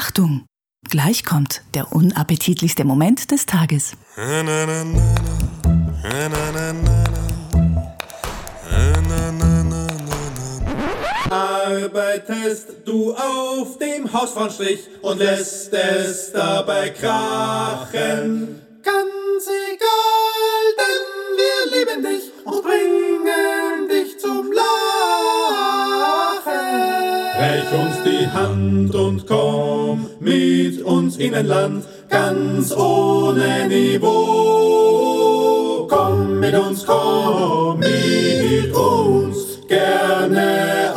Achtung! 0.00 0.46
Gleich 0.88 1.24
kommt 1.24 1.62
der 1.74 1.90
unappetitlichste 1.92 2.84
Moment 2.84 3.32
des 3.32 3.46
Tages. 3.46 3.96
Arbeitest 11.30 12.68
du 12.84 13.12
auf 13.12 13.78
dem 13.78 14.12
Hausfrauenstrich 14.12 14.86
und 15.02 15.18
lässt 15.18 15.72
es 15.72 16.30
dabei 16.30 16.90
krachen. 16.90 18.62
Ganz 18.84 19.48
egal, 19.72 20.74
denn 20.78 21.06
wir 21.38 21.76
lieben 21.76 22.02
dich 22.04 22.30
und 22.44 22.62
bringen 22.62 23.57
Reich 27.48 27.72
uns 27.72 27.96
die 28.04 28.26
Hand 28.26 28.94
und 28.94 29.26
komm 29.26 30.06
mit 30.20 30.82
uns 30.82 31.16
in 31.16 31.34
ein 31.34 31.46
Land 31.46 31.86
ganz 32.10 32.76
ohne 32.76 33.66
Niveau. 33.68 34.06
Komm 35.88 36.40
mit 36.40 36.54
uns, 36.54 36.84
komm 36.84 37.78
mit 37.78 38.70
uns, 38.74 39.66
gerne 39.66 40.87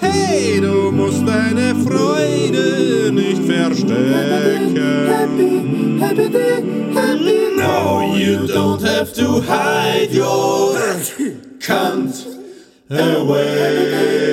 Hey, 0.00 0.60
du 0.60 0.90
musst 0.90 1.26
deine 1.26 1.74
Freude 1.84 3.12
nicht 3.12 3.42
verstecken. 3.44 4.00
No, 7.56 8.14
you 8.16 8.46
don't 8.46 8.82
have 8.82 9.12
to 9.14 9.40
hide 9.42 10.10
your 10.12 10.74
cunt 11.60 12.26
away. 12.90 14.32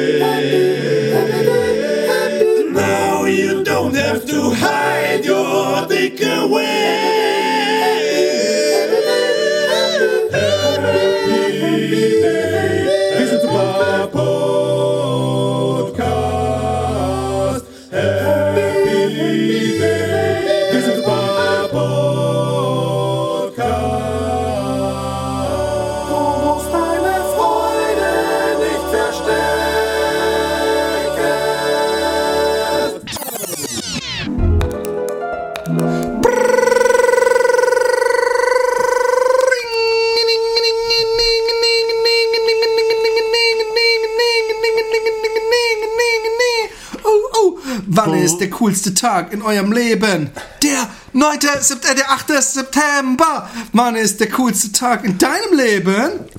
Der 48.40 48.50
coolste 48.50 48.94
Tag 48.94 49.34
in 49.34 49.42
eurem 49.42 49.72
Leben? 49.72 50.30
Der 50.64 50.90
9. 51.14 51.40
Sept 51.62 51.86
äh, 51.86 51.95
der 51.95 52.12
8. 52.12 52.28
September. 52.42 53.50
Wann 53.73 53.96
ist 53.96 54.20
der 54.20 54.30
coolste 54.30 54.72
Tag 54.72 55.04
in 55.06 55.18
deinem 55.18 55.56
Leben? 55.58 56.12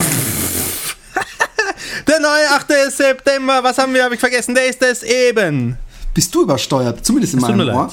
Der 2.07 2.21
neue 2.21 2.51
8. 2.51 2.67
September, 2.97 3.63
was 3.63 3.79
haben 3.79 3.95
wir, 3.95 4.05
habe 4.05 4.15
ich 4.15 4.21
vergessen, 4.21 4.55
der 4.55 4.67
ist 4.69 4.83
es 4.83 5.03
eben. 5.03 5.77
Bist 6.15 6.35
du 6.35 6.43
übersteuert? 6.43 7.05
Zumindest 7.05 7.35
in 7.35 7.41
meinem 7.41 7.69
Ohr. 7.69 7.91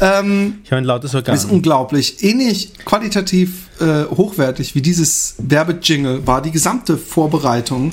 Ähm, 0.00 0.60
Ich 0.64 0.70
habe 0.70 0.78
ein 0.82 0.84
lautes 0.84 1.14
Organ. 1.14 1.34
ist 1.34 1.44
unglaublich. 1.46 2.22
Ähnlich 2.22 2.72
qualitativ 2.84 3.68
äh, 3.80 4.04
hochwertig 4.04 4.74
wie 4.74 4.82
dieses 4.82 5.34
Werbejingle 5.38 6.26
war 6.26 6.42
die 6.42 6.50
gesamte 6.50 6.96
Vorbereitung. 6.96 7.92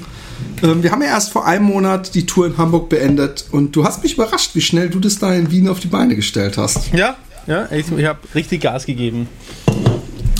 Ähm, 0.63 0.83
wir 0.83 0.91
haben 0.91 1.01
ja 1.01 1.09
erst 1.09 1.31
vor 1.31 1.45
einem 1.45 1.65
Monat 1.65 2.15
die 2.15 2.25
Tour 2.25 2.47
in 2.47 2.57
Hamburg 2.57 2.89
beendet 2.89 3.45
und 3.51 3.75
du 3.75 3.83
hast 3.83 4.03
mich 4.03 4.13
überrascht, 4.13 4.51
wie 4.53 4.61
schnell 4.61 4.89
du 4.89 4.99
das 4.99 5.19
da 5.19 5.33
in 5.33 5.51
Wien 5.51 5.67
auf 5.67 5.79
die 5.79 5.87
Beine 5.87 6.15
gestellt 6.15 6.57
hast. 6.57 6.93
Ja, 6.93 7.15
ja, 7.45 7.71
ich, 7.71 7.91
ich 7.91 8.05
habe 8.05 8.19
richtig 8.35 8.61
Gas 8.61 8.85
gegeben. 8.85 9.27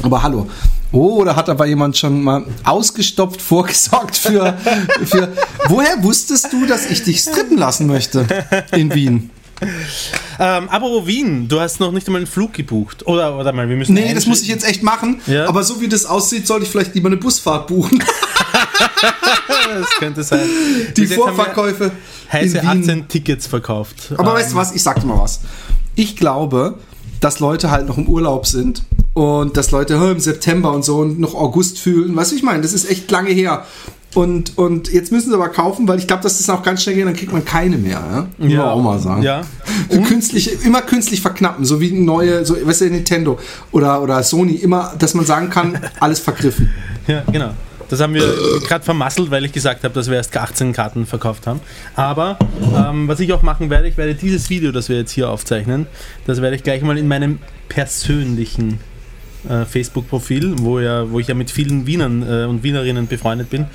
Aber 0.03 0.23
hallo. 0.23 0.47
Oh, 0.91 1.23
da 1.23 1.35
hat 1.35 1.49
aber 1.49 1.65
jemand 1.65 1.97
schon 1.97 2.23
mal 2.23 2.45
ausgestopft 2.63 3.41
vorgesorgt 3.41 4.15
für, 4.15 4.57
für. 5.05 5.33
Woher 5.67 6.01
wusstest 6.03 6.51
du, 6.53 6.65
dass 6.65 6.89
ich 6.89 7.03
dich 7.03 7.19
strippen 7.19 7.57
lassen 7.57 7.87
möchte 7.87 8.25
in 8.71 8.93
Wien? 8.93 9.29
Ähm, 10.39 10.69
apropos 10.69 11.07
Wien, 11.07 11.47
du 11.47 11.59
hast 11.59 11.79
noch 11.79 11.91
nicht 11.91 12.07
einmal 12.07 12.21
einen 12.21 12.27
Flug 12.27 12.53
gebucht. 12.53 13.07
Oder, 13.07 13.37
oder 13.37 13.51
mal, 13.53 13.67
wir 13.67 13.75
müssen. 13.75 13.93
Nee, 13.93 14.13
das 14.13 14.27
muss 14.27 14.41
ich 14.41 14.47
jetzt 14.47 14.67
echt 14.67 14.83
machen. 14.83 15.19
Ja. 15.25 15.47
Aber 15.47 15.63
so 15.63 15.81
wie 15.81 15.87
das 15.87 16.05
aussieht, 16.05 16.45
sollte 16.45 16.65
ich 16.65 16.71
vielleicht 16.71 16.93
lieber 16.95 17.07
eine 17.07 17.17
Busfahrt 17.17 17.67
buchen. 17.67 18.03
Das 18.79 19.89
könnte 19.99 20.23
sein. 20.23 20.41
Die 20.95 21.01
Bis 21.01 21.13
Vorverkäufe. 21.15 21.91
Heiße 22.31 22.57
in 22.57 22.63
Wien. 22.63 22.81
18 22.81 23.07
Tickets 23.07 23.47
verkauft. 23.47 24.13
Aber 24.17 24.31
Ähm, 24.31 24.35
weißt 24.35 24.51
du 24.51 24.55
was, 24.55 24.73
ich 24.73 24.83
sag 24.83 24.99
dir 25.01 25.07
mal 25.07 25.19
was. 25.19 25.41
Ich 25.95 26.15
glaube, 26.15 26.77
dass 27.19 27.39
Leute 27.39 27.71
halt 27.71 27.87
noch 27.87 27.97
im 27.97 28.07
Urlaub 28.07 28.45
sind 28.45 28.83
und 29.13 29.57
dass 29.57 29.71
Leute 29.71 29.99
hä, 29.99 30.11
im 30.11 30.19
September 30.19 30.71
und 30.71 30.85
so 30.85 30.97
und 30.99 31.19
noch 31.19 31.33
August 31.33 31.79
fühlen. 31.79 32.15
Weißt 32.15 32.31
du, 32.31 32.35
ich 32.35 32.43
meine? 32.43 32.61
Das 32.61 32.73
ist 32.73 32.89
echt 32.89 33.09
lange 33.11 33.31
her. 33.31 33.65
Und, 34.15 34.57
und 34.57 34.91
jetzt 34.91 35.11
müssen 35.11 35.29
sie 35.29 35.35
aber 35.35 35.49
kaufen, 35.49 35.87
weil 35.87 35.99
ich 35.99 36.07
glaube, 36.07 36.23
dass 36.23 36.37
das 36.37 36.49
auch 36.49 36.63
ganz 36.63 36.81
schnell 36.81 36.95
geht, 36.95 37.05
dann 37.05 37.13
kriegt 37.15 37.31
man 37.33 37.45
keine 37.45 37.77
mehr. 37.77 38.27
Ja? 38.39 38.47
Man 38.47 38.59
auch 38.59 38.81
mal 38.81 38.99
sagen. 38.99 39.21
Ja. 39.21 39.41
Künstlich, 39.89 40.63
immer 40.63 40.81
künstlich 40.81 41.21
verknappen, 41.21 41.65
so 41.65 41.81
wie 41.81 41.91
neue, 41.91 42.45
so, 42.45 42.55
weißt 42.65 42.81
du, 42.81 42.89
Nintendo 42.89 43.37
oder, 43.71 44.01
oder 44.01 44.23
Sony, 44.23 44.53
immer, 44.53 44.93
dass 44.97 45.13
man 45.13 45.25
sagen 45.25 45.49
kann, 45.49 45.79
alles 45.99 46.19
vergriffen. 46.19 46.71
Ja, 47.05 47.23
genau. 47.31 47.51
Das 47.89 48.01
haben 48.01 48.13
wir 48.13 48.23
gerade 48.67 48.83
vermasselt, 48.83 49.31
weil 49.31 49.45
ich 49.45 49.53
gesagt 49.53 49.83
habe, 49.83 49.93
dass 49.93 50.09
wir 50.09 50.17
erst 50.17 50.35
18 50.35 50.73
Karten 50.73 51.05
verkauft 51.05 51.47
haben. 51.47 51.61
Aber 51.95 52.37
ähm, 52.75 53.07
was 53.07 53.19
ich 53.19 53.31
auch 53.33 53.41
machen 53.41 53.69
werde, 53.69 53.87
ich 53.87 53.97
werde 53.97 54.15
dieses 54.15 54.49
Video, 54.49 54.71
das 54.71 54.89
wir 54.89 54.97
jetzt 54.97 55.11
hier 55.11 55.29
aufzeichnen, 55.29 55.87
das 56.25 56.41
werde 56.41 56.55
ich 56.55 56.63
gleich 56.63 56.81
mal 56.81 56.97
in 56.97 57.07
meinem 57.07 57.39
persönlichen 57.69 58.79
äh, 59.47 59.65
Facebook-Profil, 59.65 60.55
wo, 60.59 60.79
ja, 60.79 61.09
wo 61.09 61.19
ich 61.19 61.27
ja 61.27 61.35
mit 61.35 61.51
vielen 61.51 61.85
Wienern 61.85 62.23
äh, 62.23 62.45
und 62.45 62.63
Wienerinnen 62.63 63.07
befreundet 63.07 63.49
bin, 63.49 63.67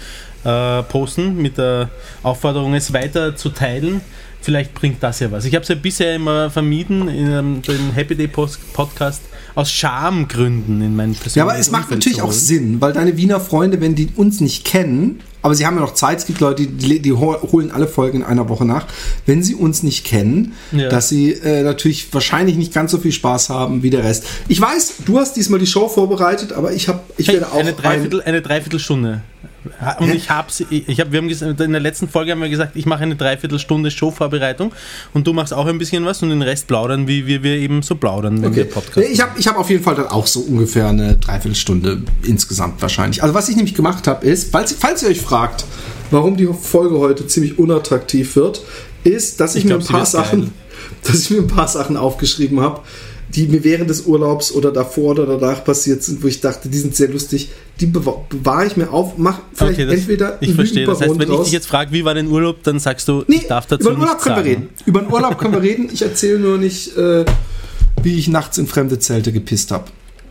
äh, 0.45 0.83
posten 0.83 1.41
mit 1.41 1.59
der 1.59 1.89
Aufforderung, 2.22 2.75
es 2.75 2.93
weiter 2.93 3.37
zu 3.37 3.51
teilen. 3.51 4.01
Vielleicht 4.42 4.75
bringt 4.75 5.03
das 5.03 5.20
ja 5.20 5.30
was. 5.30 5.44
Ich 5.44 5.54
habe 5.54 5.62
es 5.62 5.69
ja 5.69 5.75
bisher 5.76 6.14
immer 6.14 6.50
vermieden, 6.50 7.08
in 7.08 7.30
ähm, 7.30 7.62
den 7.62 7.92
Happy 7.92 8.14
Day 8.16 8.26
Post 8.28 8.58
Podcast 8.72 9.22
aus 9.54 9.70
Schamgründen 9.70 10.80
in 10.82 10.97
meinen 10.97 11.14
persönlichen 11.14 11.38
Ja, 11.38 11.44
aber 11.44 11.58
es 11.58 11.70
macht 11.70 11.84
Umfeld 11.84 12.00
natürlich 12.00 12.22
auch. 12.22 12.32
Sinn, 12.32 12.80
weil 12.80 12.92
deine 12.92 13.16
Wiener 13.16 13.38
Freunde, 13.41 13.80
wenn 13.80 13.94
die 13.94 14.08
uns 14.16 14.41
nicht 14.41 14.64
kennen, 14.64 15.20
aber 15.42 15.54
sie 15.54 15.66
haben 15.66 15.75
ja 15.75 15.80
noch 15.82 15.94
Zeit, 15.94 16.19
es 16.19 16.26
gibt 16.26 16.41
Leute, 16.41 16.66
die, 16.66 17.00
die 17.00 17.12
hol- 17.12 17.41
holen 17.53 17.70
alle 17.70 17.86
Folgen 17.88 18.19
in 18.19 18.25
einer 18.25 18.48
Woche 18.48 18.64
nach, 18.64 18.86
wenn 19.26 19.42
sie 19.42 19.54
uns 19.54 19.82
nicht 19.82 20.04
kennen, 20.04 20.53
Ja. 20.72 20.88
dass 20.88 21.09
sie 21.09 21.32
äh, 21.32 21.62
natürlich 21.62 22.12
wahrscheinlich 22.14 22.56
nicht 22.56 22.72
ganz 22.72 22.92
so 22.92 22.98
viel 22.98 23.12
Spaß 23.12 23.50
haben 23.50 23.82
wie 23.82 23.91
der 23.91 24.04
Rest. 24.04 24.24
Ich 24.48 24.60
weiß, 24.60 24.94
du 25.04 25.19
hast 25.19 25.36
diesmal 25.36 25.59
die 25.60 25.66
Show 25.66 25.88
vorbereitet, 25.88 26.53
aber 26.53 26.72
ich 26.72 26.88
habe, 26.88 27.00
ich 27.19 27.28
werde 27.28 27.48
auch 27.53 27.59
eine, 27.60 27.72
Dreiviertel, 27.74 28.22
eine 28.22 28.41
Dreiviertelstunde. 28.41 29.22
Und 30.00 30.12
ich 30.15 30.31
hab's, 30.31 30.62
ich 30.71 31.00
hab, 31.00 31.12
wir 31.12 31.19
haben 31.19 31.28
in 31.31 31.73
der 31.73 31.81
letzten 31.81 32.09
Folge 32.09 32.33
haben 32.33 32.41
wir 32.41 32.49
gesagt, 32.49 32.77
ich 32.77 32.87
mache 32.87 33.03
eine 33.03 33.17
Dreiviertelstunde 33.17 33.91
Showvorbereitung 33.91 34.73
und 35.15 35.27
du 35.27 35.33
machst 35.33 35.53
auch 35.55 35.67
ein 35.67 35.78
bisschen 35.78 36.05
was 36.05 36.23
und 36.23 36.31
den 36.31 36.43
Rest 36.43 36.67
plaudern, 36.67 37.06
wie 37.06 37.27
wir, 37.27 37.43
wir 37.43 37.56
eben 37.56 37.83
so 37.83 37.95
plaudern, 37.95 38.43
wenn 38.43 38.49
Okay. 38.51 38.56
wir 38.56 38.65
Podcast 38.71 39.09
Ich 39.09 39.21
habe 39.21 39.39
ich 39.39 39.47
hab 39.47 39.56
auf 39.59 39.71
jeden 39.71 39.83
Fall 39.83 39.95
dann 39.95 40.09
auch 40.09 40.27
so 40.27 40.41
ungefähr 40.41 40.89
eine 40.89 41.16
Dreiviertelstunde 41.16 42.03
insgesamt 42.25 42.83
wahrscheinlich. 42.83 43.22
Also 43.22 43.34
was 43.34 43.48
ich 43.48 43.57
nämlich 43.57 43.75
gemacht 43.75 44.07
habe 44.07 44.27
ist, 44.27 44.51
falls, 44.53 44.72
falls 44.78 45.03
ihr 45.03 45.09
euch 45.10 45.21
fragt, 45.21 45.65
warum 46.10 46.36
die 46.36 46.47
Folge 46.47 46.98
heute 46.98 47.27
ziemlich 47.27 47.59
unattraktiv 47.59 48.36
wird, 48.36 48.63
ist, 49.04 49.41
dass 49.41 49.54
ich, 49.54 49.60
Ich 49.60 49.65
mir 49.65 49.71
glaub, 49.71 49.81
ein 49.83 49.86
sie 49.86 49.92
paar 49.92 50.07
Sachen, 50.07 50.41
geil. 50.42 50.51
dass 51.04 51.21
ich 51.21 51.31
mir 51.31 51.39
ein 51.39 51.47
paar 51.48 51.69
Sachen 51.69 51.97
aufgeschrieben 51.97 52.60
habe, 52.60 52.81
die 53.34 53.47
mir 53.47 53.65
während 53.65 53.89
des 53.89 54.03
Urlaubs 54.03 54.53
oder 54.53 54.71
davor 54.73 55.13
oder 55.13 55.27
danach 55.39 55.65
passiert 55.65 56.03
sind, 56.03 56.23
wo 56.23 56.27
ich 56.27 56.41
dachte, 56.41 56.69
die 56.69 56.77
sind 56.79 56.95
sehr 56.95 57.09
lustig. 57.09 57.51
Die 57.81 57.87
bewa- 57.87 58.21
bewahre 58.29 58.67
ich 58.67 58.77
mir 58.77 58.91
auf, 58.93 59.17
mach 59.17 59.41
vielleicht 59.55 59.75
Okay, 59.81 59.87
das, 59.87 59.95
entweder 60.01 60.39
ich 60.43 60.55
verstehe. 60.55 60.87
Das 60.87 61.01
heißt, 61.01 61.15
wenn 61.15 61.21
ich 61.23 61.27
draus. 61.29 61.45
dich 61.45 61.53
jetzt 61.53 61.67
frage, 61.67 61.93
wie 61.93 62.05
war 62.05 62.15
dein 62.15 62.29
Urlaub, 62.29 62.63
dann 62.63 62.79
sagst 62.79 63.09
du, 63.09 63.25
Nee, 63.27 63.37
ich 63.37 63.47
darf 63.47 63.67
dazu 63.67 63.83
über 63.89 63.95
den 63.95 64.01
Urlaub 64.03 64.21
können 64.21 64.37
wir 64.37 64.45
reden. 64.45 64.69
Über 64.84 65.01
den 65.01 65.11
Urlaub 65.13 65.39
können 65.39 65.55
wir 65.55 65.63
reden. 65.63 65.89
Ich 65.93 66.03
erzähle 66.03 66.39
nur 66.41 66.59
nicht, 66.59 66.97
äh, 66.97 67.25
wie 68.03 68.19
ich 68.19 68.29
nachts 68.29 68.59
in 68.59 68.67
fremde 68.67 68.99
Zelte 68.99 69.33
gepisst 69.33 69.71
habe. 69.71 69.84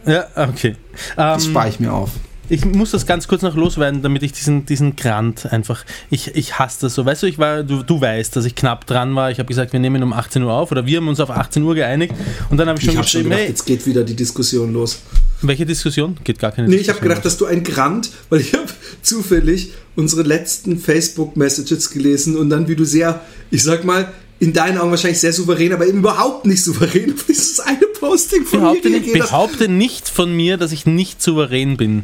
Ja, 0.06 0.26
okay. 0.36 0.76
Das 1.16 1.44
Ähm, 1.46 1.52
spare 1.52 1.70
ich 1.70 1.80
mir 1.80 1.92
auf. 1.94 2.12
Ich 2.52 2.66
muss 2.66 2.92
das 2.92 3.06
ganz 3.06 3.30
kurz 3.30 3.44
noch 3.44 3.56
loswerden, 3.56 4.02
damit 4.02 4.24
ich 4.24 4.34
diesen, 4.34 4.66
diesen 4.66 4.98
Grant 4.98 5.46
einfach, 5.54 5.86
ich, 6.10 6.36
ich 6.36 6.60
hasse 6.60 6.82
das 6.82 6.96
so. 6.96 7.06
Weißt 7.06 7.24
du, 7.24 7.28
ich 7.28 7.38
war, 7.38 7.64
du, 7.64 7.82
du 7.82 8.02
weißt, 8.02 8.36
dass 8.36 8.44
ich 8.44 8.56
knapp 8.56 8.86
dran 8.86 9.16
war. 9.16 9.32
Ich 9.32 9.40
habe 9.40 9.48
gesagt, 9.48 9.72
wir 9.72 9.80
nehmen 9.80 10.04
um 10.04 10.12
18 10.12 10.44
Uhr 10.44 10.52
auf 10.52 10.70
oder 10.70 10.86
wir 10.86 10.98
haben 10.98 11.08
uns 11.08 11.22
auf 11.22 11.30
18 11.30 11.64
Uhr 11.64 11.76
geeinigt 11.76 12.14
und 12.50 12.58
dann 12.58 12.68
habe 12.68 12.78
ich 12.78 12.84
schon 12.84 12.92
Ich 12.92 12.96
schon 12.96 13.04
geschrieben, 13.04 13.30
gedacht, 13.30 13.40
hey, 13.40 13.50
jetzt 13.50 13.66
geht 13.66 13.86
wieder 13.86 14.04
die 14.04 14.16
Diskussion 14.16 14.74
los. 14.74 15.00
welche 15.42 15.66
Diskussion? 15.66 16.18
Geht 16.26 16.40
gar 16.40 16.52
keine 16.52 16.68
Nee, 16.68 16.76
ich 16.76 16.90
habe 16.90 17.00
Diskussion 17.00 17.10
gedacht, 17.10 17.26
dass 17.26 17.38
du 17.38 17.46
ein 17.46 17.64
Grant, 17.64 18.12
weil 18.30 18.42
ich 18.42 18.54
habe 18.54 18.68
zufällig 19.02 19.72
unsere 19.96 20.24
letzten 20.24 20.78
Facebook-Messages 20.78 21.90
gelesen 21.92 22.36
und 22.36 22.50
dann, 22.50 22.68
wie 22.68 22.76
du 22.76 22.84
sehr, 22.84 23.22
ich 23.50 23.64
sag 23.64 23.86
mal, 23.86 24.12
in 24.40 24.52
deinen 24.52 24.78
Augen 24.78 24.92
wahrscheinlich 24.92 25.20
sehr 25.20 25.32
souverän, 25.32 25.72
aber 25.72 25.88
eben 25.88 26.00
überhaupt 26.00 26.46
nicht 26.46 26.64
souverän 26.64 27.14
auf 27.14 27.26
dieses 27.26 27.62
eine 27.62 27.86
Posting 27.98 28.44
von 28.44 28.60
behaupte 28.60 28.90
mir 28.90 29.00
nicht, 29.00 29.14
behaupte 29.14 29.68
nicht 29.70 30.10
von 30.10 30.36
mir, 30.36 30.58
dass 30.58 30.74
ich 30.74 30.86
nicht 30.86 31.22
souverän 31.22 31.78
bin. 31.78 32.04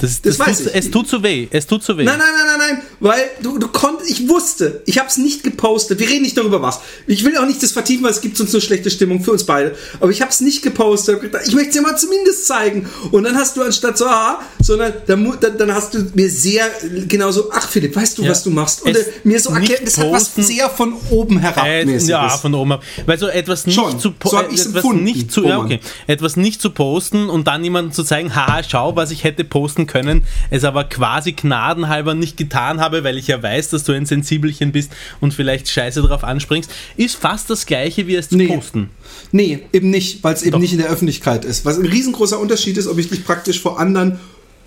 Das, 0.00 0.20
das, 0.22 0.36
Das 0.38 0.46
weiß 0.48 0.58
tut, 0.58 0.66
ich. 0.68 0.74
Es 0.74 0.90
tut 0.90 1.08
so 1.08 1.22
weh. 1.22 1.46
Es 1.50 1.66
tut 1.66 1.82
so 1.84 1.96
weh. 1.96 2.04
Nein, 2.04 2.18
nein, 2.18 2.28
nein, 2.36 2.58
nein, 2.58 2.68
nein, 2.76 2.82
weil 3.00 3.22
du, 3.42 3.58
du 3.58 3.68
konntest, 3.68 4.10
ich 4.10 4.28
wusste, 4.28 4.82
ich 4.86 4.98
habe 4.98 5.08
es 5.08 5.16
nicht 5.18 5.42
gepostet. 5.44 5.98
Wir 6.00 6.08
reden 6.08 6.22
nicht 6.22 6.36
darüber 6.36 6.60
was. 6.62 6.80
Ich 7.06 7.24
will 7.24 7.36
auch 7.38 7.46
nicht 7.46 7.62
das 7.62 7.72
vertiefen, 7.72 8.02
weil 8.04 8.10
es 8.10 8.20
gibt 8.20 8.36
sonst 8.36 8.54
eine 8.54 8.60
schlechte 8.60 8.90
Stimmung 8.90 9.22
für 9.22 9.32
uns 9.32 9.44
beide. 9.44 9.76
Aber 10.00 10.10
ich 10.10 10.20
habe 10.20 10.30
es 10.30 10.40
nicht 10.40 10.62
gepostet. 10.62 11.20
Ich 11.46 11.54
möchte 11.54 11.68
es 11.70 11.74
dir 11.76 11.82
mal 11.82 11.96
zumindest 11.96 12.46
zeigen. 12.46 12.88
Und 13.12 13.24
dann 13.24 13.36
hast 13.36 13.56
du 13.56 13.62
anstatt 13.62 13.96
so, 13.98 14.06
aha, 14.06 14.40
sondern 14.60 14.94
dann, 15.06 15.36
dann, 15.40 15.58
dann 15.58 15.74
hast 15.74 15.94
du 15.94 15.98
mir 16.14 16.28
sehr 16.30 16.66
genau 17.08 17.30
so, 17.30 17.50
ach 17.52 17.68
Philipp, 17.68 17.94
weißt 17.94 18.18
du, 18.18 18.22
Ja. 18.24 18.30
was 18.30 18.42
du 18.42 18.50
machst? 18.50 18.82
Und 18.82 18.96
äh, 18.96 19.04
mir 19.24 19.38
so 19.38 19.50
erklärt, 19.50 19.86
das 19.86 19.98
hat 19.98 20.10
was 20.10 20.34
sehr 20.34 20.68
von 20.70 20.94
oben 21.10 21.38
herab 21.38 21.64
Äh, 21.66 21.84
ja, 21.98 22.28
von 22.30 22.54
oben 22.54 22.72
ab. 22.72 22.82
Weil 23.06 23.18
so 23.18 23.28
etwas 23.28 23.66
nicht 23.66 23.74
Schon. 23.76 23.98
zu 24.00 24.12
So 24.24 24.38
etwas 24.38 24.84
nicht 24.94 25.30
zu 25.30 25.44
okay. 25.46 25.80
etwas 26.06 26.36
nicht 26.36 26.60
zu 26.60 26.70
posten 26.70 27.28
und 27.30 27.46
dann 27.46 27.62
jemandem 27.62 27.92
zu 27.92 28.02
zeigen, 28.02 28.34
haha, 28.34 28.62
schau, 28.62 28.96
was 28.96 29.10
ich 29.10 29.24
hätte 29.24 29.44
posten 29.44 29.83
können, 29.86 30.24
es 30.50 30.64
aber 30.64 30.84
quasi 30.84 31.32
gnadenhalber 31.32 32.14
nicht 32.14 32.36
getan 32.36 32.80
habe, 32.80 33.04
weil 33.04 33.18
ich 33.18 33.28
ja 33.28 33.42
weiß, 33.42 33.70
dass 33.70 33.84
du 33.84 33.92
ein 33.92 34.06
Sensibelchen 34.06 34.72
bist 34.72 34.92
und 35.20 35.34
vielleicht 35.34 35.68
Scheiße 35.68 36.02
drauf 36.02 36.24
anspringst, 36.24 36.70
ist 36.96 37.16
fast 37.16 37.50
das 37.50 37.66
gleiche 37.66 38.06
wie 38.06 38.16
es 38.16 38.28
zu 38.28 38.36
Nee. 38.36 38.48
posten. 38.48 38.90
Nee, 39.32 39.60
eben 39.72 39.90
nicht, 39.90 40.22
weil 40.24 40.34
es 40.34 40.42
eben 40.42 40.52
Doch. 40.52 40.58
nicht 40.60 40.72
in 40.72 40.78
der 40.78 40.88
Öffentlichkeit 40.90 41.44
ist. 41.44 41.64
Was 41.64 41.78
ein 41.78 41.86
riesengroßer 41.86 42.38
Unterschied 42.38 42.76
ist, 42.76 42.86
ob 42.86 42.98
ich 42.98 43.08
dich 43.08 43.24
praktisch 43.24 43.60
vor 43.60 43.78
anderen 43.78 44.18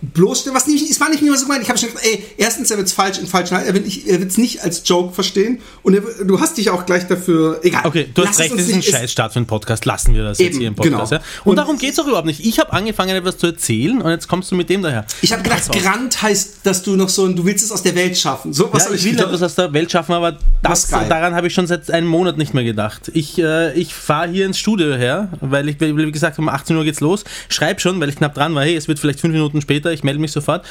bloßstelle. 0.01 0.55
Was 0.55 0.67
nicht, 0.67 0.89
es 0.89 0.99
war 0.99 1.09
nicht 1.09 1.21
mehr 1.23 1.35
so 1.35 1.45
gemeint. 1.45 1.63
Ich 1.63 1.69
habe 1.69 1.77
schon 1.79 1.89
gesagt, 1.89 2.05
ey, 2.05 2.23
erstens, 2.38 2.71
er 2.71 2.77
wird 2.77 2.88
es 2.88 2.94
falsch 2.94 3.17
in 3.19 3.27
falschen 3.27 3.57
Hals. 3.57 3.67
Er 3.67 3.73
wird 3.73 4.31
es 4.31 4.38
nicht 4.38 4.63
als 4.63 4.81
Joke 4.85 5.13
verstehen. 5.13 5.59
Und 5.83 5.94
er, 5.95 6.01
du 6.25 6.39
hast 6.39 6.57
dich 6.57 6.69
auch 6.69 6.85
gleich 6.85 7.07
dafür. 7.07 7.59
Egal. 7.63 7.85
Okay, 7.85 8.07
du 8.13 8.25
hast 8.25 8.39
recht, 8.39 8.53
das 8.53 8.61
ist 8.67 8.73
ein 8.73 8.83
Scheißstart 8.83 9.33
für 9.33 9.38
einen 9.39 9.45
Podcast. 9.47 9.85
Lassen 9.85 10.13
wir 10.13 10.23
das 10.23 10.38
jetzt 10.39 10.49
Eben, 10.51 10.59
hier 10.59 10.67
im 10.69 10.75
Podcast. 10.75 11.11
genau. 11.11 11.21
Ja? 11.21 11.27
Und, 11.44 11.49
Und- 11.51 11.55
darum 11.57 11.77
geht 11.77 11.94
es 11.94 11.99
auch 11.99 12.07
überhaupt 12.07 12.27
nicht. 12.27 12.45
Ich 12.45 12.59
habe 12.59 12.71
angefangen, 12.73 13.15
etwas 13.15 13.38
zu 13.38 13.47
erzählen 13.47 14.01
und 14.01 14.09
jetzt 14.11 14.27
kommst 14.27 14.51
du 14.51 14.55
mit 14.55 14.69
dem 14.69 14.81
daher. 14.81 15.05
Ich 15.21 15.31
habe 15.33 15.44
gedacht, 15.44 15.67
Pass 15.67 15.69
auf. 15.69 15.81
Grant 15.83 16.21
heißt, 16.21 16.59
dass 16.63 16.83
du 16.83 16.95
noch 16.95 17.09
so 17.09 17.25
ein, 17.25 17.35
du 17.35 17.45
willst 17.45 17.65
es 17.65 17.71
aus 17.71 17.83
der 17.83 17.95
Welt 17.95 18.17
schaffen. 18.17 18.53
So 18.53 18.71
was 18.71 18.83
Ja, 18.83 18.89
hab 18.89 18.95
ich 18.95 19.03
will 19.03 19.11
gedacht. 19.11 19.27
etwas 19.27 19.41
aus 19.43 19.55
der 19.55 19.73
Welt 19.73 19.91
schaffen, 19.91 20.13
aber 20.13 20.38
das, 20.61 20.88
daran 20.88 21.33
habe 21.35 21.47
ich 21.47 21.53
schon 21.53 21.67
seit 21.67 21.89
einem 21.91 22.07
Monat 22.07 22.38
nicht 22.38 22.53
mehr 22.53 22.63
gedacht. 22.63 23.09
Ich, 23.13 23.38
äh, 23.39 23.73
ich 23.73 23.93
fahre 23.93 24.29
hier 24.29 24.45
ins 24.45 24.57
Studio 24.59 24.93
her, 24.95 25.29
weil 25.41 25.67
ich, 25.69 25.79
wie 25.79 26.11
gesagt, 26.11 26.38
um 26.39 26.50
18 26.50 26.75
Uhr 26.77 26.83
geht's 26.83 27.00
los. 27.00 27.23
Schreib 27.50 27.81
schon, 27.81 28.00
weil 28.00 28.09
ich 28.09 28.15
knapp 28.15 28.33
dran 28.35 28.53
war, 28.55 28.63
hey, 28.63 28.75
es 28.75 28.88
wird 28.88 29.00
vielleicht 29.00 29.19
fünf 29.19 29.33
Minuten 29.33 29.61
später, 29.61 29.87
ich 29.94 30.04
melde 30.04 30.19
mich 30.19 30.31
sofort. 30.31 30.66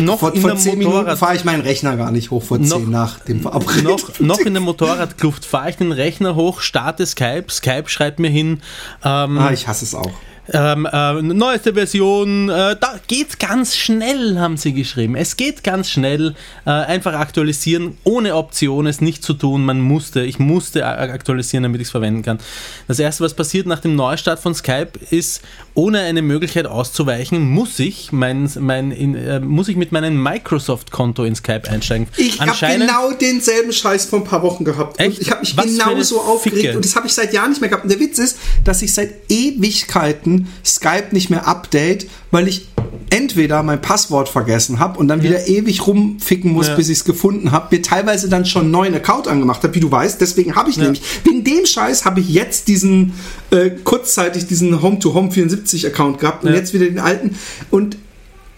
noch 0.00 0.18
vor, 0.20 0.34
in 0.34 0.40
vor 0.40 0.50
der 0.50 0.58
zehn 0.58 0.78
Minuten 0.78 0.96
Motorrad, 0.96 1.18
fahre 1.18 1.36
ich 1.36 1.44
meinen 1.44 1.60
Rechner 1.62 1.96
gar 1.96 2.10
nicht 2.10 2.30
hoch, 2.30 2.42
vor 2.42 2.58
Noch- 2.58 2.78
zehn 2.78 2.90
nach 2.90 3.20
dem 3.20 3.40
Verabredung. 3.42 3.84
noch, 3.92 4.20
noch 4.20 4.38
in 4.40 4.54
der 4.54 4.62
Motorradkluft 4.62 5.44
fahre 5.44 5.70
ich 5.70 5.76
den 5.76 5.92
Rechner 5.92 6.34
hoch, 6.34 6.60
starte 6.60 7.04
Skype, 7.06 7.46
Skype 7.50 7.88
schreibt 7.88 8.18
mir 8.18 8.30
hin, 8.30 8.60
ähm, 9.04 9.38
Ah, 9.38 9.52
ich 9.52 9.68
hasse 9.68 9.84
es 9.84 9.94
auch. 9.94 10.10
ähm, 10.52 10.86
äh, 10.90 11.20
neueste 11.22 11.74
Version, 11.74 12.48
äh, 12.48 12.76
da 12.80 12.94
geht's 13.08 13.36
ganz 13.38 13.76
schnell, 13.76 14.38
haben 14.38 14.56
sie 14.56 14.72
geschrieben. 14.72 15.16
Es 15.16 15.36
geht 15.36 15.64
ganz 15.64 15.90
schnell, 15.90 16.34
äh, 16.64 16.70
einfach 16.70 17.14
aktualisieren, 17.14 17.98
ohne 18.04 18.36
Option 18.36 18.86
es 18.86 19.00
nicht 19.00 19.22
zu 19.24 19.34
tun. 19.34 19.64
Man 19.64 19.80
musste, 19.80 20.22
ich 20.22 20.38
musste 20.38 20.86
aktualisieren, 20.86 21.64
damit 21.64 21.80
ich 21.80 21.88
es 21.88 21.90
verwenden 21.90 22.22
kann. 22.22 22.38
Das 22.86 23.00
erste, 23.00 23.24
was 23.24 23.34
passiert 23.34 23.66
nach 23.66 23.80
dem 23.80 23.96
Neustart 23.96 24.38
von 24.38 24.54
Skype, 24.54 24.92
ist, 25.10 25.42
ohne 25.76 26.00
eine 26.00 26.22
Möglichkeit 26.22 26.66
auszuweichen, 26.66 27.48
muss 27.50 27.78
ich, 27.78 28.10
mein, 28.10 28.50
mein, 28.58 28.90
in, 28.90 29.14
äh, 29.14 29.40
muss 29.40 29.68
ich 29.68 29.76
mit 29.76 29.92
meinem 29.92 30.20
Microsoft-Konto 30.22 31.24
in 31.24 31.36
Skype 31.36 31.68
einsteigen. 31.68 32.08
Ich 32.16 32.40
habe 32.40 32.52
genau 32.78 33.12
denselben 33.12 33.72
Scheiß 33.72 34.06
vor 34.06 34.20
ein 34.20 34.24
paar 34.24 34.42
Wochen 34.42 34.64
gehabt. 34.64 35.00
Ich 35.00 35.30
habe 35.30 35.40
mich 35.40 35.56
Was 35.56 35.66
für 35.66 35.82
eine 35.82 35.90
genauso 35.92 36.20
aufgeregt 36.20 36.60
Ficke. 36.62 36.76
und 36.76 36.84
das 36.84 36.96
habe 36.96 37.06
ich 37.06 37.12
seit 37.12 37.32
Jahren 37.34 37.50
nicht 37.50 37.60
mehr 37.60 37.68
gehabt. 37.68 37.84
Und 37.84 37.90
der 37.90 38.00
Witz 38.00 38.18
ist, 38.18 38.38
dass 38.64 38.80
ich 38.80 38.92
seit 38.94 39.30
Ewigkeiten 39.30 40.48
Skype 40.64 41.08
nicht 41.12 41.28
mehr 41.28 41.46
update, 41.46 42.08
weil 42.30 42.48
ich 42.48 42.68
entweder 43.10 43.62
mein 43.62 43.80
Passwort 43.80 44.28
vergessen 44.28 44.78
habe 44.78 44.98
und 44.98 45.08
dann 45.08 45.22
wieder 45.22 45.46
ewig 45.46 45.86
rumficken 45.86 46.52
muss, 46.52 46.68
Ja. 46.68 46.74
bis 46.76 46.88
ich 46.88 46.98
es 46.98 47.04
gefunden 47.04 47.52
habe, 47.52 47.74
mir 47.76 47.82
teilweise 47.82 48.28
dann 48.28 48.44
schon 48.44 48.62
einen 48.62 48.70
neuen 48.70 48.94
Account 48.94 49.28
angemacht 49.28 49.62
habe, 49.62 49.74
wie 49.74 49.80
du 49.80 49.90
weißt. 49.90 50.20
Deswegen 50.20 50.54
habe 50.54 50.70
ich 50.70 50.76
nämlich, 50.76 51.02
wegen 51.24 51.44
dem 51.44 51.66
Scheiß 51.66 52.04
habe 52.04 52.20
ich 52.20 52.28
jetzt 52.28 52.68
diesen, 52.68 53.12
äh, 53.50 53.70
kurzzeitig 53.84 54.46
diesen 54.46 54.82
Home-to-Home74-Account 54.82 56.18
gehabt 56.18 56.44
und 56.44 56.50
Ja. 56.50 56.56
jetzt 56.56 56.74
wieder 56.74 56.86
den 56.86 56.98
alten. 56.98 57.36
Und 57.70 57.96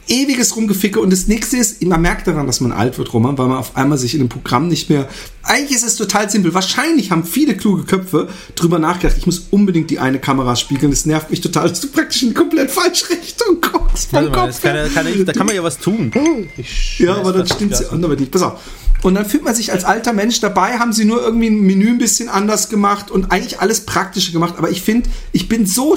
ewiges 0.08 0.56
Rumgeficke 0.56 1.00
und 1.00 1.10
das 1.12 1.26
nächste 1.28 1.56
ist, 1.56 1.82
man 1.84 2.00
merkt 2.00 2.26
daran, 2.26 2.46
dass 2.46 2.60
man 2.60 2.72
alt 2.72 2.98
wird, 2.98 3.12
Roman, 3.12 3.36
weil 3.38 3.46
man 3.48 3.58
auf 3.58 3.76
einmal 3.76 3.98
sich 3.98 4.14
in 4.14 4.20
dem 4.20 4.28
Programm 4.28 4.68
nicht 4.68 4.90
mehr. 4.90 5.08
Eigentlich 5.42 5.76
ist 5.76 5.84
es 5.84 5.96
total 5.96 6.28
simpel. 6.30 6.52
Wahrscheinlich 6.54 7.10
haben 7.10 7.24
viele 7.24 7.56
kluge 7.56 7.84
Köpfe 7.84 8.28
drüber 8.54 8.78
nachgedacht, 8.78 9.16
ich 9.18 9.26
muss 9.26 9.46
unbedingt 9.50 9.90
die 9.90 9.98
eine 9.98 10.18
Kamera 10.18 10.56
spiegeln. 10.56 10.90
Das 10.90 11.06
nervt 11.06 11.30
mich 11.30 11.40
total, 11.40 11.68
dass 11.68 11.80
du 11.80 11.88
praktisch 11.88 12.22
in 12.22 12.28
die 12.28 12.34
komplett 12.34 12.70
falsche 12.70 13.08
Richtung 13.10 13.58
Vom 13.62 14.24
mal, 14.24 14.30
Kopf 14.32 14.60
kann, 14.62 14.76
ja- 14.76 14.88
kann 14.88 15.06
ich, 15.06 15.24
da 15.24 15.32
kann 15.32 15.46
man 15.46 15.54
ja 15.56 15.62
was 15.62 15.78
tun. 15.78 16.12
Ich 16.56 16.98
Ja, 16.98 17.16
aber 17.16 17.32
dann 17.32 17.46
stimmt 17.46 17.72
Gas. 17.72 17.88
anderweitig 17.90 18.20
nicht. 18.22 18.32
Pass 18.32 18.42
auf. 18.42 18.60
Und 19.02 19.14
dann 19.14 19.26
fühlt 19.26 19.44
man 19.44 19.54
sich 19.54 19.70
als 19.70 19.84
alter 19.84 20.12
Mensch 20.12 20.40
dabei, 20.40 20.78
haben 20.80 20.92
sie 20.92 21.04
nur 21.04 21.22
irgendwie 21.22 21.46
ein 21.46 21.60
Menü 21.60 21.88
ein 21.90 21.98
bisschen 21.98 22.28
anders 22.28 22.68
gemacht 22.68 23.12
und 23.12 23.30
eigentlich 23.30 23.60
alles 23.60 23.82
Praktische 23.86 24.32
gemacht. 24.32 24.54
Aber 24.58 24.70
ich 24.70 24.82
finde, 24.82 25.08
ich 25.32 25.48
bin 25.48 25.66
so 25.66 25.94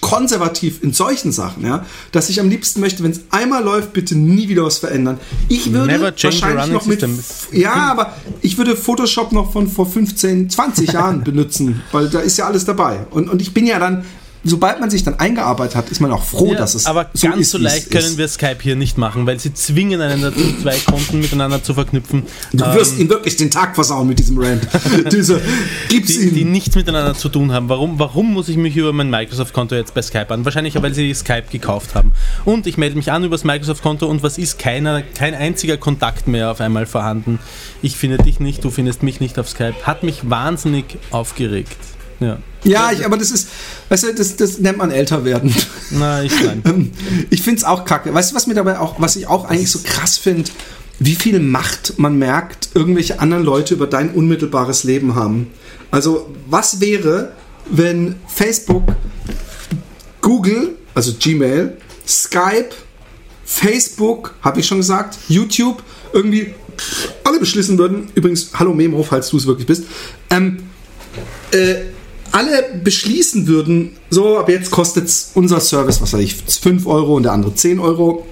konservativ 0.00 0.82
in 0.82 0.92
solchen 0.92 1.32
Sachen, 1.32 1.64
ja, 1.64 1.86
dass 2.12 2.28
ich 2.28 2.40
am 2.40 2.48
liebsten 2.50 2.80
möchte, 2.80 3.02
wenn 3.02 3.12
es 3.12 3.20
einmal 3.30 3.51
läuft, 3.60 3.92
bitte 3.92 4.16
nie 4.16 4.48
wieder 4.48 4.64
was 4.64 4.78
verändern. 4.78 5.18
Ich 5.48 5.72
würde 5.72 6.00
wahrscheinlich 6.00 6.72
noch 6.72 6.86
mit, 6.86 7.00
system. 7.00 7.60
ja, 7.60 7.74
aber 7.74 8.16
ich 8.40 8.58
würde 8.58 8.76
Photoshop 8.76 9.32
noch 9.32 9.52
von 9.52 9.68
vor 9.68 9.86
15, 9.86 10.50
20 10.50 10.92
Jahren 10.92 11.24
benutzen, 11.24 11.82
weil 11.92 12.08
da 12.08 12.20
ist 12.20 12.36
ja 12.38 12.46
alles 12.46 12.64
dabei. 12.64 13.06
Und, 13.10 13.28
und 13.28 13.42
ich 13.42 13.52
bin 13.54 13.66
ja 13.66 13.78
dann, 13.78 14.04
sobald 14.44 14.80
man 14.80 14.90
sich 14.90 15.04
dann 15.04 15.18
eingearbeitet 15.18 15.76
hat, 15.76 15.90
ist 15.90 16.00
man 16.00 16.10
auch 16.12 16.24
froh, 16.24 16.52
Ja, 16.52 16.58
dass 16.58 16.74
es 16.74 16.86
aber 16.86 17.10
so 17.14 17.26
ganz 17.28 17.40
ist, 17.40 17.50
so 17.50 17.58
leicht 17.58 17.90
können 17.90 18.18
wir 18.18 18.28
Skype 18.28 18.58
hier 18.60 18.76
nicht 18.76 18.98
machen, 18.98 19.26
weil 19.26 19.38
sie 19.38 19.54
zwingen 19.54 20.00
einen 20.00 20.22
dazu, 20.22 20.40
zwei 20.62 20.76
Konten 20.78 21.20
miteinander 21.20 21.62
zu 21.62 21.74
verknüpfen, 21.74 22.24
Du 22.52 22.64
wirst 22.74 22.98
ihm 22.98 23.08
wirklich 23.08 23.36
den 23.36 23.50
Tag 23.50 23.74
versauen 23.74 24.08
mit 24.08 24.18
diesem 24.18 24.38
Rant. 24.38 24.66
Diese, 25.12 25.40
gib's 25.88 26.08
die, 26.18 26.30
die 26.30 26.40
ihm. 26.42 26.52
nichts 26.52 26.74
miteinander 26.74 27.14
zu 27.14 27.28
tun 27.28 27.52
haben. 27.52 27.68
Warum, 27.68 27.98
warum 27.98 28.32
muss 28.32 28.48
ich 28.48 28.56
mich 28.56 28.76
über 28.76 28.92
mein 28.92 29.10
Microsoft-Konto 29.10 29.74
jetzt 29.74 29.94
bei 29.94 30.02
Skype 30.02 30.30
an? 30.30 30.44
Wahrscheinlich, 30.44 30.80
weil 30.80 30.94
sie 30.94 31.12
Skype 31.14 31.44
gekauft 31.50 31.94
haben. 31.94 32.12
Und 32.44 32.66
ich 32.66 32.76
melde 32.76 32.96
mich 32.96 33.10
an 33.12 33.24
über 33.24 33.36
das 33.36 33.44
Microsoft-Konto 33.44 34.06
und 34.06 34.22
was 34.22 34.38
ist? 34.38 34.58
Keiner, 34.58 35.02
kein 35.02 35.34
einziger 35.34 35.76
Kontakt 35.76 36.26
mehr 36.28 36.50
auf 36.50 36.60
einmal 36.60 36.86
vorhanden. 36.86 37.38
Ich 37.82 37.96
finde 37.96 38.18
dich 38.18 38.40
nicht, 38.40 38.64
du 38.64 38.70
findest 38.70 39.02
mich 39.02 39.20
nicht 39.20 39.38
auf 39.38 39.48
Skype. 39.48 39.74
Hat 39.84 40.02
mich 40.02 40.28
wahnsinnig 40.28 40.98
aufgeregt. 41.10 41.76
Ja. 42.22 42.38
Ja, 42.64 42.92
ich, 42.92 43.04
aber 43.04 43.16
das 43.16 43.32
ist, 43.32 43.48
weißt 43.88 44.04
du, 44.04 44.14
das, 44.14 44.36
das 44.36 44.58
nennt 44.58 44.78
man 44.78 44.92
älter 44.92 45.24
werden. 45.24 45.52
Na, 45.90 46.22
ich 46.22 46.32
nein. 46.42 46.62
Ähm, 46.64 46.92
ich 47.28 47.42
find's 47.42 47.64
auch 47.64 47.84
kacke. 47.84 48.14
Weißt 48.14 48.30
du, 48.30 48.36
was 48.36 48.46
mir 48.46 48.54
dabei 48.54 48.78
auch, 48.78 49.00
was 49.00 49.16
ich 49.16 49.26
auch 49.26 49.46
eigentlich 49.46 49.70
so 49.70 49.80
krass 49.82 50.16
finde, 50.16 50.50
wie 51.00 51.16
viel 51.16 51.40
Macht 51.40 51.98
man 51.98 52.16
merkt, 52.16 52.70
irgendwelche 52.74 53.18
anderen 53.18 53.44
Leute 53.44 53.74
über 53.74 53.88
dein 53.88 54.10
unmittelbares 54.10 54.84
Leben 54.84 55.16
haben. 55.16 55.48
Also, 55.90 56.32
was 56.48 56.80
wäre, 56.80 57.32
wenn 57.68 58.16
Facebook, 58.28 58.84
Google, 60.20 60.76
also 60.94 61.14
Gmail, 61.18 61.76
Skype, 62.06 62.70
Facebook, 63.44 64.34
habe 64.42 64.60
ich 64.60 64.66
schon 64.66 64.78
gesagt, 64.78 65.18
YouTube, 65.28 65.82
irgendwie 66.12 66.54
alle 67.24 67.38
beschließen 67.38 67.76
würden, 67.78 68.10
übrigens, 68.14 68.50
hallo 68.54 68.72
Memo, 68.72 69.02
falls 69.02 69.28
du 69.30 69.36
es 69.36 69.46
wirklich 69.46 69.66
bist, 69.66 69.84
ähm, 70.30 70.62
äh, 71.50 71.74
alle 72.32 72.64
beschließen 72.82 73.46
würden, 73.46 73.90
so 74.10 74.38
ab 74.38 74.48
jetzt 74.48 74.70
kostet 74.70 75.10
unser 75.34 75.60
Service, 75.60 76.00
was 76.00 76.12
weiß 76.12 76.20
ich, 76.20 76.34
5 76.34 76.86
Euro 76.86 77.16
und 77.16 77.24
der 77.24 77.32
andere 77.32 77.54
10 77.54 77.78
Euro. 77.78 78.26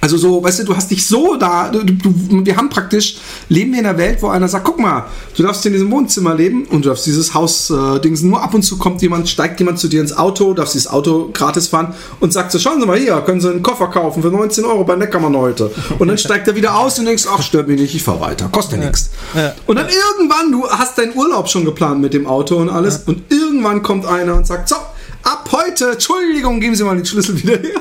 Also 0.00 0.16
so, 0.16 0.42
weißt 0.42 0.60
du, 0.60 0.64
du 0.64 0.76
hast 0.76 0.90
dich 0.90 1.06
so 1.06 1.36
da, 1.36 1.68
du, 1.68 1.84
du, 1.84 2.44
wir 2.44 2.56
haben 2.56 2.70
praktisch, 2.70 3.18
leben 3.48 3.72
wir 3.72 3.80
in 3.80 3.86
einer 3.86 3.98
Welt, 3.98 4.22
wo 4.22 4.28
einer 4.28 4.48
sagt, 4.48 4.64
guck 4.64 4.78
mal, 4.78 5.06
du 5.36 5.42
darfst 5.42 5.64
in 5.66 5.72
diesem 5.72 5.90
Wohnzimmer 5.90 6.34
leben 6.34 6.64
und 6.64 6.84
du 6.84 6.88
darfst 6.88 7.06
dieses 7.06 7.34
Haus 7.34 7.70
äh, 7.70 8.00
Dings, 8.00 8.22
nur 8.22 8.42
ab 8.42 8.54
und 8.54 8.62
zu 8.62 8.78
kommt 8.78 9.02
jemand, 9.02 9.28
steigt 9.28 9.60
jemand 9.60 9.78
zu 9.78 9.88
dir 9.88 10.00
ins 10.00 10.16
Auto, 10.16 10.54
darfst 10.54 10.74
dieses 10.74 10.88
Auto 10.88 11.30
gratis 11.34 11.68
fahren 11.68 11.94
und 12.20 12.32
sagt 12.32 12.52
so, 12.52 12.58
schauen 12.58 12.80
Sie 12.80 12.86
mal 12.86 12.98
hier, 12.98 13.20
können 13.20 13.40
Sie 13.40 13.50
einen 13.50 13.62
Koffer 13.62 13.88
kaufen 13.88 14.22
für 14.22 14.28
19 14.28 14.64
Euro 14.64 14.84
bei 14.84 14.96
Neckermann 14.96 15.36
heute. 15.36 15.70
Und 15.98 16.08
dann 16.08 16.16
steigt 16.16 16.48
er 16.48 16.56
wieder 16.56 16.78
aus 16.78 16.98
und 16.98 17.04
denkst, 17.04 17.26
ach, 17.30 17.42
stört 17.42 17.68
mich 17.68 17.78
nicht, 17.78 17.94
ich 17.94 18.02
fahr 18.02 18.20
weiter, 18.20 18.48
kostet 18.50 18.80
ja 18.80 18.86
nichts. 18.86 19.10
Ja. 19.34 19.52
Und 19.66 19.76
dann 19.76 19.86
irgendwann, 19.86 20.50
du 20.50 20.68
hast 20.68 20.96
deinen 20.96 21.14
Urlaub 21.14 21.48
schon 21.48 21.64
geplant 21.64 22.00
mit 22.00 22.14
dem 22.14 22.26
Auto 22.26 22.56
und 22.56 22.70
alles 22.70 23.02
und 23.06 23.30
irgendwann 23.30 23.82
kommt 23.82 24.06
einer 24.06 24.34
und 24.34 24.46
sagt, 24.46 24.68
so, 24.68 24.76
ab 25.22 25.48
heute, 25.52 25.92
Entschuldigung, 25.92 26.60
geben 26.60 26.74
Sie 26.74 26.84
mal 26.84 26.96
den 26.96 27.04
Schlüssel 27.04 27.36
wieder 27.42 27.58
her. 27.58 27.80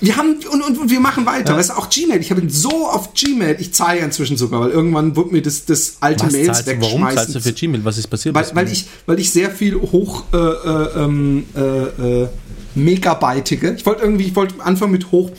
Wir 0.00 0.16
haben 0.16 0.38
und, 0.50 0.62
und, 0.62 0.78
und 0.78 0.90
wir 0.90 1.00
machen 1.00 1.26
weiter. 1.26 1.52
Ja. 1.52 1.58
Weißt 1.58 1.70
du, 1.70 1.74
auch 1.74 1.90
Gmail. 1.90 2.20
Ich 2.20 2.30
habe 2.30 2.40
ihn 2.40 2.50
so 2.50 2.88
auf 2.88 3.14
Gmail. 3.14 3.56
Ich 3.58 3.74
zahle 3.74 3.98
ja 3.98 4.04
inzwischen 4.04 4.36
sogar, 4.36 4.60
weil 4.60 4.70
irgendwann 4.70 5.16
wird 5.16 5.32
mir 5.32 5.42
das, 5.42 5.64
das 5.64 5.96
alte 6.00 6.26
Was 6.26 6.32
Mails 6.32 6.46
zahlst, 6.46 6.66
wegschmeißen. 6.66 7.00
Warum 7.00 7.16
zahlst 7.16 7.34
du 7.34 7.40
für 7.40 7.52
Gmail? 7.52 7.84
Was 7.84 7.98
ist 7.98 8.06
passiert? 8.06 8.34
Weil, 8.34 8.46
weil 8.54 8.70
ich, 8.70 8.86
weil 9.06 9.18
ich 9.18 9.30
sehr 9.30 9.50
viel 9.50 9.74
hoch 9.76 10.24
äh, 10.32 10.36
äh, 10.36 11.04
ähm, 11.04 11.44
äh, 11.56 12.22
äh, 12.22 12.28
Megabeitige. 12.74 13.74
Ich 13.74 13.86
wollte 13.86 14.02
irgendwie, 14.02 14.26
ich 14.26 14.36
wollte 14.36 14.54
anfangen 14.62 14.92
mit 14.92 15.10
hoch 15.10 15.30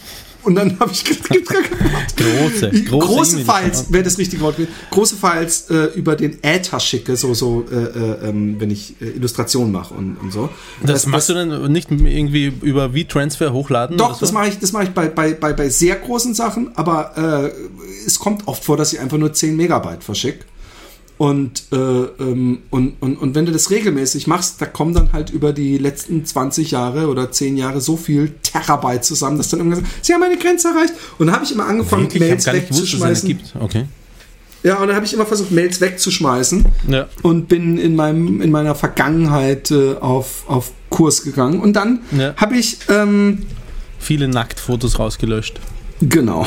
und 0.50 0.56
dann 0.56 0.80
habe 0.80 0.92
ich 0.92 1.06
große, 2.18 2.72
große, 2.72 3.08
große 3.08 3.38
Files, 3.46 3.94
wäre 3.94 4.04
das 4.04 4.18
richtige 4.18 4.42
Wort. 4.42 4.56
Große 4.90 5.16
Files 5.16 5.70
äh, 5.70 5.92
über 5.94 6.16
den 6.16 6.44
Äther 6.44 6.80
schicke, 6.80 7.16
so, 7.16 7.36
so 7.36 7.66
äh, 7.72 7.76
äh, 7.76 8.30
ähm, 8.30 8.60
wenn 8.60 8.72
ich 8.72 8.96
äh, 9.00 9.10
Illustrationen 9.10 9.72
mache 9.72 9.94
und, 9.94 10.18
und 10.18 10.34
so. 10.34 10.50
Das, 10.82 11.04
das 11.04 11.06
machst 11.06 11.30
das, 11.30 11.36
du 11.36 11.50
dann 11.50 11.72
nicht 11.72 11.92
irgendwie 11.92 12.52
über 12.64 12.94
V-Transfer 12.94 13.54
hochladen? 13.54 13.98
Doch, 13.98 14.16
so? 14.16 14.22
das 14.22 14.32
mache 14.32 14.48
ich, 14.48 14.58
das 14.58 14.72
mache 14.72 14.86
ich 14.86 14.90
bei, 14.90 15.08
bei, 15.08 15.36
bei, 15.36 15.54
bei 15.54 15.70
sehr 15.70 15.98
großen 15.98 16.34
Sachen, 16.34 16.76
aber 16.76 17.52
äh, 17.52 17.52
es 18.08 18.18
kommt 18.18 18.48
oft 18.48 18.64
vor, 18.64 18.76
dass 18.76 18.92
ich 18.92 19.00
einfach 19.00 19.20
nur 19.20 19.32
10 19.32 19.56
Megabyte 19.56 20.04
verschicke. 20.04 20.46
Und, 21.20 21.64
äh, 21.74 21.76
ähm, 21.76 22.60
und, 22.70 22.94
und, 23.02 23.18
und 23.18 23.36
wenn 23.36 23.46
du 23.46 23.52
das 23.52 23.72
regelmäßig 23.72 24.28
machst, 24.28 24.62
da 24.62 24.66
kommen 24.66 24.94
dann 24.94 25.12
halt 25.12 25.32
über 25.32 25.52
die 25.52 25.78
letzten 25.78 26.24
20 26.24 26.72
Jahre 26.72 27.10
oder 27.10 27.30
10 27.30 27.58
Jahre 27.58 27.82
so 27.82 27.98
viel 27.98 28.36
Terabyte 28.42 29.04
zusammen, 29.04 29.38
dass 29.38 29.50
dann 29.50 29.60
irgendwann 29.60 29.86
sie 30.02 30.14
haben 30.14 30.24
eine 30.24 30.38
Grenze 30.38 30.70
erreicht. 30.70 30.94
Und 31.18 31.28
dann 31.28 31.36
habe 31.36 31.44
ich 31.44 31.52
immer 31.52 31.66
angefangen, 31.66 32.04
Wirklich? 32.04 32.22
Mails 32.22 32.48
wegzuschmeißen. 32.48 33.28
Gewusst, 33.28 33.54
okay. 33.60 33.86
Ja, 34.64 34.78
und 34.78 34.88
dann 34.88 34.96
habe 34.96 35.06
ich 35.06 35.14
immer 35.14 35.26
versucht, 35.26 35.52
Mails 35.52 35.82
wegzuschmeißen 35.82 36.66
ja. 36.88 37.08
und 37.22 37.50
bin 37.50 37.78
in, 37.78 37.98
meinem, 37.98 38.40
in 38.40 38.50
meiner 38.50 38.74
Vergangenheit 38.76 39.72
äh, 39.72 39.96
auf, 39.96 40.44
auf 40.48 40.72
Kurs 40.90 41.24
gegangen. 41.24 41.60
Und 41.60 41.74
dann 41.74 42.00
ja. 42.18 42.34
habe 42.38 42.56
ich 42.56 42.78
ähm, 42.88 43.46
viele 44.00 44.30
Nacktfotos 44.30 45.00
rausgelöscht. 45.00 45.60
Genau. 46.02 46.46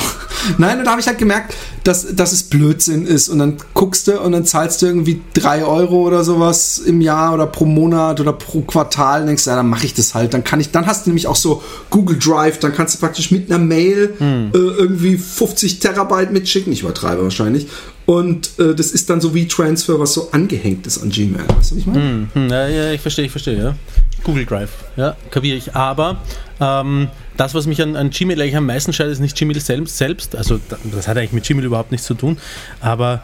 Nein, 0.58 0.78
und 0.78 0.84
da 0.86 0.92
habe 0.92 1.00
ich 1.00 1.06
halt 1.06 1.18
gemerkt, 1.18 1.54
dass, 1.84 2.14
dass 2.14 2.32
es 2.32 2.44
Blödsinn 2.44 3.06
ist. 3.06 3.28
Und 3.28 3.38
dann 3.38 3.56
guckst 3.74 4.08
du 4.08 4.18
und 4.20 4.32
dann 4.32 4.44
zahlst 4.44 4.82
du 4.82 4.86
irgendwie 4.86 5.20
drei 5.34 5.64
Euro 5.64 6.02
oder 6.02 6.24
sowas 6.24 6.78
im 6.78 7.00
Jahr 7.00 7.34
oder 7.34 7.46
pro 7.46 7.64
Monat 7.64 8.20
oder 8.20 8.32
pro 8.32 8.62
Quartal 8.62 9.22
und 9.22 9.26
denkst, 9.26 9.46
ja, 9.46 9.56
dann 9.56 9.68
mache 9.68 9.86
ich 9.86 9.94
das 9.94 10.14
halt. 10.14 10.32
Dann 10.34 10.42
kann 10.42 10.60
ich, 10.60 10.70
dann 10.70 10.86
hast 10.86 11.06
du 11.06 11.10
nämlich 11.10 11.26
auch 11.26 11.36
so 11.36 11.62
Google 11.90 12.18
Drive, 12.18 12.58
dann 12.60 12.74
kannst 12.74 12.94
du 12.94 12.98
praktisch 12.98 13.30
mit 13.30 13.50
einer 13.50 13.62
Mail 13.62 14.14
hm. 14.18 14.50
äh, 14.54 14.58
irgendwie 14.58 15.18
50 15.18 15.80
Terabyte 15.80 16.32
mitschicken. 16.32 16.72
Ich 16.72 16.80
übertreibe 16.80 17.22
wahrscheinlich. 17.22 17.68
Und 18.04 18.58
äh, 18.58 18.74
das 18.74 18.90
ist 18.90 19.08
dann 19.10 19.20
so 19.20 19.34
wie 19.34 19.46
Transfer, 19.46 19.98
was 19.98 20.14
so 20.14 20.30
angehängt 20.32 20.86
ist 20.86 21.02
an 21.02 21.10
Gmail. 21.10 21.42
Weißt 21.48 21.50
du, 21.50 21.56
was 21.56 21.72
ich 21.72 21.86
meine? 21.86 22.28
Hm, 22.32 22.48
ja, 22.50 22.68
ja, 22.68 22.92
ich 22.92 23.00
verstehe, 23.00 23.26
ich 23.26 23.30
verstehe, 23.30 23.56
ja. 23.56 23.76
Google 24.24 24.44
Drive, 24.44 24.70
ja, 24.96 25.16
kapiere 25.30 25.56
ich. 25.56 25.74
Aber 25.74 26.20
ähm, 26.60 27.08
das, 27.36 27.54
was 27.54 27.66
mich 27.66 27.82
an, 27.82 27.96
an, 27.96 28.10
Gmail 28.10 28.40
eigentlich 28.40 28.56
am 28.56 28.66
meisten 28.66 28.92
scheidet, 28.92 29.14
ist 29.14 29.20
nicht 29.20 29.36
Gmail 29.36 29.58
selbst. 29.60 30.36
Also 30.36 30.60
das 30.92 31.08
hat 31.08 31.16
eigentlich 31.16 31.32
mit 31.32 31.44
Gmail 31.44 31.64
überhaupt 31.64 31.92
nichts 31.92 32.06
zu 32.06 32.14
tun. 32.14 32.38
Aber 32.80 33.22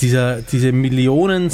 dieser, 0.00 0.40
diese 0.40 0.72
Millionen 0.72 1.50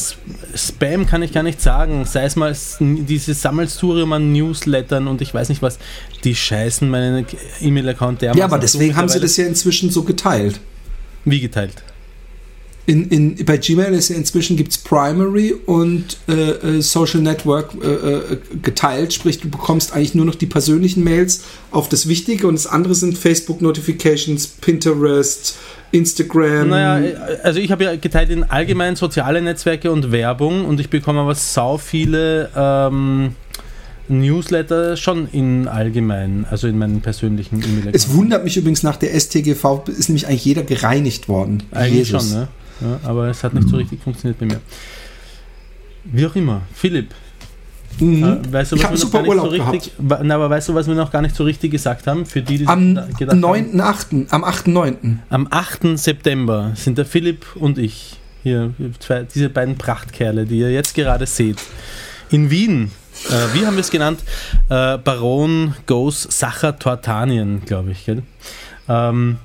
Spam 0.55 1.07
kann 1.07 1.23
ich 1.23 1.33
gar 1.33 1.43
nicht 1.43 1.61
sagen. 1.61 2.05
Sei 2.05 2.25
es 2.25 2.37
mal 2.37 2.57
diese 2.81 3.35
Sammelsurium 3.35 4.13
an 4.13 4.33
Newslettern 4.33 5.09
und 5.09 5.21
ich 5.21 5.35
weiß 5.35 5.49
nicht 5.49 5.63
was, 5.63 5.79
die 6.25 6.35
scheißen 6.35 6.89
meinen 6.89 7.27
E-Mail-Account 7.61 8.23
dermaßen. 8.23 8.39
Ja, 8.39 8.45
aber 8.45 8.59
deswegen 8.59 8.95
haben 8.97 9.09
sie 9.09 9.21
das 9.21 9.37
ja 9.37 9.47
inzwischen 9.47 9.91
so 9.91 10.03
geteilt. 10.03 10.61
Wie 11.25 11.41
geteilt? 11.41 11.83
In, 12.87 13.09
in, 13.09 13.45
bei 13.45 13.57
Gmail 13.57 13.93
ist 13.95 14.11
ja 14.11 14.17
inzwischen 14.17 14.57
gibt 14.57 14.71
es 14.71 14.79
Primary 14.79 15.53
und 15.67 16.19
äh, 16.29 16.33
äh, 16.33 16.81
Social 16.81 17.21
Network 17.21 17.75
äh, 17.83 17.87
äh, 17.87 18.39
geteilt, 18.63 19.13
sprich 19.13 19.41
du 19.41 19.51
bekommst 19.51 19.93
eigentlich 19.93 20.15
nur 20.15 20.25
noch 20.25 20.37
die 20.37 20.47
persönlichen 20.47 21.03
Mails 21.03 21.43
auf 21.73 21.89
das 21.89 22.09
Wichtige 22.09 22.47
und 22.47 22.55
das 22.55 22.69
andere 22.69 22.95
sind 22.95 23.19
Facebook 23.19 23.61
Notifications, 23.61 24.47
Pinterest, 24.47 25.59
Instagram. 25.91 26.69
Naja, 26.69 27.17
also 27.43 27.59
ich 27.59 27.73
habe 27.73 27.85
ja 27.85 27.97
geteilt 27.97 28.31
in 28.31 28.45
allgemein 28.45 28.95
soziale 28.95 29.43
Netzwerke 29.43 29.91
und 29.91 30.13
Werbung 30.13 30.65
und 30.65 30.79
ich 30.79 30.89
bekomme 30.89 31.21
aber 31.21 31.35
sau 31.35 31.79
viele 31.79 32.51
ähm, 32.55 33.35
Newsletter 34.09 34.97
schon 34.97 35.29
in 35.33 35.67
allgemein, 35.67 36.47
also 36.49 36.69
in 36.69 36.79
meinen 36.79 37.01
persönlichen 37.01 37.63
E-Mail. 37.63 37.91
Es 37.93 38.13
wundert 38.13 38.45
mich 38.45 38.57
übrigens 38.57 38.83
nach 38.83 38.97
der 38.97 39.19
STGV 39.19 39.89
ist 39.89 40.09
nämlich 40.09 40.29
eigentlich 40.29 40.45
jeder 40.45 40.63
gereinigt 40.63 41.29
worden. 41.29 41.65
Eigentlich 41.73 42.11
Jesus. 42.11 42.31
schon, 42.31 42.41
ne? 42.41 42.49
Ja, 42.81 43.01
aber 43.05 43.29
es 43.29 43.43
hat 43.43 43.55
nicht 43.55 43.69
so 43.69 43.77
richtig 43.77 44.03
funktioniert 44.03 44.39
bei 44.39 44.47
mir. 44.47 44.61
Wie 46.05 46.27
auch 46.27 46.37
immer. 46.37 46.63
Philipp. 46.75 47.15
Mhm. 47.99 48.23
Äh, 48.23 48.53
weißt 48.53 48.73
du, 48.73 48.77
was 48.77 48.85
ich 48.85 48.91
wir 48.91 48.97
super 48.97 49.25
Urlaub 49.25 49.47
so 49.47 49.51
richtig, 49.51 49.93
na, 49.99 50.35
aber 50.35 50.51
weißt 50.51 50.69
du, 50.69 50.75
was 50.75 50.87
wir 50.87 50.95
noch 50.95 51.11
gar 51.11 51.23
nicht 51.23 51.35
so 51.35 51.45
richtig 51.45 51.71
gesagt 51.71 52.07
haben? 52.07 52.27
Für 52.27 52.43
die, 52.43 52.59
die 52.59 52.67
am 52.67 52.99
9.8., 52.99 54.31
am 54.31 54.45
8.9. 54.45 55.19
Am 55.31 55.49
8. 55.51 55.99
September 55.99 56.73
sind 56.75 56.99
der 56.99 57.07
Philipp 57.07 57.47
und 57.57 57.79
ich, 57.79 58.17
hier, 58.43 58.75
zwei, 58.99 59.23
diese 59.23 59.49
beiden 59.49 59.79
Prachtkerle, 59.79 60.45
die 60.45 60.59
ihr 60.59 60.73
jetzt 60.73 60.95
gerade 60.95 61.27
seht, 61.27 61.59
in 62.31 62.51
Wien. 62.51 62.91
Äh, 63.31 63.55
wie 63.55 63.67
haben 63.67 63.77
wir 63.77 63.81
es 63.81 63.91
genannt? 63.91 64.21
Äh, 64.69 64.99
Baron 64.99 65.75
Goes 65.87 66.23
Sacher 66.23 66.79
Tortanien, 66.79 67.63
glaube 67.65 67.93
ich. 67.93 68.07
Ähm, 68.89 69.39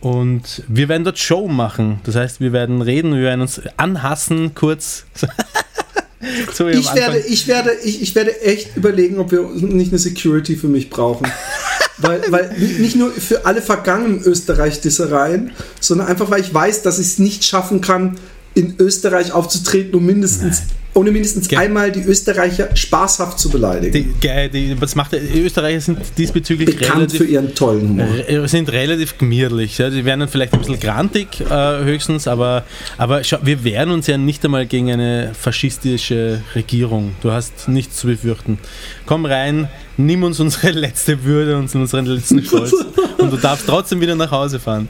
und 0.00 0.62
wir 0.68 0.88
werden 0.88 1.04
dort 1.04 1.18
Show 1.18 1.48
machen. 1.48 2.00
Das 2.04 2.14
heißt, 2.14 2.40
wir 2.40 2.52
werden 2.52 2.82
reden, 2.82 3.14
wir 3.14 3.22
werden 3.22 3.40
uns 3.40 3.60
anhassen, 3.76 4.54
kurz. 4.54 5.04
so 6.52 6.68
ich, 6.68 6.94
werde, 6.94 7.18
ich, 7.18 7.48
werde, 7.48 7.72
ich, 7.84 8.02
ich 8.02 8.14
werde 8.14 8.40
echt 8.42 8.76
überlegen, 8.76 9.18
ob 9.18 9.32
wir 9.32 9.42
nicht 9.42 9.90
eine 9.90 9.98
Security 9.98 10.56
für 10.56 10.68
mich 10.68 10.90
brauchen. 10.90 11.26
weil, 11.98 12.22
weil 12.30 12.56
nicht 12.58 12.96
nur 12.96 13.10
für 13.10 13.44
alle 13.44 13.60
vergangenen 13.60 14.22
Österreich-Dissereien, 14.22 15.50
sondern 15.80 16.06
einfach, 16.06 16.30
weil 16.30 16.40
ich 16.40 16.52
weiß, 16.52 16.82
dass 16.82 16.98
ich 16.98 17.06
es 17.06 17.18
nicht 17.18 17.44
schaffen 17.44 17.80
kann, 17.80 18.18
in 18.58 18.74
Österreich 18.78 19.32
aufzutreten, 19.32 19.94
um 19.94 20.04
mindestens 20.04 20.60
Nein 20.60 20.78
ohne 20.98 21.10
mindestens 21.10 21.48
Ge 21.48 21.58
einmal 21.58 21.92
die 21.92 22.02
Österreicher 22.02 22.74
spaßhaft 22.74 23.38
zu 23.38 23.50
beleidigen. 23.50 24.14
Die, 24.20 24.48
die, 24.50 24.80
was 24.80 24.94
macht, 24.94 25.12
die 25.12 25.40
Österreicher 25.40 25.80
sind 25.80 25.98
diesbezüglich 26.16 26.76
bekannt 26.76 26.96
relativ, 26.96 27.18
für 27.18 27.24
ihren 27.24 27.54
tollen 27.54 27.88
Humor. 27.88 28.48
Sind 28.48 28.72
relativ 28.72 29.16
gemütlich. 29.16 29.78
Ja. 29.78 29.90
Die 29.90 30.04
werden 30.04 30.20
dann 30.20 30.28
vielleicht 30.28 30.52
ein 30.54 30.58
bisschen 30.58 30.80
grantig 30.80 31.40
äh, 31.40 31.84
höchstens, 31.84 32.26
aber, 32.26 32.64
aber 32.96 33.22
schau, 33.22 33.38
wir 33.42 33.62
wehren 33.64 33.90
uns 33.90 34.06
ja 34.06 34.18
nicht 34.18 34.44
einmal 34.44 34.66
gegen 34.66 34.90
eine 34.90 35.32
faschistische 35.38 36.42
Regierung. 36.54 37.14
Du 37.20 37.30
hast 37.30 37.68
nichts 37.68 37.96
zu 37.96 38.08
befürchten. 38.08 38.58
Komm 39.06 39.24
rein, 39.24 39.68
nimm 39.96 40.24
uns 40.24 40.40
unsere 40.40 40.70
letzte 40.78 41.22
Würde 41.24 41.56
und 41.56 41.72
unseren 41.74 42.06
letzten 42.06 42.42
Stolz 42.44 42.74
und 43.18 43.32
du 43.32 43.36
darfst 43.36 43.66
trotzdem 43.66 44.00
wieder 44.00 44.16
nach 44.16 44.30
Hause 44.30 44.58
fahren. 44.58 44.88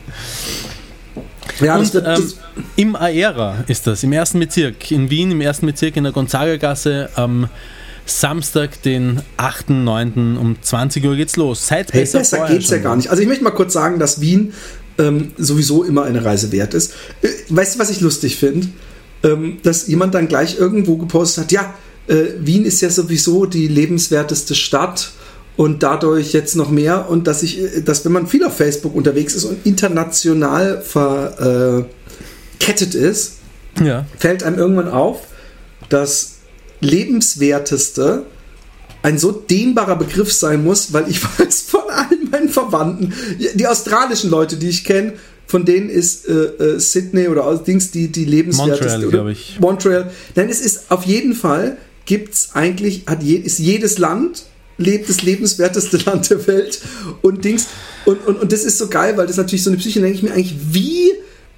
Ja, 1.61 1.77
und, 1.77 1.95
das, 1.95 2.03
das, 2.03 2.21
ähm, 2.21 2.65
im 2.77 2.97
Aera 2.97 3.65
ist 3.67 3.87
das, 3.87 4.03
im 4.03 4.13
ersten 4.13 4.39
Bezirk, 4.39 4.91
in 4.91 5.11
Wien, 5.11 5.31
im 5.31 5.41
ersten 5.41 5.67
Bezirk 5.67 5.97
in 5.97 6.05
der 6.05 6.13
Gonzaga-Gasse 6.13 7.11
am 7.15 7.49
Samstag, 8.07 8.83
den 8.83 9.21
8.9. 9.37 10.39
um 10.39 10.57
20 10.61 11.05
Uhr 11.05 11.17
geht's 11.17 11.37
los. 11.37 11.67
Seid 11.67 11.93
hey, 11.93 12.03
besser, 12.03 12.21
besser 12.21 12.47
geht's 12.47 12.71
ja 12.71 12.79
gar 12.79 12.97
nicht. 12.97 13.11
Also 13.11 13.23
ich 13.23 13.29
möchte 13.29 13.45
mal 13.45 13.51
kurz 13.51 13.73
sagen, 13.73 13.99
dass 13.99 14.21
Wien 14.21 14.53
ähm, 14.99 15.33
sowieso 15.37 15.85
immer 15.85 16.05
eine 16.05 16.25
Reise 16.25 16.53
wert 16.53 16.75
ist. 16.75 16.93
Äh, 17.23 17.29
weißt 17.49 17.75
du, 17.75 17.79
was 17.79 17.91
ich 17.91 18.01
lustig 18.01 18.37
finde? 18.37 18.69
Ähm, 19.23 19.59
dass 19.63 19.89
jemand 19.89 20.15
dann 20.15 20.29
gleich 20.29 20.59
irgendwo 20.59 20.97
gepostet 20.97 21.45
hat, 21.45 21.53
ja, 21.53 21.75
äh, 22.07 22.25
Wien 22.41 22.65
ist 22.65 22.81
ja 22.81 22.91
sowieso 22.91 23.47
die 23.47 23.69
lebenswerteste 23.69 24.55
Stadt 24.55 25.13
und 25.59 25.83
dadurch 25.83 26.33
jetzt 26.33 26.55
noch 26.55 26.71
mehr 26.71 27.11
und 27.11 27.27
dass 27.27 27.43
ich, 27.43 27.59
dass 27.85 28.05
wenn 28.05 28.13
man 28.13 28.29
viel 28.29 28.45
auf 28.45 28.57
Facebook 28.57 28.95
unterwegs 28.95 29.35
ist 29.35 29.43
und 29.45 29.67
international 29.67 30.81
verkettet 30.81 31.91
ist, 32.95 33.39
ja. 33.83 34.07
fällt 34.17 34.45
einem 34.45 34.57
irgendwann 34.57 34.89
auf, 34.89 35.23
dass 35.89 36.37
lebenswerteste 36.81 38.23
ein 39.03 39.19
so 39.19 39.33
dehnbarer 39.33 39.97
Begriff 39.97 40.33
sein 40.33 40.63
muss, 40.63 40.93
weil 40.93 41.11
ich 41.11 41.21
weiß 41.39 41.63
von 41.63 41.91
allen 41.91 42.31
meinen 42.31 42.51
Verwandten, 42.51 43.13
die 43.55 43.67
australischen 43.67 44.31
Leute, 44.31 44.59
die 44.59 44.69
ich 44.69 44.85
kenne, 44.85 45.15
von 45.49 45.65
denen 45.65 45.91
ist 45.91 46.29
äh, 46.29 46.35
äh, 46.35 46.79
Sydney 46.79 47.27
oder 47.27 47.45
aus 47.45 47.65
Dings 47.65 47.91
die, 47.91 48.13
die 48.13 48.27
lebenswerteste. 48.27 48.85
Montreal, 48.85 49.11
glaube 49.11 49.33
ich. 49.33 49.59
Montreal. 49.59 50.13
Nein, 50.37 50.51
es 50.51 50.61
ist 50.61 50.93
auf 50.93 51.05
jeden 51.05 51.35
Fall, 51.35 51.79
gibt 52.05 52.35
es 52.35 52.51
eigentlich, 52.55 53.07
hat 53.07 53.25
je, 53.25 53.39
ist 53.39 53.59
jedes 53.59 53.99
Land 53.99 54.45
lebt 54.79 55.09
das 55.09 55.23
lebenswerteste 55.23 55.97
Land 56.07 56.31
der 56.31 56.47
Welt 56.47 56.81
und 57.21 57.45
Dings. 57.45 57.67
Und, 58.05 58.27
und, 58.27 58.41
und 58.41 58.53
das 58.53 58.65
ist 58.65 58.79
so 58.79 58.89
geil, 58.89 59.17
weil 59.17 59.27
das 59.27 59.37
natürlich 59.37 59.63
so 59.63 59.71
eine 59.71 59.77
Psyche, 59.79 60.01
denke 60.01 60.17
ich 60.17 60.23
mir 60.23 60.33
eigentlich, 60.33 60.55
wie 60.71 61.13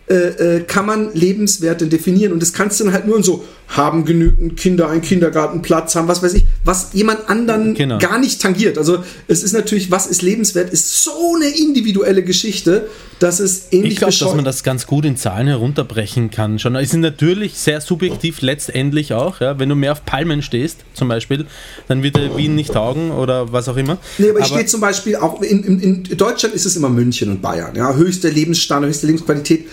äh, 0.08 0.56
äh, 0.56 0.60
kann 0.64 0.86
man 0.86 1.14
Lebenswerte 1.14 1.86
definieren? 1.86 2.32
Und 2.32 2.42
das 2.42 2.52
kannst 2.52 2.80
du 2.80 2.84
dann 2.84 2.92
halt 2.92 3.06
nur 3.06 3.16
in 3.16 3.22
so 3.22 3.44
haben 3.70 4.04
genügend 4.04 4.56
Kinder 4.56 4.90
einen 4.90 5.00
Kindergartenplatz, 5.00 5.94
haben 5.94 6.08
was 6.08 6.22
weiß 6.22 6.34
ich, 6.34 6.44
was 6.64 6.90
jemand 6.92 7.28
anderen 7.28 7.74
Genau. 7.74 7.98
gar 7.98 8.18
nicht 8.18 8.42
tangiert. 8.42 8.76
Also 8.78 9.04
es 9.28 9.44
ist 9.44 9.52
natürlich, 9.52 9.92
was 9.92 10.06
ist 10.08 10.22
lebenswert, 10.22 10.70
ist 10.70 11.04
so 11.04 11.36
eine 11.36 11.48
individuelle 11.56 12.24
Geschichte, 12.24 12.88
dass 13.20 13.38
es 13.38 13.68
ähnlich 13.70 13.92
Ich 13.92 13.98
glaube, 13.98 14.12
dass 14.18 14.34
man 14.34 14.44
das 14.44 14.64
ganz 14.64 14.86
gut 14.86 15.04
in 15.04 15.16
Zahlen 15.16 15.46
herunterbrechen 15.46 16.30
kann. 16.30 16.58
Schon. 16.58 16.74
Es 16.74 16.90
ist 16.90 16.96
natürlich 16.96 17.58
sehr 17.58 17.80
subjektiv 17.80 18.40
letztendlich 18.40 19.12
auch. 19.12 19.40
Ja? 19.40 19.60
Wenn 19.60 19.68
du 19.68 19.76
mehr 19.76 19.92
auf 19.92 20.04
Palmen 20.04 20.42
stehst, 20.42 20.78
zum 20.94 21.06
Beispiel, 21.06 21.46
dann 21.86 22.02
wird 22.02 22.16
dir 22.16 22.36
Wien 22.36 22.56
nicht 22.56 22.72
taugen 22.72 23.12
oder 23.12 23.52
was 23.52 23.68
auch 23.68 23.76
immer. 23.76 23.98
Nee, 24.18 24.30
aber 24.30 24.40
ich 24.40 24.46
stehe 24.46 24.66
zum 24.66 24.80
Beispiel 24.80 25.14
auch 25.16 25.42
in, 25.42 25.62
in, 25.62 25.80
in 25.80 26.16
Deutschland 26.16 26.56
ist 26.56 26.66
es 26.66 26.74
immer 26.74 26.88
München 26.88 27.30
und 27.30 27.40
Bayern. 27.40 27.76
Ja, 27.76 27.94
höchste 27.94 28.30
Lebensstandard, 28.30 28.90
höchste 28.90 29.06
Lebensqualität. 29.06 29.66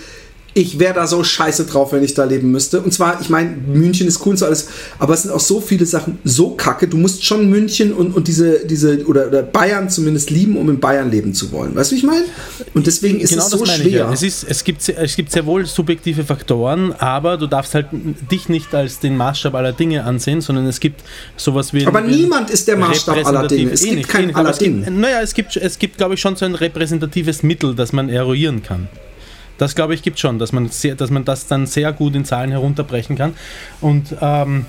Ich 0.58 0.80
wäre 0.80 0.92
da 0.94 1.06
so 1.06 1.22
scheiße 1.22 1.66
drauf, 1.66 1.92
wenn 1.92 2.02
ich 2.02 2.14
da 2.14 2.24
leben 2.24 2.50
müsste. 2.50 2.80
Und 2.80 2.92
zwar, 2.92 3.20
ich 3.20 3.30
meine, 3.30 3.50
München 3.50 4.08
ist 4.08 4.26
cool 4.26 4.30
und 4.30 4.38
so 4.38 4.46
alles, 4.46 4.66
aber 4.98 5.14
es 5.14 5.22
sind 5.22 5.30
auch 5.30 5.38
so 5.38 5.60
viele 5.60 5.86
Sachen 5.86 6.18
so 6.24 6.50
kacke. 6.50 6.88
Du 6.88 6.96
musst 6.96 7.24
schon 7.24 7.48
München 7.48 7.92
und, 7.92 8.10
und 8.16 8.26
diese, 8.26 8.66
diese 8.66 9.06
oder, 9.06 9.28
oder 9.28 9.44
Bayern 9.44 9.88
zumindest 9.88 10.30
lieben, 10.30 10.56
um 10.56 10.68
in 10.68 10.80
Bayern 10.80 11.12
leben 11.12 11.32
zu 11.32 11.52
wollen. 11.52 11.76
Weißt 11.76 11.92
du, 11.92 11.94
wie 11.94 11.98
ich 12.00 12.04
meine? 12.04 12.24
Und 12.74 12.88
deswegen 12.88 13.20
ist 13.20 13.30
Genau 13.30 13.44
es 13.44 13.50
so 13.50 13.64
schwer. 13.64 13.88
Ja. 13.88 14.12
Es, 14.12 14.24
ist, 14.24 14.46
es, 14.48 14.64
gibt, 14.64 14.88
es 14.88 15.14
gibt 15.14 15.30
sehr 15.30 15.46
wohl 15.46 15.64
subjektive 15.64 16.24
Faktoren, 16.24 16.92
aber 16.92 17.36
du 17.36 17.46
darfst 17.46 17.76
halt 17.76 17.86
dich 17.92 18.48
nicht 18.48 18.74
als 18.74 18.98
den 18.98 19.16
Maßstab 19.16 19.54
aller 19.54 19.72
Dinge 19.72 20.02
ansehen, 20.02 20.40
sondern 20.40 20.66
es 20.66 20.80
gibt 20.80 21.02
sowas 21.36 21.72
wie. 21.72 21.86
aber 21.86 22.00
niemand 22.00 22.50
ist 22.50 22.66
der 22.66 22.78
Maßstab 22.78 23.24
aller 23.24 23.46
Dinge. 23.46 23.70
Es 23.70 23.84
eh 23.84 23.90
gibt 23.90 24.00
eh 24.00 24.02
kein 24.02 24.34
gibt- 24.34 24.60
Dinge. 24.60 24.90
Naja, 24.90 25.20
es 25.22 25.34
gibt, 25.34 25.56
es 25.56 25.78
gibt 25.78 25.98
glaube 25.98 26.14
ich, 26.14 26.20
schon 26.20 26.34
so 26.34 26.44
ein 26.46 26.56
repräsentatives 26.56 27.44
Mittel, 27.44 27.76
das 27.76 27.92
man 27.92 28.08
eruieren 28.08 28.64
kann. 28.64 28.88
Das 29.58 29.74
glaube 29.74 29.94
ich 29.94 30.02
gibt 30.02 30.18
schon, 30.18 30.38
dass 30.38 30.52
man, 30.52 30.68
sehr, 30.68 30.94
dass 30.94 31.10
man 31.10 31.24
das 31.24 31.46
dann 31.46 31.66
sehr 31.66 31.92
gut 31.92 32.14
in 32.14 32.24
Zahlen 32.24 32.50
herunterbrechen 32.50 33.16
kann. 33.16 33.34
Und 33.80 34.16
ähm, 34.20 34.66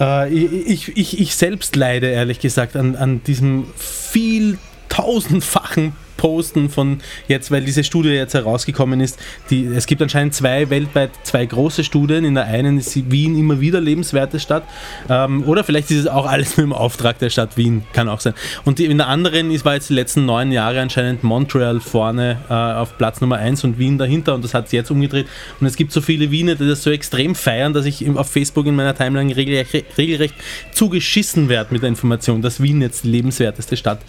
äh, 0.00 0.32
ich, 0.32 0.96
ich, 0.96 1.20
ich 1.20 1.34
selbst 1.34 1.76
leide 1.76 2.08
ehrlich 2.08 2.40
gesagt 2.40 2.76
an, 2.76 2.96
an 2.96 3.22
diesem 3.24 3.66
viel 3.76 4.58
tausendfachen 4.88 5.92
Posten 6.18 6.68
von 6.68 6.98
jetzt, 7.28 7.50
weil 7.50 7.64
diese 7.64 7.82
Studie 7.82 8.10
jetzt 8.10 8.34
herausgekommen 8.34 9.00
ist, 9.00 9.18
die, 9.48 9.64
es 9.64 9.86
gibt 9.86 10.02
anscheinend 10.02 10.34
zwei 10.34 10.68
weltweit 10.68 11.12
zwei 11.22 11.46
große 11.46 11.84
Studien. 11.84 12.26
In 12.26 12.34
der 12.34 12.44
einen 12.44 12.76
ist 12.76 13.10
Wien 13.10 13.38
immer 13.38 13.60
wieder 13.60 13.80
lebenswerte 13.80 14.38
Stadt. 14.38 14.64
Ähm, 15.08 15.44
oder 15.44 15.64
vielleicht 15.64 15.90
ist 15.90 16.00
es 16.00 16.06
auch 16.06 16.26
alles 16.26 16.58
nur 16.58 16.64
im 16.64 16.74
Auftrag 16.74 17.18
der 17.18 17.30
Stadt 17.30 17.56
Wien, 17.56 17.84
kann 17.94 18.10
auch 18.10 18.20
sein. 18.20 18.34
Und 18.66 18.78
die, 18.78 18.84
in 18.84 18.98
der 18.98 19.08
anderen 19.08 19.50
ist, 19.50 19.64
war 19.64 19.74
jetzt 19.74 19.88
die 19.88 19.94
letzten 19.94 20.26
neun 20.26 20.52
Jahre 20.52 20.80
anscheinend 20.80 21.24
Montreal 21.24 21.80
vorne 21.80 22.40
äh, 22.50 22.52
auf 22.52 22.98
Platz 22.98 23.20
Nummer 23.20 23.36
eins 23.36 23.64
und 23.64 23.78
Wien 23.78 23.96
dahinter 23.96 24.34
und 24.34 24.44
das 24.44 24.54
hat 24.54 24.68
sich 24.68 24.76
jetzt 24.76 24.90
umgedreht. 24.90 25.26
Und 25.60 25.66
es 25.66 25.76
gibt 25.76 25.92
so 25.92 26.00
viele 26.00 26.30
Wiener, 26.30 26.56
die 26.56 26.66
das 26.66 26.82
so 26.82 26.90
extrem 26.90 27.34
feiern, 27.34 27.72
dass 27.72 27.86
ich 27.86 28.08
auf 28.10 28.30
Facebook 28.30 28.66
in 28.66 28.74
meiner 28.74 28.94
Timeline 28.94 29.34
regelrecht, 29.34 29.96
regelrecht 29.96 30.34
zugeschissen 30.72 31.48
werde 31.48 31.72
mit 31.72 31.82
der 31.82 31.88
Information, 31.88 32.42
dass 32.42 32.60
Wien 32.60 32.82
jetzt 32.82 33.04
die 33.04 33.08
lebenswerteste 33.08 33.76
Stadt 33.76 34.00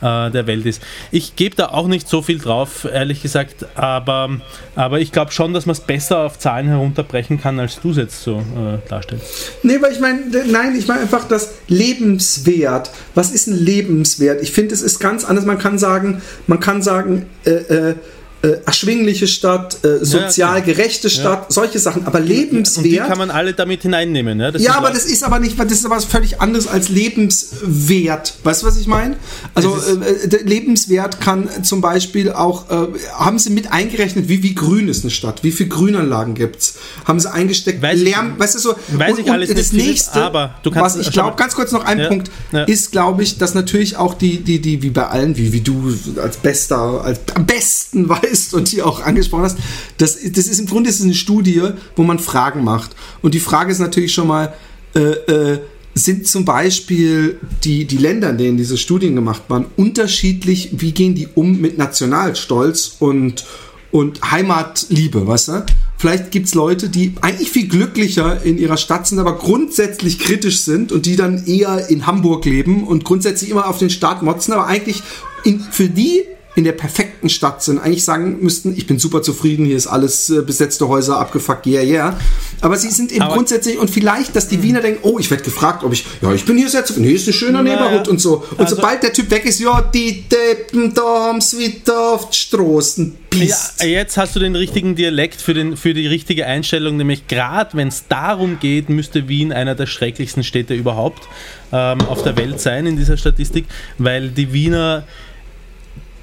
äh, 0.00 0.30
der 0.30 0.46
Welt 0.46 0.64
ist. 0.64 0.82
Ich 1.10 1.36
gebe 1.36 1.56
da 1.58 1.68
auch 1.68 1.88
nicht 1.88 2.08
so 2.08 2.22
viel 2.22 2.38
drauf, 2.38 2.86
ehrlich 2.90 3.22
gesagt, 3.22 3.66
aber, 3.74 4.40
aber 4.74 5.00
ich 5.00 5.12
glaube 5.12 5.32
schon, 5.32 5.52
dass 5.52 5.66
man 5.66 5.74
es 5.74 5.80
besser 5.80 6.18
auf 6.18 6.38
Zahlen 6.38 6.68
herunterbrechen 6.68 7.40
kann, 7.40 7.58
als 7.58 7.80
du 7.80 7.90
es 7.90 7.96
jetzt 7.96 8.22
so 8.22 8.38
äh, 8.38 8.88
darstellst. 8.88 9.52
Nee, 9.62 9.80
weil 9.80 9.92
ich 9.92 10.00
meine, 10.00 10.20
nein, 10.46 10.76
ich 10.76 10.86
meine 10.88 11.00
einfach 11.00 11.26
das 11.26 11.54
Lebenswert. 11.68 12.90
Was 13.14 13.32
ist 13.32 13.46
ein 13.46 13.56
Lebenswert? 13.56 14.42
Ich 14.42 14.52
finde, 14.52 14.74
es 14.74 14.82
ist 14.82 14.98
ganz 14.98 15.24
anders. 15.24 15.44
Man 15.44 15.58
kann 15.58 15.78
sagen, 15.78 16.22
man 16.46 16.60
kann 16.60 16.82
sagen, 16.82 17.26
äh, 17.44 17.50
äh, 17.50 17.94
äh, 18.42 18.48
erschwingliche 18.66 19.26
Stadt, 19.26 19.84
äh, 19.84 20.04
sozial 20.04 20.60
klar. 20.60 20.60
gerechte 20.62 21.10
Stadt, 21.10 21.52
solche 21.52 21.78
Sachen. 21.80 22.06
Aber 22.06 22.18
Und 22.20 22.26
die 22.28 22.32
lebenswert. 22.34 23.08
kann 23.08 23.18
man 23.18 23.30
alle 23.30 23.52
damit 23.52 23.82
hineinnehmen. 23.82 24.38
Ja, 24.40 24.50
das 24.52 24.62
ja, 24.62 24.74
aber 24.76 24.90
das 24.90 25.06
ist 25.06 25.24
aber 25.24 25.40
nicht, 25.40 25.58
das 25.58 25.72
ist 25.72 25.84
aber 25.84 25.96
was 25.96 26.04
völlig 26.04 26.40
anderes 26.40 26.68
als 26.68 26.88
lebenswert. 26.88 28.34
Weißt 28.44 28.62
du, 28.62 28.66
was 28.66 28.76
ich 28.78 28.86
meine? 28.86 29.16
Also 29.54 29.76
Es 29.76 30.32
äh, 30.32 30.42
Lebenswert 30.44 31.20
kann 31.20 31.48
zum 31.64 31.80
Beispiel 31.80 32.30
auch, 32.32 32.70
äh, 32.70 32.86
haben 33.14 33.38
sie 33.38 33.50
mit 33.50 33.72
eingerechnet, 33.72 34.28
wie, 34.28 34.42
wie 34.42 34.54
grün 34.54 34.88
ist 34.88 35.02
eine 35.02 35.10
Stadt, 35.10 35.42
wie 35.42 35.52
viele 35.52 35.68
Grünanlagen 35.70 36.34
gibt's? 36.34 36.74
Haben 37.04 37.20
sie 37.20 37.30
eingesteckt, 37.32 37.82
Weiß 37.82 37.98
ich- 37.98 38.04
Lärm, 38.04 38.34
weißt 38.38 38.54
du 38.54 38.58
so? 38.60 38.74
weiß 38.92 39.18
ich 39.18 39.30
alles 39.30 39.52
das 39.52 39.72
nicht, 39.72 39.86
nächste, 39.86 40.22
aber 40.22 40.54
du 40.62 40.70
kannst- 40.70 40.96
was 40.98 41.06
ich 41.06 41.12
glaube, 41.12 41.36
ganz 41.36 41.54
kurz 41.54 41.72
noch 41.72 41.84
ein 41.84 41.98
Ja, 41.98 42.08
Punkt, 42.08 42.30
ja. 42.52 42.64
ist, 42.64 42.92
glaube 42.92 43.22
ich, 43.22 43.38
dass 43.38 43.54
natürlich 43.54 43.96
auch 43.96 44.14
die, 44.14 44.38
die, 44.44 44.60
die, 44.60 44.82
wie 44.82 44.90
bei 44.90 45.06
allen, 45.08 45.36
wie, 45.36 45.52
wie 45.52 45.60
du 45.60 45.92
als 46.22 46.36
bester, 46.36 47.02
als 47.04 47.20
am 47.34 47.46
besten 47.46 48.08
weißt 48.08 48.27
und 48.54 48.72
die 48.72 48.82
auch 48.82 49.02
angesprochen 49.02 49.44
hast, 49.44 49.58
das, 49.98 50.18
das 50.32 50.46
ist 50.46 50.58
im 50.58 50.66
Grunde 50.66 50.90
ist 50.90 51.02
eine 51.02 51.14
Studie, 51.14 51.62
wo 51.96 52.02
man 52.02 52.18
Fragen 52.18 52.64
macht. 52.64 52.94
Und 53.22 53.34
die 53.34 53.40
Frage 53.40 53.72
ist 53.72 53.78
natürlich 53.78 54.12
schon 54.12 54.28
mal, 54.28 54.54
äh, 54.94 55.00
äh, 55.00 55.58
sind 55.94 56.26
zum 56.26 56.44
Beispiel 56.44 57.40
die, 57.64 57.84
die 57.84 57.96
Länder, 57.98 58.30
in 58.30 58.38
denen 58.38 58.56
diese 58.56 58.78
Studien 58.78 59.14
gemacht 59.14 59.42
waren, 59.48 59.66
unterschiedlich, 59.76 60.70
wie 60.72 60.92
gehen 60.92 61.14
die 61.14 61.28
um 61.34 61.60
mit 61.60 61.76
Nationalstolz 61.76 62.96
und, 63.00 63.44
und 63.90 64.30
Heimatliebe, 64.30 65.26
weißt 65.26 65.48
du? 65.48 65.66
Vielleicht 65.96 66.30
gibt 66.30 66.46
es 66.46 66.54
Leute, 66.54 66.88
die 66.88 67.14
eigentlich 67.22 67.50
viel 67.50 67.66
glücklicher 67.66 68.44
in 68.44 68.56
ihrer 68.56 68.76
Stadt 68.76 69.08
sind, 69.08 69.18
aber 69.18 69.36
grundsätzlich 69.36 70.20
kritisch 70.20 70.60
sind 70.60 70.92
und 70.92 71.06
die 71.06 71.16
dann 71.16 71.44
eher 71.46 71.90
in 71.90 72.06
Hamburg 72.06 72.44
leben 72.44 72.84
und 72.84 73.04
grundsätzlich 73.04 73.50
immer 73.50 73.66
auf 73.66 73.78
den 73.78 73.90
Staat 73.90 74.22
motzen, 74.22 74.52
aber 74.52 74.66
eigentlich 74.66 75.02
in, 75.42 75.58
für 75.58 75.88
die 75.88 76.22
in 76.58 76.64
der 76.64 76.72
perfekten 76.72 77.28
Stadt 77.28 77.62
sind, 77.62 77.78
eigentlich 77.78 78.02
sagen 78.04 78.38
müssten, 78.40 78.74
ich 78.76 78.88
bin 78.88 78.98
super 78.98 79.22
zufrieden, 79.22 79.64
hier 79.64 79.76
ist 79.76 79.86
alles 79.86 80.28
äh, 80.28 80.42
besetzte 80.42 80.88
Häuser, 80.88 81.16
abgefuckt, 81.20 81.68
yeah, 81.68 81.82
yeah. 81.84 82.18
Aber 82.60 82.76
sie 82.76 82.90
sind 82.90 83.12
eben 83.12 83.22
Aber- 83.22 83.34
grundsätzlich, 83.36 83.78
und 83.78 83.88
vielleicht, 83.88 84.34
dass 84.34 84.48
die 84.48 84.60
Wiener 84.60 84.80
denken, 84.80 84.98
oh, 85.02 85.20
ich 85.20 85.30
werde 85.30 85.44
gefragt, 85.44 85.84
ob 85.84 85.92
ich, 85.92 86.04
ja, 86.20 86.32
ich 86.32 86.44
bin 86.44 86.58
hier 86.58 86.68
sehr 86.68 86.84
zufrieden, 86.84 87.06
hier 87.06 87.14
ist 87.14 87.28
ein 87.28 87.32
schöner 87.32 87.62
Naja, 87.62 87.76
Neighborhood 87.80 88.08
und 88.08 88.20
so. 88.20 88.44
Und 88.50 88.58
also- 88.58 88.74
sobald 88.74 89.04
der 89.04 89.12
Typ 89.12 89.30
weg 89.30 89.44
ist, 89.44 89.60
ja, 89.60 89.80
die 89.82 90.24
Deppen, 90.28 90.92
da 90.94 91.28
haben's 91.28 91.56
wieder 91.56 92.14
auf 92.14 92.30
die 92.30 92.36
Straßen 92.36 93.14
pisst. 93.30 93.80
Ja, 93.80 93.86
jetzt 93.86 94.16
hast 94.16 94.34
du 94.34 94.40
den 94.40 94.56
richtigen 94.56 94.96
Dialekt 94.96 95.40
für, 95.40 95.54
den, 95.54 95.76
für 95.76 95.94
die 95.94 96.08
richtige 96.08 96.44
Einstellung, 96.44 96.96
nämlich 96.96 97.28
gerade 97.28 97.76
wenn 97.76 97.86
es 97.86 98.08
darum 98.08 98.58
geht, 98.58 98.88
müsste 98.88 99.28
Wien 99.28 99.52
einer 99.52 99.76
der 99.76 99.86
schrecklichsten 99.86 100.42
Städte 100.42 100.74
überhaupt 100.74 101.22
ähm, 101.70 102.00
auf 102.00 102.24
der 102.24 102.36
Welt 102.36 102.60
sein 102.60 102.84
in 102.88 102.96
dieser 102.96 103.16
Statistik, 103.16 103.66
weil 103.98 104.30
die 104.30 104.52
Wiener 104.52 105.04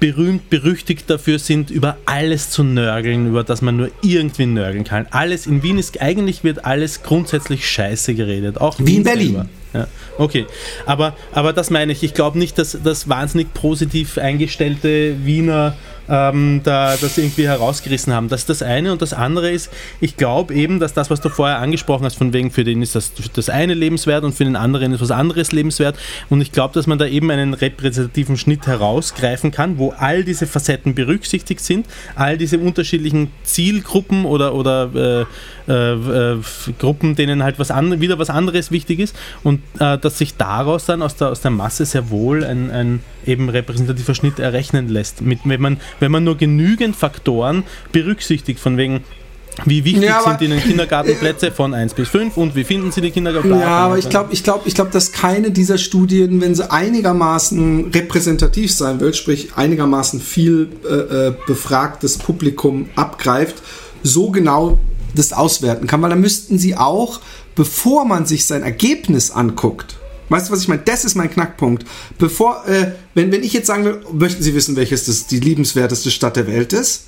berühmt, 0.00 0.50
berüchtigt 0.50 1.08
dafür 1.08 1.38
sind, 1.38 1.70
über 1.70 1.96
alles 2.04 2.50
zu 2.50 2.62
nörgeln, 2.62 3.28
über 3.28 3.44
das 3.44 3.62
man 3.62 3.76
nur 3.76 3.90
irgendwie 4.02 4.46
nörgeln 4.46 4.84
kann. 4.84 5.06
Alles 5.10 5.46
in 5.46 5.62
Wien 5.62 5.78
ist, 5.78 6.00
eigentlich 6.00 6.44
wird 6.44 6.64
alles 6.64 7.02
grundsätzlich 7.02 7.68
scheiße 7.68 8.14
geredet. 8.14 8.60
Auch 8.60 8.78
Wie 8.78 8.82
in 8.82 8.86
Wien 8.88 9.02
Berlin. 9.04 9.48
Ja, 9.72 9.88
okay. 10.18 10.46
Aber, 10.86 11.16
aber 11.32 11.52
das 11.52 11.70
meine 11.70 11.92
ich. 11.92 12.02
Ich 12.02 12.14
glaube 12.14 12.38
nicht, 12.38 12.58
dass, 12.58 12.78
dass 12.82 13.08
wahnsinnig 13.08 13.52
positiv 13.52 14.18
eingestellte 14.18 15.24
Wiener 15.24 15.76
ähm, 16.08 16.60
da 16.64 16.96
das 16.96 17.18
irgendwie 17.18 17.46
herausgerissen 17.46 18.12
haben. 18.12 18.28
Das 18.28 18.40
ist 18.40 18.48
das 18.48 18.62
eine. 18.62 18.92
Und 18.92 19.02
das 19.02 19.12
andere 19.12 19.50
ist, 19.50 19.70
ich 20.00 20.16
glaube 20.16 20.54
eben, 20.54 20.80
dass 20.80 20.94
das, 20.94 21.10
was 21.10 21.20
du 21.20 21.28
vorher 21.28 21.58
angesprochen 21.58 22.04
hast, 22.04 22.16
von 22.16 22.32
wegen 22.32 22.50
für 22.50 22.64
den 22.64 22.82
ist 22.82 22.94
das, 22.94 23.12
das 23.32 23.48
eine 23.48 23.74
lebenswert 23.74 24.24
und 24.24 24.34
für 24.34 24.44
den 24.44 24.56
anderen 24.56 24.92
ist 24.92 25.00
was 25.00 25.10
anderes 25.10 25.52
lebenswert. 25.52 25.96
Und 26.30 26.40
ich 26.40 26.52
glaube, 26.52 26.74
dass 26.74 26.86
man 26.86 26.98
da 26.98 27.06
eben 27.06 27.30
einen 27.30 27.54
repräsentativen 27.54 28.36
Schnitt 28.36 28.66
herausgreifen 28.66 29.50
kann, 29.50 29.78
wo 29.78 29.90
all 29.90 30.24
diese 30.24 30.46
Facetten 30.46 30.94
berücksichtigt 30.94 31.60
sind, 31.60 31.86
all 32.14 32.38
diese 32.38 32.58
unterschiedlichen 32.58 33.30
Zielgruppen 33.44 34.24
oder, 34.24 34.54
oder 34.54 34.90
äh, 34.94 35.26
äh, 35.68 36.32
äh, 36.32 36.38
Gruppen, 36.78 37.16
denen 37.16 37.42
halt 37.42 37.58
was 37.58 37.70
an, 37.70 38.00
wieder 38.00 38.18
was 38.18 38.30
anderes 38.30 38.70
wichtig 38.70 39.00
ist 39.00 39.16
und 39.42 39.60
äh, 39.80 39.98
dass 39.98 40.18
sich 40.18 40.36
daraus 40.36 40.86
dann 40.86 41.02
aus 41.02 41.16
der, 41.16 41.28
aus 41.28 41.40
der 41.40 41.50
Masse 41.50 41.84
sehr 41.84 42.10
wohl 42.10 42.44
ein, 42.44 42.70
ein 42.70 43.00
eben 43.26 43.48
repräsentativer 43.48 44.14
Schnitt 44.14 44.38
errechnen 44.38 44.88
lässt. 44.88 45.20
Mit, 45.20 45.40
wenn, 45.44 45.60
man, 45.60 45.80
wenn 46.00 46.12
man 46.12 46.24
nur 46.24 46.36
genügend 46.36 46.96
Faktoren 46.96 47.64
berücksichtigt, 47.92 48.60
von 48.60 48.76
wegen 48.76 49.02
wie 49.64 49.84
wichtig 49.84 50.04
Ja, 50.04 50.20
sind 50.22 50.42
Ihnen 50.42 50.60
Kindergartenplätze 50.62 51.50
von 51.50 51.72
1 51.72 51.94
bis 51.94 52.08
5 52.08 52.36
und 52.36 52.54
wie 52.54 52.64
finden 52.64 52.92
Sie 52.92 53.00
die 53.00 53.10
Kindergartenplätze? 53.10 53.64
Ja, 53.64 53.78
aber 53.78 53.98
ich 53.98 54.08
glaube, 54.08 54.32
ich 54.32 54.44
glaube, 54.44 54.62
ich 54.66 54.74
glaube, 54.74 54.90
dass 54.90 55.12
keine 55.12 55.50
dieser 55.50 55.78
Studien, 55.78 56.40
wenn 56.40 56.54
sie 56.54 56.70
einigermaßen 56.70 57.90
repräsentativ 57.90 58.72
sein 58.72 59.00
will, 59.00 59.14
sprich 59.14 59.56
einigermaßen 59.56 60.20
viel 60.20 60.68
äh, 60.84 61.28
äh, 61.28 61.34
befragtes 61.46 62.18
Publikum 62.18 62.90
abgreift, 62.96 63.56
so 64.02 64.30
genau 64.30 64.78
das 65.14 65.32
auswerten 65.32 65.86
kann, 65.86 66.02
weil 66.02 66.10
dann 66.10 66.20
müssten 66.20 66.58
sie 66.58 66.76
auch, 66.76 67.20
bevor 67.54 68.04
man 68.04 68.26
sich 68.26 68.44
sein 68.44 68.62
Ergebnis 68.62 69.30
anguckt, 69.30 69.96
Weißt 70.28 70.48
du, 70.48 70.52
was 70.52 70.60
ich 70.62 70.68
meine? 70.68 70.82
Das 70.84 71.04
ist 71.04 71.14
mein 71.14 71.30
Knackpunkt. 71.30 71.84
Bevor, 72.18 72.64
äh, 72.66 72.92
wenn, 73.14 73.30
wenn 73.32 73.42
ich 73.44 73.52
jetzt 73.52 73.66
sagen 73.68 73.84
will, 73.84 74.00
möchten 74.12 74.42
Sie 74.42 74.54
wissen, 74.54 74.74
welches 74.76 75.04
das 75.04 75.26
die 75.26 75.40
liebenswerteste 75.40 76.10
Stadt 76.10 76.36
der 76.36 76.46
Welt 76.46 76.72
ist? 76.72 77.04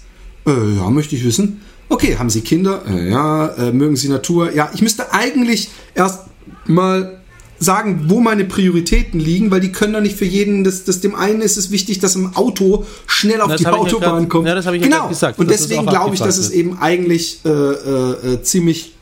Äh, 0.47 0.51
ja, 0.77 0.89
möchte 0.91 1.17
ich 1.17 1.25
wissen. 1.25 1.61
Okay, 1.89 2.17
haben 2.19 2.31
Sie 2.31 2.43
Kinder? 2.43 2.83
Äh, 2.89 3.11
ja. 3.11 3.47
Äh, 3.49 3.73
mögen 3.73 3.97
Sie 3.97 4.09
Natur? 4.09 4.53
Ja, 4.55 4.71
ich 4.75 4.83
müsste 4.83 5.13
eigentlich 5.13 5.71
erst 5.95 6.21
mal 6.67 7.15
sagen, 7.61 8.05
wo 8.07 8.21
meine 8.21 8.45
Prioritäten 8.45 9.19
liegen, 9.19 9.51
weil 9.51 9.59
die 9.61 9.73
können 9.73 9.93
doch 9.95 10.01
nicht 10.01 10.17
für 10.17 10.25
jeden, 10.25 10.63
das, 10.63 10.85
das 10.85 11.01
dem 11.01 11.17
einen 11.17 11.41
ist 11.41 11.57
es 11.57 11.73
wichtig, 11.73 11.99
dass 11.99 12.15
im 12.15 12.37
Auto 12.37 12.85
schnell 13.09 13.41
auf 13.41 13.49
Das 13.49 13.59
die 13.59 13.65
ja 13.65 13.73
Autobahn 13.73 14.21
grad- 14.21 14.29
kommt. 14.29 14.47
ja, 14.47 14.55
das 14.55 14.65
habe 14.67 14.77
ich 14.77 14.83
ja 14.83 14.87
genau. 14.89 15.01
grad 15.01 15.09
gesagt, 15.11 15.39
Und 15.41 15.51
deswegen 15.51 15.85
glaube 15.87 16.15
ich, 16.15 16.21
dass 16.21 16.39
es 16.39 16.51
eben 16.51 16.79
eigentlich 16.79 17.41
äh, 17.45 17.49
äh, 17.49 18.43
ziemlich 18.43 18.95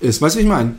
ist. 0.00 0.20
Weißt 0.20 0.34
du, 0.34 0.38
wie 0.40 0.42
ich 0.42 0.48
meine? 0.48 0.74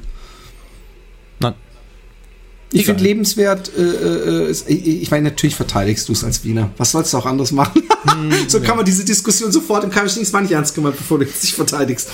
Ich 2.71 2.85
finde 2.85 3.01
lebenswert, 3.01 3.71
äh, 3.77 4.49
äh, 4.49 4.51
ich, 4.51 5.09
meine, 5.09 5.29
natürlich 5.29 5.55
verteidigst 5.55 6.09
du 6.09 6.13
es 6.13 6.25
als 6.25 6.43
Wiener. 6.43 6.69
Was 6.77 6.91
sollst 6.91 7.13
du 7.13 7.17
auch 7.17 7.25
anderes 7.25 7.53
machen? 7.53 7.83
so 8.49 8.59
kann 8.59 8.75
man 8.75 8.85
diese 8.85 9.05
Diskussion 9.05 9.53
sofort 9.53 9.85
im 9.85 9.89
Kammerschnings 9.89 10.33
war 10.33 10.41
nicht 10.41 10.51
ernst 10.51 10.75
gemeint, 10.75 10.97
bevor 10.97 11.19
du 11.19 11.25
dich 11.25 11.53
verteidigst. 11.53 12.09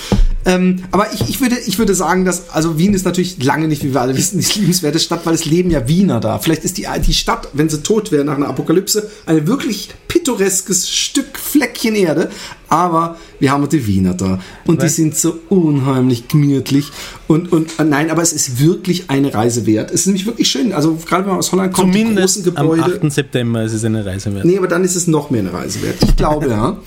Ähm, 0.46 0.84
aber 0.92 1.12
ich, 1.12 1.28
ich, 1.28 1.42
würde, 1.42 1.58
ich 1.58 1.80
würde 1.80 1.96
sagen, 1.96 2.24
dass, 2.24 2.50
also 2.52 2.78
Wien 2.78 2.94
ist 2.94 3.04
natürlich 3.06 3.44
lange 3.44 3.68
nicht, 3.68 3.84
wie 3.84 3.94
wir 3.94 4.02
alle 4.02 4.16
wissen, 4.16 4.40
die 4.40 4.60
liebenswerte 4.60 5.00
Stadt, 5.00 5.26
weil 5.26 5.34
es 5.34 5.46
leben 5.46 5.72
ja 5.72 5.88
Wiener 5.88 6.20
da. 6.20 6.38
Vielleicht 6.38 6.64
ist 6.64 6.78
die, 6.78 6.86
die 7.04 7.14
Stadt, 7.14 7.50
wenn 7.54 7.70
sie 7.70 7.82
tot 7.82 8.12
wäre 8.12 8.24
nach 8.24 8.36
einer 8.36 8.48
Apokalypse, 8.48 9.10
ein 9.26 9.48
wirklich 9.48 9.90
pittoreskes 10.24 10.90
Stück 10.90 11.38
Fleckchen 11.38 11.96
Erde. 11.96 12.30
Aber 12.70 13.18
wir 13.40 13.52
haben 13.52 13.68
die 13.70 13.86
Wiener 13.86 14.14
da. 14.16 14.40
Und 14.66 14.82
die 14.82 14.88
Weißt- 14.88 14.90
sind 14.90 15.18
so 15.18 15.36
unheimlich 15.50 16.28
gemütlich. 16.28 16.88
Und, 17.28 17.52
und 17.52 17.78
äh, 17.78 17.84
nein, 17.84 18.10
aber 18.10 18.22
es 18.24 18.34
ist 18.34 18.60
wirklich 18.60 19.10
eine 19.10 19.34
Reise 19.34 19.66
wert. 19.66 19.92
Es 19.92 20.02
ist 20.02 20.06
nämlich 20.08 20.26
wirklich 20.26 20.50
schön. 20.50 20.74
Also 20.74 20.96
gerade 20.96 21.24
wenn 21.26 21.32
man 21.32 21.40
aus 21.40 21.52
Holland 21.52 21.74
kommt, 21.74 21.94
die 21.94 22.00
Zumindest 22.00 22.44
großen 22.46 22.58
am 22.58 22.70
Gebäude. 22.70 23.00
8. 23.04 23.12
September 23.12 23.64
ist 23.64 23.74
es 23.74 23.84
eine 23.84 24.04
Reise 24.06 24.34
wert. 24.34 24.46
Nee, 24.46 24.58
aber 24.58 24.68
dann 24.68 24.84
ist 24.84 24.96
es 24.96 25.08
noch 25.08 25.30
mehr 25.30 25.42
eine 25.42 25.54
Reise 25.54 25.84
wert. 25.84 25.98
Ich 26.02 26.16
glaube 26.16 26.48
ja, 26.50 26.78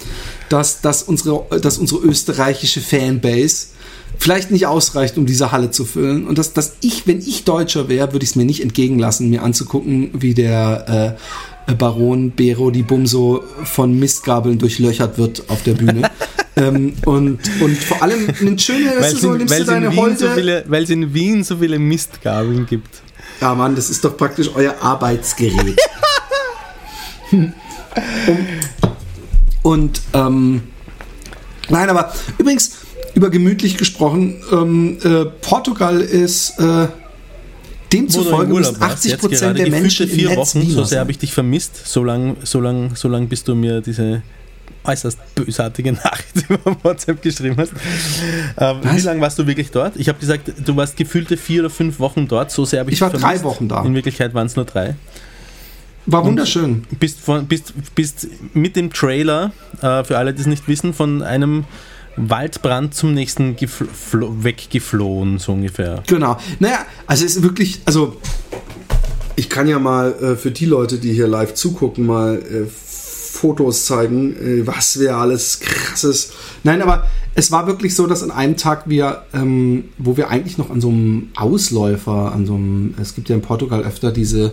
dass, 0.49 0.81
dass, 0.81 1.05
unsere, 1.05 1.45
dass 1.61 1.79
unsere 1.79 2.01
österreichische 2.05 2.81
Fanbase 2.81 3.69
vielleicht 4.19 4.51
nicht 4.51 4.67
ausreicht, 4.67 5.19
um 5.19 5.27
diese 5.27 5.53
Halle 5.53 5.71
zu 5.71 5.85
füllen. 5.85 6.27
Und 6.27 6.39
dass, 6.39 6.53
dass 6.53 6.73
ich, 6.81 7.07
wenn 7.07 7.19
ich 7.19 7.45
Deutscher 7.45 7.89
wäre, 7.89 8.13
würde 8.13 8.25
ich 8.25 8.31
es 8.31 8.37
mir 8.37 8.45
nicht 8.47 8.63
entgegen 8.63 8.99
lassen, 8.99 9.31
mir 9.31 9.43
anzugucken, 9.43 10.11
wie 10.15 10.35
der 10.35 11.17
äh, 11.19 11.21
Baron 11.75 12.31
Bero 12.31 12.71
die 12.71 12.83
Bumso 12.83 13.43
von 13.65 13.99
Mistgabeln 13.99 14.59
durchlöchert 14.59 15.19
wird 15.19 15.45
auf 15.49 15.63
der 15.63 15.75
Bühne. 15.75 16.11
ähm, 16.57 16.95
und, 17.05 17.41
und 17.61 17.79
vor 17.79 18.03
allem 18.03 18.29
ein 18.41 18.59
schöner, 18.59 18.93
Weil 18.99 19.13
es 19.13 19.21
so, 19.21 19.33
in, 19.33 19.39
nimmst 19.39 19.55
weil 19.55 19.65
du 19.65 19.71
es 19.73 19.77
in 19.77 19.83
deine 19.83 19.91
Wien 19.93 20.17
so 20.17 20.27
Holde. 20.29 20.35
viele, 20.35 20.65
weil 20.69 20.83
es 20.85 20.91
in 20.91 21.15
Wien 21.15 21.45
so 21.45 21.57
viele 21.59 21.79
Mistgabeln 21.79 22.67
gibt. 22.67 23.03
Ja, 23.41 23.55
Mann, 23.55 23.75
das 23.75 23.91
ist 23.91 24.05
doch 24.05 24.17
praktisch 24.17 24.51
euer 24.55 24.75
Arbeitsgerät. 24.81 25.77
und, 27.33 27.53
und 29.63 30.01
ähm, 30.15 30.63
nein, 31.69 31.91
aber 31.91 32.13
übrigens, 32.39 32.73
über 33.15 33.31
gemütlich 33.31 33.77
gesprochen, 33.77 34.43
ähm, 34.53 34.99
äh, 35.03 35.25
Portugal 35.25 36.01
ist 36.01 36.59
äh, 36.61 36.89
demzufolge 38.01 38.53
müssen 38.53 38.81
warst, 38.81 38.93
80 38.95 39.11
jetzt 39.11 39.21
Prozent 39.21 39.59
der 39.59 39.71
Menschen 39.71 40.07
gefühlte 40.07 40.15
vier 40.15 40.31
im 40.31 40.39
Netz 40.39 40.55
Wochen, 40.55 40.71
so 40.71 40.85
sehr 40.85 41.01
habe 41.01 41.11
ich 41.11 41.19
dich 41.19 41.33
vermisst, 41.33 41.87
so 41.87 42.05
lang, 42.05 42.37
so 42.43 42.61
lang, 42.61 42.95
so 42.95 43.09
lang 43.09 43.29
bis 43.29 43.45
du 43.45 43.55
mir 43.55 43.81
diese 43.81 44.23
äußerst 44.85 45.19
bösartige 45.35 45.93
Nachricht 46.05 46.49
über 46.49 46.77
WhatsApp 46.83 47.21
geschrieben 47.23 47.57
hast. 47.59 47.73
Ähm, 48.59 48.81
wie 48.83 49.01
lange 49.01 49.21
warst 49.21 49.39
du 49.39 49.47
wirklich 49.47 49.71
dort? 49.71 49.97
Ich 49.97 50.09
habe 50.09 50.19
gesagt, 50.19 50.53
du 50.65 50.77
warst 50.77 50.97
gefühlte 50.97 51.37
vier 51.37 51.61
oder 51.61 51.71
fünf 51.71 51.99
Wochen 51.99 52.29
dort, 52.29 52.51
so 52.51 52.65
sehr 52.65 52.81
habe 52.81 52.91
ich 52.91 52.97
Ich 52.97 53.01
war 53.01 53.11
dich 53.11 53.21
drei 53.21 53.37
vermisst. 53.37 53.45
Wochen 53.45 53.69
da. 53.69 53.85
In 53.85 53.95
Wirklichkeit 53.95 54.35
waren 54.35 54.47
es 54.47 54.57
nur 54.57 54.65
drei. 54.65 54.95
War 56.07 56.25
wunderschön. 56.25 56.85
bist, 57.01 57.19
von, 57.19 57.47
bist, 57.47 57.73
bist 57.97 58.29
mit 58.55 58.77
dem 58.77 58.93
Trailer, 58.93 59.53
äh, 59.83 60.05
für 60.05 60.17
alle, 60.19 60.33
die 60.33 60.41
es 60.41 60.47
nicht 60.47 60.69
wissen, 60.69 60.95
von 60.95 61.23
einem 61.23 61.65
Waldbrand 62.17 62.95
zum 62.95 63.15
nächsten 63.15 63.57
gefl- 63.57 63.87
flo- 63.93 64.33
weggeflohen, 64.43 65.39
so 65.39 65.53
ungefähr. 65.53 66.03
Genau. 66.07 66.39
Naja, 66.61 66.79
also 67.07 67.25
es 67.25 67.37
ist 67.37 67.43
wirklich, 67.43 67.81
also 67.85 68.17
ich 69.37 69.49
kann 69.51 69.69
ja 69.69 69.79
mal 69.79 70.13
äh, 70.23 70.37
für 70.37 70.51
die 70.51 70.67
Leute, 70.67 70.99
die 70.99 71.13
hier 71.13 71.29
live 71.29 71.55
zugucken, 71.55 72.07
mal 72.07 72.37
äh, 72.39 72.67
Fotos 72.67 73.85
zeigen, 73.85 74.35
äh, 74.37 74.67
was 74.67 74.99
wir 74.99 75.17
alles 75.17 75.61
krasses. 75.61 76.33
Nein, 76.65 76.81
aber 76.81 77.07
es 77.35 77.53
war 77.53 77.67
wirklich 77.67 77.95
so, 77.95 78.07
dass 78.07 78.23
an 78.23 78.31
einem 78.31 78.57
Tag 78.57 78.85
wir, 78.89 79.25
ähm, 79.35 79.85
wo 79.99 80.17
wir 80.17 80.31
eigentlich 80.31 80.57
noch 80.57 80.71
an 80.71 80.81
so 80.81 80.89
einem 80.89 81.29
Ausläufer, 81.37 82.33
an 82.33 82.47
so 82.47 82.55
einem, 82.55 82.95
es 83.01 83.15
gibt 83.15 83.29
ja 83.29 83.35
in 83.37 83.43
Portugal 83.43 83.83
öfter 83.85 84.11
diese, 84.11 84.53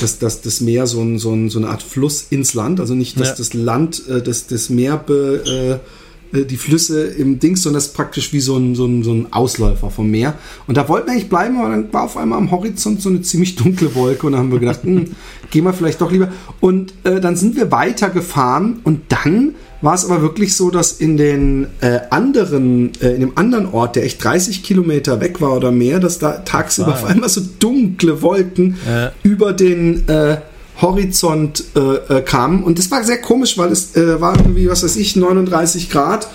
dass, 0.00 0.20
dass 0.20 0.42
das 0.42 0.60
Meer 0.60 0.86
so, 0.86 1.00
ein, 1.02 1.18
so, 1.18 1.32
ein, 1.32 1.50
so 1.50 1.58
eine 1.58 1.68
Art 1.68 1.82
Fluss 1.82 2.26
ins 2.30 2.54
Land, 2.54 2.78
also 2.78 2.94
nicht, 2.94 3.18
dass 3.18 3.30
Ja. 3.30 3.34
das 3.34 3.52
Land, 3.52 4.08
äh, 4.08 4.22
das, 4.22 4.46
das 4.46 4.70
Meer 4.70 4.96
be, 4.96 5.80
äh, 5.82 5.99
die 6.32 6.56
Flüsse 6.56 7.06
im 7.06 7.38
Dings, 7.38 7.62
sondern 7.62 7.78
das 7.78 7.88
ist 7.88 7.94
praktisch 7.94 8.32
wie 8.32 8.40
so 8.40 8.56
ein, 8.56 8.74
so, 8.74 8.86
ein, 8.86 9.02
so 9.02 9.12
ein 9.12 9.32
Ausläufer 9.32 9.90
vom 9.90 10.10
Meer. 10.10 10.34
Und 10.66 10.76
da 10.76 10.88
wollten 10.88 11.06
wir 11.06 11.12
eigentlich 11.12 11.28
bleiben, 11.28 11.58
aber 11.58 11.70
dann 11.70 11.92
war 11.92 12.04
auf 12.04 12.16
einmal 12.16 12.38
am 12.38 12.50
Horizont 12.50 13.02
so 13.02 13.08
eine 13.08 13.22
ziemlich 13.22 13.56
dunkle 13.56 13.94
Wolke 13.94 14.26
und 14.26 14.32
dann 14.32 14.42
haben 14.42 14.52
wir 14.52 14.60
gedacht, 14.60 14.82
hm, 14.82 15.06
gehen 15.50 15.64
wir 15.64 15.72
vielleicht 15.72 16.00
doch 16.00 16.12
lieber. 16.12 16.28
Und 16.60 16.94
äh, 17.04 17.20
dann 17.20 17.36
sind 17.36 17.56
wir 17.56 17.70
weitergefahren 17.72 18.80
und 18.84 19.00
dann 19.08 19.54
war 19.82 19.94
es 19.94 20.04
aber 20.04 20.20
wirklich 20.20 20.54
so, 20.54 20.70
dass 20.70 20.92
in 20.92 21.16
den 21.16 21.66
äh, 21.80 22.00
anderen, 22.10 22.92
äh, 23.00 23.14
in 23.14 23.20
dem 23.20 23.38
anderen 23.38 23.66
Ort, 23.66 23.96
der 23.96 24.04
echt 24.04 24.22
30 24.22 24.62
Kilometer 24.62 25.20
weg 25.20 25.40
war 25.40 25.56
oder 25.56 25.72
mehr, 25.72 26.00
dass 26.00 26.18
da 26.18 26.32
tagsüber 26.38 26.88
Wow. 26.88 26.94
auf 26.94 27.04
einmal 27.06 27.28
so 27.28 27.40
dunkle 27.58 28.22
Wolken 28.22 28.76
über 29.22 29.52
den 29.52 30.08
äh, 30.08 30.38
Horizont 30.80 31.64
äh, 31.74 32.18
äh, 32.18 32.22
kamen. 32.22 32.62
Und 32.62 32.78
das 32.78 32.90
war 32.90 33.04
sehr 33.04 33.20
komisch, 33.20 33.58
weil 33.58 33.70
es 33.70 33.96
äh, 33.96 34.20
war 34.20 34.36
irgendwie, 34.36 34.68
was 34.68 34.82
weiß 34.82 34.96
ich, 34.96 35.16
39 35.16 35.90
Grad. 35.90 36.28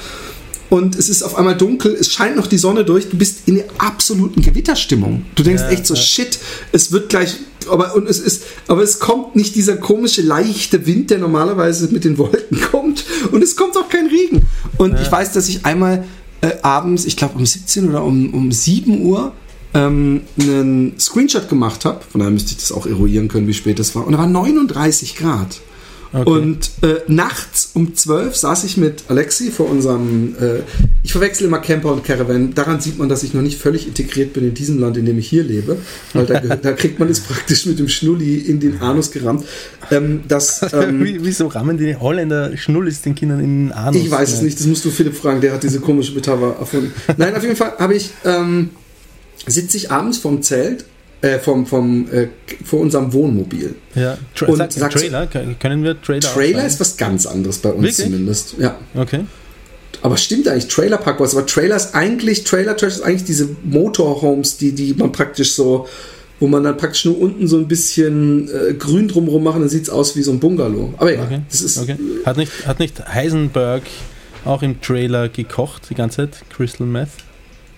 Und 0.70 0.96
es 0.96 1.10
ist 1.10 1.24
auf 1.24 1.38
einmal 1.38 1.56
dunkel, 1.56 1.94
es 1.94 2.12
scheint 2.12 2.36
noch 2.36 2.48
die 2.48 2.58
Sonne 2.58 2.84
durch, 2.84 3.10
du 3.10 3.18
bist 3.18 3.48
in 3.48 3.56
der 3.56 3.66
absoluten 3.78 4.42
Gewitterstimmung. 4.42 5.26
Du 5.36 5.44
denkst 5.44 5.62
Ja, 5.64 5.70
echt 5.70 5.86
so, 5.86 5.94
ja. 5.94 6.02
shit, 6.02 6.40
es 6.72 6.92
wird 6.92 7.10
gleich, 7.10 7.36
aber, 7.70 7.96
und 7.96 8.10
es 8.10 8.20
ist, 8.20 8.44
aber 8.68 8.82
es 8.82 9.00
kommt 9.00 9.36
nicht 9.36 9.56
dieser 9.56 9.78
komische, 9.78 10.22
leichte 10.24 10.86
Wind, 10.88 11.12
der 11.12 11.20
normalerweise 11.20 11.88
mit 11.94 12.04
den 12.04 12.18
Wolken 12.18 12.60
kommt. 12.72 13.06
Und 13.32 13.44
es 13.44 13.56
kommt 13.56 13.78
auch 13.78 13.90
kein 13.90 14.08
Regen. 14.08 14.48
Und 14.78 15.00
ich 15.00 15.12
weiß, 15.12 15.34
dass 15.34 15.48
ich 15.50 15.66
einmal 15.66 16.04
äh, 16.42 16.52
abends, 16.64 17.06
ich 17.06 17.16
glaube 17.16 17.38
um 17.38 17.46
17 17.46 17.90
oder 17.90 18.04
um, 18.04 18.34
um 18.34 18.52
7 18.52 19.02
Uhr, 19.06 19.34
ähm, 19.76 20.22
einen 20.40 21.00
Screenshot 21.00 21.50
gemacht 21.50 21.86
habe. 21.86 22.02
Von 22.10 22.20
daher 22.20 22.32
müsste 22.32 22.52
ich 22.52 22.58
das 22.58 22.72
auch 22.72 22.88
eruieren 22.88 23.28
können, 23.28 23.48
wie 23.48 23.54
spät 23.54 23.80
es 23.80 23.96
war. 23.96 24.08
Und 24.08 24.14
da 24.14 24.18
war 24.18 24.28
39 24.28 25.16
Grad. 25.16 25.60
Okay. 26.14 26.30
Und 26.30 26.72
äh, 26.82 27.02
nachts 27.08 27.72
um 27.74 27.94
12 27.94 28.36
saß 28.38 28.64
ich 28.64 28.78
mit 28.78 29.04
Alexi 29.10 29.52
vor 29.52 29.70
unserem, 29.70 30.36
äh, 30.40 30.60
ich 31.04 31.12
verwechsel 31.12 31.46
immer 31.46 31.60
Camper 31.60 31.92
und 31.92 32.06
Caravan. 32.06 32.54
Daran 32.54 32.80
sieht 32.80 32.98
man, 32.98 33.10
dass 33.10 33.24
ich 33.24 33.34
noch 33.34 33.42
nicht 33.42 33.60
völlig 33.60 33.86
integriert 33.86 34.32
bin 34.32 34.46
in 34.46 34.54
diesem 34.54 34.80
Land, 34.80 34.96
in 34.96 35.06
dem 35.06 35.20
ich 35.20 35.28
hier 35.28 35.44
lebe. 35.44 35.78
Weil 36.14 36.26
da, 36.26 36.40
da 36.56 36.72
kriegt 36.72 37.00
man 37.00 37.10
es 37.10 37.20
praktisch 37.20 37.66
mit 37.66 37.80
dem 37.80 37.90
Schnulli 37.90 38.38
in 38.38 38.62
den 38.62 38.80
Anus 38.80 39.12
gerammt. 39.12 39.46
Ähm, 39.92 40.22
das, 40.26 40.62
ähm, 40.74 41.04
Wie, 41.04 41.22
wieso 41.22 41.48
rammen 41.48 41.78
die 41.78 41.98
Holländer 41.98 42.56
Schnullis 42.56 43.02
den 43.02 43.16
Kindern 43.16 43.42
in 43.42 43.68
den 43.68 43.72
Anus? 43.74 44.02
ich 44.02 44.10
weiß 44.10 44.32
es 44.32 44.42
nicht, 44.42 44.58
das 44.58 44.68
musst 44.68 44.86
du 44.86 44.92
Philipp 44.92 45.18
fragen, 45.18 45.42
der 45.42 45.52
hat 45.52 45.64
diese 45.64 45.82
komische 45.82 46.14
Metapher 46.14 46.56
erfunden. 46.58 46.94
Nein, 47.18 47.36
auf 47.36 47.44
jeden 47.44 47.58
Fall 47.58 47.74
habe 47.78 47.94
ich, 47.94 48.12
ähm, 48.24 48.70
sitze 49.48 49.78
ich 49.78 49.92
abends 49.92 50.18
vom 50.18 50.42
Zelt, 50.42 50.86
äh, 51.22 51.40
vom, 51.40 51.66
vom, 51.66 52.08
äh, 52.12 52.28
vor 52.64 52.80
unserem 52.82 53.14
Wohnmobil. 53.14 53.76
Ja, 53.96 54.18
Tra 54.36 54.48
Und 54.48 54.58
sag, 54.74 54.92
Trailer, 54.92 55.28
Können- 55.28 55.84
wir 55.84 56.00
Trailer 56.02 56.20
Trailer 56.22 56.66
ist 56.66 56.80
was 56.80 56.98
ganz 56.98 57.26
anderes 57.26 57.60
bei 57.60 57.70
uns 57.70 57.84
Wirklich? 57.84 58.06
zumindest. 58.06 58.56
Ja. 58.60 58.78
Okay. 58.96 59.22
Aber 60.02 60.18
stimmt 60.18 60.48
eigentlich, 60.48 60.68
Trailer 60.68 60.98
Park 60.98 61.18
Boys, 61.18 61.36
aber 61.36 61.46
Trailer 61.48 61.76
ist 61.78 61.96
eigentlich, 61.96 62.44
Trailer 62.44 62.78
Trash 62.78 62.94
ist 62.96 63.02
eigentlich 63.02 63.24
diese 63.24 63.50
Motorhomes, 63.64 64.58
die, 64.58 64.74
die 64.74 64.94
man 64.94 65.12
praktisch 65.12 65.54
so, 65.54 65.88
wo 66.40 66.48
man 66.48 66.64
dann 66.64 66.76
praktisch 66.78 67.06
nur 67.06 67.18
unten 67.20 67.48
so 67.48 67.58
ein 67.58 67.68
bisschen 67.68 68.50
äh, 68.50 68.74
grün 68.74 69.08
drumherum 69.08 69.42
machen, 69.44 69.62
dann 69.62 69.70
sieht 69.70 69.84
es 69.84 69.90
aus 69.90 70.16
wie 70.16 70.22
so 70.22 70.32
ein 70.32 70.40
Bungalow. 70.40 70.94
Aber 70.98 71.14
ja, 71.14 71.24
Okay. 71.24 71.42
das 71.50 71.62
ist. 71.62 71.78
okay. 71.80 71.96
Hat, 72.26 72.38
nicht, 72.38 72.52
hat 72.68 72.80
nicht 72.80 73.08
Heisenberg 73.08 73.84
auch 74.44 74.62
im 74.62 74.80
Trailer 74.82 75.30
gekocht 75.30 75.84
die 75.90 75.96
ganze 75.96 76.18
Zeit? 76.30 76.44
Crystal 76.56 76.86
Meth? 76.86 77.10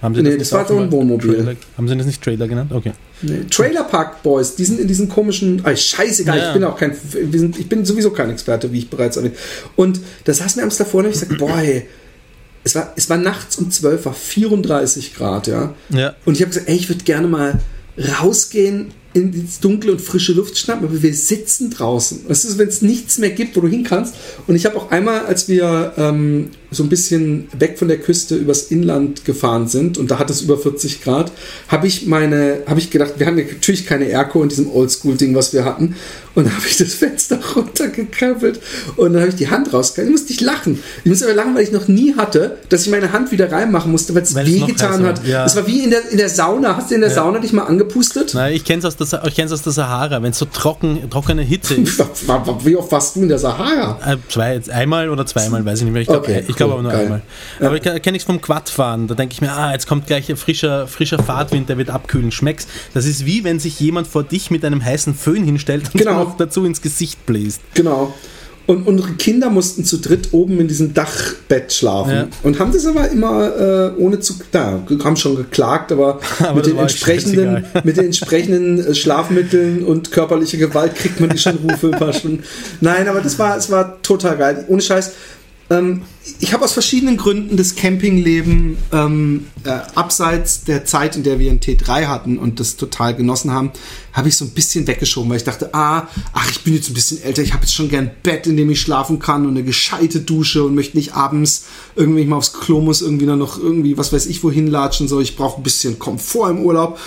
Haben 0.01 0.13
Sie 0.15 0.21
Nee, 0.21 0.29
nicht 0.29 0.41
das 0.41 0.51
war 0.51 0.67
so 0.67 0.77
ein 0.77 0.91
Wohnmobil. 0.91 1.36
Trailer, 1.36 1.55
haben 1.77 1.88
Sie 1.88 1.97
das 1.97 2.05
nicht 2.05 2.23
Trailer 2.23 2.47
genannt? 2.47 2.71
Okay. 2.71 2.91
Nee. 3.23 3.45
Trailer 3.49 3.83
Park 3.83 4.21
Boys, 4.21 4.55
die 4.55 4.65
sind 4.65 4.79
in 4.79 4.88
diesen 4.88 5.10
komischen. 5.10 5.62
Ah, 5.65 5.75
scheißegal, 5.75 6.38
Ja. 6.38 6.47
ich 6.49 6.53
bin 6.53 6.63
auch 6.63 6.77
kein. 6.77 6.95
Wir 7.12 7.39
sind, 7.39 7.57
ich 7.57 7.67
bin 7.67 7.83
sowieso 7.83 8.12
kein 8.12 8.29
Experte, 8.29 8.71
wie 8.71 8.77
ich 8.79 8.89
bereits 8.89 9.17
erwähnt. 9.17 9.36
Und 9.75 9.99
das 10.25 10.38
saß 10.38 10.55
mir 10.55 10.62
abends 10.62 10.77
davor 10.77 10.99
und 10.99 11.07
hab 11.07 11.13
ich 11.13 11.19
gesagt, 11.19 11.39
boah, 11.39 11.57
ey, 11.57 11.88
es 12.63 12.75
war, 12.75 12.93
es 12.95 13.10
war 13.10 13.17
nachts 13.17 13.57
um 13.57 13.71
12, 13.71 14.05
war 14.05 14.13
34 14.13 15.15
Grad, 15.15 15.47
ja. 15.47 15.73
Ja. 15.89 16.15
Und 16.25 16.36
ich 16.36 16.41
habe 16.41 16.49
gesagt, 16.49 16.69
ey, 16.69 16.75
ich 16.75 16.89
würde 16.89 17.03
gerne 17.03 17.27
mal 17.27 17.60
rausgehen 18.19 18.91
in 19.13 19.31
die 19.31 19.47
dunkle 19.62 19.93
und 19.93 20.01
frische 20.01 20.33
Luft 20.33 20.57
schnappen, 20.57 20.86
aber 20.88 21.01
wir 21.01 21.13
sitzen 21.13 21.71
draußen. 21.71 22.25
Das 22.27 22.45
ist, 22.45 22.57
wenn 22.60 22.67
es 22.67 22.83
nichts 22.83 23.17
mehr 23.17 23.31
gibt, 23.31 23.55
wo 23.57 23.62
du 23.62 23.67
hin 23.67 23.83
kannst. 23.83 24.13
Und 24.45 24.55
ich 24.55 24.65
habe 24.65 24.75
auch 24.77 24.91
einmal, 24.91 25.25
als 25.25 25.47
wir 25.49 25.93
ähm, 25.97 26.49
so 26.71 26.84
ein 26.84 26.89
bisschen 26.89 27.47
weg 27.58 27.80
von 27.80 27.88
der 27.88 27.97
Küste 27.97 28.36
übers 28.36 28.63
Inland 28.63 29.23
gefahren 29.25 29.67
sind 29.67 29.97
und 29.97 30.12
da 30.12 30.19
hat 30.19 30.30
es 30.30 30.41
über 30.41 30.58
40 30.58 31.01
Grad, 31.01 31.32
habe 31.69 31.88
ich 31.88 32.08
meine, 32.08 32.60
habe 32.67 32.80
ich 32.80 32.89
gedacht, 32.91 33.13
wir 33.17 33.25
haben 33.25 33.38
natürlich 33.38 33.86
keine 33.86 34.06
Airco 34.06 34.43
in 34.43 34.49
diesem 34.49 34.69
Oldschool-Ding, 34.69 35.34
was 35.36 35.53
wir 35.53 35.63
hatten. 35.65 35.95
Und 36.36 36.45
da 36.45 36.51
habe 36.51 36.67
ich 36.69 36.77
das 36.77 36.93
Fenster 36.93 37.39
runtergekrabbelt 37.56 38.60
und 38.95 39.13
dann 39.13 39.21
habe 39.21 39.30
ich 39.32 39.38
die 39.38 39.49
Hand 39.49 39.73
rausgehalten. 39.73 40.13
Ich 40.13 40.19
musste 40.21 40.34
nicht 40.34 40.41
lachen. 40.41 40.84
Ich 41.03 41.10
musste 41.10 41.25
aber 41.25 41.34
lachen, 41.34 41.56
weil 41.56 41.63
ich 41.63 41.71
noch 41.71 41.88
nie 41.88 42.13
hatte, 42.15 42.58
dass 42.69 42.84
ich 42.84 42.91
meine 42.91 43.12
Hand 43.12 43.32
wieder 43.32 43.51
reinmachen 43.51 43.91
musste, 43.91 44.13
weil 44.13 44.21
es 44.21 44.36
wehgetan 44.36 45.03
hat. 45.03 45.25
Ja. 45.25 45.45
Es 45.45 45.56
war 45.56 45.65
wie 45.65 45.84
in 45.84 45.89
der, 45.89 46.10
in 46.12 46.17
der 46.17 46.30
Sauna. 46.30 46.77
Hast 46.77 46.91
du 46.91 46.95
in 46.95 47.01
der 47.01 47.10
Ja. 47.10 47.15
Sauna 47.15 47.39
dich 47.39 47.53
mal 47.53 47.63
angepustet? 47.63 48.34
Nein, 48.36 48.53
ich 48.53 48.63
kenne 48.65 48.80
es 48.80 48.86
aus 48.86 48.97
der 48.97 49.08
der, 49.08 49.25
ich 49.27 49.36
kenn's 49.36 49.51
aus 49.51 49.63
der 49.63 49.71
Sahara, 49.73 50.21
wenn 50.21 50.30
es 50.32 50.38
so 50.38 50.45
trocken, 50.45 51.10
trockene 51.10 51.41
Hitze 51.41 51.73
ist. 51.82 51.99
Wie 52.63 52.75
oft 52.75 52.91
warst 52.91 53.15
du 53.15 53.21
in 53.21 53.30
der 53.30 53.39
Sahara? 53.39 53.99
Äh, 54.06 54.17
zwei, 54.30 54.62
einmal 54.71 55.10
oder 55.10 55.25
zweimal, 55.25 55.65
weiß 55.65 55.80
ich 55.80 55.86
nicht 55.86 55.93
mehr. 55.93 56.01
Ich 56.03 56.08
glaube 56.08 56.27
Okay, 56.27 56.43
ich 56.47 56.56
glaub 56.57 56.69
cool, 56.71 56.73
aber 56.79 56.83
nur 56.83 56.91
geil. 56.91 57.01
einmal. 57.03 57.21
Aber 57.61 57.75
ich 57.75 58.01
kenne 58.01 58.17
ich 58.17 58.25
vom 58.25 58.41
Quadfahren. 58.41 59.07
Da 59.07 59.15
denke 59.15 59.33
ich 59.33 59.41
mir, 59.41 59.51
ah, 59.53 59.71
jetzt 59.71 59.87
kommt 59.87 60.07
gleich 60.07 60.29
ein 60.29 60.37
frischer, 60.37 60.87
frischer 60.87 61.21
Fahrtwind, 61.23 61.69
der 61.69 61.77
wird 61.77 61.89
abkühlen. 61.89 62.31
Schmeck's. 62.31 62.67
Das 62.93 63.05
ist 63.05 63.25
wie 63.25 63.43
wenn 63.43 63.59
sich 63.59 63.79
jemand 63.79 64.07
vor 64.07 64.23
dich 64.23 64.51
mit 64.51 64.65
einem 64.65 64.83
heißen 64.83 65.15
Föhn 65.15 65.43
hinstellt 65.43 65.85
und 65.93 65.99
Genau. 65.99 66.35
dazu 66.37 66.65
ins 66.65 66.81
Gesicht 66.81 67.25
bläst. 67.25 67.61
Genau. 67.73 68.13
Und 68.65 68.85
unsere 68.85 69.13
Kinder 69.13 69.49
mussten 69.49 69.85
zu 69.85 69.97
dritt 69.97 70.33
oben 70.33 70.59
in 70.59 70.67
diesem 70.67 70.93
Dachbett 70.93 71.71
schlafen. 71.71 72.11
Ja. 72.11 72.27
Und 72.43 72.59
haben 72.59 72.73
das 72.73 72.85
aber 72.85 73.09
immer 73.09 73.55
äh, 73.55 73.91
ohne 73.97 74.19
zu. 74.19 74.33
Da, 74.51 74.81
haben 75.05 75.15
schon 75.15 75.37
geklagt, 75.37 75.93
aber, 75.93 76.19
Aber 76.39 76.55
mit, 76.55 76.65
den 76.65 76.77
entsprechenden, 76.77 77.63
mit 77.85 77.95
den 77.95 78.07
entsprechenden 78.07 78.93
Schlafmitteln 78.93 79.85
und 79.85 80.11
körperlicher 80.11 80.57
Gewalt 80.57 80.95
kriegt 80.95 81.21
man 81.21 81.29
die 81.29 81.37
schon 81.37 81.55
Rufe 81.55 81.87
ein 81.93 81.97
paar 81.97 82.11
Stunden. 82.11 82.43
Nein, 82.81 83.07
aber 83.07 83.21
das 83.21 83.39
war, 83.39 83.55
es 83.55 83.71
war 83.71 84.01
total 84.01 84.35
geil. 84.35 84.65
Ohne 84.67 84.81
Scheiß. 84.81 85.13
Ähm, 85.69 86.03
ich 86.39 86.53
habe 86.53 86.63
aus 86.63 86.73
verschiedenen 86.73 87.17
Gründen 87.17 87.58
das 87.58 87.75
Campingleben 87.75 88.77
ähm, 88.93 89.47
äh, 89.65 89.69
abseits 89.95 90.63
der 90.63 90.86
Zeit, 90.86 91.15
in 91.15 91.23
der 91.23 91.39
wir 91.39 91.51
ein 91.51 91.60
T3 91.60 92.08
hatten 92.08 92.38
und 92.38 92.60
das 92.60 92.77
total 92.77 93.15
genossen 93.15 93.51
haben, 93.51 93.71
habe 94.13 94.30
ich 94.30 94.38
so 94.38 94.45
ein 94.45 94.51
bisschen 94.51 94.88
weggeschoben, 94.88 95.30
weil 95.30 95.38
ich 95.38 95.43
dachte, 95.43 95.73
ah, 95.73 96.08
ach, 96.34 96.51
ich 96.51 96.63
bin 96.63 96.73
jetzt 96.73 96.89
ein 96.89 96.93
bisschen 96.93 97.21
älter, 97.21 97.41
ich 97.41 97.53
habe 97.53 97.63
jetzt 97.63 97.73
schon 97.73 97.89
gern 97.89 98.06
ein 98.06 98.12
Bett, 98.23 98.47
in 98.47 98.56
dem 98.56 98.69
ich 98.69 98.80
schlafen 98.80 99.19
kann 99.19 99.45
und 99.45 99.51
eine 99.51 99.63
gescheite 99.63 100.21
Dusche 100.21 100.63
und 100.63 100.75
möchte 100.75 100.95
nicht 100.95 101.13
abends 101.13 101.65
irgendwie 101.95 102.23
mal 102.23 102.38
aufs 102.38 102.53
Klo 102.53 102.80
muss, 102.80 103.01
irgendwie 103.01 103.25
dann 103.25 103.39
noch 103.39 103.60
irgendwie, 103.60 103.97
was 103.97 104.13
weiß 104.13 104.27
ich, 104.27 104.43
wohin 104.43 104.67
latschen, 104.67 105.08
so, 105.08 105.19
ich 105.19 105.36
brauche 105.36 105.60
ein 105.60 105.63
bisschen 105.63 105.99
Komfort 105.99 106.51
im 106.51 106.60
Urlaub. 106.60 106.99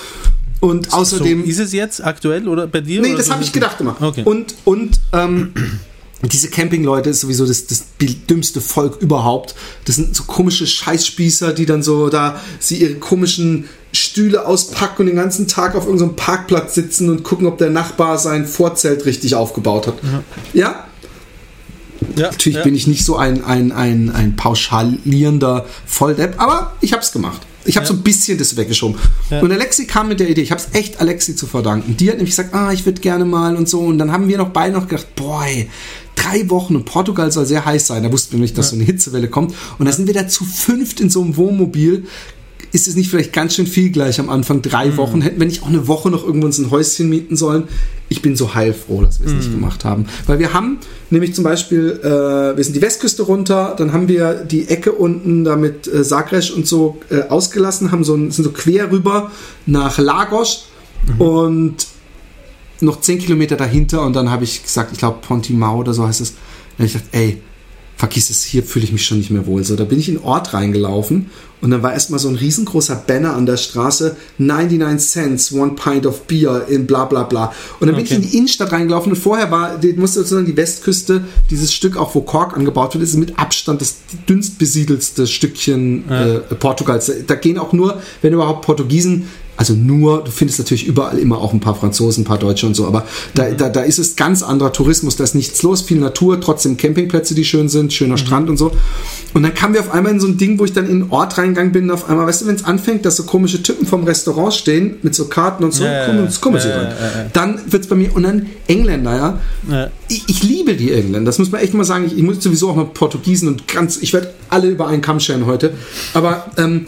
Und 0.61 0.93
außerdem. 0.93 1.43
so, 1.43 1.49
ist 1.49 1.59
es 1.59 1.73
jetzt 1.73 2.05
aktuell 2.05 2.47
oder 2.47 2.67
bei 2.67 2.83
dir? 2.83 3.01
Nee, 3.01 3.15
das 3.15 3.31
habe 3.31 3.43
ich 3.43 3.53
gedacht 3.53 3.81
immer. 3.81 3.97
Okay. 3.99 4.25
Und, 4.25 4.55
und 4.65 5.01
ähm, 5.13 5.55
diese 6.23 6.51
Campingleute 6.51 7.11
ist 7.11 7.21
sowieso 7.21 7.47
das, 7.47 7.67
das 7.67 7.85
dümmste 8.29 8.61
Volk 8.61 9.01
überhaupt. 9.01 9.55
Das 9.87 9.97
sind 9.97 10.15
so 10.15 10.25
komische 10.25 10.67
Scheißspießer, 10.67 11.53
die 11.53 11.67
dann 11.67 11.83
so 11.83 12.11
da 12.11 12.41
sie 12.59 12.77
ihre 12.77 12.97
komischen 12.97 13.69
Stühle 13.93 14.47
auspacken 14.47 15.03
und 15.03 15.07
den 15.07 15.17
ganzen 15.17 15.49
Tag 15.49 15.75
auf 15.75 15.85
irgendeinem 15.85 16.17
Parkplatz 16.17 16.75
sitzen 16.75 17.11
und 17.11 17.23
gucken, 17.25 17.47
ob 17.47 17.59
der 17.59 17.71
Nachbar 17.71 18.19
sein 18.19 18.47
Vorzelt 18.47 19.07
richtig 19.07 19.35
aufgebaut 19.35 19.87
hat. 19.87 19.95
Ja, 20.53 20.85
ja, 22.17 22.27
natürlich 22.31 22.59
ja. 22.59 22.65
bin 22.65 22.75
ich 22.75 22.87
nicht 22.87 23.05
so 23.05 23.17
ein, 23.17 23.45
ein, 23.45 23.73
ein, 23.73 24.11
ein 24.11 24.37
pauschalierender 24.37 25.67
Volldepp, 25.87 26.41
aber 26.41 26.75
ich 26.81 26.93
habe 26.93 27.03
es 27.03 27.13
gemacht. 27.13 27.43
Ich 27.65 27.77
habe 27.77 27.87
so 27.87 27.93
ein 27.93 28.03
bisschen 28.03 28.39
das 28.39 28.57
weggeschoben. 28.57 28.97
Ja. 29.29 29.41
Und 29.41 29.53
Alexi 29.53 29.87
kam 29.87 30.09
mit 30.09 30.19
der 30.19 30.31
Idee, 30.31 30.41
ich 30.41 30.51
habe 30.51 30.63
es 30.63 30.75
echt 30.75 30.99
Alexi 30.99 31.37
zu 31.37 31.47
verdanken. 31.47 31.97
Die 31.97 32.09
hat 32.09 32.17
nämlich 32.17 32.35
gesagt, 32.35 32.55
ah, 32.55 32.73
ich 32.73 32.87
würde 32.87 33.01
gerne 33.03 33.27
mal 33.27 33.55
und 33.55 33.69
so. 33.69 33.81
Und 33.81 33.99
dann 33.99 34.13
haben 34.13 34.29
wir 34.29 34.39
noch 34.39 34.49
beide 34.49 34.73
noch 34.75 34.89
gedacht, 34.89 35.15
boah, 35.15 35.45
ey, 35.45 35.69
drei 36.23 36.49
Wochen 36.51 36.77
und 36.77 36.85
Portugal 36.85 37.31
soll 37.33 37.47
sehr 37.47 37.65
heiß 37.65 37.87
sein. 37.87 38.03
Da 38.03 38.13
wussten 38.13 38.33
wir 38.33 38.41
nicht, 38.41 38.57
dass 38.59 38.71
so 38.71 38.77
eine 38.77 38.85
Hitzewelle 38.85 39.29
kommt. 39.29 39.55
Und 39.79 39.87
da 39.87 39.93
sind 39.93 40.07
wir 40.07 40.15
da 40.15 40.29
zu 40.29 40.45
fünft 40.45 41.01
in 41.01 41.11
so 41.11 41.23
einem 41.23 41.37
Wohnmobil. 41.37 42.05
Ist 42.73 42.87
es 42.87 42.95
nicht 42.95 43.11
vielleicht 43.11 43.33
ganz 43.33 43.55
schön 43.57 43.67
viel 43.67 43.91
gleich 43.91 44.21
am 44.21 44.31
Anfang? 44.31 44.63
Drei 44.63 44.97
Wochen. 44.97 45.23
Hätten 45.23 45.41
wir 45.41 45.47
nicht 45.47 45.63
auch 45.65 45.69
eine 45.69 45.89
Woche 45.89 46.09
noch 46.09 46.25
irgendwo 46.25 46.47
uns 46.47 46.59
ein 46.59 46.71
Häuschen 46.71 47.09
mieten 47.09 47.37
sollen? 47.37 47.65
Ich 48.09 48.23
bin 48.23 48.37
so 48.37 48.55
heilfroh, 48.55 49.03
dass 49.03 49.19
wir 49.21 49.27
es 49.27 49.33
nicht 49.33 49.51
gemacht 49.51 49.85
haben. 49.85 50.07
Weil 50.27 50.39
wir 50.39 50.53
haben 50.53 50.79
nämlich 51.11 51.35
zum 51.35 51.43
Beispiel, 51.43 51.99
äh, 52.03 52.57
wir 52.57 52.63
sind 52.63 52.75
die 52.77 52.83
Westküste 52.83 53.23
runter, 53.23 53.75
dann 53.77 53.93
haben 53.93 54.07
wir 54.09 54.35
die 54.45 54.69
Ecke 54.69 54.93
unten 54.93 55.43
da 55.45 55.57
mit 55.57 55.87
äh, 55.93 56.05
Sagres 56.05 56.51
und 56.51 56.67
so 56.67 56.99
äh, 57.11 57.23
ausgelassen, 57.23 57.91
haben 57.93 58.05
so, 58.05 58.15
ein- 58.15 58.31
sind 58.31 58.45
so 58.45 58.51
quer 58.53 58.91
rüber 58.93 59.31
nach 59.67 59.99
Lagos 59.99 60.67
und 61.19 61.87
noch 62.83 63.01
10 63.01 63.19
Kilometer 63.19 63.57
dahinter 63.57 64.03
und 64.03 64.15
dann 64.15 64.31
habe 64.31 64.45
ich 64.45 64.63
gesagt, 64.63 64.93
ich 64.93 64.99
glaube 64.99 65.19
Pontimau 65.21 65.79
oder 65.79 65.95
so 65.95 66.07
heißt 66.07 66.21
es. 66.21 66.35
Habe 66.79 66.87
ich 66.87 66.93
gedacht, 66.95 67.09
ey, 67.13 67.41
vergiss 67.97 68.31
es, 68.31 68.43
hier 68.43 68.63
fühle 68.63 68.87
ich 68.87 68.93
mich 68.93 69.05
schon 69.05 69.19
nicht 69.19 69.31
mehr 69.31 69.47
wohl. 69.47 69.63
So, 69.63 69.77
da 69.77 69.85
bin 69.85 69.99
ich 69.99 70.09
in 70.09 70.15
den 70.15 70.25
Ort 70.25 70.55
reingelaufen 70.55 71.27
und 71.61 71.71
dann 71.71 71.83
war 71.83 71.93
erstmal 71.93 72.19
so 72.19 72.31
ein 72.31 72.37
riesengroßer 72.37 72.95
Banner 73.07 73.35
an 73.37 73.45
der 73.45 73.59
Straße, 73.59 74.17
99 74.39 75.11
Cents, 75.11 75.53
one 75.53 75.73
pint 75.73 76.07
of 76.07 76.23
beer 76.23 76.67
in 76.69 76.87
bla 76.87 77.05
bla 77.05 77.25
bla. 77.25 77.53
Und 77.79 77.89
dann 77.89 77.97
bin 77.97 78.07
ich 78.07 78.11
Okay. 78.13 78.23
in 78.23 78.31
die 78.31 78.39
Innenstadt 78.39 78.73
reingelaufen 78.73 79.13
und 79.13 79.19
vorher 79.19 79.51
war, 79.51 79.77
die 79.77 79.93
musste 79.93 80.21
sozusagen 80.21 80.47
die 80.47 80.57
Westküste, 80.57 81.25
dieses 81.51 81.75
Stück 81.75 81.99
auch, 81.99 82.15
wo 82.15 82.23
Kork 82.23 82.57
angebaut 82.57 82.95
wird, 82.95 83.05
ist 83.05 83.17
mit 83.17 83.39
Abstand 83.39 83.83
das 83.83 83.97
dünnst 84.27 84.59
besiedelste 84.59 85.27
Stückchen 85.27 86.09
äh, 86.09 86.39
Portugals. 86.55 87.13
Da 87.27 87.35
gehen 87.35 87.59
auch 87.59 87.75
nur, 87.75 88.01
wenn 88.23 88.33
überhaupt 88.33 88.65
Portugiesen 88.65 89.29
also 89.61 89.75
nur, 89.75 90.25
du 90.25 90.31
findest 90.31 90.59
natürlich 90.59 90.87
überall 90.87 91.19
immer 91.19 91.37
auch 91.37 91.53
ein 91.53 91.61
paar 91.61 91.75
Franzosen, 91.75 92.23
ein 92.23 92.25
paar 92.25 92.39
Deutsche 92.39 92.67
und 92.67 92.73
so, 92.75 92.87
aber 92.87 93.05
da, 93.35 93.51
da, 93.51 93.69
da 93.69 93.83
ist 93.83 93.99
es 93.99 94.17
ganz 94.17 94.43
anderer 94.43 94.73
Tourismus, 94.73 95.17
da 95.17 95.25
ist 95.25 95.35
nichts 95.35 95.63
los, 95.63 95.83
viel 95.83 95.99
Natur, 95.99 96.41
trotzdem 96.41 96.79
Campingplätze, 96.79 97.35
die 97.35 97.45
schön 97.45 97.69
sind, 97.69 97.93
schöner 97.93 98.17
Strand 98.17 98.49
und 98.49 98.57
so. 98.57 98.73
Und 99.35 99.43
dann 99.43 99.53
kamen 99.53 99.75
wir 99.75 99.83
auf 99.83 99.93
einmal 99.93 100.13
in 100.13 100.19
so 100.21 100.27
ein 100.29 100.39
Ding, 100.39 100.59
wo 100.59 100.65
ich 100.65 100.73
dann 100.73 100.89
in 100.89 101.01
den 101.01 101.11
Ort 101.11 101.37
reingegangen 101.37 101.73
bin, 101.73 101.85
und 101.85 101.91
auf 101.91 102.09
einmal, 102.09 102.27
weißt 102.27 102.41
du, 102.41 102.47
wenn 102.47 102.55
es 102.55 102.65
anfängt, 102.65 103.05
dass 103.05 103.17
so 103.17 103.25
komische 103.25 103.63
Typen 103.63 103.87
vom 103.87 104.05
Restaurant 104.05 104.55
stehen, 104.55 104.97
mit 105.03 105.15
so 105.15 105.27
Karten 105.27 105.63
und 105.63 105.75
so, 105.75 105.85
Ja, 105.85 105.93
ja, 105.93 106.07
kommen, 106.07 106.25
ja. 106.25 106.31
kommen 106.41 106.59
sie 106.59 106.69
Ja, 106.69 106.77
rein. 106.79 106.95
ja, 106.99 107.21
ja. 107.21 107.27
Dann 107.35 107.61
wird 107.71 107.83
es 107.83 107.89
bei 107.91 107.97
mir, 107.97 108.17
und 108.17 108.23
dann 108.23 108.47
Engländer, 108.67 109.39
ja. 109.69 109.91
Ich, 110.09 110.25
ich 110.27 110.43
liebe 110.43 110.75
die 110.75 110.91
Engländer, 110.91 111.27
das 111.27 111.39
muss 111.39 111.53
man 111.53 111.61
echt 111.61 111.75
mal 111.75 111.85
sagen. 111.85 112.07
Ich, 112.07 112.17
ich 112.17 112.23
muss 112.23 112.43
sowieso 112.43 112.71
auch 112.71 112.77
noch 112.77 112.95
Portugiesen 112.95 113.47
und 113.47 113.69
ganz, 113.69 113.99
ich 114.01 114.15
werde 114.15 114.33
alle 114.49 114.69
über 114.69 114.89
einen 114.89 115.03
Kamm 115.03 115.21
scheren 115.21 115.45
heute. 115.45 115.75
Aber 116.15 116.47
ähm, 116.57 116.87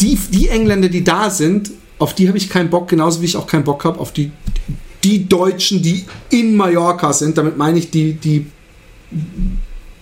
die, 0.00 0.18
die 0.32 0.48
Engländer, 0.48 0.88
die 0.88 1.04
da 1.04 1.30
sind, 1.30 1.70
auf 1.98 2.14
die 2.14 2.28
habe 2.28 2.38
ich 2.38 2.48
keinen 2.48 2.70
Bock, 2.70 2.88
genauso 2.88 3.20
wie 3.20 3.26
ich 3.26 3.36
auch 3.36 3.46
keinen 3.46 3.64
Bock 3.64 3.84
habe 3.84 3.98
auf 3.98 4.12
die, 4.12 4.30
die 5.04 5.28
Deutschen, 5.28 5.82
die 5.82 6.04
in 6.30 6.56
Mallorca 6.56 7.12
sind. 7.12 7.38
Damit 7.38 7.56
meine 7.56 7.78
ich 7.78 7.90
die, 7.90 8.14
die 8.14 8.46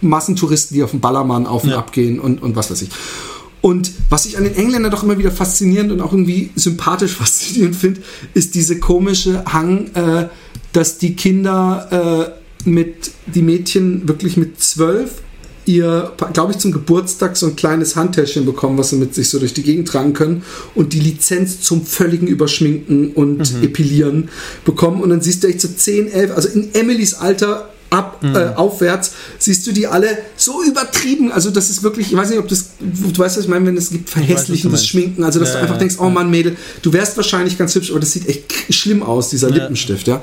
Massentouristen, 0.01 0.75
die 0.77 0.83
auf 0.83 0.91
dem 0.91 1.01
Ballermann 1.01 1.47
auf 1.47 1.65
und 1.65 1.71
Ja. 1.71 1.79
ab 1.79 1.93
gehen 1.93 2.21
und, 2.21 2.43
und 2.43 2.57
was 2.57 2.71
weiß 2.71 2.83
ich. 2.83 2.91
Und 3.63 3.91
was 4.11 4.27
ich 4.27 4.37
an 4.39 4.45
den 4.45 4.55
Engländern 4.55 4.93
doch 4.93 5.03
immer 5.03 5.19
wieder 5.19 5.33
faszinierend 5.33 5.91
und 5.91 6.01
auch 6.01 6.13
irgendwie 6.13 6.51
sympathisch 6.55 7.13
faszinierend 7.17 7.75
finde, 7.77 8.01
ist 8.35 8.55
diese 8.55 8.79
komische 8.79 9.45
Hang, 9.47 9.91
äh, 9.95 10.29
dass 10.73 10.99
die 10.99 11.17
Kinder 11.17 12.35
äh, 12.65 12.69
mit, 12.69 13.11
die 13.27 13.43
Mädchen 13.43 14.07
wirklich 14.07 14.37
mit 14.37 14.61
zwölf 14.61 15.23
ihr, 15.67 16.13
glaube 16.33 16.53
ich, 16.53 16.59
zum 16.59 16.73
Geburtstag 16.73 17.37
so 17.37 17.47
ein 17.47 17.57
kleines 17.57 17.97
Handtäschchen 17.97 18.47
bekommen, 18.47 18.79
was 18.79 18.91
sie 18.91 18.97
mit 18.97 19.15
sich 19.15 19.29
so 19.29 19.39
durch 19.39 19.53
die 19.53 19.63
Gegend 19.63 19.89
tragen 19.89 20.13
können 20.13 20.43
und 20.75 20.93
die 20.93 21.01
Lizenz 21.01 21.61
zum 21.61 21.85
völligen 21.85 22.27
Überschminken 22.27 23.13
und 23.13 23.63
Epilieren 23.63 24.29
bekommen. 24.65 25.03
Und 25.03 25.11
dann 25.11 25.21
siehst 25.21 25.43
du 25.43 25.49
echt 25.49 25.61
so 25.61 25.69
10, 25.69 26.09
11, 26.11 26.31
also 26.35 26.49
in 26.49 26.75
Emilys 26.75 27.15
Alter 27.15 27.69
ab, 27.91 28.21
äh, 28.25 28.55
aufwärts, 28.57 29.13
siehst 29.39 29.67
du 29.67 29.73
die 29.73 29.87
alle 29.87 30.19
so 30.37 30.63
übertrieben. 30.63 31.31
Also 31.33 31.51
das 31.51 31.71
ist 31.71 31.83
wirklich, 31.83 32.09
ich 32.09 32.17
weiß 32.17 32.31
nicht, 32.31 32.39
ob 32.39 32.49
das, 32.49 32.71
du 32.81 33.19
weißt, 33.19 33.37
was 33.37 33.45
ich 33.45 33.49
meine, 33.49 33.67
wenn 33.67 33.77
es 33.77 33.91
gibt 33.91 34.11
verhässlichendes. 34.11 34.87
Schminken, 34.87 35.25
also 35.25 35.39
dass 35.39 35.51
Ja, 35.51 35.55
du 35.57 35.61
einfach 35.63 35.75
ja, 35.77 35.81
denkst, 35.81 35.97
oh 35.99 36.09
Mann, 36.11 36.31
Mädel, 36.31 36.57
du 36.83 36.93
wärst 36.93 37.17
wahrscheinlich 37.17 37.57
ganz 37.59 37.75
hübsch, 37.75 37.91
aber 37.91 38.01
das 38.01 38.13
sieht 38.13 38.29
echt 38.29 38.53
schlimm 38.75 39.03
aus, 39.03 39.31
dieser 39.31 39.51
Lippenstift, 39.51 40.07
ja. 40.09 40.23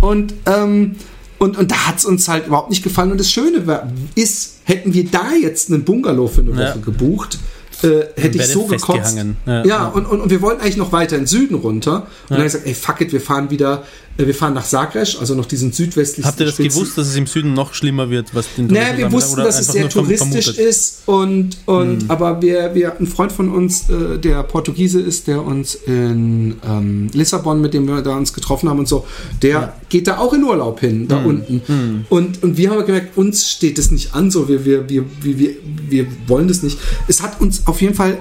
Und, 0.00 0.34
ähm, 0.46 0.96
und, 1.38 1.56
und 1.58 1.70
da 1.70 1.86
hat 1.88 1.98
es 1.98 2.04
uns 2.04 2.28
halt 2.28 2.46
überhaupt 2.46 2.70
nicht 2.70 2.82
gefallen. 2.82 3.10
Und 3.12 3.18
das 3.18 3.30
Schöne 3.30 3.66
war, 3.66 3.90
ist, 4.14 4.56
hätten 4.64 4.94
wir 4.94 5.04
da 5.10 5.32
jetzt 5.40 5.70
einen 5.70 5.84
Bungalow 5.84 6.28
für 6.28 6.40
eine 6.40 6.52
Woche 6.52 6.60
Ja. 6.62 6.76
gebucht, 6.76 7.38
äh, 7.82 8.04
hätte 8.16 8.38
ich 8.38 8.46
so 8.46 8.64
gekotzt. 8.66 9.16
Ja, 9.16 9.24
Ja, 9.46 9.64
ja. 9.66 9.86
Und, 9.88 10.06
und, 10.06 10.20
und 10.22 10.30
wir 10.30 10.40
wollten 10.40 10.62
eigentlich 10.62 10.78
noch 10.78 10.92
weiter 10.92 11.16
in 11.16 11.22
den 11.22 11.26
Süden 11.28 11.54
runter. 11.56 11.96
Und 12.04 12.30
dann 12.30 12.38
habe 12.38 12.46
ich 12.46 12.52
gesagt, 12.52 12.66
ey, 12.66 12.74
fuck 12.74 13.00
it, 13.02 13.12
wir 13.12 13.20
fahren 13.20 13.50
wieder, 13.50 13.84
wir 14.16 14.34
fahren 14.34 14.54
nach 14.54 14.64
Zagreb, 14.64 15.06
also 15.20 15.34
noch 15.34 15.46
diesen 15.46 15.72
südwestlichsten 15.72 16.24
Habt 16.24 16.40
ihr 16.40 16.46
das 16.46 16.54
Spitzen. 16.54 16.78
gewusst, 16.80 16.96
dass 16.96 17.08
es 17.08 17.16
im 17.16 17.26
Süden 17.26 17.52
noch 17.52 17.74
schlimmer 17.74 18.08
wird, 18.08 18.34
was 18.34 18.46
den 18.56 18.68
Naja, 18.68 18.96
wir 18.96 19.12
wussten, 19.12 19.36
dass 19.36 19.60
es 19.60 19.68
sehr 19.68 19.88
touristisch 19.88 20.46
vermutet? 20.46 20.56
Hm. 20.56 20.68
ist 20.68 21.02
und, 21.06 21.56
und 21.66 22.10
aber 22.10 22.40
wir, 22.40 22.74
wir, 22.74 22.98
ein 22.98 23.06
Freund 23.06 23.32
von 23.32 23.50
uns, 23.50 23.90
äh, 23.90 24.18
der 24.18 24.42
Portugiese 24.44 25.00
ist, 25.00 25.26
der 25.26 25.44
uns 25.44 25.74
in 25.74 26.56
ähm, 26.66 27.08
Lissabon, 27.12 27.60
mit 27.60 27.74
dem 27.74 27.86
wir 27.86 28.00
da 28.00 28.16
uns 28.16 28.32
getroffen 28.32 28.68
haben 28.68 28.78
und 28.78 28.88
so, 28.88 29.06
der 29.42 29.74
geht 29.88 30.06
da 30.06 30.18
auch 30.18 30.32
in 30.32 30.44
Urlaub 30.44 30.80
hin, 30.80 31.00
Hm. 31.00 31.08
da 31.08 31.16
unten. 31.18 32.06
Und, 32.08 32.42
und 32.42 32.56
wir 32.56 32.70
haben 32.70 32.84
gemerkt, 32.86 33.16
uns 33.16 33.50
steht 33.50 33.76
das 33.78 33.90
nicht 33.90 34.14
an, 34.14 34.30
so 34.30 34.48
wir, 34.48 34.64
wir, 34.64 34.88
wir, 34.88 35.04
wir, 35.20 35.38
wir, 35.38 35.56
wir 35.88 36.06
wollen 36.26 36.48
das 36.48 36.62
nicht. 36.62 36.78
Es 37.08 37.22
hat 37.22 37.40
uns 37.40 37.66
auf 37.66 37.82
jeden 37.82 37.94
Fall, 37.94 38.18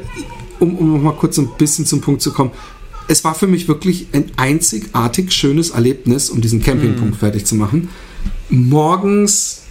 um, 0.59 0.75
um 0.75 0.93
noch 0.93 1.01
mal 1.01 1.13
kurz 1.13 1.37
ein 1.37 1.49
bisschen 1.57 1.85
zum 1.85 2.01
Punkt 2.01 2.21
zu 2.21 2.31
kommen, 2.33 2.51
es 3.07 3.23
war 3.23 3.35
für 3.35 3.47
mich 3.47 3.67
wirklich 3.67 4.07
ein 4.13 4.31
einzigartig 4.35 5.31
schönes 5.31 5.71
Erlebnis, 5.71 6.29
um 6.29 6.41
diesen 6.41 6.61
Campingpunkt 6.61 7.17
fertig 7.17 7.45
zu 7.45 7.55
machen. 7.55 7.89
Morgens 8.49 9.63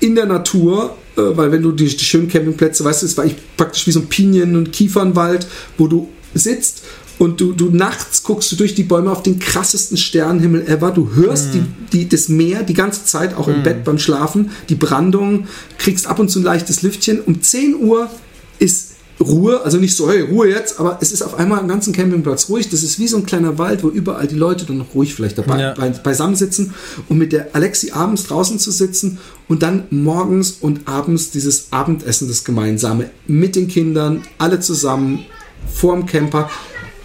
in 0.00 0.14
der 0.14 0.26
Natur, 0.26 0.96
äh, 1.16 1.20
weil 1.22 1.52
wenn 1.52 1.62
du 1.62 1.72
die, 1.72 1.86
die 1.86 2.04
schönen 2.04 2.28
Campingplätze, 2.28 2.84
weißt 2.84 3.02
du, 3.02 3.06
es 3.06 3.16
war 3.16 3.24
eigentlich 3.24 3.38
praktisch 3.56 3.86
wie 3.86 3.92
so 3.92 4.00
ein 4.00 4.08
Pinien- 4.08 4.56
und 4.56 4.72
Kiefernwald, 4.72 5.46
wo 5.78 5.86
du 5.86 6.08
sitzt 6.34 6.82
und 7.18 7.40
du, 7.40 7.52
du 7.52 7.70
nachts 7.70 8.22
guckst 8.22 8.50
du 8.50 8.56
durch 8.56 8.74
die 8.74 8.82
Bäume 8.82 9.10
auf 9.10 9.22
den 9.22 9.38
krassesten 9.38 9.96
Sternenhimmel 9.96 10.66
ever. 10.66 10.90
Du 10.90 11.14
hörst 11.14 11.54
die, 11.54 11.62
die, 11.92 12.08
das 12.08 12.28
Meer 12.28 12.62
die 12.62 12.74
ganze 12.74 13.04
Zeit, 13.04 13.36
auch 13.36 13.48
im 13.48 13.62
Bett 13.62 13.84
beim 13.84 13.98
Schlafen, 13.98 14.50
die 14.68 14.74
Brandung, 14.74 15.46
kriegst 15.78 16.06
ab 16.06 16.18
und 16.18 16.30
zu 16.30 16.40
ein 16.40 16.44
leichtes 16.44 16.82
Lüftchen. 16.82 17.20
Um 17.20 17.40
10 17.40 17.76
Uhr 17.76 18.10
ist 18.58 18.94
Ruhe, 19.22 19.62
also 19.64 19.78
nicht 19.78 19.96
so, 19.96 20.10
hey, 20.10 20.20
Ruhe 20.20 20.48
jetzt, 20.48 20.78
aber 20.78 20.98
es 21.00 21.12
ist 21.12 21.22
auf 21.22 21.38
einmal 21.38 21.58
am 21.58 21.68
ganzen 21.68 21.92
Campingplatz 21.92 22.48
ruhig. 22.48 22.68
Das 22.68 22.82
ist 22.82 22.98
wie 22.98 23.08
so 23.08 23.16
ein 23.16 23.26
kleiner 23.26 23.58
Wald, 23.58 23.82
wo 23.82 23.88
überall 23.88 24.26
die 24.26 24.34
Leute 24.34 24.64
dann 24.66 24.78
noch 24.78 24.94
ruhig 24.94 25.14
vielleicht 25.14 25.38
dabei 25.38 25.60
Ja. 25.60 25.74
bei, 25.74 25.90
beisammen 25.90 26.36
sitzen 26.36 26.74
und 27.08 27.18
mit 27.18 27.32
der 27.32 27.54
Alexi 27.54 27.92
abends 27.92 28.24
draußen 28.26 28.58
zu 28.58 28.70
sitzen 28.70 29.18
und 29.48 29.62
dann 29.62 29.84
morgens 29.90 30.52
und 30.60 30.88
abends 30.88 31.30
dieses 31.30 31.68
Abendessen, 31.72 32.28
das 32.28 32.44
gemeinsame 32.44 33.10
mit 33.26 33.56
den 33.56 33.68
Kindern, 33.68 34.22
alle 34.38 34.60
zusammen 34.60 35.20
vorm 35.72 36.06
Camper. 36.06 36.50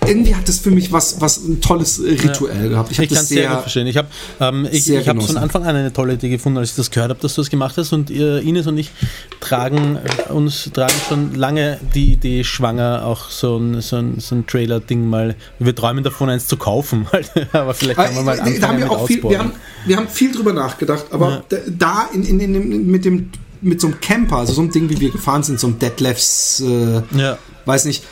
Irgendwie 0.07 0.35
hat 0.35 0.47
das 0.47 0.59
für 0.59 0.71
mich 0.71 0.91
was, 0.91 1.19
was 1.21 1.37
ein 1.37 1.61
tolles 1.61 1.99
äh, 1.99 2.11
Rituell 2.11 2.69
gehabt. 2.69 2.91
Ich 2.91 2.99
Ich 2.99 3.09
kann 3.09 3.17
es 3.19 3.29
sehr, 3.29 3.43
gut 3.43 3.51
sehr, 3.51 3.61
verstehen. 3.61 3.87
Ich 3.87 3.97
habe 3.97 4.07
ähm, 4.39 4.67
ich, 4.71 4.83
sehr 4.83 5.01
ich 5.01 5.07
hab 5.07 5.21
von. 5.21 5.37
Anfang 5.37 5.63
an 5.65 5.75
eine 5.75 5.91
tolle 5.93 6.13
Idee 6.13 6.29
gefunden, 6.29 6.57
als 6.57 6.71
ich 6.71 6.75
das 6.75 6.91
gehört 6.91 7.09
habe, 7.09 7.19
dass 7.21 7.35
du 7.35 7.41
das 7.41 7.49
gemacht 7.49 7.75
hast. 7.77 7.93
Und 7.93 8.09
äh, 8.09 8.39
Ines 8.39 8.67
und 8.67 8.77
ich 8.77 8.91
tragen 9.39 9.97
äh, 9.97 10.31
uns 10.31 10.69
tragen 10.73 10.93
schon 11.07 11.35
lange 11.35 11.79
die 11.93 12.13
Idee 12.13 12.43
schwanger, 12.43 13.03
auch 13.05 13.29
so 13.29 13.57
ein, 13.57 13.81
so 13.81 13.97
ein, 13.97 14.19
so 14.19 14.35
ein 14.35 14.47
Trailer-Ding 14.47 15.05
mal. 15.07 15.35
Wir 15.59 15.75
träumen 15.75 16.03
davon, 16.03 16.29
eins 16.29 16.47
zu 16.47 16.57
kaufen. 16.57 17.07
Aber 17.51 17.73
vielleicht 17.73 17.97
kann 17.97 18.15
man 18.15 18.25
mal 18.25 18.39
anfangen 18.39 18.61
da 18.61 18.67
haben 18.69 18.79
wir 18.79 18.91
auch 18.91 19.07
viel, 19.07 19.23
wir 19.23 19.39
haben, 19.39 19.51
wir 19.85 19.97
haben 19.97 20.07
viel 20.07 20.31
drüber 20.31 20.53
nachgedacht, 20.53 21.05
aber 21.11 21.43
Ja. 21.51 21.57
da, 21.77 22.09
in, 22.13 22.23
in, 22.23 22.39
in, 22.39 22.87
mit 22.87 23.05
dem 23.05 23.29
mit 23.61 23.81
so 23.81 23.87
einem 23.87 23.99
Camper, 23.99 24.37
also 24.37 24.53
so 24.53 24.61
einem 24.61 24.71
Ding, 24.71 24.89
wie 24.89 24.99
wir 24.99 25.09
gefahren 25.11 25.41
sind, 25.43 25.59
so 25.59 25.67
einem 25.67 25.79
Detlefs, 25.79 26.61
äh, 26.61 27.01
Ja. 27.17 27.37
weiß 27.65 27.85
nicht, 27.85 28.03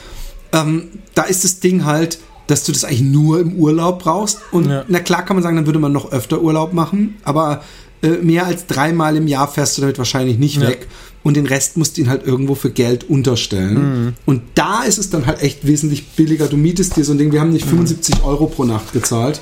ähm, 0.56 0.88
da 1.14 1.24
ist 1.24 1.44
das 1.44 1.60
Ding 1.60 1.86
halt, 1.86 2.18
dass 2.48 2.64
du 2.64 2.72
das 2.72 2.84
eigentlich 2.84 3.02
nur 3.02 3.40
im 3.40 3.54
Urlaub 3.56 4.00
brauchst. 4.04 4.40
Und 4.52 4.70
Ja. 4.70 4.86
na 4.88 5.00
klar 5.00 5.24
kann 5.26 5.36
man 5.36 5.44
sagen, 5.44 5.56
dann 5.56 5.66
würde 5.66 5.80
man 5.80 5.92
noch 5.92 6.12
öfter 6.12 6.42
Urlaub 6.42 6.74
machen, 6.74 7.16
aber 7.24 7.62
äh, 8.04 8.10
mehr 8.22 8.46
als 8.46 8.68
dreimal 8.68 9.16
im 9.18 9.28
Jahr 9.28 9.48
fährst 9.48 9.78
du 9.78 9.82
damit 9.82 9.98
wahrscheinlich 9.98 10.38
nicht 10.38 10.62
Ja. 10.62 10.68
weg. 10.68 10.88
Und 11.24 11.36
den 11.38 11.48
Rest 11.48 11.76
musst 11.76 11.98
du 11.98 12.02
ihn 12.02 12.10
halt 12.10 12.24
irgendwo 12.28 12.54
für 12.54 12.70
Geld 12.70 13.10
unterstellen. 13.10 14.04
Mhm. 14.06 14.14
Und 14.28 14.44
da 14.54 14.84
ist 14.84 15.00
es 15.00 15.10
dann 15.10 15.26
halt 15.26 15.42
echt 15.42 15.66
wesentlich 15.66 16.10
billiger. 16.10 16.46
Du 16.48 16.56
mietest 16.58 16.96
dir 16.98 17.04
so 17.04 17.14
ein 17.14 17.18
Ding, 17.18 17.32
wir 17.32 17.40
haben 17.40 17.48
Mhm. 17.48 17.54
nicht 17.54 17.66
75 17.68 18.24
Euro 18.24 18.46
pro 18.46 18.64
Nacht 18.64 18.94
gezahlt. 18.94 19.42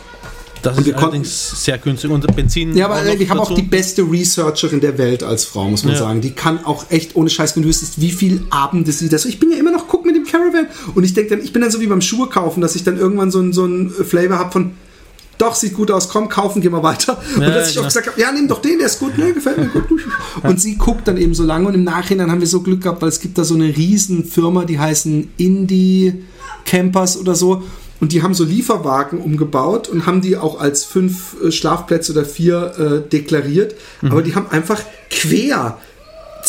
Das 0.61 0.77
Und 0.77 0.87
ist 0.87 0.93
allerdings 0.95 1.61
sehr 1.65 1.77
günstig. 1.77 2.09
Und 2.09 2.33
Benzin. 2.37 2.73
Ja, 2.77 2.85
aber 2.85 3.03
wir 3.19 3.27
haben 3.29 3.39
auch 3.41 3.53
die 3.53 3.63
beste 3.63 4.03
Researcherin 4.09 4.79
der 4.79 4.97
Welt 4.97 5.21
als 5.21 5.43
Frau, 5.43 5.69
muss 5.69 5.83
man 5.83 5.91
Ja. 5.95 5.99
sagen. 5.99 6.21
Die 6.21 6.31
kann 6.31 6.63
auch 6.63 6.85
echt 6.89 7.17
ohne 7.17 7.29
Scheiß, 7.29 7.57
wenn 7.57 7.63
du 7.63 7.69
wüsstest, 7.69 7.99
wie 7.99 8.11
viel 8.11 8.45
Abende 8.49 8.93
sie 8.93 9.09
das. 9.09 9.25
Ich 9.25 9.39
bin 9.39 9.51
ja 9.51 9.57
immer 9.57 9.71
noch 9.71 9.89
guck 9.89 10.02
mit 10.02 10.02
dem 10.02 10.02
Caravan 10.33 10.67
und 10.95 11.03
ich 11.03 11.13
denke 11.13 11.35
dann, 11.35 11.45
ich 11.45 11.53
bin 11.53 11.61
dann 11.61 11.71
so 11.71 11.79
wie 11.79 11.87
beim 11.87 12.01
Schuhe 12.01 12.27
kaufen, 12.27 12.61
dass 12.61 12.75
ich 12.75 12.83
dann 12.83 12.97
irgendwann 12.97 13.29
so 13.29 13.39
ein, 13.39 13.53
so 13.53 13.65
ein 13.65 13.89
Flavor 13.89 14.39
habe 14.39 14.51
von 14.51 14.71
doch, 15.37 15.55
sieht 15.55 15.73
gut 15.73 15.91
aus, 15.91 16.09
komm, 16.09 16.29
kaufen, 16.29 16.61
gehen 16.61 16.71
wir 16.71 16.83
weiter. 16.83 17.21
Und 17.35 17.41
Ja, 17.41 17.49
dass 17.49 17.71
ich 17.71 17.79
auch 17.79 17.85
gesagt 17.85 18.07
habe, 18.07 18.19
ja, 18.21 18.31
nimm 18.31 18.47
doch 18.47 18.61
den, 18.61 18.77
der 18.77 18.87
ist 18.87 18.99
gut, 18.99 19.17
ne, 19.17 19.33
gefällt 19.33 19.57
mir 19.57 19.67
gut. 19.67 19.83
Und 20.43 20.61
sie 20.61 20.75
guckt 20.75 21.07
dann 21.07 21.17
eben 21.17 21.33
so 21.33 21.43
lange 21.43 21.67
und 21.67 21.73
im 21.73 21.83
Nachhinein 21.83 22.31
haben 22.31 22.39
wir 22.39 22.47
so 22.47 22.61
Glück 22.61 22.81
gehabt, 22.81 23.01
weil 23.01 23.09
es 23.09 23.19
gibt 23.19 23.37
da 23.37 23.43
so 23.43 23.55
eine 23.55 23.75
riesen 23.75 24.25
Firma, 24.25 24.63
die 24.63 24.79
heißen 24.79 25.31
Indie 25.37 26.23
Campers 26.65 27.17
oder 27.17 27.35
so. 27.35 27.63
Und 27.99 28.11
die 28.11 28.21
haben 28.21 28.33
so 28.33 28.43
Lieferwagen 28.43 29.19
umgebaut 29.19 29.87
und 29.87 30.05
haben 30.05 30.21
die 30.21 30.37
auch 30.37 30.59
als 30.59 30.83
fünf 30.83 31.35
äh, 31.41 31.51
Schlafplätze 31.51 32.11
oder 32.11 32.25
vier 32.25 33.03
äh, 33.05 33.09
deklariert. 33.09 33.75
Aber 34.01 34.21
die 34.21 34.35
haben 34.35 34.49
einfach 34.49 34.81
quer 35.09 35.79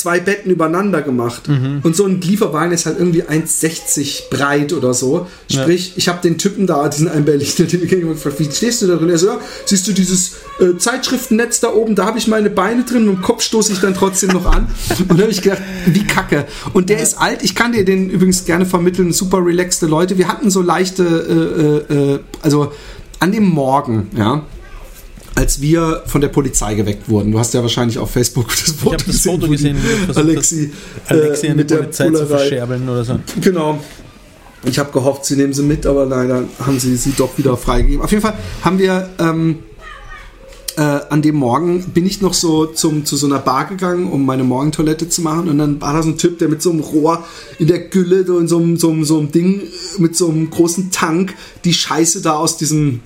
zwei 0.05 0.21
Betten 0.21 0.51
übereinander 0.51 1.01
gemacht. 1.01 1.49
Und 1.83 1.97
so 1.97 2.05
ein 2.05 2.21
Lieferwagen 2.21 2.73
ist 2.73 2.85
halt 2.85 2.99
irgendwie 2.99 3.23
1,60 3.23 4.29
breit 4.29 4.75
oder 4.75 4.93
so. 4.93 5.27
Sprich, 5.51 5.95
ich 5.97 6.09
habe 6.09 6.21
den 6.21 6.37
Typen 6.37 6.67
da, 6.67 6.87
diesen 6.91 7.09
einen 7.09 7.25
Berliner, 7.25 7.51
den 7.67 7.83
ich 7.83 7.89
gefragt, 7.89 8.39
wie 8.39 8.51
stehst 8.51 8.83
du 8.83 8.87
da 8.87 8.97
drin? 8.97 9.09
Er 9.09 9.17
so, 9.17 9.29
ja, 9.29 9.41
siehst 9.65 9.89
du 9.89 9.93
dieses 9.93 10.33
äh, 10.61 10.77
Zeitschriftennetz 10.77 11.61
da 11.61 11.73
oben, 11.73 11.95
da 11.95 12.05
habe 12.05 12.19
ich 12.19 12.29
meine 12.29 12.51
Beine 12.51 12.85
drin 12.85 13.09
und 13.09 13.17
im 13.17 13.23
Kopf 13.23 13.43
stoße 13.43 13.73
ich 13.73 13.81
dann 13.81 13.95
trotzdem 13.95 14.31
noch 14.31 14.45
an. 14.45 14.67
Und 15.09 15.19
da 15.19 15.23
habe 15.23 15.33
ich 15.33 15.41
gedacht, 15.41 15.63
wie 15.87 16.05
kacke. 16.05 16.45
Und 16.75 16.91
der 16.91 17.01
ist 17.01 17.19
alt, 17.19 17.43
ich 17.43 17.55
kann 17.55 17.73
dir 17.73 17.85
den 17.85 18.11
übrigens 18.11 18.45
gerne 18.45 18.67
vermitteln, 18.67 19.13
super 19.13 19.39
relaxte 19.39 19.87
Leute. 19.87 20.19
Wir 20.19 20.29
hatten 20.29 20.51
so 20.51 20.61
leichte, 20.61 21.85
äh, 21.91 21.95
äh, 21.95 22.15
äh, 22.15 22.19
also 22.43 22.73
an 23.21 23.33
dem 23.33 23.49
Morgen, 23.49 24.11
ja, 24.17 24.43
als 25.35 25.61
wir 25.61 26.03
von 26.07 26.21
der 26.21 26.29
Polizei 26.29 26.75
geweckt 26.75 27.09
wurden. 27.09 27.33
Du 27.33 27.39
hast 27.39 27.55
ja 27.55 27.63
wahrscheinlich 27.63 27.99
auf 27.99 28.11
Facebook 28.11 28.49
das 28.49 28.71
Foto 28.73 28.87
Ich 28.87 28.93
habe 28.93 29.05
das 29.05 29.21
Foto 29.21 29.49
gesehen, 29.49 29.77
versucht 29.77 30.17
Alexi, 30.17 30.73
hast, 31.03 31.11
Alexi 31.11 31.47
äh, 31.47 31.55
mit 31.55 31.71
der 31.71 31.77
Polizei 31.79 32.07
zu 32.07 32.13
Bullerei. 32.13 32.39
verscherbeln 32.39 32.89
oder 32.89 33.05
so. 33.05 33.19
Genau. 33.41 33.81
Ich 34.67 34.79
habe 34.79 34.93
gehofft, 34.93 35.27
sie 35.27 35.37
nehmen 35.37 35.53
sie 35.53 35.63
mit, 35.63 35.85
aber 35.87 36.07
leider 36.07 36.45
haben 36.65 36.79
sie 36.79 36.97
sie 36.97 37.13
doch 37.17 37.37
wieder 37.37 37.57
freigegeben. 37.57 38.03
Auf 38.03 38.11
jeden 38.11 38.23
Fall 38.23 38.35
haben 38.63 38.79
wir 38.79 39.11
ähm, 39.19 39.59
äh, 40.77 40.81
an 40.81 41.23
dem 41.23 41.37
Morgen 41.37 41.85
bin 41.93 42.07
ich 42.07 42.21
noch 42.21 42.35
so 42.35 42.67
zum, 42.67 43.05
zu 43.05 43.17
so 43.17 43.27
einer 43.27 43.39
Bar 43.39 43.67
gegangen, 43.67 44.11
um 44.11 44.25
meine 44.25 44.43
Morgentoilette 44.43 45.09
zu 45.09 45.23
machen. 45.23 45.49
Und 45.49 45.59
dann 45.59 45.81
war 45.81 45.93
da 45.93 46.03
so 46.03 46.11
ein 46.11 46.19
Typ, 46.19 46.39
der 46.39 46.49
mit 46.49 46.63
so 46.63 46.71
einem 46.71 46.81
Rohr 46.81 47.25
in 47.59 47.67
der 47.67 47.81
Gülle, 47.81 48.27
so 48.27 48.39
in 48.39 48.49
so 48.49 48.59
einem, 48.59 48.77
so 48.77 48.91
einem, 48.91 49.05
so 49.05 49.19
einem 49.19 49.31
Ding, 49.31 49.63
mit 49.99 50.17
so 50.17 50.29
einem 50.29 50.51
großen 50.51 50.91
Tank, 50.91 51.35
die 51.65 51.75
Scheiße 51.75 52.23
da 52.23 52.35
aus 52.35 52.57
diesem 52.57 53.01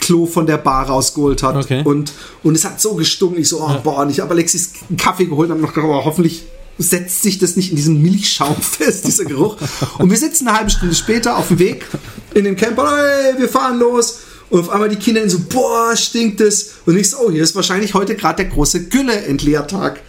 Klo 0.00 0.26
von 0.26 0.46
der 0.46 0.58
Bar 0.58 0.86
rausgeholt 0.86 1.42
hat. 1.42 1.56
Okay. 1.56 1.82
Und, 1.84 2.12
und 2.42 2.54
es 2.54 2.64
hat 2.64 2.80
so 2.80 2.94
gestunken. 2.94 3.40
Ich 3.40 3.48
so, 3.48 3.60
oh, 3.60 3.76
boah, 3.82 3.98
und 4.02 4.10
ich 4.10 4.20
habe 4.20 4.32
Alexis 4.32 4.72
einen 4.88 4.96
Kaffee 4.96 5.26
geholt 5.26 5.50
und 5.50 5.56
habe 5.56 5.62
noch 5.62 5.74
gedacht, 5.74 5.90
oh, 5.90 6.04
hoffentlich 6.04 6.44
setzt 6.78 7.22
sich 7.22 7.38
das 7.38 7.56
nicht 7.56 7.70
in 7.70 7.76
diesem 7.76 8.00
Milchschaum 8.00 8.56
fest, 8.60 9.06
dieser 9.06 9.24
Geruch. 9.24 9.56
Und 9.98 10.10
wir 10.10 10.16
sitzen 10.16 10.48
eine 10.48 10.56
halbe 10.56 10.70
Stunde 10.70 10.94
später 10.94 11.36
auf 11.36 11.48
dem 11.48 11.58
Weg 11.58 11.86
in 12.34 12.44
den 12.44 12.56
Camper, 12.56 12.96
hey, 12.96 13.38
wir 13.38 13.48
fahren 13.48 13.78
los. 13.78 14.20
Und 14.48 14.60
auf 14.60 14.70
einmal 14.70 14.88
die 14.88 14.96
Kinder 14.96 15.28
so, 15.28 15.38
boah, 15.48 15.94
stinkt 15.96 16.40
es. 16.40 16.72
Und 16.86 16.96
ich 16.96 17.10
so, 17.10 17.18
oh, 17.18 17.30
hier 17.30 17.42
ist 17.42 17.54
wahrscheinlich 17.54 17.94
heute 17.94 18.16
gerade 18.16 18.42
der 18.42 18.52
große 18.52 18.88
Gülle-Entleertag. 18.88 20.00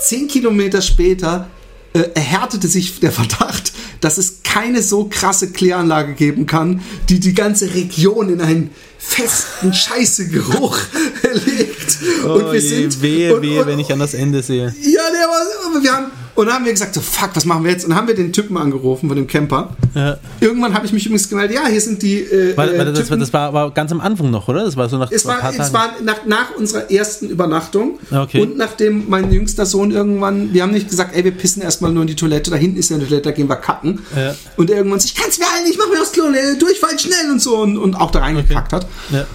Zehn 0.00 0.28
Kilometer 0.28 0.82
später 0.82 1.48
äh, 1.94 2.10
erhärtete 2.14 2.68
sich 2.68 3.00
der 3.00 3.12
Verdacht, 3.12 3.72
dass 4.00 4.18
es 4.18 4.42
keine 4.42 4.82
so 4.82 5.08
krasse 5.08 5.50
Kläranlage 5.50 6.14
geben 6.14 6.46
kann, 6.46 6.82
die 7.08 7.20
die 7.20 7.32
ganze 7.32 7.72
Region 7.74 8.28
in 8.28 8.40
einen 8.40 8.70
festen 9.06 9.72
Scheißegeruch 9.72 10.78
legt. 11.46 11.98
Oh 12.26 12.52
je, 12.52 12.88
wehe, 13.00 13.42
wehe, 13.42 13.66
wenn 13.66 13.78
ich 13.78 13.92
an 13.92 13.98
das 13.98 14.14
Ende 14.14 14.42
sehe. 14.42 14.74
Ja, 14.80 15.02
der 15.12 15.28
war. 15.28 15.82
Wir 15.82 15.92
haben, 15.92 16.06
und 16.34 16.46
dann 16.46 16.56
haben 16.56 16.64
wir 16.64 16.72
gesagt, 16.72 16.94
so, 16.94 17.00
fuck, 17.00 17.30
was 17.34 17.44
machen 17.44 17.62
wir 17.62 17.70
jetzt? 17.70 17.84
Und 17.84 17.90
dann 17.90 17.98
haben 17.98 18.08
wir 18.08 18.14
den 18.14 18.32
Typen 18.32 18.56
angerufen 18.56 19.08
von 19.08 19.16
dem 19.16 19.26
Camper. 19.26 19.76
Ja. 19.94 20.16
Irgendwann 20.40 20.74
habe 20.74 20.84
ich 20.84 20.92
mich 20.92 21.06
übrigens 21.06 21.28
gemeldet, 21.28 21.56
ja, 21.56 21.66
hier 21.68 21.80
sind 21.80 22.02
die. 22.02 22.18
Äh, 22.18 22.50
äh, 22.50 22.54
das, 22.56 22.76
war, 22.76 22.94
Typen. 22.94 23.20
das 23.20 23.32
war, 23.32 23.52
war 23.54 23.70
ganz 23.70 23.92
am 23.92 24.00
Anfang 24.00 24.30
noch, 24.30 24.48
oder? 24.48 24.64
Das 24.64 24.76
war 24.76 24.88
so 24.88 24.98
nach 24.98 25.12
Es 25.12 25.24
war, 25.26 25.38
es 25.56 25.72
war 25.72 25.92
nach, 26.02 26.26
nach 26.26 26.56
unserer 26.56 26.90
ersten 26.90 27.30
Übernachtung 27.30 27.98
Okay. 28.10 28.42
und 28.42 28.56
nachdem 28.56 29.08
mein 29.08 29.30
jüngster 29.30 29.64
Sohn 29.64 29.92
irgendwann, 29.92 30.52
wir 30.52 30.62
haben 30.62 30.72
nicht 30.72 30.88
gesagt, 30.88 31.14
ey, 31.14 31.24
wir 31.24 31.30
pissen 31.30 31.62
erstmal 31.62 31.92
nur 31.92 32.02
in 32.02 32.08
die 32.08 32.16
Toilette, 32.16 32.50
da 32.50 32.56
hinten 32.56 32.78
ist 32.78 32.90
ja 32.90 32.96
eine 32.96 33.06
Toilette, 33.06 33.28
da 33.28 33.30
gehen 33.30 33.48
wir 33.48 33.56
kacken. 33.56 34.00
Ja. 34.16 34.34
Und 34.56 34.70
er 34.70 34.78
irgendwann 34.78 34.98
so, 34.98 35.06
ich 35.06 35.14
kann's 35.14 35.38
mir 35.38 35.46
allen, 35.46 35.70
ich 35.70 35.78
mach 35.78 35.88
mir 35.88 36.00
aufs 36.00 36.12
Klo, 36.12 36.24
Durchfall 36.58 36.98
schnell 36.98 37.30
und 37.30 37.40
so 37.40 37.58
und, 37.58 37.78
und 37.78 37.94
auch 37.94 38.10
da 38.10 38.20
reingekackt 38.20 38.72
hat. 38.72 38.86
Ja. 39.10 39.26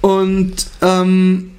Und, 0.00 0.66
ähm, 0.80 1.50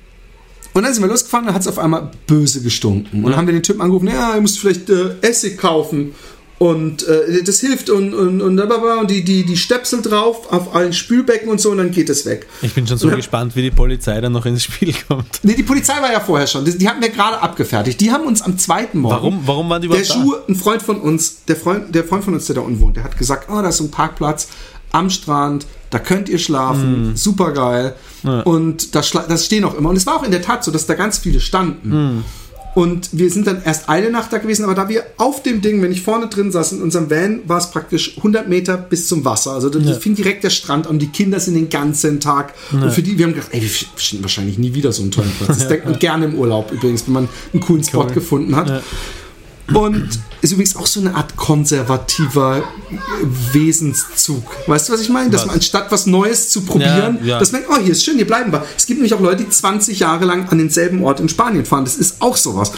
und 0.73 0.83
dann 0.83 0.93
sind 0.93 1.03
wir 1.03 1.07
losgefahren, 1.09 1.45
dann 1.45 1.55
hat 1.55 1.61
es 1.61 1.67
auf 1.67 1.79
einmal 1.79 2.11
böse 2.27 2.61
gestunken. 2.61 3.23
Und 3.23 3.31
dann 3.31 3.37
haben 3.37 3.47
wir 3.47 3.53
den 3.53 3.63
Typen 3.63 3.81
angerufen, 3.81 4.07
ja, 4.07 4.35
ihr 4.35 4.41
müsst 4.41 4.59
vielleicht 4.59 4.89
äh, 4.89 5.15
Essig 5.21 5.57
kaufen. 5.57 6.13
Und 6.59 7.05
äh, 7.07 7.43
das 7.43 7.59
hilft 7.59 7.89
und, 7.89 8.13
und, 8.13 8.41
und, 8.41 8.57
und 8.57 9.11
die, 9.11 9.23
die, 9.25 9.43
die 9.43 9.57
Stöpsel 9.57 10.01
drauf 10.01 10.49
auf 10.53 10.73
allen 10.73 10.93
Spülbecken 10.93 11.49
und 11.49 11.59
so 11.59 11.71
und 11.71 11.77
dann 11.77 11.91
geht 11.91 12.09
es 12.09 12.25
weg. 12.25 12.47
Ich 12.61 12.73
bin 12.73 12.87
schon 12.87 12.97
so 12.97 13.09
Ja. 13.09 13.15
gespannt, 13.15 13.53
wie 13.57 13.63
die 13.63 13.71
Polizei 13.71 14.21
dann 14.21 14.31
noch 14.31 14.45
ins 14.45 14.63
Spiel 14.63 14.93
kommt. 15.07 15.41
Nee, 15.43 15.55
die 15.55 15.63
Polizei 15.63 15.93
war 16.01 16.09
ja 16.13 16.21
vorher 16.21 16.47
schon. 16.47 16.63
Die, 16.63 16.77
die 16.77 16.87
hatten 16.87 17.01
wir 17.01 17.09
gerade 17.09 17.41
abgefertigt. 17.41 17.99
Die 17.99 18.11
haben 18.13 18.23
uns 18.25 18.41
am 18.41 18.57
zweiten 18.57 18.99
Morgen. 18.99 19.13
Warum, 19.15 19.39
warum 19.45 19.69
waren 19.69 19.81
die 19.81 19.89
Der 19.89 19.99
überhaupt 19.99 20.17
da? 20.17 20.23
Schuh, 20.23 20.35
ein 20.47 20.55
Freund 20.55 20.81
von 20.81 21.01
uns, 21.01 21.43
der 21.45 21.57
Freund, 21.57 21.93
der 21.93 22.05
Freund 22.05 22.23
von 22.23 22.33
uns, 22.33 22.45
der 22.45 22.55
da 22.55 22.61
unten 22.61 22.79
wohnt, 22.79 22.95
der 22.95 23.03
hat 23.03 23.17
gesagt, 23.17 23.49
oh, 23.51 23.61
da 23.61 23.67
ist 23.67 23.77
so 23.77 23.83
ein 23.83 23.91
Parkplatz 23.91 24.47
am 24.93 25.10
Strand, 25.10 25.65
da 25.89 25.99
könnt 25.99 26.29
ihr 26.29 26.39
schlafen, 26.39 27.12
Mm. 27.12 27.15
super 27.17 27.51
geil. 27.51 27.95
Und 28.45 28.95
das, 28.95 29.12
das 29.12 29.45
stehen 29.45 29.65
auch 29.65 29.77
immer. 29.77 29.89
Und 29.89 29.97
es 29.97 30.06
war 30.06 30.15
auch 30.15 30.23
in 30.23 30.32
der 30.32 30.41
Tat 30.41 30.63
so, 30.63 30.71
dass 30.71 30.86
da 30.86 30.93
ganz 30.93 31.17
viele 31.17 31.41
standen. 31.41 31.89
Mm. 32.19 32.23
Und 32.75 33.10
wir 33.12 33.29
sind 33.29 33.45
dann 33.45 33.62
erst 33.63 33.88
eine 33.88 34.10
Nacht 34.10 34.34
da 34.34 34.39
gewesen, 34.39 34.63
aber 34.63 34.73
da 34.73 34.89
wir 34.89 35.03
auf 35.17 35.43
dem 35.43 35.62
Ding, 35.62 35.79
wenn 35.84 35.91
ich 35.91 36.01
vorne 36.01 36.27
drin 36.27 36.51
saß 36.51 36.71
in 36.71 36.82
unserem 36.82 37.08
Van, 37.12 37.41
war 37.45 37.60
es 37.60 37.69
praktisch 37.69 38.17
100 38.17 38.49
Meter 38.49 38.77
bis 38.77 39.08
zum 39.08 39.23
Wasser. 39.25 39.51
Also 39.51 39.69
da 39.69 39.77
Ja. 39.77 39.93
fing 39.93 40.15
direkt 40.15 40.43
der 40.43 40.49
Strand 40.49 40.88
an. 40.88 40.97
Die 40.97 41.06
Kinder 41.10 41.39
sind 41.39 41.53
den 41.53 41.69
ganzen 41.69 42.19
Tag. 42.19 42.56
Und 42.71 42.91
für 42.91 43.03
die, 43.03 43.17
wir 43.19 43.25
haben 43.25 43.34
gedacht, 43.34 43.49
ey, 43.51 43.62
wir 43.62 43.69
finden 43.69 44.23
wahrscheinlich 44.23 44.58
nie 44.58 44.73
wieder 44.73 44.91
so 44.91 45.03
einen 45.03 45.12
tollen 45.12 45.32
Platz. 45.38 45.60
Das 45.60 45.67
denkt 45.67 45.86
man 45.86 45.99
gerne 45.99 46.25
im 46.25 46.34
Urlaub 46.36 46.71
übrigens, 46.71 47.06
wenn 47.06 47.13
man 47.13 47.29
einen 47.53 47.62
coolen 47.62 47.84
Spot 47.84 48.06
Cool. 48.06 48.12
gefunden 48.12 48.56
hat. 48.56 48.69
Ja. 48.69 49.75
Und 49.79 50.10
ist 50.43 50.51
übrigens 50.51 50.75
auch 50.75 50.86
so 50.86 50.99
eine 50.99 51.15
Art 51.15 51.36
konservativer 51.38 52.63
Wesenszug. 53.53 54.43
Weißt 54.67 54.89
du, 54.89 54.93
was 54.93 55.01
ich 55.01 55.10
meine? 55.10 55.29
Dass 55.29 55.45
man 55.45 55.56
anstatt 55.56 55.91
was 55.91 56.06
Neues 56.06 56.49
zu 56.49 56.62
probieren, 56.62 57.19
Ja, 57.21 57.25
ja. 57.25 57.39
dass 57.39 57.51
man, 57.51 57.62
oh, 57.69 57.77
hier 57.82 57.91
ist 57.93 58.03
schön, 58.03 58.15
hier 58.17 58.27
bleiben 58.27 58.51
wir. 58.51 58.65
Es 58.77 58.86
gibt 58.86 58.99
nämlich 58.99 59.13
auch 59.13 59.19
Leute, 59.21 59.43
die 59.43 59.49
20 59.49 59.99
Jahre 59.99 60.25
lang 60.25 60.49
an 60.49 60.58
denselben 60.58 61.03
Ort 61.03 61.19
in 61.19 61.29
Spanien 61.29 61.65
fahren. 61.65 61.86
Das 61.86 61.95
ist 61.95 62.21
auch 62.21 62.36
sowas. 62.38 62.71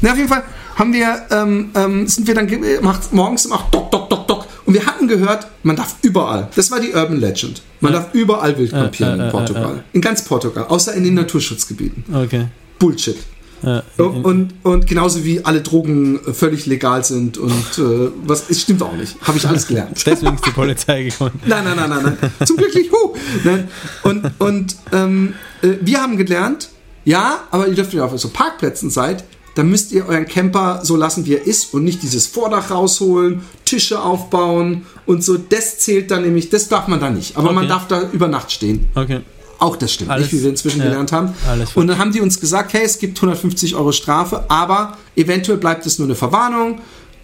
Na, 0.00 0.10
auf 0.12 0.16
jeden 0.16 0.28
Fall 0.28 0.42
haben 0.74 0.92
wir, 0.92 1.22
ähm, 1.30 1.70
ähm, 1.74 2.06
sind 2.08 2.26
wir 2.26 2.34
dann 2.34 2.46
ge- 2.46 2.80
macht 2.80 3.12
morgens 3.12 3.46
macht 3.48 3.72
Dock, 3.74 3.90
Dock, 3.90 4.08
Dock, 4.10 4.26
Dock. 4.26 4.46
Und 4.64 4.74
wir 4.74 4.86
hatten 4.86 5.06
gehört, 5.06 5.46
man 5.62 5.76
darf 5.76 5.96
überall. 6.02 6.48
Das 6.56 6.70
war 6.70 6.80
die 6.80 6.92
Urban 6.92 7.20
Legend. 7.20 7.62
Man 7.80 7.92
darf 7.92 8.14
überall 8.14 8.56
wild 8.58 8.70
campieren 8.70 9.20
äh, 9.20 9.22
äh, 9.22 9.26
in 9.26 9.30
Portugal. 9.32 9.84
In 9.92 10.00
ganz 10.00 10.22
Portugal, 10.24 10.64
außer 10.68 10.94
in 10.94 11.04
den 11.04 11.14
Naturschutzgebieten. 11.14 12.04
Okay. 12.14 12.46
Bullshit. 12.78 13.16
Ja. 13.62 13.82
Und, 13.98 14.24
und, 14.24 14.52
und 14.62 14.86
genauso 14.86 15.24
wie 15.24 15.44
alle 15.44 15.60
Drogen 15.60 16.18
äh, 16.26 16.32
völlig 16.32 16.66
legal 16.66 17.04
sind 17.04 17.38
und 17.38 17.78
äh, 17.78 18.10
was 18.24 18.50
es 18.50 18.62
stimmt 18.62 18.82
auch 18.82 18.92
nicht. 18.94 19.16
Habe 19.22 19.38
ich 19.38 19.46
alles 19.46 19.66
gelernt. 19.66 20.02
Deswegen 20.06 20.34
ist 20.34 20.46
die 20.46 20.50
Polizei 20.50 21.04
gekommen. 21.04 21.40
Nein, 21.46 21.64
nein, 21.64 21.76
nein, 21.76 21.90
nein, 21.90 22.18
nein. 22.20 22.46
Zum 22.46 22.56
Glück 22.56 22.74
nicht. 22.74 22.90
Huh. 22.90 23.14
Nein. 23.44 23.68
Und, 24.02 24.30
und 24.38 24.76
ähm, 24.92 25.34
äh, 25.62 25.74
wir 25.80 26.00
haben 26.00 26.16
gelernt, 26.16 26.70
ja, 27.04 27.40
aber 27.50 27.68
ihr 27.68 27.74
dürft, 27.74 27.94
ihr 27.94 28.04
auf 28.04 28.18
so 28.18 28.28
Parkplätzen 28.28 28.90
seid, 28.90 29.24
dann 29.54 29.68
müsst 29.68 29.92
ihr 29.92 30.06
euren 30.06 30.26
Camper 30.26 30.80
so 30.82 30.96
lassen, 30.96 31.26
wie 31.26 31.34
er 31.34 31.46
ist 31.46 31.74
und 31.74 31.84
nicht 31.84 32.02
dieses 32.02 32.26
Vordach 32.26 32.70
rausholen, 32.70 33.42
Tische 33.64 34.00
aufbauen 34.00 34.86
und 35.04 35.22
so. 35.22 35.36
Das 35.36 35.78
zählt 35.78 36.10
dann 36.10 36.22
nämlich, 36.22 36.48
das 36.48 36.68
darf 36.68 36.88
man 36.88 37.00
da 37.00 37.10
nicht. 37.10 37.36
Aber 37.36 37.52
man 37.52 37.64
Okay. 37.64 37.68
darf 37.68 37.86
da 37.88 38.02
über 38.12 38.28
Nacht 38.28 38.50
stehen. 38.50 38.88
Okay. 38.94 39.20
Auch 39.62 39.76
das 39.76 39.92
stimmt 39.92 40.10
Alles- 40.10 40.24
nicht, 40.24 40.40
wie 40.40 40.42
wir 40.42 40.50
inzwischen 40.50 40.80
ja, 40.80 40.86
gelernt 40.86 41.12
haben. 41.12 41.34
und 41.76 41.86
dann 41.86 41.98
haben 41.98 42.10
die 42.10 42.20
uns 42.20 42.40
gesagt, 42.40 42.72
hey, 42.72 42.82
es 42.84 42.98
gibt 42.98 43.16
150 43.18 43.76
Euro 43.76 43.92
Strafe, 43.92 44.44
aber 44.48 44.98
eventuell 45.14 45.56
bleibt 45.56 45.86
es 45.86 46.00
nur 46.00 46.08
eine 46.08 46.16
Verwarnung. 46.16 46.80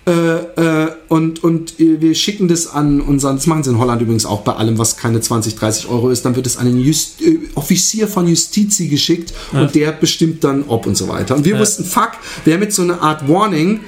Äh, 0.07 0.85
äh, 0.85 0.93
und, 1.09 1.43
und 1.43 1.75
wir 1.79 2.15
schicken 2.15 2.47
das 2.49 2.69
an 2.69 3.01
unseren, 3.01 3.37
das 3.37 3.47
machen 3.47 3.65
sie 3.65 3.71
in 3.71 3.79
Holland 3.79 4.01
übrigens 4.01 4.25
auch 4.25 4.41
bei 4.43 4.55
allem, 4.55 4.79
was 4.79 4.97
keine 4.97 5.21
20, 5.21 5.57
30 5.57 5.89
Euro 5.89 6.11
ist, 6.11 6.25
dann 6.25 6.35
wird 6.37 6.47
es 6.47 6.57
an 6.57 6.67
den 6.67 6.79
Just, 6.79 7.21
äh, 7.21 7.41
Offizier 7.57 8.07
von 8.07 8.27
Justizi 8.27 8.87
geschickt 8.87 9.35
und 9.53 9.75
der 9.75 9.91
bestimmt 9.93 10.45
dann 10.45 10.65
ob 10.69 10.87
und 10.87 10.97
so 10.97 11.09
weiter. 11.09 11.35
Und 11.35 11.45
wir 11.45 11.59
wussten, 11.59 11.85
fuck, 11.85 12.13
wir 12.45 12.55
haben 12.55 12.63
jetzt 12.63 12.77
so 12.77 12.83
eine 12.83 13.03
Art 13.03 13.29
Warning, 13.29 13.81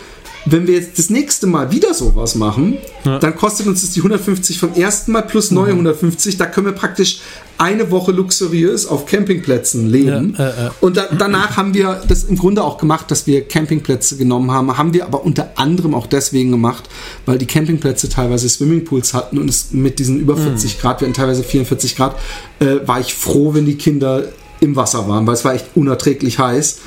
wenn 0.51 0.67
wir 0.67 0.75
jetzt 0.75 0.99
das 0.99 1.11
nächste 1.11 1.47
Mal 1.47 1.71
wieder 1.71 1.95
sowas 1.95 2.35
machen, 2.35 2.79
dann 3.05 3.37
kostet 3.37 3.67
uns 3.67 3.83
das 3.83 3.93
die 3.93 4.01
150 4.01 4.59
vom 4.59 4.75
ersten 4.75 5.13
Mal 5.13 5.23
plus 5.23 5.51
neue 5.51 5.71
150. 5.71 6.37
Da 6.37 6.47
können 6.47 6.67
wir 6.67 6.73
praktisch 6.73 7.21
eine 7.61 7.91
Woche 7.91 8.11
luxuriös 8.13 8.87
auf 8.87 9.05
Campingplätzen 9.05 9.87
leben. 9.87 10.35
Ja, 10.39 10.49
äh, 10.49 10.67
äh. 10.67 10.71
Und 10.81 10.97
da, 10.97 11.09
danach 11.17 11.59
haben 11.59 11.75
wir 11.75 12.01
das 12.09 12.25
im 12.25 12.37
Grunde 12.37 12.65
auch 12.65 12.79
gemacht, 12.79 13.11
dass 13.11 13.27
wir 13.27 13.47
Campingplätze 13.47 14.17
genommen 14.17 14.51
haben. 14.51 14.79
Haben 14.79 14.95
wir 14.95 15.05
aber 15.05 15.25
unter 15.25 15.51
anderem 15.57 15.95
auch 15.95 16.07
deswegen 16.07 16.51
gemacht, 16.51 16.89
weil 17.27 17.37
die 17.37 17.47
Campingplätze 17.47 18.09
teilweise 18.09 18.49
Swimmingpools 18.49 19.13
hatten 19.13 19.39
und 19.39 19.49
es 19.51 19.73
mit 19.73 19.99
diesen 19.99 20.19
über 20.19 20.39
40 20.39 20.81
Grad, 20.81 21.01
wir 21.01 21.07
hatten 21.07 21.15
teilweise 21.15 21.43
44 21.43 21.97
Grad, 21.97 22.17
äh, 22.61 22.77
war 22.87 22.99
ich 22.99 23.15
froh, 23.15 23.53
wenn 23.53 23.67
die 23.67 23.77
Kinder 23.77 24.25
im 24.61 24.77
Wasser 24.77 25.09
waren, 25.09 25.27
weil 25.27 25.35
es 25.35 25.45
war 25.45 25.55
echt 25.55 25.67
unerträglich 25.75 26.39
heiß. 26.39 26.81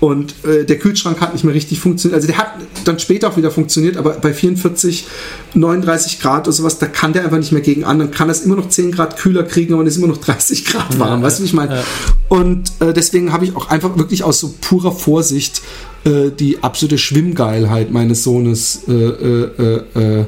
Und 0.00 0.34
äh, 0.44 0.64
der 0.64 0.78
Kühlschrank 0.78 1.20
hat 1.20 1.32
nicht 1.32 1.44
mehr 1.44 1.54
richtig 1.54 1.80
funktioniert. 1.80 2.14
Also 2.14 2.28
der 2.28 2.38
hat 2.38 2.54
dann 2.84 2.98
später 2.98 3.28
auch 3.28 3.36
wieder 3.36 3.50
funktioniert, 3.50 3.96
aber 3.96 4.10
bei 4.12 4.32
44, 4.32 5.06
39 5.54 6.20
Grad 6.20 6.46
oder 6.46 6.52
sowas, 6.52 6.78
da 6.78 6.86
kann 6.86 7.12
der 7.12 7.24
einfach 7.24 7.38
nicht 7.38 7.52
mehr 7.52 7.62
gegen 7.62 7.84
an. 7.84 7.98
Dann 7.98 8.10
kann 8.10 8.28
das 8.28 8.40
immer 8.40 8.56
noch 8.56 8.68
10 8.68 8.92
Grad 8.92 9.16
kühler 9.16 9.42
kriegen, 9.42 9.74
aber 9.74 9.82
dann 9.82 9.88
ist 9.88 9.96
immer 9.96 10.06
noch 10.06 10.18
30 10.18 10.64
Grad 10.64 10.98
warm. 10.98 11.22
weißt 11.22 11.38
du, 11.38 11.42
wie 11.42 11.46
ich 11.46 11.52
meine? 11.52 11.82
Und 12.28 12.72
äh, 12.80 12.92
deswegen 12.92 13.32
habe 13.32 13.44
ich 13.44 13.56
auch 13.56 13.68
einfach 13.68 13.96
wirklich 13.98 14.24
aus 14.24 14.40
so 14.40 14.54
purer 14.60 14.92
Vorsicht 14.92 15.62
äh, 16.04 16.30
die 16.30 16.62
absolute 16.62 16.98
Schwimmgeilheit 16.98 17.90
meines 17.90 18.22
Sohnes 18.22 18.82
äh, 18.88 18.92
äh, 18.92 19.82
äh, 19.94 20.20
äh, 20.20 20.24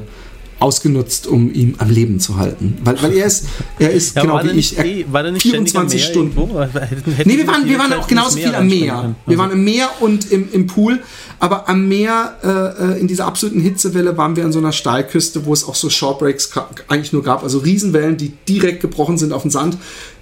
ausgenutzt, 0.59 1.27
um 1.27 1.53
ihn 1.53 1.75
am 1.77 1.89
Leben 1.89 2.19
zu 2.19 2.37
halten. 2.37 2.77
Weil, 2.83 3.01
weil 3.01 3.13
er 3.13 3.25
ist, 3.25 3.45
er 3.79 3.91
ist 3.91 4.15
Ja, 4.15 4.21
genau 4.23 4.43
wie 4.43 4.49
ich. 4.59 4.77
Er, 4.77 4.85
eh, 4.85 5.05
war 5.09 5.23
nicht 5.31 5.47
ständig 5.47 5.75
am 5.77 5.89
24 5.89 5.99
Meer 6.01 6.09
Stunden. 6.09 6.37
Irgendwo? 6.37 6.59
Hätten, 6.79 7.11
hätten 7.13 7.29
Nee, 7.29 7.37
wir 7.37 7.47
waren, 7.47 7.65
wir 7.67 7.79
waren 7.79 7.93
auch 7.93 8.07
genauso 8.07 8.37
viel 8.37 8.53
am 8.53 8.67
Meer. 8.67 9.15
Wir 9.25 9.31
Also- 9.33 9.37
waren 9.39 9.51
im 9.51 9.63
Meer 9.63 9.89
und 10.01 10.31
im, 10.31 10.49
im 10.51 10.67
Pool, 10.67 10.99
aber 11.39 11.69
am 11.69 11.87
Meer, 11.87 12.35
äh, 12.43 12.93
äh, 12.95 12.99
in 12.99 13.07
dieser 13.07 13.25
absoluten 13.25 13.61
Hitzewelle, 13.61 14.17
waren 14.17 14.35
wir 14.35 14.43
an 14.45 14.51
so 14.51 14.59
einer 14.59 14.71
Steilküste, 14.73 15.45
wo 15.45 15.53
es 15.53 15.63
auch 15.63 15.75
so 15.75 15.89
Shorebreaks 15.89 16.51
ka- 16.51 16.69
eigentlich 16.89 17.13
nur 17.13 17.23
gab, 17.23 17.43
also 17.43 17.59
Riesenwellen, 17.59 18.17
die 18.17 18.33
direkt 18.47 18.81
gebrochen 18.81 19.17
sind 19.17 19.31
auf 19.33 19.43
den 19.43 19.51
Sand. 19.51 19.77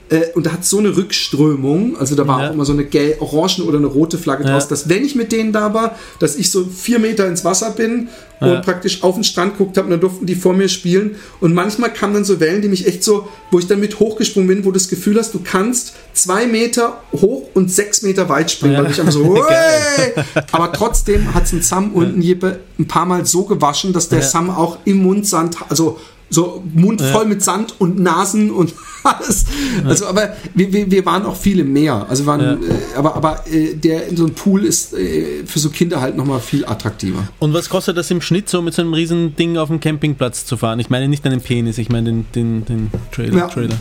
Äh, 0.10 0.28
und 0.36 0.46
da 0.46 0.54
hat 0.54 0.64
so 0.64 0.78
eine 0.80 0.96
Rückströmung, 0.96 1.98
also 1.98 2.16
da 2.16 2.26
war 2.28 2.42
Ja. 2.42 2.50
auch 2.50 2.54
immer 2.54 2.64
so 2.66 2.72
eine 2.74 2.86
gelb, 2.86 3.22
orange 3.22 3.60
oder 3.62 3.78
eine 3.78 3.88
rote 3.88 4.18
Flagge 4.18 4.46
Ja. 4.46 4.52
draus, 4.52 4.68
dass 4.70 4.88
wenn 4.88 5.04
ich 5.04 5.16
mit 5.16 5.32
denen 5.34 5.52
da 5.52 5.74
war, 5.74 5.96
dass 6.20 6.36
ich 6.38 6.50
so 6.50 6.64
vier 6.66 7.00
Meter 7.00 7.28
ins 7.28 7.44
Wasser 7.44 7.72
bin 7.72 8.08
und 8.40 8.48
Ja. 8.48 8.62
praktisch 8.62 9.04
auf 9.04 9.16
den 9.16 9.24
Strand 9.26 9.58
guckt 9.58 9.76
habe 9.78 9.86
und 9.88 9.92
dann 9.92 10.00
durften 10.00 10.26
die 10.26 10.36
vor 10.36 10.54
mir 10.54 10.70
spielen. 10.70 11.16
Und 11.42 11.54
manchmal 11.54 11.92
kamen 11.92 12.14
dann 12.14 12.24
so 12.24 12.40
Wellen, 12.40 12.62
die 12.62 12.68
mich 12.70 12.88
echt 12.88 13.04
so, 13.04 13.28
wo 13.52 13.60
ich 13.60 13.68
dann 13.68 13.80
mit 13.82 14.00
hochgesprungen 14.00 14.48
bin, 14.48 14.60
wo 14.64 14.70
du 14.70 14.76
das 14.80 14.88
Gefühl 14.88 15.18
hast, 15.20 15.34
du 15.34 15.40
kannst 15.44 15.94
zwei 16.14 16.48
Meter 16.48 17.02
hoch 17.14 17.50
und 17.54 17.70
sechs 17.72 18.02
Meter 18.02 18.30
weit 18.30 18.50
springen, 18.52 18.78
weil 18.78 18.92
ich 18.92 19.00
einfach 19.00 19.12
so, 19.14 19.44
aber 20.52 20.72
trotzdem 20.72 21.34
hat 21.34 21.44
es 21.46 21.52
ein 21.54 21.62
Sam 21.62 21.92
und 21.94 22.18
ein 22.18 22.22
Jeppe 22.22 22.60
ein 22.80 22.88
paar 22.88 23.06
Mal 23.06 23.26
so 23.26 23.44
gewaschen, 23.44 23.92
dass 23.94 24.08
der. 24.10 24.22
Sam 24.22 24.50
auch 24.50 24.78
im 24.86 24.98
Mund 24.98 25.26
Sand, 25.28 25.56
also 25.70 26.00
so 26.30 26.64
Mund 26.74 27.02
voll 27.02 27.26
mit 27.26 27.42
Sand 27.42 27.76
und 27.80 28.00
Nasen 28.00 28.52
und 28.52 28.74
alles. 29.04 29.46
Also, 29.86 30.08
aber 30.08 30.36
wir, 30.54 30.72
wir, 30.74 30.92
wir 30.92 31.06
waren 31.06 31.26
auch 31.26 31.36
viel 31.36 31.60
im 31.60 31.72
Meer. 31.72 32.06
Also 32.10 32.26
waren, 32.26 32.42
äh, 32.42 32.58
aber, 32.96 33.16
aber 33.16 33.44
äh, 33.48 33.76
der 33.76 34.08
in 34.08 34.18
so 34.18 34.26
einem 34.26 34.34
Pool 34.34 34.66
ist 34.66 34.94
äh, 34.94 35.46
für 35.46 35.60
so 35.60 35.70
Kinder 35.70 36.02
halt 36.02 36.18
nochmal 36.18 36.40
viel 36.40 36.66
attraktiver. 36.66 37.28
Und 37.40 37.54
was 37.54 37.70
kostet 37.70 37.98
das 37.98 38.12
im 38.12 38.22
Schnitt, 38.22 38.50
so 38.50 38.62
mit 38.62 38.74
so 38.74 38.82
einem 38.82 38.94
riesen 38.94 39.36
Ding 39.36 39.58
auf 39.58 39.70
dem 39.70 39.80
Campingplatz 39.80 40.46
zu 40.46 40.58
fahren? 40.58 40.80
Ich 40.80 40.90
meine 40.90 41.08
nicht 41.08 41.26
einen 41.26 41.42
Penis, 41.42 41.78
ich 41.78 41.90
meine 41.90 42.10
den, 42.10 42.26
den, 42.36 42.66
den 42.66 42.92
Trailer. 43.12 43.38
Ja. 43.38 43.48
Trailer. 43.48 43.78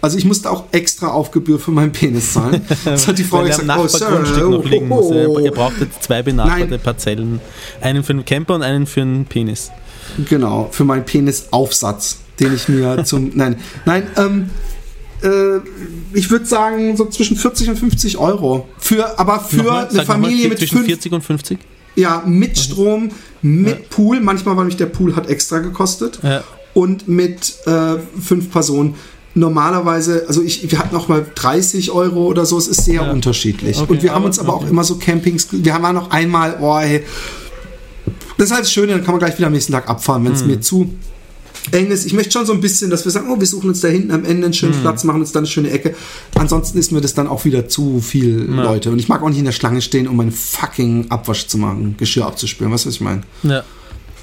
Also 0.00 0.18
ich 0.18 0.26
musste 0.26 0.50
auch 0.50 0.64
extra 0.72 1.08
Aufgebühr 1.08 1.58
für 1.58 1.70
meinen 1.70 1.92
Penis 1.92 2.34
zahlen. 2.34 2.60
Das 2.84 3.08
hat 3.08 3.16
die 3.16 3.24
Frau 3.24 3.42
gesagt, 3.42 3.64
oh, 3.78 3.86
Sir, 3.86 4.50
noch 4.50 4.62
liegen 4.62 4.88
muss. 4.88 5.06
oh, 5.06 5.38
Ihr 5.38 5.50
braucht 5.50 5.80
jetzt 5.80 6.02
zwei 6.02 6.22
benachbarte 6.22 6.72
Nein. 6.72 6.80
Parzellen. 6.80 7.40
Einen 7.80 8.02
für 8.04 8.12
einen 8.12 8.26
Camper 8.26 8.56
und 8.56 8.62
einen 8.62 8.86
für 8.86 9.00
einen 9.00 9.24
Penis. 9.24 9.70
Genau, 10.28 10.68
für 10.70 10.84
meinen 10.84 11.04
Penisaufsatz, 11.04 12.18
den 12.40 12.54
ich 12.54 12.68
mir 12.68 13.02
zum. 13.04 13.32
Nein, 13.34 13.56
nein, 13.84 14.06
ähm, 14.16 14.50
äh, 15.22 15.60
ich 16.12 16.30
würde 16.30 16.44
sagen, 16.46 16.96
so 16.96 17.06
zwischen 17.06 17.36
40 17.36 17.70
und 17.70 17.78
50 17.78 18.18
Euro. 18.18 18.68
Für, 18.78 19.18
aber 19.18 19.40
für 19.40 19.56
Nochmal, 19.58 19.88
eine 19.88 20.04
Familie 20.04 20.48
mit 20.48 20.58
zwischen 20.58 20.76
fünf, 20.78 20.86
40 20.88 21.12
und 21.12 21.22
50? 21.22 21.58
ja, 21.96 22.22
mit 22.26 22.58
Strom, 22.58 23.10
mit 23.42 23.88
Pool. 23.90 24.20
Manchmal 24.20 24.56
war 24.56 24.64
nämlich 24.64 24.76
der 24.76 24.86
Pool 24.86 25.14
hat 25.16 25.28
extra 25.28 25.58
gekostet. 25.60 26.18
Ja. 26.22 26.42
Und 26.74 27.06
mit 27.06 27.54
äh, 27.66 27.98
fünf 28.20 28.50
Personen. 28.50 28.96
Normalerweise, 29.36 30.24
also 30.28 30.42
ich, 30.42 30.70
wir 30.70 30.78
hatten 30.78 30.94
auch 30.96 31.08
mal 31.08 31.24
30 31.34 31.90
Euro 31.90 32.26
oder 32.26 32.46
so, 32.46 32.56
es 32.58 32.68
ist 32.68 32.84
sehr 32.84 33.02
Ja. 33.02 33.10
unterschiedlich. 33.10 33.78
Okay, 33.78 33.92
und 33.92 34.02
wir 34.02 34.10
haben 34.10 34.18
aber- 34.18 34.26
uns 34.26 34.38
aber 34.38 34.54
auch 34.54 34.60
okay. 34.62 34.70
immer 34.70 34.84
so 34.84 34.96
Campings, 34.96 35.48
wir 35.50 35.74
haben 35.74 35.94
noch 35.94 36.10
einmal, 36.10 36.56
oh, 36.60 36.78
hey, 36.78 37.04
das 38.38 38.46
ist 38.46 38.52
halt 38.52 38.64
das 38.64 38.72
Schöne, 38.72 38.92
dann 38.92 39.04
kann 39.04 39.12
man 39.14 39.18
gleich 39.20 39.36
wieder 39.38 39.46
am 39.46 39.52
nächsten 39.52 39.72
Tag 39.72 39.88
abfahren, 39.88 40.24
wenn 40.24 40.32
es 40.32 40.40
Hm. 40.40 40.46
mir 40.48 40.60
zu 40.60 40.92
eng 41.72 41.90
ist. 41.90 42.04
Ich 42.04 42.12
möchte 42.12 42.32
schon 42.32 42.44
so 42.44 42.52
ein 42.52 42.60
bisschen, 42.60 42.90
dass 42.90 43.04
wir 43.06 43.12
sagen, 43.12 43.28
oh, 43.30 43.40
wir 43.40 43.46
suchen 43.46 43.70
uns 43.70 43.80
da 43.80 43.88
hinten 43.88 44.10
am 44.10 44.24
Ende 44.24 44.44
einen 44.46 44.52
schönen 44.54 44.78
Platz, 44.82 45.02
machen 45.04 45.20
uns 45.20 45.32
da 45.32 45.38
eine 45.38 45.46
schöne 45.46 45.70
Ecke. 45.70 45.94
Ansonsten 46.34 46.76
ist 46.78 46.92
mir 46.92 47.00
das 47.00 47.14
dann 47.14 47.26
auch 47.26 47.44
wieder 47.46 47.68
zu 47.68 48.00
viel 48.00 48.46
Ja. 48.54 48.62
Leute. 48.64 48.90
Und 48.90 48.98
ich 48.98 49.08
mag 49.08 49.22
auch 49.22 49.28
nicht 49.30 49.38
in 49.38 49.46
der 49.46 49.52
Schlange 49.52 49.80
stehen, 49.80 50.06
um 50.08 50.16
meinen 50.16 50.32
fucking 50.32 51.06
Abwasch 51.10 51.46
zu 51.46 51.56
machen, 51.56 51.94
Geschirr 51.98 52.26
abzuspülen. 52.26 52.70
Weißt 52.72 52.84
du, 52.84 52.88
was 52.88 52.96
ich 52.96 53.00
meine? 53.00 53.22
Ja. 53.44 53.64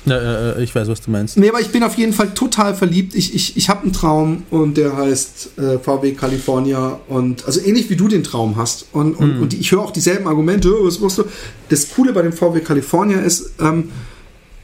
Ja, 0.06 0.54
äh, 0.54 0.64
ich 0.64 0.74
weiß, 0.74 0.88
was 0.88 1.02
du 1.02 1.12
meinst. 1.12 1.38
Nee, 1.38 1.50
aber 1.50 1.62
ich 1.62 1.70
bin 1.70 1.84
auf 1.84 1.96
jeden 1.96 2.14
Fall 2.14 2.34
total 2.34 2.74
verliebt. 2.74 3.14
Ich, 3.14 3.36
ich, 3.36 3.56
ich 3.56 3.70
habe 3.70 3.84
einen 3.84 3.94
Traum 3.94 4.44
und 4.50 4.76
der 4.78 4.96
heißt 4.98 5.60
äh, 5.60 5.78
VW 5.80 6.14
California. 6.14 7.00
Und 7.08 7.46
also 7.46 7.60
ähnlich 7.62 7.90
wie 7.90 7.96
du 7.96 8.08
den 8.08 8.24
Traum 8.24 8.56
hast. 8.56 8.88
Und, 8.94 9.14
und, 9.14 9.40
und 9.42 9.54
die, 9.54 9.58
ich 9.58 9.72
höre 9.72 9.82
auch 9.82 9.92
dieselben 9.92 10.28
Argumente. 10.28 10.74
"Oh, 10.76 10.86
Was 10.88 11.00
machst 11.00 11.20
du? 11.20 11.26
Das 11.70 11.90
Coole 11.94 12.14
bei 12.14 12.24
dem 12.24 12.34
VW 12.34 12.62
California 12.62 13.20
ist, 13.20 13.52
ähm, 13.62 13.90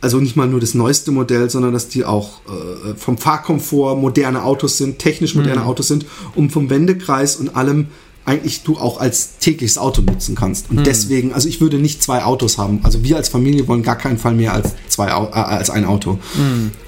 also 0.01 0.19
nicht 0.19 0.35
mal 0.35 0.47
nur 0.47 0.59
das 0.59 0.73
neueste 0.73 1.11
Modell, 1.11 1.49
sondern 1.49 1.73
dass 1.73 1.87
die 1.87 2.03
auch 2.05 2.41
äh, 2.47 2.95
vom 2.95 3.17
Fahrkomfort 3.17 3.95
moderne 3.95 4.43
Autos 4.43 4.77
sind, 4.77 4.99
technisch 4.99 5.35
moderne 5.35 5.65
Autos 5.65 5.87
sind 5.87 6.05
und 6.35 6.51
vom 6.51 6.69
Wendekreis 6.69 7.35
und 7.35 7.55
allem 7.55 7.87
eigentlich 8.27 8.63
du 8.63 8.77
auch 8.77 8.99
als 8.99 9.37
tägliches 9.39 9.77
Auto 9.77 10.01
nutzen 10.01 10.35
kannst. 10.35 10.69
Und 10.69 10.85
deswegen, 10.85 11.33
also 11.33 11.47
ich 11.47 11.61
würde 11.61 11.77
nicht 11.77 12.03
zwei 12.03 12.23
Autos 12.23 12.57
haben. 12.57 12.81
Also 12.83 13.03
wir 13.03 13.15
als 13.15 13.29
Familie 13.29 13.67
wollen 13.67 13.83
gar 13.83 13.97
keinen 13.97 14.17
Fall 14.17 14.33
mehr 14.33 14.53
als 14.53 14.73
zwei 14.89 15.07
äh, 15.07 15.11
als 15.11 15.69
ein 15.69 15.85
Auto. 15.85 16.19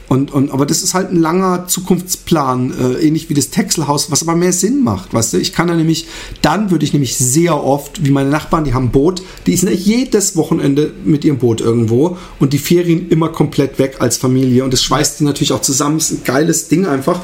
Und, 0.09 0.31
und, 0.31 0.51
aber 0.51 0.65
das 0.65 0.81
ist 0.81 0.95
halt 0.95 1.11
ein 1.11 1.17
langer 1.17 1.67
Zukunftsplan, 1.67 2.73
äh, 2.79 3.07
ähnlich 3.07 3.29
wie 3.29 3.35
das 3.35 3.51
Texelhaus, 3.51 4.09
was 4.09 4.23
aber 4.23 4.35
mehr 4.35 4.51
Sinn 4.51 4.83
macht, 4.83 5.13
weißt 5.13 5.33
du? 5.33 5.37
Ich 5.37 5.53
kann 5.53 5.67
da 5.67 5.75
nämlich, 5.75 6.07
dann 6.41 6.71
würde 6.71 6.83
ich 6.83 6.93
nämlich 6.93 7.15
sehr 7.15 7.63
oft, 7.63 8.03
wie 8.03 8.09
meine 8.09 8.29
Nachbarn, 8.29 8.63
die 8.63 8.73
haben 8.73 8.85
ein 8.85 8.91
Boot, 8.91 9.21
die 9.45 9.55
sind 9.55 9.69
ja 9.69 9.75
jedes 9.75 10.35
Wochenende 10.35 10.91
mit 11.05 11.23
ihrem 11.23 11.37
Boot 11.37 11.61
irgendwo 11.61 12.17
und 12.39 12.53
die 12.53 12.57
Ferien 12.57 13.09
immer 13.09 13.29
komplett 13.29 13.77
weg 13.77 13.97
als 13.99 14.17
Familie 14.17 14.63
und 14.63 14.73
das 14.73 14.81
schweißt 14.81 15.19
die 15.19 15.25
natürlich 15.25 15.53
auch 15.53 15.61
zusammen, 15.61 15.97
ist 15.97 16.11
ein 16.11 16.23
geiles 16.23 16.67
Ding 16.67 16.87
einfach. 16.87 17.21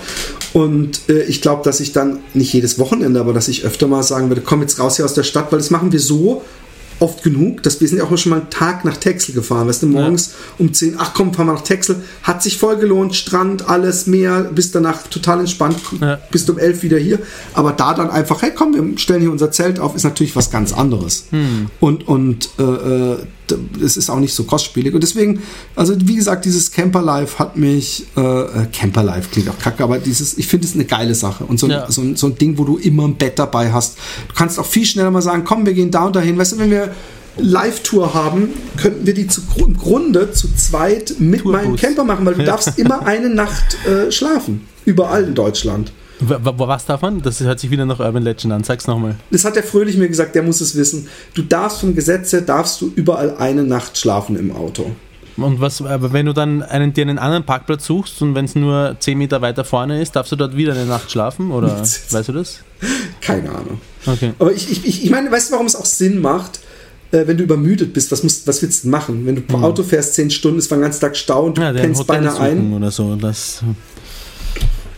Und 0.54 1.10
äh, 1.10 1.24
ich 1.24 1.42
glaube, 1.42 1.64
dass 1.64 1.80
ich 1.80 1.92
dann 1.92 2.20
nicht 2.36 2.54
jedes 2.54 2.78
Wochenende, 2.78 3.20
aber 3.20 3.34
dass 3.34 3.48
ich 3.48 3.66
öfter 3.66 3.88
mal 3.88 4.04
sagen 4.04 4.30
würde, 4.30 4.42
komm 4.42 4.62
jetzt 4.62 4.80
raus 4.80 4.98
hier 4.98 5.06
aus 5.06 5.16
der 5.16 5.24
Stadt, 5.24 5.52
weil 5.52 5.58
das 5.58 5.72
machen 5.72 5.92
wir 5.92 6.00
so 6.00 6.44
oft 7.00 7.24
genug, 7.24 7.62
dass 7.64 7.82
wir 7.82 7.88
sind 7.88 7.98
ja 7.98 8.06
auch 8.06 8.18
schon 8.18 8.30
mal 8.30 8.42
einen 8.42 8.50
Tag 8.50 8.86
nach 8.86 8.98
Texel 8.98 9.36
gefahren, 9.36 9.68
weißt 9.68 9.84
du, 9.84 9.88
morgens 9.88 10.34
um 10.58 10.74
10, 10.74 10.96
ach 10.98 11.14
komm, 11.14 11.34
fahren 11.34 11.48
wir 11.48 11.54
nach 11.54 11.62
Texel, 11.64 11.98
hat 12.24 12.42
sich 12.42 12.58
voll 12.58 12.78
gelohnt, 12.78 13.16
Strand, 13.16 13.68
alles, 13.70 14.08
Meer, 14.08 14.50
bist 14.56 14.76
danach 14.76 15.04
total 15.08 15.42
entspannt, 15.42 15.78
Ja. 16.00 16.20
bist 16.32 16.50
um 16.50 16.58
11 16.58 16.84
wieder 16.84 16.98
hier, 16.98 17.20
aber 17.54 17.74
da 17.74 17.94
dann 17.94 18.10
einfach, 18.10 18.42
hey 18.42 18.52
komm, 18.56 18.74
wir 18.74 18.98
stellen 18.98 19.22
hier 19.22 19.32
unser 19.32 19.52
Zelt 19.52 19.80
auf, 19.80 19.96
ist 19.96 20.04
natürlich 20.04 20.36
was 20.36 20.52
ganz 20.52 20.72
anderes. 20.74 21.26
Und, 21.80 22.08
und 22.08 22.50
äh, 22.60 22.64
äh, 22.64 23.18
es 23.84 23.98
ist 23.98 24.10
auch 24.10 24.20
nicht 24.20 24.34
so 24.34 24.44
kostspielig 24.44 24.94
und 24.94 25.02
deswegen, 25.02 25.42
also 25.76 25.96
wie 26.00 26.16
gesagt, 26.16 26.46
dieses 26.46 26.72
Camperlife 26.72 27.40
hat 27.40 27.58
mich, 27.58 28.06
äh, 28.18 28.22
äh, 28.22 28.66
Camperlife 28.72 29.30
klingt 29.32 29.50
auch 29.50 29.60
kacke, 29.60 29.84
aber 29.84 30.00
dieses, 30.00 30.38
ich 30.38 30.48
finde 30.48 30.68
es 30.68 30.74
eine 30.74 30.86
geile 30.86 31.16
Sache 31.16 31.44
und 31.46 31.60
so 31.60 31.68
ein, 31.68 31.72
Ja. 31.72 31.92
so, 31.92 32.02
ein, 32.02 32.16
so 32.16 32.28
ein 32.28 32.38
Ding, 32.38 32.58
wo 32.58 32.64
du 32.64 32.78
immer 32.78 33.08
ein 33.08 33.16
Bett 33.16 33.38
dabei 33.40 33.72
hast. 33.72 33.98
Du 34.28 34.34
kannst 34.36 34.60
auch 34.60 34.66
viel 34.66 34.86
schneller 34.86 35.12
mal 35.12 35.22
sagen, 35.22 35.44
komm, 35.46 35.66
wir 35.66 35.74
gehen 35.74 35.92
da 35.92 36.06
und 36.06 36.16
dahin. 36.16 36.38
Weißt 36.38 36.54
du, 36.54 36.58
wenn 36.60 36.72
wir 36.72 36.94
Live-Tour 37.38 38.14
haben, 38.14 38.50
könnten 38.78 39.06
wir 39.06 39.14
die 39.14 39.28
zu, 39.28 39.42
im 39.58 39.76
Grunde 39.78 40.32
zu 40.32 40.48
zweit 40.56 41.16
mit 41.20 41.42
Tourbus. 41.42 41.62
meinem 41.62 41.76
Camper 41.76 42.04
machen, 42.04 42.26
weil 42.26 42.36
du 42.36 42.44
darfst 42.46 42.78
immer 42.80 43.06
eine 43.06 43.30
Nacht 43.30 43.78
äh, 43.86 44.12
schlafen. 44.12 44.66
Überall 44.86 45.26
in 45.26 45.36
Deutschland. 45.36 45.92
Was 46.20 46.86
davon? 46.86 47.22
Das 47.22 47.42
hört 47.42 47.60
sich 47.60 47.72
wieder 47.72 47.86
nach 47.86 48.00
Urban 48.00 48.24
Legend 48.24 48.54
an. 48.54 48.64
Sag's 48.64 48.88
nochmal. 48.88 49.16
Das 49.32 49.44
hat 49.44 49.56
der 49.56 49.64
Fröhlich 49.64 49.98
mir 49.98 50.08
gesagt, 50.08 50.36
der 50.36 50.44
muss 50.44 50.62
es 50.62 50.76
wissen. 50.76 51.08
Du 51.34 51.42
darfst 51.42 51.82
vom 51.82 51.94
Gesetz 51.94 52.32
her, 52.32 52.42
darfst 52.42 52.80
du 52.82 52.92
überall 52.96 53.36
eine 53.38 53.64
Nacht 53.64 53.98
schlafen 53.98 54.38
im 54.38 54.56
Auto. 54.56 54.92
Und 55.38 55.60
was, 55.60 55.82
aber 55.82 56.14
wenn 56.14 56.26
du 56.26 56.34
dann 56.34 56.64
einen, 56.64 56.94
dir 56.94 57.02
einen 57.02 57.20
anderen 57.20 57.44
Parkplatz 57.44 57.86
suchst 57.86 58.22
und 58.22 58.36
wenn 58.36 58.46
es 58.46 58.56
nur 58.56 58.96
10 58.98 59.18
Meter 59.18 59.42
weiter 59.42 59.66
vorne 59.66 60.02
ist, 60.02 60.16
darfst 60.16 60.32
du 60.32 60.38
dort 60.38 60.56
wieder 60.56 60.74
eine 60.74 60.86
Nacht 60.86 61.12
schlafen? 61.12 61.52
Oder 61.52 61.82
weißt 61.82 62.30
du 62.30 62.34
das? 62.34 62.60
Keine 63.20 63.50
Ahnung. 63.50 63.82
Okay. 64.06 64.32
Aber 64.40 64.54
ich, 64.54 64.72
ich, 64.72 65.04
ich, 65.04 65.10
meine, 65.10 65.30
weißt 65.32 65.50
du, 65.50 65.54
warum 65.54 65.66
es 65.66 65.76
auch 65.76 65.86
Sinn 65.86 66.22
macht? 66.22 66.62
Äh, 67.12 67.28
wenn 67.28 67.38
du 67.38 67.44
übermüdet 67.44 67.94
bist, 67.94 68.12
was, 68.12 68.24
musst, 68.24 68.48
was 68.48 68.62
willst 68.62 68.86
du 68.86 68.90
machen? 68.90 69.26
Wenn 69.26 69.36
du 69.36 69.42
pro 69.42 69.58
Auto 69.58 69.84
fährst, 69.84 70.14
10 70.14 70.32
Stunden, 70.32 70.60
es 70.60 70.72
war 70.72 70.78
den 70.78 70.84
ganzen 70.84 71.02
Tag 71.02 71.18
Stau 71.18 71.46
und 71.46 71.58
du. 71.58 71.62
Ja, 71.62 71.70
ein 71.70 71.76
pennst 71.76 72.08
beinahe 72.08 72.40
ein. 72.40 72.74
oder 72.74 72.92
so. 72.92 73.16
Das, 73.16 73.62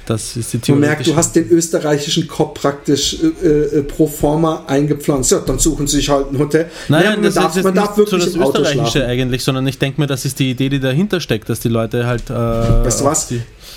das 0.09 0.35
ist 0.37 0.53
die 0.53 0.57
Man 0.57 0.61
Theorie. 0.63 0.79
merkt, 0.81 1.07
du 1.07 1.15
hast 1.15 1.35
den 1.35 1.49
österreichischen 1.49 2.27
Kopf 2.27 2.61
praktisch 2.61 3.17
äh, 3.43 3.47
äh, 3.47 3.83
pro 3.83 4.07
forma 4.07 4.63
eingepflanzt. 4.67 5.31
Ja, 5.31 5.39
dann 5.39 5.59
suchen 5.59 5.85
sie 5.87 5.97
sich 5.97 6.09
halt 6.09 6.31
ein 6.31 6.39
Hotel. 6.39 6.69
Nein, 6.87 7.03
Ja, 7.03 7.09
nein, 7.11 7.15
man 7.19 7.25
das 7.25 7.33
darf, 7.35 7.55
ist 7.57 7.63
man 7.63 7.75
darf 7.75 7.97
nicht 7.97 8.09
so 8.09 8.17
wirklich 8.17 8.33
das 8.33 8.47
Österreichische 8.47 9.05
eigentlich, 9.05 9.43
sondern 9.43 9.67
ich 9.67 9.77
denke 9.77 10.01
mir, 10.01 10.07
das 10.07 10.25
ist 10.25 10.39
die 10.39 10.49
Idee, 10.51 10.69
die 10.69 10.79
dahinter 10.79 11.19
steckt, 11.21 11.49
dass 11.49 11.59
die 11.59 11.69
Leute 11.69 12.05
halt 12.07 12.29
äh, 12.29 12.33
Weißt 12.33 13.01
du 13.01 13.05
was? 13.05 13.33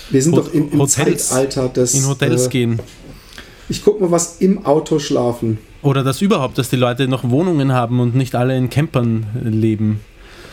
Wir 0.09 0.21
sind 0.21 0.35
Hot- 0.35 0.47
doch 0.47 0.53
im, 0.53 0.71
im 0.71 0.79
Hotels- 0.79 1.27
Zeitalter 1.29 1.69
des... 1.69 1.93
in 1.93 2.05
Hotels 2.07 2.47
äh, 2.47 2.49
gehen. 2.49 2.79
Ich 3.69 3.83
guck 3.83 4.01
mal, 4.01 4.11
was 4.11 4.37
im 4.39 4.65
Auto 4.65 4.99
schlafen. 4.99 5.57
Oder 5.81 6.03
das 6.03 6.21
überhaupt, 6.21 6.57
dass 6.57 6.69
die 6.69 6.75
Leute 6.75 7.07
noch 7.07 7.29
Wohnungen 7.29 7.71
haben 7.71 7.99
und 7.99 8.15
nicht 8.15 8.35
alle 8.35 8.55
in 8.57 8.69
Campern 8.69 9.25
leben. 9.43 10.01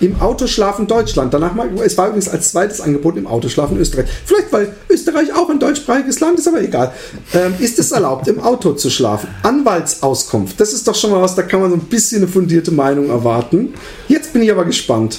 Im 0.01 0.20
Autoschlafen 0.20 0.86
Deutschland. 0.86 1.34
Danach 1.34 1.55
mal, 1.55 1.68
es 1.84 1.99
war 1.99 2.09
übrigens 2.09 2.28
als 2.28 2.51
zweites 2.51 2.80
angeboten 2.80 3.18
im 3.18 3.26
Autoschlafen 3.26 3.78
Österreich. 3.78 4.07
Vielleicht, 4.24 4.53
weil 4.53 4.74
Österreich 4.88 5.34
auch 5.34 5.51
ein 5.51 5.59
deutschsprachiges 5.59 6.20
Land 6.20 6.38
ist, 6.38 6.46
aber 6.46 6.62
egal. 6.62 6.92
Ähm, 7.34 7.55
ist 7.59 7.78
es 7.78 7.90
erlaubt, 7.90 8.28
im 8.28 8.40
Auto 8.40 8.72
zu 8.74 8.90
schlafen? 8.90 9.28
Anwaltsauskunft. 9.42 10.61
Das 10.61 10.72
ist 10.72 10.86
doch 10.86 10.94
schon 10.94 11.11
mal 11.11 11.20
was, 11.20 11.34
da 11.34 11.42
kann 11.42 11.61
man 11.61 11.70
so 11.70 11.76
ein 11.76 11.82
bisschen 11.82 12.22
eine 12.22 12.28
fundierte 12.30 12.70
Meinung 12.70 13.11
erwarten. 13.11 13.74
Jetzt 14.07 14.32
bin 14.32 14.42
ich 14.42 14.53
aber 14.53 14.64
gespannt. 14.64 15.18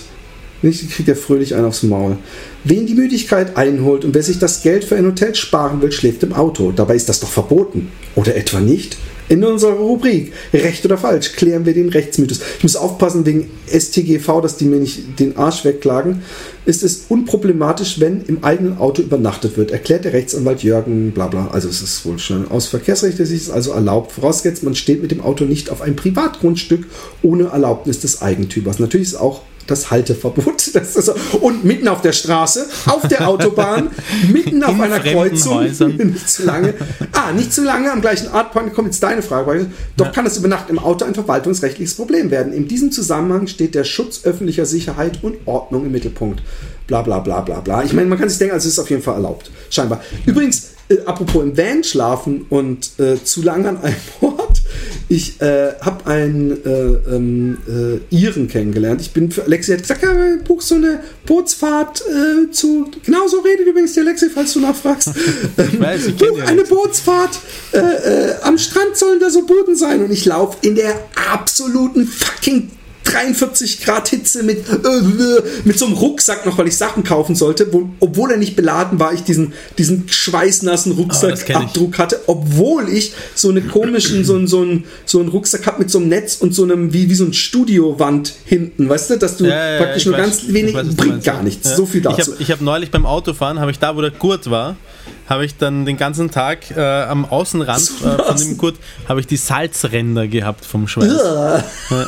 Ich 0.62 0.90
kriegt 0.90 1.08
ja 1.08 1.16
fröhlich 1.16 1.56
einen 1.56 1.66
aufs 1.66 1.84
Maul. 1.84 2.18
Wen 2.66 2.86
die 2.86 2.96
Müdigkeit 2.96 3.56
einholt 3.56 4.04
und 4.04 4.14
wer 4.14 4.24
sich 4.24 4.40
das 4.40 4.62
Geld 4.62 4.84
für 4.84 4.98
ein 4.98 5.06
Hotel 5.06 5.34
sparen 5.34 5.82
will, 5.82 5.92
schläft 5.92 6.24
im 6.24 6.34
Auto. 6.34 6.72
Dabei 6.72 6.96
ist 6.96 7.08
das 7.08 7.22
doch 7.22 7.30
verboten. 7.30 7.92
Oder 8.16 8.36
etwa 8.36 8.60
nicht? 8.60 8.98
In 9.30 9.44
unserer 9.44 9.74
Rubrik 9.74 10.34
Recht 10.52 10.84
oder 10.86 10.98
Falsch 10.98 11.34
klären 11.34 11.64
wir 11.68 11.76
den 11.76 11.90
Rechtsmythos. 11.90 12.40
Ich 12.58 12.64
muss 12.64 12.76
aufpassen 12.76 13.28
wegen 13.28 13.52
STGV, 13.68 14.42
dass 14.42 14.58
die 14.58 14.66
mir 14.66 14.80
nicht 14.80 15.20
den 15.20 15.38
Arsch 15.38 15.64
wegklagen. 15.64 16.24
Ist 16.66 16.82
es 16.82 17.06
unproblematisch, 17.10 18.00
wenn 18.00 18.24
im 18.26 18.44
eigenen 18.44 18.80
Auto 18.80 19.04
übernachtet 19.04 19.56
wird? 19.56 19.70
Erklärt 19.70 20.06
der 20.06 20.14
Rechtsanwalt 20.14 20.64
Jürgen, 20.64 21.12
bla 21.12 21.28
bla. 21.28 21.50
Also 21.52 21.70
es 21.70 21.84
ist 21.84 22.04
wohl 22.08 22.18
schon 22.18 22.50
aus 22.50 22.66
Verkehrsrechtlich 22.68 23.30
ist 23.32 23.44
es 23.44 23.50
also 23.52 23.72
erlaubt. 23.72 24.14
Vorausgesetzt, 24.14 24.64
man 24.64 24.74
steht 24.74 25.02
mit 25.02 25.12
dem 25.12 25.22
Auto 25.22 25.46
nicht 25.46 25.70
auf 25.70 25.84
einem 25.84 25.96
Privatgrundstück 25.96 26.88
ohne 27.22 27.50
Erlaubnis 27.50 28.00
des 28.00 28.24
Eigentümers. 28.24 28.80
Natürlich 28.80 29.10
ist 29.10 29.16
auch 29.16 29.44
das 29.70 29.92
Halteverbot. 29.92 30.60
Das 30.74 30.96
ist. 30.96 31.10
Und 31.42 31.66
mitten 31.66 31.88
auf 31.88 32.02
der 32.02 32.12
Straße, 32.12 32.68
auf 32.86 33.08
der 33.08 33.28
Autobahn, 33.28 33.90
mitten 34.32 34.64
auf 34.64 34.76
In 34.76 34.82
einer 34.82 35.00
Kreuzung. 35.00 35.64
Nicht 35.98 36.30
zu 36.30 36.46
lange. 36.46 36.76
Ah, 37.12 37.32
nicht 37.32 37.52
zu 37.52 37.64
lange 37.64 37.92
am 37.92 38.02
gleichen 38.02 38.28
Artpoint 38.28 38.74
kommt 38.74 38.90
jetzt 38.90 39.02
deine 39.02 39.22
Frage. 39.22 39.68
Doch 39.98 40.12
kann 40.12 40.26
das 40.26 40.38
Übernachten 40.38 40.72
im 40.72 40.80
Auto 40.80 41.06
ein 41.06 41.16
verwaltungsrechtliches 41.16 41.96
Problem 41.96 42.30
werden. 42.30 42.54
In 42.54 42.68
diesem 42.68 42.92
Zusammenhang 42.92 43.48
steht 43.48 43.74
der 43.74 43.84
Schutz 43.84 44.22
öffentlicher 44.26 44.66
Sicherheit 44.66 45.24
und 45.24 45.38
Ordnung 45.46 45.86
im 45.86 45.92
Mittelpunkt. 45.92 46.44
Bla 46.88 47.02
bla 47.02 47.20
bla 47.20 47.42
bla 47.42 47.60
bla. 47.62 47.84
Ich 47.84 47.94
meine, 47.94 48.08
man 48.08 48.20
kann 48.20 48.30
sich 48.30 48.38
denken, 48.38 48.54
also 48.54 48.68
es 48.68 48.74
ist 48.74 48.80
auf 48.80 48.90
jeden 48.90 49.02
Fall 49.02 49.16
erlaubt. 49.16 49.52
Scheinbar. 49.70 50.02
Übrigens, 50.26 50.69
äh, 50.90 51.00
apropos 51.06 51.44
im 51.44 51.58
Van 51.58 51.84
schlafen 51.84 52.46
und 52.50 53.00
äh, 53.00 53.24
zu 53.24 53.42
lange 53.42 53.70
an 53.70 53.78
einem 53.82 53.96
Ort. 54.22 54.62
Ich 55.08 55.42
äh, 55.42 55.74
habe 55.82 56.06
einen 56.06 56.64
äh, 56.66 57.16
ähm, 57.16 57.58
äh, 57.68 58.16
Iren 58.16 58.48
kennengelernt. 58.48 59.02
Ich 59.02 59.12
bin 59.12 59.32
für 59.32 59.44
Alexi 59.44 59.72
hat 59.72 59.82
gesagt, 59.82 60.04
ja, 60.04 60.14
buch 60.44 60.62
so 60.62 60.76
eine 60.76 61.00
Bootsfahrt 61.26 62.02
äh, 62.02 62.52
zu. 62.52 62.90
Genauso 63.04 63.40
redet 63.40 63.68
übrigens 63.68 63.94
die 63.94 64.02
Alexi, 64.02 64.30
falls 64.30 64.54
du 64.54 64.60
nachfragst. 64.60 65.10
Ähm, 65.58 65.80
weiß, 65.80 66.08
ich 66.08 66.16
buch 66.16 66.40
eine 66.40 66.48
Alexi. 66.48 66.74
Bootsfahrt. 66.74 67.40
Am 68.44 68.58
Strand 68.58 68.96
sollen 68.96 69.20
da 69.20 69.30
so 69.30 69.46
Booten 69.46 69.76
sein 69.76 70.04
und 70.04 70.12
ich 70.12 70.26
laufe 70.26 70.58
in 70.62 70.76
der 70.76 70.96
absoluten 71.32 72.06
fucking 72.08 72.70
43 73.12 73.82
Grad 73.84 74.08
Hitze 74.10 74.44
mit, 74.44 74.68
äh, 74.70 75.42
mit 75.66 75.78
so 75.80 75.86
einem 75.86 75.96
Rucksack 75.96 76.46
noch, 76.46 76.58
weil 76.58 76.68
ich 76.68 76.78
Sachen 76.78 77.04
kaufen 77.04 77.36
sollte, 77.36 77.72
wo, 77.74 77.90
obwohl 78.00 78.32
er 78.32 78.38
nicht 78.38 78.56
beladen 78.56 79.00
war, 79.00 79.14
ich 79.14 79.24
diesen, 79.24 79.54
diesen 79.78 80.08
schweißnassen 80.10 80.92
Ah. 80.94 80.96
Rucksackabdruck 80.96 81.98
hatte, 81.98 82.22
obwohl 82.28 82.90
ich 82.90 83.14
so 83.36 83.50
eine 83.50 83.62
komischen, 83.62 84.24
so, 84.24 84.36
ein- 84.36 84.48
so, 84.48 84.64
ein, 84.64 84.84
so 85.06 85.20
einen 85.20 85.30
Rucksack 85.30 85.66
habe 85.68 85.80
mit 85.80 85.90
so 85.90 85.98
einem 86.00 86.10
Netz 86.10 86.38
und 86.40 86.54
so 86.54 86.64
einem, 86.64 86.94
wie, 86.94 87.10
wie 87.10 87.16
so 87.16 87.26
ein 87.26 87.34
Studiowand 87.34 88.34
hinten, 88.46 88.88
weißt 88.90 89.10
du, 89.12 89.18
dass 89.18 89.38
du 89.38 89.46
Ja, 89.46 89.74
ja, 89.74 89.78
praktisch 89.84 90.06
nur 90.06 90.16
weiß- 90.16 90.18
ganz 90.18 90.48
wenig, 90.48 90.74
weiß, 90.76 90.88
bringt 90.96 91.08
meinst, 91.14 91.26
gar 91.26 91.42
nichts. 91.44 91.70
Ja. 91.70 91.76
So 91.76 91.86
viel 91.86 92.02
dazu. 92.02 92.34
Ich 92.40 92.50
habe 92.50 92.54
hab 92.54 92.62
neulich 92.62 92.92
beim 92.92 93.06
Autofahren, 93.06 93.60
habe 93.60 93.72
ich 93.72 93.80
da, 93.80 93.96
wo 93.96 94.02
der 94.02 94.12
Gurt 94.12 94.50
war, 94.50 94.76
habe 95.28 95.46
ich 95.46 95.56
dann 95.58 95.86
den 95.86 95.98
ganzen 95.98 96.32
Tag 96.32 96.72
äh, 96.76 96.80
am 96.82 97.26
Außenrand 97.26 97.92
äh, 98.04 98.24
von 98.24 98.38
dem 98.38 98.58
Gurt, 98.58 98.76
habe 99.08 99.20
ich 99.20 99.28
die 99.28 99.38
Salzränder 99.38 100.28
gehabt 100.28 100.66
vom 100.66 100.88
Schweiß. 100.88 101.12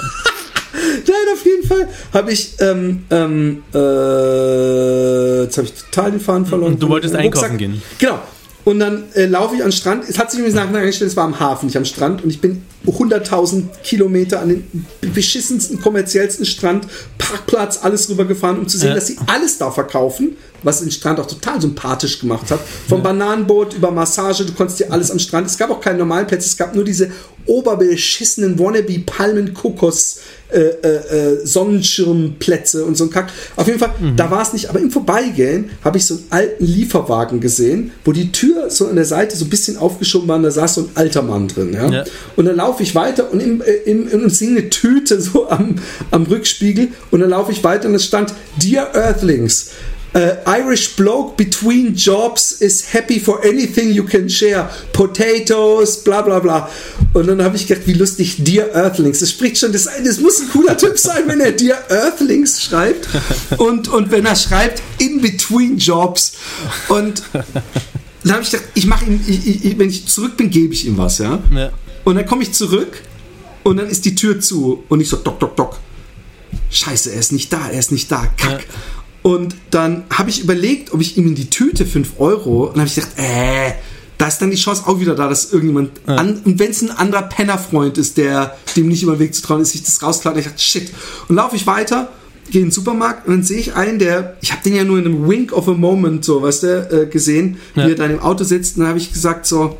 Fall 1.71 1.87
habe 2.13 2.31
ich, 2.31 2.55
ähm, 2.59 3.05
ähm, 3.09 3.63
äh, 3.73 5.43
jetzt 5.43 5.57
habe 5.57 5.67
ich 5.67 5.73
total 5.73 6.11
den 6.11 6.19
Faden 6.19 6.45
verloren. 6.45 6.73
Und 6.73 6.83
du 6.83 6.89
wolltest 6.89 7.15
einkaufen 7.15 7.57
gehen. 7.57 7.81
Genau. 7.99 8.19
Und 8.63 8.79
dann 8.79 9.05
äh, 9.15 9.25
laufe 9.25 9.55
ich 9.55 9.61
an 9.63 9.69
den 9.69 9.75
Strand. 9.75 10.03
Es 10.07 10.19
hat 10.19 10.29
sich 10.29 10.39
übrigens 10.39 10.55
nachher 10.55 10.77
eingestellt, 10.77 11.09
es 11.09 11.17
war 11.17 11.23
am 11.23 11.39
Hafen, 11.39 11.65
nicht 11.65 11.77
am 11.77 11.85
Strand. 11.85 12.23
Und 12.23 12.29
ich 12.29 12.41
bin 12.41 12.61
100.000 12.85 13.63
Kilometer 13.83 14.39
an 14.39 14.49
den 14.49 14.85
beschissensten, 15.13 15.81
kommerziellsten 15.81 16.45
Strand, 16.45 16.85
Parkplatz, 17.17 17.79
alles 17.81 18.07
rübergefahren, 18.09 18.59
um 18.59 18.67
zu 18.67 18.77
sehen, 18.77 18.89
Ja. 18.89 18.95
dass 18.95 19.07
sie 19.07 19.17
alles 19.25 19.57
da 19.57 19.71
verkaufen, 19.71 20.37
was 20.61 20.81
den 20.81 20.91
Strand 20.91 21.19
auch 21.19 21.25
total 21.25 21.59
sympathisch 21.59 22.19
gemacht 22.19 22.51
hat. 22.51 22.59
Vom 22.87 23.01
Bananenboot 23.01 23.73
über 23.73 23.89
Massage, 23.89 24.45
du 24.45 24.53
konntest 24.53 24.79
dir 24.79 24.91
alles 24.91 25.09
am 25.09 25.17
Strand. 25.17 25.47
Es 25.47 25.57
gab 25.57 25.71
auch 25.71 25.81
keine 25.81 25.97
normalen 25.97 26.27
Plätze, 26.27 26.45
es 26.47 26.55
gab 26.57 26.75
nur 26.75 26.83
diese 26.83 27.09
oberbeschissenen 27.47 28.59
wannabe 28.59 28.99
palmen 28.99 29.55
kokos 29.55 30.19
äh, 30.51 30.59
äh, 30.59 30.87
äh, 30.87 31.45
Sonnenschirmplätze 31.45 32.85
und 32.85 32.95
so 32.95 33.05
ein 33.05 33.09
Kack. 33.09 33.31
Auf 33.55 33.67
jeden 33.67 33.79
Fall, 33.79 33.91
Mhm. 33.99 34.15
da 34.15 34.29
war 34.31 34.41
es 34.41 34.53
nicht. 34.53 34.69
Aber 34.69 34.79
im 34.79 34.91
Vorbeigehen 34.91 35.69
habe 35.83 35.97
ich 35.97 36.05
so 36.05 36.15
einen 36.15 36.23
alten 36.29 36.65
Lieferwagen 36.65 37.39
gesehen, 37.39 37.91
wo 38.05 38.11
die 38.11 38.31
Tür 38.31 38.69
so 38.69 38.87
an 38.87 38.95
der 38.95 39.05
Seite 39.05 39.35
so 39.37 39.45
ein 39.45 39.49
bisschen 39.49 39.77
aufgeschoben 39.77 40.27
war 40.27 40.37
und 40.37 40.43
da 40.43 40.51
saß 40.51 40.75
so 40.75 40.81
ein 40.81 40.89
alter 40.95 41.21
Mann 41.21 41.47
drin. 41.47 41.73
Ja? 41.73 41.89
Ja. 41.89 42.03
Und 42.35 42.45
dann 42.45 42.55
laufe 42.55 42.83
ich 42.83 42.95
weiter 42.95 43.31
und 43.31 43.39
im, 43.39 43.63
im, 43.85 44.07
im, 44.09 44.29
singe 44.29 44.59
eine 44.59 44.69
Tüte 44.69 45.19
so 45.21 45.49
am, 45.49 45.75
am 46.11 46.23
Rückspiegel 46.23 46.89
und 47.11 47.19
dann 47.19 47.29
laufe 47.29 47.51
ich 47.51 47.63
weiter 47.63 47.87
und 47.87 47.95
es 47.95 48.05
stand 48.05 48.33
Dear 48.61 48.93
Earthlings. 48.95 49.71
Äh, 50.13 50.35
Irish 50.45 50.95
bloke 50.95 51.37
between 51.37 51.95
jobs 51.95 52.51
is 52.51 52.93
happy 52.93 53.19
for 53.19 53.43
anything 53.45 53.91
you 53.91 54.03
can 54.03 54.29
share. 54.29 54.69
Potatoes, 54.91 56.03
bla 56.03 56.21
bla 56.21 56.39
bla. 56.39 56.69
Und 57.13 57.27
dann 57.27 57.41
habe 57.41 57.55
ich 57.55 57.67
gedacht, 57.67 57.87
wie 57.87 57.93
lustig, 57.93 58.37
Dear 58.39 58.73
Earthlings. 58.73 59.19
Das 59.19 59.29
spricht 59.29 59.57
schon, 59.57 59.71
das, 59.71 59.87
das 60.03 60.19
muss 60.19 60.41
ein 60.41 60.49
cooler 60.49 60.77
Typ 60.77 60.97
sein, 60.97 61.23
wenn 61.27 61.39
er 61.39 61.51
Dear 61.51 61.89
Earthlings 61.89 62.61
schreibt. 62.61 63.07
Und, 63.57 63.87
und 63.87 64.11
wenn 64.11 64.25
er 64.25 64.35
schreibt, 64.35 64.81
in 64.97 65.21
between 65.21 65.77
jobs. 65.77 66.33
Und 66.89 67.23
dann 68.23 68.33
habe 68.33 68.43
ich 68.43 68.51
gedacht, 68.51 68.69
ich 68.75 68.85
mache 68.85 69.05
ihm, 69.05 69.19
ich, 69.27 69.65
ich, 69.65 69.79
wenn 69.79 69.89
ich 69.89 70.07
zurück 70.07 70.37
bin, 70.37 70.49
gebe 70.49 70.73
ich 70.73 70.85
ihm 70.85 70.97
was, 70.97 71.17
ja. 71.17 71.41
Ja. 71.55 71.71
Und 72.03 72.15
dann 72.15 72.25
komme 72.25 72.43
ich 72.43 72.51
zurück 72.51 73.01
und 73.63 73.77
dann 73.77 73.87
ist 73.87 74.05
die 74.05 74.15
Tür 74.15 74.39
zu 74.39 74.83
und 74.89 75.01
ich 75.01 75.09
so, 75.09 75.17
dock, 75.17 75.39
dock, 75.39 75.55
dock. 75.55 75.79
Scheiße, 76.69 77.11
er 77.11 77.19
ist 77.19 77.31
nicht 77.31 77.51
da, 77.51 77.69
er 77.69 77.79
ist 77.79 77.91
nicht 77.91 78.11
da, 78.11 78.27
kack. 78.37 78.65
Und 79.23 79.55
dann 79.69 80.03
habe 80.11 80.29
ich 80.31 80.41
überlegt, 80.43 80.93
ob 80.93 81.01
ich 81.01 81.17
ihm 81.17 81.27
in 81.27 81.35
die 81.35 81.49
Tüte 81.49 81.85
5 81.85 82.13
Euro, 82.19 82.63
und 82.65 82.77
dann 82.77 82.81
habe 82.81 82.87
ich 82.87 82.95
gedacht, 82.95 83.11
äh, 83.17 83.73
da 84.17 84.27
ist 84.27 84.39
dann 84.39 84.51
die 84.51 84.57
Chance 84.57 84.83
auch 84.87 84.99
wieder 84.99 85.15
da, 85.15 85.27
dass 85.27 85.51
irgendjemand, 85.51 85.91
an, 86.07 86.41
und 86.45 86.59
wenn 86.59 86.71
es 86.71 86.81
ein 86.81 86.91
anderer 86.91 87.23
Pennerfreund 87.23 87.97
ist, 87.97 88.17
der 88.17 88.55
dem 88.75 88.87
nicht 88.87 89.03
über 89.03 89.13
den 89.15 89.19
Weg 89.19 89.33
zu 89.35 89.41
trauen 89.41 89.61
ist, 89.61 89.71
sich 89.71 89.83
das 89.83 90.01
rausklaut, 90.03 90.37
ich 90.37 90.45
dachte, 90.45 90.59
shit. 90.61 90.91
Und 91.27 91.35
laufe 91.35 91.55
ich 91.55 91.65
weiter, 91.67 92.09
gehe 92.51 92.61
in 92.61 92.67
den 92.67 92.71
Supermarkt 92.71 93.27
und 93.27 93.33
dann 93.33 93.43
sehe 93.43 93.59
ich 93.59 93.75
einen, 93.75 93.97
der, 93.99 94.37
ich 94.41 94.51
habe 94.51 94.61
den 94.63 94.75
ja 94.75 94.83
nur 94.83 94.97
in 94.99 95.05
einem 95.05 95.27
Wink 95.27 95.53
of 95.53 95.67
a 95.67 95.73
Moment, 95.73 96.23
so, 96.25 96.41
weißt 96.41 96.63
du, 96.63 96.67
äh, 97.03 97.05
gesehen, 97.07 97.57
Ja. 97.75 97.85
wie 97.87 97.91
er 97.91 97.95
da 97.95 98.05
im 98.05 98.19
Auto 98.19 98.43
sitzt, 98.43 98.75
und 98.75 98.81
dann 98.81 98.89
habe 98.89 98.99
ich 98.99 99.11
gesagt, 99.13 99.45
so, 99.45 99.77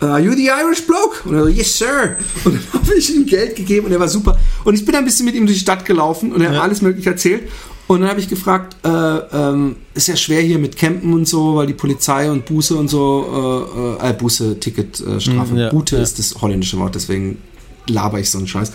Are 0.00 0.18
you 0.20 0.32
the 0.34 0.48
Irish 0.48 0.82
bloke? 0.86 1.26
Und 1.26 1.34
er 1.36 1.44
so, 1.44 1.48
yes, 1.48 1.78
sir. 1.78 2.16
Und 2.44 2.54
dann 2.56 2.72
habe 2.82 2.94
ich 2.96 3.14
ihm 3.14 3.24
Geld 3.24 3.56
gegeben 3.56 3.86
und 3.86 3.92
er 3.92 4.00
war 4.00 4.08
super. 4.08 4.38
Und 4.64 4.74
ich 4.74 4.84
bin 4.84 4.94
ein 4.94 5.04
bisschen 5.04 5.24
mit 5.24 5.34
ihm 5.36 5.46
durch 5.46 5.56
die 5.58 5.62
Stadt 5.62 5.84
gelaufen 5.86 6.32
und 6.32 6.42
er 6.42 6.48
hat 6.48 6.56
Ja. 6.56 6.62
alles 6.62 6.82
Mögliche 6.82 7.10
erzählt. 7.10 7.44
Und 7.86 8.00
dann 8.00 8.08
habe 8.08 8.20
ich 8.20 8.28
gefragt, 8.28 8.76
äh, 8.82 8.88
ähm, 8.88 9.76
ist 9.92 10.08
ja 10.08 10.16
schwer 10.16 10.40
hier 10.40 10.58
mit 10.58 10.76
Campen 10.76 11.12
und 11.12 11.28
so, 11.28 11.56
weil 11.56 11.66
die 11.66 11.74
Polizei 11.74 12.30
und 12.30 12.46
Buße 12.46 12.74
und 12.76 12.88
so, 12.88 13.98
äh, 14.00 14.10
äh, 14.10 14.12
Buße, 14.14 14.58
Ticket, 14.58 15.00
äh, 15.00 15.20
Strafe. 15.20 15.52
Mm, 15.52 15.58
ja, 15.58 15.68
Bute 15.68 15.96
ja. 15.96 16.02
ist 16.02 16.18
das 16.18 16.40
holländische 16.40 16.78
Wort, 16.78 16.94
deswegen 16.94 17.38
laber 17.86 18.18
ich 18.20 18.30
so 18.30 18.38
einen 18.38 18.46
Scheiß. 18.46 18.72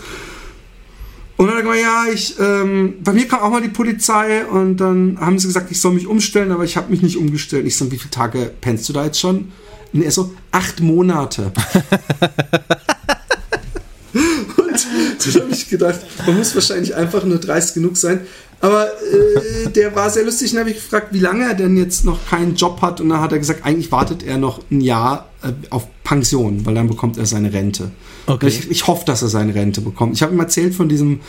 Und 1.36 1.46
dann 1.46 1.56
hat 1.56 1.64
er 1.64 1.70
gesagt, 1.70 1.82
ja, 1.82 2.04
ich, 2.12 2.38
ähm, 2.38 2.94
bei 3.02 3.12
mir 3.12 3.26
kam 3.26 3.40
auch 3.40 3.50
mal 3.50 3.62
die 3.62 3.68
Polizei 3.68 4.44
und 4.44 4.76
dann 4.76 5.18
haben 5.18 5.38
sie 5.38 5.46
gesagt, 5.48 5.70
ich 5.70 5.80
soll 5.80 5.94
mich 5.94 6.06
umstellen, 6.06 6.52
aber 6.52 6.64
ich 6.64 6.76
habe 6.76 6.90
mich 6.90 7.02
nicht 7.02 7.16
umgestellt. 7.16 7.66
Ich 7.66 7.76
so, 7.78 7.90
wie 7.90 7.96
viele 7.96 8.10
Tage 8.10 8.50
pennst 8.60 8.88
du 8.88 8.92
da 8.92 9.06
jetzt 9.06 9.18
schon? 9.18 9.50
Und 9.92 10.02
er 10.02 10.10
so, 10.10 10.34
acht 10.52 10.80
Monate. 10.80 11.44
und 14.12 14.86
dann 15.34 15.42
habe 15.42 15.52
ich 15.52 15.68
gedacht, 15.68 16.00
man 16.26 16.36
muss 16.36 16.54
wahrscheinlich 16.54 16.94
einfach 16.94 17.24
nur 17.24 17.38
dreist 17.38 17.74
genug 17.74 17.96
sein. 17.96 18.20
Aber 18.60 18.86
äh, 18.86 19.70
der 19.70 19.94
war 19.94 20.10
sehr 20.10 20.24
lustig. 20.24 20.50
Dann 20.50 20.60
habe 20.60 20.70
ich 20.70 20.76
gefragt, 20.76 21.08
wie 21.12 21.18
lange 21.18 21.44
er 21.44 21.54
denn 21.54 21.76
jetzt 21.76 22.04
noch 22.04 22.18
keinen 22.28 22.56
Job 22.56 22.82
hat. 22.82 23.00
Und 23.00 23.08
dann 23.08 23.20
hat 23.20 23.32
er 23.32 23.38
gesagt, 23.38 23.64
eigentlich 23.64 23.90
wartet 23.90 24.22
er 24.22 24.36
noch 24.36 24.60
ein 24.70 24.80
Jahr 24.80 25.28
äh, 25.42 25.52
auf 25.70 25.86
Pension, 26.04 26.66
weil 26.66 26.74
dann 26.74 26.88
bekommt 26.88 27.16
er 27.16 27.26
seine 27.26 27.52
Rente. 27.52 27.90
Okay. 28.26 28.48
Ich, 28.48 28.70
ich 28.70 28.86
hoffe, 28.86 29.04
dass 29.06 29.22
er 29.22 29.28
seine 29.28 29.54
Rente 29.54 29.80
bekommt. 29.80 30.14
Ich 30.14 30.22
habe 30.22 30.34
ihm 30.34 30.40
erzählt 30.40 30.74
von 30.74 30.88
diesem 30.88 31.20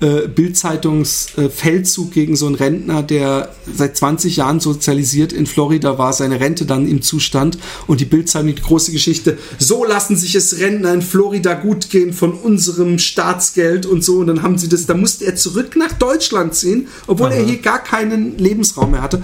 äh, 0.00 0.28
Bildzeitungsfeldzug 0.28 2.10
gegen 2.10 2.36
so 2.36 2.46
einen 2.46 2.54
Rentner, 2.54 3.02
der 3.02 3.50
seit 3.72 3.96
20 3.96 4.36
Jahren 4.36 4.60
sozialisiert 4.60 5.32
in 5.32 5.46
Florida 5.46 5.98
war, 5.98 6.12
seine 6.12 6.38
Rente 6.40 6.66
dann 6.66 6.86
im 6.86 7.00
Zustand 7.02 7.58
und 7.86 8.00
die 8.00 8.04
Bildzeitung 8.04 8.54
die 8.54 8.60
große 8.60 8.92
Geschichte, 8.92 9.38
so 9.58 9.84
lassen 9.84 10.16
sich 10.16 10.34
es 10.34 10.60
Rentner 10.60 10.92
in 10.92 11.02
Florida 11.02 11.54
gut 11.54 11.88
gehen 11.90 12.12
von 12.12 12.32
unserem 12.32 12.98
Staatsgeld 12.98 13.86
und 13.86 14.04
so 14.04 14.18
und 14.18 14.26
dann 14.26 14.42
haben 14.42 14.58
sie 14.58 14.68
das, 14.68 14.86
da 14.86 14.94
musste 14.94 15.24
er 15.24 15.36
zurück 15.36 15.76
nach 15.76 15.92
Deutschland 15.92 16.54
ziehen, 16.54 16.88
obwohl 17.06 17.28
Aha. 17.28 17.36
er 17.36 17.44
hier 17.44 17.58
gar 17.58 17.82
keinen 17.82 18.36
Lebensraum 18.38 18.90
mehr 18.90 19.02
hatte 19.02 19.22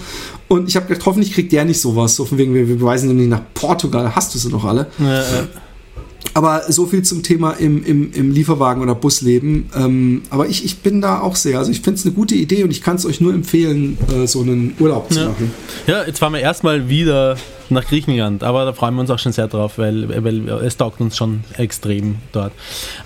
und 0.48 0.68
ich 0.68 0.76
habe 0.76 0.86
gedacht, 0.86 1.06
hoffentlich 1.06 1.34
kriegt 1.34 1.52
der 1.52 1.64
nicht 1.64 1.80
sowas, 1.80 2.16
so 2.16 2.24
von 2.24 2.38
wegen, 2.38 2.54
wir 2.54 2.68
wir 2.68 2.76
beweisen 2.76 3.14
nicht 3.14 3.28
nach 3.28 3.42
Portugal, 3.54 4.14
hast 4.14 4.34
du 4.34 4.38
sie 4.38 4.48
noch 4.48 4.64
alle? 4.64 4.86
Ja, 4.98 5.14
ja. 5.14 5.48
Aber 6.34 6.62
so 6.72 6.86
viel 6.86 7.02
zum 7.02 7.22
Thema 7.22 7.52
im, 7.52 7.84
im, 7.84 8.12
im 8.12 8.30
Lieferwagen 8.30 8.82
oder 8.82 8.94
Busleben. 8.94 9.68
Ähm, 9.76 10.22
aber 10.30 10.46
ich, 10.48 10.64
ich 10.64 10.78
bin 10.78 11.00
da 11.00 11.20
auch 11.20 11.36
sehr. 11.36 11.58
Also 11.58 11.70
ich 11.70 11.80
finde 11.80 11.98
es 11.98 12.06
eine 12.06 12.14
gute 12.14 12.34
Idee 12.34 12.64
und 12.64 12.70
ich 12.70 12.80
kann 12.82 12.96
es 12.96 13.04
euch 13.06 13.20
nur 13.20 13.34
empfehlen, 13.34 13.98
äh, 14.14 14.26
so 14.26 14.40
einen 14.40 14.74
Urlaub 14.78 15.12
zu 15.12 15.20
Ja. 15.20 15.28
machen. 15.28 15.50
ja, 15.86 16.04
jetzt 16.06 16.18
fahren 16.20 16.32
wir 16.32 16.40
erstmal 16.40 16.88
wieder 16.88 17.36
nach 17.70 17.86
Griechenland, 17.86 18.42
aber 18.44 18.64
da 18.66 18.72
freuen 18.74 18.94
wir 18.94 19.00
uns 19.00 19.10
auch 19.10 19.18
schon 19.18 19.32
sehr 19.32 19.48
drauf, 19.48 19.78
weil, 19.78 20.22
weil 20.24 20.48
es 20.64 20.76
taugt 20.76 21.00
uns 21.00 21.16
schon 21.16 21.40
extrem 21.56 22.16
dort. 22.32 22.52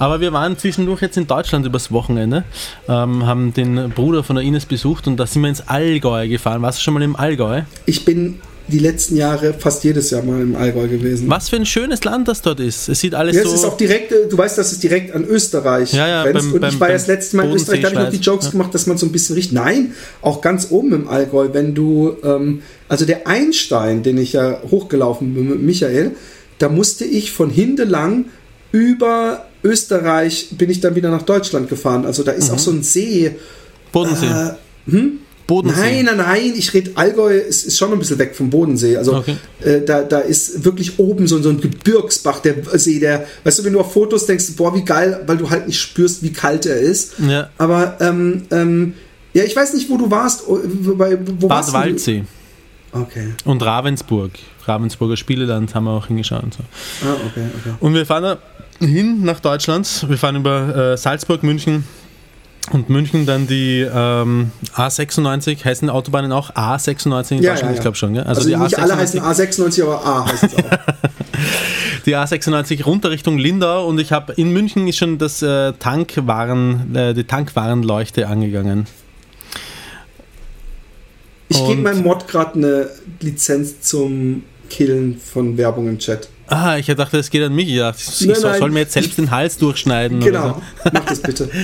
Aber 0.01 0.21
wir 0.21 0.33
waren 0.33 0.59
zwischendurch 0.59 1.03
jetzt 1.03 1.17
in 1.17 1.27
Deutschland 1.29 1.65
übers 1.67 1.93
Wochenende, 1.93 2.43
ähm, 2.89 3.27
haben 3.27 3.55
den 3.55 3.91
Bruder 3.91 4.25
von 4.25 4.35
der 4.37 4.45
Ines 4.45 4.67
besucht 4.67 5.07
und 5.07 5.19
da 5.19 5.27
sind 5.27 5.43
wir 5.43 5.49
ins 5.51 5.69
Allgäu 5.69 6.27
gefahren. 6.29 6.63
Warst 6.63 6.79
du 6.79 6.83
schon 6.83 6.95
mal 6.95 7.03
im 7.03 7.15
Allgäu? 7.15 7.63
Ich 7.87 8.05
bin 8.05 8.41
die 8.69 8.79
letzten 8.81 9.17
Jahre 9.17 9.55
fast 9.55 9.85
jedes 9.85 10.11
Jahr 10.11 10.23
mal 10.23 10.41
im 10.41 10.57
Allgäu 10.57 10.89
gewesen. 10.89 11.29
Was 11.31 11.49
für 11.49 11.57
ein 11.57 11.67
schönes 11.67 12.03
Land 12.05 12.27
das 12.29 12.43
dort 12.43 12.59
ist. 12.61 12.89
Es 12.89 13.01
sieht 13.01 13.15
alles 13.15 13.37
Ja, 13.37 13.43
so. 13.45 13.49
es 13.51 13.55
ist 13.57 13.65
auch 13.65 13.77
direkt, 13.77 14.11
äh, 14.13 14.29
du 14.29 14.37
weißt, 14.37 14.59
dass 14.59 14.73
es 14.73 14.81
direkt 14.81 15.15
an 15.15 15.25
Österreich 15.25 15.93
Ja, 15.93 16.09
ja, 16.09 16.23
grenzt. 16.25 16.47
beim- 16.47 16.55
und 16.55 16.61
beim- 16.61 16.75
ich 16.75 16.81
war 16.81 16.89
das 16.89 17.07
letzte 17.07 17.37
Mal 17.37 17.47
in 17.49 17.53
Österreich, 17.57 17.81
da 17.83 17.89
habe 17.89 17.97
ich 17.99 18.05
noch 18.05 18.11
die. 18.11 18.17
Jokes 18.25 18.47
Ja. 18.47 18.51
gemacht, 18.53 18.75
dass 18.75 18.87
man 18.87 18.99
so 18.99 19.07
ein 19.07 19.13
bisschen 19.13 19.35
riecht. 19.37 19.53
Nein, 19.53 19.93
auch 20.23 20.41
ganz 20.41 20.69
oben 20.71 20.93
im 20.93 21.09
Allgäu, 21.09 21.49
wenn 21.53 21.75
du, 21.75 22.17
ähm, 22.25 22.63
also 22.89 23.05
der 23.05 23.27
Einstein, 23.27 24.03
den 24.03 24.19
ich 24.19 24.33
ja 24.33 24.61
hochgelaufen 24.71 25.35
bin 25.35 25.49
mit 25.49 25.63
Michael, 25.63 26.13
da 26.59 26.69
musste 26.69 27.05
ich 27.05 27.33
von 27.33 27.51
Hindelang 27.51 28.27
über 28.73 29.47
Österreich 29.63 30.49
bin 30.59 30.71
ich 30.71 30.81
dann 30.81 30.95
wieder 30.95 31.11
nach 31.11 31.23
Deutschland 31.23 31.69
gefahren. 31.69 32.05
Also 32.05 32.23
da 32.23 32.33
Mhm. 32.33 32.39
ist 32.39 32.51
auch 32.51 32.59
so 32.59 32.71
ein 32.71 32.83
See. 32.83 33.33
Bodensee. 33.93 34.27
Äh, 34.27 34.93
Bodensee. 35.47 36.03
Nein, 36.03 36.05
nein, 36.07 36.17
nein, 36.17 36.53
ich 36.57 36.73
rede, 36.75 36.91
Allgäu 36.95 37.33
ist, 37.37 37.67
ist 37.67 37.79
schon 37.79 37.93
ein 37.93 37.99
bisschen 37.99 38.19
weg 38.19 38.35
vom 38.35 38.51
Bodensee. 38.51 38.97
Also 38.97 39.15
Okay. 39.17 39.37
äh, 39.63 39.81
da, 39.83 40.03
da 40.03 40.19
ist 40.19 40.65
wirklich 40.65 40.99
oben 40.99 41.27
so, 41.29 41.41
so 41.41 41.51
ein 41.51 41.61
Gebirgsbach, 41.61 42.41
der 42.41 42.57
See, 42.79 42.99
der, 42.99 43.27
weißt 43.45 43.61
du, 43.61 43.65
wenn 43.65 43.73
du 43.73 43.81
auf 43.81 43.93
Fotos 43.93 44.27
denkst, 44.27 44.47
boah, 44.57 44.75
wie 44.75 44.85
geil, 44.85 45.23
weil 45.27 45.37
du 45.37 45.49
halt 45.49 45.67
nicht 45.69 45.81
spürst, 45.81 46.23
wie 46.23 46.33
kalt 46.33 46.67
er 46.67 46.79
ist. 46.79 47.15
Ja. 47.19 47.51
Aber, 47.59 47.97
ähm, 48.01 48.43
ähm, 48.51 48.95
ja, 49.35 49.45
ich 49.45 49.55
weiß 49.55 49.75
nicht, 49.75 49.89
wo 49.91 49.99
du 49.99 50.11
warst. 50.11 50.45
Bei, 50.47 51.19
wo 51.39 51.47
Bad 51.47 51.51
warst 51.59 51.73
Waldsee 51.73 52.25
Du? 52.93 53.01
Okay. 53.01 53.29
und 53.45 53.63
Ravensburg. 53.63 54.31
Ravensburger 54.65 55.17
Spieleland 55.17 55.75
haben 55.75 55.85
wir 55.85 55.93
auch 55.93 56.07
hingeschaut. 56.07 56.43
Und, 56.43 56.55
so. 56.55 56.61
Ah, 57.05 57.13
okay, 57.27 57.45
okay. 57.61 57.75
und 57.79 57.95
wir 57.95 58.07
fahren 58.07 58.23
da 58.23 58.39
hin 58.85 59.23
nach 59.23 59.41
Deutschland. 59.41 60.07
Wir 60.09 60.17
fahren 60.19 60.37
über 60.37 60.93
äh, 60.93 60.97
Salzburg, 60.97 61.43
München 61.43 61.85
und 62.73 62.89
München 62.91 63.27
dann 63.27 63.47
die 63.47 63.81
ähm, 63.81 64.51
A96. 64.75 65.65
Heißen 65.65 65.91
Autobahnen 65.91 66.33
auch 66.33 66.51
A96 66.55 67.33
in 67.37 67.43
Ja, 67.43 67.51
Deutschland? 67.53 67.61
ja, 67.61 67.67
ja. 67.69 67.73
Ich 67.75 67.81
glaube 67.81 67.97
schon. 67.97 68.15
Gell? 68.15 68.25
Also, 68.25 68.49
die 68.49 68.57
nicht 68.57 68.79
alle 68.79 68.95
A96 68.95 68.97
heißen 68.97 69.21
A96, 69.21 69.83
aber 69.83 70.05
A 70.05 70.27
heißt 70.27 70.45
es 70.45 70.55
auch. 70.55 70.61
die 72.07 72.17
A96 72.17 72.85
runter 72.85 73.11
Richtung 73.11 73.39
Lindau 73.39 73.87
und 73.87 73.99
ich 73.99 74.13
habe 74.13 74.33
in 74.35 74.53
München 74.53 74.87
ist 74.89 74.97
schon 74.99 75.19
das 75.19 75.43
äh, 75.43 75.73
Tankwaren, 75.75 76.95
äh, 76.95 77.15
die 77.15 77.25
Tankwarenleuchte 77.25 78.29
angegangen. 78.29 78.87
Ich 81.49 81.65
gebe 81.65 81.81
meinem 81.83 82.03
Mod 82.03 82.27
gerade 82.27 82.55
eine 82.55 82.91
Lizenz 83.21 83.81
zum 83.81 84.43
Killen 84.69 85.17
von 85.19 85.57
Werbung 85.57 85.87
im 85.89 85.99
Chat. 85.99 86.29
Ah, 86.49 86.77
ich 86.79 86.87
dachte, 86.87 87.19
es 87.19 87.31
geht 87.31 87.43
an 87.43 87.55
mich. 87.55 87.69
Ich 87.69 87.79
dachte, 87.79 87.99
ich 88.01 88.27
Nein, 88.27 88.37
soll, 88.37 88.51
nein. 88.53 88.61
soll 88.61 88.71
mir 88.71 88.79
jetzt 88.81 88.93
selbst 88.93 89.19
den 89.19 89.31
Hals 89.31 89.59
durchschneiden. 89.59 90.23
Oder 90.23 90.25
so. 90.25 90.31
Genau, 90.31 90.63
mach 90.93 91.05
das 91.05 91.21
bitte. 91.21 91.49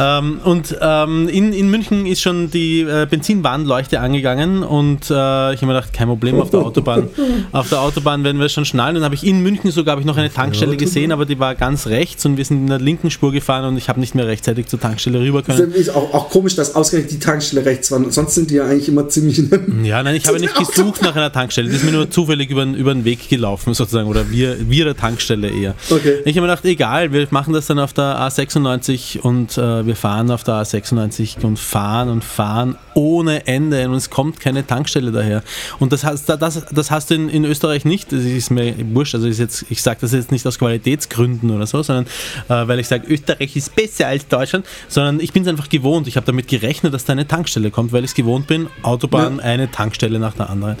Ähm, 0.00 0.38
und 0.44 0.76
ähm, 0.80 1.28
in, 1.28 1.52
in 1.52 1.70
München 1.70 2.06
ist 2.06 2.20
schon 2.22 2.52
die 2.52 2.82
äh, 2.82 3.04
Benzinwarnleuchte 3.10 3.98
angegangen 3.98 4.62
und 4.62 5.10
äh, 5.10 5.52
ich 5.54 5.60
habe 5.60 5.66
mir 5.66 5.72
gedacht, 5.74 5.92
kein 5.92 6.06
Problem 6.06 6.40
auf 6.40 6.50
der 6.50 6.60
Autobahn. 6.60 7.08
auf 7.52 7.68
der 7.68 7.80
Autobahn 7.80 8.22
werden 8.22 8.38
wir 8.40 8.48
schon 8.48 8.64
schnallen. 8.64 8.94
Dann 8.94 9.02
habe 9.02 9.16
ich 9.16 9.24
in 9.26 9.42
München 9.42 9.72
sogar 9.72 9.92
habe 9.92 10.00
ich 10.02 10.06
noch 10.06 10.16
eine 10.16 10.32
Tankstelle 10.32 10.76
gesehen, 10.76 11.10
aber 11.10 11.26
die 11.26 11.40
war 11.40 11.56
ganz 11.56 11.88
rechts 11.88 12.24
und 12.26 12.36
wir 12.36 12.44
sind 12.44 12.58
in 12.58 12.66
der 12.68 12.78
linken 12.78 13.10
Spur 13.10 13.32
gefahren 13.32 13.64
und 13.64 13.76
ich 13.76 13.88
habe 13.88 13.98
nicht 13.98 14.14
mehr 14.14 14.28
rechtzeitig 14.28 14.66
zur 14.66 14.78
Tankstelle 14.78 15.18
rüber 15.20 15.42
können. 15.42 15.72
Ist 15.72 15.90
auch, 15.90 16.14
auch 16.14 16.30
komisch, 16.30 16.54
dass 16.54 16.76
ausgerechnet 16.76 17.10
die 17.12 17.18
Tankstelle 17.18 17.64
rechts 17.64 17.90
war. 17.90 18.00
Sonst 18.12 18.36
sind 18.36 18.50
die 18.50 18.54
ja 18.54 18.66
eigentlich 18.66 18.88
immer 18.88 19.08
ziemlich 19.08 19.42
Ja, 19.82 20.00
nein, 20.04 20.14
ich 20.14 20.28
habe 20.28 20.38
nicht 20.38 20.54
gesucht 20.54 21.02
nach 21.02 21.16
einer 21.16 21.32
Tankstelle. 21.32 21.68
Die 21.70 21.74
ist 21.74 21.84
mir 21.84 21.90
nur 21.92 22.08
zufällig 22.08 22.50
über, 22.50 22.64
den- 22.64 22.74
über 22.76 22.94
den 22.94 23.04
Weg 23.04 23.28
gelaufen, 23.28 23.74
sozusagen. 23.74 23.97
Oder 24.06 24.30
wir, 24.30 24.68
wir 24.70 24.84
der 24.84 24.96
Tankstelle 24.96 25.48
eher. 25.50 25.74
Okay. 25.90 26.18
Ich 26.24 26.36
habe 26.36 26.46
mir 26.46 26.52
gedacht, 26.52 26.64
egal, 26.64 27.12
wir 27.12 27.26
machen 27.30 27.52
das 27.52 27.66
dann 27.66 27.78
auf 27.78 27.92
der 27.92 28.18
A96 28.18 29.18
und 29.20 29.56
äh, 29.58 29.86
wir 29.86 29.96
fahren 29.96 30.30
auf 30.30 30.44
der 30.44 30.54
A96 30.62 31.44
und 31.44 31.58
fahren 31.58 32.08
und 32.08 32.24
fahren 32.24 32.76
ohne 32.94 33.46
Ende 33.46 33.88
und 33.88 33.94
es 33.94 34.10
kommt 34.10 34.40
keine 34.40 34.66
Tankstelle 34.66 35.12
daher. 35.12 35.42
Und 35.78 35.92
das 35.92 36.04
hast, 36.04 36.26
das, 36.28 36.64
das 36.70 36.90
hast 36.90 37.10
du 37.10 37.14
in, 37.14 37.28
in 37.28 37.44
Österreich 37.44 37.84
nicht. 37.84 38.12
Das 38.12 38.24
ist 38.24 38.50
mir 38.50 38.74
wurscht. 38.92 39.14
Also 39.14 39.26
ist 39.28 39.38
jetzt, 39.38 39.64
ich 39.70 39.82
sage 39.82 39.98
das 40.00 40.12
jetzt 40.12 40.32
nicht 40.32 40.46
aus 40.46 40.58
Qualitätsgründen 40.58 41.50
oder 41.50 41.66
so, 41.66 41.82
sondern 41.82 42.06
äh, 42.48 42.66
weil 42.68 42.80
ich 42.80 42.88
sage, 42.88 43.06
Österreich 43.12 43.54
ist 43.56 43.74
besser 43.76 44.08
als 44.08 44.26
Deutschland, 44.26 44.66
sondern 44.88 45.20
ich 45.20 45.32
bin 45.32 45.42
es 45.42 45.48
einfach 45.48 45.68
gewohnt. 45.68 46.08
Ich 46.08 46.16
habe 46.16 46.26
damit 46.26 46.48
gerechnet, 46.48 46.92
dass 46.94 47.04
da 47.04 47.12
eine 47.12 47.26
Tankstelle 47.28 47.70
kommt, 47.70 47.92
weil 47.92 48.04
ich 48.04 48.10
es 48.10 48.14
gewohnt 48.14 48.46
bin. 48.46 48.66
Autobahn, 48.82 49.36
Ja. 49.38 49.44
eine 49.44 49.70
Tankstelle 49.70 50.18
nach 50.18 50.34
der 50.34 50.50
anderen. 50.50 50.76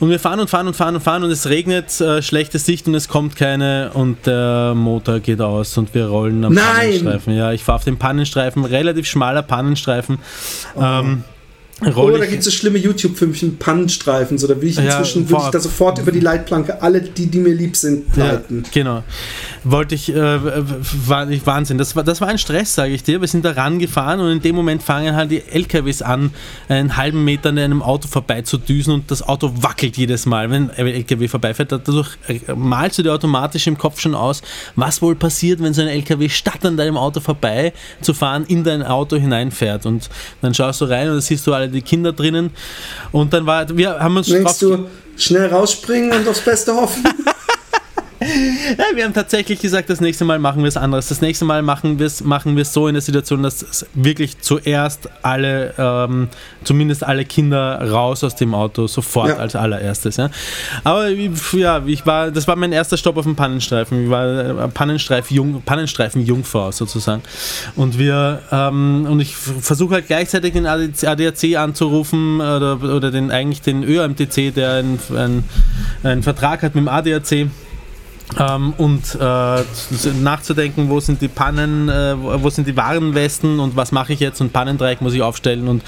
Und 0.00 0.10
wir 0.10 0.18
fahren 0.18 0.40
und 0.40 0.50
fahren 0.50 0.66
und 0.66 0.74
fahren 0.74 0.94
und 0.94 1.00
fahren 1.00 1.24
und 1.24 1.30
es 1.30 1.48
regnet, 1.48 2.00
äh, 2.00 2.22
schlechte 2.22 2.58
Sicht 2.58 2.86
und 2.86 2.94
es 2.94 3.08
kommt 3.08 3.36
keine 3.36 3.90
und 3.94 4.26
der 4.26 4.74
Motor 4.74 5.20
geht 5.20 5.40
aus 5.40 5.76
und 5.78 5.94
wir 5.94 6.06
rollen 6.06 6.44
am 6.44 6.54
Nein! 6.54 6.64
Pannenstreifen. 6.64 7.34
Ja, 7.34 7.52
ich 7.52 7.62
fahre 7.62 7.76
auf 7.76 7.84
dem 7.84 7.98
Pannenstreifen, 7.98 8.64
relativ 8.64 9.06
schmaler 9.06 9.42
Pannenstreifen. 9.42 10.18
Ähm, 10.80 11.24
roll 11.82 12.10
Oder 12.12 12.18
da 12.20 12.26
gibt 12.26 12.38
es 12.38 12.44
so 12.44 12.50
schlimme 12.50 12.78
YouTube-Filmchen, 12.78 13.58
Pannenstreifen. 13.58 14.38
So, 14.38 14.46
da 14.46 14.60
will 14.60 14.68
ich 14.68 14.76
Ja, 14.76 14.82
inzwischen 14.98 15.22
würde 15.28 15.34
vor- 15.40 15.44
ich 15.46 15.50
da 15.50 15.60
sofort 15.60 15.98
über 15.98 16.12
die 16.12 16.20
Leitplanke 16.20 16.80
alle, 16.82 17.00
die, 17.00 17.26
die 17.26 17.38
mir 17.38 17.52
lieb 17.54 17.76
sind, 17.76 18.16
Ja, 18.16 18.26
leiten. 18.32 18.62
genau. 18.72 19.02
Wollte 19.64 19.94
ich, 19.94 20.14
äh, 20.14 20.38
war 21.08 21.28
ich 21.30 21.44
Wahnsinn. 21.46 21.78
Das 21.78 21.96
war, 21.96 22.04
das 22.04 22.20
war 22.20 22.28
ein 22.28 22.38
Stress, 22.38 22.74
sage 22.74 22.92
ich 22.94 23.02
dir. 23.02 23.20
Wir 23.20 23.28
sind 23.28 23.44
da 23.44 23.52
rangefahren 23.52 24.20
und 24.20 24.30
in 24.30 24.40
dem 24.40 24.54
Moment 24.54 24.82
fangen 24.82 25.16
halt 25.16 25.30
die 25.30 25.42
LKWs 25.42 26.02
an, 26.02 26.30
einen 26.68 26.96
halben 26.96 27.24
Meter 27.24 27.48
an 27.48 27.58
einem 27.58 27.82
Auto 27.82 28.06
vorbei 28.08 28.42
zu 28.42 28.58
düsen 28.58 28.92
und 28.94 29.10
das 29.10 29.22
Auto 29.26 29.50
wackelt 29.56 29.96
jedes 29.96 30.26
Mal, 30.26 30.50
wenn 30.50 30.70
ein 30.70 30.86
LKW 30.86 31.28
vorbeifährt. 31.28 31.72
Dadurch 31.72 32.10
äh, 32.28 32.38
malst 32.54 32.98
du 32.98 33.02
dir 33.02 33.12
automatisch 33.12 33.66
im 33.66 33.78
Kopf 33.78 34.00
schon 34.00 34.14
aus, 34.14 34.42
was 34.76 35.02
wohl 35.02 35.16
passiert, 35.16 35.60
wenn 35.62 35.74
so 35.74 35.82
ein 35.82 35.88
LKW 35.88 36.28
statt 36.28 36.64
an 36.64 36.76
deinem 36.76 36.96
Auto 36.96 37.20
vorbei 37.20 37.72
zu 38.00 38.14
fahren 38.14 38.44
in 38.46 38.62
dein 38.64 38.82
Auto 38.82 39.16
hineinfährt. 39.16 39.86
Und 39.86 40.08
dann 40.42 40.54
schaust 40.54 40.80
du 40.80 40.84
rein 40.84 41.08
und 41.08 41.16
da 41.16 41.20
siehst 41.20 41.46
du 41.46 41.54
alle 41.54 41.63
die 41.68 41.82
Kinder 41.82 42.12
drinnen. 42.12 42.50
Und 43.12 43.32
dann 43.32 43.46
war, 43.46 43.68
wir 43.76 43.98
haben 43.98 44.16
uns 44.16 44.28
Denkst 44.28 44.58
du, 44.60 44.86
schnell 45.16 45.48
rausspringen 45.48 46.12
und 46.12 46.28
aufs 46.28 46.40
Beste 46.40 46.74
hoffen? 46.74 47.04
Ja, 48.78 48.84
wir 48.94 49.04
haben 49.04 49.14
tatsächlich 49.14 49.60
gesagt, 49.60 49.90
das 49.90 50.00
nächste 50.00 50.24
Mal 50.24 50.38
machen 50.38 50.62
wir 50.62 50.68
es 50.68 50.76
anders. 50.76 51.08
Das 51.08 51.20
nächste 51.20 51.44
Mal 51.44 51.62
machen 51.62 51.98
wir 51.98 52.06
es 52.06 52.22
machen 52.22 52.62
so 52.64 52.88
in 52.88 52.94
der 52.94 53.02
Situation, 53.02 53.42
dass 53.42 53.86
wirklich 53.94 54.40
zuerst 54.40 55.08
alle, 55.22 55.74
ähm, 55.78 56.28
zumindest 56.64 57.04
alle 57.04 57.24
Kinder 57.24 57.80
raus 57.90 58.24
aus 58.24 58.36
dem 58.36 58.54
Auto, 58.54 58.86
sofort 58.86 59.28
Ja. 59.28 59.36
als 59.36 59.54
allererstes. 59.56 60.16
Ja. 60.16 60.30
Aber 60.82 61.08
ja, 61.08 61.82
ich 61.86 62.06
war, 62.06 62.30
das 62.30 62.48
war 62.48 62.56
mein 62.56 62.72
erster 62.72 62.96
Stopp 62.96 63.16
auf 63.16 63.24
dem 63.24 63.36
Pannenstreifen. 63.36 64.04
Ich 64.04 64.10
war 64.10 64.64
äh, 64.64 64.68
Pannenstreif 64.68 65.30
-Jung, 65.30 65.60
Pannenstreifen-Jungfrau 65.64 66.72
sozusagen. 66.72 67.22
Und 67.76 67.98
wir 67.98 68.42
ähm, 68.50 69.06
und 69.08 69.20
ich 69.20 69.36
versuche 69.36 69.94
halt 69.94 70.06
gleichzeitig 70.06 70.52
den 70.52 70.66
ADAC 70.66 71.56
anzurufen 71.56 72.40
oder, 72.40 72.78
oder 72.82 73.10
den 73.10 73.30
eigentlich 73.30 73.62
den 73.62 73.82
ÖMTC, 73.84 74.54
der 74.54 74.72
einen 74.74 75.44
ein 76.02 76.22
Vertrag 76.22 76.62
hat 76.62 76.74
mit 76.74 76.84
dem 76.84 76.88
ADAC 76.88 77.48
ähm, 78.38 78.72
und 78.78 79.16
äh, 79.20 79.62
nachzudenken, 80.20 80.88
wo 80.88 80.98
sind 81.00 81.20
die 81.20 81.28
Pannen, 81.28 81.88
äh, 81.88 82.14
wo 82.18 82.50
sind 82.50 82.66
die 82.66 82.76
Warnwesten 82.76 83.60
und 83.60 83.76
was 83.76 83.92
mache 83.92 84.12
ich 84.12 84.20
jetzt 84.20 84.40
und 84.40 84.52
Pannendreieck 84.52 85.00
muss 85.00 85.14
ich 85.14 85.22
aufstellen 85.22 85.68
und 85.68 85.82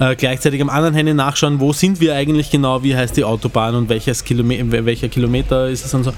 äh, 0.00 0.16
gleichzeitig 0.16 0.60
am 0.62 0.70
anderen 0.70 0.94
Handy 0.94 1.14
nachschauen, 1.14 1.60
wo 1.60 1.72
sind 1.72 2.00
wir 2.00 2.14
eigentlich 2.14 2.50
genau, 2.50 2.82
wie 2.82 2.96
heißt 2.96 3.16
die 3.16 3.24
Autobahn 3.24 3.74
und 3.74 3.88
welches 3.88 4.24
Kilome 4.24 4.84
welcher 4.84 5.08
Kilometer 5.08 5.68
ist 5.68 5.84
es 5.84 5.94
und 5.94 6.04
so. 6.04 6.12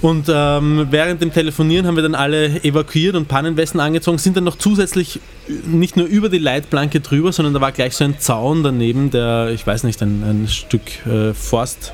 Und 0.00 0.26
ähm, 0.32 0.86
während 0.90 1.20
dem 1.20 1.32
Telefonieren 1.32 1.86
haben 1.86 1.96
wir 1.96 2.04
dann 2.04 2.14
alle 2.14 2.62
evakuiert 2.62 3.16
und 3.16 3.26
Pannenwesten 3.26 3.80
angezogen, 3.80 4.18
sind 4.18 4.36
dann 4.36 4.44
noch 4.44 4.56
zusätzlich 4.56 5.20
nicht 5.66 5.96
nur 5.96 6.06
über 6.06 6.28
die 6.28 6.38
Leitplanke 6.38 7.00
drüber, 7.00 7.32
sondern 7.32 7.54
da 7.54 7.60
war 7.60 7.72
gleich 7.72 7.94
so 7.94 8.04
ein 8.04 8.18
Zaun 8.20 8.62
daneben, 8.62 9.10
der, 9.10 9.50
ich 9.52 9.66
weiß 9.66 9.82
nicht, 9.82 10.00
ein, 10.02 10.22
ein 10.22 10.48
Stück 10.48 11.04
äh, 11.06 11.34
Forst 11.34 11.92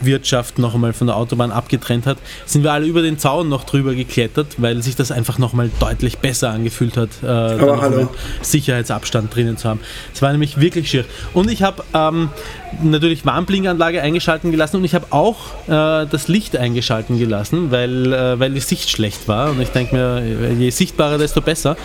Wirtschaft 0.00 0.58
noch 0.58 0.74
einmal 0.74 0.92
von 0.92 1.06
der 1.06 1.16
Autobahn 1.16 1.52
abgetrennt 1.52 2.06
hat, 2.06 2.18
sind 2.46 2.62
wir 2.62 2.72
alle 2.72 2.86
über 2.86 3.02
den 3.02 3.18
Zaun 3.18 3.48
noch 3.48 3.64
drüber 3.64 3.94
geklettert, 3.94 4.54
weil 4.58 4.82
sich 4.82 4.96
das 4.96 5.10
einfach 5.10 5.38
noch 5.38 5.52
mal 5.52 5.70
deutlich 5.80 6.18
besser 6.18 6.50
angefühlt 6.50 6.96
hat, 6.96 7.10
äh, 7.22 7.26
Aber 7.26 7.80
hallo. 7.80 8.08
Sicherheitsabstand 8.42 9.34
drinnen 9.34 9.56
zu 9.56 9.68
haben. 9.68 9.80
Es 10.14 10.22
war 10.22 10.32
nämlich 10.32 10.60
wirklich 10.60 10.90
schier. 10.90 11.04
Und 11.34 11.50
ich 11.50 11.62
habe 11.62 11.82
ähm, 11.94 12.30
natürlich 12.82 13.24
Warnblinkanlage 13.26 14.00
eingeschalten 14.02 14.50
gelassen 14.50 14.76
und 14.76 14.84
ich 14.84 14.94
habe 14.94 15.06
auch 15.10 15.36
äh, 15.66 16.06
das 16.06 16.28
Licht 16.28 16.56
eingeschalten 16.56 17.18
gelassen, 17.18 17.70
weil, 17.70 18.12
äh, 18.12 18.38
weil 18.38 18.52
die 18.52 18.60
Sicht 18.60 18.90
schlecht 18.90 19.28
war. 19.28 19.50
Und 19.50 19.60
ich 19.60 19.68
denke 19.70 19.94
mir, 19.96 20.52
je 20.52 20.70
sichtbarer, 20.70 21.18
desto 21.18 21.40
besser. 21.40 21.76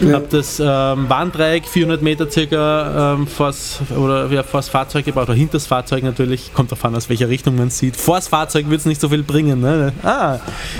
Ich 0.00 0.08
Ja. 0.08 0.14
habe 0.14 0.26
das 0.30 0.58
ähm, 0.60 1.08
Warndreieck 1.08 1.66
400 1.68 2.02
Meter 2.02 2.30
circa 2.30 3.14
ähm, 3.14 3.26
vors, 3.26 3.80
oder, 3.96 4.26
ja, 4.30 4.42
vors 4.42 4.68
Fahrzeug 4.68 5.04
gebaut, 5.04 5.24
oder 5.28 5.34
hinter 5.34 5.52
das 5.54 5.66
Fahrzeug 5.66 6.02
natürlich. 6.02 6.52
Kommt 6.54 6.72
davon, 6.72 6.94
aus 6.94 7.08
welcher 7.08 7.28
Richtung 7.28 7.56
man 7.56 7.70
sieht. 7.70 7.96
Vors 7.96 8.28
Fahrzeug 8.28 8.68
wird 8.70 8.80
es 8.80 8.86
nicht 8.86 9.00
so 9.00 9.08
viel 9.08 9.22
bringen. 9.22 9.60
Ne? 9.60 9.92
Ah, 10.02 10.38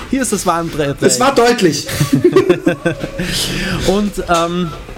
hier 0.09 0.21
ist 0.21 0.33
das 0.33 0.45
Warndreieck. 0.45 0.95
Es 1.01 1.19
war 1.19 1.33
deutlich. 1.35 1.87
Und, 3.87 4.11
ähm, 4.29 4.69
äh, 4.71 4.90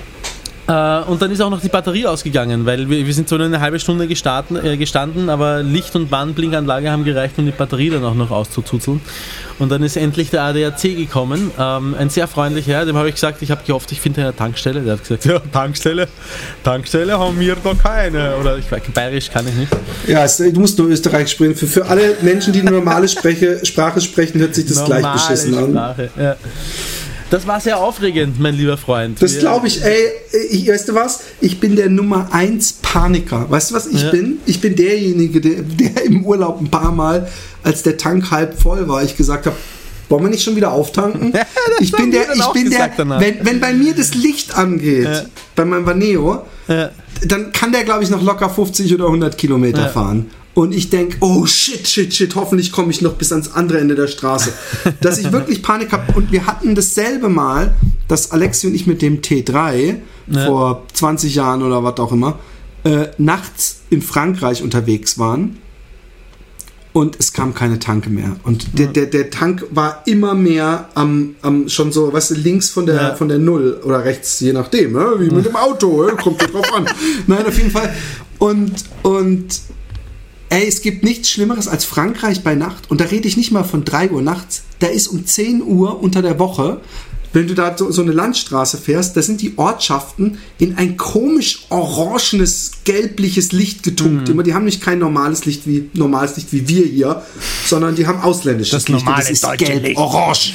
und 0.65 1.21
dann 1.21 1.29
ist 1.31 1.41
auch 1.41 1.49
noch 1.49 1.59
die 1.59 1.67
Batterie 1.69 2.05
ausgegangen, 2.05 2.65
weil 2.65 2.89
wir, 2.89 3.05
wir 3.05 3.13
sind 3.13 3.27
so 3.27 3.35
eine 3.35 3.59
halbe 3.59 3.79
Stunde 3.79 4.07
gestarten, 4.07 4.55
äh, 4.63 4.77
gestanden, 4.77 5.29
aber 5.29 5.61
Licht- 5.61 5.95
und 5.95 6.09
Warnblinkanlage 6.09 6.89
haben 6.89 7.03
gereicht, 7.03 7.33
um 7.37 7.45
die 7.45 7.51
Batterie 7.51 7.89
dann 7.89 8.05
auch 8.05 8.15
noch 8.15 8.31
auszuzuzeln. 8.31 9.01
Und 9.59 9.71
dann 9.71 9.83
ist 9.83 9.97
endlich 9.97 10.29
der 10.29 10.43
ADAC 10.43 10.95
gekommen, 10.95 11.51
ähm, 11.59 11.95
ein 11.99 12.09
sehr 12.09 12.27
freundlicher 12.27 12.71
Herr, 12.73 12.85
dem 12.85 12.95
habe 12.95 13.09
ich 13.09 13.15
gesagt, 13.15 13.41
ich 13.41 13.51
habe 13.51 13.61
gehofft, 13.65 13.91
ich 13.91 13.99
finde 13.99 14.21
eine 14.21 14.35
Tankstelle. 14.35 14.81
Der 14.81 14.93
hat 14.93 15.01
gesagt, 15.01 15.25
ja, 15.25 15.39
Tankstelle, 15.51 16.07
Tankstelle 16.63 17.19
haben 17.19 17.39
wir 17.39 17.55
doch 17.55 17.77
keine. 17.77 18.37
Oder 18.37 18.57
ich 18.57 18.71
weiß, 18.71 18.81
bayerisch 18.93 19.29
kann 19.29 19.45
ich 19.47 19.53
nicht. 19.55 19.71
Ja, 20.07 20.25
du 20.25 20.59
musst 20.59 20.79
nur 20.79 20.87
Österreich 20.87 21.29
sprechen. 21.29 21.55
Für, 21.55 21.67
für 21.67 21.85
alle 21.85 22.15
Menschen, 22.21 22.53
die 22.53 22.61
eine 22.61 22.71
normale 22.71 23.07
Spreche, 23.07 23.65
Sprache 23.65 23.99
sprechen, 24.01 24.39
hört 24.39 24.55
sich 24.55 24.65
das 24.65 24.83
gleich 24.85 25.01
Normale 25.01 25.19
beschissen 25.19 25.57
an. 25.57 25.71
Sprache, 25.71 26.09
Ja. 26.17 26.35
Das 27.33 27.47
war 27.47 27.59
sehr 27.59 27.79
aufregend, 27.79 28.39
mein 28.39 28.53
lieber 28.53 28.77
Freund. 28.77 29.19
Das 29.19 29.39
glaube 29.39 29.65
ich, 29.65 29.83
ey, 29.83 30.05
ich, 30.51 30.67
weißt 30.67 30.89
du 30.89 30.93
was? 30.93 31.21
Ich 31.41 31.59
bin 31.59 31.75
der 31.75 31.89
Nummer 31.89 32.27
1 32.31 32.73
Paniker. 32.83 33.49
Weißt 33.49 33.71
du, 33.71 33.75
was 33.75 33.87
ich 33.87 34.03
Ja. 34.03 34.11
bin? 34.11 34.37
Ich 34.45 34.61
bin 34.61 34.75
derjenige, 34.75 35.41
der, 35.41 35.63
der 35.63 36.05
im 36.05 36.23
Urlaub 36.27 36.61
ein 36.61 36.69
paar 36.69 36.91
Mal, 36.91 37.27
als 37.63 37.81
der 37.81 37.97
Tank 37.97 38.29
halb 38.29 38.61
voll 38.61 38.87
war, 38.87 39.01
ich 39.01 39.17
gesagt 39.17 39.47
habe, 39.47 39.55
wollen 40.09 40.25
wir 40.25 40.29
nicht 40.29 40.43
schon 40.43 40.55
wieder 40.55 40.73
auftanken? 40.73 41.33
ich 41.79 41.91
bin 41.91 42.11
der, 42.11 42.35
ich 42.35 42.47
bin 42.53 42.69
der, 42.69 42.91
wenn, 43.19 43.43
wenn 43.43 43.59
bei 43.59 43.73
mir 43.73 43.95
das 43.95 44.13
Licht 44.13 44.55
angeht, 44.55 45.05
Ja. 45.05 45.23
bei 45.55 45.65
meinem 45.65 45.87
Vaneo, 45.87 46.45
Ja. 46.67 46.91
dann 47.25 47.51
kann 47.51 47.71
der, 47.71 47.83
glaube 47.83 48.03
ich, 48.03 48.11
noch 48.11 48.21
locker 48.21 48.47
50 48.47 48.93
oder 48.93 49.07
100 49.07 49.39
Kilometer 49.39 49.89
fahren. 49.89 50.29
Und 50.55 50.71
ich 50.73 50.89
denke, 50.91 51.17
oh 51.21 51.45
shit, 51.47 51.87
shit, 51.87 52.13
shit, 52.13 52.35
hoffentlich 52.35 52.71
komme 52.71 52.91
ich 52.91 53.01
noch 53.01 53.13
bis 53.13 53.31
ans 53.31 53.51
andere 53.53 53.79
Ende 53.79 53.95
der 53.95 54.07
Straße. 54.07 54.53
Dass 55.01 55.17
ich 55.17 55.31
wirklich 55.31 55.63
Panik 55.63 55.91
habe. 55.91 56.13
Und 56.13 56.31
wir 56.31 56.45
hatten 56.45 56.75
dasselbe 56.75 57.27
Mal, 57.29 57.73
dass 58.07 58.31
Alexi 58.31 58.67
und 58.67 58.75
ich 58.75 58.85
mit 58.85 59.01
dem 59.01 59.21
T3 59.21 59.95
Ja. 60.27 60.45
vor 60.45 60.83
20 60.93 61.33
Jahren 61.35 61.63
oder 61.63 61.83
was 61.83 61.97
auch 61.99 62.11
immer, 62.11 62.37
äh, 62.83 63.07
nachts 63.17 63.81
in 63.89 64.01
Frankreich 64.03 64.61
unterwegs 64.61 65.17
waren. 65.17 65.57
Und 66.91 67.15
es 67.19 67.33
kam 67.33 67.55
keine 67.55 67.79
Tanke 67.79 68.11
mehr. 68.11 68.35
Und 68.43 68.77
der, 68.77 68.85
der, 68.87 69.07
der 69.07 69.31
Tank 69.31 69.65
war 69.71 70.03
immer 70.05 70.35
mehr 70.35 70.89
am, 70.93 71.35
am 71.41 71.67
schon 71.67 71.91
so, 71.91 72.13
weißt 72.13 72.31
du, 72.31 72.35
links 72.35 72.69
von 72.69 72.85
der, 72.85 72.95
Ja. 72.95 73.15
von 73.15 73.27
der 73.29 73.39
Null 73.39 73.81
oder 73.83 74.05
rechts, 74.05 74.39
je 74.41 74.53
nachdem, 74.53 74.93
ne? 74.93 75.13
wie 75.17 75.31
mit 75.31 75.45
dem 75.47 75.55
Auto, 75.55 76.03
ne? 76.05 76.11
kommt 76.21 76.39
ja 76.43 76.47
drauf 76.47 76.71
an. 76.71 76.85
Nein, 77.27 77.47
auf 77.47 77.57
jeden 77.57 77.71
Fall. 77.71 77.91
Und, 78.37 78.73
und 79.01 79.47
ey, 80.53 80.67
es 80.67 80.81
gibt 80.81 81.03
nichts 81.03 81.29
Schlimmeres 81.31 81.67
als 81.67 81.83
Frankreich 81.83 82.43
bei 82.43 82.53
Nacht. 82.55 82.89
Und 82.91 83.01
da 83.01 83.05
rede 83.05 83.27
ich 83.27 83.37
nicht 83.37 83.51
mal 83.51 83.63
von 83.63 83.83
3 83.83 84.11
Uhr 84.11 84.21
nachts. 84.21 84.63
Da 84.79 84.87
ist 84.87 85.07
um 85.07 85.25
10 85.25 85.63
Uhr 85.63 86.01
unter 86.01 86.21
der 86.21 86.37
Woche, 86.37 86.81
wenn 87.33 87.47
du 87.47 87.55
da 87.55 87.75
so, 87.75 87.91
so 87.91 88.03
eine 88.03 88.11
Landstraße 88.11 88.77
fährst, 88.77 89.17
da 89.17 89.23
sind 89.23 89.41
die 89.41 89.57
Ortschaften 89.57 90.37
in 90.59 90.77
ein 90.77 90.97
komisch 90.97 91.65
orangenes, 91.69 92.71
gelbliches 92.83 93.51
Licht 93.51 93.81
getunkt. 93.81 94.29
Immer, 94.29 94.43
die 94.43 94.53
haben 94.53 94.65
nicht 94.65 94.81
kein 94.81 94.99
normales 94.99 95.45
Licht 95.45 95.65
wie 95.65 95.89
normales 95.93 96.35
Licht 96.35 96.53
wie 96.53 96.67
wir 96.67 96.85
hier, 96.85 97.23
sondern 97.65 97.95
die 97.95 98.05
haben 98.05 98.21
ausländisches 98.21 98.83
Das 98.83 98.87
Licht. 98.87 99.03
normale 99.03 99.23
das 99.23 99.31
ist 99.31 99.57
gelb, 99.57 99.83
Licht. 99.83 99.97
orange. 99.97 100.53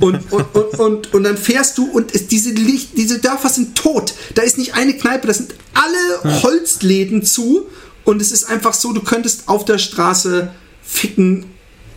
Und, 0.00 0.32
und, 0.32 0.46
und, 0.54 0.78
und, 0.80 1.14
und 1.14 1.22
dann 1.22 1.36
fährst 1.36 1.78
du 1.78 1.84
und 1.84 2.12
es, 2.14 2.26
diese, 2.26 2.50
Licht, 2.50 2.96
diese 2.96 3.20
Dörfer 3.20 3.48
sind 3.48 3.76
tot. 3.76 4.14
Da 4.34 4.42
ist 4.42 4.58
nicht 4.58 4.74
eine 4.74 4.94
Kneipe, 4.94 5.28
das 5.28 5.38
sind 5.38 5.54
alle 5.74 6.42
Holzläden 6.42 7.22
zu. 7.24 7.66
Und 8.04 8.22
es 8.22 8.32
ist 8.32 8.44
einfach 8.44 8.74
so, 8.74 8.92
du 8.92 9.02
könntest 9.02 9.48
auf 9.48 9.64
der 9.64 9.78
Straße 9.78 10.50
ficken 10.82 11.46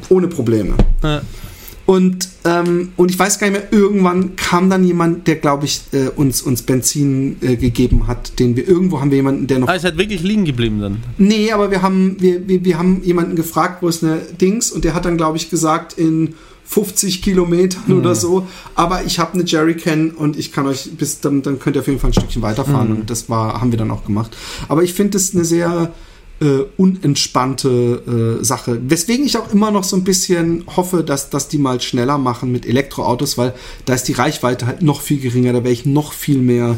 ohne 0.10 0.28
Probleme. 0.28 0.76
Ja. 1.02 1.22
Und, 1.86 2.30
ähm, 2.46 2.94
und 2.96 3.12
ich 3.12 3.20
weiß 3.20 3.40
gar 3.40 3.50
nicht 3.50 3.60
mehr, 3.60 3.74
irgendwann 3.74 4.38
kam 4.38 4.70
dann 4.70 4.86
jemand, 4.86 5.28
der, 5.28 5.36
glaube 5.36 5.66
ich, 5.66 5.82
äh, 5.92 6.08
uns, 6.16 6.42
uns 6.42 6.62
Benzin 6.62 7.36
äh, 7.42 7.58
gegeben 7.58 8.08
hat, 8.08 8.40
den 8.40 8.56
wir 8.56 8.66
irgendwo 8.66 9.02
haben 9.02 9.12
wir 9.12 9.18
jemanden, 9.18 9.48
der 9.48 9.60
noch 9.60 9.68
Ah, 9.68 9.74
ist 9.74 9.84
halt 9.84 9.98
wirklich 9.98 10.24
liegen 10.24 10.46
geblieben 10.46 10.80
dann. 10.80 11.04
Nee, 11.18 11.52
aber 11.52 11.72
wir 11.72 11.82
haben, 11.82 12.16
wir, 12.20 12.48
wir, 12.48 12.64
wir 12.64 12.78
haben 12.78 13.04
jemanden 13.04 13.36
gefragt, 13.36 13.82
wo 13.82 13.90
ist 13.90 14.02
eine 14.02 14.22
Dings 14.40 14.72
und 14.72 14.86
der 14.86 14.94
hat 14.94 15.04
dann, 15.04 15.18
glaube 15.18 15.36
ich, 15.36 15.50
gesagt, 15.50 15.94
in 15.98 16.36
50 16.66 17.22
Kilometern 17.22 17.94
oder 17.94 18.16
so, 18.16 18.48
aber 18.76 19.04
ich 19.04 19.20
habe 19.20 19.34
eine 19.34 19.44
Jerrycan 19.44 20.12
und 20.12 20.38
ich 20.38 20.52
kann 20.52 20.66
euch 20.66 20.92
bis 20.98 21.20
dann, 21.20 21.42
dann 21.42 21.60
könnt 21.60 21.76
ihr 21.76 21.82
auf 21.82 21.88
jeden 21.88 22.00
Fall 22.00 22.10
ein 22.10 22.14
Stückchen 22.14 22.42
weiterfahren 22.42 22.92
und 22.92 23.10
das 23.10 23.30
war, 23.30 23.62
haben 23.62 23.72
wir 23.72 23.78
dann 23.78 23.92
auch 23.92 24.06
gemacht. 24.06 24.36
Aber 24.70 24.84
ich 24.84 24.94
finde 24.94 25.18
es 25.18 25.36
eine 25.36 25.46
sehr 25.46 25.92
äh, 26.44 26.66
unentspannte 26.78 28.40
äh, 28.42 28.44
Sache. 28.44 28.80
Weswegen 28.84 29.26
ich 29.26 29.38
auch 29.38 29.52
immer 29.54 29.72
noch 29.72 29.84
so 29.84 29.96
ein 29.96 30.04
bisschen 30.04 30.66
hoffe, 30.76 31.04
dass, 31.04 31.30
dass 31.30 31.48
die 31.48 31.58
mal 31.58 31.80
schneller 31.80 32.18
machen 32.18 32.52
mit 32.52 32.66
Elektroautos, 32.66 33.38
weil 33.38 33.54
da 33.86 33.94
ist 33.94 34.08
die 34.08 34.14
Reichweite 34.14 34.66
halt 34.66 34.82
noch 34.82 35.02
viel 35.02 35.20
geringer, 35.20 35.54
da 35.54 35.64
wäre 35.64 35.74
ich 35.74 35.86
noch 35.86 36.12
viel 36.12 36.40
mehr 36.40 36.78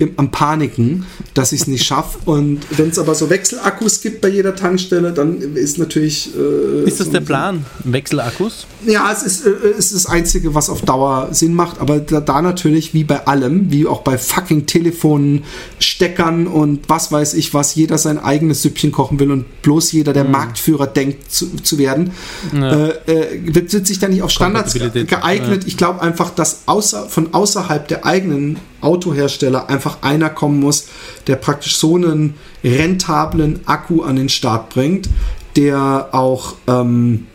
im, 0.00 0.12
am 0.16 0.30
Paniken, 0.32 1.06
dass 1.34 1.52
ich 1.52 1.60
es 1.60 1.66
nicht 1.68 1.84
schaffe. 1.84 2.18
Und 2.24 2.60
wenn 2.76 2.88
es 2.88 2.98
aber 2.98 3.14
so 3.14 3.30
Wechselakkus 3.30 4.00
gibt 4.00 4.20
bei 4.20 4.28
jeder 4.28 4.56
Tankstelle, 4.56 5.12
dann 5.12 5.38
ist 5.54 5.78
natürlich. 5.78 6.30
Äh, 6.36 6.88
Ist 6.88 6.98
das 6.98 7.06
so- 7.06 7.12
der 7.12 7.20
Plan? 7.20 7.64
Wechselakkus? 7.84 8.66
Ja, 8.86 9.12
es 9.12 9.22
ist, 9.22 9.46
äh, 9.46 9.50
es 9.78 9.92
ist 9.92 9.94
das 9.94 10.06
Einzige, 10.06 10.54
was 10.54 10.68
auf 10.70 10.82
Dauer 10.82 11.28
Sinn 11.30 11.54
macht. 11.54 11.80
Aber 11.80 12.00
da, 12.00 12.20
da 12.20 12.42
natürlich, 12.42 12.94
wie 12.94 13.04
bei 13.04 13.26
allem, 13.26 13.70
wie 13.70 13.86
auch 13.86 14.00
bei 14.02 14.18
fucking 14.18 14.66
Telefonen, 14.66 15.44
Steckern 15.78 16.46
und 16.46 16.88
was 16.88 17.12
weiß 17.12 17.34
ich 17.34 17.52
was, 17.54 17.74
jeder 17.74 17.98
sein 17.98 18.18
eigenes 18.18 18.62
Süppchen 18.62 18.90
kochen 18.92 19.20
will 19.20 19.30
und 19.30 19.62
bloß 19.62 19.92
jeder 19.92 20.12
der 20.12 20.24
Marktführer 20.24 20.86
denkt 20.86 21.30
zu, 21.30 21.54
zu 21.62 21.78
werden, 21.78 22.10
Ja. 22.54 22.86
äh, 22.86 22.90
äh, 23.06 23.54
wird, 23.54 23.72
wird 23.72 23.86
sich 23.86 23.98
da 23.98 24.08
nicht 24.08 24.22
auf 24.22 24.30
Standards 24.30 24.74
geeignet. 24.74 25.64
Ich 25.66 25.76
glaube 25.76 26.00
einfach, 26.00 26.30
dass 26.30 26.62
außer, 26.66 27.06
von 27.08 27.34
außerhalb 27.34 27.86
der 27.88 28.06
eigenen 28.06 28.56
Autohersteller 28.80 29.68
einfach 29.68 29.98
einer 30.02 30.30
kommen 30.30 30.60
muss, 30.60 30.86
der 31.26 31.36
praktisch 31.36 31.76
so 31.76 31.96
einen 31.96 32.34
rentablen 32.64 33.60
Akku 33.66 34.02
an 34.02 34.16
den 34.16 34.28
Start 34.28 34.70
bringt, 34.70 35.08
der 35.56 36.08
auch 36.12 36.54
ähm, 36.66 37.26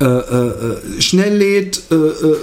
äh, 0.00 0.04
äh, 0.04 1.00
schnell 1.00 1.36
lädt 1.36 1.82
äh, 1.90 1.94
äh, 1.96 2.36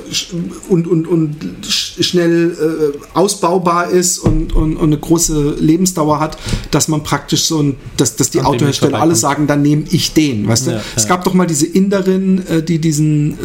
und, 0.68 0.88
und, 0.88 1.08
und 1.08 1.38
sch- 1.64 2.04
schnell 2.04 2.52
äh, 2.52 2.98
ausbaubar 3.18 3.90
ist 3.92 4.20
und, 4.20 4.52
und, 4.54 4.76
und 4.76 4.84
eine 4.84 4.98
große 4.98 5.56
Lebensdauer 5.58 6.20
hat, 6.20 6.38
dass 6.72 6.90
man 6.90 7.04
praktisch 7.04 7.46
so 7.46 7.62
ein, 7.64 7.78
dass, 7.96 8.18
dass 8.18 8.30
die 8.30 8.42
An 8.42 8.48
Autohersteller 8.48 9.00
alle 9.00 9.16
sagen, 9.16 9.48
dann 9.48 9.62
nehme 9.62 9.86
ich 9.90 10.14
den. 10.14 10.46
Weißt 10.50 10.68
du? 10.68 10.72
Ja, 10.72 10.82
Es 10.98 11.04
ja. 11.04 11.10
gab 11.10 11.24
doch 11.24 11.34
mal 11.34 11.48
diese 11.48 11.66
Inderin, 11.66 12.46
äh, 12.46 12.62
die 12.62 12.80
diesen 12.80 13.38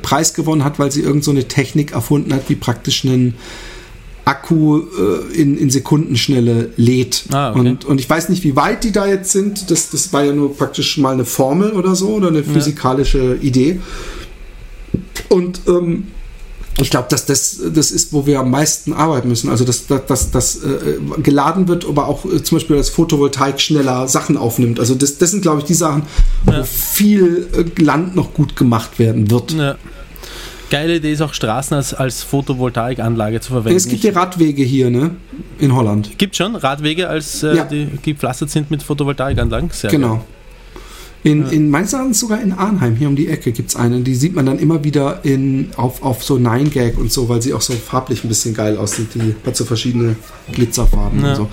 Preis 0.00 0.32
gewonnen 0.34 0.62
hat, 0.62 0.78
weil 0.78 0.92
sie 0.92 1.00
irgend 1.00 1.24
so 1.24 1.32
eine 1.32 1.48
Technik 1.48 1.90
erfunden 1.90 2.32
hat, 2.34 2.48
wie 2.48 2.54
praktisch 2.54 3.04
einen 3.04 3.34
Akku 4.26 4.80
äh, 4.80 5.40
in, 5.40 5.56
in 5.56 5.70
Sekundenschnelle 5.70 6.70
lädt. 6.76 7.24
Ah, 7.32 7.50
okay. 7.52 7.60
und, 7.60 7.84
und 7.84 8.00
ich 8.00 8.10
weiß 8.10 8.28
nicht, 8.28 8.42
wie 8.42 8.56
weit 8.56 8.82
die 8.82 8.90
da 8.92 9.06
jetzt 9.06 9.30
sind. 9.30 9.70
Das, 9.70 9.90
das 9.90 10.12
war 10.12 10.24
ja 10.24 10.32
nur 10.32 10.54
praktisch 10.56 10.98
mal 10.98 11.14
eine 11.14 11.24
Formel 11.24 11.70
oder 11.72 11.94
so 11.94 12.08
oder 12.10 12.28
eine 12.28 12.42
physikalische 12.42 13.36
Idee. 13.40 13.80
Und 15.28 15.60
ähm, 15.68 16.08
ich 16.80 16.90
glaube, 16.90 17.06
dass 17.08 17.24
das 17.24 17.60
das 17.72 17.90
ist, 17.92 18.12
wo 18.12 18.26
wir 18.26 18.40
am 18.40 18.50
meisten 18.50 18.92
arbeiten 18.92 19.28
müssen. 19.28 19.48
Also 19.48 19.64
dass 19.64 19.86
das, 19.86 20.02
das, 20.06 20.30
das 20.32 20.56
äh, 20.56 20.98
geladen 21.22 21.68
wird, 21.68 21.86
aber 21.86 22.08
auch 22.08 22.24
äh, 22.24 22.42
zum 22.42 22.56
Beispiel 22.58 22.76
das 22.76 22.90
Photovoltaik 22.90 23.60
schneller 23.60 24.08
Sachen 24.08 24.36
aufnimmt. 24.36 24.80
Also 24.80 24.94
das, 24.96 25.18
das 25.18 25.30
sind, 25.30 25.42
glaube 25.42 25.60
ich, 25.60 25.64
die 25.66 25.74
Sachen, 25.74 26.02
Ja. 26.46 26.58
wo 26.58 26.64
viel 26.64 27.46
äh, 27.56 27.80
Land 27.80 28.16
noch 28.16 28.34
gut 28.34 28.56
gemacht 28.56 28.98
werden 28.98 29.30
wird. 29.30 29.52
Ja. 29.52 29.76
Geile 30.70 30.96
Idee 30.96 31.12
ist 31.12 31.20
auch 31.22 31.32
Straßen 31.32 31.76
als, 31.76 31.94
als 31.94 32.22
Photovoltaikanlage 32.24 33.40
zu 33.40 33.52
verwenden. 33.52 33.76
Es 33.76 33.86
gibt 33.86 34.02
ja 34.02 34.12
Radwege 34.12 34.64
hier, 34.64 34.90
ne? 34.90 35.12
In 35.60 35.74
Holland. 35.74 36.18
Gibt 36.18 36.34
schon 36.36 36.56
Radwege, 36.56 37.08
als 37.08 37.42
äh, 37.44 37.54
Ja. 37.56 37.64
die 37.64 37.86
gepflastert 38.02 38.50
sind 38.50 38.70
mit 38.70 38.82
Photovoltaikanlagen. 38.82 39.70
Sehr 39.72 39.90
Genau. 39.90 40.24
In, 41.22 41.42
Ja. 41.44 41.48
in 41.50 41.70
meines 41.70 41.92
Erachtens 41.92 42.18
sogar 42.20 42.40
in 42.40 42.52
Arnheim, 42.52 42.96
hier 42.96 43.08
um 43.08 43.14
die 43.16 43.28
Ecke, 43.28 43.52
gibt 43.52 43.70
es 43.70 43.76
eine. 43.76 44.00
Die 44.00 44.14
sieht 44.14 44.34
man 44.34 44.46
dann 44.46 44.58
immer 44.58 44.82
wieder 44.84 45.24
in, 45.24 45.70
auf, 45.76 46.02
auf 46.02 46.22
so 46.24 46.34
9gag 46.36 46.96
und 46.96 47.12
so, 47.12 47.28
weil 47.28 47.42
sie 47.42 47.52
auch 47.54 47.60
so 47.62 47.72
farblich 47.72 48.24
ein 48.24 48.28
bisschen 48.28 48.52
geil 48.54 48.76
aussieht. 48.76 49.08
Die 49.14 49.34
hat 49.46 49.56
so 49.56 49.64
verschiedene 49.64 50.16
Glitzerfarben 50.52 51.20
Ja. 51.22 51.30
und 51.30 51.36
so. 51.36 51.48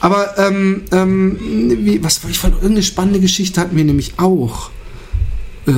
Aber, 0.00 0.38
ähm, 0.38 0.82
ähm, 0.92 1.36
wie, 1.84 2.02
was 2.02 2.20
ich 2.28 2.38
fand, 2.38 2.54
irgendeine 2.54 2.82
spannende 2.82 3.20
Geschichte 3.20 3.60
hatten 3.60 3.76
wir 3.76 3.84
nämlich 3.84 4.14
auch. 4.18 4.70
Äh, 5.66 5.72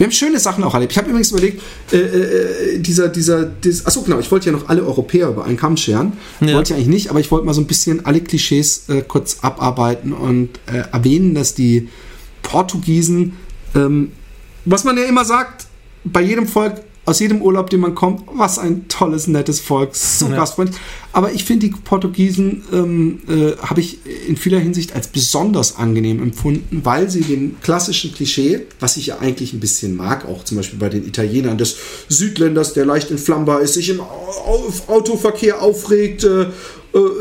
wir 0.00 0.06
haben 0.06 0.12
schöne 0.12 0.40
Sachen 0.40 0.64
auch 0.64 0.72
erlebt. 0.72 0.92
Ich 0.92 0.98
habe 0.98 1.10
übrigens 1.10 1.30
überlegt, 1.30 1.60
äh, 1.92 1.98
äh, 1.98 2.78
dieser, 2.78 3.08
dieser, 3.08 3.44
dieses, 3.44 3.84
achso, 3.84 4.00
genau, 4.00 4.18
ich 4.18 4.30
wollte 4.30 4.46
ja 4.46 4.52
noch 4.52 4.66
alle 4.66 4.82
Europäer 4.82 5.28
über 5.28 5.44
einen 5.44 5.58
Kamm 5.58 5.76
scheren. 5.76 6.14
Ja. 6.40 6.54
Wollte 6.54 6.72
ich 6.72 6.76
eigentlich 6.78 6.88
nicht, 6.88 7.10
aber 7.10 7.20
ich 7.20 7.30
wollte 7.30 7.44
mal 7.44 7.52
so 7.52 7.60
ein 7.60 7.66
bisschen 7.66 8.06
alle 8.06 8.22
Klischees 8.22 8.88
äh, 8.88 9.02
kurz 9.02 9.40
abarbeiten 9.42 10.14
und 10.14 10.48
äh, 10.72 10.84
erwähnen, 10.90 11.34
dass 11.34 11.54
die 11.54 11.90
Portugiesen, 12.40 13.36
ähm, 13.74 14.12
was 14.64 14.84
man 14.84 14.96
ja 14.96 15.04
immer 15.04 15.26
sagt, 15.26 15.66
bei 16.04 16.22
jedem 16.22 16.46
Volk, 16.46 16.80
aus 17.10 17.20
jedem 17.20 17.42
Urlaub, 17.42 17.68
den 17.70 17.80
man 17.80 17.94
kommt, 17.94 18.22
was 18.32 18.58
ein 18.58 18.86
tolles, 18.88 19.26
nettes 19.26 19.60
Volk, 19.60 19.94
so 19.94 20.26
Ja. 20.28 20.36
gastfreundlich. 20.36 20.78
Aber 21.12 21.32
ich 21.32 21.44
finde 21.44 21.66
die 21.68 21.74
Portugiesen, 21.84 22.62
ähm, 22.72 23.20
äh, 23.28 23.56
habe 23.60 23.80
ich 23.80 23.98
in 24.28 24.36
vieler 24.36 24.58
Hinsicht 24.60 24.94
als 24.94 25.08
besonders 25.08 25.76
angenehm 25.76 26.22
empfunden, 26.22 26.80
weil 26.84 27.10
sie 27.10 27.22
dem 27.22 27.56
klassischen 27.62 28.14
Klischee, 28.14 28.60
was 28.78 28.96
ich 28.96 29.06
ja 29.06 29.18
eigentlich 29.18 29.52
ein 29.52 29.60
bisschen 29.60 29.96
mag, 29.96 30.26
auch 30.26 30.44
zum 30.44 30.56
Beispiel 30.56 30.78
bei 30.78 30.88
den 30.88 31.06
Italienern, 31.06 31.58
des 31.58 31.76
Südländers, 32.08 32.72
der 32.74 32.86
leicht 32.86 33.10
entflammbar 33.10 33.60
ist, 33.60 33.74
sich 33.74 33.88
im 33.90 34.00
Au- 34.00 34.04
Au- 34.06 34.72
Autoverkehr 34.94 35.60
aufregt, 35.60 36.24
äh, 36.24 36.42
äh, 36.42 36.48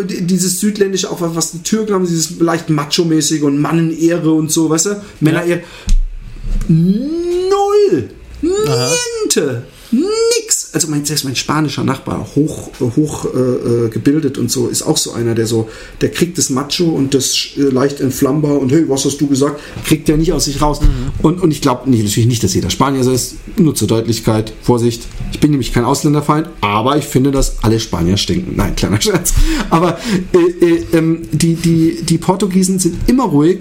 die- 0.06 0.22
dieses 0.28 0.60
südländische, 0.60 1.10
auch 1.10 1.20
was- 1.22 1.52
die 1.52 1.64
Türken 1.64 1.94
haben, 1.94 2.06
dieses 2.06 2.40
leicht 2.40 2.70
macho-mäßige 2.70 3.42
und 3.44 3.60
Mannenehre 3.60 4.32
und 4.32 4.52
so, 4.52 4.70
weißt 4.70 4.86
du? 4.86 5.02
Männerehre. 5.20 5.62
Null! 6.68 8.10
Niente! 8.42 9.64
Nix! 9.92 10.70
Also 10.74 10.88
mein, 10.88 11.04
selbst 11.04 11.26
mein 11.26 11.36
spanischer 11.36 11.84
Nachbar, 11.84 12.28
hoch, 12.36 12.70
hoch 12.80 13.26
äh, 13.34 13.38
äh, 13.40 13.90
gebildet 13.90 14.38
und 14.38 14.52
so, 14.52 14.68
ist 14.68 14.84
auch 14.84 14.98
so 14.98 15.14
einer, 15.14 15.34
der 15.34 15.48
so, 15.48 15.70
der 16.02 16.12
kriegt 16.12 16.38
das 16.38 16.50
Macho 16.50 16.86
und 16.86 17.14
das 17.14 17.36
äh, 17.58 17.62
leicht 17.62 18.00
entflammbar 18.00 18.60
und 18.60 18.72
hey, 18.72 18.88
was 18.88 19.06
hast 19.06 19.20
du 19.20 19.28
gesagt? 19.28 19.60
Kriegt 19.86 20.08
der 20.08 20.18
nicht 20.18 20.32
aus 20.32 20.46
sich 20.46 20.62
raus. 20.62 20.80
Und, 21.22 21.42
und 21.42 21.52
ich 21.52 21.62
glaube 21.62 21.90
nicht, 21.90 22.04
natürlich 22.04 22.28
nicht, 22.28 22.44
dass 22.44 22.54
jeder 22.54 22.70
Spanier 22.70 23.04
so 23.04 23.12
ist. 23.12 23.36
Nur 23.58 23.74
zur 23.76 23.88
Deutlichkeit, 23.88 24.54
Vorsicht. 24.62 25.02
Ich 25.32 25.40
bin 25.40 25.52
nämlich 25.52 25.74
kein 25.74 25.86
Ausländerfeind, 25.86 26.50
aber 26.62 26.98
ich 26.98 27.06
finde, 27.06 27.32
dass 27.32 27.64
alle 27.64 27.80
Spanier 27.80 28.18
stinken. 28.18 28.56
Nein, 28.56 28.76
kleiner 28.76 29.02
Scherz. 29.02 29.34
Aber 29.70 29.98
äh, 30.34 30.66
äh, 30.66 30.86
ähm, 30.94 31.22
die, 31.32 31.56
die, 31.56 32.04
die 32.04 32.18
Portugiesen 32.18 32.80
sind 32.80 33.10
immer 33.10 33.26
ruhig, 33.26 33.60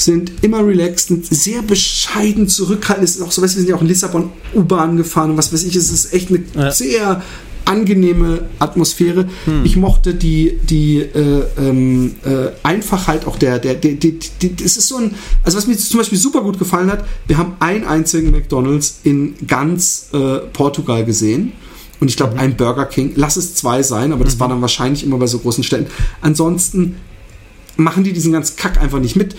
sind 0.00 0.32
immer 0.42 0.66
relaxed, 0.66 1.08
sind 1.08 1.26
sehr 1.26 1.62
bescheiden 1.62 2.48
zurückhaltend. 2.48 3.08
Es 3.08 3.16
ist 3.16 3.22
auch 3.22 3.32
so, 3.32 3.42
weißt 3.42 3.54
wir 3.56 3.60
sind 3.60 3.68
ja 3.70 3.76
auch 3.76 3.82
in 3.82 3.88
Lissabon 3.88 4.30
U-Bahn 4.54 4.96
gefahren 4.96 5.30
und 5.32 5.36
was 5.36 5.52
weiß 5.52 5.64
ich, 5.64 5.76
es 5.76 5.90
ist 5.90 6.12
echt 6.12 6.30
eine 6.30 6.42
Ja. 6.54 6.70
sehr 6.70 7.22
angenehme 7.66 8.48
Atmosphäre. 8.58 9.28
Ich 9.62 9.76
mochte 9.76 10.14
die, 10.14 10.58
die 10.62 10.98
äh, 10.98 11.44
ähm, 11.58 12.14
äh, 12.24 12.48
Einfachheit 12.64 13.26
auch 13.26 13.36
der, 13.36 13.58
der, 13.60 13.74
der, 13.74 13.92
die, 13.92 14.18
es 14.64 14.76
ist 14.76 14.88
so 14.88 14.96
ein, 14.96 15.14
also 15.44 15.56
was 15.56 15.66
mir 15.68 15.76
zum 15.76 15.98
Beispiel 15.98 16.18
super 16.18 16.40
gut 16.40 16.58
gefallen 16.58 16.90
hat, 16.90 17.04
wir 17.28 17.38
haben 17.38 17.54
einen 17.60 17.84
einzigen 17.84 18.32
McDonalds 18.32 19.00
in 19.04 19.34
ganz 19.46 20.08
äh, 20.12 20.38
Portugal 20.52 21.04
gesehen. 21.04 21.52
Und 22.00 22.08
ich 22.08 22.16
glaube, 22.16 22.38
ein 22.38 22.56
Burger 22.56 22.86
King, 22.86 23.12
lass 23.14 23.36
es 23.36 23.54
zwei 23.54 23.82
sein, 23.82 24.12
aber 24.12 24.24
das 24.24 24.40
war 24.40 24.48
dann 24.48 24.62
wahrscheinlich 24.62 25.04
immer 25.04 25.18
bei 25.18 25.26
so 25.26 25.38
großen 25.38 25.62
Städten. 25.62 25.86
Ansonsten 26.22 26.96
machen 27.76 28.04
die 28.04 28.12
diesen 28.12 28.32
ganzen 28.32 28.56
Kack 28.56 28.80
einfach 28.80 29.00
nicht 29.00 29.16
mit. 29.16 29.36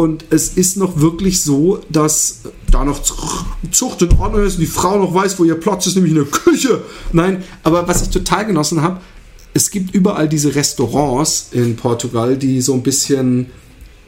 Und 0.00 0.24
es 0.30 0.48
ist 0.48 0.78
noch 0.78 0.98
wirklich 0.98 1.42
so, 1.42 1.80
dass 1.90 2.38
da 2.70 2.86
noch 2.86 3.02
Zucht 3.70 4.00
in 4.00 4.18
Ordnung 4.18 4.44
ist 4.46 4.54
und 4.54 4.60
die 4.60 4.66
Frau 4.66 4.98
noch 4.98 5.12
weiß, 5.12 5.38
wo 5.38 5.44
ihr 5.44 5.56
Platz 5.60 5.86
ist, 5.86 5.94
nämlich 5.94 6.12
in 6.14 6.20
der 6.20 6.26
Küche. 6.26 6.80
Nein, 7.12 7.44
aber 7.64 7.86
was 7.86 8.00
ich 8.00 8.08
total 8.08 8.46
genossen 8.46 8.80
habe, 8.80 9.00
es 9.52 9.70
gibt 9.70 9.94
überall 9.94 10.26
diese 10.26 10.54
Restaurants 10.54 11.48
in 11.52 11.76
Portugal, 11.76 12.38
die 12.38 12.62
so 12.62 12.72
ein 12.72 12.82
bisschen, 12.82 13.48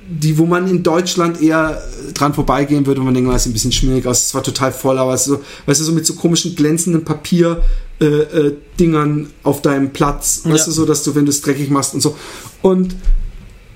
die, 0.09 0.39
wo 0.39 0.47
man 0.47 0.67
in 0.67 0.83
Deutschland 0.83 1.43
eher 1.43 1.83
dran 2.15 2.33
vorbeigehen 2.33 2.87
würde 2.87 3.01
und 3.01 3.05
man 3.05 3.13
denkt, 3.13 3.31
das 3.31 3.43
ist 3.43 3.49
ein 3.49 3.53
bisschen 3.53 3.73
schmierig 3.73 4.07
aus, 4.07 4.25
es 4.29 4.35
war 4.35 4.43
total 4.43 4.73
voll, 4.73 4.97
aber 4.97 5.13
es 5.13 5.27
ist 5.27 5.27
so, 5.27 5.41
weißt 5.67 5.79
du, 5.81 5.85
so 5.85 5.93
mit 5.93 6.07
so 6.07 6.15
komischen 6.15 6.57
glänzenden 6.57 7.05
Papier 7.05 7.63
äh, 8.01 8.07
äh, 8.07 9.27
auf 9.43 9.61
deinem 9.61 9.93
Platz, 9.93 10.41
weißt 10.45 10.59
Ja. 10.61 10.65
du, 10.65 10.71
so, 10.71 10.87
dass 10.87 11.05
du, 11.05 11.15
wenn 11.15 11.27
du 11.27 11.31
es 11.31 11.43
dreckig 11.43 11.69
machst 11.69 11.93
und 11.93 12.01
so. 12.01 12.17
Und 12.63 12.97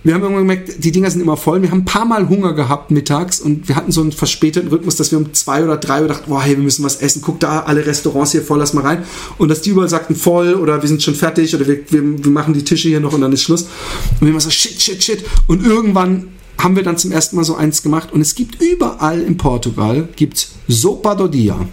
wir 0.07 0.15
haben 0.15 0.23
irgendwann 0.23 0.47
gemerkt, 0.47 0.85
die 0.85 0.93
Dinger 0.93 1.11
sind 1.11 1.21
immer 1.21 1.37
voll. 1.37 1.63
Wir 1.63 1.71
haben 1.71 1.81
ein 1.81 1.85
paar 1.85 2.05
Mal 2.05 2.29
Hunger 2.29 2.53
gehabt 2.53 2.93
mittags 2.93 3.41
und 3.41 3.67
wir 3.69 3.75
hatten 3.75 3.91
so 3.91 4.01
einen 4.03 4.13
verspäteten 4.13 4.69
Rhythmus, 4.69 4.95
dass 4.95 5.11
wir 5.11 5.19
um 5.19 5.35
zwei 5.35 5.65
oder 5.65 5.79
drei 5.79 6.03
Uhr 6.03 6.09
dachten, 6.09 6.31
boah, 6.31 6.43
hey, 6.43 6.57
wir 6.57 6.63
müssen 6.63 6.85
was 6.85 6.97
essen. 6.97 7.23
Guck 7.23 7.41
da, 7.41 7.61
alle 7.61 7.85
Restaurants 7.85 8.31
hier 8.31 8.43
voll, 8.43 8.61
lass 8.61 8.73
mal 8.73 8.83
rein. 8.83 9.05
Und 9.39 9.49
dass 9.49 9.63
die 9.63 9.71
überall 9.71 9.89
sagten, 9.89 10.15
voll 10.15 10.55
oder 10.55 10.81
wir 10.81 10.89
sind 10.89 11.03
schon 11.03 11.17
fertig 11.17 11.55
oder 11.57 11.67
wir, 11.67 11.81
wir, 11.91 12.25
wir 12.25 12.31
machen 12.31 12.55
die 12.55 12.63
Tische 12.63 12.89
hier 12.89 13.01
noch 13.01 13.15
und 13.15 13.21
dann 13.21 13.33
ist 13.33 13.43
Schluss. 13.43 13.63
Und 13.63 14.21
wir 14.21 14.29
immer 14.29 14.41
so, 14.41 14.51
shit, 14.51 14.81
shit, 14.81 15.03
shit. 15.03 15.25
Und 15.49 15.67
irgendwann 15.67 16.29
haben 16.59 16.77
wir 16.77 16.85
dann 16.85 16.99
zum 16.99 17.11
ersten 17.11 17.35
Mal 17.35 17.45
so 17.45 17.57
eins 17.57 17.83
gemacht 17.83 18.13
und 18.13 18.21
es 18.21 18.35
gibt 18.35 18.63
überall 18.63 19.21
in 19.21 19.37
Portugal 19.37 20.09
gibt's 20.17 20.53
Sopa 20.69 21.15
do 21.15 21.29
Dia. 21.29 21.69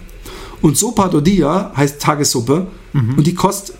Und 0.60 0.76
Sopa 0.76 1.08
do 1.08 1.20
Dia 1.20 1.72
heißt 1.76 2.02
Tagessuppe 2.02 2.66
und 3.16 3.26
die 3.26 3.34
kostet 3.34 3.76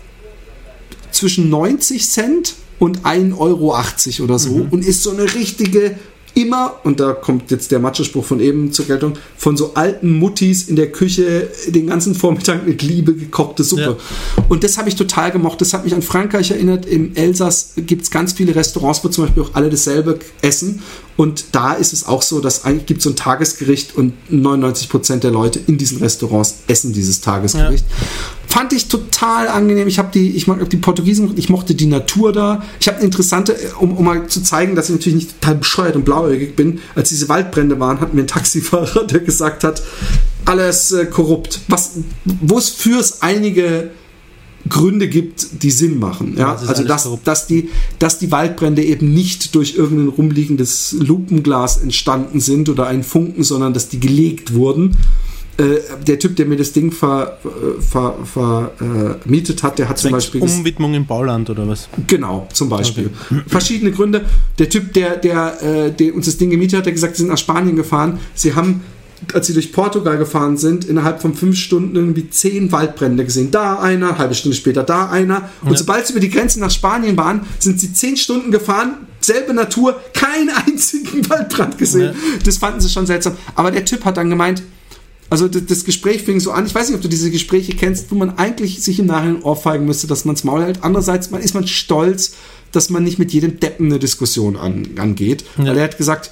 zwischen 1.11 1.49
90 1.49 2.09
Cent 2.09 2.55
und 2.79 3.01
1,80 3.01 3.37
Euro 3.37 3.75
oder 4.23 4.39
so 4.39 4.67
und 4.69 4.85
ist 4.85 5.03
so 5.03 5.11
eine 5.11 5.23
richtige 5.33 5.95
immer, 6.35 6.75
und 6.83 6.99
da 6.99 7.13
kommt 7.13 7.49
jetzt 7.49 7.71
der 7.71 7.79
Macho-Spruch 7.79 8.23
von 8.23 8.39
eben 8.39 8.71
zur 8.71 8.85
Geltung, 8.85 9.13
von 9.37 9.57
so 9.57 9.73
alten 9.73 10.19
Muttis 10.19 10.67
in 10.67 10.75
der 10.75 10.91
Küche 10.91 11.49
den 11.67 11.87
ganzen 11.87 12.13
Vormittag 12.13 12.67
mit 12.67 12.81
Liebe 12.81 13.15
gekochte 13.15 13.63
Suppe. 13.63 13.97
Und 14.49 14.63
das 14.63 14.77
habe 14.77 14.89
ich 14.89 14.95
total 14.95 15.31
gemocht. 15.31 15.61
Das 15.61 15.73
hat 15.73 15.85
mich 15.85 15.95
an 15.95 16.01
Frankreich 16.01 16.51
erinnert. 16.51 16.85
Im 16.85 17.15
Elsass 17.15 17.73
gibt 17.77 18.03
es 18.03 18.11
ganz 18.11 18.33
viele 18.33 18.53
Restaurants, 18.53 19.03
wo 19.03 19.07
zum 19.07 19.25
Beispiel 19.25 19.43
auch 19.43 19.53
alle 19.53 19.69
dasselbe 19.69 20.19
essen. 20.41 20.83
Und 21.17 21.45
da 21.53 21.73
ist 21.73 21.93
es 21.93 22.05
auch 22.05 22.21
so, 22.21 22.41
dass 22.41 22.65
eigentlich 22.65 22.85
gibt 22.87 22.97
es 22.99 23.05
so 23.05 23.09
ein 23.09 23.15
Tagesgericht 23.15 23.95
und 23.95 24.13
99% 24.31 25.17
der 25.19 25.31
Leute 25.31 25.59
in 25.65 25.77
diesen 25.77 25.99
Restaurants 25.99 26.55
essen 26.67 26.91
dieses 26.91 27.21
Tagesgericht. 27.21 27.85
Fand 28.47 28.73
ich 28.73 28.87
total 28.87 29.47
angenehm. 29.47 29.87
Ich 29.87 29.97
habe 29.97 30.09
die, 30.13 30.31
ich 30.31 30.47
mag 30.47 30.69
die 30.69 30.77
Portugiesen, 30.77 31.33
ich 31.37 31.49
mochte 31.49 31.73
die 31.75 31.85
Natur 31.85 32.33
da. 32.33 32.63
Ich 32.79 32.87
habe 32.87 32.97
eine 32.97 33.05
interessante, 33.05 33.55
um, 33.79 33.95
um 33.95 34.05
mal 34.05 34.27
zu 34.27 34.41
zeigen, 34.41 34.75
dass 34.75 34.89
ich 34.89 34.95
natürlich 34.95 35.15
nicht 35.15 35.41
total 35.41 35.55
bescheuert 35.55 35.95
und 35.95 36.05
blauäugig 36.05 36.55
bin. 36.55 36.79
Als 36.95 37.09
diese 37.09 37.29
Waldbrände 37.29 37.79
waren, 37.79 37.99
hatten 38.01 38.13
wir 38.13 38.21
einen 38.21 38.27
Taxifahrer, 38.27 39.03
der 39.07 39.19
gesagt 39.21 39.63
hat, 39.63 39.81
alles 40.45 40.91
äh, 40.91 41.05
korrupt. 41.05 41.61
Was, 41.67 41.93
wo 42.23 42.57
es 42.57 42.69
fürs 42.69 43.21
einige 43.21 43.91
Gründe 44.69 45.07
gibt, 45.07 45.63
die 45.63 45.71
Sinn 45.71 45.99
machen. 45.99 46.35
Ja? 46.37 46.53
ist 46.53 46.67
also 46.67 46.83
dass, 46.83 47.03
korrupt. 47.03 47.27
dass, 47.27 47.47
die, 47.47 47.69
dass 47.99 48.19
die 48.19 48.31
Waldbrände 48.31 48.83
eben 48.83 49.13
nicht 49.13 49.53
durch 49.55 49.75
irgendein 49.75 50.09
rumliegendes 50.09 50.95
Lupenglas 50.99 51.77
entstanden 51.77 52.39
sind 52.39 52.69
oder 52.69 52.87
ein 52.87 53.03
Funken, 53.03 53.43
sondern 53.43 53.73
dass 53.73 53.89
die 53.89 53.99
gelegt 53.99 54.53
wurden. 54.53 54.97
Äh, 55.57 55.79
der 56.05 56.19
Typ, 56.19 56.35
der 56.35 56.47
mir 56.47 56.57
das 56.57 56.73
Ding 56.73 56.91
vermietet 56.91 57.37
ver, 57.79 58.17
ver, 58.25 58.71
äh, 58.81 59.63
hat, 59.63 59.79
der 59.79 59.87
hat 59.87 59.97
zum 59.97 60.11
Beispiel 60.11 60.41
Umwidmung 60.41 60.93
im 60.93 61.05
Bauland 61.05 61.49
oder 61.49 61.65
was? 61.65 61.87
Genau, 62.07 62.47
zum 62.51 62.67
Beispiel. 62.67 63.09
Verschiedene 63.47 63.91
Gründe. 63.91 64.25
Der 64.59 64.69
Typ, 64.69 64.91
der, 64.93 65.15
der, 65.15 65.63
äh, 65.63 65.91
der 65.91 66.13
uns 66.13 66.25
das 66.25 66.37
Ding 66.37 66.49
gemietet 66.49 66.79
hat, 66.79 66.85
der 66.87 66.93
gesagt, 66.93 67.15
sie 67.15 67.21
sind 67.21 67.29
nach 67.29 67.37
Spanien 67.37 67.77
gefahren. 67.77 68.19
Sie 68.33 68.53
haben, 68.53 68.81
als 69.33 69.47
sie 69.47 69.53
durch 69.53 69.71
Portugal 69.71 70.17
gefahren 70.17 70.57
sind, 70.57 70.85
innerhalb 70.85 71.21
von 71.21 71.33
fünf 71.33 71.57
Stunden 71.57 71.95
irgendwie 71.95 72.29
zehn 72.29 72.71
Waldbrände 72.71 73.23
gesehen. 73.25 73.51
Da 73.51 73.79
einer, 73.79 74.17
halbe 74.17 74.35
Stunde 74.35 74.55
später 74.55 74.83
da 74.83 75.09
einer. 75.09 75.49
Und 75.61 75.71
Ja. 75.71 75.77
sobald 75.77 76.05
sie 76.05 76.13
über 76.13 76.19
die 76.19 76.29
Grenze 76.29 76.59
nach 76.59 76.71
Spanien 76.71 77.15
waren, 77.17 77.41
sind 77.59 77.79
sie 77.79 77.93
zehn 77.93 78.17
Stunden 78.17 78.51
gefahren, 78.51 79.07
selbe 79.21 79.53
Natur, 79.53 79.99
keinen 80.13 80.49
einzigen 80.67 81.27
Waldbrand 81.29 81.77
gesehen. 81.77 82.13
Ja. 82.13 82.39
Das 82.43 82.57
fanden 82.57 82.79
sie 82.81 82.89
schon 82.89 83.05
seltsam. 83.07 83.33
Aber 83.55 83.71
der 83.71 83.85
Typ 83.85 84.05
hat 84.05 84.17
dann 84.17 84.29
gemeint, 84.29 84.61
also 85.29 85.47
das, 85.47 85.85
Gespräch 85.85 86.21
fing 86.23 86.39
so 86.39 86.51
an, 86.51 86.65
ich 86.67 86.75
weiß 86.75 86.87
nicht, 86.87 86.95
ob 86.97 87.01
du 87.01 87.07
diese 87.07 87.31
Gespräche 87.31 87.73
kennst, 87.75 88.11
wo 88.11 88.15
man 88.15 88.37
eigentlich 88.37 88.83
sich 88.83 88.99
im 88.99 89.07
Nachhinein 89.07 89.41
ohrfeigen 89.41 89.85
müsste, 89.85 90.05
dass 90.05 90.23
man 90.25 90.35
es 90.35 90.43
Maul 90.43 90.61
hält. 90.63 90.79
Andererseits 90.83 91.31
man, 91.31 91.41
ist 91.41 91.55
man 91.55 91.65
stolz, 91.67 92.33
dass 92.71 92.91
man 92.91 93.03
nicht 93.03 93.17
mit 93.17 93.31
jedem 93.33 93.59
Deppen 93.59 93.87
eine 93.87 93.97
Diskussion 93.97 94.55
an, 94.55 94.87
angeht. 94.97 95.43
Ja. 95.57 95.65
Weil 95.65 95.77
er 95.77 95.83
hat 95.85 95.97
gesagt, 95.97 96.31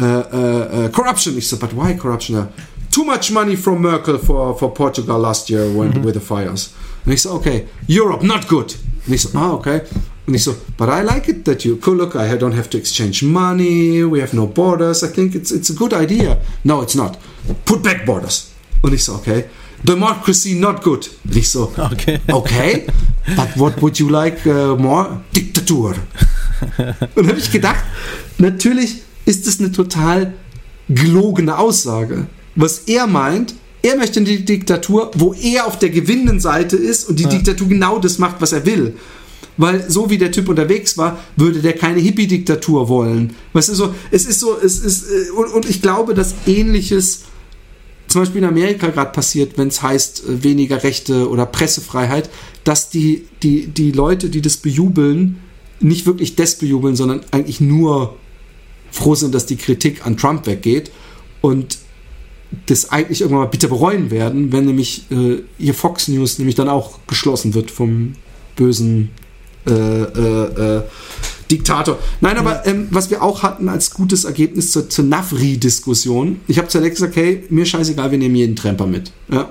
Uh, 0.00 0.04
uh, 0.04 0.84
uh, 0.86 0.88
corruption. 0.88 1.36
Ich 1.36 1.48
so, 1.48 1.56
but 1.58 1.72
why 1.74 1.94
Corruption? 1.94 2.48
Too 2.90 3.04
much 3.04 3.30
money 3.30 3.54
from 3.54 3.82
Merkel 3.82 4.18
for, 4.18 4.56
for 4.58 4.72
Portugal 4.72 5.18
last 5.18 5.50
year 5.50 5.70
when, 5.70 5.92
mm-hmm. 5.92 6.02
with 6.02 6.14
the 6.14 6.20
fires. 6.20 6.72
Und 7.04 7.12
ich 7.12 7.22
so, 7.22 7.32
okay, 7.32 7.66
Europe, 7.86 8.24
not 8.24 8.48
good. 8.48 8.76
Und 9.06 9.14
ich 9.14 9.22
so, 9.22 9.38
ah, 9.38 9.52
okay. 9.52 9.82
Und 10.26 10.34
ich 10.34 10.42
so, 10.42 10.54
but 10.76 10.88
I 10.88 11.02
like 11.02 11.28
it 11.28 11.44
that 11.44 11.64
you, 11.64 11.76
cool, 11.76 11.96
look, 11.96 12.14
I 12.14 12.36
don't 12.36 12.54
have 12.54 12.70
to 12.70 12.78
exchange 12.78 13.22
money, 13.22 14.02
we 14.04 14.20
have 14.20 14.34
no 14.34 14.46
borders, 14.46 15.02
I 15.02 15.08
think 15.08 15.34
it's, 15.34 15.50
it's 15.52 15.70
a 15.70 15.74
good 15.74 15.92
idea. 15.92 16.38
No, 16.64 16.82
it's 16.82 16.94
not. 16.94 17.18
Put 17.64 17.82
back 17.82 18.06
borders. 18.06 18.52
Und 18.82 18.94
ich 18.94 19.04
so, 19.04 19.14
okay. 19.14 19.44
Democracy 19.84 20.54
not 20.54 20.82
good. 20.82 21.10
Und 21.24 21.36
ich 21.36 21.48
so, 21.48 21.72
Okay. 21.78 22.20
okay, 22.32 22.86
but 23.36 23.56
what 23.56 23.80
would 23.82 23.98
you 23.98 24.08
like 24.08 24.46
uh, 24.46 24.76
more? 24.76 25.20
Diktatur. 25.34 25.94
Und 27.14 27.28
habe 27.28 27.38
ich 27.38 27.50
gedacht, 27.50 27.84
natürlich 28.38 29.02
ist 29.26 29.46
es 29.46 29.60
eine 29.60 29.72
total 29.72 30.34
gelogene 30.88 31.58
Aussage. 31.58 32.26
Was 32.56 32.80
er 32.86 33.06
meint, 33.06 33.54
er 33.82 33.96
möchte 33.96 34.20
eine 34.20 34.40
Diktatur, 34.40 35.10
wo 35.14 35.32
er 35.34 35.66
auf 35.66 35.78
der 35.78 35.90
gewinnenden 35.90 36.40
Seite 36.40 36.76
ist 36.76 37.08
und 37.08 37.18
die 37.18 37.26
Diktatur 37.26 37.68
genau 37.68 37.98
das 37.98 38.18
macht, 38.18 38.40
was 38.40 38.52
er 38.52 38.66
will. 38.66 38.94
Weil 39.56 39.90
so 39.90 40.10
wie 40.10 40.18
der 40.18 40.32
Typ 40.32 40.48
unterwegs 40.48 40.96
war, 40.98 41.18
würde 41.36 41.60
der 41.60 41.74
keine 41.74 42.00
Hippie-Diktatur 42.00 42.88
wollen. 42.88 43.34
Weißt 43.52 43.68
du, 43.68 43.74
so, 43.74 43.94
es 44.10 44.26
ist 44.26 44.40
so, 44.40 44.56
es 44.58 44.78
ist, 44.78 45.04
äh, 45.10 45.30
und, 45.30 45.52
und 45.52 45.68
ich 45.68 45.82
glaube, 45.82 46.14
dass 46.14 46.34
ähnliches 46.46 47.22
zum 48.10 48.22
Beispiel 48.22 48.42
in 48.42 48.48
Amerika 48.48 48.88
gerade 48.88 49.12
passiert, 49.12 49.56
wenn 49.56 49.68
es 49.68 49.82
heißt 49.82 50.24
äh, 50.28 50.42
weniger 50.42 50.82
Rechte 50.82 51.28
oder 51.28 51.46
Pressefreiheit, 51.46 52.28
dass 52.64 52.90
die, 52.90 53.26
die, 53.42 53.68
die 53.68 53.92
Leute, 53.92 54.30
die 54.30 54.42
das 54.42 54.56
bejubeln, 54.56 55.36
nicht 55.80 56.06
wirklich 56.06 56.36
das 56.36 56.56
bejubeln, 56.56 56.96
sondern 56.96 57.20
eigentlich 57.30 57.60
nur 57.60 58.16
froh 58.90 59.14
sind, 59.14 59.34
dass 59.34 59.46
die 59.46 59.56
Kritik 59.56 60.06
an 60.06 60.16
Trump 60.16 60.46
weggeht 60.46 60.90
und 61.40 61.78
das 62.66 62.90
eigentlich 62.90 63.20
irgendwann 63.20 63.44
mal 63.44 63.50
bitter 63.50 63.68
bereuen 63.68 64.10
werden, 64.10 64.52
wenn 64.52 64.64
nämlich 64.64 65.04
äh, 65.10 65.42
ihr 65.58 65.74
Fox 65.74 66.08
News 66.08 66.38
nämlich 66.38 66.56
dann 66.56 66.68
auch 66.68 66.98
geschlossen 67.06 67.54
wird 67.54 67.70
vom 67.70 68.14
bösen 68.56 69.10
äh, 69.66 69.72
äh, 69.72 70.76
äh, 70.78 70.82
Diktator. 71.50 71.98
Nein, 72.20 72.36
aber 72.38 72.66
ähm, 72.66 72.88
was 72.90 73.10
wir 73.10 73.22
auch 73.22 73.42
hatten 73.42 73.68
als 73.68 73.92
gutes 73.92 74.24
Ergebnis 74.24 74.70
zur, 74.70 74.88
zur 74.88 75.04
Nafri-Diskussion, 75.04 76.40
ich 76.46 76.58
habe 76.58 76.68
zu 76.68 76.78
Alex 76.78 76.96
gesagt, 76.96 77.16
hey, 77.16 77.44
mir 77.50 77.66
scheißegal, 77.66 78.10
wir 78.10 78.18
nehmen 78.18 78.36
jeden 78.36 78.56
Tremper 78.56 78.86
mit. 78.86 79.12
Ja, 79.30 79.50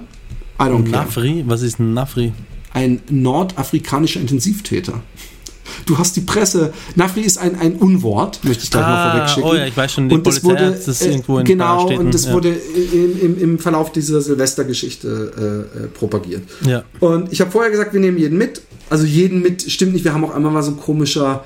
I 0.59 0.63
don't 0.63 0.89
care. 0.89 1.03
Nafri? 1.03 1.43
Was 1.47 1.61
ist 1.61 1.79
ein 1.79 1.93
Nafri? 1.93 2.33
Ein 2.73 3.01
nordafrikanischer 3.09 4.19
Intensivtäter. 4.19 5.01
Du 5.85 5.97
hast 5.97 6.15
die 6.15 6.21
Presse. 6.21 6.73
Nafri 6.95 7.21
ist 7.21 7.37
ein, 7.37 7.59
ein 7.59 7.75
Unwort, 7.75 8.43
möchte 8.43 8.63
ich 8.63 8.71
gleich 8.71 8.83
mal 8.83 9.11
vorwegschicken. 9.11 9.49
oh 9.49 9.55
ja, 9.55 9.65
ich 9.65 9.77
weiß 9.77 9.93
schon, 9.93 10.09
die 10.09 10.15
und 10.15 10.27
das 10.27 10.39
Polizei 10.39 10.65
wurde, 10.65 10.75
hat 10.75 10.87
das 10.87 11.01
äh, 11.01 11.09
irgendwo 11.09 11.39
in 11.39 11.45
Genau, 11.45 11.87
und 11.89 12.13
das 12.13 12.25
ja. 12.25 12.33
wurde 12.33 12.49
im, 12.49 13.19
im, 13.21 13.41
im 13.41 13.59
Verlauf 13.59 13.91
dieser 13.91 14.21
Silvestergeschichte 14.21 15.67
äh, 15.77 15.83
äh, 15.83 15.87
propagiert. 15.87 16.43
Ja. 16.65 16.83
Und 16.99 17.31
ich 17.31 17.41
habe 17.41 17.51
vorher 17.51 17.71
gesagt, 17.71 17.93
wir 17.93 17.99
nehmen 17.99 18.17
jeden 18.17 18.37
mit. 18.37 18.61
Also 18.89 19.05
jeden 19.05 19.41
mit, 19.41 19.69
stimmt 19.71 19.93
nicht. 19.93 20.03
Wir 20.03 20.13
haben 20.13 20.25
auch 20.25 20.33
einmal 20.33 20.51
mal 20.51 20.63
so 20.63 20.71
ein 20.71 20.77
komischer 20.77 21.43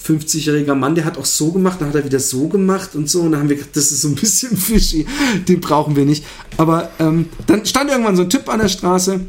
50-jähriger 0.00 0.74
Mann, 0.74 0.94
der 0.94 1.04
hat 1.04 1.18
auch 1.18 1.24
so 1.24 1.52
gemacht, 1.52 1.80
dann 1.80 1.88
hat 1.88 1.94
er 1.94 2.04
wieder 2.04 2.20
so 2.20 2.48
gemacht 2.48 2.94
und 2.94 3.08
so. 3.08 3.20
Und 3.22 3.32
dann 3.32 3.40
haben 3.40 3.48
wir 3.48 3.56
gedacht, 3.56 3.76
das 3.76 3.92
ist 3.92 4.02
so 4.02 4.08
ein 4.08 4.14
bisschen 4.14 4.56
fishy, 4.56 5.06
den 5.48 5.60
brauchen 5.60 5.96
wir 5.96 6.04
nicht. 6.04 6.24
Aber 6.56 6.90
ähm, 6.98 7.28
dann 7.46 7.64
stand 7.66 7.90
irgendwann 7.90 8.16
so 8.16 8.22
ein 8.22 8.30
Typ 8.30 8.48
an 8.48 8.60
der 8.60 8.68
Straße, 8.68 9.20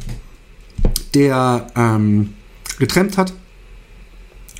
der 1.14 1.68
ähm, 1.76 2.34
getrennt 2.80 3.18
hat. 3.18 3.34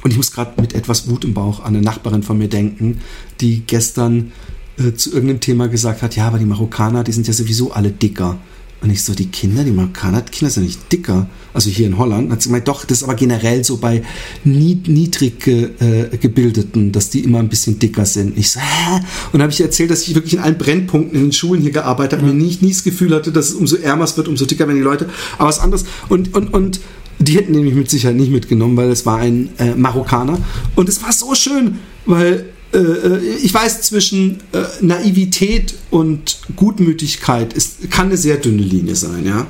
Und 0.04 0.12
ich 0.12 0.18
muss 0.18 0.32
gerade 0.32 0.62
mit 0.62 0.76
etwas 0.76 1.10
Wut 1.10 1.24
im 1.24 1.34
Bauch 1.34 1.62
an 1.62 1.76
eine 1.76 1.82
Nachbarin 1.82 2.24
von 2.24 2.38
mir 2.38 2.50
denken, 2.50 3.00
die 3.40 3.64
gestern 3.66 4.32
äh, 4.78 4.94
zu 4.94 5.12
irgendeinem 5.12 5.40
Thema 5.40 5.68
gesagt 5.68 6.02
hat, 6.02 6.16
ja, 6.16 6.28
aber 6.28 6.40
die 6.40 6.46
Marokkaner, 6.46 7.04
die 7.04 7.14
sind 7.14 7.28
ja 7.28 7.34
sowieso 7.34 7.72
alle 7.72 7.92
dicker. 7.92 8.38
Und 8.82 8.90
ich 8.90 9.02
so, 9.02 9.14
die 9.14 9.28
Kinder, 9.28 9.64
die 9.64 9.72
Marokkaner, 9.72 10.22
die 10.24 10.32
Kinder 10.32 10.52
sind 10.52 10.64
nicht 10.64 10.92
dicker. 10.92 11.30
Also 11.54 11.70
hier 11.70 11.88
in 11.88 11.98
Holland. 11.98 12.30
Hat 12.30 12.42
sie 12.42 12.50
gemeint, 12.50 12.68
doch, 12.68 12.84
das 12.84 12.98
ist 12.98 13.04
aber 13.06 13.16
generell 13.16 13.64
so 13.64 13.78
bei 13.78 14.04
nied 14.44 14.90
niedrig 14.90 15.48
äh, 15.48 16.18
gebildeten, 16.20 16.92
dass 16.92 17.10
die 17.10 17.22
immer 17.22 17.40
ein 17.40 17.48
bisschen 17.48 17.80
dicker 17.80 18.06
sind. 18.06 18.38
Ich 18.38 18.52
so, 18.52 18.60
hä? 18.60 19.00
Und 19.32 19.42
habe 19.42 19.54
ich 19.54 19.62
erzählt, 19.62 19.90
dass 19.90 20.06
ich 20.06 20.16
wirklich 20.16 20.34
in 20.34 20.40
allen 20.40 20.58
Brennpunkten 20.58 21.18
in 21.18 21.28
den 21.28 21.32
Schulen 21.32 21.62
hier 21.62 21.72
gearbeitet 21.72 22.20
habe, 22.20 22.34
mir 22.34 22.34
nie, 22.34 22.58
nie 22.60 22.72
das 22.72 22.84
Gefühl 22.84 23.16
hatte, 23.16 23.32
dass 23.32 23.50
es 23.50 23.54
umso 23.54 23.78
ärmer 23.78 24.04
es 24.04 24.18
wird, 24.18 24.28
umso 24.28 24.46
dicker 24.46 24.68
werden 24.68 24.78
die 24.78 24.84
Leute. 24.84 25.10
Aber 25.38 25.48
was 25.48 25.60
anderes. 25.60 25.86
Und, 26.10 26.34
und, 26.34 26.54
und 26.54 26.82
die 27.24 27.36
hätten 27.36 27.52
nämlich 27.52 27.76
mit 27.76 27.90
Sicherheit 27.90 28.16
nicht 28.16 28.32
mitgenommen, 28.32 28.78
weil 28.78 28.92
es 28.92 29.06
war 29.06 29.18
ein 29.20 29.50
äh, 29.58 29.76
Marokkaner. 29.76 30.38
Und 30.76 30.90
es 30.90 31.02
war 31.04 31.12
so 31.12 31.36
schön, 31.36 31.80
weil 32.06 32.46
äh, 32.74 32.78
äh, 32.78 33.18
ich 33.42 33.54
weiß, 33.54 33.84
zwischen 33.84 34.40
äh, 34.52 34.64
Naivität 34.82 35.76
und 35.92 36.40
Gutmütigkeit 36.56 37.54
ist, 37.54 37.92
kann 37.92 38.08
eine 38.08 38.18
sehr 38.18 38.38
dünne 38.38 38.64
Linie 38.64 38.96
sein, 38.96 39.26
ja. 39.26 39.48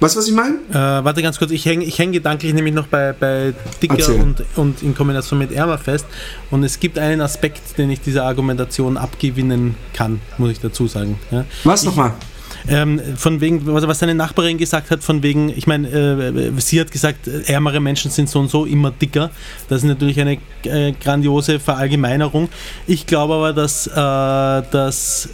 Weißt 0.00 0.16
du, 0.16 0.18
was 0.20 0.28
ich 0.28 0.34
meine? 0.34 0.56
Äh, 0.70 1.04
warte 1.04 1.22
ganz 1.22 1.38
kurz, 1.38 1.50
ich 1.50 1.64
hänge 1.64 1.84
ich 1.84 1.98
häng 1.98 2.12
gedanklich 2.12 2.52
nämlich 2.52 2.74
noch 2.74 2.88
bei, 2.88 3.12
bei 3.12 3.54
dicker 3.80 3.98
Erzähl. 3.98 4.20
und, 4.20 4.44
und 4.56 4.82
in 4.82 4.94
Kombination 4.94 5.38
mit 5.38 5.50
ärmer 5.50 5.78
fest. 5.78 6.04
Und 6.50 6.62
es 6.62 6.78
gibt 6.78 6.98
einen 6.98 7.20
Aspekt, 7.20 7.78
den 7.78 7.90
ich 7.90 8.00
dieser 8.00 8.24
Argumentation 8.24 8.96
abgewinnen 8.96 9.76
kann, 9.94 10.20
muss 10.36 10.50
ich 10.50 10.60
dazu 10.60 10.86
sagen. 10.88 11.18
Ja. 11.30 11.44
Was 11.62 11.84
nochmal? 11.84 12.12
Ähm, 12.66 12.98
von 13.16 13.40
wegen, 13.42 13.60
was, 13.66 13.98
seine 13.98 14.14
Nachbarin 14.14 14.56
gesagt 14.56 14.90
hat, 14.90 15.02
von 15.04 15.22
wegen, 15.22 15.50
ich 15.50 15.66
meine, 15.66 15.88
äh, 15.88 16.50
sie 16.58 16.80
hat 16.80 16.90
gesagt, 16.90 17.26
äh, 17.28 17.42
ärmere 17.52 17.78
Menschen 17.78 18.10
sind 18.10 18.28
so 18.30 18.40
und 18.40 18.50
so 18.50 18.64
immer 18.64 18.90
dicker. 18.90 19.30
Das 19.68 19.82
ist 19.82 19.84
natürlich 19.88 20.18
eine 20.18 20.38
äh, 20.62 20.92
grandiose 20.92 21.60
Verallgemeinerung. 21.60 22.48
Ich 22.86 23.06
glaube 23.06 23.34
aber, 23.34 23.52
dass, 23.52 23.86
äh, 23.86 23.90
dass 23.92 25.28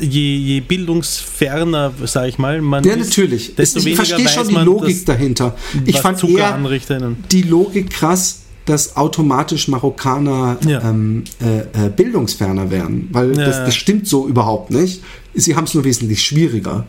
je, 0.00 0.36
je 0.36 0.60
bildungsferner, 0.60 1.92
sage 2.04 2.28
ich 2.28 2.38
mal, 2.38 2.60
man 2.62 2.84
Ja, 2.84 2.94
ist, 2.94 3.08
natürlich. 3.08 3.56
desto 3.56 3.80
ich 3.80 3.86
weniger 3.86 4.04
verstehe 4.04 4.28
schon 4.28 4.48
die 4.48 4.54
man, 4.54 4.64
Logik 4.64 4.94
dass- 4.96 5.04
dahinter. 5.16 5.56
Ich 5.86 5.98
fand 6.00 6.18
Zucker 6.18 6.38
eher 6.38 7.16
die 7.32 7.42
Logik 7.42 7.90
krass, 7.90 8.42
dass 8.68 8.96
automatisch 8.96 9.68
Marokkaner 9.68 10.58
Ja. 10.66 10.82
ähm, 10.88 11.24
äh, 11.40 11.86
äh, 11.86 11.88
bildungsferner 11.88 12.70
werden, 12.70 13.08
weil 13.12 13.36
Ja. 13.36 13.46
das, 13.46 13.56
das 13.64 13.74
stimmt 13.74 14.06
so 14.06 14.28
überhaupt 14.28 14.70
nicht. 14.70 15.02
Sie 15.34 15.56
haben 15.56 15.64
es 15.64 15.74
nur 15.74 15.84
wesentlich 15.84 16.22
schwieriger. 16.22 16.86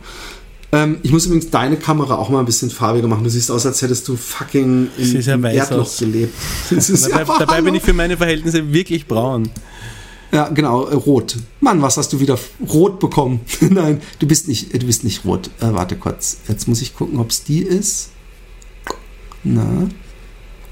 Ähm, 0.72 0.98
ich 1.02 1.10
muss 1.10 1.26
übrigens 1.26 1.50
deine 1.50 1.76
Kamera 1.76 2.14
auch 2.16 2.28
mal 2.28 2.38
ein 2.40 2.46
bisschen 2.46 2.70
farbiger 2.70 3.08
machen. 3.08 3.24
Du 3.24 3.30
siehst 3.30 3.50
aus, 3.50 3.66
als 3.66 3.82
hättest 3.82 4.06
du 4.06 4.16
fucking 4.16 4.88
im, 4.98 5.22
sehr 5.22 5.34
im 5.34 5.44
Erdloch 5.44 5.80
aus. 5.80 5.96
gelebt. 5.98 6.32
Dabei, 6.70 7.08
ja, 7.24 7.38
dabei 7.38 7.60
bin 7.62 7.74
ich 7.74 7.82
für 7.82 7.92
meine 7.92 8.16
Verhältnisse 8.16 8.72
wirklich 8.72 9.06
braun. 9.06 9.48
Ja, 10.32 10.48
genau, 10.48 10.86
äh, 10.86 10.94
rot. 10.94 11.36
Mann, 11.60 11.82
was 11.82 11.96
hast 11.96 12.12
du 12.12 12.20
wieder 12.20 12.38
rot 12.72 13.00
bekommen? 13.00 13.40
Nein, 13.60 14.00
du 14.20 14.28
bist 14.28 14.46
nicht, 14.46 14.72
du 14.72 14.86
bist 14.86 15.02
nicht 15.02 15.24
rot. 15.24 15.50
Äh, 15.60 15.72
warte 15.72 15.96
kurz. 15.96 16.36
Jetzt 16.46 16.68
muss 16.68 16.82
ich 16.82 16.94
gucken, 16.94 17.18
ob 17.18 17.30
es 17.30 17.42
die 17.42 17.62
ist. 17.62 18.10
Na. 19.42 19.88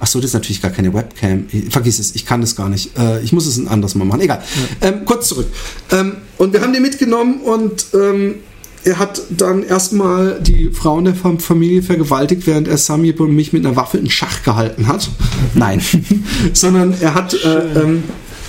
Ach 0.00 0.06
so, 0.06 0.20
das 0.20 0.28
ist 0.30 0.34
natürlich 0.34 0.62
gar 0.62 0.70
keine 0.70 0.94
Webcam. 0.94 1.46
Ich- 1.50 1.70
Vergiss 1.72 1.98
es, 1.98 2.14
ich 2.14 2.24
kann 2.24 2.40
das 2.40 2.54
gar 2.54 2.68
nicht. 2.68 2.96
Äh, 2.98 3.20
ich 3.22 3.32
muss 3.32 3.46
es 3.46 3.56
ein 3.56 3.66
anderes 3.68 3.94
Mal 3.96 4.04
machen. 4.04 4.20
Egal. 4.20 4.42
Ähm, 4.80 5.04
kurz 5.04 5.28
zurück. 5.28 5.46
Ähm, 5.90 6.16
und 6.36 6.52
wir 6.52 6.60
haben 6.60 6.72
den 6.72 6.82
mitgenommen 6.82 7.40
und 7.40 7.86
ähm, 7.94 8.36
er 8.84 8.98
hat 8.98 9.20
dann 9.30 9.64
erstmal 9.64 10.40
die 10.40 10.70
Frauen 10.70 11.04
der 11.04 11.14
Fam- 11.14 11.40
Familie 11.40 11.82
vergewaltigt, 11.82 12.46
während 12.46 12.68
er 12.68 12.78
Sami 12.78 13.10
und 13.12 13.34
mich 13.34 13.52
mit 13.52 13.66
einer 13.66 13.74
Waffe 13.74 13.98
in 13.98 14.08
Schach 14.08 14.44
gehalten 14.44 14.86
hat. 14.86 15.08
Nein. 15.54 15.82
Sondern 16.52 16.94
er 17.00 17.14
hat, 17.14 17.34
äh, 17.34 17.80
ähm, 17.80 18.04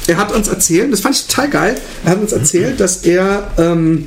er 0.06 0.18
hat 0.18 0.32
uns 0.32 0.48
erzählt, 0.48 0.94
das 0.94 1.02
fand 1.02 1.16
ich 1.16 1.26
total 1.26 1.50
geil, 1.50 1.82
er 2.06 2.12
hat 2.12 2.22
uns 2.22 2.32
erzählt, 2.32 2.80
dass 2.80 2.98
er 3.06 3.52
ähm, 3.58 4.06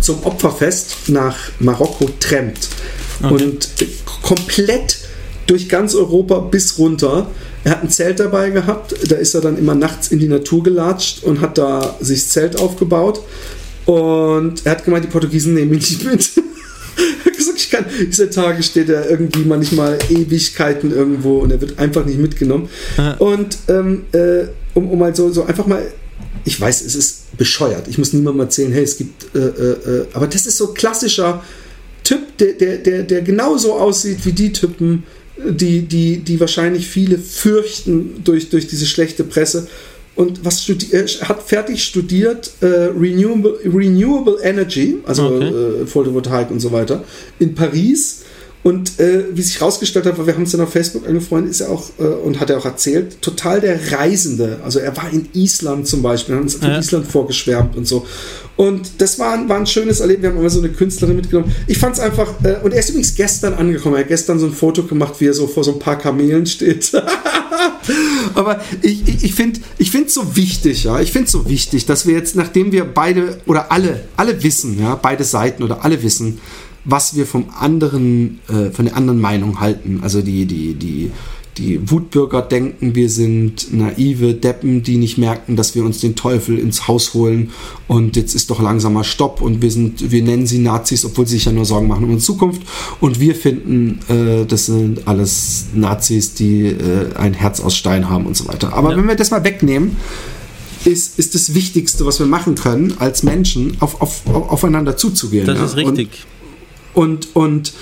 zum 0.00 0.22
Opferfest 0.24 1.08
nach 1.08 1.36
Marokko 1.58 2.08
trampt. 2.20 2.68
Und 3.20 3.68
komplett 4.22 4.98
durch 5.46 5.68
ganz 5.68 5.94
Europa 5.94 6.38
bis 6.38 6.78
runter. 6.78 7.26
Er 7.64 7.72
hat 7.72 7.82
ein 7.82 7.90
Zelt 7.90 8.20
dabei 8.20 8.50
gehabt, 8.50 8.94
da 9.08 9.16
ist 9.16 9.34
er 9.34 9.40
dann 9.40 9.58
immer 9.58 9.74
nachts 9.74 10.08
in 10.08 10.18
die 10.18 10.28
Natur 10.28 10.62
gelatscht 10.62 11.22
und 11.24 11.40
hat 11.40 11.58
da 11.58 11.96
sich 12.00 12.20
das 12.20 12.30
Zelt 12.30 12.58
aufgebaut. 12.58 13.20
Und 13.86 14.64
er 14.64 14.72
hat 14.72 14.84
gemeint, 14.84 15.04
die 15.04 15.08
Portugiesen 15.08 15.54
nehmen 15.54 15.72
ihn 15.72 15.78
nicht 15.78 16.04
mit. 16.04 16.30
Er 16.94 17.24
hat 17.24 17.36
gesagt, 17.36 17.58
ich 17.58 17.70
kann, 17.70 17.86
dieser 18.06 18.30
Tage 18.30 18.62
steht 18.62 18.90
er 18.90 19.08
irgendwie 19.08 19.44
manchmal 19.46 19.98
Ewigkeiten 20.10 20.92
irgendwo 20.92 21.38
und 21.38 21.50
er 21.50 21.58
wird 21.58 21.78
einfach 21.78 22.04
nicht 22.04 22.18
mitgenommen. 22.18 22.68
Und 23.18 23.56
ähm, 23.68 24.04
äh, 24.12 24.44
um, 24.74 24.90
um 24.90 24.98
mal 24.98 25.16
so, 25.16 25.32
so 25.32 25.44
einfach 25.44 25.66
mal, 25.66 25.82
ich 26.44 26.60
weiß, 26.60 26.82
es 26.82 26.94
ist 26.94 27.36
bescheuert. 27.38 27.88
Ich 27.88 27.96
muss 27.96 28.12
niemandem 28.12 28.40
erzählen, 28.42 28.72
hey, 28.72 28.82
es 28.82 28.98
gibt, 28.98 29.34
äh, 29.34 29.38
äh, 29.38 30.00
äh, 30.00 30.06
aber 30.12 30.26
das 30.26 30.46
ist 30.46 30.58
so 30.58 30.68
klassischer 30.68 31.42
Typ, 32.04 32.36
der, 32.38 32.52
der, 32.52 32.78
der, 32.78 33.02
der 33.04 33.22
genauso 33.22 33.74
aussieht 33.74 34.18
wie 34.24 34.32
die 34.32 34.52
Typen, 34.52 35.04
die, 35.36 35.82
die, 35.82 36.18
die 36.18 36.40
wahrscheinlich 36.40 36.88
viele 36.88 37.18
fürchten 37.18 38.22
durch, 38.24 38.50
durch 38.50 38.66
diese 38.66 38.86
schlechte 38.86 39.24
Presse. 39.24 39.68
Und 40.14 40.44
was 40.44 40.68
er 40.68 41.06
hat 41.28 41.42
fertig 41.42 41.82
studiert 41.82 42.52
äh, 42.60 42.66
Renewable, 42.66 43.58
Renewable 43.64 44.36
Energy, 44.42 44.98
also 45.06 45.24
Okay. 45.26 45.48
äh, 45.48 45.86
Photovoltaik 45.86 46.50
und 46.50 46.60
so 46.60 46.70
weiter, 46.70 47.02
in 47.38 47.54
Paris 47.54 48.21
Und 48.64 49.00
äh, 49.00 49.24
wie 49.34 49.42
sich 49.42 49.58
herausgestellt 49.58 50.06
hat, 50.06 50.16
weil 50.18 50.26
wir 50.26 50.34
haben 50.34 50.42
uns 50.42 50.52
dann 50.52 50.60
auf 50.60 50.70
Facebook 50.72 51.08
angefreundet, 51.08 51.50
ist 51.50 51.62
er 51.62 51.70
auch, 51.70 51.90
äh, 51.98 52.04
und 52.04 52.38
hat 52.38 52.48
er 52.48 52.58
auch 52.58 52.64
erzählt, 52.64 53.20
total 53.20 53.60
der 53.60 53.76
Reisende. 53.92 54.60
Also 54.64 54.78
er 54.78 54.96
war 54.96 55.12
in 55.12 55.28
Island 55.32 55.88
zum 55.88 56.00
Beispiel, 56.02 56.36
hat 56.36 56.42
uns 56.42 56.54
von 56.54 56.68
Ja. 56.68 56.78
Island 56.78 57.06
vorgeschwärmt 57.08 57.76
und 57.76 57.88
so. 57.88 58.06
Und 58.54 58.92
das 58.98 59.18
war, 59.18 59.32
ein- 59.34 59.48
war 59.48 59.56
ein 59.58 59.66
schönes 59.66 59.98
Erleben. 59.98 60.22
Wir 60.22 60.30
haben 60.30 60.38
immer 60.38 60.48
so 60.50 60.60
eine 60.60 60.68
Künstlerin 60.68 61.16
mitgenommen. 61.16 61.50
Ich 61.66 61.78
fand 61.78 61.94
es 61.96 62.00
einfach, 62.00 62.34
äh, 62.44 62.56
und 62.62 62.72
er 62.72 62.78
ist 62.78 62.90
übrigens 62.90 63.16
gestern 63.16 63.54
angekommen. 63.54 63.96
Er 63.96 64.02
hat 64.02 64.08
gestern 64.08 64.38
so 64.38 64.46
ein 64.46 64.52
Foto 64.52 64.84
gemacht, 64.84 65.14
wie 65.18 65.26
er 65.26 65.34
so 65.34 65.48
vor 65.48 65.64
so 65.64 65.72
ein 65.72 65.78
paar 65.80 65.98
Kamelen 65.98 66.46
steht. 66.46 66.92
Aber 68.34 68.60
ich, 68.82 69.08
ich, 69.08 69.24
ich 69.24 69.34
finde 69.34 69.60
es 70.06 70.14
so 70.14 70.36
wichtig, 70.36 70.84
ja. 70.84 71.00
Ich 71.00 71.10
finde 71.12 71.26
es 71.26 71.32
so 71.32 71.48
wichtig, 71.48 71.86
dass 71.86 72.06
wir 72.06 72.14
jetzt, 72.14 72.36
nachdem 72.36 72.70
wir 72.72 72.84
beide 72.84 73.38
oder 73.46 73.72
alle, 73.72 74.04
alle 74.16 74.42
wissen, 74.42 74.78
ja, 74.80 74.94
beide 74.94 75.24
Seiten 75.24 75.62
oder 75.62 75.84
alle 75.84 76.02
wissen, 76.02 76.38
was 76.84 77.14
wir 77.16 77.26
vom 77.26 77.46
anderen, 77.58 78.40
äh, 78.48 78.70
von 78.70 78.84
der 78.86 78.96
anderen 78.96 79.20
Meinung 79.20 79.60
halten. 79.60 80.00
Also 80.02 80.20
die, 80.20 80.46
die, 80.46 80.74
die, 80.74 81.10
die 81.58 81.90
Wutbürger 81.90 82.40
denken, 82.40 82.94
wir 82.94 83.10
sind 83.10 83.72
naive 83.74 84.32
Deppen, 84.34 84.82
die 84.82 84.96
nicht 84.96 85.18
merken, 85.18 85.54
dass 85.54 85.74
wir 85.74 85.84
uns 85.84 86.00
den 86.00 86.16
Teufel 86.16 86.58
ins 86.58 86.88
Haus 86.88 87.12
holen 87.12 87.50
und 87.88 88.16
jetzt 88.16 88.34
ist 88.34 88.48
doch 88.50 88.60
langsamer 88.62 89.04
Stopp 89.04 89.42
und 89.42 89.60
wir 89.60 89.70
sind, 89.70 90.10
wir 90.10 90.22
nennen 90.22 90.46
sie 90.46 90.58
Nazis, 90.58 91.04
obwohl 91.04 91.26
sie 91.26 91.34
sich 91.34 91.44
ja 91.44 91.52
nur 91.52 91.66
Sorgen 91.66 91.88
machen 91.88 92.04
um 92.04 92.10
unsere 92.10 92.32
Zukunft 92.32 92.62
und 93.00 93.20
wir 93.20 93.34
finden, 93.34 94.00
äh, 94.08 94.46
das 94.46 94.66
sind 94.66 95.06
alles 95.06 95.66
Nazis, 95.74 96.32
die 96.34 96.68
äh, 96.68 97.14
ein 97.16 97.34
Herz 97.34 97.60
aus 97.60 97.76
Stein 97.76 98.08
haben 98.08 98.24
und 98.24 98.36
so 98.36 98.48
weiter. 98.48 98.72
Aber 98.72 98.92
Ja. 98.92 98.96
wenn 98.96 99.06
wir 99.06 99.14
das 99.16 99.30
mal 99.30 99.44
wegnehmen, 99.44 99.96
ist, 100.86 101.18
ist 101.18 101.34
das 101.34 101.54
Wichtigste, 101.54 102.06
was 102.06 102.18
wir 102.18 102.26
machen 102.26 102.54
können, 102.54 102.94
als 102.98 103.22
Menschen 103.22 103.76
auf, 103.80 104.00
auf, 104.00 104.22
auf, 104.26 104.50
aufeinander 104.50 104.96
zuzugehen. 104.96 105.46
Das 105.46 105.58
ja? 105.58 105.64
ist 105.66 105.76
richtig. 105.76 106.24
Und, 106.24 106.31
und 106.94 107.72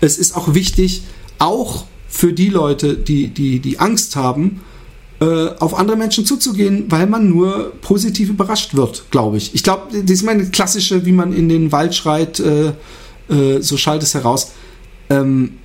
es 0.00 0.18
ist 0.18 0.36
auch 0.36 0.54
wichtig, 0.54 1.02
auch 1.38 1.84
für 2.08 2.32
die 2.32 2.48
Leute, 2.48 2.94
die, 2.94 3.28
die, 3.28 3.58
die 3.58 3.78
Angst 3.78 4.16
haben, 4.16 4.60
äh, 5.20 5.48
auf 5.58 5.74
andere 5.74 5.96
Menschen 5.96 6.26
zuzugehen, 6.26 6.86
weil 6.88 7.06
man 7.06 7.28
nur 7.28 7.72
positiv 7.80 8.30
überrascht 8.30 8.74
wird, 8.74 9.04
glaube 9.10 9.36
ich. 9.36 9.54
Ich 9.54 9.62
glaube, 9.62 10.02
das 10.02 10.10
ist 10.10 10.22
meine 10.22 10.44
klassische, 10.50 11.04
wie 11.06 11.12
man 11.12 11.32
in 11.32 11.48
den 11.48 11.72
Wald 11.72 11.94
schreit, 11.94 12.40
äh, 12.40 12.72
äh, 13.28 13.60
so 13.60 13.76
schallt 13.76 14.02
es 14.02 14.14
heraus. 14.14 14.52
Ähm, 15.10 15.58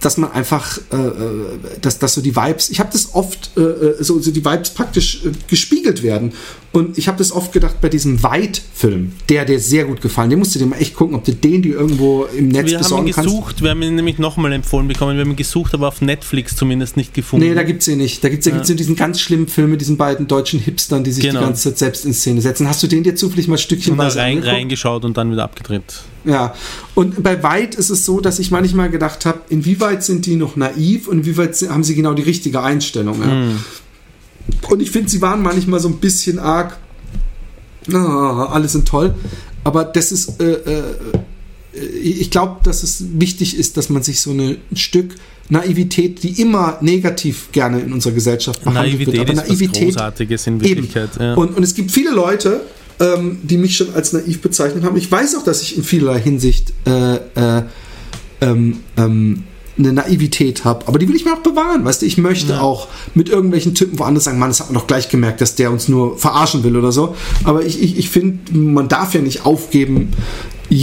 dass 0.00 0.16
man 0.16 0.32
einfach, 0.32 0.78
äh, 0.92 0.96
äh, 0.96 1.58
dass, 1.80 1.98
dass 1.98 2.14
so 2.14 2.22
die 2.22 2.34
Vibes, 2.34 2.70
ich 2.70 2.80
habe 2.80 2.88
das 2.90 3.14
oft, 3.14 3.50
äh, 3.56 3.60
äh, 3.60 4.02
so, 4.02 4.18
so 4.18 4.30
die 4.30 4.44
Vibes 4.44 4.70
praktisch 4.70 5.24
äh, 5.24 5.30
gespiegelt 5.46 6.02
werden. 6.02 6.32
Und 6.72 6.98
ich 6.98 7.08
habe 7.08 7.18
das 7.18 7.32
oft 7.32 7.52
gedacht 7.52 7.80
bei 7.80 7.88
diesem 7.88 8.22
White-Film, 8.22 9.10
der 9.28 9.44
dir 9.44 9.58
sehr 9.58 9.86
gut 9.86 10.00
gefallen, 10.00 10.30
den 10.30 10.38
musst 10.38 10.54
du 10.54 10.60
dir 10.60 10.66
mal 10.66 10.76
echt 10.76 10.94
gucken, 10.94 11.16
ob 11.16 11.24
du 11.24 11.32
den 11.32 11.62
dir 11.62 11.74
irgendwo 11.74 12.26
im 12.26 12.46
Netz 12.46 12.66
Wir 12.70 12.74
haben 12.76 12.82
besorgen 12.84 13.06
ihn 13.08 13.12
kannst. 13.14 13.28
gesucht, 13.28 13.62
wir 13.62 13.70
haben 13.70 13.82
ihn 13.82 13.96
nämlich 13.96 14.18
nochmal 14.18 14.52
empfohlen 14.52 14.86
bekommen. 14.86 15.16
Wir 15.16 15.22
haben 15.24 15.30
ihn 15.32 15.36
gesucht, 15.36 15.74
aber 15.74 15.88
auf 15.88 16.00
Netflix 16.00 16.54
zumindest 16.54 16.96
nicht 16.96 17.12
gefunden. 17.12 17.48
Nee, 17.48 17.54
da 17.56 17.64
gibt's 17.64 17.88
ihn 17.88 17.98
nicht. 17.98 18.22
Da 18.22 18.28
gibt's 18.28 18.44
da 18.44 18.50
Ja. 18.50 18.56
gibt's 18.56 18.68
ja 18.68 18.76
diesen 18.76 18.94
ganz 18.94 19.20
schlimmen 19.20 19.48
Film 19.48 19.72
mit 19.72 19.80
diesen 19.80 19.96
beiden 19.96 20.28
deutschen 20.28 20.60
Hipstern, 20.60 21.02
die 21.02 21.10
sich 21.10 21.24
Genau. 21.24 21.40
die 21.40 21.46
ganze 21.46 21.70
Zeit 21.70 21.78
selbst 21.78 22.04
in 22.06 22.14
Szene 22.14 22.40
setzen. 22.40 22.68
Hast 22.68 22.80
du 22.84 22.86
den 22.86 23.02
dir 23.02 23.16
zufällig 23.16 23.48
mal 23.48 23.54
und 23.54 23.58
da 23.58 23.62
stückchenweise 23.64 24.18
rein, 24.20 24.38
reingeschaut 24.38 25.04
und 25.04 25.16
dann 25.16 25.32
wieder 25.32 25.42
abgedreht. 25.42 25.82
Ja, 26.24 26.54
und 26.94 27.20
bei 27.22 27.42
White 27.42 27.76
ist 27.78 27.90
es 27.90 28.04
so, 28.04 28.20
dass 28.20 28.38
ich 28.38 28.52
manchmal 28.52 28.90
gedacht 28.90 29.26
habe, 29.26 29.40
inwieweit 29.48 30.04
sind 30.04 30.24
die 30.26 30.36
noch 30.36 30.54
naiv 30.54 31.08
und 31.08 31.18
inwieweit 31.20 31.56
haben 31.68 31.82
sie 31.82 31.96
genau 31.96 32.14
die 32.14 32.22
richtige 32.22 32.62
Einstellung. 32.62 33.20
Ja? 33.20 33.42
Und 34.68 34.80
ich 34.80 34.90
finde, 34.90 35.08
sie 35.10 35.20
waren 35.20 35.42
manchmal 35.42 35.80
so 35.80 35.88
ein 35.88 35.96
bisschen 35.96 36.38
arg, 36.38 36.78
ah, 37.92 38.46
alle 38.46 38.68
sind 38.68 38.86
toll, 38.86 39.14
aber 39.64 39.84
das 39.84 40.12
ist, 40.12 40.40
äh, 40.40 40.52
äh, 40.52 40.82
ich 42.02 42.30
glaube, 42.30 42.60
dass 42.64 42.82
es 42.82 43.04
wichtig 43.14 43.56
ist, 43.56 43.76
dass 43.76 43.90
man 43.90 44.02
sich 44.02 44.20
so 44.20 44.30
eine, 44.30 44.56
ein 44.70 44.76
Stück 44.76 45.14
Naivität, 45.48 46.22
die 46.22 46.40
immer 46.40 46.78
negativ 46.80 47.48
gerne 47.52 47.80
in 47.80 47.92
unserer 47.92 48.12
Gesellschaft 48.12 48.62
behandelt 48.62 48.92
Naivität 48.92 49.28
wird, 49.28 49.38
aber 49.38 49.48
ist 49.48 49.60
was 49.60 49.78
Großartiges 49.78 50.46
in 50.46 50.60
Wirklichkeit. 50.60 51.10
Ja. 51.18 51.34
Und, 51.34 51.56
und 51.56 51.62
es 51.62 51.74
gibt 51.74 51.90
viele 51.90 52.12
Leute, 52.12 52.60
ähm, 53.00 53.38
die 53.42 53.56
mich 53.56 53.76
schon 53.76 53.92
als 53.94 54.12
naiv 54.12 54.40
bezeichnet 54.40 54.84
haben. 54.84 54.96
Ich 54.96 55.10
weiß 55.10 55.34
auch, 55.36 55.44
dass 55.44 55.62
ich 55.62 55.76
in 55.76 55.82
vielerlei 55.82 56.20
Hinsicht 56.20 56.72
äh, 56.86 57.16
äh, 57.16 57.62
ähm, 58.40 58.78
ähm, 58.96 59.44
eine 59.80 59.92
Naivität 59.92 60.64
habe, 60.64 60.86
aber 60.88 60.98
die 60.98 61.08
will 61.08 61.16
ich 61.16 61.24
mir 61.24 61.32
auch 61.34 61.40
bewahren. 61.40 61.84
Weißt 61.84 62.02
du, 62.02 62.06
ich 62.06 62.16
möchte 62.18 62.52
Ja. 62.52 62.60
auch 62.60 62.88
mit 63.14 63.28
irgendwelchen 63.28 63.74
Typen 63.74 63.98
woanders 63.98 64.24
sagen, 64.24 64.38
Mann, 64.38 64.50
das 64.50 64.60
hat 64.60 64.68
man 64.70 64.80
doch 64.80 64.86
gleich 64.86 65.08
gemerkt, 65.08 65.40
dass 65.40 65.54
der 65.56 65.70
uns 65.70 65.88
nur 65.88 66.16
verarschen 66.18 66.62
will 66.64 66.76
oder 66.76 66.92
so. 66.92 67.14
Aber 67.44 67.64
ich, 67.64 67.82
ich, 67.82 67.98
ich 67.98 68.08
finde, 68.10 68.56
man 68.56 68.88
darf 68.88 69.14
ja 69.14 69.20
nicht 69.20 69.44
aufgeben, 69.44 70.10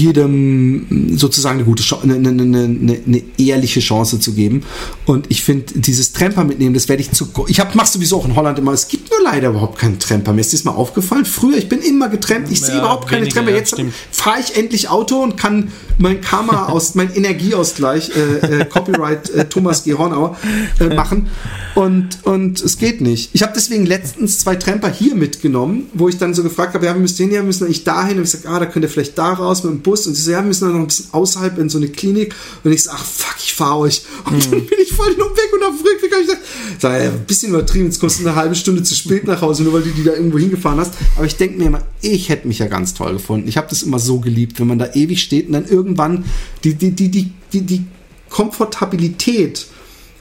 jedem 0.07 1.17
sozusagen 1.17 1.59
eine 1.59 1.65
gute 1.65 1.81
eine, 2.03 2.15
eine, 2.15 2.29
eine, 2.29 2.99
eine, 3.05 3.23
ehrliche 3.37 3.79
Chance 3.79 4.19
zu 4.19 4.33
geben. 4.33 4.63
Und 5.05 5.27
ich 5.29 5.43
finde, 5.43 5.79
dieses 5.79 6.11
Tremper 6.13 6.43
mitnehmen, 6.43 6.73
das 6.73 6.89
werde 6.89 7.01
ich 7.01 7.11
zu. 7.11 7.27
Ich 7.47 7.59
hab, 7.59 7.73
mach 7.75 7.85
sowieso 7.85 8.17
auch 8.17 8.25
in 8.25 8.35
Holland 8.35 8.59
immer. 8.59 8.73
Es 8.73 8.87
gibt 8.89 9.09
nur 9.09 9.19
leider 9.23 9.49
überhaupt 9.49 9.79
keinen 9.79 9.97
Tremper. 9.99 10.33
Mir 10.33 10.41
ist 10.41 10.53
das 10.53 10.63
mal 10.65 10.71
aufgefallen. 10.73 11.25
Früher, 11.25 11.57
ich 11.57 11.69
bin 11.69 11.79
immer 11.79 12.09
getrennt. 12.09 12.51
Ich 12.51 12.59
sehe 12.61 12.75
Ja, 12.75 12.79
überhaupt 12.79 13.07
keine 13.07 13.21
weniger, 13.21 13.35
Tremper. 13.35 13.51
ja, 13.51 13.57
Jetzt 13.57 13.75
fahre 14.11 14.39
ich 14.41 14.57
endlich 14.57 14.89
Auto 14.89 15.21
und 15.23 15.37
kann 15.37 15.71
mein 15.97 16.21
Karma 16.21 16.67
aus, 16.67 16.95
mein 16.95 17.13
Energieausgleich, 17.13 18.11
äh, 18.15 18.61
äh, 18.61 18.65
Copyright 18.65 19.29
äh, 19.29 19.45
Thomas 19.45 19.83
G. 19.83 19.93
Hornauer 19.93 20.37
äh, 20.79 20.93
machen. 20.93 21.27
Und, 21.75 22.23
und 22.23 22.59
es 22.61 22.77
geht 22.77 23.01
nicht. 23.01 23.29
Ich 23.33 23.43
habe 23.43 23.53
deswegen 23.55 23.85
letztens 23.85 24.39
zwei 24.39 24.55
Tremper 24.55 24.89
hier 24.89 25.13
mitgenommen, 25.13 25.89
wo 25.93 26.09
ich 26.09 26.17
dann 26.17 26.33
so 26.33 26.41
gefragt 26.41 26.73
habe, 26.73 26.87
ja, 26.87 26.93
wir 26.93 26.99
müssen 26.99 27.17
hin, 27.17 27.31
ja, 27.31 27.41
wir 27.41 27.43
müssen 27.43 27.65
eigentlich 27.65 27.83
dahin. 27.83 28.17
Und 28.17 28.23
ich 28.23 28.31
sage, 28.31 28.49
ah, 28.49 28.59
da 28.59 28.65
könnt 28.65 28.83
ihr 28.83 28.89
vielleicht 28.89 29.17
da 29.17 29.33
raus 29.33 29.63
mit 29.63 29.73
dem 29.73 29.81
Bus. 29.81 30.07
Und 30.07 30.15
sie 30.15 30.23
so, 30.23 30.31
ja, 30.31 30.39
wir 30.39 30.47
müssen 30.47 30.65
dann 30.65 30.73
noch 30.73 30.81
ein 30.81 30.87
bisschen 30.87 31.07
außerhalb 31.11 31.57
in 31.59 31.69
so 31.69 31.77
eine 31.77 31.89
Klinik. 31.89 32.33
Und 32.63 32.71
ich 32.71 32.83
so, 32.83 32.91
ach 32.91 33.05
fuck, 33.05 33.35
ich 33.37 33.53
fahre 33.53 33.77
euch. 33.77 34.01
Und 34.25 34.43
dann 34.51 34.65
bin 34.65 34.79
ich 34.81 34.91
voll 34.91 35.13
den 35.13 35.21
Umweg 35.21 35.53
und 35.53 35.63
auf 35.63 35.75
dem 35.77 35.85
Rückweg 35.85 36.11
habe 36.11 36.21
ich 36.21 36.27
gesagt, 36.27 36.45
sag, 36.79 37.03
ja, 37.03 37.09
ein 37.11 37.25
bisschen 37.25 37.49
übertrieben, 37.49 37.85
jetzt 37.85 37.99
kommst 37.99 38.19
du 38.19 38.27
eine 38.27 38.35
halbe 38.35 38.55
Stunde 38.55 38.83
zu 38.83 38.95
spät 38.95 39.25
nach 39.25 39.41
Hause, 39.41 39.63
nur 39.63 39.73
weil 39.73 39.83
du 39.83 39.89
die 39.89 40.03
da 40.03 40.13
irgendwo 40.13 40.39
hingefahren 40.39 40.79
hast. 40.79 40.93
Aber 41.15 41.25
ich 41.25 41.35
denke 41.37 41.57
mir 41.57 41.65
immer, 41.65 41.81
ich 42.01 42.29
hätte 42.29 42.47
mich 42.47 42.59
ja 42.59 42.67
ganz 42.67 42.93
toll 42.93 43.13
gefunden. 43.13 43.47
Ich 43.47 43.57
habe 43.57 43.67
das 43.69 43.83
immer 43.83 43.99
so 43.99 44.19
geliebt, 44.19 44.59
wenn 44.59 44.67
man 44.67 44.79
da 44.79 44.93
ewig 44.93 45.21
steht 45.21 45.47
und 45.47 45.53
dann 45.53 45.65
irgendwann 45.87 46.25
die, 46.63 46.75
die, 46.75 46.91
die, 46.91 47.09
die, 47.09 47.31
die, 47.53 47.61
die 47.61 47.83
Komfortabilität 48.29 49.67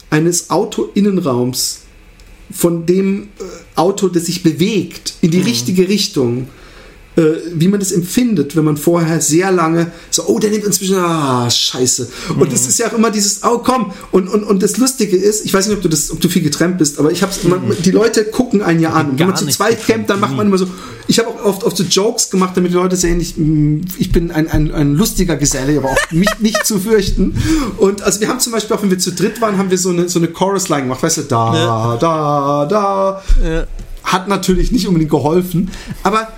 eines 0.09 0.49
Auto-Innenraums 0.49 1.81
von 2.49 2.85
dem 2.85 3.23
äh, 3.23 3.43
Auto, 3.75 4.07
das 4.07 4.27
sich 4.27 4.41
bewegt 4.41 5.15
in 5.21 5.31
die 5.31 5.41
richtige 5.41 5.89
Richtung, 5.89 6.47
äh, 7.17 7.21
wie 7.55 7.67
man 7.67 7.79
das 7.79 7.91
empfindet, 7.91 8.55
wenn 8.55 8.63
man 8.63 8.77
vorher 8.77 9.19
sehr 9.21 9.51
lange 9.51 9.91
so, 10.11 10.27
oh, 10.27 10.37
der 10.37 10.51
nimmt 10.51 10.65
inzwischen, 10.65 10.95
ah, 10.97 11.49
scheiße. 11.49 12.07
Und 12.39 12.53
das 12.53 12.67
ist 12.67 12.77
ja 12.77 12.87
auch 12.87 12.93
immer 12.93 13.09
dieses, 13.09 13.43
oh, 13.43 13.57
komm. 13.57 13.91
Und, 14.11 14.29
und, 14.29 14.43
und 14.43 14.61
das 14.61 14.77
Lustige 14.77 15.17
ist, 15.17 15.43
ich 15.43 15.53
weiß 15.53 15.67
nicht, 15.67 15.77
ob 15.77 15.81
du 15.81 15.89
das, 15.89 16.11
ob 16.11 16.21
du 16.21 16.29
viel 16.29 16.43
getrennt 16.43 16.77
bist, 16.77 16.99
aber 16.99 17.11
ich 17.11 17.23
hab's, 17.23 17.43
man, 17.43 17.61
die 17.83 17.91
Leute 17.91 18.23
gucken 18.25 18.61
einen 18.61 18.79
ja 18.79 18.91
an. 18.91 19.11
Und 19.11 19.19
wenn 19.19 19.27
man 19.27 19.35
zu 19.35 19.47
zweit 19.47 19.85
campt, 19.85 20.11
dann 20.11 20.19
macht 20.19 20.31
nie. 20.31 20.37
man 20.37 20.47
immer 20.47 20.59
so, 20.59 20.67
ich 21.07 21.17
habe 21.17 21.29
auch 21.29 21.43
oft, 21.43 21.63
oft 21.63 21.75
so 21.77 21.83
Jokes 21.83 22.29
gemacht, 22.29 22.55
damit 22.55 22.71
die 22.71 22.75
Leute 22.75 22.95
sehen, 22.95 23.19
ich, 23.19 23.35
ich 23.99 24.11
bin 24.11 24.29
ein, 24.29 24.47
ein, 24.47 24.71
ein 24.71 24.93
lustiger 24.93 25.37
Geselle, 25.37 25.77
aber 25.79 25.91
auch 25.91 26.11
mich 26.11 26.29
nicht 26.39 26.67
zu 26.67 26.79
fürchten. 26.79 27.35
Und 27.77 28.03
also 28.03 28.19
wir 28.19 28.27
haben 28.27 28.39
zum 28.39 28.51
Beispiel, 28.51 28.75
auch 28.75 28.83
wenn 28.83 28.91
wir 28.91 28.99
zu 28.99 29.11
dritt 29.11 29.41
waren, 29.41 29.57
haben 29.57 29.71
wir 29.71 29.77
so 29.79 29.89
eine, 29.89 30.07
so 30.07 30.19
eine 30.19 30.27
Chorus-Line 30.27 30.83
gemacht, 30.83 31.01
weißt 31.01 31.17
du, 31.17 31.21
da, 31.23 31.55
Ja. 31.55 31.97
da, 31.97 32.65
da. 32.69 33.23
Ja. 33.43 33.67
Hat 34.03 34.27
natürlich 34.27 34.71
nicht 34.71 34.87
unbedingt 34.87 35.11
geholfen, 35.11 35.69
aber 36.03 36.29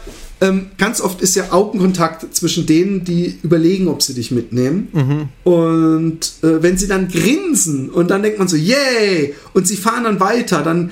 ähm, 0.41 0.67
ganz 0.77 1.01
oft 1.01 1.21
ist 1.21 1.35
ja 1.35 1.51
Augenkontakt 1.51 2.33
zwischen 2.35 2.65
denen, 2.65 3.03
die 3.03 3.37
überlegen, 3.43 3.87
ob 3.87 4.01
sie 4.01 4.13
dich 4.13 4.31
mitnehmen. 4.31 4.87
Mhm. 4.93 5.51
Und 5.51 6.19
äh, 6.43 6.61
wenn 6.63 6.77
sie 6.77 6.87
dann 6.87 7.07
grinsen 7.09 7.89
und 7.89 8.09
dann 8.09 8.23
denkt 8.23 8.39
man 8.39 8.47
so, 8.47 8.55
yay! 8.55 9.33
Und 9.53 9.67
sie 9.67 9.75
fahren 9.77 10.03
dann 10.05 10.19
weiter, 10.19 10.61
dann 10.63 10.91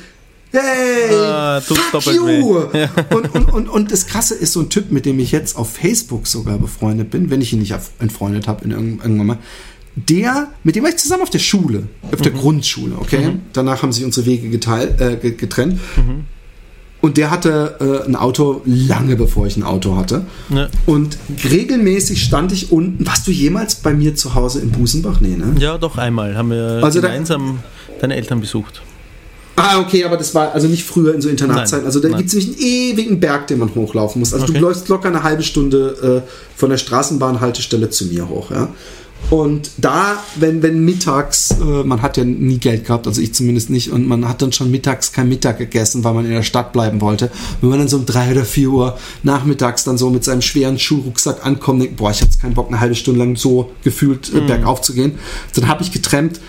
Hey, 0.50 1.14
Ah, 1.14 1.60
fuck 1.62 2.06
you! 2.06 2.62
Und, 3.14 3.36
und, 3.36 3.54
und, 3.54 3.68
und 3.70 3.92
das 3.92 4.08
Krasse 4.08 4.34
ist 4.34 4.54
so 4.54 4.62
ein 4.62 4.70
Typ, 4.70 4.92
mit 4.94 5.06
dem 5.06 5.20
ich 5.20 5.34
jetzt 5.34 5.58
auf 5.58 5.74
Facebook 5.74 6.26
sogar 6.26 6.58
befreundet 6.58 7.12
bin, 7.12 7.30
wenn 7.30 7.42
ich 7.42 7.52
ihn 7.52 7.60
nicht 7.60 7.76
entfreundet 8.00 8.48
habe 8.48 8.64
in 8.64 8.72
irgend- 8.72 9.04
irgendwann 9.04 9.28
mal. 9.28 9.38
Der, 9.98 10.48
mit 10.64 10.76
dem 10.78 10.84
war 10.84 10.90
ich 10.92 10.98
zusammen 10.98 11.24
auf 11.24 11.30
der 11.30 11.40
Schule, 11.40 11.88
auf 12.12 12.20
Mhm. 12.20 12.24
der 12.24 12.32
Grundschule, 12.32 12.96
okay? 12.98 13.34
Danach 13.52 13.82
haben 13.84 13.92
sich 13.92 14.06
unsere 14.06 14.26
Wege 14.26 14.50
geteilt, 14.50 15.02
äh, 15.02 15.18
ge- 15.18 15.32
getrennt. 15.36 15.80
Mhm. 15.98 16.26
Und 17.00 17.18
der 17.18 17.30
hatte 17.30 17.76
äh, 17.80 18.08
ein 18.08 18.16
Auto 18.16 18.62
lange 18.66 19.16
bevor 19.16 19.46
ich 19.46 19.56
ein 19.56 19.64
Auto 19.64 19.96
hatte. 19.96 20.26
Ja. 20.50 20.68
Und 20.88 21.18
regelmäßig 21.50 22.24
stand 22.24 22.52
ich 22.52 22.72
unten. 22.72 23.06
Warst 23.06 23.28
du 23.28 23.32
jemals 23.32 23.76
bei 23.76 23.94
mir 23.94 24.16
zu 24.16 24.34
Hause 24.34 24.62
in 24.62 24.72
Busenbach? 24.72 25.22
Nee, 25.22 25.36
ne? 25.38 25.54
ja, 25.60 25.78
doch 25.78 25.98
einmal 25.98 26.36
haben 26.36 26.50
wir 26.50 26.80
Also 26.84 27.00
da- 27.00 27.08
gemeinsam 27.10 27.60
deine 28.02 28.16
Eltern 28.16 28.40
besucht. 28.42 28.82
Ah, 29.60 29.80
okay, 29.80 30.04
aber 30.06 30.18
das 30.18 30.36
war 30.36 30.52
also 30.54 30.68
nicht 30.68 30.84
früher 30.84 31.16
in 31.16 31.22
so 31.22 31.30
Internatszeiten. 31.30 31.80
Nein, 31.80 31.86
Also 31.88 32.00
da 32.00 32.10
gibt 32.10 32.30
es 32.30 32.36
nämlich 32.36 32.58
einen 32.58 32.68
ewigen 32.68 33.20
Berg, 33.20 33.48
den 33.48 33.58
man 33.60 33.74
hochlaufen 33.74 34.20
muss. 34.20 34.32
Also 34.34 34.46
Okay. 34.46 34.54
du 34.54 34.60
läufst 34.60 34.88
locker 34.88 35.08
eine 35.08 35.24
halbe 35.24 35.42
Stunde 35.42 36.24
äh, 36.26 36.30
von 36.56 36.70
der 36.70 36.78
Straßenbahnhaltestelle 36.78 37.90
zu 37.90 38.06
mir 38.06 38.30
hoch, 38.30 38.52
ja. 38.52 38.70
Und 39.30 39.72
da, 39.78 40.24
wenn, 40.36 40.64
wenn 40.64 40.86
mittags, 40.86 41.52
äh, 41.52 41.84
man 41.84 42.02
hat 42.02 42.16
ja 42.16 42.24
nie 42.24 42.60
Geld 42.60 42.86
gehabt, 42.86 43.08
also 43.08 43.22
ich 43.22 43.34
zumindest 43.34 43.70
nicht, 43.70 43.92
und 43.92 44.08
man 44.08 44.28
hat 44.28 44.42
dann 44.42 44.54
schon 44.54 44.72
mittags 44.72 45.12
kein 45.12 45.28
Mittag 45.28 45.58
gegessen, 45.58 46.04
weil 46.06 46.14
man 46.14 46.26
in 46.26 46.32
der 46.32 46.44
Stadt 46.44 46.72
bleiben 46.72 47.02
wollte. 47.02 47.30
Wenn 47.60 47.70
man 47.70 47.80
dann 47.80 47.90
so 47.90 47.98
um 47.98 48.06
drei 48.06 48.32
oder 48.32 48.46
vier 48.46 48.70
Uhr 48.70 48.98
nachmittags 49.24 49.84
dann 49.84 49.98
so 49.98 50.10
mit 50.10 50.24
seinem 50.24 50.42
schweren 50.42 50.80
Schulrucksack 50.80 51.46
ankommt, 51.46 51.82
denkt, 51.82 51.98
boah, 51.98 52.12
ich 52.12 52.18
hatte 52.22 52.32
jetzt 52.32 52.42
keinen 52.42 52.54
Bock, 52.54 52.70
eine 52.70 52.80
halbe 52.80 52.96
Stunde 52.96 53.20
lang 53.20 53.36
so 53.36 53.72
gefühlt 53.84 54.34
äh, 54.34 54.40
bergauf 54.40 54.82
zu 54.82 54.94
gehen, 54.94 55.20
dann 55.56 55.68
habe 55.68 55.84
ich 55.84 55.92
getrennt 55.92 56.40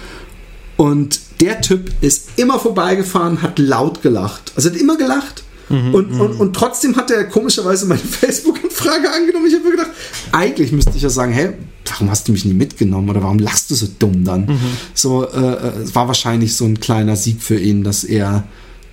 und 0.76 1.18
der 1.40 1.60
Typ 1.60 1.90
ist 2.00 2.28
immer 2.36 2.60
vorbeigefahren, 2.60 3.42
hat 3.42 3.58
laut 3.58 4.02
gelacht. 4.02 4.52
Also 4.54 4.70
hat 4.70 4.76
immer 4.76 4.96
gelacht. 4.96 5.42
und, 5.68 5.94
und, 5.94 6.40
und 6.40 6.54
trotzdem 6.54 6.96
hat 6.96 7.10
er 7.10 7.24
komischerweise 7.24 7.86
meine 7.86 8.00
Facebook-Anfrage 8.20 9.10
angenommen. 9.12 9.46
Ich 9.46 9.54
habe 9.54 9.64
mir 9.64 9.72
gedacht, 9.72 9.90
eigentlich 10.32 10.72
müsste 10.72 10.92
ich 10.96 11.02
ja 11.02 11.10
sagen, 11.10 11.32
hey, 11.32 11.54
warum 11.90 12.10
hast 12.10 12.28
du 12.28 12.32
mich 12.32 12.44
nie 12.44 12.54
mitgenommen 12.54 13.08
oder 13.10 13.22
warum 13.22 13.38
lachst 13.38 13.70
du 13.70 13.74
so 13.74 13.86
dumm 13.98 14.24
dann? 14.24 14.46
So, 14.94 15.28
äh, 15.28 15.38
äh, 15.38 15.82
es 15.82 15.94
war 15.94 16.08
wahrscheinlich 16.08 16.54
so 16.56 16.64
ein 16.64 16.80
kleiner 16.80 17.16
Sieg 17.16 17.42
für 17.42 17.58
ihn, 17.58 17.84
dass 17.84 18.04
er 18.04 18.44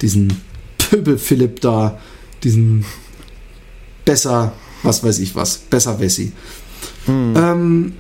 diesen 0.02 0.42
Pöbel 0.78 1.18
Philipp 1.18 1.62
da, 1.62 2.00
diesen 2.44 2.86
besser, 4.04 4.54
was 4.84 5.04
weiß 5.04 5.20
ich 5.20 5.36
was, 5.36 5.58
besser 5.58 6.00
Wessi. 6.00 6.32
Ähm, 7.08 7.94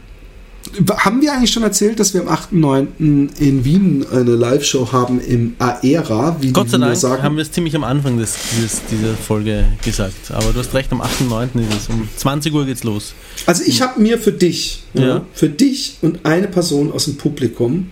haben 0.98 1.22
wir 1.22 1.32
eigentlich 1.34 1.52
schon 1.52 1.64
erzählt, 1.64 2.00
dass 2.00 2.14
wir 2.14 2.22
am 2.22 2.28
8.9. 2.28 3.40
in 3.40 3.64
Wien 3.66 4.06
eine 4.12 4.32
Live-Show 4.36 4.92
haben 4.92 5.22
im 5.22 5.56
Aera, 5.60 6.38
wie 6.42 6.52
Gott 6.52 6.70
sei 6.70 6.78
Dank 6.80 6.96
sagen? 6.98 7.24
haben 7.24 7.36
wir 7.36 7.44
es 7.44 7.52
ziemlich 7.52 7.76
am 7.76 7.84
Anfang 7.84 8.18
des, 8.18 8.36
dieses, 8.56 8.82
dieser 8.92 9.14
Folge 9.16 9.66
gesagt. 9.84 10.32
Aber 10.32 10.52
du 10.54 10.60
hast 10.60 10.74
recht, 10.74 10.92
am 10.92 11.02
8.9. 11.02 11.60
ist 11.62 11.84
es. 11.84 11.90
Um 11.90 12.08
20 12.18 12.54
Uhr 12.54 12.66
geht's 12.66 12.84
los. 12.84 13.14
Also 13.46 13.64
ich 13.66 13.82
habe 13.82 14.02
mir 14.02 14.18
für 14.18 14.32
dich, 14.32 14.84
ja. 14.94 15.02
Ja. 15.02 15.26
für 15.34 15.50
dich 15.50 15.98
und 16.02 16.26
eine 16.26 16.48
Person 16.48 16.92
aus 16.92 17.06
dem 17.06 17.18
Publikum 17.18 17.90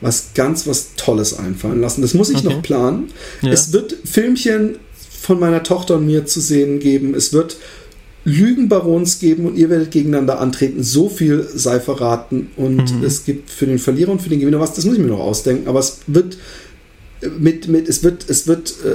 was 0.00 0.30
ganz 0.34 0.66
was 0.66 0.96
Tolles 0.96 1.38
einfallen 1.38 1.80
lassen. 1.80 2.02
Das 2.02 2.12
muss 2.12 2.28
ich 2.28 2.38
Okay. 2.38 2.48
noch 2.48 2.62
planen. 2.62 3.08
Ja. 3.40 3.50
Es 3.52 3.72
wird 3.72 3.94
Filmchen 4.04 4.76
von 5.20 5.38
meiner 5.38 5.62
Tochter 5.62 5.94
und 5.94 6.06
mir 6.06 6.26
zu 6.26 6.40
sehen 6.40 6.80
geben. 6.80 7.14
Es 7.14 7.32
wird 7.32 7.56
Lügenbarons 8.24 9.18
geben 9.18 9.46
und 9.46 9.56
ihr 9.56 9.68
werdet 9.68 9.90
gegeneinander 9.90 10.40
antreten. 10.40 10.82
So 10.82 11.08
viel 11.08 11.46
sei 11.54 11.80
verraten. 11.80 12.50
Und 12.56 12.98
Mhm. 12.98 13.04
es 13.04 13.24
gibt 13.24 13.50
für 13.50 13.66
den 13.66 13.78
Verlierer 13.78 14.12
und 14.12 14.22
für 14.22 14.28
den 14.28 14.40
Gewinner 14.40 14.60
was, 14.60 14.74
das 14.74 14.84
muss 14.84 14.94
ich 14.94 15.00
mir 15.00 15.08
noch 15.08 15.18
ausdenken. 15.18 15.68
Aber 15.68 15.80
es 15.80 16.00
wird 16.06 16.36
äh, 17.20 17.28
mit, 17.28 17.68
mit 17.68 17.88
es 17.88 18.02
wird, 18.04 18.28
es 18.28 18.46
wird 18.46 18.74
äh, 18.84 18.88
äh, 18.90 18.94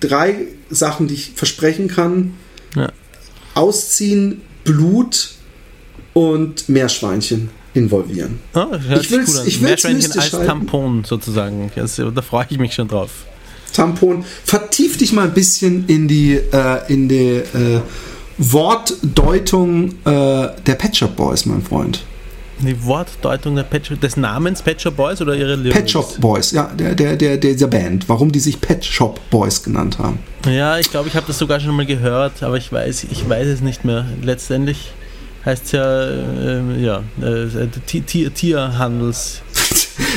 drei 0.00 0.46
Sachen, 0.70 1.08
die 1.08 1.14
ich 1.14 1.32
versprechen 1.34 1.88
kann. 1.88 2.34
Ja. 2.76 2.92
Ausziehen, 3.54 4.42
Blut 4.64 5.30
und 6.12 6.68
Meerschweinchen 6.68 7.50
involvieren. 7.74 8.38
Hört 8.52 9.02
Ich 9.02 9.10
will's- 9.10 9.32
gut 9.32 9.40
an. 9.42 9.46
ich 9.48 9.60
Meerschweinchen 9.60 10.12
als 10.12 10.32
halten. 10.32 10.46
Tampon 10.46 11.04
sozusagen. 11.04 11.70
Da 11.74 12.22
freue 12.22 12.46
ich 12.50 12.58
mich 12.58 12.74
schon 12.74 12.88
drauf. 12.88 13.10
Tampon. 13.72 14.24
Vertief 14.44 14.96
dich 14.96 15.12
mal 15.12 15.26
ein 15.26 15.34
bisschen 15.34 15.86
in 15.86 16.08
die, 16.08 16.34
äh, 16.34 16.92
in 16.92 17.08
die 17.08 17.36
äh, 17.36 17.80
Wortdeutung 18.38 19.90
äh, 20.04 20.48
der 20.66 20.74
Pet 20.76 20.96
Shop 20.96 21.16
Boys, 21.16 21.44
mein 21.46 21.62
Freund. 21.62 22.04
Die 22.60 22.84
Wortdeutung 22.84 23.54
der 23.54 23.62
Pet 23.62 23.86
Shop, 23.86 24.00
des 24.00 24.16
Namens 24.16 24.62
Pet 24.62 24.80
Shop 24.80 24.96
Boys 24.96 25.20
oder 25.20 25.34
ihre 25.34 25.54
Lyrics? 25.54 25.76
Pet 25.76 25.90
Shop 25.90 26.20
Boys, 26.20 26.50
ja, 26.50 26.64
der, 26.76 26.94
der, 26.94 27.16
der, 27.16 27.36
der, 27.36 27.66
Band. 27.66 28.08
Warum 28.08 28.32
die 28.32 28.40
sich 28.40 28.60
Pet 28.60 28.84
Shop 28.84 29.20
Boys 29.30 29.62
genannt 29.62 29.98
haben. 29.98 30.18
Ja, 30.46 30.78
ich 30.78 30.90
glaube, 30.90 31.08
ich 31.08 31.14
habe 31.14 31.26
das 31.26 31.38
sogar 31.38 31.60
schon 31.60 31.76
mal 31.76 31.86
gehört, 31.86 32.42
aber 32.42 32.56
ich 32.56 32.72
weiß, 32.72 33.06
ich 33.10 33.28
weiß 33.28 33.46
es 33.46 33.60
nicht 33.60 33.84
mehr. 33.84 34.06
Letztendlich 34.22 34.92
heißt 35.44 35.66
es 35.66 35.72
ja, 35.72 36.04
äh, 36.04 36.82
ja, 36.82 37.02
äh, 37.20 37.68
Tier, 37.86 38.06
Tier, 38.06 38.34
Tierhandels. 38.34 39.42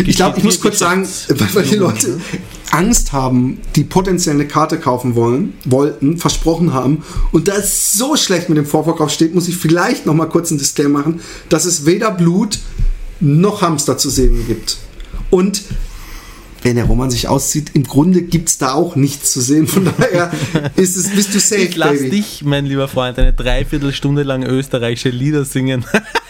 Ich 0.06 0.16
glaube, 0.16 0.38
ich 0.38 0.44
muss 0.44 0.60
kurz 0.60 0.80
sagen, 0.80 1.08
weil, 1.30 1.56
weil 1.56 1.64
die 1.64 1.76
Leute 1.76 2.20
Angst 2.72 3.12
haben, 3.12 3.60
die 3.76 3.84
potenziell 3.84 4.36
eine 4.36 4.48
Karte 4.48 4.80
kaufen 4.80 5.16
wollen, 5.16 5.54
wollten, 5.66 6.18
versprochen 6.18 6.74
haben 6.74 7.04
und 7.32 7.48
da 7.48 7.56
es 7.58 7.94
so 7.94 8.16
schlecht 8.16 8.50
mit 8.50 8.58
dem 8.58 8.66
Vorverkauf 8.66 9.12
steht, 9.12 9.36
muss 9.36 9.48
ich 9.48 9.58
vielleicht 9.58 10.06
noch 10.06 10.14
mal 10.14 10.28
kurz 10.28 10.52
einen 10.52 10.60
Display 10.60 10.88
machen, 10.88 11.20
dass 11.50 11.66
es 11.66 11.86
weder 11.86 12.12
Blut 12.12 12.60
noch 13.20 13.62
Hamster 13.62 13.98
zu 13.98 14.10
sehen 14.10 14.46
gibt. 14.48 14.78
Und 15.30 15.62
wenn 16.64 16.76
der 16.76 16.86
Roman 16.86 17.10
sich 17.10 17.28
auszieht, 17.28 17.72
im 17.74 17.84
Grunde 17.84 18.22
gibt 18.22 18.50
es 18.50 18.58
da 18.58 18.74
auch 18.74 18.96
nichts 18.96 19.32
zu 19.32 19.42
sehen. 19.42 19.68
Von 19.68 19.86
daher 19.86 20.32
ist 20.76 20.96
es, 20.96 21.10
bist 21.10 21.34
du 21.34 21.40
safe, 21.40 21.62
Ich 21.62 21.76
lass 21.76 21.98
Baby. 22.00 22.10
dich, 22.12 22.44
mein 22.44 22.66
lieber 22.66 22.88
Freund, 22.88 23.18
eine 23.18 23.34
Dreiviertelstunde 23.34 24.24
lang 24.24 24.44
österreichische 24.44 25.10
Lieder 25.10 25.44
singen. 25.46 25.86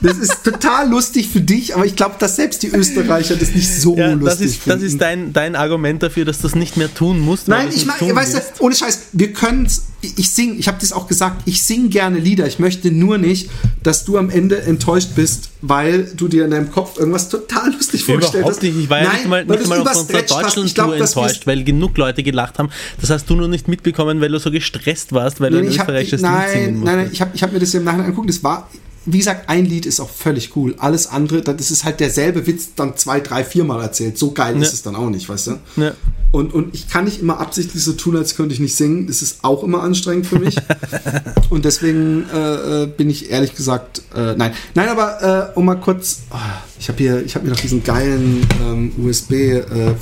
Das 0.00 0.18
ist 0.18 0.42
total 0.42 0.88
lustig 0.90 1.28
für 1.28 1.40
dich, 1.40 1.74
aber 1.74 1.86
ich 1.86 1.94
glaube, 1.94 2.16
dass 2.18 2.36
selbst 2.36 2.62
die 2.62 2.68
Österreicher 2.68 3.36
das 3.36 3.54
nicht 3.54 3.72
so 3.72 3.96
Ja, 3.96 4.12
lustig 4.12 4.24
das 4.24 4.40
ist, 4.40 4.56
das 4.66 4.72
finden. 4.74 4.86
ist 4.86 5.00
dein, 5.00 5.32
dein 5.32 5.56
Argument 5.56 6.02
dafür, 6.02 6.24
dass 6.24 6.38
du 6.38 6.42
das 6.44 6.54
nicht 6.54 6.76
mehr 6.76 6.92
tun 6.92 7.20
musst. 7.20 7.48
Nein, 7.48 7.68
ich 7.72 7.86
meine, 7.86 8.14
weißt 8.14 8.34
willst. 8.34 8.52
du, 8.58 8.64
ohne 8.64 8.74
Scheiß, 8.74 9.00
wir 9.12 9.32
können 9.32 9.68
ich, 10.02 10.18
ich 10.18 10.30
sing, 10.30 10.58
ich 10.58 10.66
habe 10.68 10.78
das 10.80 10.92
auch 10.92 11.06
gesagt, 11.06 11.42
ich 11.46 11.62
sing 11.62 11.88
gerne 11.88 12.18
Lieder. 12.18 12.46
Ich 12.46 12.58
möchte 12.58 12.90
nur 12.90 13.18
nicht, 13.18 13.48
dass 13.82 14.04
du 14.04 14.18
am 14.18 14.30
Ende 14.30 14.60
enttäuscht 14.62 15.10
bist, 15.14 15.50
weil 15.62 16.04
du 16.16 16.28
dir 16.28 16.44
in 16.44 16.50
deinem 16.50 16.70
Kopf 16.70 16.98
irgendwas 16.98 17.28
total 17.28 17.72
lustig 17.72 18.04
vorgestellt 18.04 18.44
hast. 18.44 18.62
nicht. 18.62 18.76
Ich 18.76 18.90
war 18.90 18.98
ja 18.98 19.04
Nein, 19.04 19.16
nicht 19.16 19.28
mal, 19.28 19.44
nicht 19.44 19.68
mal 19.68 19.80
auf 19.80 19.96
unserer 19.96 20.22
Deutschland-Tour 20.22 20.96
enttäuscht, 20.96 21.46
weil 21.46 21.62
genug 21.64 21.96
Leute 21.96 22.22
gelacht 22.22 22.58
haben. 22.58 22.70
Das 23.00 23.10
hast 23.10 23.30
du 23.30 23.36
nur 23.36 23.48
nicht 23.48 23.68
mitbekommen, 23.68 24.20
weil 24.20 24.30
du 24.30 24.38
so 24.38 24.50
gestresst 24.50 25.12
warst, 25.12 25.40
weil 25.40 25.50
du 25.50 25.58
ein 25.58 25.64
Nein, 25.64 25.72
ich 25.72 25.78
hab, 25.78 25.88
österreichisches 25.88 26.20
nein, 26.20 26.40
Lied 26.42 26.50
singen 26.50 26.64
nein, 26.64 26.74
musstest. 26.74 26.96
nein, 26.96 27.10
ich 27.12 27.20
habe 27.20 27.30
ich 27.34 27.42
hab 27.44 27.52
mir 27.52 27.58
das 27.60 27.72
ja 27.72 27.78
im 27.78 27.84
Nachhinein 27.84 28.06
angeguckt. 28.06 28.28
Das 28.28 28.42
war, 28.42 28.68
wie 29.04 29.18
gesagt, 29.18 29.48
ein 29.48 29.66
Lied 29.66 29.84
ist 29.86 30.00
auch 30.00 30.08
völlig 30.10 30.56
cool. 30.56 30.74
Alles 30.78 31.08
andere, 31.08 31.42
das 31.42 31.70
ist 31.70 31.84
halt 31.84 31.98
derselbe 32.00 32.46
Witz 32.46 32.70
dann 32.76 32.96
zwei, 32.96 33.20
drei, 33.20 33.44
viermal 33.44 33.80
erzählt. 33.82 34.16
So 34.16 34.30
geil 34.32 34.56
Ja. 34.56 34.62
ist 34.62 34.72
es 34.72 34.82
dann 34.82 34.94
auch 34.94 35.10
nicht, 35.10 35.28
weißt 35.28 35.46
du? 35.48 35.58
Ja. 35.76 35.92
Und, 36.30 36.54
und 36.54 36.74
ich 36.74 36.88
kann 36.88 37.04
nicht 37.04 37.20
immer 37.20 37.40
absichtlich 37.40 37.82
so 37.82 37.92
tun, 37.92 38.16
als 38.16 38.36
könnte 38.36 38.54
ich 38.54 38.60
nicht 38.60 38.74
singen. 38.76 39.06
Das 39.06 39.20
ist 39.20 39.38
auch 39.42 39.62
immer 39.64 39.82
anstrengend 39.82 40.26
für 40.26 40.38
mich. 40.38 40.56
und 41.50 41.64
deswegen 41.64 42.24
äh, 42.32 42.84
äh, 42.84 42.86
bin 42.86 43.10
ich 43.10 43.30
ehrlich 43.30 43.54
gesagt, 43.54 44.02
äh, 44.14 44.34
nein. 44.36 44.52
Nein, 44.74 44.88
aber 44.88 45.50
äh, 45.54 45.58
um 45.58 45.66
mal 45.66 45.74
kurz, 45.74 46.20
oh, 46.30 46.36
ich 46.78 46.88
habe 46.88 46.98
hier, 46.98 47.22
ich 47.24 47.34
habe 47.34 47.44
mir 47.44 47.50
noch 47.50 47.60
diesen 47.60 47.82
geilen 47.84 48.46
ähm, 48.62 48.92
USB 49.04 49.32
äh, 49.32 49.58
äh, 49.58 49.94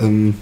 ähm, 0.00 0.34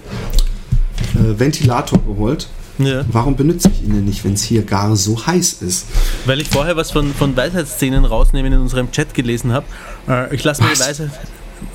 äh, 1.15 1.39
Ventilator 1.39 1.99
geholt. 2.05 2.47
Ja. 2.79 3.05
Warum 3.11 3.35
benutze 3.35 3.69
ich 3.69 3.83
ihn 3.83 3.93
denn 3.93 4.05
nicht, 4.05 4.23
wenn 4.25 4.33
es 4.33 4.43
hier 4.43 4.63
gar 4.63 4.95
so 4.95 5.25
heiß 5.25 5.61
ist? 5.61 5.87
Weil 6.25 6.41
ich 6.41 6.49
vorher 6.49 6.75
was 6.75 6.91
von, 6.91 7.13
von 7.13 7.35
Weisheitsszenen 7.35 8.05
rausnehmen 8.05 8.51
in 8.51 8.59
unserem 8.59 8.91
Chat 8.91 9.13
gelesen 9.13 9.51
habe. 9.53 9.65
Äh, 10.07 10.33
ich 10.33 10.43
lasse 10.43 10.63
mir, 10.63 10.69
die? 10.73 10.79
Weisheit, 10.79 11.09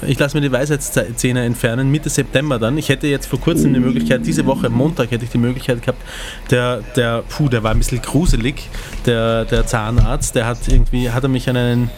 ich 0.06 0.18
lass 0.18 0.34
mir 0.34 0.40
die 0.40 0.50
Weisheitsszene 0.50 1.44
entfernen, 1.44 1.90
Mitte 1.90 2.10
September 2.10 2.58
dann. 2.58 2.76
Ich 2.78 2.88
hätte 2.88 3.06
jetzt 3.06 3.26
vor 3.26 3.40
kurzem 3.40 3.74
die 3.74 3.80
Möglichkeit, 3.80 4.26
diese 4.26 4.44
Woche, 4.46 4.70
Montag, 4.70 5.10
hätte 5.10 5.24
ich 5.24 5.30
die 5.30 5.38
Möglichkeit 5.38 5.82
gehabt, 5.82 6.02
der, 6.50 6.82
der, 6.96 7.22
puh, 7.28 7.48
der 7.48 7.62
war 7.62 7.70
ein 7.70 7.78
bisschen 7.78 8.02
gruselig, 8.02 8.68
der, 9.06 9.44
der 9.44 9.66
Zahnarzt, 9.66 10.34
der 10.34 10.46
hat 10.46 10.68
irgendwie, 10.68 11.10
hat 11.10 11.22
er 11.22 11.28
mich 11.28 11.48
an 11.48 11.56
einen, 11.56 11.90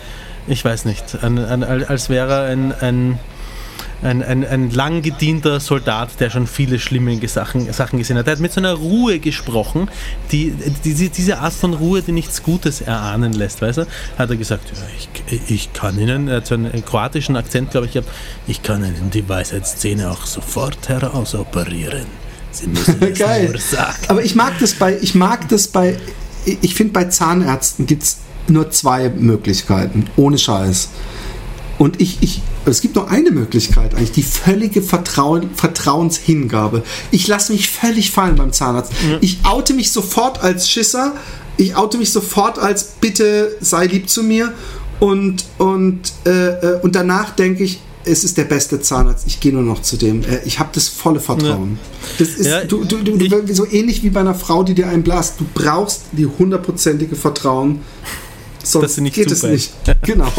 ich 0.46 0.64
weiß 0.64 0.84
nicht, 0.84 1.22
an, 1.22 1.38
an, 1.38 1.62
als 1.62 2.10
wäre 2.10 2.32
er 2.32 2.52
ein, 2.52 2.72
ein 2.80 3.18
ein, 4.02 4.22
ein, 4.22 4.46
ein 4.46 4.70
lang 4.70 5.02
gedienter 5.02 5.60
Soldat, 5.60 6.20
der 6.20 6.30
schon 6.30 6.46
viele 6.46 6.78
schlimme 6.78 7.18
Sachen, 7.28 7.72
Sachen 7.72 7.98
gesehen 7.98 8.16
hat. 8.16 8.26
Der 8.26 8.32
hat 8.32 8.40
mit 8.40 8.52
so 8.52 8.60
einer 8.60 8.74
Ruhe 8.74 9.18
gesprochen, 9.18 9.90
die, 10.32 10.54
diese, 10.84 11.10
diese 11.10 11.38
Art 11.38 11.52
von 11.52 11.74
Ruhe, 11.74 12.02
die 12.02 12.12
nichts 12.12 12.42
Gutes 12.42 12.80
erahnen 12.80 13.32
lässt, 13.32 13.60
weißt 13.60 13.78
du? 13.78 13.86
Hat 14.18 14.30
er 14.30 14.36
gesagt, 14.36 14.72
ja, 14.74 14.82
ich, 15.28 15.50
ich 15.50 15.72
kann 15.72 15.98
Ihnen, 15.98 16.28
er 16.28 16.38
hat 16.38 16.46
so 16.46 16.54
einen 16.54 16.84
kroatischen 16.84 17.36
Akzent, 17.36 17.72
glaube 17.72 17.86
ich, 17.86 17.92
gehabt, 17.92 18.08
ich 18.46 18.62
kann 18.62 18.84
Ihnen 18.84 19.10
die 19.10 19.28
Weisheitsszene 19.28 20.10
auch 20.10 20.26
sofort 20.26 20.88
herausoperieren. 20.88 22.06
Sie 22.52 22.66
müssen 22.66 22.96
es 23.02 23.18
Geil. 23.18 23.50
nur 23.50 23.58
sagen. 23.58 23.98
Aber 24.08 24.24
ich 24.24 24.34
mag 24.34 24.58
das 24.58 24.74
bei, 24.74 24.96
ich 25.00 25.14
mag 25.14 25.48
das 25.48 25.68
bei, 25.68 25.98
ich 26.44 26.74
finde 26.74 26.92
bei 26.92 27.04
Zahnärzten 27.04 27.86
gibt 27.86 28.02
es 28.02 28.18
nur 28.48 28.70
zwei 28.70 29.08
Möglichkeiten, 29.10 30.06
ohne 30.16 30.38
Scheiß. 30.38 30.88
Und 31.78 32.00
ich, 32.00 32.18
ich, 32.20 32.42
es 32.70 32.80
gibt 32.80 32.94
nur 32.96 33.08
eine 33.10 33.30
Möglichkeit 33.30 33.94
eigentlich, 33.94 34.12
die 34.12 34.22
völlige 34.22 34.82
Vertrauen, 34.82 35.50
Vertrauenshingabe. 35.54 36.82
Ich 37.10 37.26
lasse 37.28 37.52
mich 37.52 37.70
völlig 37.70 38.10
fallen 38.10 38.36
beim 38.36 38.52
Zahnarzt. 38.52 38.92
Ich 39.20 39.38
oute 39.44 39.74
mich 39.74 39.90
sofort 39.92 40.42
als 40.42 40.68
Schisser, 40.70 41.14
ich 41.56 41.76
oute 41.76 41.98
mich 41.98 42.10
sofort 42.12 42.58
als 42.58 42.84
bitte 43.00 43.56
sei 43.60 43.86
lieb 43.86 44.08
zu 44.08 44.22
mir 44.22 44.52
und, 44.98 45.44
und, 45.58 46.00
äh, 46.26 46.30
äh, 46.48 46.80
und 46.82 46.94
danach 46.94 47.30
denke 47.30 47.64
ich, 47.64 47.80
es 48.04 48.24
ist 48.24 48.38
der 48.38 48.44
beste 48.44 48.80
Zahnarzt. 48.80 49.26
Ich 49.26 49.40
gehe 49.40 49.52
nur 49.52 49.62
noch 49.62 49.82
zu 49.82 49.98
dem. 49.98 50.22
Äh, 50.24 50.40
Ich 50.46 50.58
habe 50.58 50.70
das 50.72 50.88
volle 50.88 51.20
Vertrauen. 51.20 51.78
Das 52.18 52.28
ist 52.30 52.46
Ja, 52.46 52.64
du, 52.64 52.84
du, 52.84 52.96
du, 53.02 53.16
ich- 53.16 53.54
so 53.56 53.66
ähnlich 53.70 54.02
wie 54.02 54.08
bei 54.08 54.20
einer 54.20 54.34
Frau, 54.34 54.62
die 54.62 54.72
dir 54.74 54.88
einen 54.88 55.02
blast. 55.02 55.34
Du 55.38 55.44
brauchst 55.52 56.02
die 56.12 56.24
hundertprozentige 56.26 57.14
Vertrauen 57.14 57.80
Sonst 58.62 58.84
dass 58.84 58.94
sie 58.96 59.00
nicht 59.00 59.14
geht 59.14 59.30
es 59.30 59.42
nicht. 59.42 59.72
Genau. 60.02 60.32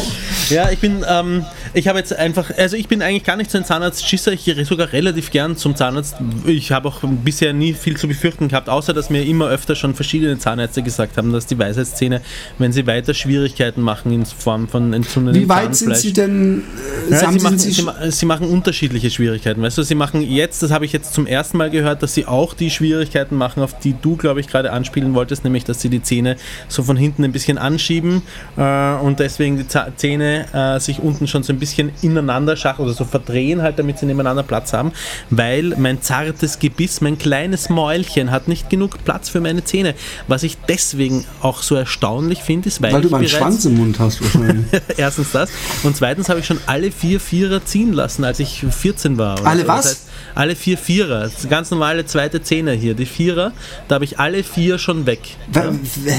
Ja, 0.49 0.69
ich 0.71 0.79
bin, 0.79 1.05
ähm, 1.07 1.45
ich 1.73 1.87
habe 1.87 1.99
jetzt 1.99 2.13
einfach, 2.13 2.51
also 2.57 2.75
ich 2.75 2.87
bin 2.87 3.01
eigentlich 3.01 3.23
gar 3.23 3.35
nicht 3.35 3.51
so 3.51 3.57
ein 3.57 3.65
Zahnarzt-Schisser, 3.65 4.33
ich 4.33 4.45
gehe 4.45 4.65
sogar 4.65 4.91
relativ 4.91 5.31
gern 5.31 5.55
zum 5.55 5.75
Zahnarzt. 5.75 6.15
Ich 6.45 6.71
habe 6.71 6.87
auch 6.87 6.99
bisher 7.03 7.53
nie 7.53 7.73
viel 7.73 7.97
zu 7.97 8.07
befürchten 8.07 8.47
gehabt, 8.47 8.69
außer 8.69 8.93
dass 8.93 9.09
mir 9.09 9.23
immer 9.23 9.47
öfter 9.47 9.75
schon 9.75 9.95
verschiedene 9.95 10.37
Zahnärzte 10.39 10.81
gesagt 10.81 11.17
haben, 11.17 11.31
dass 11.31 11.45
die 11.45 11.57
Weisheitszähne, 11.57 12.21
wenn 12.57 12.71
sie 12.71 12.87
weiter 12.87 13.13
Schwierigkeiten 13.13 13.81
machen 13.81 14.11
in 14.11 14.25
Form 14.25 14.67
von 14.67 14.93
entzündetem 14.93 15.41
Wie 15.41 15.49
weit 15.49 15.75
sind 15.75 15.95
Sie 15.95 16.13
denn? 16.13 16.63
Äh, 17.09 17.11
ja, 17.11 17.31
sie, 17.31 17.39
Sie, 17.39 17.43
machen, 17.43 17.59
Sie, 17.59 18.11
sie 18.11 18.25
machen 18.25 18.49
unterschiedliche 18.49 19.09
Schwierigkeiten. 19.09 19.61
Weißt 19.61 19.77
du, 19.77 19.83
sie 19.83 19.95
machen 19.95 20.21
jetzt, 20.21 20.63
das 20.63 20.71
habe 20.71 20.85
ich 20.85 20.91
jetzt 20.91 21.13
zum 21.13 21.27
ersten 21.27 21.57
Mal 21.57 21.69
gehört, 21.69 22.03
dass 22.03 22.13
sie 22.13 22.25
auch 22.25 22.53
die 22.53 22.69
Schwierigkeiten 22.69 23.35
machen, 23.35 23.63
auf 23.63 23.77
die 23.79 23.95
du, 24.01 24.15
glaube 24.15 24.39
ich, 24.39 24.47
gerade 24.47 24.71
anspielen 24.71 25.13
wolltest, 25.13 25.43
nämlich, 25.43 25.63
dass 25.63 25.81
sie 25.81 25.89
die 25.89 26.01
Zähne 26.01 26.37
so 26.67 26.83
von 26.83 26.97
hinten 26.97 27.23
ein 27.23 27.31
bisschen 27.31 27.57
anschieben 27.57 28.10
äh, 28.57 28.93
und 28.95 29.19
deswegen 29.19 29.57
die 29.57 29.65
Zähne 29.67 30.45
äh, 30.53 30.79
sich 30.79 30.99
unten 30.99 31.27
schon 31.27 31.43
so 31.43 31.53
ein 31.53 31.59
bisschen 31.59 31.91
ineinander 32.01 32.55
schachteln 32.55 32.87
oder 32.87 32.95
so 32.95 33.05
verdrehen, 33.05 33.61
halt, 33.61 33.79
damit 33.79 33.99
sie 33.99 34.05
nebeneinander 34.05 34.43
Platz 34.43 34.73
haben, 34.73 34.91
weil 35.29 35.73
mein 35.77 36.01
zartes 36.01 36.59
Gebiss, 36.59 37.01
mein 37.01 37.17
kleines 37.17 37.69
Mäulchen 37.69 38.31
hat 38.31 38.47
nicht 38.47 38.69
genug 38.69 39.03
Platz 39.05 39.29
für 39.29 39.41
meine 39.41 39.63
Zähne. 39.63 39.95
Was 40.27 40.43
ich 40.43 40.57
deswegen 40.67 41.25
auch 41.41 41.61
so 41.61 41.75
erstaunlich 41.75 42.41
finde, 42.41 42.67
ist, 42.67 42.81
weil, 42.81 42.93
weil 42.93 43.01
du 43.01 43.09
meinen 43.09 43.27
Schwanz 43.27 43.65
im 43.65 43.77
Mund 43.77 43.99
hast 43.99 44.21
wahrscheinlich. 44.21 44.65
Erstens 44.97 45.31
das. 45.31 45.49
Und 45.83 45.95
zweitens 45.95 46.29
habe 46.29 46.39
ich 46.39 46.45
schon 46.45 46.59
alle 46.65 46.91
vier 46.91 47.19
Vierer 47.19 47.63
ziehen 47.65 47.93
lassen, 47.93 48.23
als 48.23 48.39
ich 48.39 48.65
14 48.69 49.17
war. 49.17 49.45
Alle 49.45 49.61
so. 49.61 49.67
was? 49.67 49.83
Das 49.83 49.91
heißt, 49.91 50.10
alle 50.35 50.55
vier 50.55 50.77
Vierer. 50.77 51.29
Ganz 51.49 51.71
normale 51.71 52.05
zweite 52.05 52.41
Zähne 52.41 52.73
hier. 52.73 52.93
Die 52.93 53.05
Vierer, 53.05 53.51
da 53.87 53.95
habe 53.95 54.05
ich 54.05 54.19
alle 54.19 54.43
vier 54.43 54.77
schon 54.77 55.05
weg. 55.05 55.19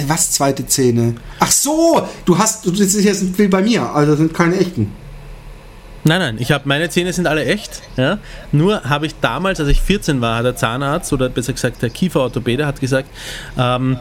Was 0.06 0.32
zweite 0.32 0.66
Zähne? 0.66 1.14
Ach 1.40 1.50
so, 1.50 2.06
du 2.24 2.38
hast, 2.38 2.66
das 2.66 2.80
ist 2.80 3.04
jetzt 3.04 3.38
wie 3.38 3.48
bei 3.48 3.62
mir, 3.62 3.82
also 3.82 4.12
das 4.12 4.18
sind 4.18 4.34
keine 4.34 4.56
echten. 4.56 4.92
Nein, 6.04 6.18
nein, 6.18 6.36
ich 6.40 6.50
habe 6.50 6.64
meine 6.66 6.90
Zähne 6.90 7.12
sind 7.12 7.28
alle 7.28 7.44
echt. 7.44 7.80
Ja? 7.96 8.18
Nur 8.50 8.82
habe 8.82 9.06
ich 9.06 9.14
damals, 9.20 9.60
als 9.60 9.68
ich 9.68 9.80
14 9.80 10.20
war, 10.20 10.36
hat 10.36 10.44
der 10.44 10.56
Zahnarzt 10.56 11.12
oder 11.12 11.28
besser 11.28 11.52
gesagt 11.52 11.80
der 11.80 11.90
Kieferorthopäde 11.90 12.66
hat 12.66 12.80
gesagt, 12.80 13.08
ähm, 13.56 13.98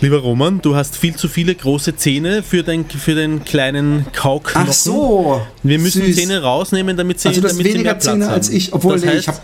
lieber 0.00 0.18
Roman, 0.18 0.60
du 0.60 0.76
hast 0.76 0.96
viel 0.96 1.16
zu 1.16 1.28
viele 1.28 1.54
große 1.54 1.96
Zähne 1.96 2.42
für, 2.42 2.62
dein, 2.62 2.84
für 2.88 3.14
den 3.14 3.44
kleinen 3.44 4.06
Kauknochen. 4.12 4.68
Ach 4.68 4.72
so. 4.72 5.40
Wir 5.62 5.78
müssen 5.78 6.04
süß. 6.04 6.16
Zähne 6.16 6.42
rausnehmen, 6.42 6.96
damit 6.96 7.20
sie, 7.20 7.28
Also 7.28 7.40
damit 7.40 7.56
sie 7.56 7.62
mehr 7.62 7.72
weniger 7.74 7.90
Platz 7.94 8.04
Zähne 8.04 8.26
haben. 8.26 8.34
als 8.34 8.48
ich, 8.50 8.72
obwohl 8.72 8.94
das 8.94 9.02
nee, 9.02 9.08
heißt, 9.08 9.20
ich 9.20 9.28
habe 9.28 9.38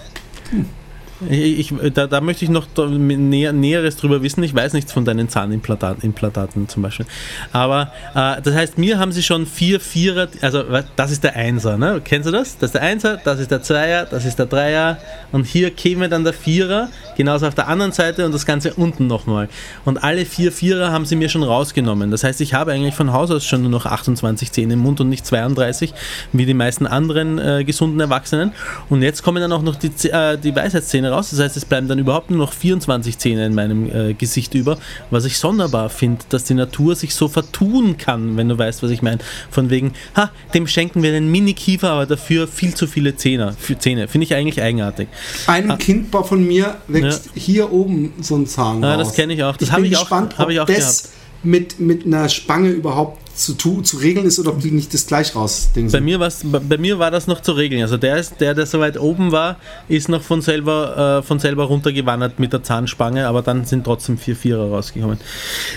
Ich, 1.28 1.72
da, 1.94 2.06
da 2.06 2.20
möchte 2.20 2.44
ich 2.44 2.50
noch 2.50 2.66
näher, 2.76 3.52
Näheres 3.52 3.96
drüber 3.96 4.22
wissen. 4.22 4.42
Ich 4.42 4.54
weiß 4.54 4.72
nichts 4.72 4.92
von 4.92 5.04
deinen 5.04 5.28
Zahnimplantaten 5.28 6.02
Implantaten 6.02 6.68
zum 6.68 6.82
Beispiel. 6.82 7.06
Aber 7.52 7.92
äh, 8.14 8.40
das 8.42 8.54
heißt, 8.54 8.78
mir 8.78 8.98
haben 8.98 9.12
sie 9.12 9.22
schon 9.22 9.46
vier 9.46 9.80
Vierer, 9.80 10.28
also 10.40 10.64
das 10.96 11.10
ist 11.10 11.24
der 11.24 11.36
Einser, 11.36 11.78
ne? 11.78 12.00
Kennst 12.04 12.28
du 12.28 12.32
das? 12.32 12.58
Das 12.58 12.68
ist 12.68 12.74
der 12.74 12.82
Einser, 12.82 13.18
das 13.22 13.40
ist 13.40 13.50
der 13.50 13.62
Zweier, 13.62 14.06
das 14.06 14.24
ist 14.24 14.38
der 14.38 14.46
Dreier 14.46 14.98
und 15.32 15.46
hier 15.46 15.70
käme 15.70 16.08
dann 16.08 16.24
der 16.24 16.32
Vierer, 16.32 16.88
genauso 17.16 17.46
auf 17.46 17.54
der 17.54 17.68
anderen 17.68 17.92
Seite 17.92 18.26
und 18.26 18.32
das 18.32 18.46
Ganze 18.46 18.74
unten 18.74 19.06
nochmal. 19.06 19.48
Und 19.84 20.02
alle 20.02 20.24
vier 20.24 20.52
Vierer 20.52 20.92
haben 20.92 21.06
sie 21.06 21.16
mir 21.16 21.28
schon 21.28 21.42
rausgenommen. 21.42 22.10
Das 22.10 22.24
heißt, 22.24 22.40
ich 22.40 22.54
habe 22.54 22.72
eigentlich 22.72 22.94
von 22.94 23.12
Haus 23.12 23.30
aus 23.30 23.44
schon 23.44 23.62
nur 23.62 23.70
noch 23.70 23.86
28 23.86 24.52
Zähne 24.52 24.74
im 24.74 24.80
Mund 24.80 25.00
und 25.00 25.08
nicht 25.08 25.26
32, 25.26 25.94
wie 26.32 26.46
die 26.46 26.54
meisten 26.54 26.86
anderen 26.86 27.38
äh, 27.38 27.64
gesunden 27.64 28.00
Erwachsenen. 28.00 28.52
Und 28.88 29.02
jetzt 29.02 29.22
kommen 29.22 29.40
dann 29.40 29.52
auch 29.52 29.62
noch 29.62 29.76
die, 29.76 29.90
äh, 30.08 30.36
die 30.38 30.54
Weisheitszähne 30.54 31.11
raus. 31.12 31.30
Das 31.30 31.38
heißt, 31.38 31.56
es 31.56 31.64
bleiben 31.64 31.86
dann 31.88 31.98
überhaupt 31.98 32.30
nur 32.30 32.38
noch 32.38 32.52
24 32.52 33.18
Zähne 33.18 33.46
in 33.46 33.54
meinem 33.54 33.88
äh, 34.10 34.14
Gesicht 34.14 34.54
über, 34.54 34.78
was 35.10 35.24
ich 35.24 35.38
sonderbar 35.38 35.88
finde, 35.90 36.24
dass 36.30 36.44
die 36.44 36.54
Natur 36.54 36.96
sich 36.96 37.14
so 37.14 37.28
vertun 37.28 37.96
kann, 37.98 38.36
wenn 38.36 38.48
du 38.48 38.58
weißt, 38.58 38.82
was 38.82 38.90
ich 38.90 39.02
meine. 39.02 39.18
Von 39.50 39.70
wegen, 39.70 39.92
ha, 40.16 40.30
dem 40.54 40.66
schenken 40.66 41.02
wir 41.02 41.14
einen 41.14 41.30
Mini-Kiefer, 41.30 41.90
aber 41.90 42.06
dafür 42.06 42.48
viel 42.48 42.74
zu 42.74 42.86
viele 42.86 43.16
Zähne. 43.16 43.54
Für 43.58 43.78
Zähne. 43.78 44.08
Finde 44.08 44.24
ich 44.26 44.34
eigentlich 44.34 44.60
eigenartig. 44.62 45.08
einem 45.46 45.78
Kind 45.78 46.08
von 46.12 46.46
mir 46.46 46.76
wächst 46.88 47.30
hier 47.34 47.72
oben 47.72 48.12
so 48.20 48.36
ein 48.36 48.46
Zahn 48.46 48.82
Ja, 48.82 48.94
raus. 48.94 49.08
das 49.08 49.14
kenne 49.16 49.34
ich 49.34 49.42
auch. 49.42 49.56
Das 49.56 49.70
habe 49.70 49.86
ich 49.86 49.96
auch- 49.96 50.10
habe 50.10 50.52
ich 50.52 50.60
auch 50.60 50.66
das 50.66 51.12
mit, 51.42 51.80
mit 51.80 52.06
einer 52.06 52.28
Spange 52.28 52.70
überhaupt 52.70 53.22
zu, 53.34 53.54
tu, 53.54 53.80
zu 53.80 53.96
regeln 53.96 54.26
ist 54.26 54.38
oder 54.38 54.50
ob 54.50 54.60
die 54.60 54.70
nicht 54.70 54.92
das 54.92 55.06
gleich 55.06 55.34
raus 55.34 55.70
Ding 55.74 55.86
Bei 55.86 55.92
sind. 55.92 56.04
mir, 56.04 56.20
war's, 56.20 56.40
bei 56.44 56.58
bei 56.58 56.78
mir 56.78 56.98
war 56.98 57.10
das 57.10 57.26
noch 57.26 57.40
zu 57.40 57.52
regeln. 57.52 57.82
Also 57.82 57.96
der, 57.96 58.18
ist, 58.18 58.40
der, 58.40 58.54
der 58.54 58.66
so 58.66 58.78
weit 58.80 58.98
oben 58.98 59.32
war, 59.32 59.56
ist 59.88 60.08
noch 60.08 60.22
von 60.22 60.42
selber, 60.42 61.20
äh, 61.20 61.26
von 61.26 61.38
selber 61.38 61.64
runtergewandert 61.64 62.38
mit 62.38 62.52
der 62.52 62.62
Zahnspange, 62.62 63.26
aber 63.26 63.42
dann 63.42 63.64
sind 63.64 63.84
trotzdem 63.84 64.18
vier 64.18 64.36
Vierer 64.36 64.70
rausgekommen. 64.70 65.18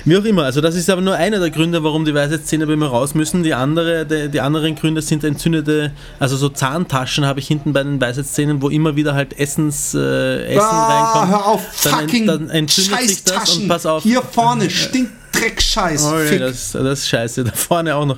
Wie 0.04 0.18
auch 0.18 0.26
immer, 0.26 0.44
also 0.44 0.62
das 0.62 0.76
ist 0.76 0.90
aber 0.90 1.02
nur 1.02 1.16
einer 1.16 1.40
der 1.40 1.50
Gründe, 1.50 1.84
warum 1.84 2.06
die 2.06 2.14
Weisheitszähne 2.14 2.68
bei 2.68 2.76
mir 2.76 2.88
raus 2.88 3.16
müssen. 3.16 3.44
Die, 3.44 3.54
andere, 3.54 4.06
die, 4.06 4.30
die 4.30 4.42
anderen 4.42 4.76
Gründe 4.76 5.02
sind 5.02 5.24
entzündete, 5.24 5.92
also 6.20 6.36
so 6.38 6.50
Zahntaschen 6.50 7.26
habe 7.26 7.40
ich 7.40 7.48
hinten 7.48 7.74
bei 7.74 7.84
den 7.84 8.02
Weisheitszähnen, 8.02 8.62
wo 8.62 8.70
immer 8.70 8.96
wieder 8.96 9.14
halt 9.14 9.38
Essens, 9.40 9.94
äh, 9.94 10.46
Essen 10.46 10.60
ah, 10.60 11.14
reinkommt. 11.14 11.32
hör 11.32 11.46
auf, 11.48 11.62
Dann 11.84 11.94
fucking 12.02 12.28
dann 12.28 12.50
entzündet 12.50 13.08
sich 13.08 13.24
das 13.24 13.58
und 13.58 13.68
pass 13.68 13.86
auf. 13.86 14.04
Hier 14.04 14.22
vorne 14.22 14.70
stinkt 14.70 15.25
Dreckscheiß. 15.40 16.04
Oh, 16.06 16.20
ja, 16.20 16.40
das, 16.40 16.72
das 16.72 17.00
ist 17.00 17.10
scheiße, 17.10 17.44
da 17.44 17.52
vorne 17.52 17.96
auch 17.96 18.06
noch. 18.06 18.18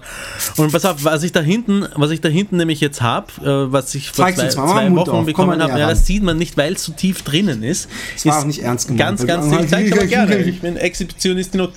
Und 0.58 0.72
pass 0.72 0.86
auf, 0.86 1.04
was 1.04 1.24
ich 1.24 1.32
da 1.32 1.42
hinten, 1.42 1.88
was 1.96 2.12
ich 2.12 2.22
da 2.22 2.30
hinten 2.30 2.58
nämlich 2.58 2.80
jetzt 2.80 3.02
habe, 3.02 3.28
äh, 3.42 3.72
was 3.72 3.94
ich 3.96 4.12
vor 4.12 4.26
Zeig's 4.26 4.38
zwei, 4.38 4.50
zwei 4.50 4.92
Wochen 4.92 4.98
auf, 4.98 5.08
komm 5.08 5.26
bekommen 5.26 5.62
habe, 5.62 5.80
ja, 5.80 5.90
das 5.90 6.06
sieht 6.06 6.24
man 6.24 6.38
nicht, 6.38 6.58
weil 6.58 6.74
es 6.74 6.84
so 6.84 6.92
tief 6.94 7.24
drinnen 7.24 7.64
ist. 7.64 7.90
Das 8.14 8.26
war 8.26 8.34
ist 8.38 8.42
auch 8.42 8.48
nicht 8.48 8.60
ernst 8.64 8.88
gemeint. 8.88 9.00
Ganz, 9.00 9.26
ganz, 9.26 9.64
ich 9.64 9.70
zeig's 9.70 9.92
aber 9.92 10.06
gerne. 10.06 10.38
Ich 10.38 10.62
bin 10.62 10.78
Exhibitionist 10.78 11.52
genug. 11.52 11.72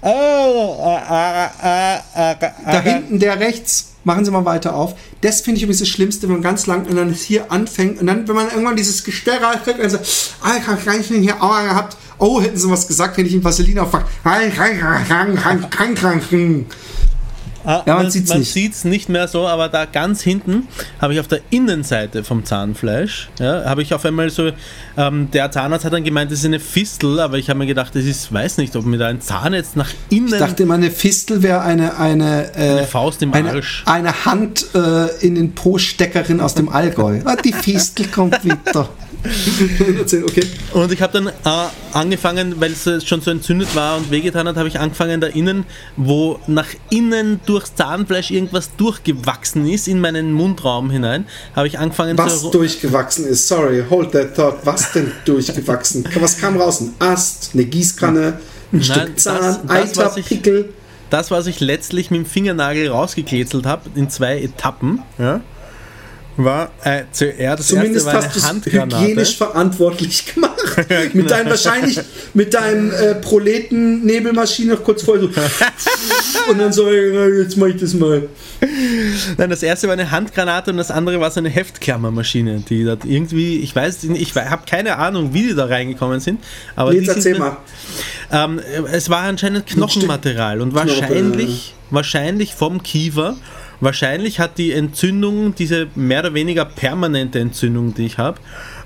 Da 0.00 1.50
hinten 2.82 3.18
der 3.18 3.40
rechts, 3.40 3.94
machen 4.08 4.24
Sie 4.24 4.30
mal 4.30 4.44
weiter 4.44 4.74
auf. 4.74 4.96
Das 5.20 5.42
finde 5.42 5.58
ich 5.58 5.62
übrigens 5.62 5.80
das 5.80 5.88
Schlimmste, 5.88 6.22
wenn 6.26 6.36
man 6.36 6.42
ganz 6.42 6.66
lang 6.66 6.86
und 6.86 6.96
dann 6.96 7.12
hier 7.12 7.52
anfängt 7.52 8.00
und 8.00 8.06
dann, 8.06 8.26
wenn 8.26 8.34
man 8.34 8.48
irgendwann 8.48 8.74
dieses 8.74 9.04
Gesterre 9.04 9.60
kriegt, 9.62 9.80
also, 9.80 9.98
ah, 10.42 10.54
ich 10.58 10.66
habe 10.66 10.82
gar 10.82 10.94
hier 10.98 11.42
Aua 11.42 11.62
gehabt. 11.62 11.96
Oh, 12.18 12.40
hätten 12.40 12.56
Sie 12.56 12.68
was 12.68 12.88
gesagt, 12.88 13.16
wenn 13.18 13.26
ich 13.26 13.34
in 13.34 13.44
Vaseline 13.44 13.82
auffange. 13.82 14.06
Ah, 17.68 17.82
Ja, 17.86 17.94
man 17.96 18.04
man 18.04 18.10
sieht's 18.10 18.30
man 18.30 18.38
nicht. 18.38 18.50
sieht's 18.52 18.84
nicht 18.84 19.10
mehr 19.10 19.28
so, 19.28 19.46
aber 19.46 19.68
da 19.68 19.84
ganz 19.84 20.22
hinten 20.22 20.66
habe 21.02 21.12
ich 21.12 21.20
auf 21.20 21.28
der 21.28 21.40
Innenseite 21.50 22.24
vom 22.24 22.42
Zahnfleisch, 22.46 23.28
ja, 23.38 23.66
habe 23.66 23.82
ich 23.82 23.92
auf 23.92 24.04
einmal 24.06 24.30
so, 24.30 24.52
ähm, 24.96 25.30
der 25.32 25.50
Zahnarzt 25.50 25.84
hat 25.84 25.92
dann 25.92 26.02
gemeint, 26.02 26.32
das 26.32 26.38
ist 26.38 26.46
eine 26.46 26.60
Fistel, 26.60 27.20
aber 27.20 27.36
ich 27.36 27.50
habe 27.50 27.58
mir 27.58 27.66
gedacht, 27.66 27.94
das 27.94 28.04
ist, 28.04 28.32
weiß 28.32 28.56
nicht, 28.56 28.74
ob 28.74 28.86
mir 28.86 28.96
da 28.96 29.08
ein 29.08 29.20
Zahn 29.20 29.52
jetzt 29.52 29.76
nach 29.76 29.90
innen 30.08 30.32
Ich 30.32 30.38
dachte 30.38 30.62
immer, 30.62 30.74
eine 30.74 30.90
Fistel 30.90 31.42
wäre 31.42 31.60
eine, 31.60 31.98
eine, 31.98 32.54
äh, 32.56 32.70
Eine 32.78 32.84
Faust 32.86 33.20
im 33.20 33.34
eine, 33.34 33.50
Arsch. 33.50 33.82
eine 33.84 34.24
Hand 34.24 34.64
äh, 34.74 35.08
in 35.20 35.34
den 35.34 35.54
Po-Steckerin 35.54 36.40
aus 36.40 36.54
dem 36.54 36.70
Allgäu. 36.70 37.20
Ah, 37.26 37.36
die 37.36 37.52
Fistel 37.52 38.06
kommt 38.06 38.42
wieder. 38.44 38.88
Erzähl, 39.98 40.24
okay. 40.24 40.42
Und 40.72 40.92
ich 40.92 41.02
habe 41.02 41.12
dann 41.12 41.26
äh, 41.28 41.68
angefangen, 41.92 42.60
weil 42.60 42.72
es 42.72 43.04
schon 43.06 43.20
so 43.20 43.30
entzündet 43.30 43.74
war 43.74 43.96
und 43.96 44.10
wehgetan 44.10 44.46
hat, 44.48 44.56
habe 44.56 44.68
ich 44.68 44.78
angefangen 44.78 45.20
da 45.20 45.26
innen, 45.26 45.64
wo 45.96 46.38
nach 46.46 46.68
innen 46.90 47.40
durchs 47.46 47.74
Zahnfleisch 47.74 48.30
irgendwas 48.30 48.70
durchgewachsen 48.76 49.68
ist, 49.68 49.88
in 49.88 50.00
meinen 50.00 50.32
Mundraum 50.32 50.90
hinein, 50.90 51.26
habe 51.54 51.66
ich 51.66 51.78
angefangen 51.78 52.16
Was 52.18 52.40
zu... 52.42 52.50
durchgewachsen 52.50 53.26
ist, 53.26 53.48
sorry, 53.48 53.84
hold 53.88 54.12
that 54.12 54.34
thought. 54.34 54.64
Was 54.64 54.92
denn 54.92 55.12
durchgewachsen? 55.24 56.04
Was 56.20 56.38
kam 56.38 56.56
raus? 56.56 56.80
Ein 56.80 56.94
Ast, 56.98 57.50
eine 57.54 57.64
Gießkanne, 57.64 58.38
ein 58.72 58.82
Stück 58.82 59.14
das- 59.16 59.24
Zahn, 59.24 59.58
das, 59.66 59.70
Eiter, 59.70 60.04
was 60.16 60.24
Pickel. 60.24 60.70
Das, 61.10 61.30
was 61.30 61.46
ich 61.46 61.60
letztlich 61.60 62.10
mit 62.10 62.18
dem 62.20 62.26
Fingernagel 62.26 62.88
rausgekletzelt 62.88 63.64
habe, 63.66 63.88
in 63.94 64.10
zwei 64.10 64.42
Etappen, 64.42 65.02
ja, 65.18 65.40
war 66.44 66.70
äh, 66.84 67.02
zuerst 67.10 67.68
Zumindest 67.68 68.06
war 68.06 68.14
hast 68.14 68.36
du 68.36 68.42
Handgranate. 68.42 69.02
hygienisch 69.02 69.36
verantwortlich 69.36 70.34
gemacht. 70.34 70.56
genau. 70.88 71.10
Mit 71.12 71.30
deinem 71.30 71.50
wahrscheinlich, 71.50 72.00
mit 72.34 72.54
deinem 72.54 72.92
äh, 72.92 73.14
Proleten-Nebelmaschine 73.16 74.74
noch 74.74 74.84
kurz 74.84 75.02
vorher 75.02 75.24
so. 75.24 75.30
und 76.50 76.58
dann 76.58 76.72
so, 76.72 76.90
ja, 76.90 77.26
jetzt 77.26 77.56
mach 77.56 77.66
ich 77.66 77.80
das 77.80 77.94
mal. 77.94 78.28
Nein, 79.36 79.50
das 79.50 79.62
erste 79.62 79.88
war 79.88 79.94
eine 79.94 80.10
Handgranate 80.10 80.70
und 80.70 80.76
das 80.76 80.90
andere 80.90 81.20
war 81.20 81.30
so 81.30 81.40
eine 81.40 81.48
Heftklammermaschine, 81.48 82.64
die 82.68 82.84
da 82.84 82.96
irgendwie, 83.04 83.58
ich 83.60 83.74
weiß, 83.74 84.04
nicht, 84.04 84.22
ich 84.22 84.34
habe 84.34 84.62
keine 84.68 84.96
Ahnung, 84.96 85.34
wie 85.34 85.48
die 85.48 85.54
da 85.54 85.66
reingekommen 85.66 86.20
sind, 86.20 86.42
aber 86.76 86.92
Jetzt 86.92 87.04
die 87.04 87.08
erzähl 87.08 87.34
sind, 87.34 87.38
mal. 87.38 87.56
Ähm, 88.30 88.60
es 88.92 89.10
war 89.10 89.22
anscheinend 89.22 89.66
Knochenmaterial 89.66 90.60
und 90.60 90.74
wahrscheinlich, 90.74 91.74
wahrscheinlich 91.90 92.54
vom 92.54 92.82
Kiefer. 92.82 93.36
Wahrscheinlich 93.80 94.40
hat 94.40 94.58
die 94.58 94.72
Entzündung, 94.72 95.54
diese 95.54 95.86
mehr 95.94 96.20
oder 96.20 96.34
weniger 96.34 96.64
permanente 96.64 97.38
Entzündung, 97.38 97.94
die 97.94 98.06
ich 98.06 98.18
habe, 98.18 98.38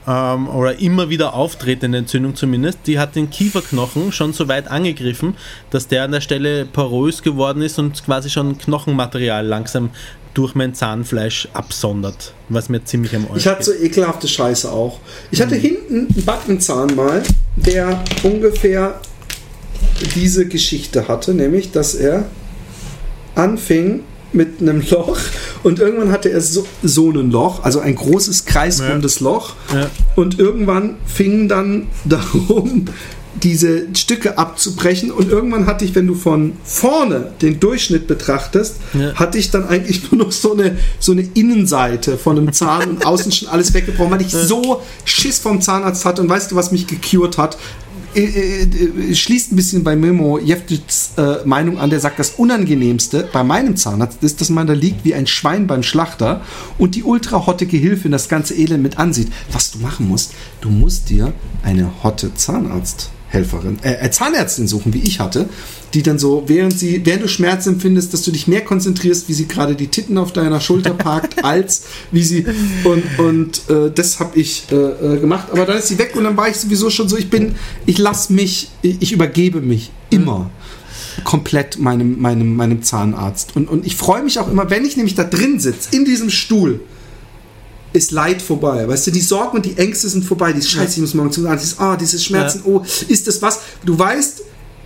ähm, 0.07 0.49
oder 0.49 0.79
immer 0.79 1.09
wieder 1.09 1.35
auftretende 1.35 1.99
Entzündung 1.99 2.35
zumindest, 2.35 2.81
die 2.87 2.99
hat 2.99 3.17
den 3.17 3.31
Kieferknochen 3.31 4.13
schon 4.13 4.33
so 4.33 4.49
weit 4.49 4.69
angegriffen, 4.69 5.37
dass 5.71 5.89
der 5.89 6.05
an 6.05 6.13
der 6.13 6.21
Stelle 6.21 6.67
porös 6.67 7.23
geworden 7.23 7.63
ist 7.63 7.79
und 7.79 8.05
quasi 8.05 8.29
schon 8.29 8.59
Knochenmaterial 8.59 9.47
langsam 9.47 9.91
durch 10.35 10.55
mein 10.55 10.75
Zahnfleisch 10.75 11.49
absondert, 11.53 12.33
was 12.49 12.69
mir 12.69 12.85
ziemlich 12.85 13.15
am 13.15 13.27
Arsch 13.31 13.39
Ich 13.39 13.47
hatte 13.47 13.65
so 13.65 13.73
ekelhafte 13.73 14.29
Scheiße 14.29 14.71
auch. 14.71 14.99
Ich 15.31 15.41
hatte 15.43 15.55
hinten 15.55 16.09
einen 16.13 16.25
Backenzahn 16.25 16.95
mal, 16.95 17.23
der 17.57 18.03
ungefähr 18.23 19.01
diese 20.15 20.47
Geschichte 20.47 21.07
hatte, 21.07 21.35
nämlich, 21.35 21.71
dass 21.71 21.95
er 21.95 22.25
anfing 23.35 24.05
mit 24.33 24.61
einem 24.61 24.83
Loch 24.91 25.19
und 25.63 25.79
irgendwann 25.79 26.11
hatte 26.13 26.31
er 26.31 26.41
so, 26.41 26.67
so 26.83 27.11
ein 27.11 27.31
Loch, 27.31 27.63
also 27.65 27.81
ein 27.81 27.95
großes 27.95 28.45
kreisrundes 28.45 29.21
Loch 29.21 29.55
Ja. 29.75 29.91
und 30.17 30.39
irgendwann 30.39 30.97
fing 31.07 31.49
dann 31.49 31.89
darum, 32.05 32.87
diese 33.43 33.87
Stücke 33.97 34.37
abzubrechen 34.39 35.11
und 35.11 35.31
irgendwann 35.31 35.67
hatte 35.67 35.85
ich, 35.87 35.95
wenn 35.95 36.07
du 36.07 36.15
von 36.15 36.53
vorne 36.65 37.33
den 37.41 37.59
Durchschnitt 37.61 38.07
betrachtest, 38.07 38.77
Ja. 38.93 39.15
hatte 39.15 39.39
ich 39.39 39.51
dann 39.51 39.67
eigentlich 39.67 40.13
nur 40.13 40.25
noch 40.27 40.33
so 40.33 40.53
eine, 40.53 40.77
so 41.01 41.13
eine 41.13 41.23
Innenseite 41.35 42.19
von 42.19 42.37
einem 42.39 42.53
Zahn 42.53 42.91
und 42.91 43.07
außen 43.07 43.33
schon 43.33 43.49
alles 43.49 43.73
weggebrochen, 43.75 44.13
weil 44.13 44.21
ich 44.21 44.31
so 44.33 44.83
Schiss 45.05 45.39
vom 45.39 45.61
Zahnarzt 45.63 46.05
hatte 46.05 46.21
und 46.23 46.29
weißt 46.29 46.53
du, 46.53 46.57
was 46.57 46.73
mich 46.73 46.87
gecured 46.87 47.39
hat? 47.39 47.57
Äh, 48.15 48.25
äh, 48.25 49.11
äh, 49.11 49.15
schließt 49.15 49.53
ein 49.53 49.57
bisschen 49.57 49.85
bei 49.85 49.97
Memo 49.97 50.39
Jeftics 50.39 51.13
äh, 51.17 51.47
Meinung 51.47 51.79
an, 51.79 51.89
der 51.89 51.99
sagt, 51.99 52.19
das 52.19 52.31
Unangenehmste 52.31 53.29
bei 53.33 53.43
meinem 53.43 53.77
Zahnarzt 53.77 54.23
ist, 54.23 54.41
dass 54.41 54.51
man 54.51 54.67
da 54.67 54.75
liegt 54.75 55.05
wie 55.05 55.15
ein 55.15 55.27
Schwein 55.27 55.67
beim 55.67 55.83
Schlachter 55.83 56.43
und 56.77 56.95
die 56.95 57.05
ultra 57.05 57.47
hotte 57.47 57.67
Gehilfin 57.67 58.13
das 58.13 58.29
ganze 58.29 58.55
Elend 58.55 58.83
mit 58.83 58.99
ansieht. 58.99 59.33
Was 59.51 59.71
du 59.71 59.79
machen 59.79 60.09
musst, 60.09 60.33
du 60.61 60.69
musst 60.69 61.09
dir 61.09 61.33
eine 61.63 61.91
hotte 62.03 62.35
Zahnarzthelferin, 62.35 63.79
äh, 63.83 63.95
äh, 63.95 64.11
Zahnärztin 64.11 64.69
suchen, 64.69 64.93
wie 64.93 65.01
ich 65.01 65.19
hatte, 65.19 65.49
die 65.95 66.03
dann 66.03 66.19
so, 66.19 66.45
während 66.47 66.79
sie, 66.79 67.05
während 67.05 67.25
du 67.25 67.29
Schmerz 67.29 67.67
empfindest, 67.67 68.15
dass 68.15 68.23
du 68.23 68.31
dich 68.31 68.49
mehr 68.49 68.63
konzentrierst, 68.63 69.29
wie 69.29 69.35
sie 69.35 69.47
gerade 69.47 69.75
die 69.75 69.89
Titten 69.89 70.17
auf 70.17 70.33
deiner 70.33 70.61
Schulter 70.61 70.95
parkt, 70.95 71.45
als 71.45 71.85
wie 72.11 72.23
sie 72.23 72.47
und 72.85 73.19
und 73.19 73.71
äh, 73.71 73.91
das 73.95 74.21
habe 74.21 74.39
ich 74.39 74.65
äh, 74.71 74.75
äh, 74.75 75.21
gemacht. 75.21 75.49
Aber 75.53 75.67
dann 75.67 75.79
ist 75.79 75.89
sie 75.89 75.99
weg 75.99 76.13
und 76.17 76.25
dann 76.25 76.37
war 76.37 76.49
ich 76.49 76.57
sowieso 76.57 76.91
schon 76.91 77.09
so, 77.09 77.17
ich 77.17 77.29
bin, 77.29 77.55
ich 77.87 77.99
lasse 77.99 78.33
mich, 78.33 78.71
ich, 78.83 79.13
übergebe 79.13 79.61
mich 79.61 79.91
immer 80.11 80.51
komplett 81.25 81.79
meinem, 81.79 82.21
meinem, 82.21 82.57
meinem 82.57 82.83
Zahnarzt. 82.83 83.55
Und, 83.55 83.69
und 83.69 83.87
ich 83.87 83.97
freue 83.97 84.23
mich 84.23 84.39
auch 84.39 84.51
immer, 84.51 84.71
wenn 84.71 84.85
ich 84.85 84.97
nämlich 84.97 85.15
da 85.15 85.25
drin 85.25 85.61
sitze, 85.61 85.95
in 85.95 86.05
diesem 86.05 86.31
Stuhl, 86.31 86.81
ist 87.93 88.11
Leid 88.11 88.41
vorbei. 88.41 88.89
Weißt 88.89 89.07
du, 89.07 89.11
die 89.11 89.21
Sorgen 89.21 89.59
und 89.59 89.67
die 89.67 89.77
Ängste 89.77 90.09
sind 90.09 90.25
vorbei. 90.25 90.53
Dieses 90.53 90.71
Scheiße, 90.71 90.95
ich 90.95 91.01
muss 91.01 91.13
morgen 91.13 91.31
zum 91.31 91.47
Arzt. 91.47 91.79
Ah, 91.79 91.97
dieses 91.97 92.25
Schmerzen, 92.25 92.63
oh, 92.65 92.83
ist 93.09 93.27
das 93.27 93.43
was? 93.43 93.61
Du 93.85 93.99
weißt, 93.99 94.43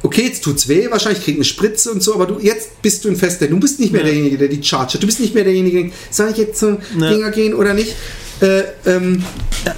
okay, 0.07 0.23
jetzt 0.23 0.43
tut's 0.45 0.69
weh, 0.69 0.89
wahrscheinlich 0.91 1.23
krieg 1.25 1.35
eine 1.37 1.45
Spritze 1.45 1.91
und 1.93 2.03
so, 2.03 2.15
aber 2.15 2.27
du, 2.27 2.39
jetzt 2.41 2.81
bist 2.83 3.05
du 3.05 3.09
in 3.09 3.17
Feststellung. 3.17 3.61
Du 3.61 3.61
bist 3.67 3.81
nicht 3.81 3.93
mehr 3.93 4.03
Ja. 4.03 4.07
derjenige, 4.07 4.39
der 4.39 4.49
die 4.49 4.63
charge. 4.63 4.99
Du 4.99 5.07
bist 5.07 5.21
nicht 5.21 5.35
mehr 5.35 5.45
derjenige, 5.45 5.83
der 5.85 5.93
soll 6.11 6.31
ich 6.31 6.37
jetzt 6.39 6.59
zum 6.61 6.79
Ja. 6.99 7.11
Dinger 7.11 7.31
gehen 7.31 7.55
oder 7.55 7.75
nicht? 7.75 7.95
Äh, 8.41 8.63
ähm, 8.87 9.25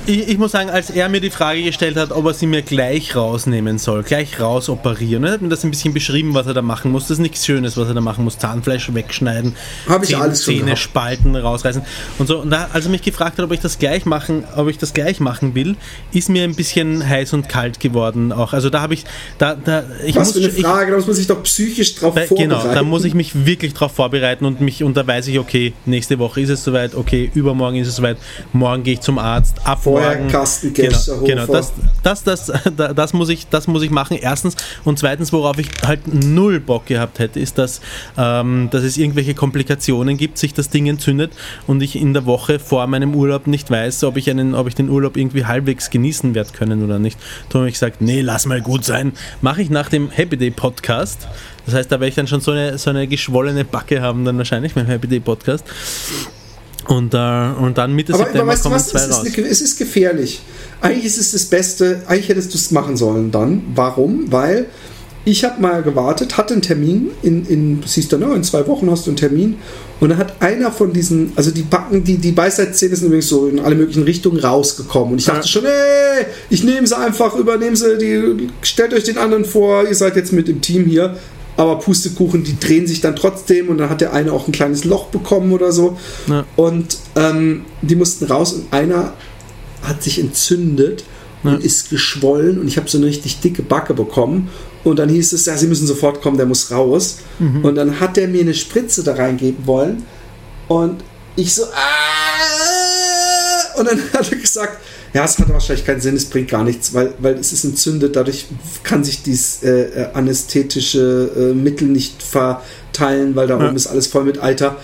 Ich, 0.06 0.28
ich 0.28 0.38
muss 0.38 0.52
sagen, 0.52 0.68
als 0.68 0.90
er 0.90 1.08
mir 1.08 1.20
die 1.20 1.30
Frage 1.30 1.62
gestellt 1.62 1.96
hat, 1.96 2.12
ob 2.12 2.26
er 2.26 2.34
sie 2.34 2.46
mir 2.46 2.62
gleich 2.62 3.16
rausnehmen 3.16 3.78
soll, 3.78 4.02
gleich 4.02 4.38
rausoperieren, 4.40 5.24
er 5.24 5.32
hat 5.32 5.42
mir 5.42 5.48
das 5.48 5.64
ein 5.64 5.70
bisschen 5.70 5.94
beschrieben, 5.94 6.34
was 6.34 6.46
er 6.46 6.54
da 6.54 6.60
machen 6.62 6.92
muss. 6.92 7.04
Das 7.04 7.12
ist 7.12 7.18
nichts 7.20 7.46
Schönes, 7.46 7.76
was 7.76 7.88
er 7.88 7.94
da 7.94 8.00
machen 8.00 8.24
muss. 8.24 8.38
Zahnfleisch 8.38 8.92
wegschneiden, 8.92 9.54
Hab 9.88 10.02
ich 10.02 10.10
Zähne, 10.10 10.22
alles 10.22 10.44
schon 10.44 10.58
Zähne 10.58 10.76
spalten, 10.76 11.36
rausreißen 11.36 11.82
und 12.18 12.26
so. 12.26 12.40
Und 12.40 12.50
da, 12.50 12.68
als 12.72 12.84
er 12.84 12.90
mich 12.90 13.02
gefragt 13.02 13.38
hat, 13.38 13.44
ob 13.44 13.52
ich 13.52 13.60
das 13.60 13.78
gleich 13.78 14.04
machen, 14.04 14.44
ob 14.56 14.68
ich 14.68 14.76
das 14.76 14.92
gleich 14.92 15.20
machen 15.20 15.54
will, 15.54 15.76
ist 16.12 16.28
mir 16.28 16.44
ein 16.44 16.54
bisschen 16.54 17.06
heiß 17.06 17.32
und 17.32 17.48
kalt 17.48 17.80
geworden 17.80 18.32
auch. 18.32 18.52
Also 18.52 18.70
da 18.70 18.82
habe 18.82 18.94
ich, 18.94 19.04
da, 19.38 19.54
da, 19.54 19.84
ich 20.04 20.16
was 20.16 20.32
für 20.32 20.38
eine 20.38 20.48
ich, 20.48 20.64
Frage, 20.64 20.90
da 20.90 20.96
muss 20.98 21.06
man 21.06 21.16
sich 21.16 21.26
doch 21.26 21.42
psychisch 21.44 21.94
drauf 21.94 22.14
da, 22.14 22.22
vorbereiten. 22.22 22.50
genau, 22.60 22.74
da 22.74 22.82
muss 22.82 23.04
ich 23.04 23.14
mich 23.14 23.46
wirklich 23.46 23.72
darauf 23.72 23.92
vorbereiten 23.92 24.44
und 24.44 24.60
mich 24.60 24.82
und 24.82 24.96
da 24.96 25.06
weiß 25.06 25.28
ich, 25.28 25.38
okay, 25.38 25.72
nächste 25.86 26.18
Woche 26.18 26.40
ist 26.40 26.50
es 26.50 26.64
soweit, 26.64 26.94
okay, 26.94 27.30
übermorgen 27.34 27.78
ist 27.78 27.88
es 27.88 27.96
soweit, 27.96 28.18
morgen 28.52 28.82
gehe 28.82 28.94
ich 28.94 29.00
zum 29.00 29.18
Arzt, 29.18 29.56
ab 29.64 29.82
Vorher 29.82 30.16
morgen. 30.16 30.28
Carsten 30.28 30.72
genau, 30.72 30.98
genau 31.24 31.46
das, 31.46 31.72
das, 32.02 32.24
das, 32.24 32.52
das, 32.76 32.94
das, 32.94 33.12
muss 33.12 33.28
ich, 33.28 33.48
das 33.48 33.66
muss 33.66 33.82
ich 33.82 33.90
machen, 33.90 34.16
erstens. 34.20 34.56
Und 34.84 34.98
zweitens, 34.98 35.32
worauf 35.32 35.58
ich 35.58 35.68
halt 35.86 36.00
null 36.12 36.60
Bock 36.60 36.86
gehabt 36.86 37.18
hätte, 37.18 37.40
ist, 37.40 37.58
dass, 37.58 37.80
ähm, 38.16 38.68
dass 38.70 38.82
es 38.82 38.96
irgendwelche 38.96 39.34
Komplikationen 39.34 40.16
gibt, 40.16 40.38
sich 40.38 40.54
das 40.54 40.70
Ding 40.70 40.86
entzündet 40.86 41.32
und 41.66 41.82
ich 41.82 41.96
in 41.96 42.14
der 42.14 42.26
Woche 42.26 42.58
vor 42.58 42.86
meinem 42.86 43.14
Urlaub 43.14 43.46
nicht 43.46 43.70
weiß, 43.70 44.04
ob 44.04 44.16
ich, 44.16 44.30
einen, 44.30 44.54
ob 44.54 44.68
ich 44.68 44.74
den 44.74 44.88
Urlaub 44.88 45.16
irgendwie 45.16 45.44
halbwegs 45.44 45.90
genießen 45.90 46.34
werde 46.34 46.50
können 46.52 46.84
oder 46.84 46.98
nicht. 46.98 47.18
Darum 47.48 47.62
habe 47.62 47.68
ich 47.68 47.74
gesagt, 47.74 48.00
nee, 48.00 48.20
lass 48.20 48.46
mal 48.46 48.60
gut 48.60 48.84
sein. 48.84 49.12
Mache 49.40 49.62
ich 49.62 49.70
nach 49.70 49.88
dem 49.88 50.10
Happy 50.10 50.36
Day 50.36 50.50
Podcast. 50.50 51.28
Das 51.66 51.74
heißt, 51.74 51.92
da 51.92 51.96
werde 51.96 52.08
ich 52.08 52.14
dann 52.14 52.26
schon 52.26 52.40
so 52.40 52.52
eine, 52.52 52.78
so 52.78 52.90
eine 52.90 53.06
geschwollene 53.06 53.64
Backe 53.64 54.00
haben, 54.00 54.24
dann 54.24 54.38
wahrscheinlich 54.38 54.74
beim 54.74 54.86
Happy 54.86 55.06
Day 55.06 55.20
Podcast. 55.20 55.64
Und, 56.88 57.12
äh, 57.14 57.50
und 57.60 57.76
dann 57.76 57.94
Mitte 57.94 58.14
Aber, 58.14 58.24
September 58.24 58.42
aber 58.42 58.52
weißt 58.52 58.64
du 58.64 58.68
kommen 58.70 58.76
was, 58.76 58.88
zwei 58.88 58.98
es 59.00 59.08
ist, 59.08 59.38
eine, 59.38 59.46
es 59.46 59.60
ist 59.60 59.78
gefährlich. 59.78 60.40
Eigentlich 60.80 61.04
ist 61.04 61.18
es 61.18 61.32
das 61.32 61.44
Beste, 61.44 62.02
eigentlich 62.06 62.28
hättest 62.28 62.54
du 62.54 62.58
es 62.58 62.70
machen 62.70 62.96
sollen 62.96 63.30
dann. 63.30 63.62
Warum? 63.74 64.32
Weil 64.32 64.66
ich 65.24 65.44
habe 65.44 65.60
mal 65.60 65.82
gewartet, 65.82 66.38
hatte 66.38 66.54
einen 66.54 66.62
Termin, 66.62 67.10
in, 67.22 67.44
in 67.46 67.82
siehst 67.84 68.12
du, 68.12 68.18
ne, 68.18 68.32
in 68.34 68.42
zwei 68.42 68.66
Wochen 68.66 68.90
hast 68.90 69.06
du 69.06 69.10
einen 69.10 69.18
Termin 69.18 69.56
und 70.00 70.08
dann 70.08 70.18
hat 70.18 70.40
einer 70.40 70.72
von 70.72 70.94
diesen, 70.94 71.32
also 71.36 71.50
die 71.50 71.62
Backen, 71.62 72.02
die, 72.04 72.16
die 72.16 72.32
Beißeitszähne 72.32 72.96
sind 72.96 73.08
übrigens 73.08 73.28
so 73.28 73.46
in 73.48 73.60
alle 73.60 73.74
möglichen 73.74 74.04
Richtungen 74.04 74.38
rausgekommen 74.40 75.12
und 75.12 75.18
ich 75.18 75.26
dachte 75.26 75.40
Ja. 75.40 75.46
schon, 75.46 75.66
ey, 75.66 76.24
ich 76.48 76.64
nehme 76.64 76.86
sie 76.86 76.96
einfach, 76.96 77.34
übernehme 77.36 77.76
sie, 77.76 77.98
die, 77.98 78.48
stellt 78.62 78.94
euch 78.94 79.04
den 79.04 79.18
anderen 79.18 79.44
vor, 79.44 79.86
ihr 79.86 79.94
seid 79.94 80.16
jetzt 80.16 80.32
mit 80.32 80.48
im 80.48 80.62
Team 80.62 80.86
hier. 80.86 81.16
Aber 81.58 81.78
Pustekuchen, 81.80 82.44
die 82.44 82.58
drehen 82.58 82.86
sich 82.86 83.00
dann 83.00 83.16
trotzdem 83.16 83.68
und 83.68 83.78
dann 83.78 83.90
hat 83.90 84.00
der 84.00 84.12
eine 84.14 84.32
auch 84.32 84.46
ein 84.46 84.52
kleines 84.52 84.84
Loch 84.84 85.06
bekommen 85.08 85.52
oder 85.52 85.72
so. 85.72 85.98
Ja. 86.28 86.46
Und 86.56 86.96
ähm, 87.16 87.64
die 87.82 87.96
mussten 87.96 88.24
raus 88.26 88.52
und 88.54 88.72
einer 88.72 89.12
hat 89.82 90.02
sich 90.02 90.18
entzündet 90.20 91.04
Ja. 91.44 91.50
und 91.52 91.64
ist 91.64 91.90
geschwollen 91.90 92.60
und 92.60 92.68
ich 92.68 92.76
habe 92.78 92.88
so 92.88 92.96
eine 92.98 93.06
richtig 93.08 93.40
dicke 93.40 93.62
Backe 93.62 93.92
bekommen. 93.92 94.48
Und 94.84 94.98
dann 95.00 95.08
hieß 95.08 95.32
es, 95.32 95.46
ja, 95.46 95.56
sie 95.56 95.66
müssen 95.66 95.86
sofort 95.86 96.22
kommen, 96.22 96.36
der 96.36 96.46
muss 96.46 96.70
raus. 96.70 97.18
Mhm. 97.40 97.64
Und 97.64 97.74
dann 97.74 97.98
hat 98.00 98.16
der 98.16 98.28
mir 98.28 98.40
eine 98.40 98.54
Spritze 98.54 99.02
da 99.02 99.14
reingeben 99.14 99.66
wollen. 99.66 100.04
Und 100.68 101.02
ich 101.36 101.54
so, 101.54 101.64
ah! 101.64 103.78
Und 103.78 103.88
dann 103.88 104.00
hat 104.12 104.30
er 104.32 104.38
gesagt, 104.38 104.78
ja, 105.14 105.24
es 105.24 105.38
hat 105.38 105.48
wahrscheinlich 105.48 105.86
keinen 105.86 106.00
Sinn, 106.00 106.16
es 106.16 106.26
bringt 106.26 106.48
gar 106.50 106.64
nichts, 106.64 106.92
weil, 106.94 107.14
weil 107.18 107.34
es 107.34 107.52
ist 107.52 107.64
entzündet, 107.64 108.14
dadurch 108.16 108.46
kann 108.82 109.04
sich 109.04 109.22
dieses 109.22 109.62
äh, 109.62 109.70
äh, 110.02 110.08
anästhetische 110.14 111.30
äh, 111.36 111.54
Mittel 111.54 111.88
nicht 111.88 112.22
verteilen, 112.22 113.34
weil 113.34 113.46
da 113.46 113.58
Ja. 113.58 113.66
oben 113.66 113.76
ist 113.76 113.86
alles 113.86 114.06
voll 114.06 114.24
mit 114.24 114.38
Alter. 114.38 114.76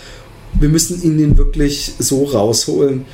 Wir 0.58 0.68
müssen 0.68 1.02
ihn 1.02 1.18
den 1.18 1.36
wirklich 1.36 1.94
so 1.98 2.24
rausholen. 2.24 3.04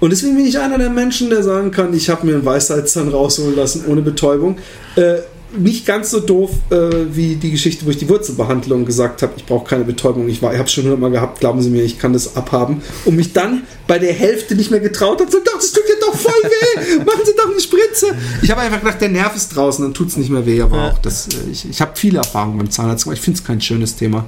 Und 0.00 0.10
deswegen 0.10 0.36
bin 0.36 0.44
ich 0.46 0.58
einer 0.58 0.76
der 0.76 0.90
Menschen, 0.90 1.30
der 1.30 1.42
sagen 1.42 1.70
kann, 1.70 1.94
ich 1.94 2.10
habe 2.10 2.26
mir 2.26 2.34
einen 2.34 2.44
Weisheitszahn 2.44 3.08
rausholen 3.08 3.56
lassen 3.56 3.84
ohne 3.88 4.02
Betäubung. 4.02 4.58
Äh, 4.96 5.18
nicht 5.58 5.86
ganz 5.86 6.10
so 6.10 6.20
doof 6.20 6.50
äh, 6.70 6.76
wie 7.12 7.36
die 7.36 7.50
Geschichte, 7.50 7.86
wo 7.86 7.90
ich 7.90 7.96
die 7.96 8.08
Wurzelbehandlung 8.08 8.84
gesagt 8.84 9.22
habe, 9.22 9.32
ich 9.36 9.44
brauche 9.46 9.68
keine 9.68 9.84
Betäubung. 9.84 10.28
Ich, 10.28 10.42
war- 10.42 10.52
ich 10.52 10.58
habe 10.58 10.68
schon 10.68 10.84
hundertmal 10.84 11.10
gehabt, 11.10 11.40
glauben 11.40 11.62
Sie 11.62 11.70
mir, 11.70 11.82
ich 11.82 11.98
kann 11.98 12.12
das 12.12 12.36
abhaben. 12.36 12.82
Und 13.04 13.16
mich 13.16 13.32
dann 13.32 13.62
bei 13.86 13.98
der 13.98 14.12
Hälfte 14.12 14.54
nicht 14.54 14.70
mehr 14.70 14.80
getraut 14.80 15.20
habe, 15.20 15.30
so, 15.30 15.38
doch, 15.44 15.54
das 15.56 15.72
tut 15.72 15.82
dir 15.88 16.00
doch 16.00 16.14
voll 16.16 16.32
weh, 16.42 16.96
machen 17.04 17.20
Sie 17.24 17.32
doch 17.36 17.50
eine 17.50 17.60
Spritze. 17.60 18.06
Ich 18.42 18.50
habe 18.50 18.60
einfach 18.62 18.80
gedacht, 18.80 19.00
der 19.00 19.08
Nerv 19.10 19.36
ist 19.36 19.48
draußen, 19.54 19.84
dann 19.84 19.94
tut 19.94 20.08
es 20.08 20.16
nicht 20.16 20.30
mehr 20.30 20.44
weh. 20.46 20.60
Aber 20.62 20.76
Ja. 20.76 20.90
auch 20.90 20.98
das, 20.98 21.28
äh, 21.28 21.50
ich, 21.50 21.68
ich 21.68 21.80
habe 21.80 21.92
viele 21.94 22.18
Erfahrungen 22.18 22.58
beim 22.58 22.70
Zahnarzt 22.70 23.04
gemacht, 23.04 23.18
ich 23.18 23.24
finde 23.24 23.38
es 23.38 23.44
kein 23.44 23.60
schönes 23.60 23.96
Thema. 23.96 24.24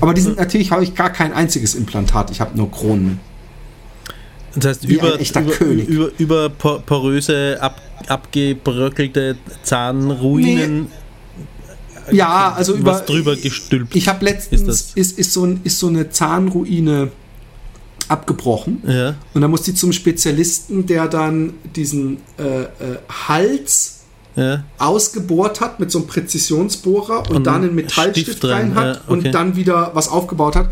Aber 0.00 0.14
die 0.14 0.20
sind, 0.20 0.38
natürlich 0.38 0.70
habe 0.70 0.84
ich 0.84 0.94
gar 0.94 1.10
kein 1.10 1.32
einziges 1.32 1.74
Implantat, 1.74 2.30
ich 2.30 2.40
habe 2.40 2.56
nur 2.56 2.70
Kronen. 2.70 3.20
Das 4.54 4.66
heißt, 4.66 4.84
über, 4.84 5.18
über, 5.18 5.60
über, 5.86 6.10
über 6.18 6.48
por- 6.50 6.80
poröse, 6.82 7.56
ab, 7.60 7.80
abgebröckelte 8.08 9.36
Zahnruinen 9.62 10.88
Ja, 12.10 12.52
also 12.56 12.74
über, 12.74 12.92
was 12.92 13.04
drüber 13.04 13.36
gestülpt. 13.36 13.94
Ich 13.94 14.08
habe 14.08 14.24
letztens, 14.24 14.62
Ist 14.62 14.96
ist, 14.96 15.18
ist, 15.18 15.32
so 15.32 15.44
ein, 15.44 15.60
ist 15.64 15.78
so 15.78 15.86
eine 15.86 16.10
Zahnruine 16.10 17.10
abgebrochen. 18.08 18.82
ja. 18.86 19.14
Und 19.34 19.40
dann 19.42 19.50
muss 19.52 19.62
die 19.62 19.74
zum 19.74 19.92
Spezialisten, 19.92 20.86
der 20.86 21.06
dann 21.06 21.54
diesen 21.76 22.16
äh, 22.38 22.62
äh, 22.62 22.68
Hals 23.28 24.00
Ja. 24.34 24.64
ausgebohrt 24.78 25.60
hat 25.60 25.78
mit 25.78 25.92
so 25.92 25.98
einem 26.00 26.08
Präzisionsbohrer 26.08 27.28
und, 27.30 27.36
Und 27.36 27.44
dann 27.46 27.62
einen 27.62 27.74
Metallstift 27.76 28.30
Stift 28.38 28.44
rein 28.46 28.72
rein, 28.72 28.74
hat 28.74 28.96
ja, 28.96 29.02
okay. 29.06 29.12
und 29.12 29.32
dann 29.32 29.54
wieder 29.54 29.90
was 29.94 30.08
aufgebaut 30.08 30.56
hat. 30.56 30.68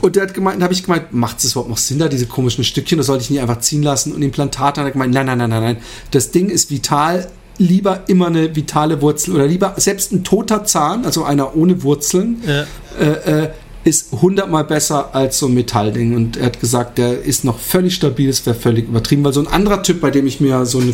Und 0.00 0.16
der 0.16 0.22
hat 0.24 0.34
gemeint, 0.34 0.60
da 0.60 0.64
habe 0.64 0.74
ich 0.74 0.84
gemeint, 0.84 1.12
macht 1.12 1.38
es 1.38 1.52
überhaupt 1.52 1.68
noch 1.70 1.78
Sinn, 1.78 1.98
da 1.98 2.08
diese 2.08 2.26
komischen 2.26 2.64
Stückchen, 2.64 2.98
das 2.98 3.06
sollte 3.08 3.24
ich 3.24 3.30
nicht 3.30 3.40
einfach 3.40 3.58
ziehen 3.60 3.82
lassen. 3.82 4.12
Und 4.12 4.22
Implantat 4.22 4.78
hat 4.78 4.84
er 4.84 4.90
gemeint, 4.90 5.12
nein, 5.12 5.26
nein, 5.26 5.38
nein, 5.38 5.50
nein, 5.50 5.62
nein, 5.62 5.76
das 6.12 6.30
Ding 6.30 6.48
ist 6.48 6.70
vital, 6.70 7.28
lieber 7.58 8.04
immer 8.06 8.28
eine 8.28 8.56
vitale 8.56 9.02
Wurzel 9.02 9.34
oder 9.34 9.46
lieber 9.46 9.74
selbst 9.76 10.12
ein 10.12 10.24
toter 10.24 10.64
Zahn, 10.64 11.04
also 11.04 11.24
einer 11.24 11.54
ohne 11.56 11.82
Wurzeln, 11.82 12.42
Ja. 12.46 12.64
äh, 12.98 13.42
äh, 13.44 13.48
ist 13.82 14.12
hundertmal 14.12 14.64
besser 14.64 15.14
als 15.14 15.38
so 15.38 15.46
ein 15.46 15.54
Metallding. 15.54 16.14
Und 16.14 16.36
er 16.36 16.46
hat 16.46 16.60
gesagt, 16.60 16.98
der 16.98 17.22
ist 17.22 17.44
noch 17.44 17.58
völlig 17.58 17.94
stabil, 17.94 18.28
das 18.28 18.44
wäre 18.44 18.54
völlig 18.56 18.88
übertrieben. 18.88 19.24
Weil 19.24 19.32
so 19.32 19.40
ein 19.40 19.46
anderer 19.46 19.82
Typ, 19.82 20.00
bei 20.00 20.10
dem 20.10 20.26
ich 20.26 20.40
mir 20.40 20.66
so 20.66 20.78
eine, 20.80 20.92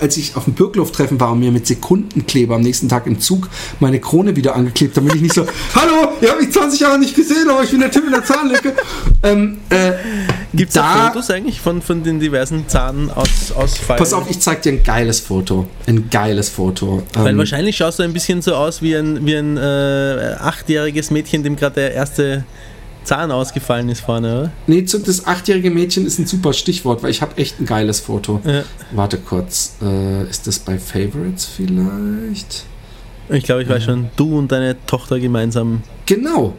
als 0.00 0.16
ich 0.16 0.34
auf 0.36 0.44
dem 0.44 0.54
Birkloff-Treffen 0.54 1.20
war 1.20 1.32
und 1.32 1.40
mir 1.40 1.52
mit 1.52 1.66
Sekundenkleber 1.66 2.56
am 2.56 2.62
nächsten 2.62 2.88
Tag 2.88 3.06
im 3.06 3.20
Zug 3.20 3.48
meine 3.78 4.00
Krone 4.00 4.34
wieder 4.34 4.56
angeklebt, 4.56 4.96
damit 4.96 5.14
ich 5.14 5.20
nicht 5.22 5.34
so, 5.34 5.46
hallo, 5.74 6.12
ihr 6.20 6.30
habt 6.30 6.40
mich 6.40 6.50
20 6.52 6.80
Jahre 6.80 6.98
nicht 6.98 7.14
gesehen, 7.14 7.48
aber 7.48 7.62
ich 7.62 7.70
bin 7.70 7.80
der 7.80 7.90
Typ 7.90 8.04
in 8.04 8.10
der 8.12 8.24
Zahnlücke. 8.24 8.72
Ähm, 9.22 9.58
äh, 9.70 9.92
Gibt 10.52 10.70
es 10.70 10.74
da 10.74 10.94
Da- 10.94 11.06
Fotos 11.12 11.30
eigentlich 11.30 11.60
von, 11.60 11.80
von 11.80 12.02
den 12.02 12.18
diversen 12.18 12.66
Zahnausfallen? 12.68 13.98
Pass 13.98 14.12
auf, 14.12 14.28
ich 14.30 14.40
zeig 14.40 14.62
dir 14.62 14.72
ein 14.72 14.82
geiles 14.82 15.20
Foto. 15.20 15.68
Ein 15.86 16.08
geiles 16.10 16.48
Foto. 16.48 17.02
Weil 17.14 17.32
Ähm, 17.32 17.38
wahrscheinlich 17.38 17.76
schaust 17.76 17.98
du 17.98 18.02
ein 18.02 18.12
bisschen 18.12 18.42
so 18.42 18.54
aus 18.54 18.82
wie 18.82 18.94
ein, 18.96 19.24
wie 19.26 19.34
ein 19.36 19.56
äh, 19.56 20.34
achtjähriges 20.40 21.10
Mädchen, 21.10 21.42
dem 21.42 21.56
gerade 21.56 21.74
der 21.76 21.94
erste 22.00 22.44
Zahn 23.04 23.30
ausgefallen 23.30 23.88
ist 23.88 24.00
vorne, 24.00 24.38
oder? 24.40 24.52
nee, 24.66 24.82
das 24.82 25.26
achtjährige 25.26 25.70
Mädchen 25.70 26.06
ist 26.06 26.18
ein 26.18 26.26
super 26.26 26.52
Stichwort, 26.52 27.02
weil 27.02 27.10
ich 27.10 27.22
habe 27.22 27.36
echt 27.38 27.60
ein 27.60 27.66
geiles 27.66 28.00
Foto. 28.00 28.40
Ja. 28.44 28.62
Warte 28.92 29.18
kurz. 29.18 29.76
Äh, 29.82 30.28
ist 30.28 30.46
das 30.46 30.58
bei 30.58 30.78
Favorites 30.78 31.46
vielleicht? 31.46 32.64
Ich 33.28 33.44
glaube, 33.44 33.62
ich 33.62 33.68
weiß 33.68 33.84
schon. 33.84 34.08
Du 34.16 34.36
und 34.38 34.50
deine 34.52 34.76
Tochter 34.86 35.18
gemeinsam 35.20 35.82
Genau, 36.06 36.54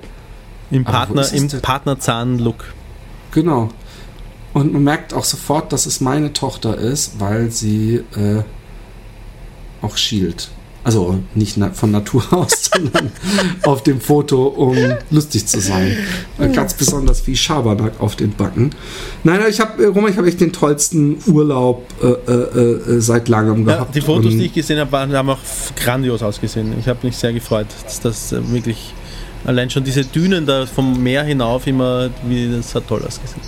im, 0.72 0.84
Partner? 0.86 1.26
Partnerzahn-Look. 1.62 2.74
genau. 3.32 3.70
Und 4.54 4.74
man 4.74 4.84
merkt 4.84 5.14
auch 5.14 5.24
sofort, 5.24 5.72
dass 5.72 5.86
es 5.86 6.02
meine 6.02 6.34
Tochter 6.34 6.78
ist, 6.78 7.20
weil 7.20 7.52
sie 7.52 8.04
äh, 8.18 8.44
auch 9.82 9.96
schielt. 9.96 10.50
Also 10.84 11.20
nicht 11.36 11.58
na 11.58 11.70
von 11.72 11.92
Natur 11.92 12.24
aus, 12.32 12.72
sondern 12.74 13.12
auf 13.64 13.84
dem 13.84 14.02
Foto, 14.02 14.48
um 14.48 14.76
lustig 15.12 15.46
zu 15.46 15.60
sein. 15.60 15.96
Äh, 16.40 16.50
Ganz 16.50 16.74
besonders 16.74 17.26
wie 17.28 17.36
Schabernack 17.38 18.00
auf 18.00 18.16
den 18.16 18.32
Backen. 18.34 18.72
Nein, 19.24 19.42
ich 19.48 19.60
habe, 19.60 19.86
Roman, 19.88 20.12
ich 20.12 20.18
habe 20.18 20.28
echt 20.28 20.42
den 20.42 20.52
tollsten 20.54 21.18
Urlaub 21.28 21.86
äh, 22.02 22.08
äh, 22.08 22.34
äh, 22.98 23.00
seit 23.00 23.30
langem 23.30 23.68
Ja, 23.68 23.76
gehabt. 23.76 23.96
die 23.96 24.02
Fotos, 24.02 24.32
die 24.32 24.46
ich 24.46 24.54
gesehen 24.54 24.80
habe, 24.80 24.92
waren, 24.92 25.14
haben 25.14 25.30
auch 25.30 25.40
grandios 25.76 26.24
ausgesehen. 26.24 26.74
Ich 26.80 26.88
habe 26.88 27.00
mich 27.04 27.16
sehr 27.16 27.32
gefreut, 27.34 27.68
dass 27.84 28.00
das 28.00 28.32
äh, 28.32 28.40
wirklich 28.52 28.94
allein 29.46 29.70
schon 29.70 29.84
diese 29.84 30.04
Dünen 30.04 30.46
da 30.48 30.66
vom 30.66 31.02
Meer 31.04 31.24
hinauf 31.24 31.68
immer, 31.68 32.10
wie 32.28 32.50
das 32.52 32.74
hat 32.74 32.88
toll 32.88 33.04
ausgesehen. 33.08 33.42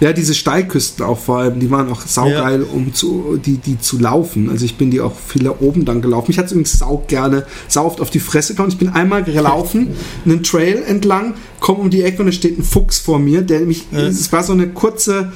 Ja, 0.00 0.12
diese 0.14 0.34
Steilküsten 0.34 1.04
auch 1.04 1.18
vor 1.18 1.38
allem, 1.38 1.60
die 1.60 1.70
waren 1.70 1.90
auch 1.90 2.00
saugeil, 2.00 2.62
um 2.62 2.94
zu, 2.94 3.38
die, 3.44 3.58
die 3.58 3.78
zu 3.78 3.98
laufen. 3.98 4.48
Also 4.48 4.64
ich 4.64 4.76
bin 4.76 4.90
die 4.90 5.00
auch 5.00 5.14
viel 5.14 5.44
da 5.44 5.54
oben 5.60 5.84
dann 5.84 6.00
gelaufen. 6.00 6.26
Mich 6.28 6.38
hat 6.38 6.46
es 6.46 6.52
übrigens 6.52 6.78
sau 6.78 7.04
gerne, 7.06 7.44
sau 7.68 7.84
oft 7.84 8.00
auf 8.00 8.10
die 8.10 8.20
Fresse 8.20 8.54
gehauen. 8.54 8.70
Ich 8.70 8.78
bin 8.78 8.88
einmal 8.88 9.22
gelaufen, 9.22 9.88
einen 10.24 10.42
Trail 10.42 10.82
entlang, 10.86 11.34
komme 11.60 11.80
um 11.80 11.90
die 11.90 12.02
Ecke 12.02 12.20
und 12.20 12.26
da 12.26 12.32
steht 12.32 12.58
ein 12.58 12.64
Fuchs 12.64 12.98
vor 12.98 13.18
mir, 13.18 13.42
der 13.42 13.60
mich, 13.60 13.86
Ja. 13.92 14.00
es 14.00 14.32
war 14.32 14.42
so 14.42 14.52
eine 14.54 14.68
kurze 14.68 15.32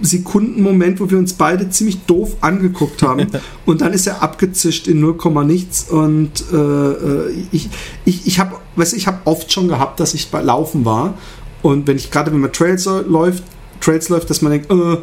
Sekundenmoment, 0.00 1.00
wo 1.00 1.10
wir 1.10 1.18
uns 1.18 1.34
beide 1.34 1.70
ziemlich 1.70 1.98
doof 2.06 2.36
angeguckt 2.40 3.02
haben. 3.02 3.26
und 3.66 3.80
dann 3.80 3.92
ist 3.92 4.06
er 4.06 4.22
abgezischt 4.22 4.88
in 4.88 5.00
0, 5.00 5.16
nichts. 5.44 5.88
Und 5.90 6.44
äh, 6.52 6.56
äh, 6.56 7.34
ich, 7.52 7.68
ich, 8.04 8.26
ich 8.26 8.38
habe, 8.38 8.56
weißt 8.76 8.92
du, 8.92 8.96
ich 8.96 9.06
habe 9.06 9.18
oft 9.24 9.52
schon 9.52 9.68
gehabt, 9.68 10.00
dass 10.00 10.14
ich 10.14 10.30
bei 10.30 10.42
Laufen 10.42 10.84
war. 10.84 11.14
Und 11.62 11.86
wenn 11.86 11.96
ich 11.96 12.10
gerade, 12.10 12.32
wenn 12.32 12.40
man 12.40 12.52
Trails 12.52 12.88
läuft, 13.06 13.42
Trails 13.80 14.08
läuft, 14.08 14.30
dass 14.30 14.42
man 14.42 14.52
denkt, 14.52 14.70
äh, 14.70 14.98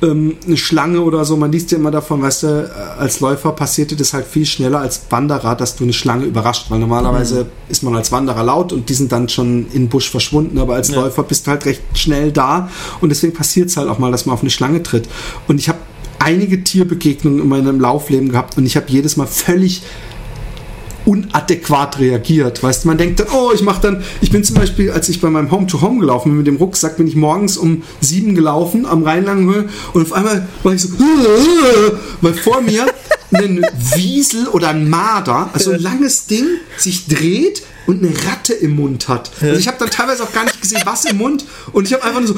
ähm, 0.00 0.36
eine 0.46 0.56
Schlange 0.56 1.00
oder 1.00 1.24
so, 1.24 1.36
man 1.36 1.50
liest 1.50 1.72
ja 1.72 1.78
immer 1.78 1.90
davon, 1.90 2.22
weißt 2.22 2.42
du, 2.44 2.46
äh, 2.46 3.00
als 3.00 3.20
Läufer 3.20 3.52
passiert 3.52 3.90
dir 3.90 3.96
das 3.96 4.12
halt 4.12 4.26
viel 4.26 4.46
schneller 4.46 4.80
als 4.80 5.02
Wanderer, 5.10 5.56
dass 5.56 5.74
du 5.76 5.84
eine 5.84 5.92
Schlange 5.92 6.24
überrascht, 6.24 6.66
weil 6.68 6.78
normalerweise 6.78 7.46
ist 7.68 7.82
man 7.82 7.96
als 7.96 8.12
Wanderer 8.12 8.42
laut 8.44 8.72
und 8.72 8.88
die 8.88 8.94
sind 8.94 9.10
dann 9.10 9.28
schon 9.28 9.66
in 9.72 9.82
den 9.82 9.88
Busch 9.88 10.08
verschwunden, 10.10 10.58
aber 10.58 10.74
als 10.74 10.88
Ja. 10.88 11.00
Läufer 11.00 11.24
bist 11.24 11.46
du 11.46 11.50
halt 11.50 11.64
recht 11.66 11.82
schnell 11.94 12.30
da 12.30 12.70
und 13.00 13.08
deswegen 13.08 13.34
passiert 13.34 13.70
es 13.70 13.76
halt 13.76 13.88
auch 13.88 13.98
mal, 13.98 14.12
dass 14.12 14.24
man 14.24 14.34
auf 14.34 14.42
eine 14.42 14.50
Schlange 14.50 14.82
tritt. 14.82 15.08
Und 15.48 15.58
ich 15.58 15.68
habe 15.68 15.78
einige 16.20 16.62
Tierbegegnungen 16.62 17.40
in 17.40 17.48
meinem 17.48 17.80
Laufleben 17.80 18.30
gehabt 18.30 18.56
und 18.56 18.66
ich 18.66 18.76
habe 18.76 18.86
jedes 18.88 19.16
Mal 19.16 19.26
völlig 19.26 19.82
unadäquat 21.08 21.98
reagiert. 21.98 22.62
Weißt 22.62 22.84
du, 22.84 22.88
man 22.88 22.98
denkt 22.98 23.20
dann, 23.20 23.28
oh, 23.32 23.50
ich 23.54 23.62
mache 23.62 23.80
dann, 23.80 24.04
ich 24.20 24.30
bin 24.30 24.44
zum 24.44 24.56
Beispiel, 24.56 24.90
als 24.90 25.08
ich 25.08 25.22
bei 25.22 25.30
meinem 25.30 25.50
Home-to-Home 25.50 26.00
gelaufen 26.00 26.28
bin 26.28 26.38
mit 26.38 26.46
dem 26.46 26.56
Rucksack, 26.56 26.98
bin 26.98 27.06
ich 27.08 27.16
morgens 27.16 27.56
um 27.56 27.82
sieben 28.00 28.34
gelaufen 28.34 28.84
am 28.84 29.02
Rheinlangenhöhe 29.02 29.68
und 29.94 30.02
auf 30.02 30.12
einmal 30.12 30.46
war 30.62 30.74
ich 30.74 30.82
so, 30.82 30.90
weil 32.20 32.34
vor 32.34 32.60
mir 32.60 32.86
ein 33.32 33.64
Wiesel 33.94 34.48
oder 34.48 34.68
ein 34.68 34.90
Marder, 34.90 35.48
also 35.54 35.72
ein 35.72 35.80
langes 35.80 36.26
Ding, 36.26 36.44
sich 36.76 37.06
dreht 37.06 37.62
und 37.88 38.04
eine 38.04 38.12
Ratte 38.26 38.52
im 38.52 38.76
Mund 38.76 39.08
hat. 39.08 39.32
Also 39.40 39.58
ich 39.58 39.66
habe 39.66 39.78
dann 39.78 39.90
teilweise 39.90 40.22
auch 40.22 40.32
gar 40.32 40.44
nicht 40.44 40.60
gesehen, 40.60 40.82
was 40.84 41.06
im 41.06 41.16
Mund 41.16 41.44
und 41.72 41.86
ich 41.86 41.94
habe 41.94 42.04
einfach 42.04 42.20
nur 42.20 42.28
so 42.28 42.34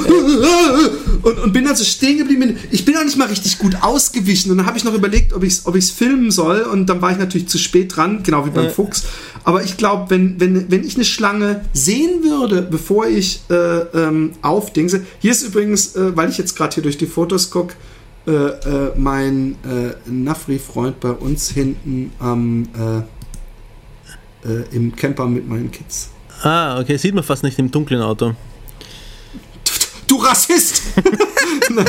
und, 1.29 1.39
und 1.41 1.53
bin 1.53 1.65
dann 1.65 1.75
so 1.77 1.85
stehen 1.85 2.19
geblieben. 2.19 2.57
Ich 2.71 2.85
bin 2.85 2.97
auch 2.97 3.05
nicht 3.05 3.19
mal 3.19 3.27
richtig 3.27 3.59
gut 3.59 3.77
ausgewichen 3.83 4.53
und 4.53 4.59
dann 4.59 4.67
habe 4.67 4.79
ich 4.79 4.85
noch 4.85 4.95
überlegt, 4.95 5.33
ob 5.33 5.43
ich 5.43 5.55
es 5.55 5.67
ob 5.67 5.75
ich's 5.75 5.91
filmen 5.91 6.31
soll 6.31 6.61
und 6.61 6.87
dann 6.87 7.03
war 7.03 7.11
ich 7.11 7.19
natürlich 7.19 7.49
zu 7.49 7.59
spät 7.59 7.95
dran, 7.97 8.23
genau 8.23 8.47
wie 8.47 8.51
beim. 8.51 8.71
Fuchs. 8.71 9.05
Aber 9.43 9.65
ich 9.65 9.77
glaube, 9.77 10.11
wenn, 10.11 10.39
wenn, 10.39 10.71
wenn 10.71 10.85
ich 10.85 10.95
eine 10.95 11.05
Schlange 11.05 11.65
sehen 11.73 12.23
würde, 12.23 12.63
bevor 12.63 13.07
ich 13.07 13.41
äh, 13.51 13.55
ähm, 13.55 14.33
aufdingse, 14.43 15.03
hier 15.19 15.33
ist 15.33 15.43
übrigens, 15.43 15.97
äh, 15.97 16.17
weil 16.17 16.31
ich 16.31 16.39
jetzt 16.39 16.57
gerade 16.57 16.75
hier 16.75 16.83
durch 16.83 16.99
die 16.99 17.07
Fotos 17.07 17.51
gucke, 17.51 17.75
äh, 18.27 18.33
äh, 18.33 18.93
mein 18.97 19.57
äh, 19.65 20.11
Nafri-Freund 20.11 21.01
bei 21.01 21.11
uns 21.11 21.51
hinten 21.51 22.13
am 22.19 22.69
äh, 22.75 23.03
äh, 24.45 24.75
im 24.75 24.95
Camper 24.97 25.27
mit 25.27 25.49
meinen 25.49 25.71
Kids. 25.71 26.11
Ah, 26.43 26.79
okay, 26.81 26.97
sieht 26.97 27.15
man 27.15 27.25
fast 27.25 27.43
nicht 27.43 27.59
im 27.59 27.71
dunklen 27.71 28.01
Auto. 28.03 28.35
Du 30.07 30.17
Rassist! 30.17 30.83
nein, 31.71 31.87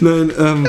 nein, 0.00 0.32
ähm, 0.38 0.66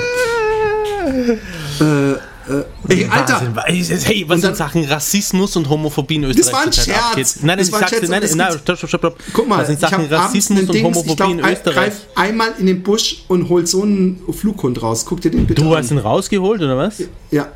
äh, 1.79 2.11
äh, 2.13 2.63
ey, 2.87 3.07
Alter, 3.09 3.41
Wahnsinn. 3.55 3.99
Hey, 3.99 4.23
was 4.27 4.41
dann- 4.41 4.51
in 4.51 4.55
Sachen 4.55 4.83
Rassismus 4.85 5.55
und 5.57 5.67
Homophobie 5.69 6.15
in 6.15 6.23
Österreich 6.23 6.45
Das 6.45 6.53
war 6.53 6.61
ein 6.63 6.73
Scherz. 6.73 6.97
abgeht. 7.09 7.27
Nein, 7.43 7.57
Das 7.57 7.67
ich 7.67 7.73
war 7.73 7.81
ein 7.81 7.87
Scherz, 7.89 8.07
nein, 8.09 8.23
nein, 8.35 8.49
gibt- 8.51 8.61
stopp, 8.63 8.77
stopp, 8.77 8.89
stopp. 9.01 9.17
Guck 9.33 9.47
mal, 9.47 9.59
was 9.59 9.67
in 9.69 9.75
ich 9.75 9.79
Sachen 9.81 10.05
Rassismus 10.05 10.61
und 10.61 10.73
Dings, 10.73 10.85
Homophobie 10.85 11.15
glaube, 11.15 11.31
in 11.33 11.39
Österreich. 11.39 11.75
greif 11.75 12.07
einmal 12.15 12.53
in 12.57 12.65
den 12.67 12.81
Busch 12.83 13.23
und 13.27 13.49
hol 13.49 13.67
so 13.67 13.83
einen 13.83 14.21
Flughund 14.31 14.81
raus. 14.81 15.05
Guck 15.05 15.21
dir 15.21 15.31
den 15.31 15.45
bitte 15.45 15.61
Du 15.61 15.71
an. 15.73 15.77
hast 15.83 15.91
ihn 15.91 15.97
rausgeholt, 15.97 16.61
oder 16.61 16.77
was? 16.77 17.03
Ja. 17.31 17.47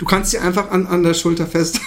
Du 0.00 0.06
kannst 0.06 0.30
sie 0.30 0.38
einfach 0.38 0.70
an, 0.70 0.86
an 0.86 1.02
der 1.02 1.12
Schulter 1.12 1.46
fest. 1.46 1.78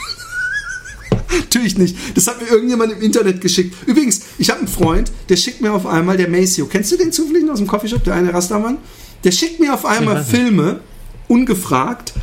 Natürlich 1.31 1.79
nicht. 1.79 1.97
Das 2.15 2.27
hat 2.27 2.39
mir 2.39 2.47
irgendjemand 2.47 2.93
im 2.93 3.01
Internet 3.01 3.41
geschickt. 3.41 3.75
Übrigens, 3.87 4.21
ich 4.37 4.51
habe 4.51 4.59
einen 4.59 4.67
Freund, 4.67 5.11
der 5.29 5.35
schickt 5.35 5.61
mir 5.61 5.73
auf 5.73 5.87
einmal, 5.87 6.15
der 6.15 6.29
Maceo. 6.29 6.67
Kennst 6.67 6.91
du 6.91 6.97
den 6.97 7.11
zufällig 7.11 7.49
aus 7.49 7.57
dem 7.57 7.65
Coffeeshop, 7.65 8.03
der 8.03 8.13
eine 8.13 8.31
Rastermann? 8.31 8.77
Der 9.23 9.31
schickt 9.31 9.59
mir 9.59 9.73
auf 9.73 9.83
einmal. 9.83 10.23
Filme, 10.23 10.81
ungefragt. 11.27 12.13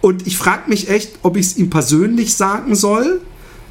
Und 0.00 0.26
ich 0.26 0.36
frage 0.36 0.68
mich 0.68 0.88
echt, 0.88 1.12
ob 1.22 1.36
ich 1.36 1.46
es 1.46 1.56
ihm 1.56 1.70
persönlich 1.70 2.34
sagen 2.34 2.74
soll 2.74 3.20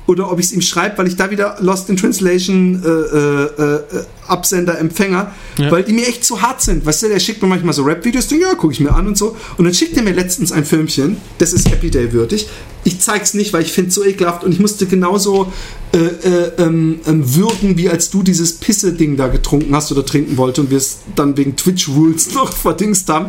oder 0.09 0.31
ob 0.31 0.39
ich 0.39 0.47
es 0.47 0.51
ihm 0.53 0.61
schreibe, 0.61 0.97
weil 0.97 1.07
ich 1.07 1.15
da 1.17 1.29
wieder 1.29 1.57
Lost 1.59 1.87
in 1.87 1.95
Translation 1.95 2.81
äh, 2.83 2.87
äh, 2.87 3.75
äh, 3.75 3.81
Absender, 4.27 4.79
Empfänger, 4.79 5.31
Ja. 5.59 5.69
weil 5.71 5.83
die 5.83 5.93
mir 5.93 6.07
echt 6.07 6.25
zu 6.25 6.41
hart 6.41 6.61
sind. 6.63 6.83
Weißt 6.83 7.03
du, 7.03 7.09
der 7.09 7.19
schickt 7.19 7.43
mir 7.43 7.47
manchmal 7.47 7.75
so 7.75 7.83
Rap-Videos, 7.83 8.27
ja, 8.31 8.55
gucke 8.55 8.73
ich 8.73 8.79
mir 8.79 8.91
an 8.95 9.05
und 9.05 9.17
so. 9.19 9.35
Und 9.57 9.65
dann 9.65 9.73
schickt 9.73 9.95
er 9.97 10.03
mir 10.03 10.13
letztens 10.13 10.51
ein 10.51 10.65
Filmchen, 10.65 11.17
das 11.37 11.53
ist 11.53 11.69
Happy 11.69 11.91
Day 11.91 12.11
würdig. 12.11 12.49
Ich 12.85 12.99
zeig's 12.99 13.35
nicht, 13.35 13.53
weil 13.53 13.61
ich 13.61 13.71
finde 13.71 13.89
es 13.89 13.95
so 13.95 14.03
ekelhaft 14.03 14.43
und 14.43 14.51
ich 14.51 14.59
musste 14.59 14.87
genauso 14.87 15.53
äh, 15.93 15.97
äh, 15.97 16.51
ähm, 16.57 17.01
ähm, 17.05 17.35
würgen, 17.35 17.77
wie 17.77 17.89
als 17.89 18.09
du 18.09 18.23
dieses 18.23 18.53
Pisse-Ding 18.53 19.15
da 19.15 19.27
getrunken 19.27 19.75
hast 19.75 19.91
oder 19.91 20.03
trinken 20.03 20.37
wollte 20.37 20.61
und 20.61 20.71
wir 20.71 20.77
es 20.77 20.99
dann 21.15 21.37
wegen 21.37 21.55
Twitch-Rules 21.55 22.33
noch 22.33 22.51
verdingst 22.51 23.07
haben. 23.09 23.27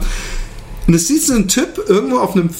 Und 0.86 0.94
es 0.94 1.08
sieht 1.08 1.22
so 1.22 1.34
ein 1.34 1.46
Typ 1.46 1.84
irgendwo 1.88 2.18
auf 2.18 2.34
einem, 2.34 2.50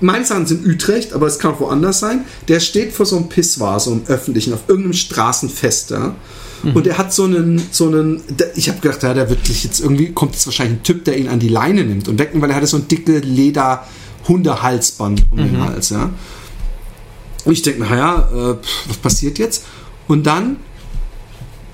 meine 0.00 0.24
Sachen 0.24 0.46
sind 0.46 0.66
Utrecht, 0.66 1.12
aber 1.12 1.26
es 1.26 1.38
kann 1.38 1.54
auch 1.54 1.60
woanders 1.60 1.98
sein, 1.98 2.24
der 2.46 2.60
steht 2.60 2.92
vor 2.92 3.06
so 3.06 3.16
einem 3.16 3.28
Pisswar, 3.28 3.80
so 3.80 3.92
einem 3.92 4.02
öffentlichen, 4.06 4.52
auf 4.52 4.60
irgendeinem 4.68 4.92
Straßenfest, 4.92 5.90
ja. 5.90 6.14
Und 6.74 6.88
er 6.88 6.98
hat 6.98 7.12
so 7.12 7.24
einen, 7.24 7.62
so 7.70 7.86
einen, 7.86 8.20
ich 8.56 8.68
habe 8.68 8.80
gedacht, 8.80 9.02
ja, 9.04 9.14
der 9.14 9.30
wird 9.30 9.46
sich 9.46 9.62
jetzt 9.62 9.80
irgendwie, 9.80 10.12
kommt 10.12 10.34
jetzt 10.34 10.46
wahrscheinlich 10.46 10.80
ein 10.80 10.82
Typ, 10.82 11.04
der 11.04 11.16
ihn 11.16 11.28
an 11.28 11.38
die 11.38 11.48
Leine 11.48 11.84
nimmt 11.84 12.08
und 12.08 12.18
wecken, 12.18 12.42
weil 12.42 12.50
er 12.50 12.56
hatte 12.56 12.66
so 12.66 12.76
ein 12.76 12.88
dicke 12.88 13.18
Leder-Hundehalsband 13.18 15.26
um 15.30 15.38
den 15.38 15.60
Hals, 15.60 15.90
ja. 15.90 16.10
Und 17.44 17.52
ich 17.52 17.62
denke, 17.62 17.80
naja, 17.80 18.28
äh, 18.32 18.56
was 18.88 18.96
passiert 18.96 19.38
jetzt? 19.38 19.64
Und 20.08 20.26
dann 20.26 20.56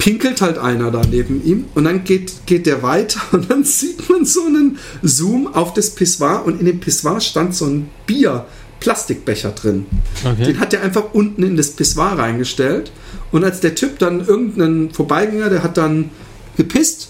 pinkelt 0.05 0.43
halt 0.43 0.59
einer 0.59 0.91
da 0.91 1.01
neben 1.11 1.43
ihm 1.43 1.65
und 1.75 1.85
dann 1.85 2.05
geht, 2.05 2.45
geht 2.45 2.67
der 2.67 2.83
weiter 2.83 3.21
und 3.33 3.51
dann 3.51 3.65
sieht 3.65 4.07
man 4.11 4.27
so 4.27 4.45
einen 4.45 4.79
Zoom 5.03 5.47
auf 5.47 5.73
das 5.73 5.95
Pissoir 5.95 6.45
und 6.45 6.61
in 6.61 6.67
dem 6.67 6.79
Pissoir 6.79 7.21
stand 7.23 7.55
so 7.55 7.65
ein 7.65 7.89
Bier. 8.07 8.45
Plastikbecher 8.81 9.53
drin. 9.53 9.87
Okay. 10.23 10.45
Den 10.45 10.61
hat 10.61 10.75
er 10.75 10.83
einfach 10.83 11.15
unten 11.15 11.43
in 11.43 11.57
das 11.57 11.71
Pissoir 11.71 12.19
reingestellt. 12.19 12.93
Und 13.33 13.43
als 13.43 13.61
der 13.61 13.75
Typ 13.75 13.99
dann 13.99 14.27
irgendeinen 14.27 14.91
Vorbeigänger, 14.91 15.49
der 15.49 15.63
hat 15.63 15.79
dann 15.79 16.11
gepisst, 16.59 17.09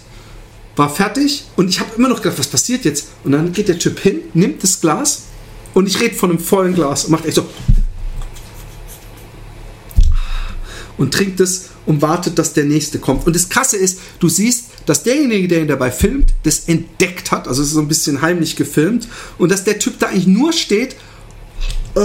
war 0.76 0.88
fertig 0.88 1.46
und 1.56 1.68
ich 1.70 1.80
habe 1.80 1.90
immer 1.96 2.08
noch 2.08 2.22
gedacht, 2.22 2.38
was 2.38 2.46
passiert 2.46 2.84
jetzt? 2.84 3.08
Und 3.24 3.32
dann 3.32 3.52
geht 3.52 3.66
der 3.66 3.80
Typ 3.80 3.98
hin, 3.98 4.20
nimmt 4.34 4.62
das 4.62 4.80
Glas 4.80 5.24
und 5.72 5.88
ich 5.88 6.00
rede 6.00 6.14
von 6.14 6.30
einem 6.30 6.38
vollen 6.38 6.74
Glas 6.74 7.06
und 7.06 7.10
macht 7.10 7.26
echt 7.26 7.34
so 7.34 7.46
und 10.96 11.12
trinkt 11.12 11.40
es 11.40 11.70
und 11.86 12.02
wartet, 12.02 12.38
dass 12.38 12.52
der 12.52 12.64
nächste 12.64 12.98
kommt. 12.98 13.26
Und 13.26 13.34
das 13.34 13.48
Krasse 13.48 13.76
ist, 13.76 13.98
du 14.20 14.28
siehst, 14.28 14.66
dass 14.86 15.02
derjenige, 15.02 15.48
der 15.48 15.60
ihn 15.60 15.68
dabei 15.68 15.90
filmt, 15.90 16.30
das 16.44 16.60
entdeckt 16.68 17.30
hat, 17.30 17.48
also 17.48 17.62
es 17.62 17.68
ist 17.68 17.74
so 17.74 17.80
ein 17.80 17.88
bisschen 17.88 18.22
heimlich 18.22 18.56
gefilmt, 18.56 19.08
und 19.38 19.50
dass 19.50 19.64
der 19.64 19.78
Typ 19.78 19.98
da 19.98 20.08
eigentlich 20.08 20.26
nur 20.26 20.52
steht, 20.52 20.96
äh, 21.96 22.00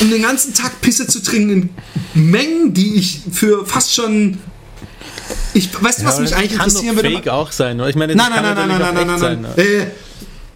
um 0.00 0.10
den 0.10 0.22
ganzen 0.22 0.54
Tag 0.54 0.80
Pisse 0.80 1.06
zu 1.06 1.22
trinken 1.22 1.70
in 2.14 2.30
Mengen, 2.30 2.72
die 2.74 2.94
ich 2.96 3.20
für 3.32 3.66
fast 3.66 3.94
schon 3.94 4.38
Ich, 5.54 5.70
weißt 5.82 6.00
du, 6.00 6.04
was 6.04 6.14
Ja, 6.16 6.20
mich 6.20 6.30
das 6.30 6.38
eigentlich 6.38 6.56
kann 6.58 6.68
interessieren 6.68 6.96
würde? 6.96 7.10
Fake 7.10 7.28
auch 7.28 7.50
sein. 7.52 7.80
oder? 7.80 7.88
Ich 7.90 7.96
meine, 7.96 8.14
Nein, 8.14 8.30
das 8.30 8.42
nein, 8.42 8.54
kann 8.54 8.68
nein, 8.68 8.68
nein, 8.68 8.78
natürlich 8.78 9.20
nein, 9.20 9.20
nein, 9.20 9.42
nein, 9.56 9.56
nein. 9.56 9.90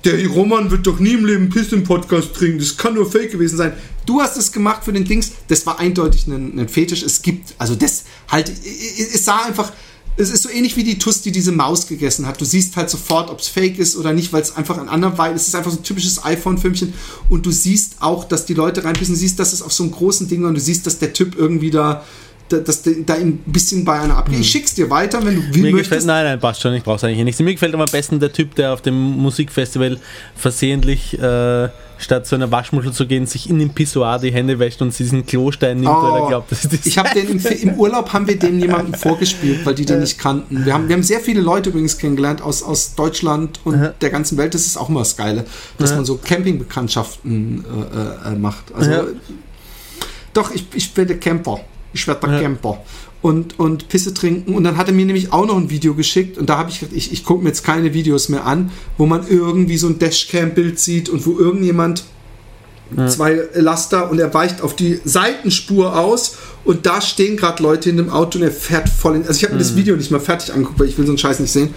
Der 0.05 0.27
Roman 0.27 0.71
wird 0.71 0.87
doch 0.87 0.99
nie 0.99 1.13
im 1.13 1.25
Leben 1.25 1.49
Piss 1.49 1.73
im 1.73 1.85
Podcast 1.85 2.35
trinken. 2.35 2.59
Das 2.59 2.77
kann 2.77 2.95
nur 2.95 3.11
Fake 3.11 3.31
gewesen 3.31 3.57
sein. 3.57 3.73
Du 4.05 4.21
hast 4.21 4.37
es 4.37 4.51
gemacht 4.51 4.85
für 4.85 4.93
den 4.93 5.05
Dings. 5.05 5.33
Das 5.49 5.65
war 5.65 5.79
eindeutig 5.79 6.27
ein, 6.27 6.59
ein 6.59 6.69
Fetisch. 6.69 7.03
Es 7.03 7.23
gibt, 7.23 7.55
also 7.59 7.77
das 7.77 8.05
halt, 8.29 8.51
es 8.51 9.25
sah 9.25 9.45
einfach, 9.45 9.73
es 10.17 10.31
ist 10.31 10.43
so 10.43 10.51
ähnlich 10.51 10.77
wie 10.77 10.85
die 10.85 10.99
Tuss, 10.99 11.23
die 11.23 11.33
diese 11.33 11.53
Maus 11.53 11.87
gegessen 11.87 12.27
hat. 12.27 12.41
Du 12.41 12.45
siehst 12.45 12.77
halt 12.77 12.91
sofort, 12.91 13.31
ob 13.31 13.41
es 13.41 13.49
fake 13.49 13.79
ist 13.79 13.97
oder 13.97 14.13
nicht, 14.13 14.33
weil 14.33 14.43
es 14.43 14.57
einfach 14.57 14.77
an 14.77 14.89
anderen 14.89 15.17
Weise, 15.17 15.37
es 15.37 15.49
ist 15.49 15.55
einfach 15.55 15.71
so 15.71 15.79
ein 15.79 15.85
typisches 15.85 16.25
iPhone-Filmchen. 16.25 16.93
Und 17.31 17.47
du 17.47 17.51
siehst 17.51 17.97
auch, 18.01 18.25
dass 18.25 18.45
die 18.45 18.55
Leute 18.55 18.85
reinpissen. 18.85 19.15
Du 19.15 19.21
siehst, 19.21 19.39
dass 19.39 19.53
es 19.53 19.63
auf 19.63 19.73
so 19.73 19.85
einem 19.85 19.93
großen 19.93 20.29
Ding 20.29 20.45
und 20.45 20.55
du 20.55 20.61
siehst, 20.61 20.87
dass 20.87 20.99
der 20.99 21.13
Typ 21.13 21.37
irgendwie 21.39 21.71
da, 21.71 22.05
da- 22.53 22.59
dass 22.59 22.83
der, 22.83 22.95
da 23.07 23.15
ein 23.15 23.39
bisschen 23.47 23.85
bei 23.85 23.99
einer 24.01 24.17
abgeht. 24.17 24.41
Ich 24.41 24.51
schick's 24.51 24.75
dir 24.75 24.89
weiter, 24.91 25.25
wenn 25.25 25.35
du 25.37 25.41
will, 25.43 25.63
Mir 25.63 25.71
gefällt, 25.73 25.75
möchtest. 25.91 26.07
nein, 26.07 26.25
nein, 26.25 26.41
passt 26.41 26.61
schon, 26.61 26.75
ich 26.75 26.83
brauch's 26.83 27.03
eigentlich 27.05 27.25
nicht. 27.25 27.41
Mir 27.41 27.53
gefällt 27.53 27.75
aber 27.75 27.85
am 27.85 27.91
besten 27.91 28.21
der 28.21 28.33
Typ, 28.33 28.55
der 28.55 28.73
auf 28.73 28.83
dem 28.83 28.95
Musikfestival 28.95 29.99
versehentlich 30.37 31.19
äh, 31.21 31.69
statt 31.99 32.27
zu 32.27 32.35
einer 32.35 32.51
Waschmuschel 32.51 32.93
zu 32.93 33.07
gehen, 33.07 33.27
sich 33.27 33.49
in 33.49 33.61
den 33.61 33.71
Pissoir 33.71 34.19
die 34.19 34.33
Hände 34.33 34.59
wäscht 34.59 34.83
und 34.83 34.97
diesen 34.99 35.25
Klostein 35.25 35.77
nimmt, 35.81 35.87
weil 35.95 36.15
er 36.19 36.25
Oh, 36.25 36.29
glaubt, 36.29 36.51
das 36.51 36.65
ist 36.65 36.73
das 36.73 36.87
ich 36.87 36.99
habe 36.99 37.11
den 37.15 37.29
im, 37.29 37.39
im 37.71 37.75
Urlaub 37.75 38.13
haben 38.13 38.27
wir 38.27 38.37
dem 38.37 38.59
jemanden 38.59 38.95
vorgespielt, 38.95 39.65
weil 39.65 39.75
die 39.77 39.85
den 39.85 40.01
nicht 40.01 40.19
kannten. 40.19 40.65
Wir 40.65 40.75
haben, 40.75 40.89
wir 40.89 40.97
haben 40.97 41.05
sehr 41.05 41.21
viele 41.21 41.41
Leute 41.41 41.71
übrigens 41.71 41.97
kennengelernt 41.99 42.43
aus, 42.43 42.63
aus 42.65 42.97
Deutschland 42.97 43.61
und 43.65 43.93
der 44.01 44.11
ganzen 44.11 44.37
Welt. 44.37 44.53
Das 44.55 44.67
ist 44.67 44.77
auch 44.77 44.89
immer 44.89 45.01
das 45.01 45.17
Geile, 45.17 45.45
dass 45.79 45.95
man 45.95 46.05
so 46.05 46.17
Campingbekanntschaften 46.17 47.65
äh, 48.25 48.31
äh, 48.33 48.35
macht. 48.37 48.75
Also 48.75 48.91
Ja. 48.91 49.05
doch, 50.35 50.53
ich, 50.53 50.67
ich 50.75 50.97
werde 50.97 51.17
Camper. 51.19 51.61
Ich 51.93 52.07
werde 52.07 52.27
der 52.27 52.37
Ja. 52.37 52.43
Camper. 52.43 52.79
Und, 53.21 53.59
und 53.61 53.89
Pisse 53.89 54.13
trinken. 54.15 54.55
Und 54.55 54.65
dann 54.65 54.77
hat 54.77 54.89
er 54.89 54.95
mir 54.95 55.07
nämlich 55.07 55.33
auch 55.33 55.47
noch 55.47 55.57
ein 55.57 55.71
Video 55.71 55.95
geschickt. 55.95 56.39
Und 56.39 56.51
da 56.51 56.59
habe 56.59 56.71
ich 56.71 56.81
gedacht, 56.81 56.97
ich, 56.97 57.13
ich 57.13 57.25
gucke 57.25 57.43
mir 57.43 57.51
jetzt 57.51 57.63
keine 57.63 57.95
Videos 57.95 58.29
mehr 58.29 58.47
an, 58.47 58.71
wo 58.99 59.07
man 59.07 59.27
irgendwie 59.29 59.77
so 59.77 59.87
ein 59.87 59.99
Dashcam-Bild 59.99 60.79
sieht 60.81 61.09
und 61.09 61.25
wo 61.27 61.39
irgendjemand 61.39 62.05
zwei 63.09 63.41
Laster 63.55 64.11
und 64.11 64.19
er 64.19 64.35
weicht 64.35 64.61
auf 64.61 64.77
die 64.77 65.01
Seitenspur 65.05 65.99
aus 65.99 66.37
und 66.65 66.85
da 66.87 67.01
stehen 67.01 67.37
gerade 67.37 67.63
Leute 67.63 67.91
in 67.91 67.97
dem 67.97 68.11
Auto 68.11 68.39
und 68.39 68.45
er 68.45 68.51
fährt 68.51 68.89
voll 68.89 69.17
in. 69.17 69.23
Also 69.23 69.39
ich 69.39 69.45
habe 69.45 69.55
mir 69.55 69.61
das 69.61 69.77
Video 69.77 69.97
nicht 69.97 70.11
mal 70.11 70.21
fertig 70.21 70.53
angeguckt, 70.53 70.79
weil 70.79 70.89
ich 70.89 70.99
will 70.99 71.07
so 71.07 71.13
einen 71.13 71.19
Scheiß 71.19 71.41
nicht 71.41 71.51
sehen. 71.51 71.71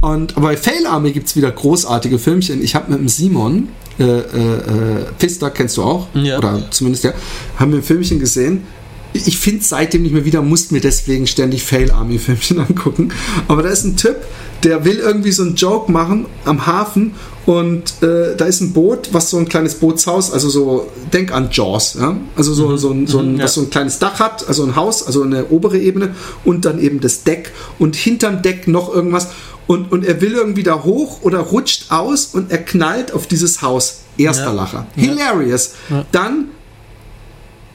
Und 0.00 0.36
aber 0.36 0.48
bei 0.48 0.56
Fail 0.56 0.86
Army 0.86 1.12
gibt 1.12 1.28
es 1.28 1.36
wieder 1.36 1.50
großartige 1.50 2.18
Filmchen. 2.18 2.62
Ich 2.62 2.74
habe 2.74 2.90
mit 2.90 3.00
dem 3.00 3.08
Simon 3.08 3.68
äh, 3.98 4.04
äh, 4.04 4.18
äh, 4.18 5.04
Pfister, 5.18 5.50
kennst 5.50 5.76
du 5.76 5.82
auch? 5.82 6.08
Ja. 6.14 6.38
Oder 6.38 6.62
zumindest 6.70 7.04
ja, 7.04 7.12
haben 7.58 7.72
wir 7.72 7.78
ein 7.78 7.82
Filmchen 7.82 8.18
gesehen. 8.20 8.64
Ich 9.12 9.38
finde 9.38 9.64
seitdem 9.64 10.02
nicht 10.02 10.12
mehr 10.12 10.24
wieder, 10.24 10.40
muss 10.40 10.70
mir 10.70 10.80
deswegen 10.80 11.26
ständig 11.26 11.64
Fail 11.64 11.90
Army 11.90 12.18
Filmchen 12.18 12.60
angucken. 12.68 13.12
Aber 13.48 13.62
da 13.62 13.68
ist 13.68 13.84
ein 13.84 13.96
Typ, 13.96 14.16
der 14.62 14.84
will 14.84 14.98
irgendwie 14.98 15.32
so 15.32 15.42
einen 15.42 15.56
Joke 15.56 15.90
machen 15.90 16.26
am 16.44 16.66
Hafen 16.66 17.14
und 17.46 18.02
äh, 18.02 18.36
da 18.36 18.44
ist 18.44 18.60
ein 18.60 18.72
Boot, 18.72 19.08
was 19.12 19.30
so 19.30 19.38
ein 19.38 19.48
kleines 19.48 19.74
Bootshaus, 19.76 20.30
also 20.32 20.48
so, 20.50 20.90
denk 21.12 21.32
an 21.32 21.48
Jaws, 21.50 21.96
ja? 21.98 22.16
also 22.36 22.52
so, 22.54 22.76
so, 22.76 22.90
ein, 22.90 23.06
so, 23.06 23.18
ein, 23.20 23.32
Mhm, 23.32 23.38
ja. 23.38 23.44
was 23.44 23.54
so 23.54 23.62
ein 23.62 23.70
kleines 23.70 23.98
Dach 23.98 24.20
hat, 24.20 24.46
also 24.46 24.62
ein 24.62 24.76
Haus, 24.76 25.04
also 25.06 25.22
eine 25.22 25.46
obere 25.46 25.78
Ebene 25.78 26.14
und 26.44 26.64
dann 26.66 26.78
eben 26.78 27.00
das 27.00 27.24
Deck 27.24 27.50
und 27.78 27.96
hinterm 27.96 28.42
Deck 28.42 28.68
noch 28.68 28.94
irgendwas 28.94 29.28
und, 29.66 29.90
und 29.90 30.04
er 30.04 30.20
will 30.20 30.32
irgendwie 30.32 30.62
da 30.62 30.84
hoch 30.84 31.22
oder 31.22 31.38
rutscht 31.40 31.90
aus 31.90 32.26
und 32.26 32.50
er 32.52 32.58
knallt 32.58 33.12
auf 33.12 33.26
dieses 33.26 33.62
Haus. 33.62 34.00
Erster 34.18 34.46
Ja. 34.46 34.52
Lacher. 34.52 34.86
Hilarious. 34.96 35.70
Dann 36.12 36.46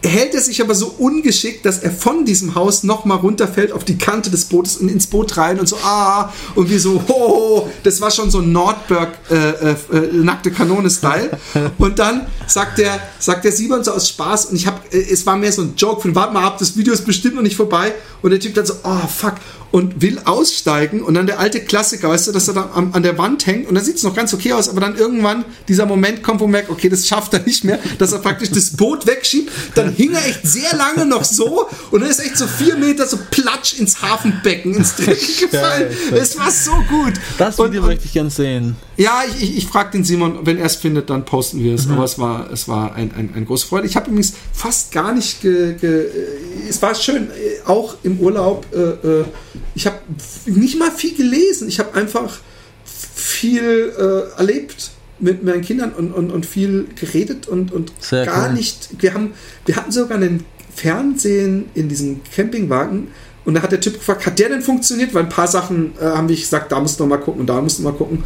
hält 0.07 0.34
er 0.34 0.41
sich 0.41 0.61
aber 0.61 0.76
so 0.76 0.88
ungeschickt, 0.98 1.65
dass 1.65 1.80
er 1.80 1.91
von 1.91 2.26
diesem 2.26 2.56
Haus 2.56 2.84
nochmal 2.84 3.18
runterfällt 3.18 3.72
auf 3.72 3.84
die 3.84 3.98
Kante 3.98 4.30
des 4.30 4.45
Bootes 4.45 4.77
und 4.77 4.90
ins 4.90 5.07
Boot 5.07 5.38
rein 5.38 5.60
und 5.60 5.68
so, 5.68 5.77
ah, 5.84 6.34
und 6.56 6.69
wir 6.69 6.80
so, 6.80 7.02
ho, 7.07 7.69
das 7.84 8.02
war 8.02 8.11
schon 8.11 8.30
so 8.30 8.41
Nordberg 8.41 9.18
äh, 9.30 9.36
äh, 9.36 9.76
äh, 9.94 10.14
nackte 10.14 10.52
Kanone-Style. 10.52 11.38
und 11.77 11.99
dann 11.99 12.27
sagt 12.48 12.77
der, 12.77 12.99
sagt 13.19 13.45
der 13.45 13.52
Simon 13.52 13.84
so 13.84 13.91
aus 13.91 14.10
Spaß 14.10 14.48
und 14.48 14.56
ich 14.56 14.68
habe, 14.68 14.80
äh, 14.91 15.11
es 15.11 15.26
war 15.26 15.38
mehr 15.38 15.52
so 15.52 15.61
ein 15.61 15.73
Joke 15.77 16.02
von, 16.02 16.15
warte 16.15 16.34
mal 16.34 16.44
ab, 16.44 16.57
das 16.60 16.77
Video 16.77 16.94
ist 16.94 17.06
bestimmt 17.06 17.36
noch 17.36 17.41
nicht 17.41 17.56
vorbei. 17.56 17.94
Und 18.22 18.32
der 18.32 18.40
Typ 18.40 18.56
dann 18.56 18.65
so, 18.65 18.73
oh, 18.84 19.07
fuck, 19.07 19.36
und 19.76 20.02
will 20.02 20.19
aussteigen 20.23 21.02
und 21.02 21.15
dann 21.15 21.27
der 21.27 21.38
alte 21.38 21.60
Klassiker, 21.60 22.07
weißt 22.07 22.27
du, 22.27 22.32
dass 22.32 22.48
er 22.48 22.53
da 22.53 22.69
an, 22.73 22.91
an 22.94 23.03
der 23.03 23.18
Wand 23.18 23.45
hängt 23.45 23.68
und 23.68 23.76
dann 23.76 23.84
sieht 23.84 23.98
es 23.98 24.03
noch 24.03 24.15
ganz 24.15 24.34
okay 24.34 24.53
aus, 24.53 24.69
aber 24.69 24.80
dann 24.80 24.95
irgendwann 24.95 25.44
dieser 25.68 25.86
Moment 25.86 26.23
kommt, 26.23 26.40
wo 26.40 26.45
man 26.45 26.53
merkt, 26.53 26.69
okay, 26.69 26.88
das 26.88 27.06
schafft 27.06 27.34
er 27.34 27.41
nicht 27.41 27.65
mehr, 27.65 27.77
dass 27.98 28.14
er 28.14 28.19
praktisch 28.19 28.52
das 28.52 28.72
Boot 28.77 29.06
wegschiebt, 29.06 29.52
dann 29.76 29.94
hing 29.95 30.13
er 30.13 30.26
echt 30.26 30.41
sehr 30.45 30.76
lange 30.76 31.05
noch 31.05 31.23
so 31.23 31.67
und 31.91 32.01
dann 32.01 32.09
ist 32.09 32.19
echt 32.19 32.38
so 32.38 32.45
vier 32.47 32.76
Meter 32.76 33.05
so 33.07 33.17
platsch 33.31 33.80
ins 33.80 34.01
Hafenbecken, 34.01 34.73
ins 34.76 34.95
Dreck 34.97 35.19
gefallen. 35.39 35.95
Es 36.13 36.38
war 36.38 36.51
so 36.51 36.72
gut. 36.89 37.13
Das 37.38 37.57
Video 37.57 37.81
und- 37.81 37.88
möchte 37.88 38.05
ich 38.05 38.13
gern 38.13 38.30
sehen. 38.30 38.76
ja, 38.97 39.23
ich, 39.27 39.43
ich, 39.43 39.57
ich 39.57 39.67
frage 39.67 39.91
den 39.91 40.03
Simon, 40.03 40.45
wenn 40.45 40.57
er 40.57 40.65
es 40.65 40.76
findet, 40.76 41.09
dann 41.09 41.26
posten 41.26 41.63
wir 41.63 41.76
es. 41.76 41.89
Aber 41.89 42.03
es 42.03 42.17
war, 42.19 42.49
es 42.51 42.67
war 42.67 42.93
ein, 42.95 43.11
ein, 43.15 43.31
eine 43.35 43.45
große 43.45 43.67
Freude. 43.67 43.88
Ich 43.88 43.95
habe 43.95 44.07
übrigens 44.09 44.34
fast 44.53 44.91
gar 44.91 45.13
nicht 45.13 45.41
ge, 45.41 45.73
ge, 45.76 46.01
äh, 46.05 46.09
es 46.69 46.81
war 46.81 46.93
schön, 46.95 47.30
äh, 47.31 47.67
auch 47.67 47.95
im 48.03 48.19
Urlaub, 48.19 48.65
äh, 48.73 48.80
äh, 49.22 49.26
ich 49.76 49.85
habe 49.85 49.97
nicht 50.45 50.77
mal 50.77 50.91
viel 50.91 51.15
gelesen. 51.15 51.67
Ich 51.67 51.80
habe 51.80 51.93
einfach 51.95 52.38
viel 52.84 53.93
äh, 53.97 54.38
erlebt 54.39 54.91
mit 55.19 55.43
meinen 55.43 55.61
Kindern 55.61 55.91
und, 55.93 56.11
und, 56.11 56.31
und 56.31 56.45
viel 56.45 56.87
geredet 56.99 57.47
und, 57.47 57.71
und 57.71 57.91
Sehr 57.99 58.25
gar 58.25 58.47
cool. 58.49 58.53
nicht. 58.55 58.89
Wir, 58.99 59.13
haben, 59.13 59.31
wir 59.65 59.75
hatten 59.77 59.91
sogar 59.91 60.17
einen 60.17 60.43
Fernsehen 60.75 61.65
in 61.73 61.87
diesem 61.89 62.19
Campingwagen 62.35 63.07
und 63.45 63.53
da 63.53 63.61
hat 63.61 63.71
der 63.71 63.79
Typ 63.79 63.93
gefragt, 63.93 64.25
hat 64.25 64.39
der 64.39 64.49
denn 64.49 64.61
funktioniert? 64.61 65.13
Weil 65.13 65.23
ein 65.23 65.29
paar 65.29 65.47
Sachen 65.47 65.93
äh, 66.01 66.03
haben 66.05 66.27
wir 66.27 66.35
gesagt, 66.35 66.71
da 66.71 66.79
musst 66.79 66.99
du 66.99 67.05
mal 67.05 67.17
gucken 67.17 67.41
und 67.41 67.47
da 67.47 67.61
musst 67.61 67.79
du 67.79 67.83
mal 67.83 67.93
gucken. 67.93 68.23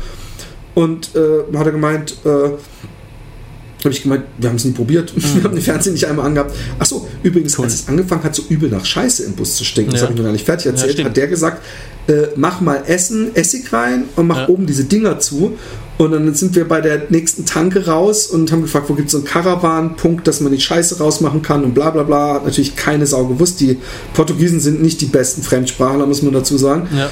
Und 0.76 1.12
äh, 1.16 1.56
hat 1.58 1.66
er 1.66 1.72
gemeint, 1.74 2.16
äh, 2.26 2.30
habe 2.30 3.92
ich 3.92 4.02
gemeint, 4.04 4.24
wir 4.38 4.50
haben 4.50 4.56
es 4.58 4.66
nie 4.66 4.72
probiert. 4.72 5.14
Wir 5.36 5.44
haben 5.44 5.56
den 5.56 5.62
Fernseher 5.64 5.94
nicht 5.94 6.06
einmal 6.06 6.26
angehabt. 6.26 6.54
Achso, 6.80 7.08
übrigens, 7.24 7.58
als 7.60 7.74
es 7.76 7.88
angefangen 7.88 8.24
hat, 8.24 8.36
so 8.36 8.44
übel 8.50 8.70
nach 8.70 8.84
Scheiße 8.84 9.24
im 9.24 9.34
Bus 9.34 9.56
zu 9.56 9.64
stinken, 9.64 9.92
das 9.92 10.02
Ja. 10.02 10.08
habe 10.08 10.14
ich 10.14 10.18
noch 10.20 10.26
gar 10.26 10.34
nicht 10.34 10.46
fertig 10.46 10.66
erzählt, 10.68 10.94
stimmt. 10.94 11.10
hat 11.10 11.18
der 11.18 11.28
gesagt, 11.28 11.62
äh, 12.08 12.28
mach 12.36 12.60
mal 12.62 12.84
Essen, 12.88 13.34
Essig 13.36 13.72
rein 13.72 14.06
und 14.18 14.28
mach 14.28 14.38
Ja. 14.38 14.50
oben 14.50 14.66
diese 14.66 14.84
Dinger 14.86 15.20
zu. 15.20 15.58
Und 16.00 16.14
dann 16.14 16.34
sind 16.34 16.56
wir 16.56 16.66
bei 16.66 16.80
der 16.80 17.08
nächsten 17.10 17.46
Tanke 17.46 17.86
raus 17.86 18.28
und 18.28 18.54
haben 18.54 18.62
gefragt, 18.62 18.90
wo 18.90 18.94
gibt 18.94 19.08
es 19.08 19.12
so 19.12 19.18
einen 19.18 19.28
Caravan-Punkt, 19.28 20.26
dass 20.30 20.40
man 20.40 20.54
die 20.54 20.62
Scheiße 20.62 20.98
rausmachen 20.98 21.42
kann 21.42 21.66
und 21.66 21.74
bla 21.74 21.90
bla 21.90 22.04
bla. 22.04 22.36
Hat 22.36 22.46
natürlich 22.46 22.78
keine 22.78 23.06
Sau 23.06 23.26
gewusst. 23.26 23.60
Die 23.60 23.78
Portugiesen 24.14 24.62
sind 24.62 24.82
nicht 24.82 25.02
die 25.02 25.08
besten 25.08 25.44
Fremdsprachler, 25.44 26.06
muss 26.06 26.22
man 26.22 26.32
dazu 26.32 26.58
sagen. 26.58 26.88
Ja. 26.96 27.10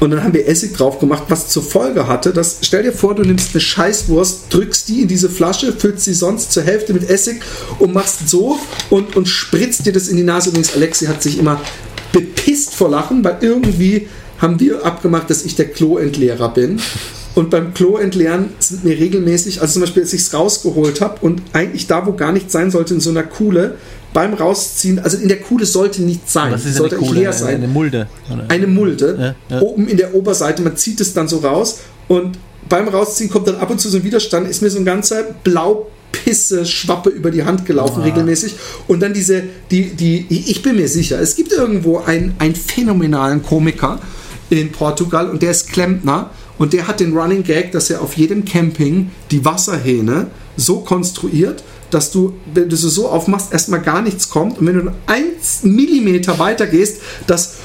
Und 0.00 0.12
dann 0.12 0.24
haben 0.24 0.32
wir 0.32 0.48
Essig 0.48 0.72
drauf 0.72 0.98
gemacht, 0.98 1.24
was 1.28 1.48
zur 1.48 1.62
Folge 1.62 2.08
hatte, 2.08 2.32
dass, 2.32 2.60
stell 2.62 2.84
dir 2.84 2.92
vor, 2.92 3.14
du 3.14 3.22
nimmst 3.22 3.50
eine 3.52 3.60
Scheißwurst, 3.60 4.44
drückst 4.48 4.88
die 4.88 5.02
in 5.02 5.08
diese 5.08 5.28
Flasche, 5.28 5.74
füllst 5.74 6.06
sie 6.06 6.14
sonst 6.14 6.52
zur 6.52 6.62
Hälfte 6.62 6.94
mit 6.94 7.10
Essig 7.10 7.42
und 7.78 7.92
machst 7.92 8.30
so 8.30 8.58
und, 8.88 9.14
und 9.14 9.28
spritzt 9.28 9.84
dir 9.84 9.92
das 9.92 10.08
in 10.08 10.16
die 10.16 10.22
Nase. 10.22 10.48
Übrigens, 10.48 10.74
Alexi 10.74 11.04
hat 11.04 11.22
sich 11.22 11.38
immer 11.38 11.60
bepisst 12.12 12.74
vor 12.76 12.88
Lachen, 12.88 13.22
weil 13.22 13.36
irgendwie 13.42 14.08
haben 14.38 14.58
wir 14.58 14.86
abgemacht, 14.86 15.28
dass 15.28 15.44
ich 15.44 15.54
der 15.54 15.68
Kloentleerer 15.68 16.48
bin. 16.48 16.80
Und 17.36 17.50
beim 17.50 17.74
Klo 17.74 17.98
entleeren 17.98 18.48
sind 18.60 18.82
mir 18.82 18.98
regelmäßig, 18.98 19.60
also 19.60 19.74
zum 19.74 19.82
Beispiel, 19.82 20.04
als 20.04 20.12
ich 20.14 20.22
es 20.22 20.32
rausgeholt 20.32 21.02
habe 21.02 21.18
und 21.20 21.42
eigentlich 21.52 21.86
da, 21.86 22.06
wo 22.06 22.12
gar 22.12 22.32
nichts 22.32 22.50
sein 22.50 22.70
sollte, 22.70 22.94
in 22.94 23.00
so 23.00 23.10
einer 23.10 23.24
Kuhle, 23.24 23.74
beim 24.14 24.32
Rausziehen, 24.32 24.98
also 24.98 25.18
in 25.18 25.28
der 25.28 25.40
Kuhle 25.40 25.66
sollte 25.66 26.00
nichts 26.00 26.32
sein. 26.32 26.50
Was 26.50 26.64
ist 26.64 26.76
sollte 26.76 26.96
coole? 26.96 27.20
leer 27.20 27.34
sein 27.34 27.56
eine 27.56 27.68
Mulde. 27.68 28.08
oder? 28.32 28.46
eine 28.48 28.66
Mulde 28.66 29.34
Ja, 29.50 29.56
ja. 29.56 29.62
oben 29.62 29.86
in 29.86 29.98
der 29.98 30.14
Oberseite. 30.14 30.62
Man 30.62 30.78
zieht 30.78 30.98
es 31.02 31.12
dann 31.12 31.28
so 31.28 31.40
raus 31.40 31.80
und 32.08 32.38
beim 32.70 32.88
Rausziehen 32.88 33.28
kommt 33.28 33.48
dann 33.48 33.56
ab 33.56 33.68
und 33.68 33.82
zu 33.82 33.90
so 33.90 33.98
ein 33.98 34.04
Widerstand. 34.04 34.48
Ist 34.48 34.62
mir 34.62 34.70
so 34.70 34.78
ein 34.78 34.86
ganzer 34.86 35.22
Blaupisse 35.44 36.64
Schwappe 36.64 37.10
über 37.10 37.30
die 37.30 37.44
Hand 37.44 37.66
gelaufen 37.66 38.02
regelmäßig 38.02 38.54
und 38.88 39.00
dann 39.00 39.12
diese 39.12 39.42
die 39.70 39.90
die 39.90 40.24
ich 40.30 40.62
bin 40.62 40.76
mir 40.76 40.88
sicher, 40.88 41.20
es 41.20 41.36
gibt 41.36 41.52
irgendwo 41.52 41.98
einen 41.98 42.34
einen 42.38 42.54
phänomenalen 42.54 43.42
Komiker 43.42 43.98
in 44.48 44.72
Portugal 44.72 45.28
und 45.28 45.42
der 45.42 45.50
ist 45.50 45.70
Klempner 45.70 46.30
und 46.58 46.72
der 46.72 46.88
hat 46.88 47.00
den 47.00 47.16
Running 47.16 47.42
Gag, 47.42 47.72
dass 47.72 47.90
er 47.90 48.02
auf 48.02 48.16
jedem 48.16 48.44
Camping 48.44 49.10
die 49.30 49.44
Wasserhähne 49.44 50.28
so 50.56 50.80
konstruiert, 50.80 51.62
dass 51.90 52.10
du, 52.10 52.34
wenn 52.52 52.68
du 52.68 52.76
sie 52.76 52.90
so 52.90 53.08
aufmachst, 53.08 53.52
erstmal 53.52 53.80
gar 53.80 54.02
nichts 54.02 54.28
kommt 54.28 54.58
und 54.58 54.66
wenn 54.66 54.84
du 54.84 54.92
eins 55.06 55.62
Millimeter 55.62 56.38
weiter 56.38 56.66
gehst, 56.66 57.00
dass 57.26 57.56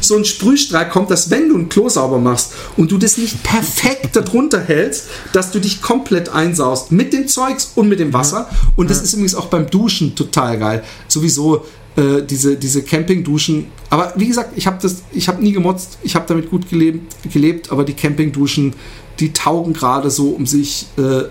so 0.00 0.16
ein 0.16 0.24
Sprühstrahl 0.24 0.88
kommt, 0.88 1.10
dass 1.10 1.30
wenn 1.30 1.48
du 1.48 1.56
ein 1.56 1.68
Klo 1.68 1.88
sauber 1.88 2.18
machst 2.18 2.52
und 2.76 2.90
du 2.90 2.98
das 2.98 3.18
nicht 3.18 3.42
perfekt 3.42 4.16
darunter 4.16 4.60
hältst, 4.60 5.08
dass 5.32 5.50
du 5.50 5.58
dich 5.58 5.82
komplett 5.82 6.28
einsaust 6.28 6.92
mit 6.92 7.12
dem 7.12 7.28
Zeugs 7.28 7.72
und 7.74 7.88
mit 7.88 8.00
dem 8.00 8.12
Wasser. 8.12 8.48
Und 8.76 8.90
das 8.90 9.02
ist 9.02 9.12
übrigens 9.12 9.34
auch 9.34 9.46
beim 9.46 9.68
Duschen 9.68 10.14
total 10.14 10.58
geil. 10.58 10.84
Sowieso 11.08 11.64
äh, 11.98 12.22
diese, 12.22 12.56
diese 12.56 12.82
Campingduschen. 12.82 13.66
Aber 13.90 14.12
wie 14.16 14.28
gesagt, 14.28 14.52
ich 14.56 14.66
habe 14.68 14.78
das, 14.80 15.02
ich 15.12 15.26
habe 15.26 15.42
nie 15.42 15.52
gemotzt, 15.52 15.98
ich 16.04 16.14
habe 16.14 16.26
damit 16.28 16.48
gut 16.48 16.70
gelebt, 16.70 17.16
gelebt, 17.32 17.72
aber 17.72 17.82
die 17.82 17.94
Campingduschen, 17.94 18.74
die 19.18 19.32
taugen 19.32 19.72
gerade 19.72 20.10
so, 20.10 20.28
um 20.28 20.46
sich 20.46 20.86
äh, 20.96 21.24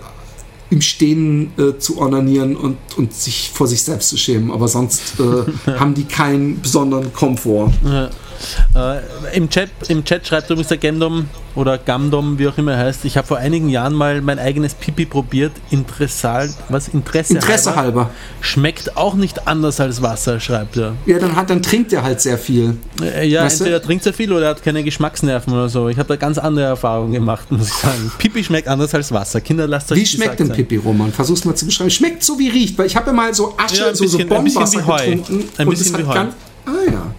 im 0.70 0.82
Stehen 0.82 1.52
äh, 1.56 1.78
zu 1.78 1.98
ornanieren 1.98 2.54
und, 2.54 2.76
und 2.98 3.14
sich 3.14 3.50
vor 3.54 3.66
sich 3.66 3.82
selbst 3.82 4.10
zu 4.10 4.18
schämen. 4.18 4.50
Aber 4.50 4.68
sonst 4.68 5.14
äh, 5.18 5.70
haben 5.78 5.94
die 5.94 6.04
keinen 6.04 6.60
besonderen 6.60 7.14
Komfort. 7.14 7.72
Ja. 7.84 8.10
Äh, 8.74 9.36
im, 9.36 9.48
Chat, 9.50 9.70
Im 9.88 10.04
Chat 10.04 10.26
schreibt 10.26 10.50
übrigens 10.50 10.68
der 10.68 10.76
Gendom 10.78 11.26
oder 11.54 11.76
Gamdom, 11.78 12.38
wie 12.38 12.46
auch 12.46 12.56
immer 12.58 12.72
er 12.72 12.78
heißt, 12.86 13.04
ich 13.04 13.16
habe 13.16 13.26
vor 13.26 13.38
einigen 13.38 13.68
Jahren 13.68 13.92
mal 13.94 14.20
mein 14.20 14.38
eigenes 14.38 14.74
Pipi 14.74 15.06
probiert. 15.06 15.52
Interessal, 15.70 16.48
was? 16.68 16.88
Interesse, 16.88 17.34
Interesse 17.34 17.74
halber. 17.74 18.10
Schmeckt 18.40 18.96
auch 18.96 19.14
nicht 19.14 19.48
anders 19.48 19.80
als 19.80 20.00
Wasser, 20.02 20.38
schreibt 20.38 20.76
er. 20.76 20.94
Ja, 21.06 21.18
dann, 21.18 21.34
hat, 21.34 21.50
dann 21.50 21.62
trinkt 21.62 21.92
er 21.92 22.02
halt 22.04 22.20
sehr 22.20 22.38
viel. 22.38 22.76
Äh, 23.02 23.26
ja, 23.26 23.44
Weißt 23.44 23.60
du? 23.60 23.64
entweder 23.64 23.82
trinkt 23.82 24.04
sehr 24.04 24.14
viel 24.14 24.32
oder 24.32 24.44
er 24.44 24.50
hat 24.50 24.62
keine 24.62 24.84
Geschmacksnerven 24.84 25.52
oder 25.52 25.68
so. 25.68 25.88
Ich 25.88 25.98
habe 25.98 26.08
da 26.08 26.16
ganz 26.16 26.38
andere 26.38 26.66
Erfahrungen 26.66 27.12
gemacht, 27.12 27.46
muss 27.50 27.66
ich 27.68 27.74
sagen. 27.74 28.12
Pipi 28.18 28.44
schmeckt 28.44 28.68
anders 28.68 28.94
als 28.94 29.10
Wasser. 29.10 29.40
Kinder, 29.40 29.66
lasst 29.66 29.90
euch 29.90 29.98
Wie 29.98 30.06
schmeckt 30.06 30.38
denn 30.38 30.48
sein. 30.48 30.56
Pipi, 30.56 30.76
Roman? 30.76 31.12
Versuch's 31.12 31.44
mal 31.44 31.54
zu 31.56 31.66
beschreiben. 31.66 31.90
Schmeckt 31.90 32.22
so 32.22 32.38
wie 32.38 32.48
riecht, 32.48 32.78
weil 32.78 32.86
ich 32.86 32.94
habe 32.94 33.06
ja 33.08 33.12
mal 33.12 33.34
so 33.34 33.54
Asche, 33.58 33.76
Ja, 33.78 33.94
so, 33.94 34.06
so 34.06 34.18
bisschen- 34.18 34.32
ein 34.32 34.44
bisschen 34.44 34.62
Bonbonwasser 34.62 34.78
wie 34.78 34.84
Heu. 35.10 35.16
getrunken. 35.16 35.48
Ein 35.58 35.68
bisschen 35.68 35.98
wie 35.98 36.04
Heu. 36.04 36.14
ganz. 36.14 36.34
Ah 36.66 36.70
ja. 36.90 37.14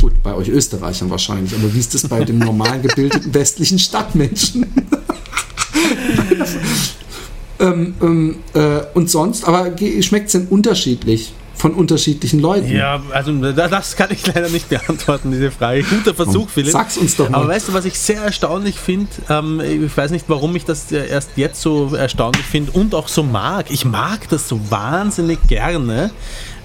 Gut, 0.00 0.22
bei 0.22 0.34
euch 0.34 0.48
Österreichern 0.48 1.10
wahrscheinlich, 1.10 1.54
aber 1.54 1.72
wie 1.74 1.78
ist 1.78 1.94
das 1.94 2.08
bei 2.08 2.24
dem 2.24 2.38
normal 2.38 2.80
gebildeten 2.80 3.34
westlichen 3.34 3.78
Stadtmenschen? 3.78 4.66
ähm, 7.60 7.94
ähm, 8.00 8.36
äh, 8.54 8.80
und 8.94 9.10
sonst, 9.10 9.44
aber 9.46 9.70
schmeckt 10.00 10.26
es 10.26 10.32
denn 10.32 10.46
unterschiedlich 10.48 11.32
von 11.54 11.74
unterschiedlichen 11.74 12.40
Leuten? 12.40 12.70
Ja, 12.74 13.02
also 13.12 13.32
da- 13.52 13.68
das 13.68 13.94
kann 13.94 14.08
ich 14.10 14.26
leider 14.26 14.48
nicht 14.48 14.70
beantworten, 14.70 15.30
diese 15.30 15.50
Frage. 15.50 15.82
Guter 15.82 16.14
Versuch, 16.14 16.48
Philipp. 16.48 16.72
Sag's 16.72 16.96
uns 16.96 17.16
doch 17.16 17.28
mal. 17.28 17.36
Aber 17.38 17.48
weißt 17.48 17.68
du, 17.68 17.74
was 17.74 17.84
ich 17.84 17.98
sehr 17.98 18.22
erstaunlich 18.22 18.76
finde? 18.76 19.10
Ähm, 19.28 19.60
ich 19.60 19.94
weiß 19.94 20.10
nicht, 20.12 20.24
warum 20.28 20.56
ich 20.56 20.64
das 20.64 20.90
äh, 20.90 21.06
erst 21.08 21.32
jetzt 21.36 21.60
so 21.60 21.94
erstaunlich 21.94 22.46
finde 22.46 22.72
und 22.72 22.94
auch 22.94 23.08
so 23.08 23.22
mag. 23.22 23.66
Ich 23.70 23.84
mag 23.84 24.26
das 24.30 24.48
so 24.48 24.58
wahnsinnig 24.70 25.38
gerne, 25.48 26.10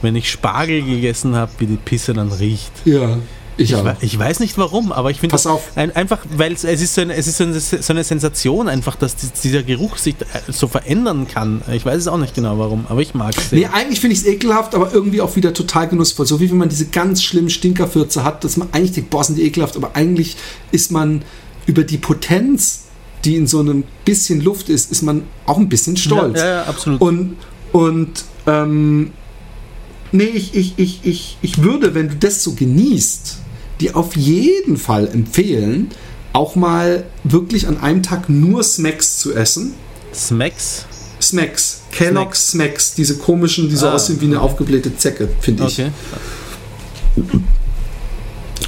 wenn 0.02 0.16
ich 0.16 0.30
Spargel 0.30 0.82
gegessen 0.84 1.36
habe, 1.36 1.52
wie 1.60 1.66
die 1.66 1.78
Pisse 1.78 2.14
dann 2.14 2.32
riecht. 2.32 2.72
Ja, 2.86 3.18
ich 3.58 3.72
Ich, 3.72 4.14
ich 4.14 4.20
weiß 4.20 4.40
nicht 4.40 4.58
warum, 4.58 4.92
aber 4.92 5.12
ich 5.12 5.20
finde. 5.20 5.38
Ein, 5.76 5.96
einfach, 5.96 6.20
weil 6.36 6.54
es, 6.54 6.64
ist, 6.64 6.94
so 6.94 7.02
eine, 7.02 7.16
es 7.16 7.28
ist 7.28 7.38
so 7.38 7.44
eine, 7.46 7.60
so 7.60 7.94
eine 7.94 8.04
Sensation 8.04 8.68
einfach, 8.68 8.96
dass 8.96 9.16
die, 9.16 9.28
dieser 9.44 9.64
Geruch 9.64 9.98
sich 9.98 10.16
äh, 10.16 10.52
so 10.52 10.68
verändern 10.68 11.28
kann. 11.28 11.62
Ich 11.72 11.86
weiß 11.86 12.02
es 12.02 12.08
auch 12.08 12.18
nicht 12.18 12.36
genau 12.36 12.58
warum, 12.60 12.86
aber 12.90 13.02
ich 13.02 13.14
mag 13.14 13.38
es. 13.38 13.52
Nee, 13.52 13.68
eigentlich 13.68 14.00
finde 14.00 14.16
ich 14.16 14.22
es 14.22 14.28
ekelhaft, 14.28 14.76
aber 14.76 14.94
irgendwie 14.94 15.22
auch 15.22 15.36
wieder 15.36 15.54
total 15.54 15.88
genussvoll. 15.88 16.26
So 16.26 16.40
wie 16.40 16.50
wenn 16.50 16.58
man 16.58 16.70
diese 16.70 16.88
ganz 16.88 17.24
schlimmen 17.24 17.50
Stinkerfürze 17.50 18.24
hat, 18.24 18.44
dass 18.44 18.58
man 18.58 18.70
eigentlich 18.72 18.92
denkt, 18.94 19.10
boah, 19.10 19.24
sind 19.24 19.38
die 19.38 19.44
ekelhaft, 19.44 19.78
aber 19.78 19.96
eigentlich 19.96 20.36
ist 20.72 20.92
man 20.92 21.24
über 21.66 21.84
die 21.84 21.98
Potenz, 21.98 22.84
die 23.24 23.38
in 23.38 23.48
so 23.48 23.60
einem 23.60 23.86
bisschen 24.04 24.42
Luft 24.42 24.70
ist, 24.70 24.92
ist 24.92 25.02
man 25.02 25.24
auch 25.46 25.58
ein 25.58 25.70
bisschen 25.70 25.98
stolz. 25.98 26.40
Ja, 26.40 26.46
ja, 26.46 26.54
ja, 26.54 26.64
absolut. 26.64 27.02
Und, 27.02 27.38
und 27.72 28.26
ähm, 28.46 29.12
nee, 30.16 30.24
ich, 30.26 30.56
ich, 30.56 30.74
ich, 30.78 31.00
ich, 31.04 31.38
ich 31.42 31.62
würde, 31.64 31.94
wenn 31.96 32.10
du 32.10 32.16
das 32.16 32.44
so 32.44 32.54
genießt, 32.54 33.38
dir 33.82 33.96
auf 33.96 34.16
jeden 34.16 34.78
Fall 34.78 35.08
empfehlen, 35.08 35.90
auch 36.34 36.56
mal 36.56 37.06
wirklich 37.24 37.68
an 37.68 37.80
einem 37.80 38.04
Tag 38.04 38.30
nur 38.30 38.64
Smacks 38.64 39.20
zu 39.20 39.34
essen. 39.34 39.74
Smacks? 40.14 40.86
Smacks. 41.22 41.82
Kellogg's 41.92 42.50
Smacks. 42.52 42.94
Diese 42.96 43.18
komischen, 43.18 43.70
die 43.70 43.76
so 43.76 43.88
Ah. 43.88 43.94
aussehen 43.94 44.20
wie 44.22 44.26
eine 44.26 44.42
aufgeblähte 44.42 44.96
Zecke, 44.98 45.30
finde 45.42 45.66
ich. 45.66 45.80
Okay. 45.80 45.92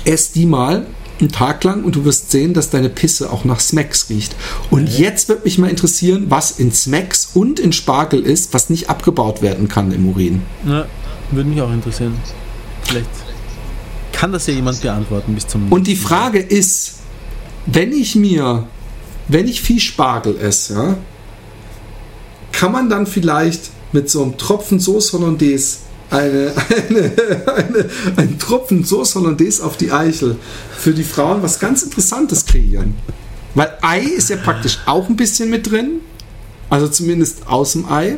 Ess 0.06 0.32
die 0.32 0.46
mal 0.46 0.86
einen 1.20 1.32
Tag 1.32 1.64
lang 1.64 1.84
und 1.84 1.96
du 1.96 2.06
wirst 2.06 2.32
sehen, 2.32 2.54
dass 2.54 2.70
deine 2.70 2.90
Pisse 2.90 3.32
auch 3.32 3.44
nach 3.44 3.60
Smacks 3.60 4.10
riecht. 4.10 4.36
Und 4.70 4.88
jetzt 4.88 5.30
wird 5.30 5.46
mich 5.46 5.58
mal 5.58 5.70
interessieren, 5.70 6.28
was 6.30 6.52
in 6.52 6.72
Smacks 6.72 7.32
und 7.34 7.60
in 7.60 7.74
Spargel 7.74 8.22
ist, 8.22 8.54
was 8.54 8.70
nicht 8.70 8.90
abgebaut 8.90 9.42
werden 9.42 9.68
kann 9.68 9.92
im 9.92 10.08
Urin. 10.10 10.44
Ja, 10.68 10.86
würde 11.32 11.50
mich 11.50 11.62
auch 11.62 11.72
interessieren. 11.72 12.14
Vielleicht 12.84 13.10
kann 14.12 14.32
das 14.32 14.48
ja 14.48 14.54
jemand 14.54 14.82
beantworten 14.82 15.36
bis 15.36 15.48
zum. 15.48 15.72
Und 15.72 15.88
die 15.88 15.96
Frage 15.96 16.40
ist, 16.40 16.96
wenn 17.66 17.92
ich 17.92 18.16
mir, 18.16 18.68
wenn 19.28 19.48
ich 19.48 19.62
viel 19.62 19.80
Spargel 19.80 20.38
esse, 20.40 20.74
ja, 20.74 20.98
kann 22.52 22.72
man 22.72 22.90
dann 22.90 23.06
vielleicht 23.06 23.70
mit 23.92 24.10
so 24.10 24.24
einem 24.24 24.38
Tropfen 24.38 24.80
Sauce 24.80 25.14
Hollandaise 25.14 25.78
eine, 26.10 26.54
eine, 26.90 27.12
eine, 27.46 27.90
einen 28.16 28.40
Tropfen 28.40 28.84
Sauce 28.84 29.16
Hollandaise 29.16 29.64
auf 29.64 29.78
die 29.78 29.92
Eichel 29.92 30.38
für 30.76 30.94
die 30.94 31.04
Frauen 31.04 31.44
was 31.44 31.60
ganz 31.60 31.84
Interessantes 31.84 32.46
kreieren. 32.46 32.96
Weil 33.54 33.78
Ei 33.82 34.02
ist 34.02 34.30
ja 34.30 34.38
praktisch 34.38 34.80
auch 34.86 35.10
ein 35.10 35.16
bisschen 35.16 35.50
mit 35.50 35.70
drin. 35.70 36.02
Also 36.70 36.88
zumindest 36.88 37.48
aus 37.48 37.74
dem 37.74 37.90
Ei. 37.90 38.18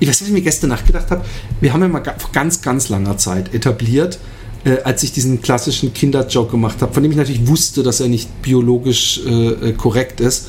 Ich 0.00 0.08
weiß, 0.08 0.20
was 0.20 0.28
ich 0.28 0.34
mir 0.34 0.42
gestern 0.42 0.70
nachgedacht 0.70 1.10
habe. 1.10 1.24
Wir 1.60 1.72
haben 1.72 1.82
ja 1.82 1.88
mal 1.88 2.02
vor 2.02 2.30
ganz, 2.32 2.62
ganz 2.62 2.88
langer 2.88 3.16
Zeit 3.16 3.54
etabliert, 3.54 4.18
äh, 4.64 4.78
als 4.82 5.02
ich 5.02 5.12
diesen 5.12 5.42
klassischen 5.42 5.92
Kinderjoke 5.92 6.52
gemacht 6.52 6.82
habe, 6.82 6.92
von 6.92 7.02
dem 7.02 7.12
ich 7.12 7.18
natürlich 7.18 7.46
wusste, 7.46 7.82
dass 7.82 8.00
er 8.00 8.08
nicht 8.08 8.42
biologisch 8.42 9.20
äh, 9.26 9.30
äh, 9.30 9.72
korrekt 9.72 10.20
ist, 10.20 10.48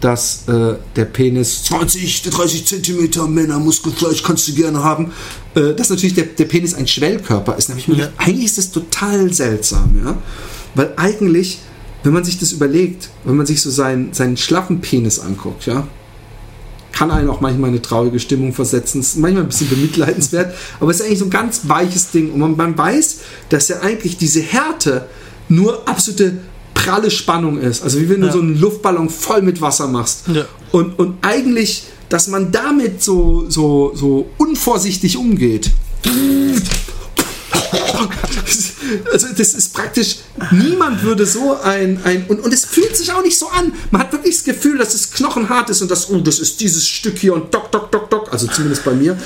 dass 0.00 0.46
äh, 0.48 0.74
der 0.96 1.06
Penis 1.06 1.64
20, 1.64 2.22
30 2.22 2.66
Zentimeter 2.66 3.26
Männermuskelfleisch 3.26 4.22
kannst 4.22 4.46
du 4.48 4.52
gerne 4.52 4.84
haben, 4.84 5.12
äh, 5.54 5.72
dass 5.74 5.88
natürlich 5.88 6.14
der, 6.14 6.24
der 6.24 6.44
Penis 6.44 6.74
ein 6.74 6.86
Schwellkörper 6.86 7.56
ist. 7.56 7.68
Da 7.68 7.72
habe 7.72 7.80
ich 7.80 7.88
mir 7.88 7.96
gedacht, 7.96 8.12
eigentlich 8.18 8.44
ist 8.44 8.58
das 8.58 8.70
total 8.70 9.32
seltsam, 9.32 9.98
ja, 10.04 10.18
weil 10.74 10.92
eigentlich, 10.96 11.60
wenn 12.02 12.12
man 12.12 12.22
sich 12.22 12.38
das 12.38 12.52
überlegt, 12.52 13.08
wenn 13.24 13.36
man 13.36 13.46
sich 13.46 13.62
so 13.62 13.70
seinen, 13.70 14.12
seinen 14.12 14.36
schlaffen 14.36 14.82
Penis 14.82 15.18
anguckt, 15.18 15.64
ja, 15.64 15.88
kann 16.94 17.10
einen 17.10 17.28
auch 17.28 17.40
manchmal 17.40 17.70
eine 17.70 17.82
traurige 17.82 18.20
Stimmung 18.20 18.52
versetzen. 18.52 19.00
Ist 19.00 19.16
manchmal 19.18 19.42
ein 19.42 19.48
bisschen 19.48 19.68
bemitleidenswert, 19.68 20.54
aber 20.78 20.90
es 20.92 21.00
ist 21.00 21.06
eigentlich 21.06 21.18
so 21.18 21.24
ein 21.24 21.30
ganz 21.30 21.62
weiches 21.64 22.10
Ding. 22.12 22.30
Und 22.32 22.38
man, 22.38 22.56
man 22.56 22.78
weiß, 22.78 23.18
dass 23.48 23.68
ja 23.68 23.80
eigentlich 23.80 24.16
diese 24.16 24.40
Härte 24.40 25.06
nur 25.48 25.88
absolute 25.88 26.38
pralle 26.72 27.10
Spannung 27.10 27.58
ist. 27.58 27.82
Also 27.82 28.00
wie 28.00 28.08
wenn 28.08 28.20
du 28.20 28.28
Ja. 28.28 28.32
so 28.32 28.38
einen 28.40 28.58
Luftballon 28.60 29.10
voll 29.10 29.42
mit 29.42 29.60
Wasser 29.60 29.88
machst. 29.88 30.28
Ja. 30.32 30.44
Und, 30.70 30.96
und 30.98 31.16
eigentlich, 31.22 31.84
dass 32.08 32.28
man 32.28 32.52
damit 32.52 33.02
so, 33.02 33.44
so, 33.48 33.92
so 33.94 34.28
unvorsichtig 34.38 35.16
umgeht. 35.16 35.72
Also 39.12 39.28
das 39.36 39.54
ist 39.54 39.74
praktisch, 39.74 40.16
niemand 40.50 41.02
würde 41.02 41.26
so 41.26 41.58
ein, 41.60 42.00
ein 42.04 42.26
und, 42.28 42.40
und 42.40 42.52
es 42.52 42.64
fühlt 42.64 42.96
sich 42.96 43.12
auch 43.12 43.22
nicht 43.22 43.38
so 43.38 43.48
an. 43.48 43.72
Man 43.90 44.02
hat 44.02 44.12
wirklich 44.12 44.36
das 44.36 44.44
Gefühl, 44.44 44.78
dass 44.78 44.94
es 44.94 45.12
knochenhart 45.12 45.70
ist 45.70 45.82
und 45.82 45.90
das, 45.90 46.10
oh, 46.10 46.20
das 46.20 46.38
ist 46.38 46.60
dieses 46.60 46.86
Stück 46.88 47.18
hier 47.18 47.34
und 47.34 47.52
dock, 47.52 47.70
dock, 47.72 47.90
dock, 47.90 48.10
dock, 48.10 48.32
also 48.32 48.46
zumindest 48.46 48.84
bei 48.84 48.92
mir. 48.92 49.16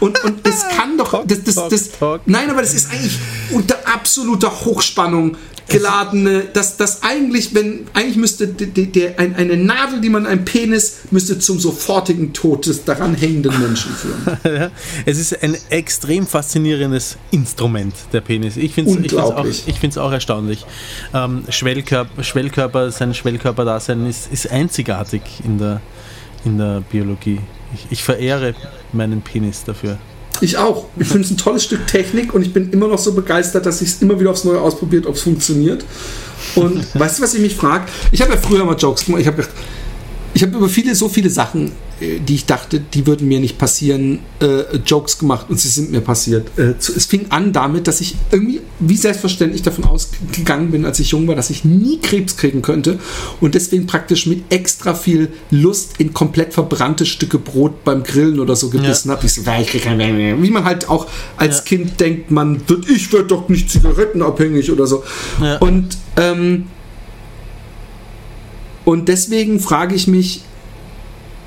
Und, 0.00 0.22
und 0.24 0.46
es 0.46 0.64
kann 0.76 0.96
doch, 0.98 1.24
das, 1.26 1.44
das, 1.44 1.54
das, 1.68 1.90
nein, 2.26 2.50
aber 2.50 2.62
das 2.62 2.74
ist 2.74 2.90
eigentlich 2.90 3.18
unter 3.50 3.76
absoluter 3.86 4.50
Hochspannung 4.64 5.36
geladene, 5.68 6.44
dass 6.52 6.76
das 6.76 7.02
eigentlich, 7.02 7.54
wenn, 7.54 7.86
eigentlich 7.94 8.16
müsste 8.16 8.48
die, 8.48 8.86
die, 8.90 9.08
ein, 9.18 9.34
eine 9.36 9.56
Nadel, 9.56 10.00
die 10.00 10.08
man 10.08 10.26
einem 10.26 10.44
Penis, 10.44 10.98
müsste 11.10 11.38
zum 11.38 11.60
sofortigen 11.60 12.32
Tod 12.32 12.66
des 12.66 12.84
daran 12.84 13.14
hängenden 13.14 13.58
Menschen 13.60 13.92
führen. 13.92 14.70
Es 15.06 15.18
ist 15.18 15.42
ein 15.42 15.56
extrem 15.70 16.26
faszinierendes 16.26 17.16
Instrument, 17.30 17.94
der 18.12 18.20
Penis. 18.20 18.56
Ich 18.56 18.74
finde 18.74 19.06
es 19.06 19.14
auch, 19.14 19.44
ich 19.44 19.98
auch 19.98 20.12
erstaunlich. 20.12 20.64
Ähm, 21.14 21.44
Schwellkörper, 21.48 22.22
Schwellkörper, 22.22 22.90
sein 22.90 23.14
Schwellkörperdasein 23.14 24.06
ist, 24.06 24.32
ist 24.32 24.50
einzigartig 24.50 25.22
in 25.44 25.58
der, 25.58 25.80
in 26.44 26.58
der 26.58 26.82
Biologie. 26.90 27.40
Ich, 27.74 27.86
ich 27.90 28.02
verehre 28.02 28.54
meinen 28.92 29.22
Penis 29.22 29.64
dafür. 29.64 29.98
Ich 30.40 30.56
auch. 30.56 30.86
Ich 30.96 31.08
finde 31.08 31.24
es 31.24 31.30
ein 31.30 31.36
tolles 31.36 31.64
Stück 31.64 31.86
Technik 31.86 32.34
und 32.34 32.42
ich 32.42 32.52
bin 32.52 32.70
immer 32.70 32.88
noch 32.88 32.98
so 32.98 33.12
begeistert, 33.12 33.66
dass 33.66 33.82
ich 33.82 33.88
es 33.88 34.02
immer 34.02 34.18
wieder 34.20 34.30
aufs 34.30 34.44
Neue 34.44 34.60
ausprobiert, 34.60 35.06
ob 35.06 35.16
es 35.16 35.22
funktioniert. 35.22 35.84
Und 36.54 36.86
weißt 36.94 37.18
du, 37.18 37.22
was 37.22 37.34
ich 37.34 37.40
mich 37.40 37.56
frage? 37.56 37.86
Ich 38.12 38.22
habe 38.22 38.32
ja 38.32 38.38
früher 38.38 38.64
mal 38.64 38.76
Jokes 38.76 39.04
gemacht. 39.04 39.22
Ich 39.22 39.26
habe 39.26 39.38
gedacht, 39.38 39.54
ich 40.34 40.42
habe 40.42 40.56
über 40.56 40.68
viele, 40.68 40.94
so 40.94 41.08
viele 41.08 41.30
Sachen, 41.30 41.72
äh, 42.00 42.20
die 42.20 42.36
ich 42.36 42.46
dachte, 42.46 42.80
die 42.80 43.06
würden 43.06 43.26
mir 43.26 43.40
nicht 43.40 43.58
passieren, 43.58 44.20
äh, 44.40 44.76
Jokes 44.86 45.18
gemacht 45.18 45.46
und 45.48 45.58
sie 45.58 45.68
sind 45.68 45.90
mir 45.90 46.00
passiert. 46.00 46.46
Äh, 46.56 46.74
es 46.78 47.06
fing 47.06 47.26
an 47.30 47.52
damit, 47.52 47.86
dass 47.88 48.00
ich 48.00 48.14
irgendwie, 48.30 48.60
wie 48.78 48.96
selbstverständlich 48.96 49.62
davon 49.62 49.84
ausgegangen 49.84 50.70
bin, 50.70 50.84
als 50.84 51.00
ich 51.00 51.10
jung 51.10 51.26
war, 51.26 51.34
dass 51.34 51.50
ich 51.50 51.64
nie 51.64 51.98
Krebs 52.00 52.36
kriegen 52.36 52.62
könnte 52.62 52.98
und 53.40 53.54
deswegen 53.54 53.86
praktisch 53.86 54.26
mit 54.26 54.44
extra 54.50 54.94
viel 54.94 55.30
Lust 55.50 55.94
in 55.98 56.12
komplett 56.14 56.54
verbrannte 56.54 57.04
Stücke 57.06 57.38
Brot 57.38 57.84
beim 57.84 58.02
Grillen 58.02 58.38
oder 58.38 58.54
so 58.54 58.70
gebissen 58.70 59.10
habe. 59.10 59.26
Ich 59.26 59.32
so, 59.34 59.42
"Ja, 59.42 59.60
ich 59.60 59.68
krieg 59.68 59.82
kein 59.82 59.96
mehr." 59.96 60.40
wie 60.40 60.50
man 60.50 60.64
halt 60.64 60.88
auch 60.88 61.06
als 61.36 61.56
Ja. 61.58 61.62
Kind 61.62 62.00
denkt, 62.00 62.30
man 62.30 62.60
wird, 62.68 62.88
ich 62.88 63.12
werde 63.12 63.26
doch 63.26 63.48
nicht 63.48 63.70
zigarettenabhängig 63.70 64.70
oder 64.70 64.86
so. 64.86 65.02
Ja. 65.42 65.56
Und 65.58 65.96
ähm, 66.16 66.66
und 68.88 69.08
deswegen 69.08 69.60
frage 69.60 69.94
ich 69.94 70.08
mich, 70.08 70.40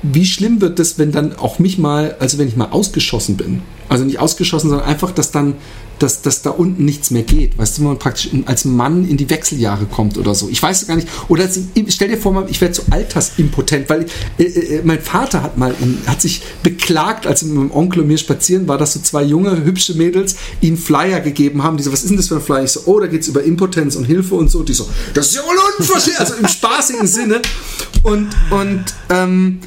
wie 0.02 0.26
schlimm 0.26 0.60
wird 0.60 0.78
das, 0.78 0.98
wenn 0.98 1.12
dann 1.12 1.36
auch 1.36 1.58
mich 1.58 1.78
mal, 1.78 2.16
also 2.18 2.38
wenn 2.38 2.48
ich 2.48 2.56
mal 2.56 2.70
ausgeschossen 2.70 3.36
bin? 3.36 3.62
Also 3.88 4.04
nicht 4.04 4.18
ausgeschossen, 4.18 4.70
sondern 4.70 4.88
einfach, 4.88 5.12
dass 5.12 5.30
dann, 5.30 5.54
dass, 5.98 6.22
dass 6.22 6.42
da 6.42 6.50
unten 6.50 6.84
nichts 6.84 7.10
mehr 7.10 7.22
geht. 7.22 7.58
Weißt 7.58 7.76
du, 7.76 7.82
wenn 7.82 7.88
man 7.88 7.98
praktisch 7.98 8.30
als 8.46 8.64
Mann 8.64 9.06
in 9.06 9.16
die 9.16 9.28
Wechseljahre 9.28 9.84
kommt 9.84 10.18
oder 10.18 10.34
so. 10.34 10.48
Ich 10.48 10.62
weiß 10.62 10.82
es 10.82 10.88
gar 10.88 10.96
nicht. 10.96 11.08
Oder 11.28 11.46
stell 11.88 12.08
dir 12.08 12.16
vor, 12.16 12.46
ich 12.48 12.60
werde 12.60 12.74
so 12.74 12.82
altersimpotent, 12.90 13.90
weil 13.90 14.06
äh, 14.38 14.44
äh, 14.44 14.82
mein 14.82 15.00
Vater 15.00 15.42
hat 15.42 15.58
mal, 15.58 15.74
hat 16.06 16.20
sich 16.20 16.42
beklagt, 16.62 17.26
als 17.26 17.42
mit 17.42 17.54
meinem 17.54 17.70
Onkel 17.70 18.00
und 18.00 18.08
mir 18.08 18.18
spazieren 18.18 18.66
war, 18.66 18.78
dass 18.78 18.94
so 18.94 19.00
zwei 19.00 19.22
junge, 19.22 19.62
hübsche 19.62 19.94
Mädels 19.94 20.36
ihm 20.60 20.76
Flyer 20.76 21.20
gegeben 21.20 21.62
haben. 21.62 21.76
Die 21.76 21.82
so, 21.82 21.92
was 21.92 22.02
ist 22.02 22.08
denn 22.08 22.16
das 22.16 22.28
für 22.28 22.36
ein 22.36 22.42
Flyer? 22.42 22.64
Ich 22.64 22.72
so, 22.72 22.80
oh, 22.86 22.98
da 22.98 23.06
geht 23.06 23.22
es 23.22 23.28
über 23.28 23.42
Impotenz 23.42 23.94
und 23.94 24.04
Hilfe 24.04 24.34
und 24.34 24.50
so. 24.50 24.62
Die 24.62 24.72
so, 24.72 24.88
das 25.14 25.26
ist 25.26 25.34
ja 25.34 25.42
unverschämt. 25.78 26.18
Also 26.18 26.34
im 26.34 26.48
spaßigen 26.48 27.06
Sinne. 27.06 27.42
Und, 28.02 28.30
und, 28.50 28.84
ähm, 29.10 29.60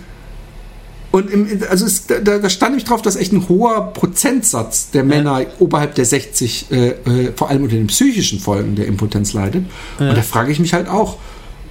und 1.15 1.31
im, 1.31 1.47
also 1.69 1.85
es, 1.85 2.07
da, 2.07 2.19
da, 2.19 2.49
stand 2.49 2.73
nämlich 2.73 2.83
drauf, 2.83 3.01
dass 3.01 3.15
echt 3.15 3.31
ein 3.31 3.47
hoher 3.47 3.93
Prozentsatz 3.93 4.89
der 4.91 5.05
Männer 5.05 5.39
ja. 5.39 5.47
oberhalb 5.59 5.95
der 5.95 6.03
60 6.03 6.71
äh, 6.71 6.87
äh, 6.87 7.31
vor 7.33 7.49
allem 7.49 7.63
unter 7.63 7.77
den 7.77 7.87
psychischen 7.87 8.37
Folgen 8.37 8.75
der 8.75 8.85
Impotenz 8.85 9.31
leidet. 9.31 9.63
Ja. 9.97 10.09
Und 10.09 10.17
da 10.17 10.21
frage 10.21 10.51
ich 10.51 10.59
mich 10.59 10.73
halt 10.73 10.89
auch, 10.89 11.15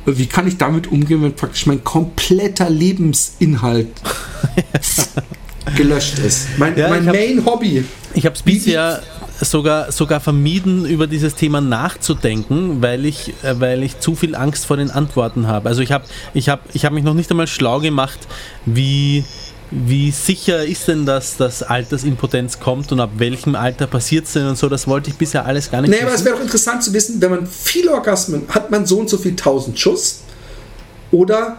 wie 0.06 0.24
kann 0.24 0.48
ich 0.48 0.56
damit 0.56 0.90
umgehen, 0.90 1.22
wenn 1.22 1.34
praktisch 1.34 1.66
mein 1.66 1.84
kompletter 1.84 2.70
Lebensinhalt 2.70 3.88
gelöscht 5.76 6.20
ist? 6.20 6.48
Mein, 6.56 6.78
ja, 6.78 6.88
mein 6.88 7.04
Main 7.04 7.44
Hobby. 7.44 7.84
Ich 8.14 8.24
habe 8.24 8.36
es 8.36 8.40
bisher 8.40 9.02
sogar, 9.44 9.92
sogar 9.92 10.20
vermieden, 10.20 10.84
über 10.86 11.06
dieses 11.06 11.34
Thema 11.34 11.60
nachzudenken, 11.60 12.82
weil 12.82 13.04
ich, 13.06 13.30
äh, 13.42 13.58
weil 13.60 13.82
ich 13.82 14.00
zu 14.00 14.14
viel 14.14 14.34
Angst 14.34 14.66
vor 14.66 14.76
den 14.76 14.90
Antworten 14.90 15.46
habe. 15.46 15.68
Also 15.68 15.82
ich 15.82 15.92
habe 15.92 16.04
ich 16.34 16.48
hab, 16.48 16.60
ich 16.74 16.84
hab 16.84 16.92
mich 16.92 17.04
noch 17.04 17.14
nicht 17.14 17.30
einmal 17.30 17.46
schlau 17.46 17.80
gemacht, 17.80 18.18
wie, 18.66 19.24
wie 19.70 20.10
sicher 20.10 20.64
ist 20.64 20.88
denn 20.88 21.06
das, 21.06 21.36
dass 21.36 21.62
Altersimpotenz 21.62 22.60
kommt 22.60 22.92
und 22.92 23.00
ab 23.00 23.10
welchem 23.16 23.54
Alter 23.56 23.86
passiert 23.86 24.26
es 24.26 24.32
denn 24.34 24.46
und 24.46 24.58
so, 24.58 24.68
das 24.68 24.86
wollte 24.86 25.10
ich 25.10 25.16
bisher 25.16 25.46
alles 25.46 25.70
gar 25.70 25.80
nicht 25.80 25.90
Nee, 25.90 25.96
wissen. 25.96 26.06
aber 26.06 26.14
es 26.14 26.24
wäre 26.24 26.36
auch 26.36 26.40
interessant 26.40 26.82
zu 26.82 26.92
wissen, 26.92 27.20
wenn 27.20 27.30
man 27.30 27.46
viele 27.46 27.92
Orgasmen, 27.92 28.42
hat 28.48 28.70
man 28.70 28.86
so 28.86 28.98
und 28.98 29.08
so 29.10 29.16
viel 29.18 29.34
tausend 29.36 29.78
Schuss 29.78 30.20
oder 31.10 31.58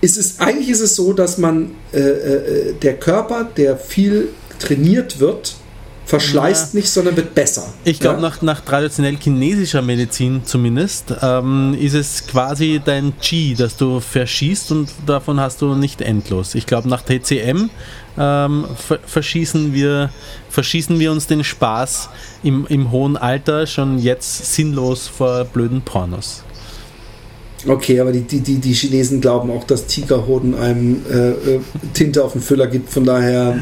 ist 0.00 0.18
es, 0.18 0.38
eigentlich 0.38 0.68
ist 0.68 0.80
es 0.80 0.96
so, 0.96 1.12
dass 1.14 1.38
man 1.38 1.70
äh, 1.92 1.98
äh, 1.98 2.74
der 2.74 2.94
Körper, 2.98 3.44
der 3.56 3.76
viel 3.78 4.28
trainiert 4.58 5.18
wird, 5.18 5.56
verschleißt 6.04 6.74
ja. 6.74 6.80
nicht, 6.80 6.90
sondern 6.90 7.16
wird 7.16 7.34
besser. 7.34 7.72
Ich 7.84 7.98
glaube, 7.98 8.16
ja? 8.16 8.28
nach, 8.28 8.42
nach 8.42 8.60
traditionell 8.60 9.16
chinesischer 9.16 9.82
Medizin 9.82 10.42
zumindest, 10.44 11.14
ähm, 11.22 11.76
ist 11.78 11.94
es 11.94 12.26
quasi 12.26 12.80
dein 12.84 13.18
Qi, 13.20 13.54
das 13.54 13.76
du 13.76 14.00
verschießt 14.00 14.72
und 14.72 14.90
davon 15.06 15.40
hast 15.40 15.62
du 15.62 15.74
nicht 15.74 16.00
endlos. 16.00 16.54
Ich 16.54 16.66
glaube, 16.66 16.88
nach 16.88 17.02
TCM 17.02 17.70
ähm, 18.18 18.66
verschießen, 19.06 19.72
wir, 19.72 20.10
verschießen 20.50 20.98
wir 20.98 21.10
uns 21.10 21.26
den 21.26 21.42
Spaß 21.42 22.10
im, 22.42 22.66
im 22.68 22.90
hohen 22.90 23.16
Alter 23.16 23.66
schon 23.66 23.98
jetzt 23.98 24.54
sinnlos 24.54 25.08
vor 25.08 25.44
blöden 25.44 25.82
Pornos. 25.82 26.43
Okay, 27.66 28.00
aber 28.00 28.12
die, 28.12 28.22
die, 28.22 28.40
die, 28.40 28.56
die 28.56 28.72
Chinesen 28.72 29.20
glauben 29.20 29.50
auch, 29.50 29.64
dass 29.64 29.86
Tigerhoden 29.86 30.54
einem 30.54 31.02
äh, 31.10 31.30
äh, 31.30 31.60
Tinte 31.94 32.22
auf 32.24 32.32
den 32.32 32.42
Füller 32.42 32.66
gibt. 32.66 32.90
Von 32.90 33.04
daher 33.04 33.58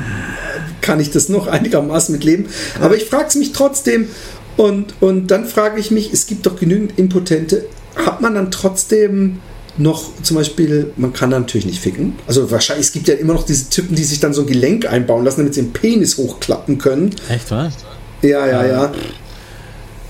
kann 0.81 1.01
ich 1.01 1.11
das 1.11 1.29
noch 1.29 1.47
einigermaßen 1.47 2.13
mitleben. 2.13 2.47
Aber 2.81 2.97
ich 2.97 3.05
frage 3.05 3.27
es 3.29 3.35
mich 3.37 3.53
trotzdem. 3.53 4.09
Und, 4.57 4.95
und 5.01 5.29
dann 5.31 5.47
frage 5.47 5.81
ich 5.81 5.91
mich, 5.91 6.13
es 6.13 6.27
gibt 6.27 6.47
doch 6.47 6.57
genügend 6.59 6.99
Impotente. 6.99 7.67
Hat 7.95 8.21
man 8.21 8.35
dann 8.35 8.51
trotzdem 8.51 9.39
noch 9.79 10.11
zum 10.23 10.37
Beispiel, 10.37 10.93
man 10.97 11.13
kann 11.13 11.31
natürlich 11.31 11.65
nicht 11.65 11.81
ficken. 11.81 12.15
Also 12.27 12.51
wahrscheinlich, 12.51 12.87
es 12.87 12.93
gibt 12.93 13.09
ja 13.09 13.15
immer 13.15 13.33
noch 13.33 13.45
diese 13.45 13.71
Typen, 13.71 13.97
die 13.97 14.05
sich 14.05 14.21
dann 14.21 14.35
so 14.35 14.43
ein 14.43 14.47
Gelenk 14.47 14.87
einbauen 14.87 15.25
lassen, 15.25 15.41
damit 15.41 15.55
sie 15.55 15.63
den 15.63 15.73
Penis 15.73 16.19
hochklappen 16.19 16.79
können. 16.79 17.15
Echt, 17.31 17.51
was? 17.51 17.75
Ja, 18.21 18.47
ja, 18.47 18.67
ja. 18.67 18.93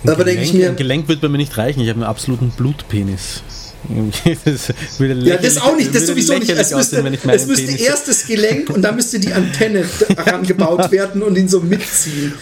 Aber 0.04 0.24
denke 0.24 0.42
ich 0.42 0.52
mir. 0.52 0.70
Ein 0.70 0.76
Gelenk 0.76 1.08
wird 1.08 1.20
bei 1.20 1.28
mir 1.28 1.38
nicht 1.38 1.56
reichen, 1.56 1.80
ich 1.80 1.88
habe 1.88 1.98
einen 2.00 2.08
absoluten 2.08 2.50
Blutpenis. 2.50 3.42
das 4.44 4.72
ja, 4.98 5.36
das 5.36 5.60
auch 5.60 5.76
nicht, 5.76 5.94
das 5.94 6.06
sowieso 6.06 6.38
nicht. 6.38 6.50
Es 6.50 6.72
müsste, 6.72 7.04
es 7.32 7.46
müsste 7.46 7.72
erst 7.72 8.08
das 8.08 8.26
Gelenk 8.26 8.70
und 8.70 8.82
dann 8.82 8.94
müsste 8.96 9.18
die 9.18 9.32
Antenne 9.32 9.84
herangebaut 10.16 10.90
werden 10.92 11.22
und 11.22 11.36
ihn 11.36 11.48
so 11.48 11.60
mitziehen. 11.60 12.32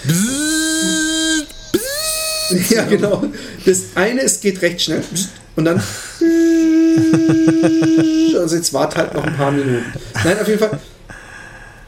ja, 2.68 2.84
genau. 2.84 3.24
Das 3.64 3.80
eine, 3.94 4.22
es 4.22 4.40
geht 4.40 4.60
recht 4.62 4.82
schnell 4.82 5.02
und 5.56 5.64
dann. 5.64 5.82
Also 8.32 8.56
jetzt 8.56 8.72
wart 8.72 8.96
halt 8.96 9.12
noch 9.12 9.22
ein 9.22 9.36
paar 9.36 9.50
Minuten. 9.50 9.84
Nein, 10.24 10.40
auf 10.40 10.48
jeden 10.48 10.60
Fall. 10.60 10.80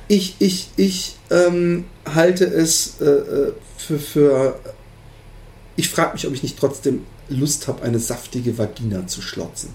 Ich, 0.07 0.37
ich, 0.39 0.69
ich 0.77 1.17
ähm, 1.31 1.87
halte 2.15 2.45
es 2.45 2.97
äh, 3.01 3.05
äh 3.05 3.53
für, 3.79 3.99
für. 3.99 4.61
Ich 5.77 5.89
frage 5.89 6.13
mich, 6.13 6.27
ob 6.27 6.35
ich 6.35 6.43
nicht 6.43 6.59
trotzdem 6.59 7.07
Lust 7.33 7.69
habe, 7.69 7.83
eine 7.83 7.99
saftige 7.99 8.57
Vagina 8.57 9.07
zu 9.07 9.23
schlotzen. 9.23 9.71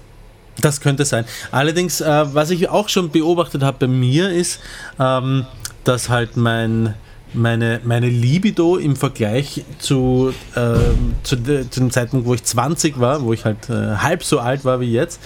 Das 0.62 0.82
könnte 0.82 1.06
sein. 1.06 1.26
Allerdings, 1.52 2.02
äh, 2.02 2.26
was 2.34 2.50
ich 2.50 2.70
auch 2.70 2.90
schon 2.90 3.12
beobachtet 3.12 3.62
habe 3.62 3.78
bei 3.82 3.88
mir, 3.88 4.32
ist, 4.32 4.60
ähm, 5.00 5.46
dass 5.84 6.10
halt 6.10 6.36
mein, 6.36 6.96
meine, 7.34 7.80
meine 7.84 8.10
Libido 8.10 8.78
im 8.78 8.96
Vergleich 8.96 9.64
zu, 9.78 10.34
äh, 10.56 10.80
zu, 11.24 11.36
de, 11.36 11.70
zu, 11.70 11.80
dem 11.82 11.92
Zeitpunkt, 11.92 12.26
wo 12.26 12.34
ich 12.34 12.44
20 12.44 13.00
war, 13.00 13.22
wo 13.22 13.34
ich 13.34 13.46
halt 13.46 13.70
äh, 13.70 13.98
halb 13.98 14.24
so 14.24 14.40
alt 14.40 14.66
war 14.66 14.80
wie 14.80 14.92
jetzt, 14.92 15.20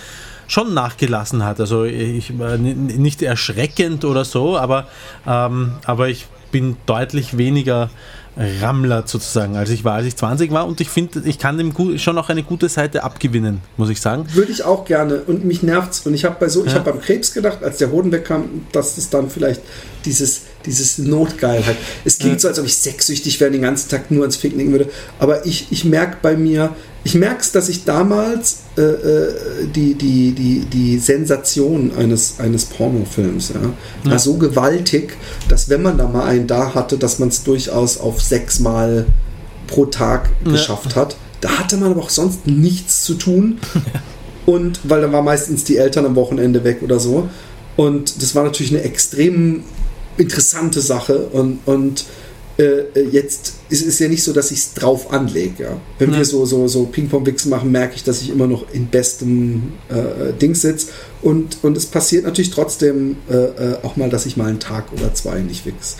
schon 0.47 0.73
nachgelassen 0.73 1.45
hat. 1.45 1.61
Also 1.61 1.85
ich 1.85 2.37
war 2.37 2.57
nicht 2.57 3.21
erschreckend 3.21 4.03
oder 4.03 4.25
so, 4.25 4.57
aber, 4.57 4.87
ähm, 5.25 5.73
aber 5.85 6.09
ich 6.09 6.27
bin 6.51 6.75
deutlich 6.85 7.37
weniger 7.37 7.89
Rammler 8.37 9.03
sozusagen, 9.05 9.57
als 9.57 9.69
ich 9.69 9.83
war, 9.83 9.95
als 9.95 10.07
ich 10.07 10.15
20 10.15 10.51
war. 10.51 10.67
Und 10.67 10.79
ich 10.81 10.89
finde, 10.89 11.21
ich 11.25 11.37
kann 11.37 11.57
dem 11.57 11.73
schon 11.97 12.17
auch 12.17 12.29
eine 12.29 12.43
gute 12.43 12.69
Seite 12.69 13.03
abgewinnen, 13.03 13.61
muss 13.77 13.89
ich 13.89 13.99
sagen. 13.99 14.25
Würde 14.33 14.51
ich 14.51 14.63
auch 14.63 14.85
gerne. 14.85 15.21
Und 15.27 15.45
mich 15.45 15.63
nervt's. 15.63 16.05
Und 16.05 16.13
ich 16.13 16.25
habe 16.25 16.37
bei 16.39 16.47
so, 16.47 16.61
ja. 16.61 16.67
ich 16.67 16.75
habe 16.75 16.91
beim 16.91 17.01
Krebs 17.01 17.33
gedacht, 17.33 17.63
als 17.63 17.77
der 17.77 17.91
Hoden 17.91 18.11
wegkam, 18.11 18.65
dass 18.71 18.97
es 18.97 19.09
dann 19.09 19.29
vielleicht 19.29 19.61
dieses, 20.05 20.43
dieses 20.65 20.97
Notgeilheit. 20.97 21.77
Es 22.05 22.17
klingt 22.17 22.35
ja. 22.35 22.39
so, 22.39 22.47
als 22.47 22.59
ob 22.59 22.65
ich 22.65 22.75
sexsüchtig 22.77 23.39
wäre 23.39 23.49
und 23.49 23.53
den 23.53 23.61
ganzen 23.61 23.89
Tag 23.89 24.11
nur 24.11 24.23
ans 24.23 24.35
Ficken 24.35 24.57
denken 24.57 24.73
würde. 24.73 24.89
Aber 25.19 25.45
ich, 25.45 25.67
ich 25.71 25.85
merke 25.85 26.17
bei 26.21 26.35
mir, 26.35 26.75
ich 27.03 27.15
merke 27.15 27.41
es, 27.41 27.51
dass 27.51 27.69
ich 27.69 27.83
damals 27.83 28.57
äh, 28.77 28.81
äh, 28.81 29.33
die, 29.75 29.95
die, 29.95 30.33
die, 30.33 30.65
die 30.65 30.99
Sensation 30.99 31.91
eines, 31.97 32.39
eines 32.39 32.65
Pornofilms 32.65 33.53
ja, 33.55 34.09
war 34.09 34.19
so 34.19 34.35
gewaltig, 34.35 35.17
dass 35.49 35.69
wenn 35.69 35.81
man 35.81 35.97
da 35.97 36.07
mal 36.07 36.25
einen 36.25 36.47
da 36.47 36.75
hatte, 36.75 36.97
dass 36.97 37.17
man 37.17 37.29
es 37.29 37.43
durchaus 37.43 37.97
auf 37.97 38.21
sechsmal 38.21 39.07
pro 39.67 39.85
Tag 39.85 40.29
geschafft 40.43 40.91
ja. 40.91 40.97
hat. 40.97 41.15
Da 41.39 41.57
hatte 41.57 41.77
man 41.77 41.91
aber 41.91 42.01
auch 42.01 42.09
sonst 42.09 42.45
nichts 42.45 43.03
zu 43.03 43.15
tun. 43.15 43.59
Und 44.45 44.79
weil 44.83 45.01
dann 45.01 45.11
war 45.11 45.21
meistens 45.21 45.63
die 45.63 45.77
Eltern 45.77 46.05
am 46.05 46.15
Wochenende 46.15 46.63
weg 46.63 46.79
oder 46.81 46.99
so. 46.99 47.29
Und 47.77 48.21
das 48.21 48.35
war 48.35 48.43
natürlich 48.43 48.71
eine 48.71 48.83
extrem 48.83 49.63
interessante 50.17 50.81
Sache. 50.81 51.17
Und, 51.31 51.59
und 51.65 52.05
äh, 52.57 52.63
äh, 52.63 53.07
jetzt 53.09 53.53
ist 53.69 53.85
es 53.85 53.99
ja 53.99 54.07
nicht 54.07 54.23
so, 54.23 54.33
dass 54.33 54.51
ich 54.51 54.59
es 54.59 54.73
drauf 54.73 55.11
anlege. 55.11 55.63
Ja. 55.63 55.77
Wenn 55.99 56.11
ja. 56.11 56.17
wir 56.17 56.25
so, 56.25 56.45
so, 56.45 56.67
so 56.67 56.85
Ping-Pong-Wichsen 56.85 57.49
machen, 57.49 57.71
merke 57.71 57.95
ich, 57.95 58.03
dass 58.03 58.21
ich 58.21 58.29
immer 58.29 58.47
noch 58.47 58.65
in 58.71 58.87
bestem 58.87 59.73
äh, 59.89 60.33
Ding 60.33 60.55
sitze. 60.55 60.87
Und, 61.21 61.57
und 61.63 61.77
es 61.77 61.85
passiert 61.85 62.25
natürlich 62.25 62.51
trotzdem 62.51 63.17
äh, 63.29 63.35
äh, 63.35 63.77
auch 63.83 63.95
mal, 63.95 64.09
dass 64.09 64.25
ich 64.25 64.37
mal 64.37 64.49
einen 64.49 64.59
Tag 64.59 64.91
oder 64.93 65.13
zwei 65.13 65.39
nicht 65.39 65.65
wichs. 65.65 65.97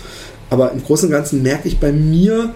Aber 0.50 0.72
im 0.72 0.84
Großen 0.84 1.08
und 1.08 1.12
Ganzen 1.12 1.42
merke 1.42 1.66
ich 1.66 1.80
bei 1.80 1.92
mir, 1.92 2.54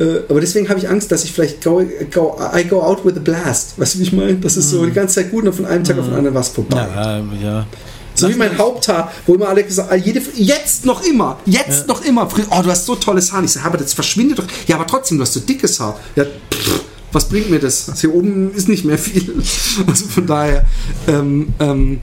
äh, 0.00 0.20
aber 0.28 0.40
deswegen 0.40 0.68
habe 0.68 0.80
ich 0.80 0.88
Angst, 0.88 1.12
dass 1.12 1.24
ich 1.24 1.32
vielleicht 1.32 1.62
go, 1.62 1.82
go, 2.12 2.36
I 2.54 2.64
go 2.64 2.82
out 2.82 3.04
with 3.04 3.16
a 3.16 3.20
blast. 3.20 3.78
Weißt 3.78 3.94
du, 3.94 3.98
wie 4.00 4.02
ich 4.02 4.12
meine? 4.12 4.34
Das 4.36 4.56
ist 4.56 4.70
so 4.70 4.80
mhm. 4.80 4.86
die 4.86 4.92
ganze 4.92 5.16
Zeit 5.16 5.30
gut 5.30 5.44
und 5.44 5.52
von 5.52 5.66
einem 5.66 5.84
Tag 5.84 5.98
auf 5.98 6.06
den 6.06 6.12
mhm. 6.12 6.18
anderen 6.18 6.34
was 6.34 6.48
vorbei. 6.48 6.88
Ja, 6.94 7.22
ja. 7.40 7.66
So 8.14 8.28
wie 8.28 8.34
mein 8.34 8.56
Haupthaar, 8.58 9.12
wo 9.26 9.34
immer 9.34 9.48
alle 9.48 9.64
gesagt 9.64 9.90
haben, 9.90 10.02
jetzt 10.34 10.84
noch 10.84 11.02
immer, 11.02 11.38
jetzt 11.46 11.80
ja. 11.80 11.86
noch 11.86 12.04
immer. 12.04 12.28
Oh, 12.50 12.62
du 12.62 12.70
hast 12.70 12.86
so 12.86 12.96
tolles 12.96 13.32
Haar. 13.32 13.42
Ich 13.44 13.52
sage, 13.52 13.66
aber 13.66 13.78
das 13.78 13.94
verschwindet 13.94 14.38
doch. 14.38 14.46
Ja, 14.66 14.76
aber 14.76 14.86
trotzdem, 14.86 15.18
du 15.18 15.22
hast 15.22 15.32
so 15.32 15.40
dickes 15.40 15.80
Haar. 15.80 15.98
Ja, 16.16 16.24
pff, 16.24 16.80
was 17.12 17.28
bringt 17.28 17.50
mir 17.50 17.58
das? 17.58 17.90
Hier 18.00 18.14
oben 18.14 18.54
ist 18.54 18.68
nicht 18.68 18.84
mehr 18.84 18.98
viel. 18.98 19.34
Also 19.86 20.06
von 20.06 20.26
daher, 20.26 20.66
ähm, 21.06 21.54
ähm, 21.60 22.00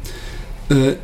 äh, 0.69 0.95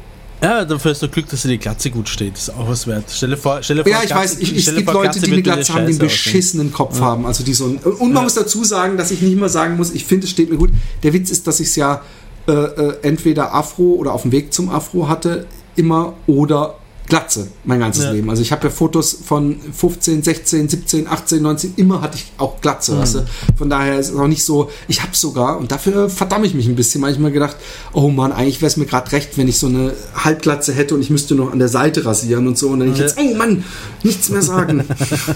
ja, 0.41 0.65
dafür 0.65 0.91
hast 0.91 1.01
du 1.01 1.07
Glück, 1.07 1.29
dass 1.29 1.43
dir 1.43 1.49
die 1.49 1.57
Glatze 1.57 1.89
gut 1.89 2.09
steht. 2.09 2.33
Das 2.33 2.43
ist 2.43 2.49
auch 2.49 2.67
was 2.67 2.85
wert. 2.85 3.09
Stelle 3.09 3.37
vor, 3.37 3.63
stelle 3.63 3.83
vor 3.83 3.89
Ja, 3.89 4.01
ich 4.01 4.07
Glatze, 4.07 4.23
weiß, 4.23 4.39
ich, 4.39 4.67
es 4.67 4.75
gibt 4.75 4.91
Leute, 4.91 5.21
die 5.21 5.31
eine 5.31 5.41
Glatze 5.41 5.73
haben, 5.73 5.85
die 5.85 5.93
einen 5.93 5.99
beschissenen 5.99 6.67
aussehen. 6.67 6.75
Kopf 6.75 6.99
ja. 6.99 7.05
haben. 7.05 7.25
Also 7.25 7.45
die 7.45 7.53
so 7.53 7.65
und 7.65 7.85
man 7.85 8.15
ja. 8.15 8.21
muss 8.23 8.33
dazu 8.33 8.65
sagen, 8.65 8.97
dass 8.97 9.11
ich 9.11 9.21
nicht 9.21 9.31
immer 9.31 9.47
sagen 9.47 9.77
muss, 9.77 9.91
ich 9.91 10.03
finde, 10.03 10.25
es 10.25 10.31
steht 10.31 10.49
mir 10.49 10.57
gut. 10.57 10.71
Der 11.01 11.13
Witz 11.13 11.29
ist, 11.29 11.47
dass 11.47 11.61
ich 11.61 11.67
es 11.67 11.75
ja 11.77 12.01
äh, 12.47 12.51
äh, 12.51 12.97
entweder 13.03 13.53
Afro 13.53 13.93
oder 13.93 14.13
auf 14.13 14.23
dem 14.23 14.31
Weg 14.31 14.53
zum 14.53 14.69
Afro 14.69 15.07
hatte, 15.07 15.45
immer 15.75 16.13
oder 16.27 16.75
Glatze 17.07 17.47
mein 17.65 17.79
ganzes 17.79 18.05
Ja. 18.05 18.11
Leben. 18.11 18.29
Also 18.29 18.41
ich 18.41 18.51
habe 18.51 18.63
ja 18.65 18.69
Fotos 18.69 19.17
von 19.25 19.57
15, 19.73 20.23
16, 20.23 20.69
17, 20.69 21.07
18, 21.07 21.41
19, 21.41 21.73
immer 21.75 22.01
hatte 22.01 22.17
ich 22.17 22.31
auch 22.37 22.61
Glatze. 22.61 22.97
Weißt 22.97 23.15
du? 23.15 23.25
Von 23.57 23.69
daher 23.69 23.99
ist 23.99 24.09
es 24.11 24.15
auch 24.15 24.27
nicht 24.27 24.43
so, 24.43 24.69
ich 24.87 25.01
habe 25.01 25.15
sogar, 25.15 25.57
und 25.57 25.71
dafür 25.71 26.09
verdamme 26.09 26.45
ich 26.47 26.53
mich 26.53 26.65
ein 26.67 26.75
bisschen, 26.75 27.01
manchmal 27.01 27.31
gedacht, 27.31 27.57
oh 27.91 28.09
Mann, 28.09 28.31
eigentlich 28.31 28.61
wäre 28.61 28.67
es 28.67 28.77
mir 28.77 28.85
gerade 28.85 29.11
recht, 29.11 29.37
wenn 29.37 29.47
ich 29.47 29.57
so 29.59 29.67
eine 29.67 29.93
Halbglatze 30.15 30.73
hätte 30.73 30.95
und 30.95 31.01
ich 31.01 31.09
müsste 31.09 31.35
noch 31.35 31.51
an 31.51 31.59
der 31.59 31.67
Seite 31.67 32.05
rasieren 32.05 32.47
und 32.47 32.57
so. 32.57 32.69
Und 32.69 32.79
dann 32.79 32.91
ich 32.91 32.97
Ja. 32.97 33.03
jetzt, 33.03 33.17
oh 33.19 33.35
Mann, 33.35 33.63
nichts 34.03 34.29
mehr 34.29 34.41
sagen. 34.41 34.83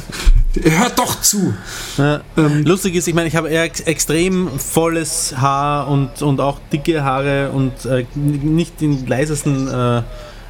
Hört 0.64 0.98
doch 0.98 1.22
zu. 1.22 1.54
Ja. 1.98 2.22
Ähm, 2.38 2.64
Lustig 2.64 2.96
ist, 2.96 3.08
ich 3.08 3.14
meine, 3.14 3.28
ich 3.28 3.36
habe 3.36 3.50
eher 3.50 3.64
ex 3.64 3.82
extrem 3.82 4.50
volles 4.58 5.36
Haar 5.38 5.88
und, 5.88 6.22
und 6.22 6.40
auch 6.40 6.60
dicke 6.72 7.04
Haare 7.04 7.52
und 7.52 7.86
äh, 7.86 8.06
nicht 8.16 8.82
den 8.82 9.06
leisesten 9.06 9.68
äh, 9.68 10.02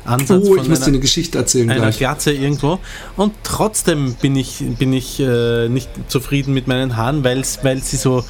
Ansatz 0.07 0.45
Oh, 0.47 0.55
ich 0.55 0.67
muss 0.67 0.79
dir 0.79 0.87
eine 0.87 0.99
Geschichte 0.99 1.37
erzählen 1.37 1.69
einer 1.69 1.81
gleich. 1.81 1.97
Glatze 1.97 2.31
irgendwo. 2.31 2.79
Und 3.15 3.33
trotzdem 3.43 4.15
bin 4.15 4.35
ich, 4.35 4.63
bin 4.79 4.93
ich 4.93 5.19
äh, 5.19 5.67
nicht 5.69 5.89
zufrieden 6.07 6.53
mit 6.53 6.67
meinen 6.67 6.95
Haaren, 6.97 7.23
weil 7.23 7.43
sie 7.43 7.97
so, 7.97 8.23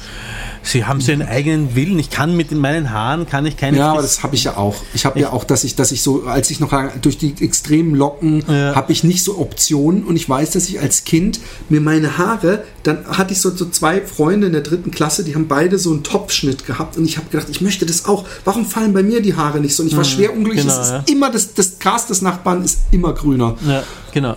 sie 0.70 0.84
haben 0.84 1.00
so 1.00 1.12
ihren 1.12 1.22
eigenen 1.22 1.74
Willen. 1.74 1.98
Ich 1.98 2.10
kann 2.10 2.36
mit 2.36 2.52
meinen 2.52 2.90
Haaren, 2.90 3.26
kann 3.26 3.46
ich 3.46 3.56
keine 3.56 3.78
Ja, 3.78 3.92
aber 3.92 4.02
das 4.02 4.22
habe 4.22 4.34
ich 4.34 4.44
ja 4.44 4.56
auch. 4.56 4.76
Ich 4.94 5.04
habe 5.04 5.18
ja 5.18 5.32
auch, 5.32 5.44
dass 5.44 5.64
ich, 5.64 5.74
dass 5.74 5.92
ich 5.92 6.02
so, 6.02 6.24
als 6.24 6.50
ich 6.50 6.60
noch 6.60 6.72
durch 7.00 7.18
die 7.18 7.34
extremen 7.40 7.94
Locken, 7.94 8.44
Ja. 8.48 8.74
habe 8.74 8.92
ich 8.92 9.04
nicht 9.04 9.24
so 9.24 9.38
Optionen 9.38 10.04
und 10.04 10.16
ich 10.16 10.28
weiß, 10.28 10.50
dass 10.50 10.68
ich 10.68 10.80
als 10.80 11.04
Kind 11.04 11.40
mir 11.68 11.80
meine 11.80 12.18
Haare, 12.18 12.64
dann 12.82 13.06
hatte 13.06 13.32
ich 13.32 13.40
so, 13.40 13.50
so 13.54 13.68
zwei 13.68 14.00
Freunde 14.00 14.46
in 14.48 14.52
der 14.52 14.62
dritten 14.62 14.90
Klasse, 14.90 15.24
die 15.24 15.34
haben 15.34 15.48
beide 15.48 15.78
so 15.78 15.90
einen 15.90 16.02
Topfschnitt 16.02 16.66
gehabt 16.66 16.96
und 16.96 17.04
ich 17.04 17.16
habe 17.16 17.28
gedacht, 17.30 17.48
ich 17.50 17.60
möchte 17.60 17.86
das 17.86 18.06
auch. 18.06 18.24
Warum 18.44 18.66
fallen 18.66 18.92
bei 18.92 19.02
mir 19.02 19.20
die 19.22 19.34
Haare 19.34 19.60
nicht 19.60 19.74
so? 19.74 19.82
Und 19.82 19.88
ich 19.88 19.96
war 19.96 20.04
schwer 20.04 20.32
unglücklich. 20.32 20.64
genau, 20.64 20.80
es 20.80 20.86
ist 20.86 20.92
ja. 20.92 21.04
immer 21.06 21.30
das, 21.30 21.54
das 21.54 21.78
Gras 21.78 22.06
des 22.06 22.22
Nachbarn 22.22 22.62
ist 22.64 22.80
immer 22.90 23.12
grüner. 23.12 23.56
ja, 23.66 23.82
genau. 24.12 24.36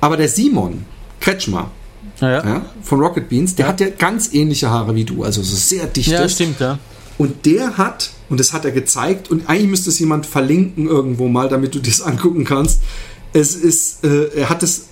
Aber 0.00 0.16
der 0.16 0.28
Simon 0.28 0.84
Kretschmer 1.20 1.70
Ja, 2.20 2.30
ja. 2.30 2.44
ja, 2.44 2.64
von 2.82 3.00
Rocket 3.00 3.28
Beans, 3.28 3.54
der 3.56 3.66
hat 3.66 3.80
ja 3.80 3.88
ganz 3.90 4.32
ähnliche 4.32 4.70
Haare 4.70 4.94
wie 4.94 5.04
du, 5.04 5.24
also 5.24 5.42
so 5.42 5.56
sehr 5.56 5.86
dichtes. 5.86 6.12
ja 6.12 6.28
stimmt, 6.28 6.60
ja. 6.60 6.78
Und 7.18 7.46
der 7.46 7.76
hat, 7.76 8.10
und 8.28 8.40
das 8.40 8.52
hat 8.52 8.64
er 8.64 8.72
gezeigt, 8.72 9.30
und 9.30 9.48
eigentlich 9.48 9.68
müsste 9.70 9.90
es 9.90 9.98
jemand 9.98 10.26
verlinken 10.26 10.86
irgendwo 10.88 11.28
mal, 11.28 11.48
damit 11.48 11.74
du 11.74 11.78
das 11.80 12.02
angucken 12.10 12.44
kannst. 12.44 12.80
Es 13.32 13.54
ist, 13.56 14.04
äh, 14.04 14.26
er 14.36 14.48
hat 14.48 14.62
es, 14.62 14.86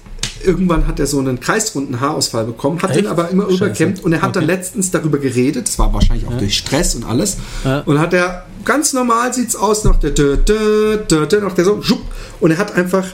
irgendwann 0.45 0.87
hat 0.89 0.99
er 0.99 1.07
so 1.07 1.19
einen 1.21 1.39
kreisrunden 1.39 2.01
Haarausfall 2.01 2.45
bekommen, 2.45 2.83
hat 2.83 2.91
Echt? 2.91 3.01
den 3.01 3.07
aber 3.07 3.29
immer 3.31 3.47
überkämmt 3.47 4.03
und 4.03 4.13
er 4.13 4.23
hat 4.23 4.35
dann 4.35 4.45
Okay. 4.45 4.53
letztens 4.55 4.91
darüber 4.91 5.19
geredet, 5.19 5.69
das 5.69 5.79
war 5.79 5.93
wahrscheinlich 5.95 6.27
auch 6.27 6.37
durch 6.39 6.59
Stress 6.59 6.95
und 6.97 7.05
alles, 7.05 7.37
Ja. 7.65 7.81
und 7.81 7.99
hat 8.01 8.13
er, 8.13 8.47
ganz 8.65 8.93
normal 8.93 9.33
sieht's 9.33 9.55
aus, 9.57 9.85
noch 9.85 9.99
der, 10.01 10.11
dö, 10.11 10.37
dö, 10.37 10.97
dö, 11.09 11.41
noch 11.41 11.55
der 11.55 11.65
so, 11.65 11.81
und 12.41 12.51
er 12.51 12.59
hat 12.59 12.75
einfach 12.77 13.07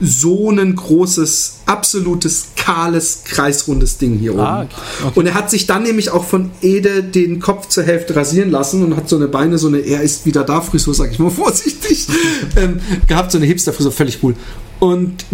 so 0.00 0.50
ein 0.50 0.76
großes, 0.76 1.60
absolutes, 1.66 2.48
kahles, 2.56 3.22
kreisrundes 3.24 3.98
Ding 3.98 4.18
hier 4.18 4.34
oben. 4.34 4.42
Ah, 4.42 4.66
okay. 5.04 5.12
Und 5.14 5.26
er 5.26 5.34
hat 5.34 5.50
sich 5.50 5.66
dann 5.66 5.82
nämlich 5.82 6.10
auch 6.10 6.24
von 6.24 6.50
Ede 6.62 7.02
den 7.02 7.40
Kopf 7.40 7.68
zur 7.68 7.84
Hälfte 7.84 8.14
rasieren 8.14 8.50
lassen 8.50 8.84
und 8.84 8.96
hat 8.96 9.08
so 9.08 9.16
eine 9.16 9.26
Beine, 9.26 9.58
so 9.58 9.68
eine 9.68 9.78
Er 9.78 10.02
ist 10.02 10.24
wieder 10.24 10.44
da 10.44 10.60
Frisur, 10.60 10.94
sag 10.94 11.10
ich 11.10 11.18
mal 11.18 11.30
vorsichtig, 11.38 12.06
ähm, 12.56 12.80
gehabt, 13.06 13.32
so 13.32 13.38
eine 13.38 13.46
Hipster-Frisur, 13.46 13.92
völlig 13.92 14.22
cool. 14.22 14.34
Und 14.78 15.24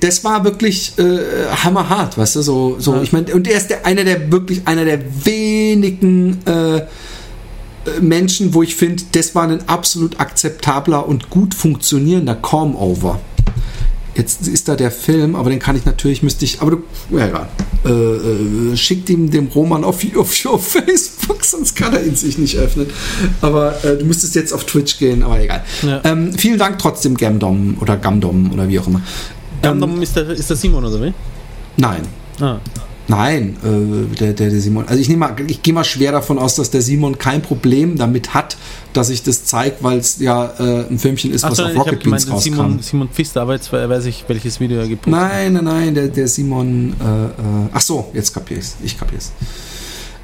das 0.00 0.22
war 0.22 0.44
wirklich 0.44 0.96
äh, 0.98 1.18
hammerhart, 1.64 2.16
weißt 2.16 2.36
du, 2.36 2.42
so, 2.42 2.76
so 2.78 3.00
ich 3.02 3.12
meine, 3.12 3.34
und 3.34 3.48
er 3.48 3.56
ist 3.56 3.68
der, 3.68 3.84
einer 3.84 4.04
der 4.04 4.30
wirklich, 4.30 4.62
einer 4.68 4.84
der 4.84 5.00
wenigen 5.24 6.38
äh, 6.46 6.82
Menschen, 8.00 8.54
wo 8.54 8.62
ich 8.62 8.76
finde, 8.76 9.02
das 9.10 9.34
war 9.34 9.42
ein 9.48 9.68
absolut 9.68 10.20
akzeptabler 10.20 11.08
und 11.08 11.30
gut 11.30 11.54
funktionierender 11.54 12.36
Come-Over. 12.36 13.18
Jetzt 14.14 14.46
ist 14.46 14.68
da 14.68 14.76
der 14.76 14.90
Film, 14.90 15.34
aber 15.34 15.48
den 15.48 15.58
kann 15.58 15.74
ich 15.74 15.84
natürlich, 15.84 16.22
müsste 16.22 16.44
ich, 16.44 16.60
aber 16.60 16.72
du, 16.72 16.82
ja, 17.10 17.28
egal. 17.28 17.48
Äh, 17.84 17.90
äh, 17.90 18.76
schickt 18.76 19.08
ihm 19.08 19.30
dem 19.30 19.46
Roman 19.48 19.84
auf, 19.84 20.04
auf, 20.16 20.46
auf 20.46 20.66
Facebook, 20.66 21.44
sonst 21.44 21.74
kann 21.74 21.94
er 21.94 22.04
ihn 22.04 22.14
sich 22.14 22.36
nicht 22.38 22.56
öffnen. 22.56 22.86
Aber 23.40 23.82
äh, 23.84 23.96
du 23.96 24.04
müsstest 24.04 24.34
jetzt 24.34 24.52
auf 24.52 24.64
Twitch 24.64 24.98
gehen, 24.98 25.22
aber 25.22 25.40
egal. 25.40 25.64
Ja. 25.82 26.00
Ähm, 26.04 26.34
vielen 26.34 26.58
Dank 26.58 26.78
trotzdem, 26.78 27.16
Gamdom 27.16 27.78
oder 27.80 27.96
Gamdom 27.96 28.52
oder 28.52 28.68
wie 28.68 28.78
auch 28.78 28.86
immer. 28.86 29.00
Gamdom 29.62 30.02
ist, 30.02 30.14
der, 30.16 30.28
ist 30.30 30.50
der 30.50 30.56
Simon, 30.56 30.84
oder 30.84 31.00
wie? 31.00 31.14
Nein. 31.76 32.02
Ah. 32.40 32.58
Nein, 33.08 33.56
äh, 33.64 34.16
der, 34.16 34.32
der, 34.32 34.50
der 34.50 34.60
Simon. 34.60 34.86
Also 34.86 35.00
ich 35.00 35.08
nehme 35.08 35.20
mal, 35.20 35.36
ich 35.46 35.62
gehe 35.62 35.74
mal 35.74 35.84
schwer 35.84 36.12
davon 36.12 36.38
aus, 36.38 36.54
dass 36.54 36.70
der 36.70 36.82
Simon 36.82 37.18
kein 37.18 37.42
Problem 37.42 37.96
damit 37.96 38.32
hat, 38.32 38.56
dass 38.92 39.10
ich 39.10 39.22
das 39.22 39.44
zeige, 39.44 39.76
weil 39.80 39.98
es 39.98 40.18
ja 40.18 40.52
äh, 40.58 40.86
ein 40.88 40.98
Filmchen 40.98 41.32
ist, 41.32 41.42
was 41.42 41.52
Achso, 41.52 41.64
auf 41.64 41.70
ich 41.72 41.78
Rocket 41.78 42.02
Beans 42.02 42.24
gemeint, 42.24 42.30
rauskam. 42.30 42.54
Simon, 42.54 42.82
Simon 42.82 43.08
Pfister, 43.08 43.42
aber 43.42 43.54
jetzt 43.54 43.72
weiß 43.72 44.04
ich, 44.06 44.24
welches 44.28 44.60
Video 44.60 44.78
er 44.78 44.88
gepostet 44.88 45.14
hat. 45.14 45.30
Nein, 45.32 45.52
nein, 45.54 45.64
nein, 45.64 45.94
der, 45.94 46.08
der 46.08 46.28
Simon. 46.28 46.94
Äh, 47.00 47.04
äh, 47.04 47.68
ach 47.72 47.80
so, 47.80 48.10
jetzt 48.14 48.32
kapier 48.32 48.58
ich's. 48.58 48.76
Ich 48.84 48.98
kapier's. 48.98 49.32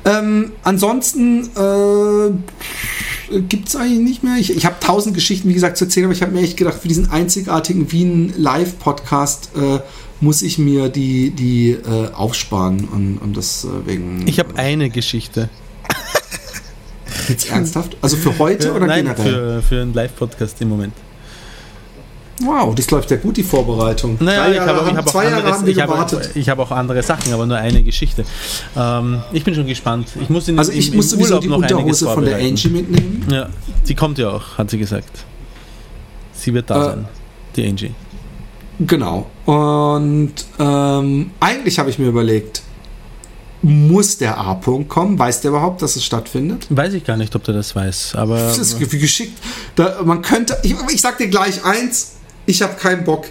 Ähm, 0.04 0.52
ansonsten 0.62 1.50
äh, 1.56 3.40
gibt 3.40 3.68
es 3.68 3.76
eigentlich 3.76 3.98
nicht 3.98 4.24
mehr. 4.24 4.36
Ich, 4.38 4.56
ich 4.56 4.64
habe 4.64 4.76
tausend 4.80 5.14
Geschichten, 5.14 5.48
wie 5.48 5.54
gesagt, 5.54 5.76
zu 5.76 5.84
erzählen, 5.84 6.06
aber 6.06 6.14
ich 6.14 6.22
habe 6.22 6.32
mir 6.32 6.40
echt 6.40 6.56
gedacht, 6.56 6.78
für 6.80 6.88
diesen 6.88 7.10
einzigartigen 7.10 7.90
Wien 7.92 8.32
Live-Podcast 8.36 9.50
äh, 9.56 9.80
muss 10.20 10.42
ich 10.42 10.58
mir 10.58 10.88
die, 10.88 11.30
die 11.30 11.70
äh, 11.72 12.12
aufsparen 12.12 12.86
und, 12.88 13.18
und 13.18 13.36
deswegen. 13.36 14.26
Ich 14.26 14.38
habe 14.38 14.56
eine 14.56 14.90
Geschichte. 14.90 15.48
jetzt 17.28 17.50
ernsthaft. 17.50 17.96
Also 18.02 18.16
für 18.16 18.38
heute 18.38 18.72
oder 18.72 18.86
Nein, 18.86 19.04
generell? 19.04 19.60
für, 19.60 19.62
für 19.62 19.82
einen 19.82 19.94
Live-Podcast 19.94 20.60
im 20.60 20.70
Moment. 20.70 20.94
Wow, 22.40 22.72
das 22.72 22.88
läuft 22.92 23.10
ja 23.10 23.16
gut, 23.16 23.36
die 23.36 23.42
Vorbereitung. 23.42 24.16
Naja, 24.20 24.48
ich 24.52 24.60
habe, 24.60 24.88
ich 24.88 24.96
habe 24.96 25.08
auch 25.10 25.14
anderes, 25.16 25.62
ich 25.66 25.80
habe, 25.80 26.30
ich 26.36 26.48
habe 26.48 26.62
auch 26.62 26.70
andere 26.70 27.02
Sachen, 27.02 27.32
aber 27.32 27.46
nur 27.46 27.56
eine 27.56 27.82
Geschichte. 27.82 28.24
Ähm, 28.76 29.20
ich 29.32 29.42
bin 29.42 29.56
schon 29.56 29.66
gespannt. 29.66 30.08
Ich 30.20 30.28
muss 30.30 30.46
in, 30.46 30.56
Also 30.56 30.70
ich 30.70 30.90
im, 30.90 30.96
muss 30.96 31.12
im 31.12 31.20
Urlaub 31.20 31.40
die 31.40 31.48
noch 31.48 31.56
Unterhose 31.58 32.06
von 32.06 32.24
der. 32.24 32.36
Angie 32.38 32.68
mitnehmen. 32.68 33.26
Ja, 33.28 33.48
die 33.88 33.94
kommt 33.96 34.18
ja 34.18 34.30
auch, 34.30 34.56
hat 34.56 34.70
sie 34.70 34.78
gesagt. 34.78 35.24
Sie 36.32 36.54
wird 36.54 36.70
da 36.70 36.80
Äh, 36.80 36.84
sein, 36.90 37.08
die 37.56 37.66
Angie. 37.68 37.90
Genau. 38.78 39.26
Und 39.48 40.34
ähm, 40.58 41.30
eigentlich 41.40 41.78
habe 41.78 41.88
ich 41.88 41.98
mir 41.98 42.08
überlegt, 42.08 42.60
muss 43.62 44.18
der 44.18 44.36
A-Punkt 44.36 44.90
kommen? 44.90 45.18
Weiß 45.18 45.40
der 45.40 45.52
überhaupt, 45.52 45.80
dass 45.80 45.96
es 45.96 46.04
stattfindet? 46.04 46.66
Weiß 46.68 46.92
ich 46.92 47.02
gar 47.02 47.16
nicht, 47.16 47.34
ob 47.34 47.44
der 47.44 47.54
das 47.54 47.74
weiß, 47.74 48.14
aber 48.14 48.36
Das 48.36 48.58
ist 48.58 48.78
geschickt. 48.78 49.38
Da, 49.74 50.02
man 50.04 50.20
könnte, 50.20 50.54
ich, 50.64 50.74
ich 50.92 51.00
sag 51.00 51.16
dir 51.16 51.28
gleich 51.28 51.64
eins, 51.64 52.16
ich 52.44 52.60
habe 52.60 52.74
keinen 52.74 53.04
Bock 53.04 53.24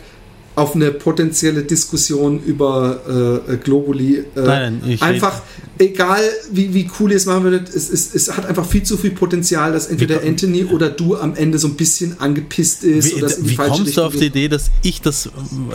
auf 0.57 0.73
eine 0.73 0.89
potenzielle 0.91 1.61
Diskussion 1.61 2.41
über 2.43 3.43
äh, 3.47 3.57
Globuli. 3.57 4.17
Äh, 4.17 4.23
Nein, 4.35 4.81
nein, 4.83 4.97
einfach, 5.01 5.43
egal 5.77 6.19
wie, 6.51 6.73
wie 6.73 6.89
cool 6.99 7.11
ihr 7.11 7.17
es 7.17 7.27
machen 7.27 7.43
würdet, 7.43 7.69
es, 7.69 7.91
es, 7.91 8.15
es 8.15 8.35
hat 8.35 8.47
einfach 8.47 8.65
viel 8.65 8.81
zu 8.81 8.97
viel 8.97 9.11
Potenzial, 9.11 9.71
dass 9.71 9.85
entweder 9.85 10.23
Wie- 10.23 10.27
Anthony 10.29 10.65
oder 10.65 10.89
du 10.89 11.15
am 11.15 11.35
Ende 11.35 11.59
so 11.59 11.67
ein 11.67 11.75
bisschen 11.75 12.19
angepisst 12.19 12.83
ist 12.83 13.15
wie, 13.15 13.21
oder 13.23 13.31
wie 13.41 13.55
kommst 13.55 13.79
du 13.79 13.83
Richtung 13.83 14.03
auf 14.05 14.15
die. 14.15 14.25
Idee, 14.25 14.47
dass 14.47 14.71
ich 14.81 14.99
das, 14.99 15.29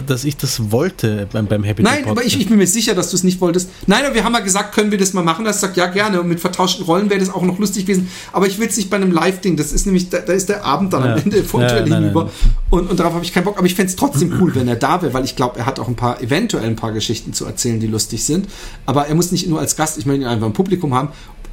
dass 0.05 0.25
ich 0.25 0.37
das 0.37 0.73
wollte 0.73 1.29
beim, 1.33 1.47
beim 1.47 1.63
Happy 1.63 1.85
Nein, 1.85 2.07
aber 2.09 2.25
ich, 2.25 2.41
ich 2.41 2.49
bin 2.49 2.59
mir 2.59 2.67
sicher, 2.67 2.95
dass 2.97 3.11
du 3.11 3.17
es 3.17 3.23
nicht 3.23 3.41
wolltest. 3.41 3.69
Nein, 3.87 4.05
aber 4.05 4.17
wir 4.17 4.25
haben 4.25 4.35
ja 4.35 4.41
gesagt, 4.41 4.75
können 4.75 4.91
wir 4.91 4.99
das 4.99 5.13
mal 5.13 5.23
machen? 5.23 5.45
Das 5.45 5.61
sagt 5.61 5.77
ja 5.77 5.87
gerne. 5.87 6.21
Und 6.21 6.27
mit 6.29 6.41
vertauschten 6.41 6.85
Rollen 6.85 7.09
wäre 7.09 7.21
das 7.21 7.31
auch 7.31 7.43
noch 7.45 7.61
lustig 7.61 7.87
gewesen. 7.87 8.09
Aber 8.33 8.49
ich 8.49 8.59
will 8.59 8.67
es 8.67 8.77
nicht 8.77 8.91
bei 8.91 8.97
einem 8.97 9.13
Live-Ding. 9.13 9.57
Das 9.57 9.73
ist 9.73 9.87
nämlich, 9.87 10.11
da, 10.11 10.19
da 10.19 10.33
ist 10.33 10.49
der 10.49 10.65
Abend 10.65 10.93
dann 10.93 11.05
Ja. 11.05 11.13
am 11.15 11.21
Ende 11.23 11.45
von 11.45 11.61
Ja, 11.63 11.87
nein, 11.87 12.03
hinüber. 12.03 12.31
Und, 12.71 12.91
und 12.91 12.99
darauf 12.99 13.15
habe 13.15 13.25
ich 13.25 13.33
keinen 13.33 13.45
Bock. 13.45 13.57
Aber 13.59 13.67
ich 13.69 13.77
fände 13.77 13.91
es 13.91 13.97
trotzdem 13.97 14.33
cool, 14.41 14.53
wenn 14.57 14.67
er 14.67 14.72
da 14.77 15.03
wäre, 15.03 15.15
weil 15.15 15.25
ich 15.25 15.37
glaube, 15.37 15.59
er 15.59 15.67
hat 15.67 15.79
auch 15.79 15.89
ein 15.89 15.97
paar, 15.97 16.21
eventuell 16.23 16.67
ein 16.67 16.77
paar 16.77 16.93
Geschichten 16.93 17.33
zu 17.33 17.45
erzählen, 17.45 17.81
die 17.81 17.87
lustig 17.87 18.25
sind. 18.25 18.49
Aber 18.87 19.07
er 19.07 19.15
muss 19.15 19.33
nicht 19.33 19.49
nur 19.49 19.61
als 19.61 19.77
Gast, 19.77 19.99
ich 19.99 20.07
möchte 20.07 20.23
ihn 20.23 20.29
einfach 20.29 20.47
im 20.47 20.53
Publikum 20.53 20.95
haben. 20.95 21.09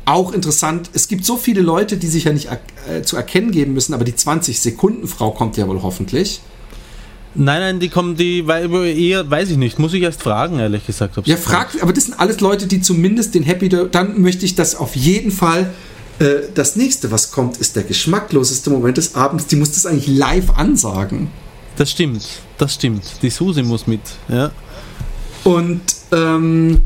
Auch 0.05 0.33
interessant, 0.33 0.89
es 0.93 1.07
gibt 1.07 1.25
so 1.25 1.37
viele 1.37 1.61
Leute, 1.61 1.97
die 1.97 2.07
sich 2.07 2.23
ja 2.23 2.33
nicht 2.33 2.49
äh, 2.89 3.03
zu 3.03 3.15
erkennen 3.15 3.51
geben 3.51 3.73
müssen, 3.73 3.93
aber 3.93 4.03
die 4.03 4.13
20-Sekunden-Frau 4.13 5.31
kommt 5.31 5.57
ja 5.57 5.67
wohl 5.67 5.81
hoffentlich. 5.81 6.41
Nein, 7.35 7.59
nein, 7.61 7.79
die 7.79 7.89
kommen, 7.89 8.15
die 8.15 8.39
eher, 8.39 9.29
weiß 9.29 9.51
ich 9.51 9.57
nicht, 9.57 9.77
muss 9.77 9.93
ich 9.93 10.01
erst 10.01 10.23
fragen, 10.23 10.57
ehrlich 10.59 10.85
gesagt. 10.87 11.15
Ja, 11.25 11.37
frag, 11.37 11.69
aber 11.81 11.93
das 11.93 12.05
sind 12.05 12.19
alles 12.19 12.39
Leute, 12.39 12.65
die 12.65 12.81
zumindest 12.81 13.35
den 13.35 13.43
Happy 13.43 13.69
Day, 13.69 13.85
dann 13.91 14.19
möchte 14.21 14.45
ich 14.45 14.55
das 14.55 14.75
auf 14.75 14.95
jeden 14.95 15.31
Fall. 15.31 15.69
Äh, 16.19 16.49
das 16.53 16.75
nächste, 16.75 17.11
was 17.11 17.31
kommt, 17.31 17.57
ist 17.57 17.75
der 17.75 17.83
geschmackloseste 17.83 18.69
Moment 18.69 18.97
des 18.97 19.15
Abends. 19.15 19.47
Die 19.47 19.55
muss 19.55 19.71
das 19.71 19.85
eigentlich 19.85 20.07
live 20.07 20.51
ansagen. 20.57 21.29
Das 21.79 21.91
stimmt, 21.91 22.27
das 22.57 22.73
stimmt. 22.73 23.05
Die 23.21 23.29
Susi 23.29 23.63
muss 23.63 23.87
mit, 23.87 24.01
ja. 24.27 24.51
Und 25.45 25.79
ähm, 26.11 26.81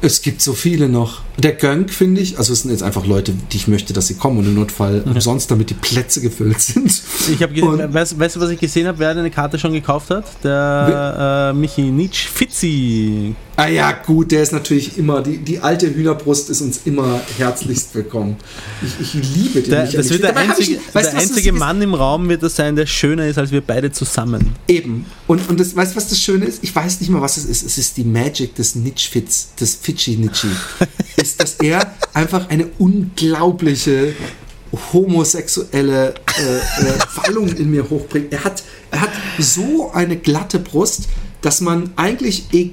es 0.00 0.20
gibt 0.20 0.42
so 0.42 0.54
viele 0.54 0.88
noch. 0.88 1.22
Der 1.38 1.52
Gönk, 1.52 1.90
finde 1.92 2.20
ich, 2.20 2.36
also 2.36 2.52
es 2.52 2.62
sind 2.62 2.72
jetzt 2.72 2.82
einfach 2.82 3.06
Leute, 3.06 3.32
die 3.52 3.56
ich 3.58 3.68
möchte, 3.68 3.92
dass 3.92 4.08
sie 4.08 4.14
kommen 4.14 4.38
und 4.38 4.46
im 4.46 4.54
Notfall 4.54 5.02
umsonst, 5.06 5.48
damit 5.52 5.70
die 5.70 5.74
Plätze 5.74 6.20
gefüllt 6.20 6.60
sind. 6.60 7.00
Ich 7.32 7.40
habe 7.42 7.54
weißt, 7.94 8.18
weißt 8.18 8.36
du, 8.36 8.40
was 8.40 8.50
ich 8.50 8.58
gesehen 8.58 8.88
habe, 8.88 8.98
wer 8.98 9.10
eine 9.10 9.30
Karte 9.30 9.56
schon 9.56 9.72
gekauft 9.72 10.10
hat? 10.10 10.24
Der 10.42 11.50
äh, 11.54 11.56
Michi 11.56 11.82
Nitsch 11.92 12.26
Fitzi. 12.26 13.36
Ah 13.54 13.66
ja, 13.68 13.90
gut, 13.92 14.30
der 14.30 14.42
ist 14.42 14.52
natürlich 14.52 14.98
immer, 14.98 15.20
die, 15.20 15.38
die 15.38 15.58
alte 15.58 15.92
Hühnerbrust 15.92 16.48
ist 16.50 16.60
uns 16.60 16.80
immer 16.84 17.20
herzlichst 17.38 17.92
willkommen. 17.94 18.36
Ich, 18.82 19.14
ich 19.16 19.34
liebe 19.36 19.60
den. 19.60 19.70
Der, 19.70 19.82
Michael. 19.84 19.96
das 19.98 20.10
wird 20.10 20.22
der 20.22 20.32
Dabei 20.32 20.48
einzige, 20.48 20.74
ich- 20.76 20.92
der 20.92 21.14
einzige? 21.16 21.52
Mann 21.52 21.82
im 21.82 21.94
Raum 21.94 22.28
wird 22.28 22.42
das 22.42 22.54
sein, 22.56 22.76
der 22.76 22.86
schöner 22.86 23.26
ist 23.26 23.36
als 23.38 23.50
wir 23.50 23.60
beide 23.60 23.90
zusammen. 23.92 24.54
Eben. 24.68 25.06
Und, 25.26 25.48
und 25.48 25.58
das, 25.58 25.74
weißt 25.74 25.92
du, 25.92 25.96
was 25.96 26.08
das 26.08 26.20
Schöne 26.20 26.44
ist? 26.46 26.60
Ich 26.62 26.74
weiß 26.74 27.00
nicht 27.00 27.10
mal, 27.10 27.20
was 27.20 27.36
es 27.36 27.44
ist. 27.46 27.64
Es 27.64 27.78
ist 27.78 27.96
die 27.96 28.04
Magic 28.04 28.54
des 28.54 28.74
Nitschfitz, 28.76 29.48
des 29.60 29.74
Fidschi-Nitschi. 29.76 30.48
ist, 31.28 31.40
dass 31.40 31.54
er 31.56 31.92
einfach 32.14 32.48
eine 32.48 32.66
unglaubliche 32.78 34.14
homosexuelle 34.92 36.14
äh, 36.38 36.56
äh, 36.56 36.98
Wallung 37.16 37.48
in 37.48 37.70
mir 37.70 37.88
hochbringt. 37.88 38.32
Er 38.32 38.44
hat, 38.44 38.62
er 38.90 39.02
hat 39.02 39.10
so 39.38 39.90
eine 39.92 40.16
glatte 40.16 40.58
Brust, 40.58 41.08
dass 41.40 41.60
man 41.60 41.92
eigentlich, 41.96 42.46
ich, 42.50 42.72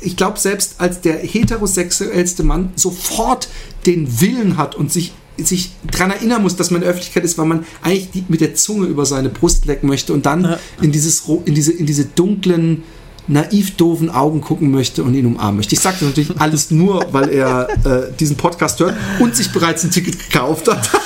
ich 0.00 0.16
glaube, 0.16 0.38
selbst 0.38 0.74
als 0.78 1.00
der 1.00 1.18
heterosexuellste 1.18 2.42
Mann 2.42 2.72
sofort 2.76 3.48
den 3.86 4.20
Willen 4.20 4.56
hat 4.56 4.74
und 4.74 4.92
sich 4.92 5.12
sich 5.38 5.72
daran 5.90 6.10
erinnern 6.10 6.42
muss, 6.42 6.56
dass 6.56 6.70
man 6.70 6.76
in 6.76 6.80
der 6.82 6.90
Öffentlichkeit 6.90 7.24
ist, 7.24 7.38
weil 7.38 7.46
man 7.46 7.64
eigentlich 7.80 8.10
die, 8.10 8.24
mit 8.28 8.42
der 8.42 8.54
Zunge 8.54 8.86
über 8.86 9.06
seine 9.06 9.30
Brust 9.30 9.64
lecken 9.64 9.88
möchte 9.88 10.12
und 10.12 10.26
dann 10.26 10.56
in, 10.82 10.92
dieses, 10.92 11.22
in, 11.46 11.54
diese, 11.54 11.72
in 11.72 11.86
diese 11.86 12.04
dunklen, 12.04 12.82
naiv 13.28 13.76
doofen 13.76 14.10
Augen 14.10 14.40
gucken 14.40 14.70
möchte 14.70 15.02
und 15.04 15.14
ihn 15.14 15.26
umarmen 15.26 15.56
möchte. 15.56 15.74
Ich 15.74 15.80
sage 15.80 15.96
das 16.00 16.08
natürlich 16.08 16.40
alles 16.40 16.70
nur, 16.70 17.06
weil 17.12 17.28
er 17.30 17.68
äh, 17.84 18.12
diesen 18.18 18.36
Podcast 18.36 18.80
hört 18.80 18.94
und 19.20 19.36
sich 19.36 19.52
bereits 19.52 19.84
ein 19.84 19.90
Ticket 19.90 20.18
gekauft 20.18 20.68
hat. 20.68 20.88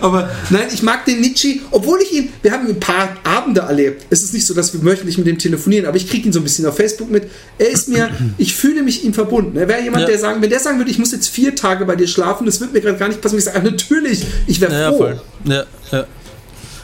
Aber 0.00 0.30
nein, 0.50 0.68
ich 0.72 0.82
mag 0.82 1.04
den 1.04 1.20
Nietzsche, 1.20 1.60
obwohl 1.70 2.00
ich 2.00 2.12
ihn, 2.12 2.28
wir 2.42 2.52
haben 2.52 2.66
ein 2.68 2.78
paar 2.80 3.16
Abende 3.24 3.62
erlebt. 3.62 4.06
Es 4.10 4.22
ist 4.22 4.32
nicht 4.32 4.46
so, 4.46 4.54
dass 4.54 4.72
wir 4.72 4.82
wöchentlich 4.84 5.18
mit 5.18 5.26
dem 5.26 5.38
telefonieren, 5.38 5.86
aber 5.86 5.96
ich 5.96 6.08
kriege 6.08 6.26
ihn 6.26 6.32
so 6.32 6.40
ein 6.40 6.42
bisschen 6.44 6.64
auf 6.66 6.76
Facebook 6.76 7.10
mit. 7.10 7.24
Er 7.58 7.68
ist 7.70 7.88
mir, 7.88 8.08
ich 8.38 8.54
fühle 8.54 8.82
mich 8.82 9.04
ihm 9.04 9.12
verbunden. 9.12 9.56
Er 9.58 9.68
wäre 9.68 9.82
jemand, 9.82 10.02
Ja. 10.02 10.06
der 10.08 10.18
sagen, 10.18 10.40
wenn 10.40 10.50
der 10.50 10.60
sagen 10.60 10.78
würde, 10.78 10.90
ich 10.90 10.98
muss 10.98 11.12
jetzt 11.12 11.28
vier 11.28 11.54
Tage 11.54 11.84
bei 11.84 11.96
dir 11.96 12.06
schlafen, 12.06 12.46
das 12.46 12.60
wird 12.60 12.72
mir 12.72 12.80
gerade 12.80 12.96
gar 12.96 13.08
nicht 13.08 13.20
passen. 13.20 13.36
Ich 13.38 13.44
sage, 13.44 13.60
natürlich, 13.62 14.24
ich 14.46 14.60
wäre 14.60 14.72
Ja, 14.72 14.90
froh. 14.90 14.98
voll. 14.98 15.20
Ja, 15.44 15.64
ja. 15.90 16.06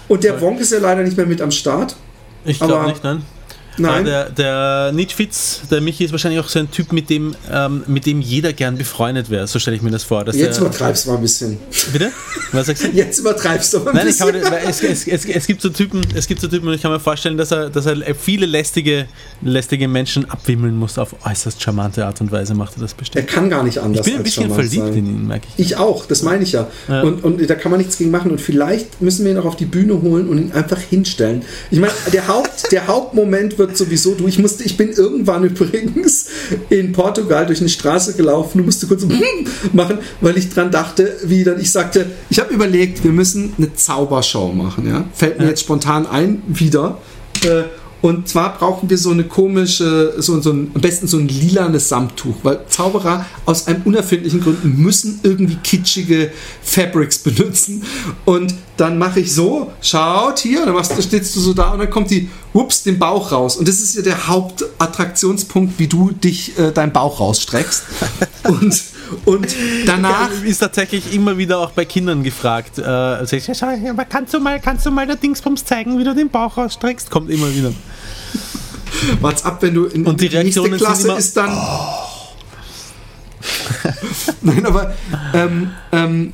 Und 0.09 0.25
der 0.25 0.41
Wonk 0.41 0.61
ist 0.61 0.73
ja 0.73 0.79
leider 0.81 1.03
nicht 1.03 1.17
mehr 1.17 1.27
mit 1.27 1.41
am 1.41 1.51
Start. 1.53 1.97
Ich 2.45 2.59
glaube 2.59 2.89
nicht, 2.89 3.03
nein. 3.05 3.23
Nein. 3.79 4.05
Der, 4.05 4.31
der 4.31 4.93
Nitschwitz, 4.93 5.63
der 5.71 5.81
Michi 5.81 6.05
ist 6.05 6.13
wahrscheinlich 6.13 6.41
auch 6.41 6.49
so 6.49 6.59
ein 6.59 6.71
Typ, 6.71 6.93
mit 6.93 7.11
dem, 7.11 7.35
ähm, 7.51 7.83
mit 7.87 8.07
dem 8.07 8.21
jeder 8.21 8.53
gern 8.53 8.77
befreundet 8.77 9.31
wäre. 9.31 9.47
So 9.47 9.59
stelle 9.59 9.77
ich 9.77 9.83
mir 9.83 9.91
das 9.91 10.05
vor. 10.05 10.25
Dass 10.25 10.37
Jetzt 10.37 10.59
der, 10.59 10.67
übertreibst 10.67 11.05
du 11.07 11.11
mal 11.11 11.17
ein 11.17 11.23
bisschen. 11.23 11.59
bitte? 11.93 12.11
Was 12.53 12.67
sagst 12.67 12.85
du? 12.85 12.89
Jetzt 12.93 13.19
übertreibst 13.19 13.73
du 13.75 13.81
mal 13.81 13.91
ein 13.91 13.97
Nein, 13.97 14.07
bisschen. 14.07 14.27
weil 14.27 14.63
es, 14.69 14.83
es, 14.83 15.07
es, 15.07 15.25
es 15.25 15.47
gibt 15.47 15.61
so 15.63 15.69
Typen, 15.71 16.01
es 16.15 16.27
gibt 16.27 16.41
so 16.41 16.49
Typen 16.49 16.69
und 16.69 16.75
ich 16.75 16.83
kann 16.83 16.93
mir 16.93 17.01
vorstellen, 17.01 17.37
dass 17.37 17.51
er, 17.51 17.71
dass 17.71 17.87
er 17.87 18.15
viele 18.15 18.47
lästige, 18.47 19.07
lästige 19.43 19.89
Menschen 19.89 20.31
abwimmeln 20.31 20.77
muss 20.77 20.99
auf 20.99 21.15
äußerst 21.27 21.61
charmante 21.63 22.05
Art 22.07 22.21
und 22.21 22.31
Weise 22.31 22.55
macht 22.55 22.77
er 22.77 22.83
das 22.83 22.93
er 22.93 22.97
bestimmt. 22.99 23.27
kann 23.29 23.51
gar 23.51 23.63
nicht 23.63 23.79
anders. 23.79 24.07
Ich 24.07 24.13
bin 24.13 24.21
ein 24.21 24.23
bisschen 24.25 24.53
verliebt 24.53 24.75
sein. 24.75 24.95
in 24.95 25.07
ihn, 25.07 25.27
merke 25.27 25.47
ich. 25.57 25.67
Ich 25.67 25.77
auch, 25.77 26.07
das 26.07 26.23
meine 26.23 26.43
ich 26.45 26.53
ja. 26.53 26.69
Ja. 26.89 27.03
Und, 27.03 27.25
und 27.25 27.49
da 27.49 27.55
kann 27.55 27.71
man 27.71 27.79
nichts 27.81 27.99
gegen 27.99 28.11
machen. 28.11 28.31
Und 28.31 28.41
vielleicht 28.41 29.01
müssen 29.01 29.25
wir 29.25 29.33
ihn 29.33 29.39
auch 29.39 29.45
auf 29.45 29.57
die 29.57 29.65
Bühne 29.65 30.01
holen 30.03 30.29
und 30.29 30.39
ihn 30.39 30.53
einfach 30.53 30.79
hinstellen. 30.79 31.43
Ich 31.71 31.81
meine, 31.81 31.93
der, 32.13 32.29
Haupt, 32.29 32.71
der 32.73 32.87
Hauptmoment 32.87 33.59
wird 33.59 33.64
sowieso, 33.73 34.15
du, 34.15 34.27
ich 34.27 34.39
musste, 34.39 34.65
ich 34.65 34.77
bin 34.77 34.91
irgendwann 34.91 35.45
übrigens 35.45 36.27
in 36.71 36.93
Portugal 36.93 37.47
durch 37.47 37.61
eine 37.61 37.69
Straße 37.69 38.15
gelaufen 38.15 38.61
und 38.61 38.67
musste 38.67 38.87
kurz 38.87 39.03
so 39.03 39.09
machen, 39.73 39.99
weil 40.21 40.37
ich 40.39 40.51
dran 40.51 40.71
dachte, 40.71 41.17
wie 41.25 41.45
dann 41.45 41.61
ich 41.61 41.71
sagte, 41.71 42.07
ich 42.31 42.39
habe 42.39 42.53
überlegt, 42.53 43.05
wir 43.05 43.13
müssen 43.13 43.55
eine 43.59 43.75
Zaubershow 43.75 44.53
machen. 44.53 44.89
Ja? 44.89 45.05
Fällt 45.15 45.39
mir 45.39 45.47
jetzt 45.49 45.61
spontan 45.61 46.07
ein, 46.07 46.43
wieder. 46.47 46.99
Äh, 47.43 47.65
und 48.05 48.29
zwar 48.29 48.59
brauchen 48.59 48.91
wir 48.91 48.99
so 48.99 49.13
eine 49.13 49.25
komische, 49.25 50.13
so, 50.19 50.39
so 50.39 50.53
ein, 50.53 50.71
am 50.75 50.81
besten 50.83 51.07
so 51.07 51.17
ein 51.17 51.27
lilanes 51.27 51.89
Samttuch, 51.89 52.35
weil 52.43 52.61
Zauberer 52.69 53.25
aus 53.47 53.67
einem 53.67 53.81
unerfindlichen 53.87 54.43
Grund 54.43 54.63
müssen 54.63 55.21
irgendwie 55.23 55.57
kitschige 55.57 56.31
Fabrics 56.63 57.17
benutzen. 57.21 57.83
Und 58.27 58.53
dann 58.77 58.99
mache 58.99 59.21
ich 59.21 59.33
so, 59.33 59.73
schaut 59.81 60.41
hier, 60.41 60.67
dann 60.67 60.75
machst, 60.75 61.03
stehst 61.03 61.35
du 61.35 61.41
so 61.41 61.55
da 61.55 61.71
und 61.71 61.79
dann 61.79 61.89
kommt 61.89 62.11
die, 62.11 62.29
whoops, 62.53 62.83
den 62.83 62.99
Bauch 62.99 63.33
raus. 63.33 63.57
Und 63.57 63.69
das 63.69 63.81
ist 63.81 63.97
ja 63.97 64.03
der 64.03 64.29
Hauptattraktionspunkt, 64.29 65.79
wie 65.79 65.87
du 65.87 66.11
dich, 66.11 66.59
äh, 66.59 66.73
deinen 66.73 66.93
Bauch 66.93 67.21
rausstreckst. 67.21 67.85
Und, 68.45 68.83
und 69.25 69.57
danach 69.87 70.29
ist 70.45 70.59
tatsächlich 70.59 71.15
immer 71.15 71.39
wieder 71.39 71.59
auch 71.61 71.71
bei 71.71 71.87
Kindern 71.87 72.23
gefragt. 72.23 72.79
Äh, 72.79 72.83
also 72.83 73.37
ich, 73.37 73.49
schau, 73.55 73.69
aber 73.89 74.05
kannst 74.05 74.35
du 74.35 74.41
mal, 74.41 74.61
kannst 74.61 74.85
du 74.85 74.91
mal 74.91 75.07
der 75.07 75.17
Dingsbums 75.17 75.65
zeigen, 75.65 75.99
wie 75.99 76.05
du 76.05 76.15
den 76.15 76.29
Bauch 76.29 76.59
rausstreckst? 76.59 77.11
Kommt 77.11 77.31
immer 77.31 77.55
wieder. 77.55 77.73
Wart's 79.21 79.45
ab, 79.45 79.59
wenn 79.63 79.75
du 79.75 79.87
in 79.87 80.07
Und 80.07 80.21
die 80.21 80.25
nächste 80.25 80.39
Reaktionen 80.39 80.79
sind 80.79 80.87
Klasse 80.87 81.09
immer, 81.09 81.19
ist 81.19 81.37
dann. 81.37 81.51
Nein, 84.43 84.65
aber 84.67 84.95
ähm, 85.35 85.71
ähm, 85.93 86.33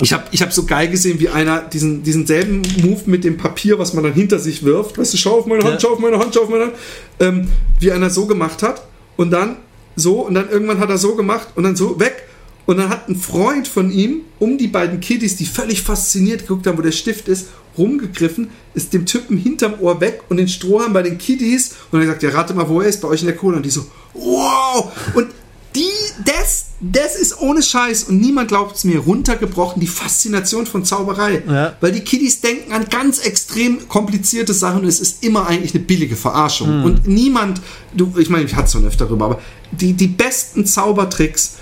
ich 0.00 0.12
habe 0.12 0.24
ich 0.30 0.42
hab 0.42 0.52
so 0.52 0.64
geil 0.64 0.88
gesehen, 0.88 1.18
wie 1.18 1.28
einer 1.28 1.60
diesen, 1.60 2.02
diesen 2.02 2.26
selben 2.26 2.62
Move 2.82 3.02
mit 3.06 3.24
dem 3.24 3.36
Papier, 3.36 3.78
was 3.78 3.94
man 3.94 4.04
dann 4.04 4.12
hinter 4.12 4.38
sich 4.38 4.62
wirft, 4.62 4.98
weißt 4.98 5.12
du, 5.12 5.16
schau 5.16 5.38
auf 5.40 5.46
meine 5.46 5.64
Hand, 5.64 5.74
Ja. 5.74 5.80
schau 5.80 5.94
auf 5.94 5.98
meine 5.98 6.18
Hand, 6.18 6.34
schau 6.34 6.42
auf 6.42 6.48
meine 6.48 6.64
Hand, 6.64 6.74
ähm, 7.20 7.48
wie 7.80 7.90
einer 7.90 8.10
so 8.10 8.26
gemacht 8.26 8.62
hat 8.62 8.82
und 9.16 9.30
dann 9.30 9.56
so 9.96 10.20
und 10.20 10.34
dann 10.34 10.48
irgendwann 10.48 10.78
hat 10.78 10.90
er 10.90 10.98
so 10.98 11.16
gemacht 11.16 11.48
und 11.56 11.64
dann 11.64 11.74
so 11.74 11.98
weg 11.98 12.22
und 12.68 12.76
dann 12.76 12.90
hat 12.90 13.08
ein 13.08 13.16
Freund 13.16 13.66
von 13.66 13.90
ihm 13.90 14.20
um 14.38 14.58
die 14.58 14.66
beiden 14.66 15.00
Kiddies, 15.00 15.36
die 15.36 15.46
völlig 15.46 15.80
fasziniert 15.80 16.42
geguckt 16.42 16.66
haben, 16.66 16.76
wo 16.76 16.82
der 16.82 16.92
Stift 16.92 17.26
ist, 17.26 17.46
rumgegriffen, 17.78 18.50
ist 18.74 18.92
dem 18.92 19.06
Typen 19.06 19.38
hinterm 19.38 19.80
Ohr 19.80 20.02
weg 20.02 20.20
und 20.28 20.36
den 20.36 20.48
Strohhalm 20.48 20.92
bei 20.92 21.02
den 21.02 21.16
Kiddies 21.16 21.76
und 21.90 22.02
er 22.02 22.08
sagt, 22.08 22.22
ja, 22.22 22.28
rate 22.28 22.52
mal, 22.52 22.68
wo 22.68 22.82
er 22.82 22.88
ist, 22.88 23.00
bei 23.00 23.08
euch 23.08 23.22
in 23.22 23.26
der 23.28 23.36
Kohle. 23.36 23.56
Und 23.56 23.64
die 23.64 23.70
so, 23.70 23.86
wow! 24.12 24.92
Und 25.14 25.28
die, 25.74 25.88
das, 26.26 26.66
das 26.80 27.16
ist 27.16 27.40
ohne 27.40 27.62
Scheiß 27.62 28.04
und 28.04 28.20
niemand 28.20 28.48
glaubt 28.48 28.76
es 28.76 28.84
mir, 28.84 28.98
runtergebrochen, 28.98 29.80
die 29.80 29.86
Faszination 29.86 30.66
von 30.66 30.84
Zauberei. 30.84 31.42
Ja. 31.48 31.74
Weil 31.80 31.92
die 31.92 32.00
Kiddies 32.00 32.42
denken 32.42 32.72
an 32.72 32.84
ganz 32.90 33.20
extrem 33.20 33.88
komplizierte 33.88 34.52
Sachen 34.52 34.82
und 34.82 34.88
es 34.88 35.00
ist 35.00 35.24
immer 35.24 35.46
eigentlich 35.46 35.74
eine 35.74 35.84
billige 35.84 36.16
Verarschung. 36.16 36.84
Und 36.84 37.08
niemand, 37.08 37.62
du, 37.94 38.12
ich 38.18 38.28
meine, 38.28 38.44
ich 38.44 38.54
hatte 38.54 38.66
es 38.66 38.72
schon 38.72 38.86
öfter 38.86 39.06
darüber, 39.06 39.24
aber 39.24 39.40
die, 39.70 39.94
die 39.94 40.08
besten 40.08 40.66
Zaubertricks, 40.66 41.54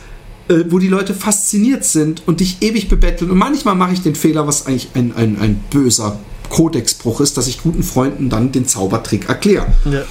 äh, 0.48 0.64
wo 0.68 0.78
die 0.78 0.88
Leute 0.88 1.14
fasziniert 1.14 1.84
sind 1.84 2.22
und 2.26 2.40
dich 2.40 2.58
ewig 2.60 2.88
bebetteln. 2.88 3.30
Und 3.30 3.38
manchmal 3.38 3.74
mache 3.74 3.92
ich 3.92 4.02
den 4.02 4.14
Fehler, 4.14 4.46
was 4.46 4.66
eigentlich 4.66 4.88
ein, 4.94 5.12
ein, 5.16 5.38
ein 5.40 5.60
böser 5.70 6.18
Kodexbruch 6.48 7.20
ist, 7.20 7.36
dass 7.36 7.48
ich 7.48 7.62
guten 7.62 7.82
Freunden 7.82 8.30
dann 8.30 8.52
den 8.52 8.66
Zaubertrick 8.66 9.28
erkläre. 9.28 9.66
Ja. 9.84 10.02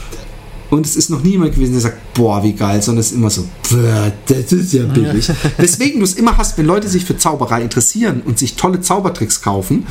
Und 0.69 0.85
es 0.85 0.95
ist 0.95 1.09
noch 1.09 1.23
niemand 1.23 1.53
gewesen, 1.53 1.73
der 1.73 1.81
sagt, 1.81 2.13
boah, 2.13 2.43
wie 2.43 2.53
geil, 2.53 2.81
sondern 2.81 3.01
es 3.01 3.11
ist 3.11 3.15
immer 3.15 3.29
so, 3.29 3.45
"Bäh, 3.69 4.11
das 4.25 4.51
ist 4.51 4.73
ja 4.73 4.83
billig. 4.85 5.29
Weswegen 5.57 5.99
du 5.99 6.03
es 6.03 6.15
immer 6.15 6.37
hast, 6.37 6.57
wenn 6.57 6.65
Leute 6.65 6.89
sich 6.89 7.05
für 7.05 7.17
Zauberei 7.17 7.61
interessieren 7.61 8.21
und 8.25 8.39
sich 8.39 8.55
tolle 8.55 8.81
Zaubertricks 8.81 9.41
kaufen, 9.41 9.85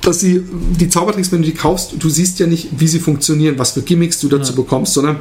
dass 0.00 0.20
sie 0.20 0.42
die 0.78 0.88
Zaubertricks, 0.88 1.32
wenn 1.32 1.42
du 1.42 1.48
die 1.48 1.54
kaufst, 1.54 1.94
du 1.98 2.08
siehst 2.08 2.38
ja 2.38 2.46
nicht, 2.46 2.68
wie 2.78 2.88
sie 2.88 3.00
funktionieren, 3.00 3.58
was 3.58 3.72
für 3.72 3.82
Gimmicks 3.82 4.20
du 4.20 4.28
dazu 4.28 4.54
bekommst, 4.54 4.94
sondern 4.94 5.18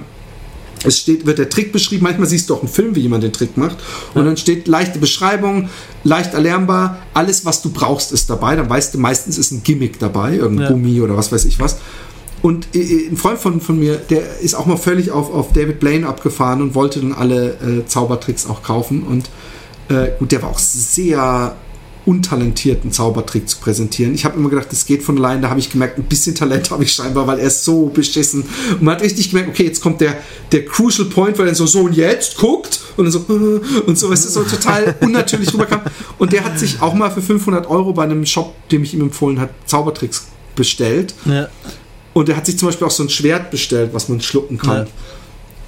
es 0.83 0.99
steht, 0.99 1.25
wird 1.25 1.39
der 1.39 1.49
Trick 1.49 1.71
beschrieben. 1.71 2.03
Manchmal 2.03 2.27
siehst 2.27 2.49
du 2.49 2.55
auch 2.55 2.59
einen 2.59 2.69
Film, 2.69 2.95
wie 2.95 3.01
jemand 3.01 3.23
den 3.23 3.33
Trick 3.33 3.57
macht. 3.57 3.77
Und 4.13 4.25
dann 4.25 4.37
steht 4.37 4.67
leichte 4.67 4.99
Beschreibung, 4.99 5.69
leicht 6.03 6.33
erlernbar. 6.33 6.99
Alles, 7.13 7.45
was 7.45 7.61
du 7.61 7.71
brauchst, 7.71 8.11
ist 8.11 8.29
dabei. 8.29 8.55
Dann 8.55 8.69
weißt 8.69 8.93
du, 8.93 8.99
meistens 8.99 9.37
ist 9.37 9.51
ein 9.51 9.63
Gimmick 9.63 9.99
dabei, 9.99 10.35
irgendein 10.35 10.65
Ja. 10.65 10.71
Gummi 10.71 11.01
oder 11.01 11.17
was 11.17 11.31
weiß 11.31 11.45
ich 11.45 11.59
was. 11.59 11.77
Und 12.41 12.75
äh, 12.75 13.07
ein 13.09 13.17
Freund 13.17 13.39
von, 13.39 13.61
von 13.61 13.79
mir, 13.79 13.95
der 13.95 14.39
ist 14.39 14.53
auch 14.53 14.65
mal 14.65 14.77
völlig 14.77 15.11
auf, 15.11 15.33
auf 15.33 15.53
David 15.53 15.79
Blaine 15.79 16.07
abgefahren 16.07 16.61
und 16.61 16.75
wollte 16.75 16.99
dann 16.99 17.13
alle 17.13 17.53
äh, 17.55 17.85
Zaubertricks 17.85 18.45
auch 18.45 18.61
kaufen. 18.61 19.03
Und 19.03 19.29
äh, 19.89 20.11
gut, 20.19 20.31
der 20.31 20.43
war 20.43 20.49
auch 20.49 20.59
sehr 20.59 21.55
untalentiert, 22.07 22.83
einen 22.83 22.93
Zaubertrick 22.93 23.49
zu 23.49 23.57
präsentieren. 23.57 24.15
Ich 24.15 24.23
habe 24.23 24.37
immer 24.37 24.49
gedacht, 24.49 24.71
das 24.71 24.85
geht 24.85 25.03
von 25.03 25.17
allein. 25.17 25.41
Da 25.41 25.49
habe 25.49 25.59
ich 25.59 25.69
gemerkt, 25.69 25.97
ein 25.97 26.05
bisschen 26.05 26.33
Talent 26.35 26.71
habe 26.71 26.83
ich 26.83 26.93
scheinbar, 26.93 27.27
weil 27.27 27.39
er 27.39 27.47
ist 27.47 27.65
so 27.65 27.87
beschissen. 27.87 28.43
Und 28.71 28.81
man 28.81 28.95
hat 28.95 29.03
richtig 29.03 29.29
gemerkt, 29.29 29.49
okay, 29.49 29.65
jetzt 29.65 29.81
kommt 29.81 29.99
der, 29.99 30.17
der 30.53 30.65
Crucial 30.65 31.09
Point, 31.09 31.37
weil 31.37 31.49
er 31.49 31.55
so, 31.55 31.65
so 31.65 31.81
und 31.81 31.93
jetzt 31.93 32.37
guckt 32.37 32.79
und 32.95 33.05
dann 33.05 33.11
so 33.11 33.19
und 33.85 33.97
so, 33.97 34.11
es 34.13 34.25
ist 34.25 34.33
so 34.33 34.43
total 34.43 34.95
unnatürlich 35.01 35.53
rüberkam. 35.53 35.81
Und 36.17 36.31
der 36.31 36.45
hat 36.45 36.57
sich 36.57 36.81
auch 36.81 36.93
mal 36.93 37.11
für 37.11 37.21
500 37.21 37.69
Euro 37.69 37.91
bei 37.91 38.03
einem 38.03 38.25
Shop, 38.25 38.55
dem 38.69 38.83
ich 38.83 38.93
ihm 38.93 39.01
empfohlen 39.01 39.39
hat, 39.41 39.49
Zaubertricks 39.65 40.27
bestellt. 40.55 41.13
Ja. 41.25 41.49
Und 42.13 42.29
er 42.29 42.37
hat 42.37 42.45
sich 42.45 42.57
zum 42.57 42.69
Beispiel 42.69 42.87
auch 42.87 42.91
so 42.91 43.03
ein 43.03 43.09
Schwert 43.09 43.51
bestellt, 43.51 43.89
was 43.93 44.07
man 44.07 44.21
schlucken 44.21 44.57
kann. 44.57 44.85
Ja. 44.85 44.87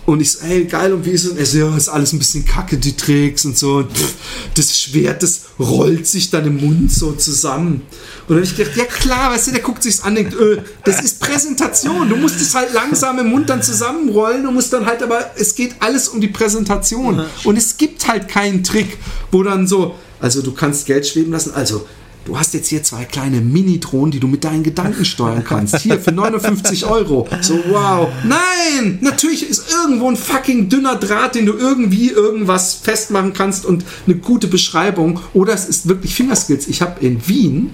Und 0.09 0.21
ich 0.21 0.31
so, 0.31 0.45
ey, 0.45 0.65
geil, 0.65 0.93
und 0.93 1.05
wie 1.05 1.11
ist 1.11 1.25
es? 1.25 1.31
Und 1.31 1.37
er 1.37 1.45
so, 1.45 1.57
ja, 1.57 1.77
ist 1.77 1.89
alles 1.89 2.13
ein 2.13 2.19
bisschen 2.19 2.45
kacke, 2.45 2.77
die 2.77 2.95
Tricks 2.95 3.45
und 3.45 3.57
so. 3.57 3.77
Und 3.77 3.95
pff, 3.95 4.13
das 4.55 4.79
Schwert, 4.79 5.21
das 5.23 5.41
rollt 5.59 6.07
sich 6.07 6.29
dann 6.29 6.45
im 6.45 6.57
Mund 6.57 6.91
so 6.91 7.11
zusammen. 7.11 7.81
Und 8.27 8.29
dann 8.29 8.37
habe 8.37 8.45
ich 8.45 8.55
gedacht, 8.55 8.75
ja 8.75 8.85
klar, 8.85 9.31
weißt 9.31 9.47
du, 9.47 9.51
der 9.51 9.61
guckt 9.61 9.83
sich's 9.83 10.01
an, 10.01 10.15
denkt, 10.15 10.33
äh, 10.33 10.61
das 10.83 11.01
ist 11.01 11.19
Präsentation. 11.19 12.09
Du 12.09 12.15
musst 12.15 12.41
es 12.41 12.55
halt 12.55 12.73
langsam 12.73 13.19
im 13.19 13.29
Mund 13.29 13.49
dann 13.49 13.61
zusammenrollen. 13.61 14.43
Du 14.43 14.51
musst 14.51 14.73
dann 14.73 14.85
halt, 14.85 15.03
aber 15.03 15.31
es 15.37 15.55
geht 15.55 15.75
alles 15.79 16.07
um 16.07 16.19
die 16.21 16.27
Präsentation. 16.27 17.25
Und 17.43 17.57
es 17.57 17.77
gibt 17.77 18.07
halt 18.07 18.27
keinen 18.27 18.63
Trick, 18.63 18.97
wo 19.31 19.43
dann 19.43 19.67
so, 19.67 19.95
also 20.19 20.41
du 20.41 20.53
kannst 20.53 20.85
Geld 20.85 21.07
schweben 21.07 21.31
lassen, 21.31 21.53
also 21.53 21.85
du 22.29 22.37
hast 22.37 22.53
jetzt 22.53 22.67
hier 22.67 22.83
zwei 22.83 23.05
kleine 23.05 23.41
Mini-Drohnen, 23.41 24.11
die 24.11 24.19
du 24.19 24.27
mit 24.27 24.43
deinen 24.43 24.61
Gedanken 24.63 25.03
steuern 25.03 25.43
kannst. 25.43 25.79
Hier 25.79 25.99
für 25.99 26.11
59 26.11 26.85
Euro. 26.85 27.27
So, 27.41 27.55
wow. 27.69 28.07
Nein! 28.23 28.99
Natürlich 29.01 29.49
ist 29.49 29.73
irgendwo 29.73 30.09
ein 30.09 30.15
fucking 30.15 30.69
dünner 30.69 30.95
Draht, 30.95 31.33
den 31.35 31.47
du 31.47 31.53
irgendwie 31.53 32.09
irgendwas 32.11 32.75
festmachen 32.75 33.33
kannst 33.33 33.65
und 33.65 33.83
eine 34.05 34.15
gute 34.17 34.47
Beschreibung. 34.47 35.19
Oder 35.33 35.53
es 35.53 35.65
ist 35.65 35.87
wirklich 35.87 36.13
Fingerskills. 36.13 36.67
Ich 36.67 36.81
habe 36.83 37.03
in 37.03 37.27
Wien, 37.27 37.73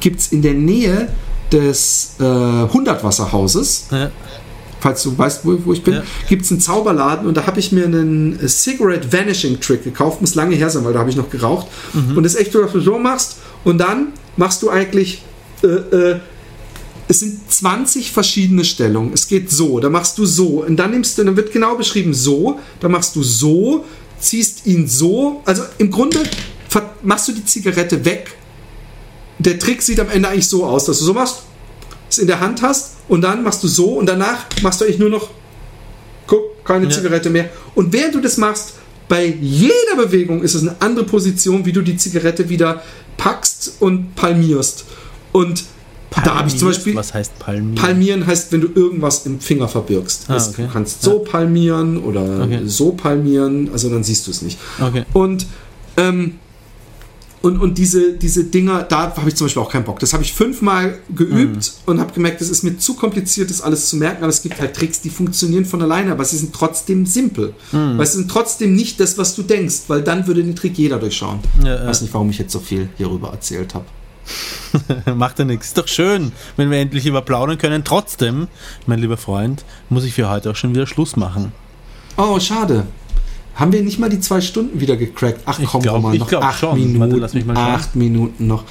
gibt 0.00 0.20
es 0.20 0.28
in 0.32 0.42
der 0.42 0.54
Nähe 0.54 1.08
des 1.50 2.12
äh, 2.20 2.22
Hundertwasserhauses, 2.72 3.86
Ja. 3.90 4.10
falls 4.80 5.02
du 5.02 5.16
weißt, 5.18 5.40
wo, 5.44 5.58
wo 5.64 5.72
ich 5.72 5.82
bin, 5.82 5.94
Ja. 5.94 6.02
gibt 6.28 6.44
es 6.44 6.50
einen 6.52 6.60
Zauberladen 6.60 7.26
und 7.26 7.36
da 7.36 7.46
habe 7.46 7.58
ich 7.58 7.72
mir 7.72 7.84
einen 7.86 8.38
Cigarette 8.48 9.12
Vanishing 9.12 9.58
Trick 9.60 9.82
gekauft. 9.84 10.20
Muss 10.20 10.34
lange 10.36 10.54
her 10.54 10.70
sein, 10.70 10.84
weil 10.84 10.92
da 10.92 11.00
habe 11.00 11.10
ich 11.10 11.16
noch 11.16 11.30
geraucht. 11.30 11.66
Und 11.94 12.22
das 12.22 12.34
ist 12.34 12.40
echt 12.40 12.54
dass 12.54 12.72
du 12.72 12.80
so 12.80 12.98
machst 12.98 13.36
und 13.66 13.78
dann 13.78 14.12
machst 14.36 14.62
du 14.62 14.70
eigentlich. 14.70 15.22
Äh, 15.62 15.66
äh, 15.66 16.20
es 17.08 17.20
sind 17.20 17.52
20 17.52 18.10
verschiedene 18.10 18.64
Stellungen. 18.64 19.12
Es 19.12 19.28
geht 19.28 19.48
so, 19.48 19.78
da 19.78 19.88
machst 19.88 20.18
du 20.18 20.26
so 20.26 20.64
und 20.64 20.76
dann 20.76 20.90
nimmst 20.90 21.16
du, 21.16 21.24
dann 21.24 21.36
wird 21.36 21.52
genau 21.52 21.76
beschrieben 21.76 22.12
so, 22.12 22.58
dann 22.80 22.90
machst 22.90 23.14
du 23.14 23.22
so, 23.22 23.84
ziehst 24.18 24.66
ihn 24.66 24.88
so. 24.88 25.40
Also 25.44 25.62
im 25.78 25.92
Grunde 25.92 26.20
machst 27.02 27.28
du 27.28 27.32
die 27.32 27.44
Zigarette 27.44 28.04
weg. 28.04 28.32
Der 29.38 29.56
Trick 29.56 29.82
sieht 29.82 30.00
am 30.00 30.10
Ende 30.10 30.28
eigentlich 30.28 30.48
so 30.48 30.64
aus, 30.64 30.86
dass 30.86 30.98
du 30.98 31.04
so 31.04 31.14
machst, 31.14 31.42
es 32.10 32.18
in 32.18 32.26
der 32.26 32.40
Hand 32.40 32.62
hast 32.62 32.96
und 33.08 33.20
dann 33.22 33.44
machst 33.44 33.62
du 33.62 33.68
so 33.68 33.98
und 33.98 34.06
danach 34.06 34.46
machst 34.62 34.80
du 34.80 34.84
eigentlich 34.84 34.98
nur 34.98 35.10
noch, 35.10 35.30
guck, 36.26 36.64
keine 36.64 36.86
Ja. 36.86 36.90
Zigarette 36.90 37.30
mehr. 37.30 37.50
Und 37.76 37.92
während 37.92 38.16
du 38.16 38.20
das 38.20 38.36
machst, 38.36 38.74
bei 39.08 39.26
jeder 39.40 39.96
Bewegung 39.96 40.42
ist 40.42 40.54
es 40.54 40.62
eine 40.62 40.74
andere 40.80 41.04
Position, 41.04 41.64
wie 41.64 41.72
du 41.72 41.82
die 41.82 41.96
Zigarette 41.96 42.48
wieder 42.48 42.82
packst 43.16 43.76
und 43.80 44.14
palmierst. 44.16 44.84
Und 45.32 45.64
da 46.24 46.36
habe 46.36 46.48
ich 46.48 46.54
zum 46.56 46.60
Palmierst? 46.68 46.78
Beispiel. 46.78 46.94
Was 46.96 47.12
heißt 47.14 47.38
Palmieren? 47.38 47.74
Palmieren 47.74 48.26
heißt, 48.26 48.52
wenn 48.52 48.60
du 48.62 48.68
irgendwas 48.74 49.26
im 49.26 49.38
Finger 49.40 49.68
verbirgst. 49.68 50.24
Ah, 50.28 50.36
okay. 50.36 50.62
Du 50.66 50.72
kannst 50.72 51.02
so 51.02 51.18
palmieren 51.18 51.98
oder 52.02 52.44
Okay. 52.44 52.60
so 52.66 52.92
palmieren, 52.92 53.70
also 53.72 53.90
dann 53.90 54.02
siehst 54.02 54.26
du 54.26 54.30
es 54.30 54.40
nicht. 54.42 54.58
Okay. 54.80 55.04
Und, 55.12 55.46
ähm, 55.98 56.38
und, 57.42 57.58
und 57.60 57.78
diese, 57.78 58.14
diese 58.14 58.44
Dinger, 58.44 58.82
da 58.82 59.14
habe 59.16 59.28
ich 59.28 59.36
zum 59.36 59.46
Beispiel 59.46 59.62
auch 59.62 59.70
keinen 59.70 59.84
Bock. 59.84 59.98
Das 60.00 60.12
habe 60.12 60.22
ich 60.22 60.32
fünfmal 60.32 60.98
geübt 61.14 61.56
Mhm. 61.86 61.92
und 61.92 62.00
habe 62.00 62.12
gemerkt, 62.12 62.40
es 62.40 62.50
ist 62.50 62.62
mir 62.64 62.76
zu 62.78 62.94
kompliziert, 62.94 63.50
das 63.50 63.60
alles 63.60 63.88
zu 63.88 63.96
merken. 63.96 64.22
Aber 64.22 64.28
es 64.30 64.42
gibt 64.42 64.60
halt 64.60 64.74
Tricks, 64.74 65.00
die 65.00 65.10
funktionieren 65.10 65.64
von 65.64 65.80
alleine, 65.82 66.12
aber 66.12 66.24
sie 66.24 66.36
sind 66.38 66.52
trotzdem 66.54 67.06
simpel. 67.06 67.54
Mhm. 67.72 67.98
Weil 67.98 68.06
sie 68.06 68.18
sind 68.18 68.30
trotzdem 68.30 68.74
nicht 68.74 68.98
das, 69.00 69.16
was 69.18 69.34
du 69.36 69.42
denkst, 69.42 69.82
weil 69.88 70.02
dann 70.02 70.26
würde 70.26 70.42
den 70.42 70.56
Trick 70.56 70.76
jeder 70.78 70.98
durchschauen. 70.98 71.38
Ja, 71.64 71.74
Ich 71.74 71.80
ja. 71.82 71.86
weiß 71.86 72.00
nicht, 72.02 72.14
warum 72.14 72.30
ich 72.30 72.38
jetzt 72.38 72.52
so 72.52 72.58
viel 72.60 72.88
hierüber 72.96 73.30
erzählt 73.30 73.74
habe. 73.74 73.84
Macht 75.14 75.38
ja 75.38 75.44
nichts. 75.44 75.68
Ist 75.68 75.78
doch 75.78 75.86
schön, 75.88 76.32
wenn 76.56 76.70
wir 76.70 76.78
endlich 76.78 77.06
über 77.06 77.22
plaudern 77.22 77.58
können. 77.58 77.84
Trotzdem, 77.84 78.48
mein 78.86 78.98
lieber 78.98 79.16
Freund, 79.16 79.64
muss 79.88 80.04
ich 80.04 80.14
für 80.14 80.28
heute 80.28 80.50
auch 80.50 80.56
schon 80.56 80.74
wieder 80.74 80.86
Schluss 80.86 81.14
machen. 81.16 81.52
Oh, 82.16 82.40
schade. 82.40 82.86
Haben 83.56 83.72
wir 83.72 83.82
nicht 83.82 83.98
mal 83.98 84.08
die 84.10 84.20
zwei 84.20 84.40
Stunden 84.40 84.80
wieder 84.80 84.96
gecrackt? 84.96 85.40
Ach 85.46 85.58
Ich 85.58 85.66
komm, 85.66 85.82
glaub- 85.82 85.96
Roman, 85.96 86.14
ich 86.14 86.20
noch 86.20 86.28
glaub 86.28 86.44
acht 86.44 86.60
schon. 86.60 86.78
Minuten. 86.78 87.20
Warte, 87.20 87.44
mal 87.44 87.56
acht 87.56 87.96
Minuten 87.96 88.46
noch. 88.46 88.62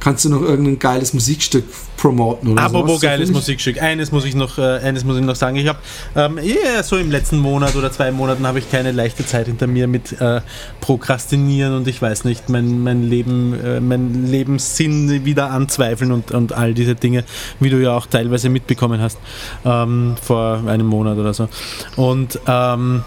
Kannst 0.00 0.22
du 0.26 0.28
noch 0.28 0.42
irgendein 0.42 0.78
geiles 0.78 1.14
Musikstück 1.14 1.64
promoten 1.96 2.50
oder 2.52 2.62
Apropos 2.64 2.90
sowas? 2.90 3.00
geiles? 3.00 3.30
Musikstück. 3.32 3.80
Eines 3.80 4.12
muss 4.12 4.26
ich 4.26 4.34
noch, 4.34 4.58
äh, 4.58 4.78
eines 4.80 5.02
muss 5.02 5.16
ich 5.16 5.22
noch 5.24 5.34
sagen. 5.34 5.56
Ich 5.56 5.66
habe 5.66 5.78
ähm, 6.14 6.36
yeah, 6.36 6.82
so 6.82 6.98
im 6.98 7.10
letzten 7.10 7.38
Monat 7.38 7.74
oder 7.74 7.90
zwei 7.90 8.12
Monaten 8.12 8.46
habe 8.46 8.58
ich 8.58 8.70
keine 8.70 8.92
leichte 8.92 9.24
Zeit 9.24 9.46
hinter 9.46 9.66
mir 9.66 9.86
mit 9.86 10.12
äh, 10.20 10.42
Prokrastinieren 10.82 11.74
und 11.74 11.88
ich 11.88 12.02
weiß 12.02 12.24
nicht, 12.24 12.50
mein, 12.50 12.82
mein 12.82 13.02
Leben, 13.02 13.58
äh, 13.64 13.80
mein 13.80 14.26
Lebenssinn 14.26 15.24
wieder 15.24 15.50
anzweifeln 15.50 16.12
und, 16.12 16.32
und 16.32 16.52
all 16.52 16.74
diese 16.74 16.94
Dinge, 16.94 17.24
wie 17.58 17.70
du 17.70 17.78
ja 17.82 17.96
auch 17.96 18.04
teilweise 18.06 18.50
mitbekommen 18.50 19.00
hast 19.00 19.18
ähm, 19.64 20.16
vor 20.22 20.64
einem 20.66 20.86
Monat 20.86 21.16
oder 21.16 21.32
so. 21.32 21.48
Und 21.96 22.38
ähm, 22.46 23.04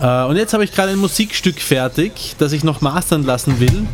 äh, 0.00 0.24
und 0.24 0.36
jetzt 0.36 0.52
habe 0.52 0.64
ich 0.64 0.72
gerade 0.72 0.92
ein 0.92 0.98
Musikstück 0.98 1.60
fertig, 1.60 2.34
das 2.38 2.52
ich 2.52 2.64
noch 2.64 2.80
mastern 2.80 3.24
lassen 3.24 3.60
will, 3.60 3.86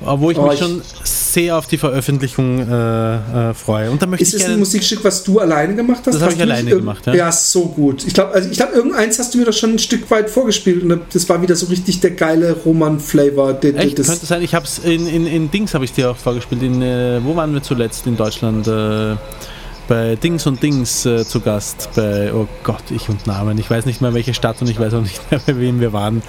wo 0.00 0.30
ich 0.30 0.38
Oh, 0.38 0.44
mich 0.46 0.54
ich- 0.54 0.60
schon 0.60 0.82
sehr 1.04 1.56
auf 1.56 1.66
die 1.68 1.76
Veröffentlichung 1.78 2.58
äh, 2.58 3.50
äh, 3.50 3.54
freue. 3.54 3.90
Und 3.90 4.00
da 4.02 4.06
möchte 4.06 4.24
Ist 4.24 4.34
ich 4.34 4.42
es 4.42 4.48
ein 4.48 4.58
Musikstück, 4.58 5.04
was 5.04 5.22
du 5.22 5.38
alleine 5.38 5.76
gemacht 5.76 6.00
hast? 6.06 6.14
Das 6.14 6.22
habe 6.22 6.32
ich 6.32 6.38
nicht 6.38 6.50
alleine 6.50 6.70
irg- 6.70 6.76
gemacht, 6.78 7.06
ja. 7.06 7.14
Ja, 7.14 7.30
so 7.32 7.66
gut. 7.66 8.04
Ich 8.06 8.14
glaube, 8.14 8.32
also 8.32 8.48
ich 8.50 8.56
glaube, 8.56 8.72
irgendeins 8.72 9.18
hast 9.18 9.32
du 9.34 9.38
mir 9.38 9.44
doch 9.44 9.52
schon 9.52 9.74
ein 9.74 9.78
Stück 9.78 10.10
weit 10.10 10.28
vorgespielt 10.30 10.82
und 10.82 11.02
das 11.12 11.28
war 11.28 11.40
wieder 11.42 11.54
so 11.54 11.66
richtig 11.66 12.00
der 12.00 12.12
geile 12.12 12.52
Roman-Flavor. 12.64 13.52
der- 13.54 13.76
Echt? 13.76 13.98
das- 13.98 14.08
Könnte 14.08 14.26
sein. 14.26 14.42
Ich 14.42 14.54
habe 14.54 14.64
es 14.64 14.78
in, 14.78 15.06
in, 15.06 15.26
in 15.26 15.50
Dings 15.50 15.74
habe 15.74 15.84
ich 15.84 15.92
dir 15.92 16.10
auch 16.10 16.16
vorgespielt. 16.16 16.62
In, 16.62 16.80
äh, 16.82 17.20
wo 17.22 17.36
waren 17.36 17.52
wir 17.54 17.62
zuletzt 17.62 18.06
in 18.06 18.16
Deutschland? 18.16 18.66
Äh, 18.66 19.16
bei 19.90 20.14
Dings 20.14 20.46
und 20.46 20.62
Dings 20.62 21.04
äh, 21.04 21.26
zu 21.26 21.40
Gast. 21.40 21.90
Bei, 21.96 22.32
oh 22.32 22.46
Gott, 22.62 22.84
ich 22.90 23.08
und 23.08 23.26
Namen. 23.26 23.58
Ich 23.58 23.68
weiß 23.68 23.86
nicht 23.86 24.00
mehr 24.00 24.14
welche 24.14 24.34
Stadt 24.34 24.62
und 24.62 24.70
ich 24.70 24.78
weiß 24.78 24.94
auch 24.94 25.02
nicht 25.02 25.20
mehr, 25.30 25.40
bei 25.44 25.58
wem 25.58 25.80
wir 25.80 25.92
waren. 25.92 26.22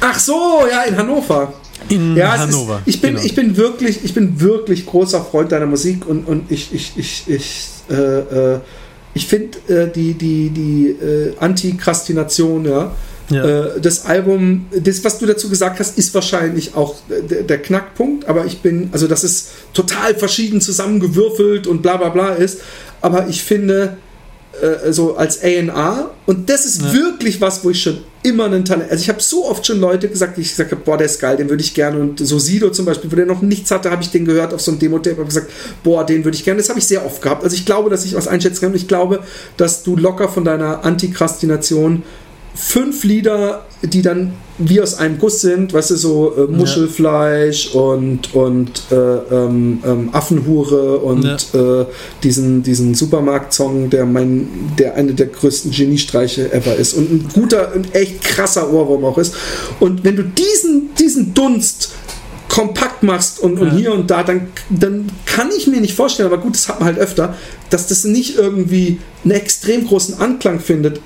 Ach 0.00 0.18
so, 0.18 0.66
ja, 0.68 0.82
in 0.82 0.96
Hannover. 0.96 1.52
In 1.88 2.16
Ja, 2.16 2.36
Hannover. 2.36 2.82
Ist, 2.84 2.96
ich, 2.96 3.00
bin, 3.00 3.14
genau. 3.14 3.24
ich 3.24 3.34
bin 3.36 3.56
wirklich, 3.56 4.04
ich 4.04 4.14
bin 4.14 4.40
wirklich 4.40 4.84
großer 4.84 5.24
Freund 5.24 5.52
deiner 5.52 5.66
Musik 5.66 6.06
und, 6.06 6.26
und 6.26 6.50
ich, 6.50 6.74
ich, 6.74 6.92
ich, 6.96 7.22
ich, 7.28 7.68
äh, 7.88 8.54
äh, 8.54 8.60
ich 9.14 9.28
finde 9.28 9.58
äh, 9.68 9.92
die, 9.92 10.14
die, 10.14 10.50
die 10.50 10.88
äh, 10.88 11.36
Antikrastination, 11.38 12.64
ja, 12.64 12.90
Ja. 13.30 13.44
äh, 13.44 13.80
das 13.80 14.04
Album, 14.04 14.66
das, 14.78 15.02
was 15.04 15.18
du 15.18 15.26
dazu 15.26 15.48
gesagt 15.48 15.78
hast, 15.80 15.96
ist 15.96 16.14
wahrscheinlich 16.14 16.74
auch 16.74 16.96
der, 17.08 17.42
der 17.42 17.58
Knackpunkt, 17.58 18.28
aber 18.28 18.44
ich 18.44 18.60
bin, 18.60 18.90
also 18.92 19.06
dass 19.06 19.24
es 19.24 19.48
total 19.72 20.14
verschieden 20.14 20.60
zusammengewürfelt 20.60 21.66
und 21.66 21.82
bla 21.82 21.96
bla 21.96 22.10
bla 22.10 22.34
ist, 22.34 22.60
aber 23.00 23.28
ich 23.28 23.42
finde, 23.42 23.96
äh, 24.60 24.92
so 24.92 25.16
als 25.16 25.42
A&R 25.42 26.10
und 26.26 26.48
das 26.50 26.64
ist 26.64 26.92
wirklich 26.92 27.40
was, 27.40 27.64
wo 27.64 27.70
ich 27.70 27.82
schon 27.82 27.98
immer 28.22 28.44
einen 28.44 28.64
Talent, 28.64 28.90
also 28.90 29.02
ich 29.02 29.08
habe 29.08 29.20
so 29.20 29.46
oft 29.46 29.66
schon 29.66 29.80
Leute 29.80 30.08
gesagt, 30.08 30.36
die 30.36 30.42
ich 30.42 30.50
gesagt 30.50 30.70
habe, 30.70 30.82
boah, 30.84 30.96
der 30.96 31.06
ist 31.06 31.20
geil, 31.20 31.36
den 31.36 31.48
würde 31.48 31.62
ich 31.62 31.74
gerne 31.74 31.98
und 31.98 32.20
so 32.20 32.38
Sido 32.38 32.70
zum 32.70 32.84
Beispiel, 32.84 33.10
wo 33.10 33.16
der 33.16 33.26
noch 33.26 33.42
nichts 33.42 33.70
hatte, 33.70 33.90
habe 33.90 34.02
ich 34.02 34.10
den 34.10 34.24
gehört 34.24 34.54
auf 34.54 34.60
so 34.60 34.70
einem 34.70 34.80
Demo-Tape, 34.80 35.16
habe 35.16 35.26
gesagt, 35.26 35.50
boah, 35.82 36.04
den 36.04 36.24
würde 36.24 36.36
ich 36.36 36.44
gerne, 36.44 36.58
das 36.58 36.68
habe 36.68 36.78
ich 36.78 36.86
sehr 36.86 37.04
oft 37.04 37.20
gehabt, 37.20 37.42
also 37.42 37.56
ich 37.56 37.66
glaube, 37.66 37.90
dass 37.90 38.04
ich 38.04 38.14
was 38.14 38.28
einschätzen 38.28 38.60
kann 38.60 38.70
und 38.70 38.76
ich 38.76 38.86
glaube, 38.86 39.20
dass 39.56 39.82
du 39.82 39.96
locker 39.96 40.28
von 40.28 40.44
deiner 40.44 40.84
Antikrastination 40.84 42.02
fünf 42.54 43.02
Lieder, 43.04 43.66
die 43.82 44.02
dann 44.02 44.32
wie 44.58 44.80
aus 44.80 44.94
einem 44.94 45.18
Guss 45.18 45.40
sind, 45.40 45.72
weißt 45.72 45.90
du, 45.90 45.96
so 45.96 46.34
äh, 46.36 46.50
Muschelfleisch 46.50 47.74
und, 47.74 48.32
und 48.34 48.82
äh, 48.92 48.94
ähm, 48.94 49.80
ähm, 49.84 50.10
Affenhure 50.12 50.98
und 50.98 51.24
äh, 51.24 51.84
diesen, 52.22 52.62
diesen 52.62 52.94
Supermarkt-Song, 52.94 53.90
der 53.90 54.06
mein, 54.06 54.48
der 54.78 54.94
eine 54.94 55.12
der 55.12 55.26
größten 55.26 55.72
Geniestreiche 55.72 56.52
ever 56.52 56.76
ist 56.76 56.94
und 56.94 57.10
ein 57.10 57.28
guter, 57.34 57.72
ein 57.72 57.84
echt 57.92 58.22
krasser 58.22 58.72
Ohrwurm 58.72 59.04
auch 59.04 59.18
ist. 59.18 59.34
Und 59.80 60.04
wenn 60.04 60.14
du 60.14 60.22
diesen, 60.22 60.94
diesen 60.96 61.34
Dunst 61.34 61.90
kompakt 62.54 63.02
machst 63.02 63.40
und, 63.40 63.58
und 63.58 63.68
Ja. 63.68 63.74
hier 63.74 63.92
und 63.92 64.08
da, 64.12 64.22
dann, 64.22 64.46
dann 64.70 65.10
kann 65.26 65.50
ich 65.56 65.66
mir 65.66 65.80
nicht 65.80 65.94
vorstellen, 65.94 66.30
aber 66.32 66.40
gut, 66.40 66.54
das 66.54 66.68
hat 66.68 66.78
man 66.78 66.86
halt 66.86 66.98
öfter, 66.98 67.34
dass 67.70 67.88
das 67.88 68.04
nicht 68.04 68.36
irgendwie 68.38 69.00
einen 69.24 69.32
extrem 69.32 69.84
großen 69.88 70.20
Anklang 70.20 70.60
findet. 70.60 71.00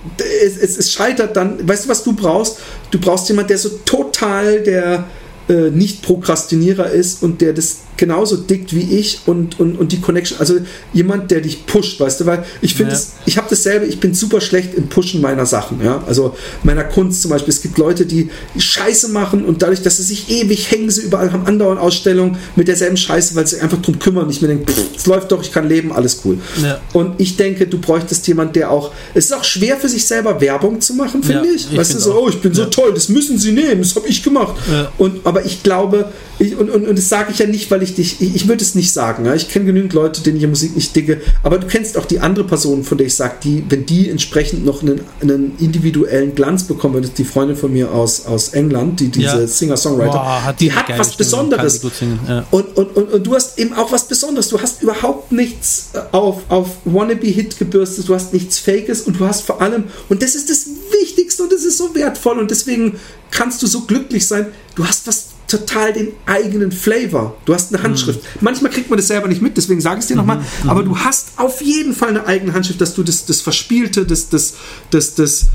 Es, 0.44 0.58
es, 0.58 0.76
es 0.76 0.92
scheitert 0.92 1.36
dann, 1.38 1.66
weißt 1.66 1.86
du, 1.86 1.88
was 1.88 2.04
du 2.04 2.12
brauchst? 2.12 2.58
Du 2.90 3.00
brauchst 3.00 3.30
jemand, 3.30 3.48
der 3.48 3.56
so 3.56 3.70
total 3.86 4.60
der 4.62 5.04
äh, 5.48 5.70
Nicht-Prokrastinierer 5.70 6.90
ist 6.90 7.22
und 7.22 7.40
der 7.40 7.54
das 7.54 7.78
genauso 7.98 8.36
dickt 8.38 8.74
wie 8.74 8.96
ich 8.98 9.20
und, 9.26 9.60
und, 9.60 9.76
und 9.78 9.92
die 9.92 10.00
Connection, 10.00 10.38
also 10.40 10.54
jemand, 10.94 11.30
der 11.30 11.42
dich 11.42 11.66
pusht, 11.66 12.00
weißt 12.00 12.20
du, 12.20 12.26
weil 12.26 12.44
ich 12.62 12.74
finde, 12.74 12.94
Ja. 12.94 13.00
ich 13.26 13.36
habe 13.36 13.46
dasselbe, 13.50 13.84
ich 13.84 14.00
bin 14.00 14.14
super 14.14 14.40
schlecht 14.40 14.72
im 14.74 14.88
Pushen 14.88 15.20
meiner 15.20 15.44
Sachen, 15.44 15.84
ja, 15.84 16.02
also 16.06 16.34
meiner 16.62 16.84
Kunst 16.84 17.20
zum 17.20 17.30
Beispiel. 17.30 17.52
Es 17.52 17.60
gibt 17.60 17.76
Leute, 17.76 18.06
die 18.06 18.30
Scheiße 18.58 19.08
machen 19.08 19.44
und 19.44 19.60
dadurch, 19.62 19.82
dass 19.82 19.98
sie 19.98 20.04
sich 20.04 20.30
ewig 20.30 20.70
hängen, 20.70 20.88
sie 20.88 21.02
überall 21.02 21.32
haben 21.32 21.44
andauernd 21.46 21.80
Ausstellungen 21.80 22.38
mit 22.56 22.68
derselben 22.68 22.96
Scheiße, 22.96 23.34
weil 23.34 23.46
sie 23.46 23.60
einfach 23.60 23.82
drum 23.82 23.98
kümmern. 23.98 24.30
Ich 24.30 24.40
mir 24.40 24.48
denke, 24.48 24.72
pff, 24.72 24.96
es 24.96 25.06
läuft 25.06 25.30
doch, 25.32 25.42
ich 25.42 25.52
kann 25.52 25.68
leben, 25.68 25.92
alles 25.92 26.20
cool. 26.24 26.38
Ja. 26.62 26.80
Und 26.94 27.20
ich 27.20 27.36
denke, 27.36 27.66
du 27.66 27.78
bräuchtest 27.78 28.26
jemand, 28.28 28.56
der 28.56 28.70
auch, 28.70 28.92
es 29.14 29.26
ist 29.26 29.32
auch 29.34 29.44
schwer 29.44 29.76
für 29.76 29.88
sich 29.88 30.06
selber 30.06 30.40
Werbung 30.40 30.80
zu 30.80 30.94
machen, 30.94 31.22
finde 31.22 31.48
Ja, 31.48 31.54
ich. 31.54 31.66
ich 31.72 31.76
Weißt 31.76 31.90
du, 31.90 31.94
find 31.94 32.04
so, 32.04 32.12
auch. 32.14 32.22
oh, 32.26 32.28
ich 32.28 32.40
bin 32.40 32.54
so 32.54 32.64
toll, 32.66 32.92
das 32.94 33.08
müssen 33.08 33.38
sie 33.38 33.52
nehmen, 33.52 33.82
das 33.82 33.96
habe 33.96 34.06
ich 34.08 34.22
gemacht. 34.22 34.54
Und, 34.98 35.26
aber 35.26 35.44
ich 35.44 35.62
glaube, 35.62 36.12
ich, 36.38 36.54
und, 36.56 36.70
und, 36.70 36.86
und 36.86 36.96
das 36.96 37.08
sage 37.08 37.32
ich 37.32 37.38
ja 37.40 37.46
nicht, 37.46 37.68
weil 37.70 37.82
ich 37.82 37.87
dich, 37.94 38.20
ich, 38.20 38.34
ich 38.34 38.48
würde 38.48 38.62
es 38.62 38.74
nicht 38.74 38.92
sagen. 38.92 39.24
Ja? 39.24 39.34
Ich 39.34 39.48
kenne 39.48 39.66
genügend 39.66 39.92
Leute, 39.92 40.22
denen 40.22 40.36
ich 40.38 40.46
Musik 40.46 40.74
nicht 40.74 40.94
dicke, 40.96 41.20
aber 41.42 41.58
du 41.58 41.66
kennst 41.66 41.96
auch 41.96 42.06
die 42.06 42.20
andere 42.20 42.44
Person, 42.46 42.84
von 42.84 42.98
der 42.98 43.06
ich 43.06 43.14
sage, 43.16 43.34
die, 43.42 43.64
wenn 43.68 43.86
die 43.86 44.08
entsprechend 44.08 44.64
noch 44.64 44.82
einen, 44.82 45.00
einen 45.20 45.56
individuellen 45.58 46.34
Glanz 46.34 46.64
bekommen, 46.64 47.02
ist 47.04 47.18
die 47.18 47.24
Freundin 47.24 47.56
von 47.56 47.72
mir 47.72 47.92
aus, 47.92 48.26
aus 48.26 48.50
England, 48.50 49.00
die 49.00 49.08
diese 49.08 49.40
Ja. 49.40 49.46
Singer-Songwriter, 49.46 50.12
Boah, 50.12 50.44
hat 50.44 50.60
die 50.60 50.66
die 50.68 50.72
hat 50.72 50.88
was 50.98 51.14
Stimme 51.14 51.18
Besonderes. 51.18 51.80
ja. 52.28 52.46
Und, 52.50 52.76
und, 52.76 52.96
und, 52.96 53.12
und 53.12 53.26
du 53.26 53.34
hast 53.34 53.58
eben 53.58 53.72
auch 53.74 53.90
was 53.92 54.06
Besonderes. 54.08 54.48
Du 54.48 54.60
hast 54.60 54.82
überhaupt 54.82 55.32
nichts 55.32 55.90
äh, 55.94 56.00
auf, 56.12 56.42
auf 56.48 56.68
Wannabe-Hit 56.84 57.58
gebürstet, 57.58 58.08
du 58.08 58.14
hast 58.14 58.32
nichts 58.32 58.58
Fakes 58.58 59.02
und 59.02 59.18
du 59.18 59.26
hast 59.26 59.42
vor 59.42 59.60
allem, 59.60 59.84
und 60.08 60.22
das 60.22 60.34
ist 60.34 60.50
das 60.50 60.66
Wichtigste 61.00 61.42
und 61.42 61.52
das 61.52 61.64
ist 61.64 61.78
so 61.78 61.94
wertvoll 61.94 62.38
und 62.38 62.50
deswegen 62.50 62.98
kannst 63.30 63.62
du 63.62 63.66
so 63.66 63.82
glücklich 63.82 64.26
sein, 64.26 64.46
du 64.74 64.84
hast 64.86 65.06
was 65.06 65.27
total 65.48 65.92
den 65.92 66.12
eigenen 66.26 66.70
Flavor. 66.70 67.36
Du 67.44 67.54
hast 67.54 67.74
eine 67.74 67.82
Handschrift. 67.82 68.20
Mhm. 68.22 68.38
Manchmal 68.42 68.70
kriegt 68.70 68.90
man 68.90 68.98
das 68.98 69.08
selber 69.08 69.28
nicht 69.28 69.42
mit, 69.42 69.56
deswegen 69.56 69.80
sage 69.80 69.96
ich 69.96 70.02
es 70.02 70.08
dir 70.08 70.16
nochmal. 70.16 70.38
Mhm. 70.62 70.70
Aber 70.70 70.82
du 70.82 70.96
hast 70.96 71.30
auf 71.36 71.60
jeden 71.62 71.94
Fall 71.94 72.10
eine 72.10 72.26
eigene 72.26 72.52
Handschrift, 72.52 72.80
dass 72.80 72.94
du 72.94 73.02
das, 73.02 73.24
das 73.26 73.40
Verspielte, 73.40 74.04
das, 74.04 74.28
das, 74.28 74.54
das, 74.90 75.14
das, 75.14 75.46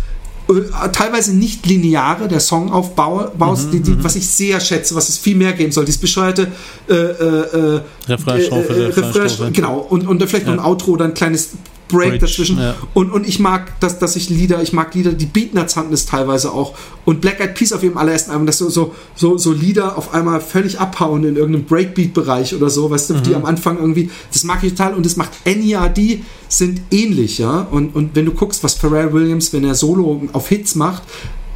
äh, 0.49 0.89
teilweise 0.91 1.33
nicht 1.35 1.65
lineare 1.65 2.27
der 2.27 2.41
Songaufbau 2.41 3.31
baust, 3.37 3.67
mhm, 3.67 3.71
die, 3.71 3.79
die, 3.79 3.91
mhm. 3.91 4.03
was 4.03 4.15
ich 4.15 4.27
sehr 4.27 4.59
schätze, 4.59 4.93
was 4.95 5.07
es 5.07 5.17
viel 5.17 5.35
mehr 5.35 5.53
geben 5.53 5.71
soll. 5.71 5.85
Dieses 5.85 6.01
bescheuerte 6.01 6.47
äh, 6.89 6.93
äh, 6.93 7.81
Refrain, 8.07 8.41
Strophe, 8.41 8.73
äh, 8.73 8.85
Refrain, 8.87 9.53
genau 9.53 9.77
und, 9.77 10.05
und 10.05 10.21
vielleicht 10.27 10.47
ja. 10.47 10.55
noch 10.55 10.63
ein 10.63 10.69
Outro 10.69 10.91
oder 10.91 11.05
ein 11.05 11.13
kleines 11.13 11.51
Break 11.93 12.09
Bridge, 12.11 12.25
dazwischen. 12.25 12.59
Ja. 12.59 12.75
Und, 12.93 13.11
und 13.11 13.27
ich 13.27 13.39
mag, 13.39 13.79
dass, 13.79 13.99
dass 13.99 14.15
ich 14.15 14.29
Lieder, 14.29 14.61
ich 14.61 14.73
mag 14.73 14.93
Lieder, 14.93 15.13
die 15.13 15.25
Beatnuts 15.25 15.75
hatten 15.75 15.93
es 15.93 16.05
teilweise 16.05 16.51
auch. 16.51 16.73
Und 17.05 17.21
Black 17.21 17.39
Eyed 17.39 17.55
Peas 17.55 17.73
auf 17.73 17.83
ihrem 17.83 17.97
allerersten 17.97 18.31
Album, 18.31 18.45
dass 18.45 18.57
so, 18.57 18.69
so, 18.69 18.93
so, 19.15 19.37
so 19.37 19.51
Lieder 19.51 19.97
auf 19.97 20.13
einmal 20.13 20.41
völlig 20.41 20.79
abhauen 20.79 21.23
in 21.23 21.35
irgendeinem 21.35 21.65
Breakbeat-Bereich 21.65 22.55
oder 22.55 22.69
so, 22.69 22.89
weißt 22.89 23.11
du, 23.11 23.13
mhm. 23.15 23.23
die 23.23 23.35
am 23.35 23.45
Anfang 23.45 23.77
irgendwie, 23.77 24.09
das 24.31 24.43
mag 24.43 24.63
ich 24.63 24.71
total 24.73 24.95
und 24.95 25.05
das 25.05 25.15
macht 25.15 25.31
NERD 25.45 26.19
sind 26.49 26.81
ähnlich, 26.91 27.39
ja. 27.39 27.67
Und, 27.71 27.95
und 27.95 28.15
wenn 28.15 28.25
du 28.25 28.31
guckst, 28.31 28.63
was 28.63 28.75
Pharrell 28.75 29.13
Williams, 29.13 29.53
wenn 29.53 29.63
er 29.63 29.75
Solo 29.75 30.21
auf 30.33 30.49
Hits 30.49 30.75
macht, 30.75 31.03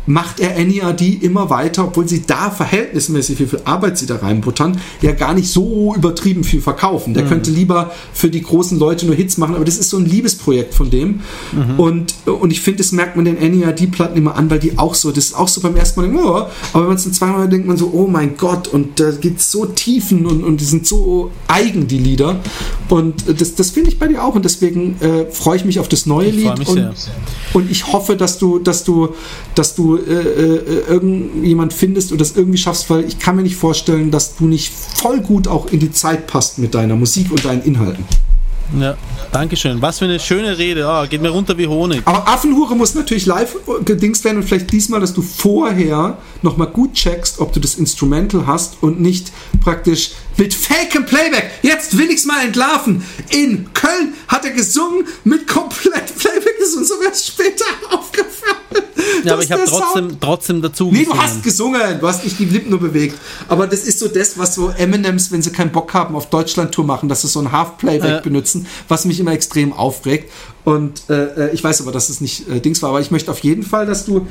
macht 0.08 0.40
er 0.40 0.58
NERD 0.64 1.22
immer 1.22 1.50
weiter, 1.50 1.86
obwohl 1.86 2.08
sie 2.08 2.24
da 2.26 2.50
verhältnismäßig, 2.50 3.40
wie 3.40 3.46
viel 3.46 3.62
Arbeit 3.66 3.98
sie 3.98 4.06
da 4.06 4.16
reinbuttern, 4.16 4.80
ja 5.02 5.12
gar 5.12 5.34
nicht 5.34 5.50
so 5.50 5.94
übertrieben 5.96 6.44
viel 6.44 6.62
verkaufen. 6.62 7.14
Der 7.14 7.26
mhm. 7.26 7.30
könnte 7.30 7.52
lieber 7.52 7.92
für 8.14 8.30
die 8.30 8.42
großen 8.42 8.80
Leute 8.80 9.06
nur 9.06 9.16
Hits 9.16 9.38
machen, 9.38 9.56
aber 9.56 9.66
das 9.66 9.78
ist 9.78 9.90
so 9.90 9.98
ein 9.98 10.06
Liebesprojekt 10.06 10.74
von 10.74 10.90
dem. 10.90 11.22
Mhm. 11.52 11.80
Und, 11.80 12.16
und 12.26 12.52
ich 12.52 12.62
finde, 12.62 12.78
das 12.80 12.92
merkt 12.92 13.16
man 13.16 13.26
den 13.26 13.36
NERD-Platten 13.36 14.18
immer 14.18 14.36
an, 14.36 14.50
weil 14.50 14.60
die 14.60 14.78
auch 14.78 14.96
so, 14.96 15.12
das 15.12 15.26
ist 15.26 15.34
auch 15.36 15.48
so 15.48 15.62
beim 15.62 15.76
ersten 15.76 16.02
Mal, 16.02 16.16
oh, 16.16 16.30
aber 16.30 16.50
wenn 16.74 16.88
man 16.88 16.96
es 16.96 17.04
dann 17.04 17.14
zweimal 17.14 17.50
denkt, 17.50 17.68
man 17.68 17.78
so, 17.78 17.92
oh 17.94 18.08
mein 18.08 18.38
Gott, 18.38 18.70
und 18.70 19.00
da 19.00 19.12
geht 19.12 19.40
es 19.40 19.52
so 19.52 19.66
tiefen 19.66 20.26
und, 20.26 20.44
und 20.44 20.62
die 20.62 20.66
sind 20.66 20.88
so 20.88 21.32
eigen, 21.48 21.88
die 21.88 21.98
Lieder. 21.98 22.40
Und 22.90 23.26
das, 23.40 23.56
das 23.56 23.72
finde 23.72 23.90
ich 23.90 24.00
bei 24.00 24.08
dir 24.08 24.24
auch 24.24 24.36
und 24.36 24.46
deswegen 24.46 25.00
äh, 25.02 25.26
freue 25.30 25.58
ich 25.58 25.66
mich 25.66 25.80
auf 25.80 25.90
das 25.90 26.06
neue 26.06 26.30
ich 26.30 26.36
Lied. 26.36 26.68
Und, 26.68 26.94
und 27.54 27.72
ich 27.72 27.92
hoffe, 27.92 28.16
dass 28.16 28.38
du, 28.38 28.60
dass 28.60 28.84
du, 28.86 29.10
dass 29.56 29.76
du 29.76 29.97
äh, 29.98 30.56
äh, 30.56 30.94
irgendjemand 30.94 31.74
findest 31.74 32.12
oder 32.12 32.20
das 32.20 32.36
irgendwie 32.36 32.58
schaffst, 32.58 32.90
weil 32.90 33.06
ich 33.06 33.20
kann 33.20 33.36
mir 33.36 33.44
nicht 33.44 33.56
vorstellen, 33.56 34.12
dass 34.12 34.36
du 34.36 34.46
nicht 34.46 34.72
voll 34.74 35.22
gut 35.22 35.48
auch 35.48 35.68
in 35.72 35.80
die 35.80 35.92
Zeit 35.92 36.28
passt 36.28 36.58
mit 36.60 36.74
deiner 36.76 36.96
Musik 36.96 37.32
und 37.32 37.44
deinen 37.46 37.64
Inhalten. 37.64 38.06
Ja, 38.78 38.98
Dankeschön. 39.32 39.82
Was 39.82 40.00
für 40.00 40.06
eine 40.06 40.20
schöne 40.20 40.58
Rede. 40.58 40.86
Oh, 40.88 41.08
geht 41.08 41.22
mir 41.22 41.30
runter 41.30 41.58
wie 41.58 41.68
Honig. 41.68 42.02
Aber 42.06 42.28
Affenhure 42.28 42.76
muss 42.76 42.96
natürlich 42.96 43.26
live 43.26 43.56
gedingst 43.86 44.24
werden 44.24 44.38
und 44.38 44.44
vielleicht 44.44 44.72
diesmal, 44.72 45.00
dass 45.00 45.14
du 45.14 45.22
vorher 45.22 46.18
nochmal 46.42 46.68
gut 46.68 46.94
checkst, 46.94 47.40
ob 47.40 47.54
du 47.54 47.60
das 47.60 47.76
Instrumental 47.76 48.46
hast 48.46 48.78
und 48.82 49.00
nicht 49.00 49.32
praktisch 49.62 50.12
mit 50.38 50.54
Fake 50.54 51.06
Playback. 51.06 51.52
Jetzt 51.62 51.98
will 51.98 52.10
ich's 52.10 52.26
mal 52.26 52.46
entlarven. 52.46 53.04
In 53.30 53.72
Köln 53.74 54.14
hat 54.28 54.44
er 54.46 54.52
gesungen 54.52 55.06
mit 55.24 55.48
komplett 55.48 56.16
Playback. 56.18 56.58
Ist 56.62 56.76
uns 56.76 56.90
sogar 56.90 57.14
später 57.14 57.66
aufgefallen. 57.92 58.67
Ja, 59.24 59.34
aber 59.34 59.44
ich 59.44 59.52
habe 59.52 59.64
trotzdem, 59.66 60.20
trotzdem 60.20 60.62
dazu 60.62 60.92
Nee, 60.92 61.00
gesungen. 61.00 61.18
du 61.18 61.24
hast 61.24 61.44
gesungen. 61.44 62.00
Du 62.00 62.08
hast 62.08 62.24
nicht 62.24 62.38
die 62.40 62.46
Lippen 62.46 62.70
nur 62.70 62.80
bewegt. 62.80 63.18
Aber 63.48 63.68
das 63.68 63.82
ist 63.82 64.00
so 64.00 64.08
das, 64.08 64.38
was 64.38 64.56
so 64.56 64.70
Eminems, 64.70 65.32
wenn 65.32 65.42
sie 65.42 65.52
keinen 65.52 65.72
Bock 65.72 65.94
haben, 65.94 66.16
auf 66.16 66.30
Deutschland-Tour 66.30 66.86
machen, 66.86 67.10
dass 67.10 67.22
sie 67.22 67.28
so 67.28 67.40
ein 67.40 67.52
Half-Playback 67.52 68.20
äh. 68.20 68.22
benutzen, 68.22 68.68
was 68.88 69.06
mich 69.06 69.20
immer 69.20 69.32
extrem 69.32 69.74
aufregt. 69.74 70.32
Und 70.64 71.04
äh, 71.10 71.48
äh, 71.48 71.54
ich 71.54 71.64
weiß 71.64 71.82
aber, 71.82 71.92
dass 71.92 72.10
es 72.10 72.22
nicht 72.22 72.50
äh, 72.50 72.60
Dings 72.60 72.82
war. 72.82 72.90
Aber 72.90 73.00
ich 73.00 73.12
möchte 73.12 73.32
auf 73.32 73.40
jeden 73.40 73.64
Fall, 73.64 73.86
dass 73.86 74.06
du. 74.06 74.28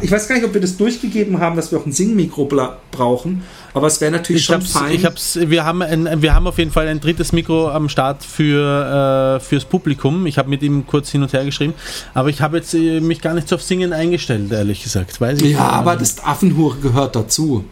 Ich 0.00 0.10
weiß 0.10 0.28
gar 0.28 0.36
nicht, 0.36 0.44
ob 0.44 0.54
wir 0.54 0.60
das 0.60 0.76
durchgegeben 0.76 1.40
haben, 1.40 1.56
dass 1.56 1.72
wir 1.72 1.78
auch 1.78 1.86
ein 1.86 1.92
Singmikro 1.92 2.48
brauchen. 2.90 3.42
Aber 3.72 3.86
es 3.86 4.00
wäre 4.00 4.10
natürlich 4.10 4.42
ich 4.42 4.46
schon 4.46 4.62
fein. 4.62 4.92
Ich 4.92 5.04
hab's, 5.04 5.38
wir, 5.40 5.64
haben 5.64 5.82
ein, 5.82 6.22
wir 6.22 6.34
haben 6.34 6.46
auf 6.46 6.58
jeden 6.58 6.72
Fall 6.72 6.88
ein 6.88 7.00
drittes 7.00 7.32
Mikro 7.32 7.70
am 7.70 7.88
Start 7.88 8.24
für, 8.24 9.38
äh, 9.38 9.40
fürs 9.40 9.64
Publikum. 9.64 10.26
Ich 10.26 10.38
habe 10.38 10.48
mit 10.48 10.62
ihm 10.62 10.86
kurz 10.86 11.10
hin 11.10 11.22
und 11.22 11.32
her 11.32 11.44
geschrieben. 11.44 11.74
Aber 12.12 12.28
ich 12.28 12.40
habe 12.40 12.56
jetzt 12.56 12.74
äh, 12.74 13.00
mich 13.00 13.20
gar 13.20 13.34
nicht 13.34 13.48
so 13.48 13.56
auf 13.56 13.62
Singen 13.62 13.92
eingestellt, 13.92 14.50
ehrlich 14.50 14.82
gesagt. 14.82 15.20
Weiß 15.20 15.40
ich 15.40 15.52
ja, 15.52 15.68
aber 15.68 15.96
das 15.96 16.22
Affenhure 16.24 16.78
gehört 16.78 17.14
dazu. 17.14 17.64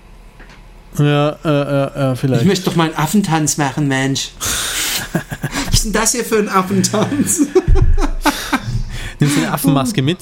Ja, 0.98 1.30
äh, 2.12 2.16
vielleicht. 2.16 2.42
Ich 2.42 2.48
möchte 2.48 2.64
doch 2.66 2.76
mal 2.76 2.84
einen 2.84 2.96
Affentanz 2.96 3.56
machen, 3.56 3.88
Mensch. 3.88 4.30
Was 5.66 5.74
ist 5.74 5.84
denn 5.84 5.92
das 5.92 6.12
hier 6.12 6.24
für 6.24 6.38
ein 6.38 6.48
Affentanz? 6.48 7.42
Nimmst 9.20 9.36
du 9.36 9.40
eine 9.42 9.52
Affenmaske 9.52 10.02
mit? 10.02 10.18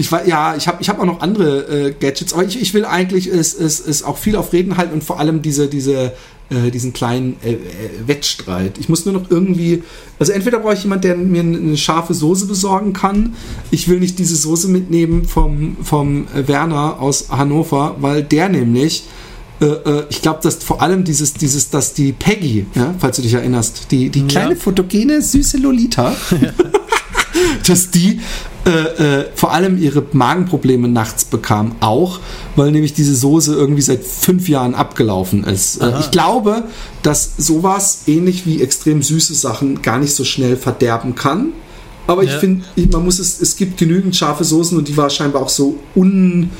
Ich 0.00 0.10
war, 0.10 0.26
ja, 0.26 0.56
ich 0.56 0.66
habe 0.66 0.78
ich 0.80 0.88
hab 0.88 0.98
auch 0.98 1.04
noch 1.04 1.20
andere 1.20 1.88
äh, 1.88 1.92
Gadgets, 1.92 2.32
aber 2.32 2.44
ich, 2.44 2.60
ich 2.60 2.72
will 2.72 2.86
eigentlich 2.86 3.26
es, 3.26 3.52
es, 3.52 3.86
es 3.86 4.02
auch 4.02 4.16
viel 4.16 4.34
auf 4.34 4.54
Reden 4.54 4.78
halten 4.78 4.94
und 4.94 5.04
vor 5.04 5.20
allem 5.20 5.42
diese, 5.42 5.68
diese, 5.68 6.12
äh, 6.48 6.70
diesen 6.72 6.94
kleinen 6.94 7.36
äh, 7.44 7.52
äh 7.52 7.58
Wettstreit. 8.06 8.78
Ich 8.78 8.88
muss 8.88 9.04
nur 9.04 9.12
noch 9.12 9.30
irgendwie, 9.30 9.82
also 10.18 10.32
entweder 10.32 10.60
brauche 10.60 10.72
ich 10.72 10.84
jemanden, 10.84 11.02
der 11.02 11.16
mir 11.16 11.40
eine 11.40 11.76
scharfe 11.76 12.14
Soße 12.14 12.46
besorgen 12.46 12.94
kann. 12.94 13.34
Ich 13.70 13.88
will 13.88 14.00
nicht 14.00 14.18
diese 14.18 14.36
Soße 14.36 14.68
mitnehmen 14.68 15.26
vom, 15.26 15.76
vom 15.82 16.26
Werner 16.34 16.98
aus 16.98 17.28
Hannover, 17.28 17.96
weil 18.00 18.22
der 18.22 18.48
nämlich 18.48 19.04
äh, 19.60 19.66
äh, 19.66 20.04
ich 20.08 20.22
glaube, 20.22 20.40
dass 20.42 20.56
vor 20.56 20.80
allem 20.80 21.04
dieses, 21.04 21.34
dieses, 21.34 21.68
dass 21.68 21.92
die 21.92 22.12
Peggy, 22.12 22.64
ja, 22.74 22.94
falls 22.98 23.16
du 23.16 23.22
dich 23.22 23.34
erinnerst, 23.34 23.88
die, 23.90 24.08
die 24.08 24.22
kleine 24.22 24.54
ja. 24.54 24.60
fotogene, 24.60 25.20
süße 25.20 25.58
Lolita, 25.58 26.16
ja. 26.40 26.54
dass 27.66 27.90
die 27.90 28.20
äh, 28.66 29.20
äh, 29.20 29.26
vor 29.34 29.52
allem 29.52 29.78
ihre 29.78 30.04
Magenprobleme 30.12 30.86
nachts 30.86 31.24
bekam, 31.24 31.76
auch, 31.80 32.20
weil 32.56 32.70
nämlich 32.72 32.92
diese 32.92 33.14
Soße 33.14 33.54
irgendwie 33.54 33.80
seit 33.80 34.04
fünf 34.04 34.48
Jahren 34.48 34.74
abgelaufen 34.74 35.44
ist. 35.44 35.80
Äh, 35.80 35.98
ich 36.00 36.10
glaube, 36.10 36.64
dass 37.02 37.32
sowas 37.38 38.02
ähnlich 38.06 38.44
wie 38.44 38.62
extrem 38.62 39.02
süße 39.02 39.34
Sachen 39.34 39.80
gar 39.80 39.98
nicht 39.98 40.14
so 40.14 40.24
schnell 40.24 40.56
verderben 40.56 41.14
kann. 41.14 41.54
Aber 42.06 42.24
ich 42.24 42.32
finde, 42.32 42.64
man 42.90 43.04
muss 43.04 43.18
es, 43.18 43.40
es 43.40 43.56
gibt 43.56 43.78
genügend 43.78 44.16
scharfe 44.16 44.42
Soßen 44.42 44.76
und 44.76 44.88
die 44.88 44.96
war 44.96 45.08
scheinbar 45.10 45.42
auch 45.42 45.48
so 45.48 45.78
un 45.94 46.50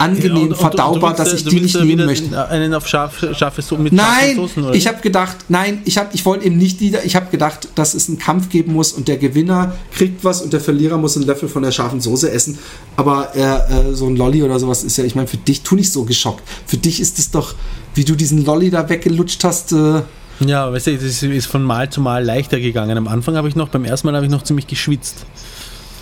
angenehm 0.00 0.48
und, 0.48 0.56
verdaubar, 0.56 1.10
und 1.10 1.18
du 1.18 1.24
dass 1.24 1.32
ich 1.32 1.44
die 1.44 1.60
nicht 1.60 1.78
nehmen 1.80 2.06
möchte. 2.06 2.48
Einen 2.48 2.74
auf 2.74 2.86
scharf, 2.88 3.24
scharfe 3.36 3.62
Soße 3.62 3.82
mit 3.82 3.92
Nein, 3.92 4.36
Soßen, 4.36 4.72
ich 4.72 4.86
habe 4.86 5.00
gedacht, 5.00 5.36
nein, 5.48 5.82
ich, 5.84 5.98
hab, 5.98 6.14
ich 6.14 6.24
wollte 6.24 6.46
eben 6.46 6.56
nicht 6.56 6.80
die, 6.80 6.96
ich 7.04 7.16
habe 7.16 7.30
gedacht, 7.30 7.68
dass 7.74 7.94
es 7.94 8.08
einen 8.08 8.18
Kampf 8.18 8.48
geben 8.48 8.72
muss 8.72 8.92
und 8.92 9.08
der 9.08 9.18
Gewinner 9.18 9.74
kriegt 9.92 10.24
was 10.24 10.42
und 10.42 10.52
der 10.52 10.60
Verlierer 10.60 10.96
muss 10.96 11.16
einen 11.16 11.26
Löffel 11.26 11.48
von 11.48 11.62
der 11.62 11.70
scharfen 11.70 12.00
Soße 12.00 12.30
essen. 12.30 12.58
Aber 12.96 13.36
äh, 13.36 13.94
so 13.94 14.06
ein 14.06 14.16
Lolli 14.16 14.42
oder 14.42 14.58
sowas 14.58 14.82
ist 14.82 14.96
ja, 14.96 15.04
ich 15.04 15.14
meine, 15.14 15.28
für 15.28 15.36
dich 15.36 15.62
tu 15.62 15.74
nicht 15.74 15.92
so 15.92 16.04
geschockt. 16.04 16.42
Für 16.66 16.76
dich 16.76 17.00
ist 17.00 17.18
es 17.18 17.30
doch, 17.30 17.54
wie 17.94 18.04
du 18.04 18.14
diesen 18.14 18.44
Lolli 18.44 18.70
da 18.70 18.88
weggelutscht 18.88 19.44
hast. 19.44 19.72
Äh, 19.72 20.02
ja, 20.40 20.72
weißt 20.72 20.86
du, 20.86 20.96
das 20.96 21.22
ist 21.22 21.46
von 21.46 21.62
Mal 21.62 21.90
zu 21.90 22.00
Mal 22.00 22.24
leichter 22.24 22.58
gegangen. 22.58 22.96
Am 22.96 23.08
Anfang 23.08 23.36
habe 23.36 23.48
ich 23.48 23.56
noch, 23.56 23.68
beim 23.68 23.84
ersten 23.84 24.06
Mal 24.06 24.16
habe 24.16 24.24
ich 24.24 24.32
noch 24.32 24.42
ziemlich 24.42 24.66
geschwitzt. 24.66 25.26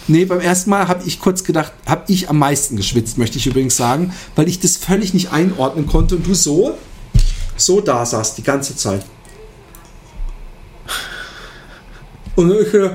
Nee, 0.08 0.24
beim 0.24 0.40
ersten 0.40 0.70
Mal 0.70 0.88
habe 0.88 1.04
ich 1.06 1.20
kurz 1.20 1.44
gedacht, 1.44 1.72
habe 1.86 2.04
ich 2.08 2.30
am 2.30 2.38
meisten 2.38 2.76
geschwitzt, 2.76 3.18
möchte 3.18 3.36
ich 3.36 3.46
übrigens 3.46 3.76
sagen, 3.76 4.14
weil 4.36 4.48
ich 4.48 4.58
das 4.58 4.76
völlig 4.76 5.12
nicht 5.12 5.32
einordnen 5.32 5.86
konnte 5.86 6.16
und 6.16 6.26
du 6.26 6.34
so, 6.34 6.76
so 7.56 7.80
da 7.82 8.04
saßt 8.04 8.38
die 8.38 8.42
ganze 8.42 8.74
Zeit. 8.74 9.04
Und 12.36 12.52
ich, 12.52 12.72
äh, 12.72 12.90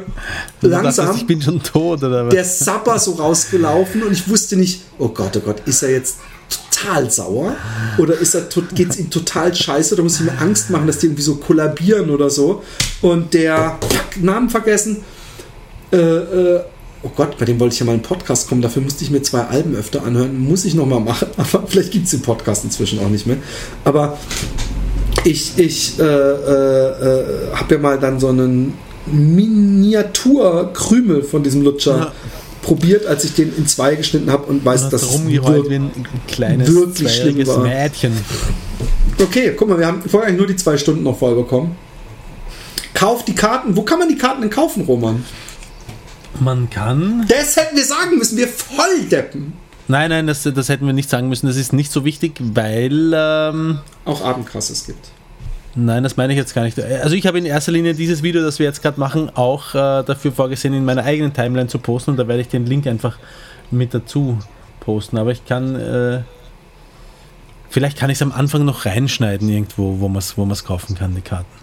langsam, 0.62 1.06
dachtest, 1.06 1.22
ich 1.22 1.28
bin 1.28 1.42
schon 1.42 1.62
tot 1.62 2.02
oder 2.02 2.26
was? 2.26 2.34
Der 2.34 2.46
Sapper 2.46 2.98
so 2.98 3.12
rausgelaufen 3.12 4.02
und 4.02 4.14
ich 4.14 4.28
wusste 4.28 4.56
nicht, 4.56 4.82
oh 4.98 5.10
Gott, 5.10 5.36
oh 5.38 5.42
Gott, 5.42 5.62
ist 5.66 5.84
er 5.84 5.92
jetzt 5.92 6.16
total 6.50 7.12
sauer 7.12 7.56
oder 7.98 8.18
ist 8.18 8.36
er 8.36 8.48
geht 8.74 8.90
es 8.90 9.00
ihm 9.00 9.10
total 9.10 9.54
scheiße 9.54 9.96
oder 9.96 10.04
muss 10.04 10.20
ich 10.20 10.26
mir 10.26 10.38
Angst 10.40 10.70
machen, 10.70 10.88
dass 10.88 11.00
die 11.00 11.08
irgendwie 11.08 11.24
so 11.24 11.36
kollabieren 11.36 12.10
oder 12.10 12.30
so 12.30 12.64
und 13.02 13.34
der 13.34 13.78
fuck, 13.82 14.24
Namen 14.24 14.50
vergessen 14.50 15.04
äh, 15.92 15.98
äh, 15.98 16.64
oh 17.04 17.12
Gott, 17.16 17.38
bei 17.38 17.46
dem 17.46 17.60
wollte 17.60 17.74
ich 17.74 17.80
ja 17.80 17.86
mal 17.86 17.92
einen 17.94 18.02
Podcast 18.02 18.48
kommen, 18.48 18.62
dafür 18.62 18.82
musste 18.82 19.04
ich 19.04 19.12
mir 19.12 19.22
zwei 19.22 19.42
Alben 19.42 19.76
öfter 19.76 20.04
anhören, 20.04 20.40
muss 20.40 20.64
ich 20.66 20.74
nochmal 20.74 21.02
machen, 21.02 21.28
aber 21.38 21.68
vielleicht 21.68 21.92
gibt 21.92 22.06
es 22.06 22.12
den 22.12 22.22
Podcast 22.22 22.64
inzwischen 22.64 23.00
auch 23.00 23.10
nicht 23.10 23.28
mehr. 23.28 23.38
Aber 23.84 24.18
ich, 25.26 25.58
ich 25.58 26.00
äh, 26.00 26.04
äh, 26.04 26.08
äh, 26.08 27.52
habe 27.54 27.76
ja 27.76 27.80
mal 27.80 28.00
dann 28.00 28.20
so 28.20 28.30
einen 28.30 28.74
Miniaturkrümel 29.06 31.24
von 31.24 31.44
diesem 31.44 31.62
Lutscher 31.62 31.98
ja. 31.98 32.12
probiert, 32.62 33.06
als 33.06 33.26
ich 33.26 33.34
den 33.34 33.54
in 33.56 33.68
zwei 33.68 33.96
geschnitten 33.96 34.32
habe 34.32 34.46
und 34.46 34.66
weiß, 34.66 34.90
dass 34.90 35.04
es 35.04 35.28
wir 35.28 35.44
wie 35.44 35.76
ein 35.76 35.92
kleines 36.28 36.74
wirklich 36.74 37.14
schlimm 37.14 37.46
war. 37.48 37.60
Mädchen. 37.60 38.14
Okay, 39.22 39.54
guck 39.56 39.70
mal, 39.70 39.78
wir 39.78 39.86
haben 39.88 40.02
vorher 40.08 40.34
nur 40.34 40.48
die 40.48 40.56
zwei 40.56 40.78
Stunden 40.78 41.04
noch 41.04 41.20
voll 41.20 41.36
bekommen. 41.36 41.76
Kauf 42.94 43.26
die 43.26 43.36
Karten. 43.36 43.76
Wo 43.76 43.82
kann 43.84 44.00
man 44.00 44.08
die 44.08 44.18
Karten 44.18 44.40
denn 44.42 44.50
kaufen, 44.50 44.84
Roman? 44.84 45.26
Man 46.40 46.70
kann. 46.70 47.26
Das 47.28 47.56
hätten 47.56 47.76
wir 47.76 47.86
sagen 47.86 48.18
müssen, 48.18 48.38
wir 48.38 48.48
Volldeppen. 48.48 49.54
Nein, 49.88 50.10
nein, 50.10 50.28
das, 50.28 50.44
das 50.44 50.70
hätten 50.70 50.86
wir 50.86 50.94
nicht 50.94 51.10
sagen 51.10 51.30
müssen. 51.30 51.48
Das 51.48 51.58
ist 51.58 51.74
nicht 51.74 51.92
so 51.92 52.06
wichtig, 52.06 52.34
weil. 52.40 53.12
Ähm, 53.14 53.80
auch 54.06 54.24
Abendkrasses 54.24 54.86
gibt. 54.86 55.10
Nein, 55.76 56.04
das 56.04 56.18
meine 56.18 56.34
ich 56.34 56.38
jetzt 56.38 56.54
gar 56.54 56.64
nicht. 56.64 56.80
Also 56.80 57.16
ich 57.16 57.26
habe 57.26 57.38
in 57.40 57.46
erster 57.46 57.72
Linie 57.72 57.96
dieses 57.96 58.22
Video, 58.22 58.44
das 58.44 58.60
wir 58.60 58.66
jetzt 58.66 58.82
gerade 58.82 59.00
machen, 59.00 59.32
auch 59.36 59.74
äh, 59.74 60.04
dafür 60.04 60.32
vorgesehen, 60.32 60.74
in 60.74 60.86
meiner 60.86 61.04
eigenen 61.04 61.34
Timeline 61.34 61.68
zu 61.68 61.80
posten 61.80 62.12
und 62.12 62.18
da 62.18 62.28
werde 62.28 62.42
ich 62.42 62.48
den 62.48 62.66
Link 62.66 62.86
einfach 62.86 63.18
mit 63.72 63.94
dazu 63.94 64.38
posten. 64.80 65.18
Aber 65.18 65.32
ich 65.32 65.46
kann 65.46 65.76
äh, 65.76 66.22
Vielleicht 67.74 67.98
kann 67.98 68.12
ich 68.12 68.20
es 68.20 68.22
am 68.22 68.32
Anfang 68.32 68.66
noch 68.66 68.86
reinschneiden 68.86 69.50
irgendwo, 69.50 70.00
wo 70.00 70.08
man 70.08 70.20
es 70.20 70.38
wo 70.38 70.46
kaufen 70.64 70.94
kann, 70.94 71.16
die 71.16 71.22
Karten. 71.22 71.63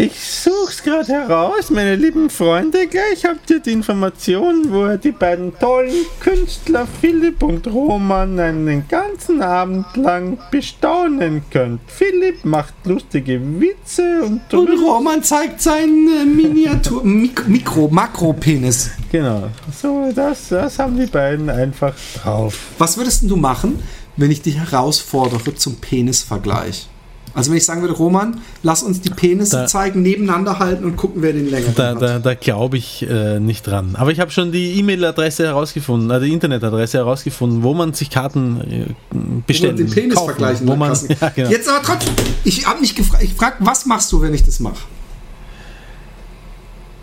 Ich 0.00 0.12
such's 0.20 0.80
gerade 0.84 1.12
heraus, 1.12 1.70
meine 1.70 1.96
lieben 1.96 2.30
Freunde. 2.30 2.86
Gleich 2.86 3.24
habt 3.24 3.50
ihr 3.50 3.58
die 3.58 3.72
Informationen, 3.72 4.70
wo 4.70 4.86
ihr 4.86 4.96
die 4.96 5.10
beiden 5.10 5.58
tollen 5.58 6.06
Künstler 6.20 6.86
Philipp 7.00 7.42
und 7.42 7.66
Roman 7.66 8.38
einen 8.38 8.86
ganzen 8.86 9.42
Abend 9.42 9.86
lang 9.96 10.38
bestaunen 10.52 11.42
könnt. 11.50 11.80
Philipp 11.88 12.44
macht 12.44 12.74
lustige 12.84 13.40
Witze 13.60 14.22
und, 14.22 14.54
und 14.54 14.68
Roman 14.80 15.20
zeigt 15.24 15.60
seinen 15.60 16.06
äh, 16.06 16.24
Miniatur 16.24 17.02
Mik 17.02 17.48
Mikro 17.48 17.88
Makropenis. 17.88 18.92
Genau. 19.10 19.48
So, 19.82 20.12
das, 20.14 20.50
das 20.50 20.78
haben 20.78 20.96
die 20.96 21.06
beiden 21.06 21.50
einfach 21.50 21.94
drauf. 22.22 22.56
Was 22.78 22.96
würdest 22.96 23.28
du 23.28 23.34
machen, 23.34 23.82
wenn 24.16 24.30
ich 24.30 24.42
dich 24.42 24.58
herausfordere 24.58 25.56
zum 25.56 25.74
Penisvergleich? 25.80 26.86
Also 27.34 27.50
wenn 27.50 27.58
ich 27.58 27.64
sagen 27.64 27.80
würde, 27.80 27.94
Roman, 27.94 28.40
lass 28.62 28.82
uns 28.82 29.00
die 29.00 29.10
Penisse 29.10 29.56
da, 29.56 29.66
zeigen, 29.66 30.02
nebeneinander 30.02 30.58
halten 30.58 30.84
und 30.84 30.96
gucken, 30.96 31.22
wer 31.22 31.32
den 31.32 31.50
länger 31.50 31.70
da, 31.74 31.94
hat. 31.94 32.02
Da, 32.02 32.18
da 32.18 32.34
glaube 32.34 32.76
ich 32.76 33.06
äh, 33.08 33.38
nicht 33.40 33.66
dran. 33.66 33.96
Aber 33.96 34.10
ich 34.10 34.20
habe 34.20 34.30
schon 34.30 34.52
die 34.52 34.78
E-Mail-Adresse 34.78 35.44
herausgefunden, 35.44 36.10
also 36.10 36.24
die 36.26 36.32
Internetadresse 36.32 36.98
herausgefunden, 36.98 37.62
wo 37.62 37.74
man 37.74 37.94
sich 37.94 38.10
Karten 38.10 38.60
äh, 38.60 39.18
bestellen 39.46 39.76
kann. 39.76 39.86
den 39.86 39.94
Penis 39.94 40.14
kaufen, 40.14 40.28
vergleichen 40.28 40.68
wo 40.68 40.76
man, 40.76 40.96
ja, 41.20 41.28
genau. 41.30 41.50
Jetzt 41.50 41.68
aber 41.68 41.82
trotzdem, 41.82 42.14
ich 42.44 42.66
habe 42.66 42.80
mich 42.80 42.94
gefragt, 42.94 43.22
ich 43.22 43.34
frage, 43.34 43.56
was 43.60 43.86
machst 43.86 44.10
du, 44.12 44.20
wenn 44.20 44.34
ich 44.34 44.44
das 44.44 44.60
mache? 44.60 44.78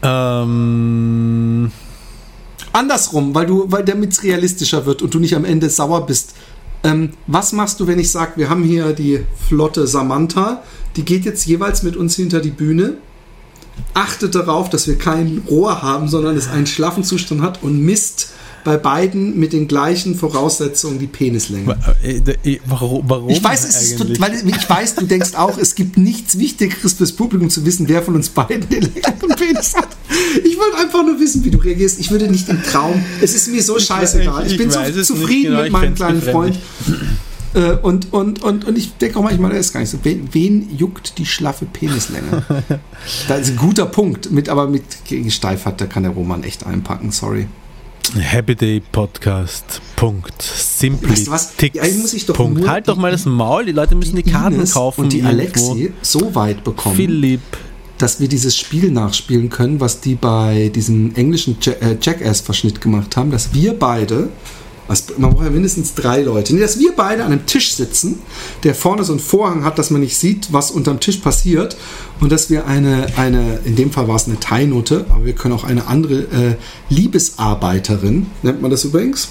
Ähm... 0.04 1.72
Andersrum, 2.74 3.34
weil 3.34 3.46
du, 3.46 3.72
weil 3.72 3.86
damit 3.86 4.12
es 4.12 4.24
realistischer 4.24 4.86
wird 4.86 5.02
und 5.02 5.14
du 5.14 5.20
nicht 5.20 5.34
am 5.34 5.46
Ende 5.46 5.70
sauer 5.70 6.06
bist 6.06 6.34
ähm, 6.86 7.14
was 7.26 7.52
machst 7.52 7.80
du, 7.80 7.88
wenn 7.88 7.98
ich 7.98 8.12
sage, 8.12 8.34
wir 8.36 8.50
haben 8.50 8.64
hier 8.64 8.94
die 8.94 9.26
Flotte 9.48 9.88
Samantha, 9.88 10.62
die 10.96 11.04
geht 11.04 11.26
jetzt 11.26 11.46
jeweils 11.48 11.82
mit 11.82 11.98
uns 11.98 12.16
hinter 12.16 12.40
die 12.40 12.52
Bühne, 12.52 12.98
achtet 13.96 14.36
darauf, 14.36 14.70
dass 14.70 14.88
wir 14.88 14.98
kein 14.98 15.42
Rohr 15.50 15.82
haben, 15.82 16.08
sondern 16.08 16.38
es 16.38 16.48
einen 16.48 16.68
schlaffen 16.68 17.04
Zustand 17.04 17.42
hat 17.42 17.64
und 17.64 17.82
misst 17.82 18.34
bei 18.66 18.78
beiden 18.78 19.40
mit 19.40 19.54
den 19.54 19.68
gleichen 19.68 20.16
Voraussetzungen 20.16 20.98
die 20.98 21.08
Penislänge. 21.08 21.78
Äh, 22.04 22.18
äh, 22.44 22.60
warum? 22.66 23.04
warum 23.08 23.30
ich 23.30 23.42
weiß, 23.42 23.64
es 23.70 23.92
ist, 23.92 24.20
weil 24.20 24.34
ich 24.34 24.70
weiß, 24.70 24.96
du 24.96 25.06
denkst 25.06 25.36
auch, 25.36 25.58
es 25.60 25.76
gibt 25.76 25.98
nichts 25.98 26.40
Wichtigeres 26.40 26.94
fürs 26.94 27.12
Publikum 27.12 27.50
zu 27.52 27.64
wissen, 27.64 27.88
wer 27.88 28.02
von 28.02 28.16
uns 28.16 28.30
beiden 28.30 28.68
den 28.68 28.82
längeren 28.82 29.30
Penis 29.38 29.76
hat. 29.76 29.90
Ich 30.44 30.58
wollte 30.58 30.78
einfach 30.78 31.06
nur 31.06 31.20
wissen, 31.20 31.46
wie 31.46 31.52
du 31.52 31.60
reagierst. 31.60 32.00
Ich 32.00 32.10
würde 32.10 32.28
nicht 32.28 32.50
im 32.50 32.62
Traum. 32.64 33.06
Es 33.22 33.36
ist 33.36 33.50
mir 33.50 33.62
so 33.62 33.80
scheißegal. 33.80 34.46
Ich, 34.48 34.54
ich 34.54 34.58
bin 34.58 34.72
so 34.72 34.80
zufrieden 35.04 35.52
genau, 35.52 35.64
mit 35.64 35.72
meinem 35.72 35.96
kleinen 35.96 36.22
Freund. 36.22 36.60
Äh, 37.54 37.74
und, 37.84 38.12
und, 38.14 38.42
und, 38.42 38.66
und 38.66 38.78
ich 38.78 38.98
denke 38.98 39.20
auch 39.20 39.24
manchmal, 39.24 39.52
das 39.52 39.68
ist 39.68 39.74
gar 39.74 39.82
nicht 39.82 39.92
so. 39.92 40.00
Wen, 40.02 40.28
wen 40.32 40.76
juckt 40.76 41.20
die 41.20 41.28
schlaffe 41.28 41.66
Penislänge? 41.66 42.44
das 43.28 43.42
ist 43.42 43.50
ein 43.52 43.58
guter 43.58 43.86
Punkt. 43.86 44.32
Mit, 44.32 44.50
aber 44.50 44.68
mit 44.68 45.06
gegen 45.06 45.30
Steifheit, 45.30 45.80
da 45.80 45.86
kann 45.86 46.02
der 46.02 46.14
Roman 46.14 46.44
echt 46.44 46.66
einpacken, 46.66 47.12
sorry. 47.12 47.48
Happy 48.14 48.56
Day 48.56 48.82
Podcast. 48.92 49.82
Punkt. 49.96 50.42
Simply. 50.42 51.10
Weißt 51.12 51.28
du 51.28 51.32
was? 51.32 51.54
Ja, 51.74 51.84
muss 52.00 52.14
ich 52.14 52.26
doch 52.26 52.36
Punkt. 52.36 52.68
Halt 52.68 52.88
doch 52.88 52.98
mal 52.98 53.12
das 53.12 53.26
Maul, 53.26 53.66
die 53.66 53.72
Leute 53.72 53.96
müssen 53.96 54.16
die, 54.16 54.24
die 54.24 54.32
Karten 54.32 54.56
Ines 54.56 54.74
kaufen. 54.74 55.02
Und 55.02 55.14
die 55.14 55.24
Alexi 55.24 55.94
so 56.02 56.36
weit 56.36 56.64
bekommen. 56.64 56.96
Philipp. 56.96 57.42
Dass 57.98 58.20
wir 58.20 58.28
dieses 58.28 58.58
Spiel 58.58 58.92
nachspielen 58.92 59.50
können, 59.50 59.80
was 59.80 60.02
die 60.02 60.16
bei 60.16 60.70
diesem 60.74 61.16
englischen 61.16 61.58
äh, 61.66 61.98
Jackass-Verschnitt 62.00 62.82
gemacht 62.82 63.16
haben, 63.18 63.32
dass 63.32 63.54
wir 63.54 63.78
beide 63.78 64.30
was, 64.88 65.06
man 65.18 65.32
braucht 65.34 65.46
ja 65.46 65.52
mindestens 65.52 65.96
drei 65.96 66.22
Leute. 66.22 66.54
Nee, 66.54 66.62
dass 66.62 66.80
wir 66.80 66.94
beide 66.96 67.24
an 67.24 67.32
einem 67.32 67.46
Tisch 67.46 67.74
sitzen, 67.74 68.20
der 68.64 68.76
vorne 68.76 69.04
so 69.04 69.14
einen 69.14 69.20
Vorhang 69.20 69.64
hat, 69.64 69.80
dass 69.80 69.90
man 69.90 70.02
nicht 70.02 70.18
sieht, 70.18 70.54
was 70.54 70.72
unterm 70.72 71.00
Tisch 71.00 71.18
passiert. 71.18 71.76
Und 72.20 72.32
dass 72.32 72.50
wir 72.50 72.68
eine, 72.68 73.08
eine 73.18 73.60
in 73.66 73.76
dem 73.76 73.92
Fall 73.92 74.08
war 74.08 74.16
es 74.16 74.28
eine 74.28 74.40
Teilnote, 74.40 75.06
aber 75.10 75.26
wir 75.26 75.34
können 75.34 75.54
auch 75.54 75.64
eine 75.64 75.88
andere 75.88 76.14
äh, 76.14 76.56
Liebesarbeiterin, 76.90 78.28
nennt 78.44 78.62
man 78.62 78.72
das 78.72 78.86
übrigens, 78.86 79.30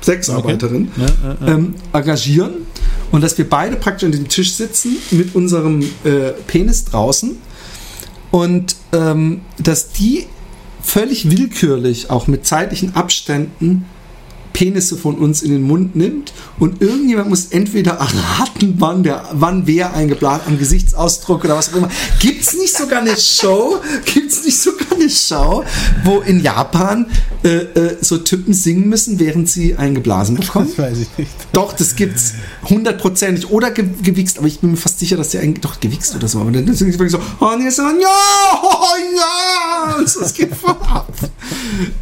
Sexarbeiterin, 0.00 0.90
okay. 0.96 1.06
ja, 1.22 1.28
ja, 1.28 1.36
ja. 1.40 1.54
Ähm, 1.54 1.74
engagieren. 1.92 2.52
Und 3.10 3.22
dass 3.22 3.38
wir 3.38 3.48
beide 3.48 3.76
praktisch 3.76 4.04
an 4.04 4.12
dem 4.12 4.28
Tisch 4.28 4.52
sitzen 4.52 4.96
mit 5.10 5.34
unserem 5.34 5.82
äh, 6.04 6.32
Penis 6.46 6.84
draußen. 6.84 7.36
Und 8.30 8.76
ähm, 8.92 9.40
dass 9.58 9.92
die 9.92 10.26
völlig 10.82 11.30
willkürlich, 11.30 12.10
auch 12.10 12.26
mit 12.26 12.46
zeitlichen 12.46 12.94
Abständen, 12.94 13.86
Penisse 14.58 14.96
von 14.96 15.14
uns 15.14 15.42
in 15.42 15.52
den 15.52 15.62
Mund 15.62 15.94
nimmt 15.94 16.32
und 16.58 16.82
irgendjemand 16.82 17.28
muss 17.28 17.46
entweder 17.46 17.92
erraten, 17.92 18.74
wann, 18.78 19.04
der, 19.04 19.28
wann 19.32 19.68
wer 19.68 19.94
eingeplant 19.94 20.42
am 20.48 20.58
Gesichtsausdruck 20.58 21.44
oder 21.44 21.56
was 21.56 21.72
auch 21.72 21.76
immer. 21.76 21.88
Gibt 22.18 22.42
es 22.42 22.54
nicht 22.54 22.76
sogar 22.76 23.02
eine 23.02 23.16
Show, 23.16 23.76
gibt 24.04 24.32
es 24.32 24.44
nicht 24.44 24.58
sogar 24.58 24.94
eine 24.96 25.08
Show, 25.08 25.62
wo 26.02 26.18
in 26.22 26.42
Japan 26.42 27.06
äh, 27.44 27.48
äh, 27.50 27.98
so 28.00 28.18
Typen 28.18 28.52
singen 28.52 28.88
müssen, 28.88 29.20
während 29.20 29.48
sie 29.48 29.76
eingeblasen 29.76 30.34
bekommen? 30.34 30.66
Das 30.76 30.86
weiß 30.86 30.98
ich 30.98 31.18
nicht. 31.18 31.30
Doch, 31.52 31.72
das 31.72 31.94
gibt's 31.94 32.34
hundertprozentig. 32.68 33.50
Oder 33.50 33.70
ge 33.70 33.84
gewichst, 34.02 34.38
aber 34.38 34.48
ich 34.48 34.58
bin 34.58 34.72
mir 34.72 34.76
fast 34.76 34.98
sicher, 34.98 35.16
dass 35.16 35.30
der 35.30 35.42
eigentlich 35.42 35.60
doch 35.60 35.78
gewichst 35.78 36.16
oder 36.16 36.26
so. 36.26 36.40
Aber 36.40 36.50
dann 36.50 36.74
sie 36.74 36.84
wirklich 36.84 37.12
so, 37.12 37.20
oh, 37.38 37.52
nee, 37.56 37.70
so, 37.70 37.82
ja, 37.82 38.60
oh, 38.60 38.96
ja, 39.16 39.98
und 39.98 40.08
so, 40.08 40.22
es 40.22 40.34
geht 40.34 40.52
voll 40.52 40.70
ab. 40.70 41.12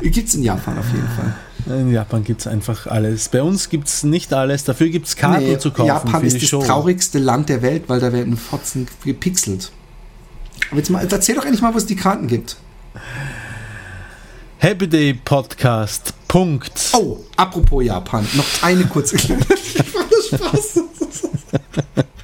Gibt's 0.01 0.35
in 0.35 0.43
Japan 0.43 0.79
auf 0.79 0.87
jeden 0.87 1.09
Fall. 1.09 1.35
In 1.67 1.93
Japan 1.93 2.23
gibt 2.23 2.43
es 2.43 2.47
einfach 2.47 2.87
alles. 2.87 3.29
Bei 3.29 3.43
uns 3.43 3.69
gibt 3.69 3.89
es 3.89 4.05
nicht 4.05 4.33
alles, 4.33 4.65
dafür 4.65 4.89
gibt 4.89 5.07
es 5.09 5.17
Karten 5.17 5.45
nee, 5.45 5.59
zu 5.59 5.73
kaufen. 5.73 5.89
Japan 5.89 6.23
ist 6.25 6.41
das 6.41 6.49
Show. 6.49 6.63
traurigste 6.63 7.19
Land 7.19 7.49
der 7.49 7.61
Welt, 7.63 7.85
weil 7.89 7.99
da 7.99 8.13
werden 8.13 8.37
Fotzen 8.37 8.87
gepixelt. 9.05 9.73
Aber 10.71 10.79
jetzt, 10.79 10.91
mal, 10.91 11.07
erzähl 11.11 11.35
doch 11.35 11.45
endlich 11.45 11.63
mal, 11.63 11.75
wo 11.75 11.79
es 11.79 11.87
die 11.87 11.97
Karten 11.97 12.29
gibt. 12.29 12.57
Happy 14.59 14.89
Day 14.89 15.15
Podcast. 15.15 16.15
Punkt. 16.29 16.91
Oh, 16.93 17.19
apropos 17.37 17.85
Japan, 17.85 18.27
noch 18.35 18.63
eine 18.63 18.85
kurze 18.85 19.17
kleine 19.19 19.45
Spaß. 19.45 20.81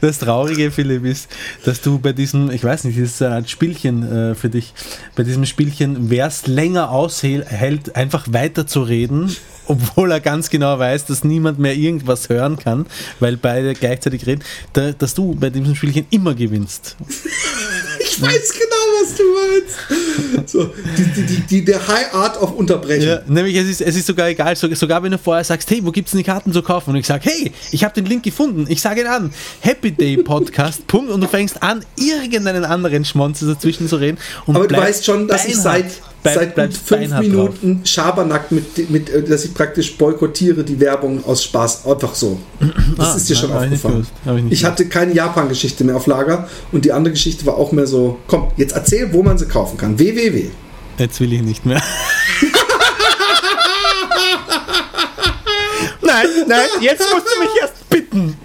Das 0.00 0.18
Traurige, 0.18 0.70
Philipp, 0.70 1.04
ist, 1.04 1.28
dass 1.64 1.80
du 1.80 1.98
bei 1.98 2.12
diesem, 2.12 2.50
ich 2.50 2.64
weiß 2.64 2.84
nicht, 2.84 2.98
das 2.98 3.10
ist 3.10 3.22
Art 3.22 3.50
Spielchen 3.50 4.30
äh, 4.30 4.34
für 4.34 4.48
dich, 4.48 4.72
bei 5.16 5.22
diesem 5.22 5.44
Spielchen, 5.46 6.10
wer 6.10 6.26
es 6.26 6.46
länger 6.46 6.90
aushält, 6.90 7.46
einfach 7.96 8.26
weiterzureden, 8.30 9.34
obwohl 9.66 10.10
er 10.10 10.20
ganz 10.20 10.50
genau 10.50 10.78
weiß, 10.78 11.06
dass 11.06 11.22
niemand 11.24 11.58
mehr 11.58 11.74
irgendwas 11.74 12.28
hören 12.28 12.58
kann, 12.58 12.86
weil 13.20 13.36
beide 13.36 13.74
gleichzeitig 13.74 14.26
reden, 14.26 14.42
da, 14.72 14.92
dass 14.92 15.14
du 15.14 15.34
bei 15.34 15.50
diesem 15.50 15.74
Spielchen 15.74 16.06
immer 16.10 16.34
gewinnst. 16.34 16.96
Ich 18.00 18.20
weiß 18.20 18.52
genau, 18.52 18.79
was 19.00 19.14
du 19.14 19.22
meinst. 19.34 20.50
So, 20.50 20.70
die, 20.96 21.22
die, 21.22 21.40
die, 21.40 21.64
der 21.64 21.86
High 21.86 22.12
Art 22.14 22.40
of 22.40 22.52
Unterbrechen. 22.52 23.06
Ja, 23.06 23.22
nämlich 23.26 23.56
es 23.56 23.68
ist, 23.68 23.80
es 23.80 23.96
ist 23.96 24.06
sogar 24.06 24.28
egal, 24.28 24.56
sogar 24.56 25.02
wenn 25.02 25.12
du 25.12 25.18
vorher 25.18 25.44
sagst, 25.44 25.70
hey, 25.70 25.80
wo 25.82 25.90
gibt 25.90 26.08
es 26.08 26.12
denn 26.12 26.18
die 26.18 26.24
Karten 26.24 26.52
zu 26.52 26.62
kaufen? 26.62 26.90
Und 26.90 26.96
ich 26.96 27.06
sage, 27.06 27.28
hey, 27.28 27.52
ich 27.72 27.84
habe 27.84 27.94
den 27.94 28.06
Link 28.06 28.22
gefunden. 28.22 28.66
Ich 28.68 28.80
sage 28.80 29.02
ihn 29.02 29.06
an. 29.06 29.32
Happy 29.60 29.92
Day 29.92 30.16
Podcast. 30.18 30.86
Punkt. 30.86 31.10
Und 31.10 31.20
du 31.20 31.28
fängst 31.28 31.62
an, 31.62 31.84
irgendeinen 31.96 32.64
anderen 32.64 33.04
Schmonz 33.04 33.40
dazwischen 33.40 33.88
zu 33.88 33.96
reden. 33.96 34.18
Aber 34.46 34.66
du 34.66 34.76
weißt 34.76 35.04
schon, 35.04 35.28
dass 35.28 35.46
ich 35.46 35.56
seit 35.56 35.86
Bleib, 36.22 36.34
seit 36.34 36.54
gut 36.54 36.74
fünf 36.74 37.18
Minuten 37.18 37.76
drauf. 37.76 37.88
Schabernack 37.88 38.52
mit, 38.52 38.90
mit, 38.90 39.08
äh, 39.08 39.22
dass 39.22 39.44
ich 39.44 39.54
praktisch 39.54 39.96
boykottiere 39.96 40.64
die 40.64 40.78
Werbung 40.78 41.24
aus 41.24 41.44
Spaß. 41.44 41.86
Einfach 41.86 42.14
so. 42.14 42.38
Das 42.96 43.14
ah, 43.14 43.16
ist 43.16 43.30
dir 43.30 43.36
schon 43.36 43.52
aufgefallen. 43.52 44.06
Ich, 44.46 44.52
ich 44.52 44.64
hatte 44.64 44.86
keine 44.86 45.14
Japan-Geschichte 45.14 45.84
mehr 45.84 45.96
auf 45.96 46.06
Lager 46.06 46.48
und 46.72 46.84
die 46.84 46.92
andere 46.92 47.12
Geschichte 47.12 47.46
war 47.46 47.56
auch 47.56 47.72
mehr 47.72 47.86
so, 47.86 48.18
komm, 48.26 48.48
jetzt 48.56 48.72
erzähl, 48.72 49.12
wo 49.12 49.22
man 49.22 49.38
sie 49.38 49.46
kaufen 49.46 49.78
kann. 49.78 49.98
www. 49.98 50.50
Jetzt 50.98 51.20
will 51.20 51.32
ich 51.32 51.40
nicht 51.42 51.64
mehr. 51.64 51.80
nein, 56.02 56.26
nein, 56.46 56.68
jetzt 56.82 57.06
musst 57.10 57.26
du 57.26 57.40
mich 57.40 57.50
erst 57.60 57.88
bitten. 57.88 58.36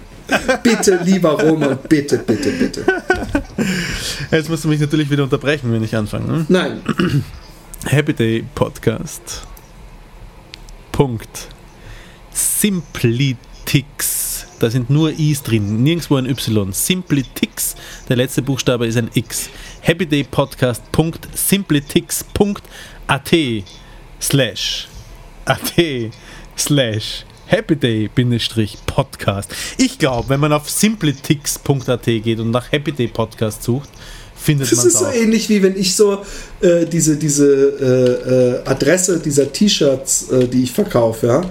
bitte, 0.62 1.00
lieber 1.04 1.32
Roman, 1.32 1.78
bitte, 1.88 2.18
bitte, 2.18 2.50
bitte. 2.50 2.84
Jetzt 4.30 4.48
musst 4.48 4.64
du 4.64 4.68
mich 4.68 4.80
natürlich 4.80 5.10
wieder 5.10 5.24
unterbrechen, 5.24 5.70
wenn 5.72 5.82
ich 5.82 5.94
anfange. 5.94 6.26
Ne? 6.26 6.46
Nein. 6.48 6.80
Happy 7.84 8.14
Day 8.14 8.44
Podcast. 8.54 9.46
Punkt. 10.90 11.48
Simplitix. 12.32 14.46
Da 14.58 14.70
sind 14.70 14.90
nur 14.90 15.10
I's 15.10 15.42
drin, 15.42 15.82
nirgendwo 15.82 16.16
ein 16.16 16.26
Y. 16.26 16.72
Simplitix, 16.72 17.76
der 18.08 18.16
letzte 18.16 18.42
Buchstabe 18.42 18.86
ist 18.86 18.96
ein 18.96 19.10
X. 19.14 19.50
Happy 19.82 20.06
Day 20.06 20.24
Podcast. 20.24 20.82
Simplitix.at 21.34 23.34
slash 24.20 24.88
at 25.44 25.60
slash 26.56 27.24
Happy 27.46 27.76
Day 27.76 28.10
Podcast. 28.86 29.54
Ich 29.78 29.98
glaube, 29.98 30.30
wenn 30.30 30.40
man 30.40 30.52
auf 30.52 30.68
simplitix.at 30.68 32.04
geht 32.04 32.40
und 32.40 32.50
nach 32.50 32.72
Happy 32.72 32.90
Day 32.90 33.06
Podcast 33.06 33.62
sucht, 33.62 33.88
findet 34.46 34.70
man 34.72 34.76
Das 34.76 34.94
ist 34.94 34.98
so 34.98 35.06
ähnlich 35.06 35.48
wie 35.48 35.62
wenn 35.62 35.76
ich 35.76 35.94
so 35.94 36.22
äh, 36.60 36.86
diese, 36.86 37.16
diese 37.16 37.46
äh, 37.46 38.64
äh, 38.64 38.70
Adresse 38.70 39.18
dieser 39.18 39.52
T-Shirts, 39.52 40.30
äh, 40.30 40.48
die 40.48 40.62
ich 40.62 40.72
verkaufe, 40.72 41.26
ja, 41.26 41.42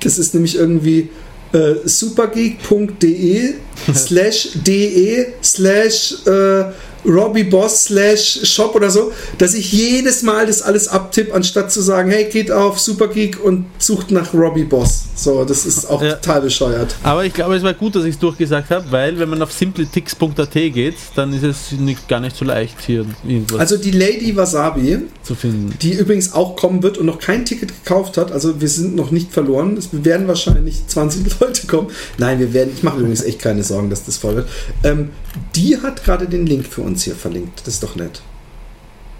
Das 0.00 0.18
ist 0.18 0.34
nämlich 0.34 0.56
irgendwie 0.56 1.08
äh, 1.52 1.74
supergeek.de 1.84 3.54
slash 3.94 4.50
de 4.66 5.26
slash 5.42 6.14
äh, 6.26 6.64
Robbie 7.04 7.44
Boss 7.44 7.84
slash 7.84 8.40
Shop 8.44 8.74
oder 8.74 8.90
so, 8.90 9.12
dass 9.38 9.54
ich 9.54 9.72
jedes 9.72 10.22
Mal 10.22 10.46
das 10.46 10.62
alles 10.62 10.88
abtippe, 10.88 11.34
anstatt 11.34 11.72
zu 11.72 11.80
sagen, 11.80 12.10
hey, 12.10 12.24
geht 12.30 12.50
auf 12.50 12.78
Supergeek 12.78 13.42
und 13.42 13.66
sucht 13.78 14.10
nach 14.10 14.32
Robbie 14.34 14.64
Boss. 14.64 15.02
So, 15.16 15.44
das 15.44 15.66
ist 15.66 15.88
auch 15.90 16.02
Ja. 16.02 16.14
total 16.14 16.42
bescheuert. 16.42 16.94
Aber 17.02 17.24
ich 17.24 17.32
glaube, 17.34 17.56
es 17.56 17.62
war 17.62 17.74
gut, 17.74 17.96
dass 17.96 18.04
ich 18.04 18.14
es 18.14 18.18
durchgesagt 18.18 18.70
habe, 18.70 18.84
weil 18.90 19.18
wenn 19.18 19.28
man 19.28 19.42
auf 19.42 19.52
simpletix.at 19.52 20.52
geht, 20.52 20.94
dann 21.16 21.32
ist 21.32 21.42
es 21.42 21.72
nicht, 21.78 22.08
gar 22.08 22.20
nicht 22.20 22.36
so 22.36 22.44
leicht, 22.44 22.76
hier 22.86 23.04
irgendwas 23.26 23.58
Also 23.60 23.76
die 23.76 23.90
Lady 23.90 24.36
Wasabi, 24.36 24.98
zu 25.22 25.34
finden. 25.34 25.74
die 25.82 25.94
übrigens 25.94 26.32
auch 26.32 26.56
kommen 26.56 26.82
wird 26.82 26.98
und 26.98 27.06
noch 27.06 27.18
kein 27.18 27.44
Ticket 27.44 27.72
gekauft 27.84 28.16
hat, 28.16 28.32
also 28.32 28.60
wir 28.60 28.68
sind 28.68 28.94
noch 28.96 29.10
nicht 29.10 29.32
verloren. 29.32 29.76
Es 29.76 29.88
werden 29.92 30.28
wahrscheinlich 30.28 30.86
20 30.86 31.22
Leute 31.40 31.66
kommen. 31.66 31.88
Nein, 32.18 32.38
wir 32.38 32.52
werden, 32.52 32.72
ich 32.76 32.82
mache 32.82 32.98
übrigens 32.98 33.22
echt 33.22 33.38
keine 33.40 33.62
Sorgen, 33.62 33.90
dass 33.90 34.04
das 34.04 34.16
voll 34.18 34.36
wird. 34.36 34.48
Ähm, 34.84 35.10
die 35.56 35.78
hat 35.78 36.04
gerade 36.04 36.26
den 36.26 36.46
Link 36.46 36.66
für 36.66 36.82
uns 36.82 36.91
hier 37.00 37.14
verlinkt. 37.16 37.60
Das 37.64 37.74
ist 37.74 37.82
doch 37.82 37.96
nett. 37.96 38.20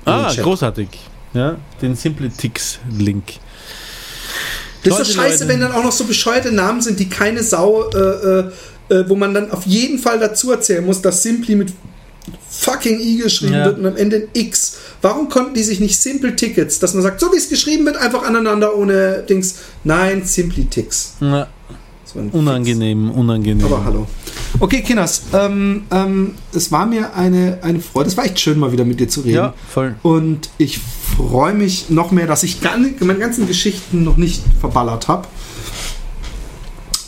Ah, 0.04 0.30
Chat. 0.32 0.44
großartig. 0.44 0.88
Ja, 1.32 1.56
den 1.80 1.94
Simpletix-Link. 1.96 3.24
Das 4.84 4.98
ist 4.98 5.16
doch 5.16 5.22
scheiße, 5.22 5.44
Leute. 5.44 5.48
wenn 5.48 5.60
dann 5.60 5.72
auch 5.72 5.84
noch 5.84 5.92
so 5.92 6.04
bescheuerte 6.04 6.52
Namen 6.52 6.80
sind, 6.82 6.98
die 6.98 7.08
keine 7.08 7.42
Sau, 7.42 7.88
äh, 7.90 7.98
äh, 7.98 8.50
äh, 8.88 9.08
wo 9.08 9.14
man 9.14 9.32
dann 9.32 9.50
auf 9.50 9.64
jeden 9.64 9.98
Fall 9.98 10.18
dazu 10.18 10.50
erzählen 10.50 10.84
muss, 10.84 11.00
dass 11.00 11.22
Simply 11.22 11.54
mit 11.54 11.72
fucking 12.50 13.00
I 13.00 13.16
geschrieben 13.18 13.54
Ja. 13.54 13.64
wird 13.66 13.78
und 13.78 13.86
am 13.86 13.96
Ende 13.96 14.16
ein 14.16 14.28
X. 14.34 14.76
Warum 15.00 15.28
konnten 15.28 15.54
die 15.54 15.62
sich 15.62 15.80
nicht 15.80 16.00
Simple 16.00 16.36
Tickets, 16.36 16.78
dass 16.78 16.94
man 16.94 17.02
sagt, 17.02 17.20
so 17.20 17.32
wie 17.32 17.36
es 17.36 17.48
geschrieben 17.48 17.84
wird, 17.84 17.96
einfach 17.96 18.22
aneinander 18.24 18.76
ohne 18.76 19.24
Dings. 19.28 19.56
Nein, 19.84 20.24
Simply 20.24 20.64
Ticks. 20.66 21.14
Na, 21.20 21.48
unangenehm, 22.32 23.10
unangenehm. 23.10 23.64
Aber 23.64 23.84
hallo. 23.84 24.06
Okay, 24.60 24.82
Kinders, 24.82 25.22
ähm, 25.32 25.84
ähm, 25.90 26.34
es 26.52 26.70
war 26.70 26.86
mir 26.86 27.14
eine, 27.14 27.58
eine 27.62 27.80
Freude. 27.80 28.08
Es 28.08 28.16
war 28.16 28.24
echt 28.24 28.40
schön, 28.40 28.58
mal 28.58 28.72
wieder 28.72 28.84
mit 28.84 29.00
dir 29.00 29.08
zu 29.08 29.20
reden. 29.20 29.36
Ja, 29.36 29.54
voll. 29.68 29.96
Und 30.02 30.50
ich 30.58 30.80
freue 31.16 31.54
mich 31.54 31.90
noch 31.90 32.10
mehr, 32.10 32.26
dass 32.26 32.42
ich 32.42 32.60
gar 32.60 32.78
nicht, 32.78 33.00
meine 33.00 33.18
ganzen 33.18 33.46
Geschichten 33.46 34.04
noch 34.04 34.16
nicht 34.16 34.42
verballert 34.60 35.08
habe. 35.08 35.26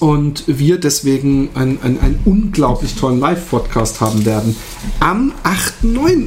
Und 0.01 0.45
wir 0.47 0.79
deswegen 0.79 1.51
einen, 1.55 1.81
einen, 1.81 1.99
einen 2.01 2.21
unglaublich 2.25 2.95
tollen 2.95 3.21
Live-Podcast 3.21 4.01
haben 4.01 4.27
werden. 4.27 4.55
Am 5.01 5.33
8.9. 5.45 6.27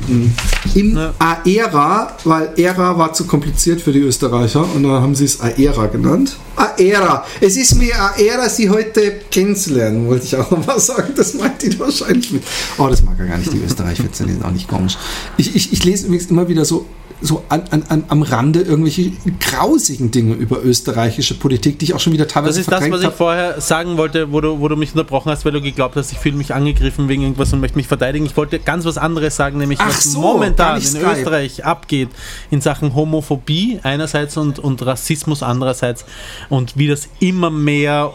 im 0.73 0.95
Ja. 0.97 1.13
Aera, 1.19 2.17
weil 2.23 2.53
Ära 2.57 2.97
war 2.97 3.13
zu 3.13 3.27
kompliziert 3.27 3.81
für 3.81 3.91
die 3.91 3.99
Österreicher 3.99 4.65
und 4.73 4.83
dann 4.83 4.93
haben 4.93 5.13
sie 5.13 5.25
es 5.25 5.41
Aera 5.41 5.87
genannt. 5.87 6.37
Aera. 6.57 7.25
Es 7.39 7.55
ist 7.55 7.75
mir 7.75 7.93
Aera, 7.95 8.49
sie 8.49 8.69
heute 8.69 9.19
kennenzulernen, 9.31 10.07
wollte 10.07 10.25
ich 10.25 10.35
auch 10.35 10.49
noch 10.51 10.65
mal 10.65 10.79
sagen. 10.79 11.13
Das 11.15 11.33
meint 11.35 11.61
die 11.61 11.79
wahrscheinlich 11.79 12.31
mit. 12.31 12.43
Oh, 12.77 12.87
das 12.87 13.03
mag 13.03 13.17
er 13.19 13.27
gar 13.27 13.37
nicht, 13.37 13.53
die 13.53 13.61
Österreich-Witze, 13.63 14.25
die 14.25 14.33
sind 14.33 14.43
auch 14.45 14.51
nicht 14.51 14.67
komisch. 14.67 14.97
Ich, 15.37 15.55
ich, 15.55 15.71
ich 15.73 15.83
lese 15.83 16.07
übrigens 16.07 16.27
immer 16.31 16.47
wieder 16.47 16.65
so, 16.65 16.85
so 17.19 17.43
an, 17.49 17.63
an, 17.71 17.83
an, 17.89 18.03
am 18.09 18.21
Rande 18.21 18.61
irgendwelche 18.61 19.11
grausigen 19.39 20.11
Dinge 20.11 20.35
über 20.35 20.63
österreichische 20.63 21.33
Politik, 21.33 21.79
die 21.79 21.85
ich 21.85 21.93
auch 21.95 21.99
schon 21.99 22.13
wieder 22.13 22.27
teilweise 22.27 22.59
Das 22.59 22.67
ist 22.67 22.71
das, 22.71 22.91
was 22.91 22.99
ich 22.99 23.07
habe. 23.07 23.15
vorher 23.15 23.59
sagen 23.59 23.97
wollte, 23.97 24.31
wo 24.31 24.39
du, 24.39 24.59
wo 24.59 24.67
du 24.67 24.75
mich 24.75 24.91
unterbrochen 24.91 25.31
hast, 25.31 25.43
weil 25.43 25.51
du 25.51 25.59
geglaubt 25.61 25.95
hast, 25.95 26.11
ich 26.11 26.19
fühle 26.19 26.35
mich 26.35 26.53
angegriffen 26.53 27.07
wegen 27.09 27.23
irgendwas 27.23 27.51
und 27.53 27.59
möchte 27.59 27.75
mich 27.75 27.87
verteidigen. 27.87 28.23
Ich 28.27 28.37
wollte 28.37 28.59
ganz 28.59 28.85
was 28.85 28.99
anderes 28.99 29.35
sagen, 29.35 29.57
nämlich 29.57 29.79
Ach 29.81 29.89
was 29.89 30.03
so, 30.03 30.19
momentan 30.21 30.77
in 30.77 30.83
Skype. 30.83 31.11
Österreich 31.11 31.65
abgeht 31.65 32.09
in 32.51 32.61
Sachen 32.61 32.93
Homophobie 32.93 33.79
einerseits 33.81 34.37
und, 34.37 34.59
und 34.59 34.85
Rassismus 34.85 35.41
andererseits 35.41 36.05
und 36.49 36.77
wie 36.77 36.87
das 36.87 37.09
immer 37.19 37.49
mehr 37.49 38.13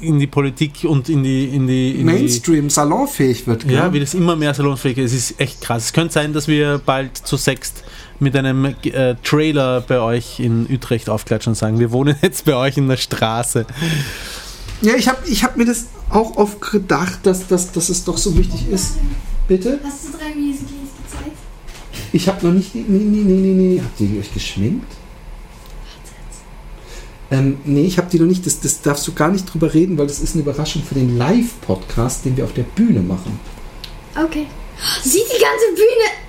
in 0.00 0.18
die 0.18 0.26
Politik 0.26 0.84
und 0.84 1.08
in 1.08 1.22
die, 1.22 1.44
in 1.44 1.66
die, 1.66 1.92
in 1.92 1.98
die 1.98 2.04
Mainstream 2.04 2.68
salonfähig 2.70 3.46
wird. 3.46 3.66
gell? 3.66 3.76
ja, 3.76 3.92
wie 3.92 4.00
das 4.00 4.14
immer 4.14 4.36
mehr 4.36 4.52
salonfähig 4.54 4.98
ist. 4.98 5.12
Es 5.12 5.30
ist 5.30 5.40
echt 5.40 5.60
krass. 5.60 5.86
Es 5.86 5.92
könnte 5.92 6.12
sein, 6.12 6.32
dass 6.32 6.48
wir 6.48 6.80
bald 6.84 7.16
zu 7.16 7.36
sechst 7.36 7.84
mit 8.18 8.36
einem 8.36 8.64
äh, 8.64 9.16
Trailer 9.22 9.80
bei 9.80 10.00
euch 10.00 10.38
in 10.38 10.66
Utrecht 10.70 11.08
aufklatschen 11.08 11.52
und 11.52 11.54
sagen, 11.56 11.78
wir 11.78 11.90
wohnen 11.90 12.16
jetzt 12.22 12.44
bei 12.44 12.54
euch 12.54 12.76
in 12.76 12.88
der 12.88 12.96
Straße. 12.96 13.66
Ja, 14.82 14.94
ich 14.96 15.08
habe 15.08 15.18
ich 15.26 15.44
hab 15.44 15.56
mir 15.56 15.64
das 15.64 15.86
auch 16.10 16.36
oft 16.36 16.60
gedacht, 16.60 17.20
dass, 17.24 17.46
dass, 17.46 17.72
dass 17.72 17.88
es 17.88 18.04
doch 18.04 18.18
so 18.18 18.36
wichtig 18.36 18.68
ist. 18.70 18.96
Bitte? 19.48 19.78
Hast 19.82 20.06
du 20.06 20.18
drei 20.18 20.34
Musicals 20.34 20.90
gezeigt? 21.04 21.36
Ich 22.12 22.28
habe 22.28 22.46
noch 22.46 22.52
nicht. 22.52 22.74
Nee, 22.74 22.82
nee, 22.88 23.22
nee, 23.24 23.34
nee, 23.34 23.54
nee. 23.54 23.80
Habt 23.82 24.00
ihr 24.00 24.20
euch 24.20 24.32
geschminkt? 24.32 25.01
Ähm, 27.32 27.56
nee, 27.64 27.86
ich 27.86 27.96
habe 27.96 28.10
die 28.10 28.18
noch 28.20 28.26
nicht. 28.26 28.44
Das, 28.44 28.60
das 28.60 28.82
darfst 28.82 29.08
du 29.08 29.12
gar 29.12 29.30
nicht 29.30 29.52
drüber 29.52 29.72
reden, 29.72 29.96
weil 29.96 30.06
das 30.06 30.20
ist 30.20 30.34
eine 30.34 30.42
Überraschung 30.42 30.82
für 30.82 30.94
den 30.94 31.16
Live-Podcast, 31.16 32.26
den 32.26 32.36
wir 32.36 32.44
auf 32.44 32.52
der 32.52 32.64
Bühne 32.64 33.00
machen. 33.00 33.40
Okay. 34.14 34.46
Sieht 35.02 35.24
die 35.26 35.40
ganze 35.40 35.74
Bühne. 35.74 36.22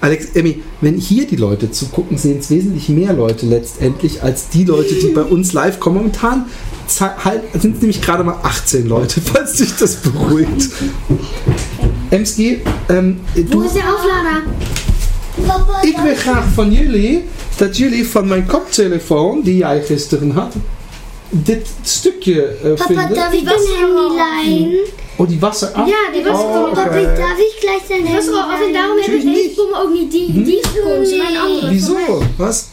Alex, 0.00 0.30
Emmy, 0.34 0.62
wenn 0.80 0.96
hier 0.96 1.26
die 1.26 1.36
Leute 1.36 1.70
zugucken, 1.70 2.16
sehen 2.16 2.38
es 2.38 2.50
wesentlich 2.50 2.88
mehr 2.88 3.12
Leute 3.12 3.46
letztendlich 3.46 4.22
als 4.22 4.48
die 4.48 4.64
Leute, 4.64 4.94
die 4.94 5.08
bei 5.08 5.22
uns 5.24 5.52
live 5.52 5.78
kommen. 5.78 5.96
Momentan 5.96 6.46
halt, 7.00 7.42
sind 7.60 7.76
es 7.76 7.82
nämlich 7.82 8.00
gerade 8.00 8.24
mal 8.24 8.38
18 8.42 8.86
Leute, 8.86 9.20
falls 9.24 9.54
dich 9.54 9.76
das 9.76 9.96
beruhigt. 9.96 10.70
Emski, 12.10 12.60
ähm, 12.88 13.20
Wo 13.34 13.42
du, 13.42 13.62
ist 13.62 13.76
der 13.76 13.82
Auflader? 13.82 14.42
Ik 15.82 15.96
wil 15.96 16.14
graag 16.14 16.44
van 16.54 16.72
jullie 16.72 17.24
dat 17.56 17.76
jullie 17.76 18.08
van 18.08 18.28
mijn 18.28 18.46
koptelefoon, 18.46 19.40
die 19.42 19.56
jij 19.56 19.82
gisteren 19.82 20.30
had, 20.30 20.54
dit 21.28 21.68
stukje 21.82 22.44
eh, 22.46 22.70
Papa, 22.70 22.84
vinden. 22.84 23.14
darf 23.14 23.32
ich 23.32 23.42
dein 23.44 23.58
Handy 23.80 24.14
leihen? 24.14 24.78
Oh, 25.16 25.28
die 25.28 25.40
was 25.40 25.62
er 25.62 25.68
af? 25.68 25.88
Ja, 25.88 26.12
die 26.12 26.22
was 26.24 26.38
oh, 26.40 26.54
er- 26.54 26.74
Papa, 26.74 26.86
okay. 26.88 27.04
darf 27.16 27.38
ich 27.38 27.56
gleich 27.60 27.82
dein 27.88 28.02
Was 28.02 28.12
Handy 28.12 28.28
er 28.30 28.44
af 28.44 28.52
en 28.52 28.58
leihen? 28.58 28.72
daarom 28.72 28.98
ik 28.98 29.06
deze 29.06 29.26
niet. 29.26 29.54
bommen 29.56 29.78
ook 29.80 29.92
niet. 29.92 30.10
Die, 30.10 30.42
die 30.42 30.60
is 30.60 30.66
gewoon 30.66 31.18
mijn 31.18 31.38
andere. 31.38 31.68
Wieso? 31.68 32.22
Was? 32.36 32.64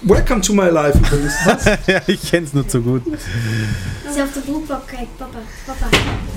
Welcome 0.00 0.40
to 0.40 0.54
my 0.54 0.68
life 0.70 0.96
übrigens. 0.98 1.44
Was? 1.44 1.64
ja, 1.86 2.00
ich 2.06 2.30
kenne 2.30 2.46
es 2.46 2.52
nur 2.52 2.64
zu 2.68 2.82
gut. 2.82 3.02
Zelfde 4.14 4.40
broekpak, 4.40 4.86
kijk, 4.86 5.06
papa, 5.16 5.38
papa. 5.66 5.86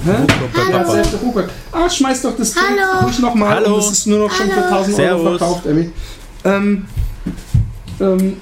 Hä? 0.03 0.72
Ja, 0.72 0.86
selbst 0.86 1.14
der 1.14 1.22
Hubert. 1.22 1.49
Ah, 1.72 1.90
schmeiß 1.90 2.22
doch 2.23 2.36
das 2.36 2.53
Ding 2.53 2.64
Hallo. 2.64 3.06
ruhig 3.06 3.19
nochmal 3.19 3.56
Hallo. 3.56 3.78
es 3.78 3.91
ist 3.91 4.07
nur 4.07 4.19
noch 4.19 4.32
schon 4.34 4.48
für 4.49 4.56
Hallo. 4.56 4.78
1000 4.78 4.99
Euro 4.99 5.07
Servus. 5.23 5.38
verkauft, 5.38 5.65
Emmy. 5.68 5.90
Ähm, 6.44 6.86
ähm, 7.99 8.38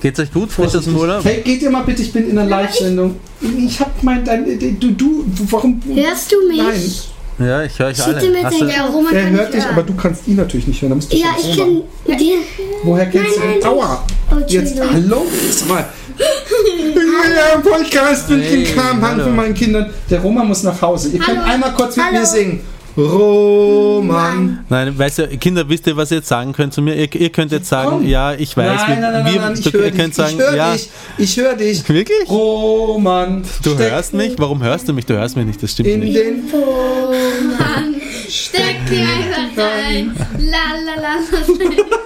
Geht's 0.00 0.18
euch 0.18 0.32
gut? 0.32 0.50
Frisch 0.50 0.74
aus 0.74 0.84
dem 0.84 0.96
Urlaub? 0.96 1.22
hey, 1.24 1.42
geht 1.42 1.60
ihr 1.60 1.70
mal 1.70 1.82
bitte, 1.82 2.00
ich 2.00 2.12
bin 2.12 2.30
in 2.30 2.38
einer 2.38 2.48
Live-Sendung. 2.48 3.16
Ich 3.42 3.78
hab 3.80 4.02
mein, 4.02 4.24
dein, 4.24 4.44
du, 4.80 4.90
du, 4.92 5.24
warum? 5.50 5.82
Hörst 5.94 6.32
du 6.32 6.48
mich? 6.48 6.56
Nein, 6.56 6.92
Ja, 7.40 7.62
ich 7.62 7.78
höre 7.78 7.86
euch 7.88 7.96
Schiete 7.96 8.16
alle. 8.18 8.30
mit 8.30 8.44
Hast 8.44 8.60
du, 8.60 8.66
der 8.66 8.76
Ja, 8.76 8.86
Roman 8.86 9.14
er 9.14 9.30
hört 9.30 9.54
dich, 9.54 9.64
aber 9.64 9.82
du 9.82 9.94
kannst 9.94 10.28
ihn 10.28 10.36
natürlich 10.36 10.66
nicht 10.66 10.80
hören. 10.82 10.90
Da 10.90 10.96
musst 10.96 11.12
du 11.12 11.16
Ja, 11.16 11.28
ich 11.38 11.56
kann 11.56 11.82
dir. 12.18 12.34
Woher 12.82 13.06
kennst 13.06 13.38
Nein, 13.38 13.46
du 13.48 13.54
ihn? 13.54 13.60
nein, 13.60 13.68
Aua! 13.70 14.04
Oh, 14.30 14.34
Jetzt, 14.46 14.80
hallo, 14.80 15.26
jetzt 15.46 15.68
mal. 15.68 15.86
Ich 16.18 16.94
will 16.94 17.02
ja 17.34 17.54
im 17.56 17.62
Podcast 17.62 18.28
mit 18.30 18.42
Hey, 18.42 18.64
dem 18.64 18.74
Kramhang 18.74 19.02
hallo. 19.12 19.24
von 19.24 19.36
meinen 19.36 19.54
Kindern. 19.54 19.90
Der 20.10 20.20
Roman 20.20 20.46
muss 20.48 20.62
nach 20.62 20.80
Hause. 20.82 21.08
Ihr 21.10 21.18
könnt 21.18 21.38
Hallo. 21.40 21.50
einmal 21.52 21.72
kurz 21.72 21.96
mit 21.96 22.04
Hallo. 22.06 22.18
mir 22.20 22.26
singen. 22.26 22.60
Roman. 22.96 24.64
nein, 24.68 24.98
weißt 24.98 25.18
du, 25.18 25.28
Kinder, 25.38 25.68
wisst 25.68 25.86
ihr, 25.86 25.96
was 25.96 26.10
ihr 26.10 26.18
jetzt 26.18 26.28
sagen 26.28 26.52
könnt 26.52 26.72
zu 26.74 26.82
mir? 26.82 26.94
Ihr, 26.94 27.14
ihr 27.14 27.30
könnt 27.30 27.52
jetzt 27.52 27.68
sagen, 27.68 27.90
Komm. 27.90 28.06
ja, 28.08 28.34
ich 28.34 28.56
weiß. 28.56 28.66
nein, 28.66 28.88
wir, 28.88 28.94
nein, 28.94 29.00
nein, 29.00 29.24
nein, 29.24 29.34
wir, 29.34 29.40
nein, 29.40 29.54
ich 29.58 29.72
höre 29.72 29.84
ihr 29.84 29.90
dich. 29.90 30.00
könnt 30.00 30.14
sagen, 30.14 30.34
ich 30.36 30.42
höre 30.42 30.56
ja. 30.56 30.72
dich. 30.72 30.90
Ich 31.18 31.36
höre 31.36 31.54
dich. 31.54 31.88
Wirklich? 31.88 32.28
Roman. 32.28 33.42
Du 33.62 33.76
hörst 33.78 34.14
mich? 34.14 34.34
Warum 34.38 34.62
hörst 34.62 34.88
du 34.88 34.92
mich? 34.92 35.06
Du 35.06 35.14
hörst 35.14 35.36
mich 35.36 35.46
nicht, 35.46 35.62
das 35.62 35.72
stimmt 35.72 35.88
in 35.88 36.00
nicht. 36.00 36.16
den 36.16 36.44
Mann, 36.50 37.94
steck 38.28 38.76
einfach 38.90 39.62
rein. 39.62 40.14
La 40.38 40.74
la 40.84 41.00
la. 41.00 41.96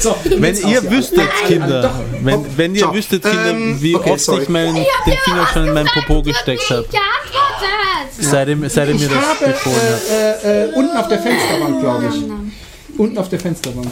So, 0.00 0.16
Wenn 0.38 0.56
ihr 0.56 0.90
wüsstet, 0.90 1.28
Kinder, 1.46 1.82
doch. 1.82 1.90
wenn, 2.22 2.44
wenn 2.58 2.74
ihr 2.74 2.92
wüsstet, 2.92 3.22
Kinder, 3.22 3.50
Ähm, 3.50 3.80
wie 3.80 3.94
okay, 3.96 4.10
oft 4.12 4.20
sorry. 4.20 4.42
ich 4.42 4.48
meinen, 4.48 4.74
den 4.74 5.16
Finger 5.24 5.46
schon 5.52 5.68
in 5.68 5.74
meinen 5.74 5.88
Popo 5.88 6.22
gesteckt 6.22 6.68
habe, 6.70 6.82
Geantwortet. 6.82 8.18
seit 8.18 8.48
ihr, 8.48 8.56
das 8.56 8.76
habe 8.76 8.92
befohlen 8.92 9.76
habt. 9.92 10.44
äh, 10.44 10.64
äh, 10.66 10.72
unten 10.74 10.96
auf 10.96 11.08
der 11.08 11.18
Fensterbank, 11.18 11.80
glaube 11.80 12.04
ich. 12.14 12.98
Unten 12.98 13.18
auf 13.18 13.28
der 13.28 13.40
Fensterbank. 13.40 13.86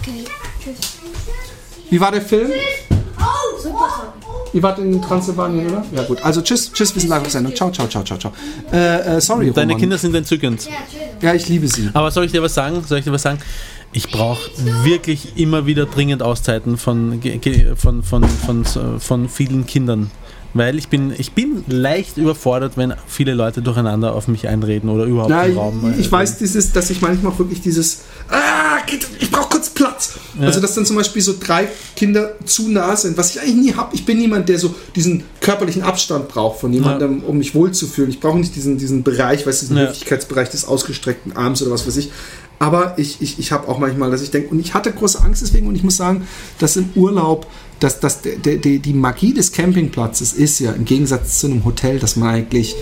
Okay, 0.00 0.24
tschüss. 0.62 0.76
Wie 1.90 2.00
war 2.00 2.10
der 2.12 2.22
Film? 2.22 2.50
Super. 3.62 4.14
Ihr 4.52 4.62
wart 4.62 4.78
in 4.78 5.00
Transsilvanien, 5.02 5.66
oder? 5.68 5.84
Ja 5.94 6.02
gut. 6.04 6.22
Also 6.22 6.40
tschüss, 6.40 6.70
tschüss, 6.72 6.94
wir 6.94 7.00
sind 7.00 7.08
live 7.10 7.22
auf 7.22 7.30
Sendung. 7.30 7.54
Ciao, 7.54 7.70
ciao, 7.72 7.88
ciao, 7.88 8.04
ciao, 8.04 8.18
ciao. 8.18 8.32
Äh, 8.72 9.16
äh, 9.16 9.20
sorry, 9.20 9.50
Deine 9.50 9.72
Roman. 9.72 9.80
Kinder 9.80 9.98
sind 9.98 10.14
entzückend. 10.14 10.68
Ja, 11.20 11.34
ich 11.34 11.48
liebe 11.48 11.66
sie. 11.66 11.90
Aber 11.92 12.10
soll 12.10 12.26
ich 12.26 12.32
dir 12.32 12.42
was 12.42 12.54
sagen? 12.54 12.82
Soll 12.86 12.98
ich 12.98 13.04
dir 13.04 13.12
was 13.12 13.22
sagen? 13.22 13.38
Ich 13.96 14.10
brauche 14.10 14.50
wirklich 14.82 15.38
immer 15.38 15.66
wieder 15.66 15.86
dringend 15.86 16.20
Auszeiten 16.20 16.78
von, 16.78 17.22
von, 17.76 18.02
von, 18.02 18.24
von, 18.24 18.64
von 19.00 19.28
vielen 19.28 19.66
Kindern. 19.66 20.10
Weil 20.54 20.78
ich 20.78 20.88
bin, 20.88 21.12
ich 21.18 21.32
bin 21.32 21.64
leicht 21.66 22.16
überfordert, 22.16 22.76
wenn 22.76 22.94
viele 23.06 23.34
Leute 23.34 23.60
durcheinander 23.60 24.14
auf 24.14 24.28
mich 24.28 24.48
einreden 24.48 24.88
oder 24.88 25.04
überhaupt 25.04 25.30
Na, 25.30 25.44
im 25.44 25.52
ich, 25.52 25.56
Raum. 25.58 25.92
äh, 25.92 26.00
ich 26.00 26.10
weiß 26.10 26.38
dieses, 26.38 26.72
dass 26.72 26.90
ich 26.90 27.00
manchmal 27.00 27.32
auch 27.32 27.38
wirklich 27.38 27.60
dieses, 27.60 28.02
ah, 28.30 28.78
ich 29.18 29.30
brauche 29.30 29.48
kurz 29.50 29.70
Platz. 29.70 30.14
Also 30.40 30.60
dass 30.60 30.74
dann 30.74 30.86
zum 30.86 30.96
Beispiel 30.96 31.22
so 31.22 31.34
drei 31.38 31.68
Kinder 31.96 32.32
zu 32.44 32.68
nah 32.68 32.94
sind, 32.96 33.16
was 33.16 33.30
ich 33.30 33.40
eigentlich 33.40 33.56
nie 33.56 33.74
habe. 33.74 33.94
Ich 33.94 34.04
bin 34.06 34.18
niemand, 34.18 34.48
der 34.48 34.58
so 34.58 34.74
diesen 34.94 35.24
körperlichen 35.40 35.82
Abstand 35.82 36.28
braucht 36.28 36.60
von 36.60 36.72
jemandem, 36.72 37.22
um 37.24 37.38
mich 37.38 37.54
wohlzufühlen. 37.54 38.10
Ich 38.10 38.20
brauche 38.20 38.38
nicht 38.38 38.54
diesen, 38.54 38.78
diesen 38.78 39.02
Bereich, 39.02 39.46
weißt 39.46 39.62
du, 39.62 39.66
diesen 39.66 39.76
Ja. 39.78 39.88
Höflichkeitsbereich 39.88 40.50
des 40.50 40.66
ausgestreckten 40.66 41.36
Arms 41.36 41.62
oder 41.62 41.72
was 41.72 41.86
weiß 41.86 41.96
ich. 41.96 42.10
Aber 42.60 42.94
ich, 42.98 43.20
ich, 43.20 43.38
ich 43.38 43.52
habe 43.52 43.66
auch 43.68 43.78
manchmal, 43.78 44.10
dass 44.10 44.22
ich 44.22 44.30
denke, 44.30 44.50
und 44.50 44.60
ich 44.60 44.74
hatte 44.74 44.92
große 44.92 45.20
Angst 45.22 45.42
deswegen, 45.42 45.66
und 45.66 45.74
ich 45.74 45.82
muss 45.82 45.96
sagen, 45.96 46.26
dass 46.60 46.76
im 46.76 46.88
Urlaub, 46.94 47.46
dass, 47.84 48.00
dass 48.00 48.22
der, 48.22 48.36
der, 48.38 48.56
die 48.56 48.94
Magie 48.94 49.34
des 49.34 49.52
Campingplatzes 49.52 50.32
ist 50.32 50.58
ja 50.58 50.72
im 50.72 50.86
Gegensatz 50.86 51.40
zu 51.40 51.48
einem 51.48 51.66
Hotel, 51.66 51.98
dass 51.98 52.16
man 52.16 52.30
eigentlich, 52.30 52.74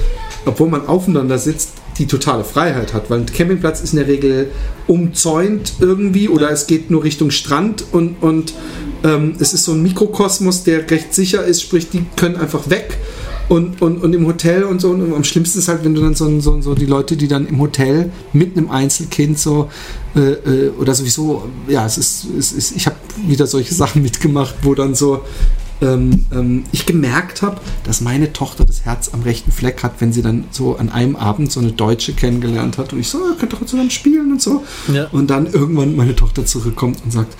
obwohl 0.46 0.68
man 0.68 0.86
aufeinander 0.86 1.38
sitzt, 1.38 1.70
die 1.98 2.06
totale 2.06 2.44
Freiheit 2.44 2.94
hat. 2.94 3.10
Weil 3.10 3.20
ein 3.20 3.26
Campingplatz 3.26 3.80
ist 3.80 3.94
in 3.94 3.98
der 3.98 4.06
Regel 4.06 4.52
umzäunt 4.86 5.74
irgendwie 5.80 6.28
oder 6.28 6.52
es 6.52 6.68
geht 6.68 6.90
nur 6.90 7.02
Richtung 7.02 7.32
Strand 7.32 7.84
und, 7.90 8.22
und 8.22 8.54
ähm, 9.02 9.34
es 9.40 9.52
ist 9.52 9.64
so 9.64 9.72
ein 9.72 9.82
Mikrokosmos, 9.82 10.62
der 10.62 10.88
recht 10.88 11.12
sicher 11.12 11.44
ist, 11.44 11.62
sprich, 11.62 11.90
die 11.90 12.04
können 12.14 12.36
einfach 12.36 12.70
weg. 12.70 12.96
Und, 13.52 13.82
und, 13.82 14.02
und 14.02 14.14
im 14.14 14.26
Hotel 14.26 14.64
und 14.64 14.80
so, 14.80 14.92
und 14.92 15.12
am 15.12 15.24
schlimmsten 15.24 15.58
ist 15.58 15.68
halt, 15.68 15.84
wenn 15.84 15.94
du 15.94 16.00
dann 16.00 16.14
so, 16.14 16.40
so, 16.40 16.62
so 16.62 16.74
die 16.74 16.86
Leute, 16.86 17.18
die 17.18 17.28
dann 17.28 17.46
im 17.46 17.60
Hotel 17.60 18.10
mit 18.32 18.56
einem 18.56 18.70
Einzelkind 18.70 19.38
so 19.38 19.68
äh, 20.16 20.20
äh, 20.20 20.70
oder 20.70 20.94
sowieso, 20.94 21.50
ja, 21.68 21.84
es 21.84 21.98
ist, 21.98 22.24
es 22.38 22.52
ist 22.52 22.74
ich 22.74 22.86
habe 22.86 22.96
wieder 23.26 23.46
solche 23.46 23.74
Sachen 23.82 24.00
mitgemacht, 24.00 24.54
wo 24.62 24.74
dann 24.74 24.94
so 24.94 25.20
ähm, 25.82 26.24
ähm, 26.32 26.64
ich 26.72 26.86
gemerkt 26.86 27.42
habe, 27.42 27.60
dass 27.84 28.00
meine 28.00 28.32
Tochter 28.32 28.64
das 28.64 28.86
Herz 28.86 29.10
am 29.12 29.20
rechten 29.20 29.52
Fleck 29.52 29.82
hat, 29.82 30.00
wenn 30.00 30.14
sie 30.14 30.22
dann 30.22 30.44
so 30.50 30.76
an 30.76 30.88
einem 30.88 31.14
Abend 31.14 31.52
so 31.52 31.60
eine 31.60 31.72
Deutsche 31.72 32.14
kennengelernt 32.14 32.78
hat 32.78 32.94
und 32.94 33.00
ich 33.00 33.08
so, 33.08 33.18
ah, 33.18 33.36
könnt 33.38 33.52
doch 33.52 33.66
zusammen 33.66 33.90
spielen 33.90 34.32
und 34.32 34.40
so. 34.40 34.64
Ja. 34.90 35.08
Und 35.12 35.28
dann 35.28 35.46
irgendwann 35.46 35.94
meine 35.94 36.16
Tochter 36.16 36.46
zurückkommt 36.46 37.00
und 37.04 37.10
sagt, 37.10 37.36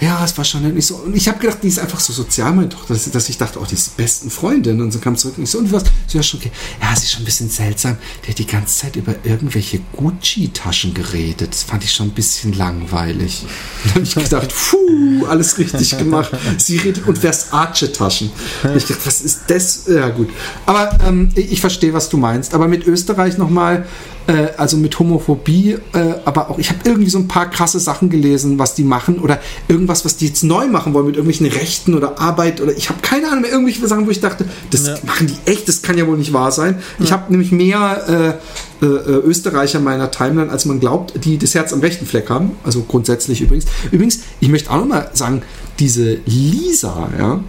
ja, 0.00 0.24
es 0.24 0.36
war 0.38 0.44
schon 0.44 0.62
nicht 0.74 0.86
so. 0.86 0.96
Und 0.96 1.16
ich 1.16 1.28
habe 1.28 1.38
gedacht, 1.38 1.58
die 1.62 1.68
ist 1.68 1.78
einfach 1.78 1.98
so 1.98 2.12
sozial, 2.12 2.52
meine 2.52 2.68
Tochter, 2.68 2.94
dass, 2.94 3.10
dass 3.10 3.28
ich 3.28 3.36
dachte, 3.36 3.58
oh, 3.60 3.64
die 3.68 3.74
ist 3.74 3.92
die 3.96 4.02
besten 4.02 4.30
Freundin. 4.30 4.80
Und 4.80 4.92
so 4.92 5.00
kam 5.00 5.16
zurück 5.16 5.34
und 5.38 5.44
ich 5.44 5.50
so, 5.50 5.58
und 5.58 5.72
was? 5.72 5.84
So, 6.06 6.18
ja, 6.18 6.22
schon 6.22 6.38
okay. 6.38 6.52
Ja, 6.80 6.94
sie 6.94 7.04
ist 7.04 7.12
schon 7.12 7.22
ein 7.22 7.24
bisschen 7.24 7.50
seltsam. 7.50 7.96
Die 8.24 8.30
hat 8.30 8.38
die 8.38 8.46
ganze 8.46 8.78
Zeit 8.78 8.96
über 8.96 9.14
irgendwelche 9.24 9.80
Gucci-Taschen 9.96 10.94
geredet. 10.94 11.50
Das 11.50 11.64
fand 11.64 11.82
ich 11.82 11.92
schon 11.92 12.08
ein 12.08 12.12
bisschen 12.12 12.52
langweilig. 12.52 13.44
Dann 13.84 13.94
habe 13.94 14.04
ich 14.04 14.14
gedacht, 14.14 14.54
puh, 14.54 15.26
alles 15.26 15.58
richtig 15.58 15.98
gemacht. 15.98 16.30
Sie 16.58 16.76
redet 16.76 17.06
und 17.06 17.18
Versace-Taschen. 17.18 18.30
Und 18.62 18.76
Ich 18.76 18.84
dachte, 18.84 19.04
was 19.04 19.20
ist 19.20 19.40
das? 19.48 19.86
Ja, 19.88 20.10
gut. 20.10 20.28
Aber 20.66 20.96
ähm, 21.06 21.30
ich, 21.34 21.60
verstehe, 21.60 21.92
was 21.92 22.08
du 22.08 22.18
meinst. 22.18 22.54
Aber 22.54 22.68
mit 22.68 22.86
Österreich 22.86 23.36
nochmal, 23.36 23.86
äh, 24.28 24.48
also 24.56 24.76
mit 24.76 24.98
Homophobie, 24.98 25.78
äh, 25.92 26.14
aber 26.24 26.50
auch, 26.50 26.58
ich 26.58 26.68
habe 26.70 26.80
irgendwie 26.84 27.10
so 27.10 27.18
ein 27.18 27.28
paar 27.28 27.50
krasse 27.50 27.80
Sachen 27.80 28.10
gelesen, 28.10 28.58
was 28.58 28.74
die 28.74 28.84
machen 28.84 29.18
oder 29.18 29.40
irgendwas, 29.88 30.04
was 30.04 30.16
die 30.18 30.26
jetzt 30.26 30.44
neu 30.44 30.66
machen 30.66 30.92
wollen 30.92 31.06
mit 31.06 31.16
irgendwelchen 31.16 31.46
Rechten 31.46 31.94
oder 31.94 32.20
Arbeit 32.20 32.60
oder 32.60 32.76
ich 32.76 32.90
habe 32.90 33.00
keine 33.00 33.28
Ahnung 33.28 33.42
mehr, 33.42 33.50
irgendwelche 33.50 33.86
Sachen, 33.88 34.06
wo 34.06 34.10
ich 34.10 34.20
dachte, 34.20 34.44
das 34.70 34.86
Ja. 34.86 34.98
machen 35.06 35.26
die 35.26 35.50
echt, 35.50 35.66
das 35.66 35.80
kann 35.82 35.96
ja 35.96 36.06
wohl 36.06 36.18
nicht 36.18 36.32
wahr 36.34 36.52
sein. 36.52 36.78
Ich 36.98 37.10
habe 37.10 37.30
nämlich 37.32 37.50
mehr 37.52 38.38
äh, 38.82 38.84
äh, 38.84 38.86
Österreicher 38.86 39.78
in 39.78 39.84
meiner 39.84 40.10
Timeline, 40.10 40.50
als 40.50 40.66
man 40.66 40.78
glaubt, 40.78 41.24
die 41.24 41.38
das 41.38 41.54
Herz 41.54 41.72
am 41.72 41.80
rechten 41.80 42.04
Fleck 42.06 42.28
haben. 42.28 42.52
Also 42.64 42.82
grundsätzlich 42.82 43.40
übrigens. 43.40 43.64
Übrigens, 43.90 44.20
ich 44.40 44.48
möchte 44.50 44.70
auch 44.70 44.76
nochmal 44.78 45.10
sagen, 45.14 45.42
diese 45.78 46.18
Lisa, 46.26 47.08
ja, 47.18 47.40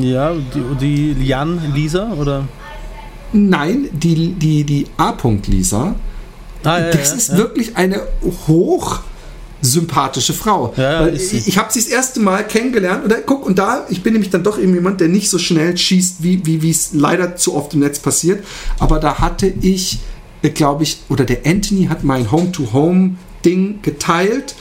Ja, 0.00 0.32
die, 0.80 1.14
die 1.14 1.26
Jan 1.26 1.60
Lisa 1.74 2.12
oder? 2.14 2.48
nein, 3.32 3.88
die, 3.92 4.32
die, 4.32 4.64
die 4.64 4.86
A-Punkt-Lisa, 4.96 5.94
Ah, 6.64 6.78
ja, 6.80 6.90
das 6.90 7.10
ja, 7.10 7.16
ist 7.16 7.28
ja. 7.28 7.36
wirklich 7.36 7.76
eine 7.76 8.00
hoch 8.48 9.00
sympathische 9.60 10.32
Frau. 10.32 10.72
Ja, 10.76 11.06
ja, 11.06 11.12
ich 11.12 11.46
ich 11.46 11.58
habe 11.58 11.72
sie 11.72 11.80
das 11.80 11.88
erste 11.88 12.20
Mal 12.20 12.46
kennengelernt 12.46 13.04
und 13.04 13.10
da, 13.10 13.16
guck, 13.24 13.44
und 13.46 13.58
da, 13.58 13.86
ich 13.88 14.02
bin 14.02 14.12
nämlich 14.12 14.30
dann 14.30 14.42
doch 14.42 14.58
eben 14.58 14.74
jemand, 14.74 15.00
der 15.00 15.08
nicht 15.08 15.30
so 15.30 15.38
schnell 15.38 15.76
schießt, 15.76 16.22
wie 16.22 16.44
wie 16.46 16.62
wie 16.62 16.70
es 16.70 16.90
leider 16.92 17.36
zu 17.36 17.54
oft 17.54 17.74
im 17.74 17.80
Netz 17.80 17.98
passiert. 17.98 18.44
Aber 18.78 19.00
da 19.00 19.18
hatte 19.18 19.46
ich, 19.46 19.98
glaube 20.54 20.84
ich, 20.84 20.98
oder 21.08 21.24
der 21.24 21.44
Anthony 21.44 21.86
hat 21.86 22.04
mein 22.04 22.30
Home-to-Home-Ding 22.30 23.80
geteilt 23.82 24.54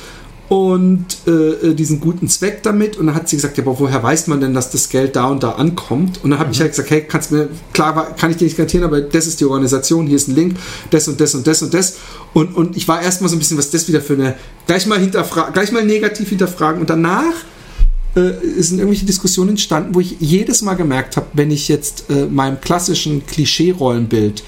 und 0.50 1.06
äh, 1.28 1.74
diesen 1.74 2.00
guten 2.00 2.30
Zweck 2.30 2.64
damit. 2.64 2.98
Und 2.98 3.08
dann 3.08 3.16
hat 3.16 3.28
sie 3.28 3.36
gesagt, 3.36 3.58
ja, 3.58 3.64
aber 3.64 3.80
woher 3.80 4.02
weiß 4.02 4.28
man 4.28 4.40
denn, 4.40 4.54
dass 4.54 4.72
das 4.72 4.90
Geld 4.90 5.16
da 5.16 5.26
und 5.26 5.44
da 5.44 5.52
ankommt? 5.52 6.24
Und 6.24 6.32
dann 6.32 6.40
habe 6.40 6.52
ich 6.52 6.62
halt 6.62 6.72
gesagt, 6.72 6.90
hey, 6.90 7.02
kannst 7.02 7.32
mir, 7.32 7.50
klar 7.74 8.16
kann 8.16 8.32
ich 8.32 8.38
dir 8.38 8.46
nicht 8.46 8.56
garantieren, 8.56 8.86
aber 8.86 9.02
das 9.02 9.28
ist 9.28 9.42
die 9.42 9.46
Organisation, 9.46 10.08
hier 10.08 10.16
ist 10.16 10.30
ein 10.30 10.36
Link, 10.36 10.58
das 10.90 11.08
und 11.08 11.20
das 11.20 11.36
und 11.36 11.46
das 11.46 11.62
und 11.62 11.74
das. 11.74 11.98
Und, 12.34 12.56
und 12.56 12.78
ich 12.78 12.88
war 12.88 13.02
erstmal 13.02 13.30
so 13.30 13.36
ein 13.36 13.40
bisschen, 13.40 13.58
was 13.58 13.72
das 13.72 13.88
wieder 13.88 14.00
für 14.00 14.14
eine, 14.14 14.36
gleich 14.68 14.86
mal 14.86 15.00
hinterfragen, 15.00 15.54
gleich 15.54 15.72
mal 15.72 15.84
negativ 15.84 16.30
hinterfragen. 16.30 16.80
Und 16.80 16.90
danach 16.90 17.34
äh, 18.16 18.32
sind 18.58 18.80
irgendwelche 18.80 19.06
Diskussionen 19.06 19.52
entstanden, 19.52 19.96
wo 19.96 20.00
ich 20.00 20.16
jedes 20.20 20.62
Mal 20.62 20.76
gemerkt 20.76 21.18
habe, 21.18 21.28
wenn 21.34 21.52
ich 21.52 21.68
jetzt 21.68 22.06
äh, 22.10 22.26
meinem 22.26 22.62
klassischen 22.62 23.26
Klischee-Rollenbild 23.26 24.44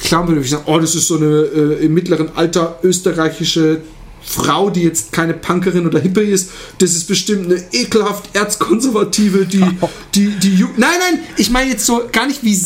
klar 0.00 0.28
würde 0.28 0.40
ich 0.40 0.50
sagen, 0.50 0.62
oh, 0.66 0.78
das 0.78 0.94
ist 0.94 1.08
so 1.08 1.16
eine 1.16 1.26
äh, 1.26 1.84
im 1.84 1.92
mittleren 1.94 2.30
Alter 2.36 2.78
österreichische 2.82 3.80
Frau, 4.28 4.68
die 4.68 4.82
jetzt 4.82 5.10
keine 5.10 5.32
Punkerin 5.32 5.86
oder 5.86 6.00
Hippie 6.00 6.20
ist, 6.20 6.50
das 6.78 6.92
ist 6.92 7.08
bestimmt 7.08 7.46
eine 7.46 7.62
ekelhaft 7.72 8.36
erzkonservative, 8.36 9.46
die, 9.46 9.64
die, 10.14 10.26
die, 10.38 10.54
Ju 10.54 10.66
nein, 10.76 10.90
nein, 11.00 11.20
ich 11.38 11.50
meine 11.50 11.70
jetzt 11.70 11.86
so 11.86 12.02
gar 12.12 12.26
nicht 12.26 12.44
wie 12.44 12.58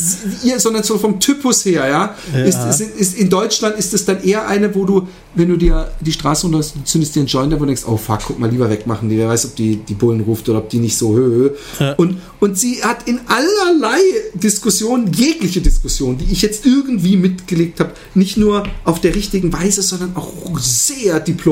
ihr, 0.43 0.59
sondern 0.59 0.83
so 0.83 0.99
vom 0.99 1.21
Typus 1.21 1.65
her, 1.65 1.89
ja. 1.89 2.17
Ist, 2.45 2.59
ist, 2.59 2.81
ist, 2.81 3.19
in 3.19 3.31
Deutschland 3.31 3.77
ist 3.77 3.95
es 3.95 4.05
dann 4.05 4.23
eher 4.25 4.49
eine, 4.49 4.75
wo 4.75 4.85
du, 4.85 5.07
wenn 5.37 5.49
du 5.49 5.57
dir 5.57 5.93
die 6.01 6.13
Straße 6.13 6.47
runter 6.47 6.59
du 6.59 6.85
zündest 6.85 7.15
dir 7.15 7.21
einen 7.21 7.29
Joint, 7.29 7.53
wo 7.53 7.59
du 7.59 7.67
denkst, 7.67 7.85
oh 7.87 7.97
fuck, 7.97 8.21
guck 8.27 8.39
mal, 8.41 8.51
lieber 8.51 8.69
wegmachen, 8.69 9.09
wer 9.09 9.29
weiß, 9.29 9.47
ob 9.47 9.57
die, 9.57 9.77
die 9.77 9.95
Bullen 9.95 10.21
ruft 10.23 10.49
oder 10.49 10.59
ob 10.59 10.69
die 10.69 10.79
nicht 10.79 10.97
so 10.97 11.15
hö. 11.15 11.51
Ja. 11.79 11.93
Und, 11.95 12.19
und 12.41 12.59
sie 12.59 12.83
hat 12.83 13.07
in 13.07 13.21
allerlei 13.29 14.01
Diskussionen, 14.35 15.13
jegliche 15.13 15.61
Diskussion, 15.61 16.19
die 16.19 16.33
ich 16.33 16.43
jetzt 16.43 16.67
irgendwie 16.67 17.17
mitgelegt 17.17 17.79
habe, 17.79 17.93
nicht 18.15 18.37
nur 18.37 18.65
auf 18.85 19.01
der 19.01 19.15
richtigen 19.15 19.53
Weise, 19.53 19.83
sondern 19.83 20.17
auch 20.17 20.59
sehr 20.59 21.21
diplomatisch 21.21 21.52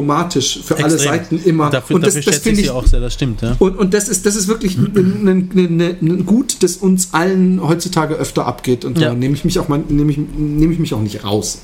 für 0.64 0.76
alle 0.76 0.94
Extrem. 0.94 1.12
Seiten 1.12 1.38
immer. 1.44 1.70
Dafür, 1.70 1.96
und 1.96 2.06
das, 2.06 2.14
das 2.20 2.38
finde 2.38 2.60
ich 2.60 2.70
auch 2.70 2.86
sehr, 2.86 3.00
das 3.00 3.14
stimmt, 3.14 3.42
ja. 3.42 3.56
und, 3.58 3.76
und 3.78 3.94
das 3.94 4.08
ist, 4.08 4.26
das 4.26 4.36
ist 4.36 4.48
wirklich 4.48 4.76
ein, 4.76 5.28
ein, 5.28 5.50
ein, 5.54 5.80
ein 6.02 6.26
Gut, 6.26 6.62
das 6.62 6.76
uns 6.76 7.08
allen 7.12 7.60
heutzutage 7.66 8.14
öfter 8.14 8.46
abgeht. 8.46 8.84
Und 8.84 8.98
Ja. 8.98 9.08
da 9.08 9.14
nehme 9.14 9.34
ich 9.34 9.44
mich 9.44 9.58
auch 9.58 9.68
mal, 9.68 9.82
nehme 9.88 10.10
ich, 10.10 10.18
nehme 10.18 10.72
ich 10.72 10.78
mich 10.78 10.94
auch 10.94 11.02
nicht 11.02 11.24
raus. 11.24 11.58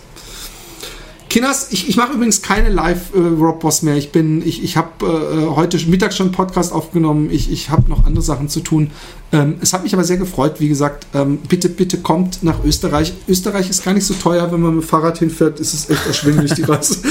Kinders, 1.36 1.66
ich, 1.70 1.86
ich 1.86 1.98
mache 1.98 2.14
übrigens 2.14 2.40
keine 2.40 2.70
Live-Rob-Boss 2.70 3.82
mehr. 3.82 3.94
Ich 3.98 4.10
bin, 4.10 4.40
ich, 4.40 4.64
ich 4.64 4.78
habe 4.78 5.04
äh, 5.04 5.54
heute 5.54 5.76
Mittag 5.86 6.14
schon 6.14 6.28
einen 6.28 6.34
Podcast 6.34 6.72
aufgenommen. 6.72 7.28
Ich, 7.30 7.52
ich 7.52 7.68
habe 7.68 7.90
noch 7.90 8.06
andere 8.06 8.22
Sachen 8.22 8.48
zu 8.48 8.60
tun. 8.60 8.90
Ähm, 9.32 9.56
es 9.60 9.74
hat 9.74 9.82
mich 9.82 9.92
aber 9.92 10.02
sehr 10.02 10.16
gefreut. 10.16 10.60
Wie 10.60 10.68
gesagt, 10.68 11.06
ähm, 11.12 11.36
bitte, 11.46 11.68
bitte 11.68 11.98
kommt 11.98 12.42
nach 12.42 12.64
Österreich. 12.64 13.12
Österreich 13.28 13.68
ist 13.68 13.84
gar 13.84 13.92
nicht 13.92 14.06
so 14.06 14.14
teuer, 14.14 14.50
wenn 14.50 14.62
man 14.62 14.76
mit 14.76 14.84
dem 14.84 14.88
Fahrrad 14.88 15.18
hinfährt. 15.18 15.60
Ist 15.60 15.74
es 15.74 15.90
echt 15.90 16.06
erschwinglich, 16.06 16.54
die 16.54 16.62
Reise. 16.66 17.02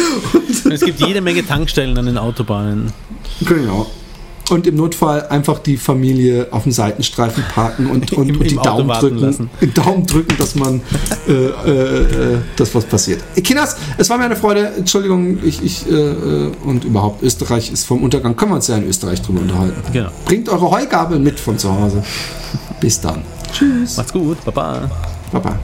Es 0.71 0.81
gibt 0.81 1.01
jede 1.01 1.21
Menge 1.21 1.45
Tankstellen 1.45 1.95
an 1.95 2.07
den 2.07 2.17
Autobahnen. 2.17 2.91
Genau. 3.41 3.85
Und 4.49 4.67
im 4.67 4.75
Notfall 4.75 5.27
einfach 5.27 5.59
die 5.59 5.77
Familie 5.77 6.47
auf 6.51 6.63
dem 6.63 6.71
Seitenstreifen 6.71 7.43
parken 7.53 7.87
und, 7.87 8.13
und, 8.17 8.29
Im- 8.29 8.39
und 8.39 8.51
die 8.51 8.55
Daumen 8.55 8.87
drücken, 8.89 9.49
Daumen 9.73 10.05
drücken, 10.05 10.35
dass 10.37 10.55
man 10.55 10.81
äh, 11.27 11.31
äh, 11.31 12.33
äh, 12.33 12.37
das 12.55 12.73
was 12.75 12.85
passiert. 12.85 13.21
Kinders, 13.43 13.75
es 13.97 14.09
war 14.09 14.17
mir 14.17 14.25
eine 14.25 14.35
Freude. 14.35 14.67
Entschuldigung, 14.77 15.39
ich, 15.43 15.63
ich 15.63 15.89
äh, 15.89 15.93
äh, 15.93 16.51
und 16.63 16.83
überhaupt 16.85 17.23
Österreich 17.23 17.71
ist 17.71 17.85
vom 17.85 18.03
Untergang. 18.03 18.35
Können 18.35 18.51
wir 18.51 18.55
uns 18.55 18.67
ja 18.67 18.77
in 18.77 18.87
Österreich 18.87 19.21
drüber 19.21 19.41
unterhalten. 19.41 19.81
Genau. 19.91 20.09
Bringt 20.25 20.49
eure 20.49 20.69
Heugabel 20.71 21.19
mit 21.19 21.39
von 21.39 21.57
zu 21.57 21.71
Hause. 21.71 22.03
Bis 22.79 22.99
dann. 23.01 23.21
Tschüss. 23.51 23.97
Macht's 23.97 24.13
gut, 24.13 24.43
Baba. 24.45 24.89
Baba. 25.31 25.59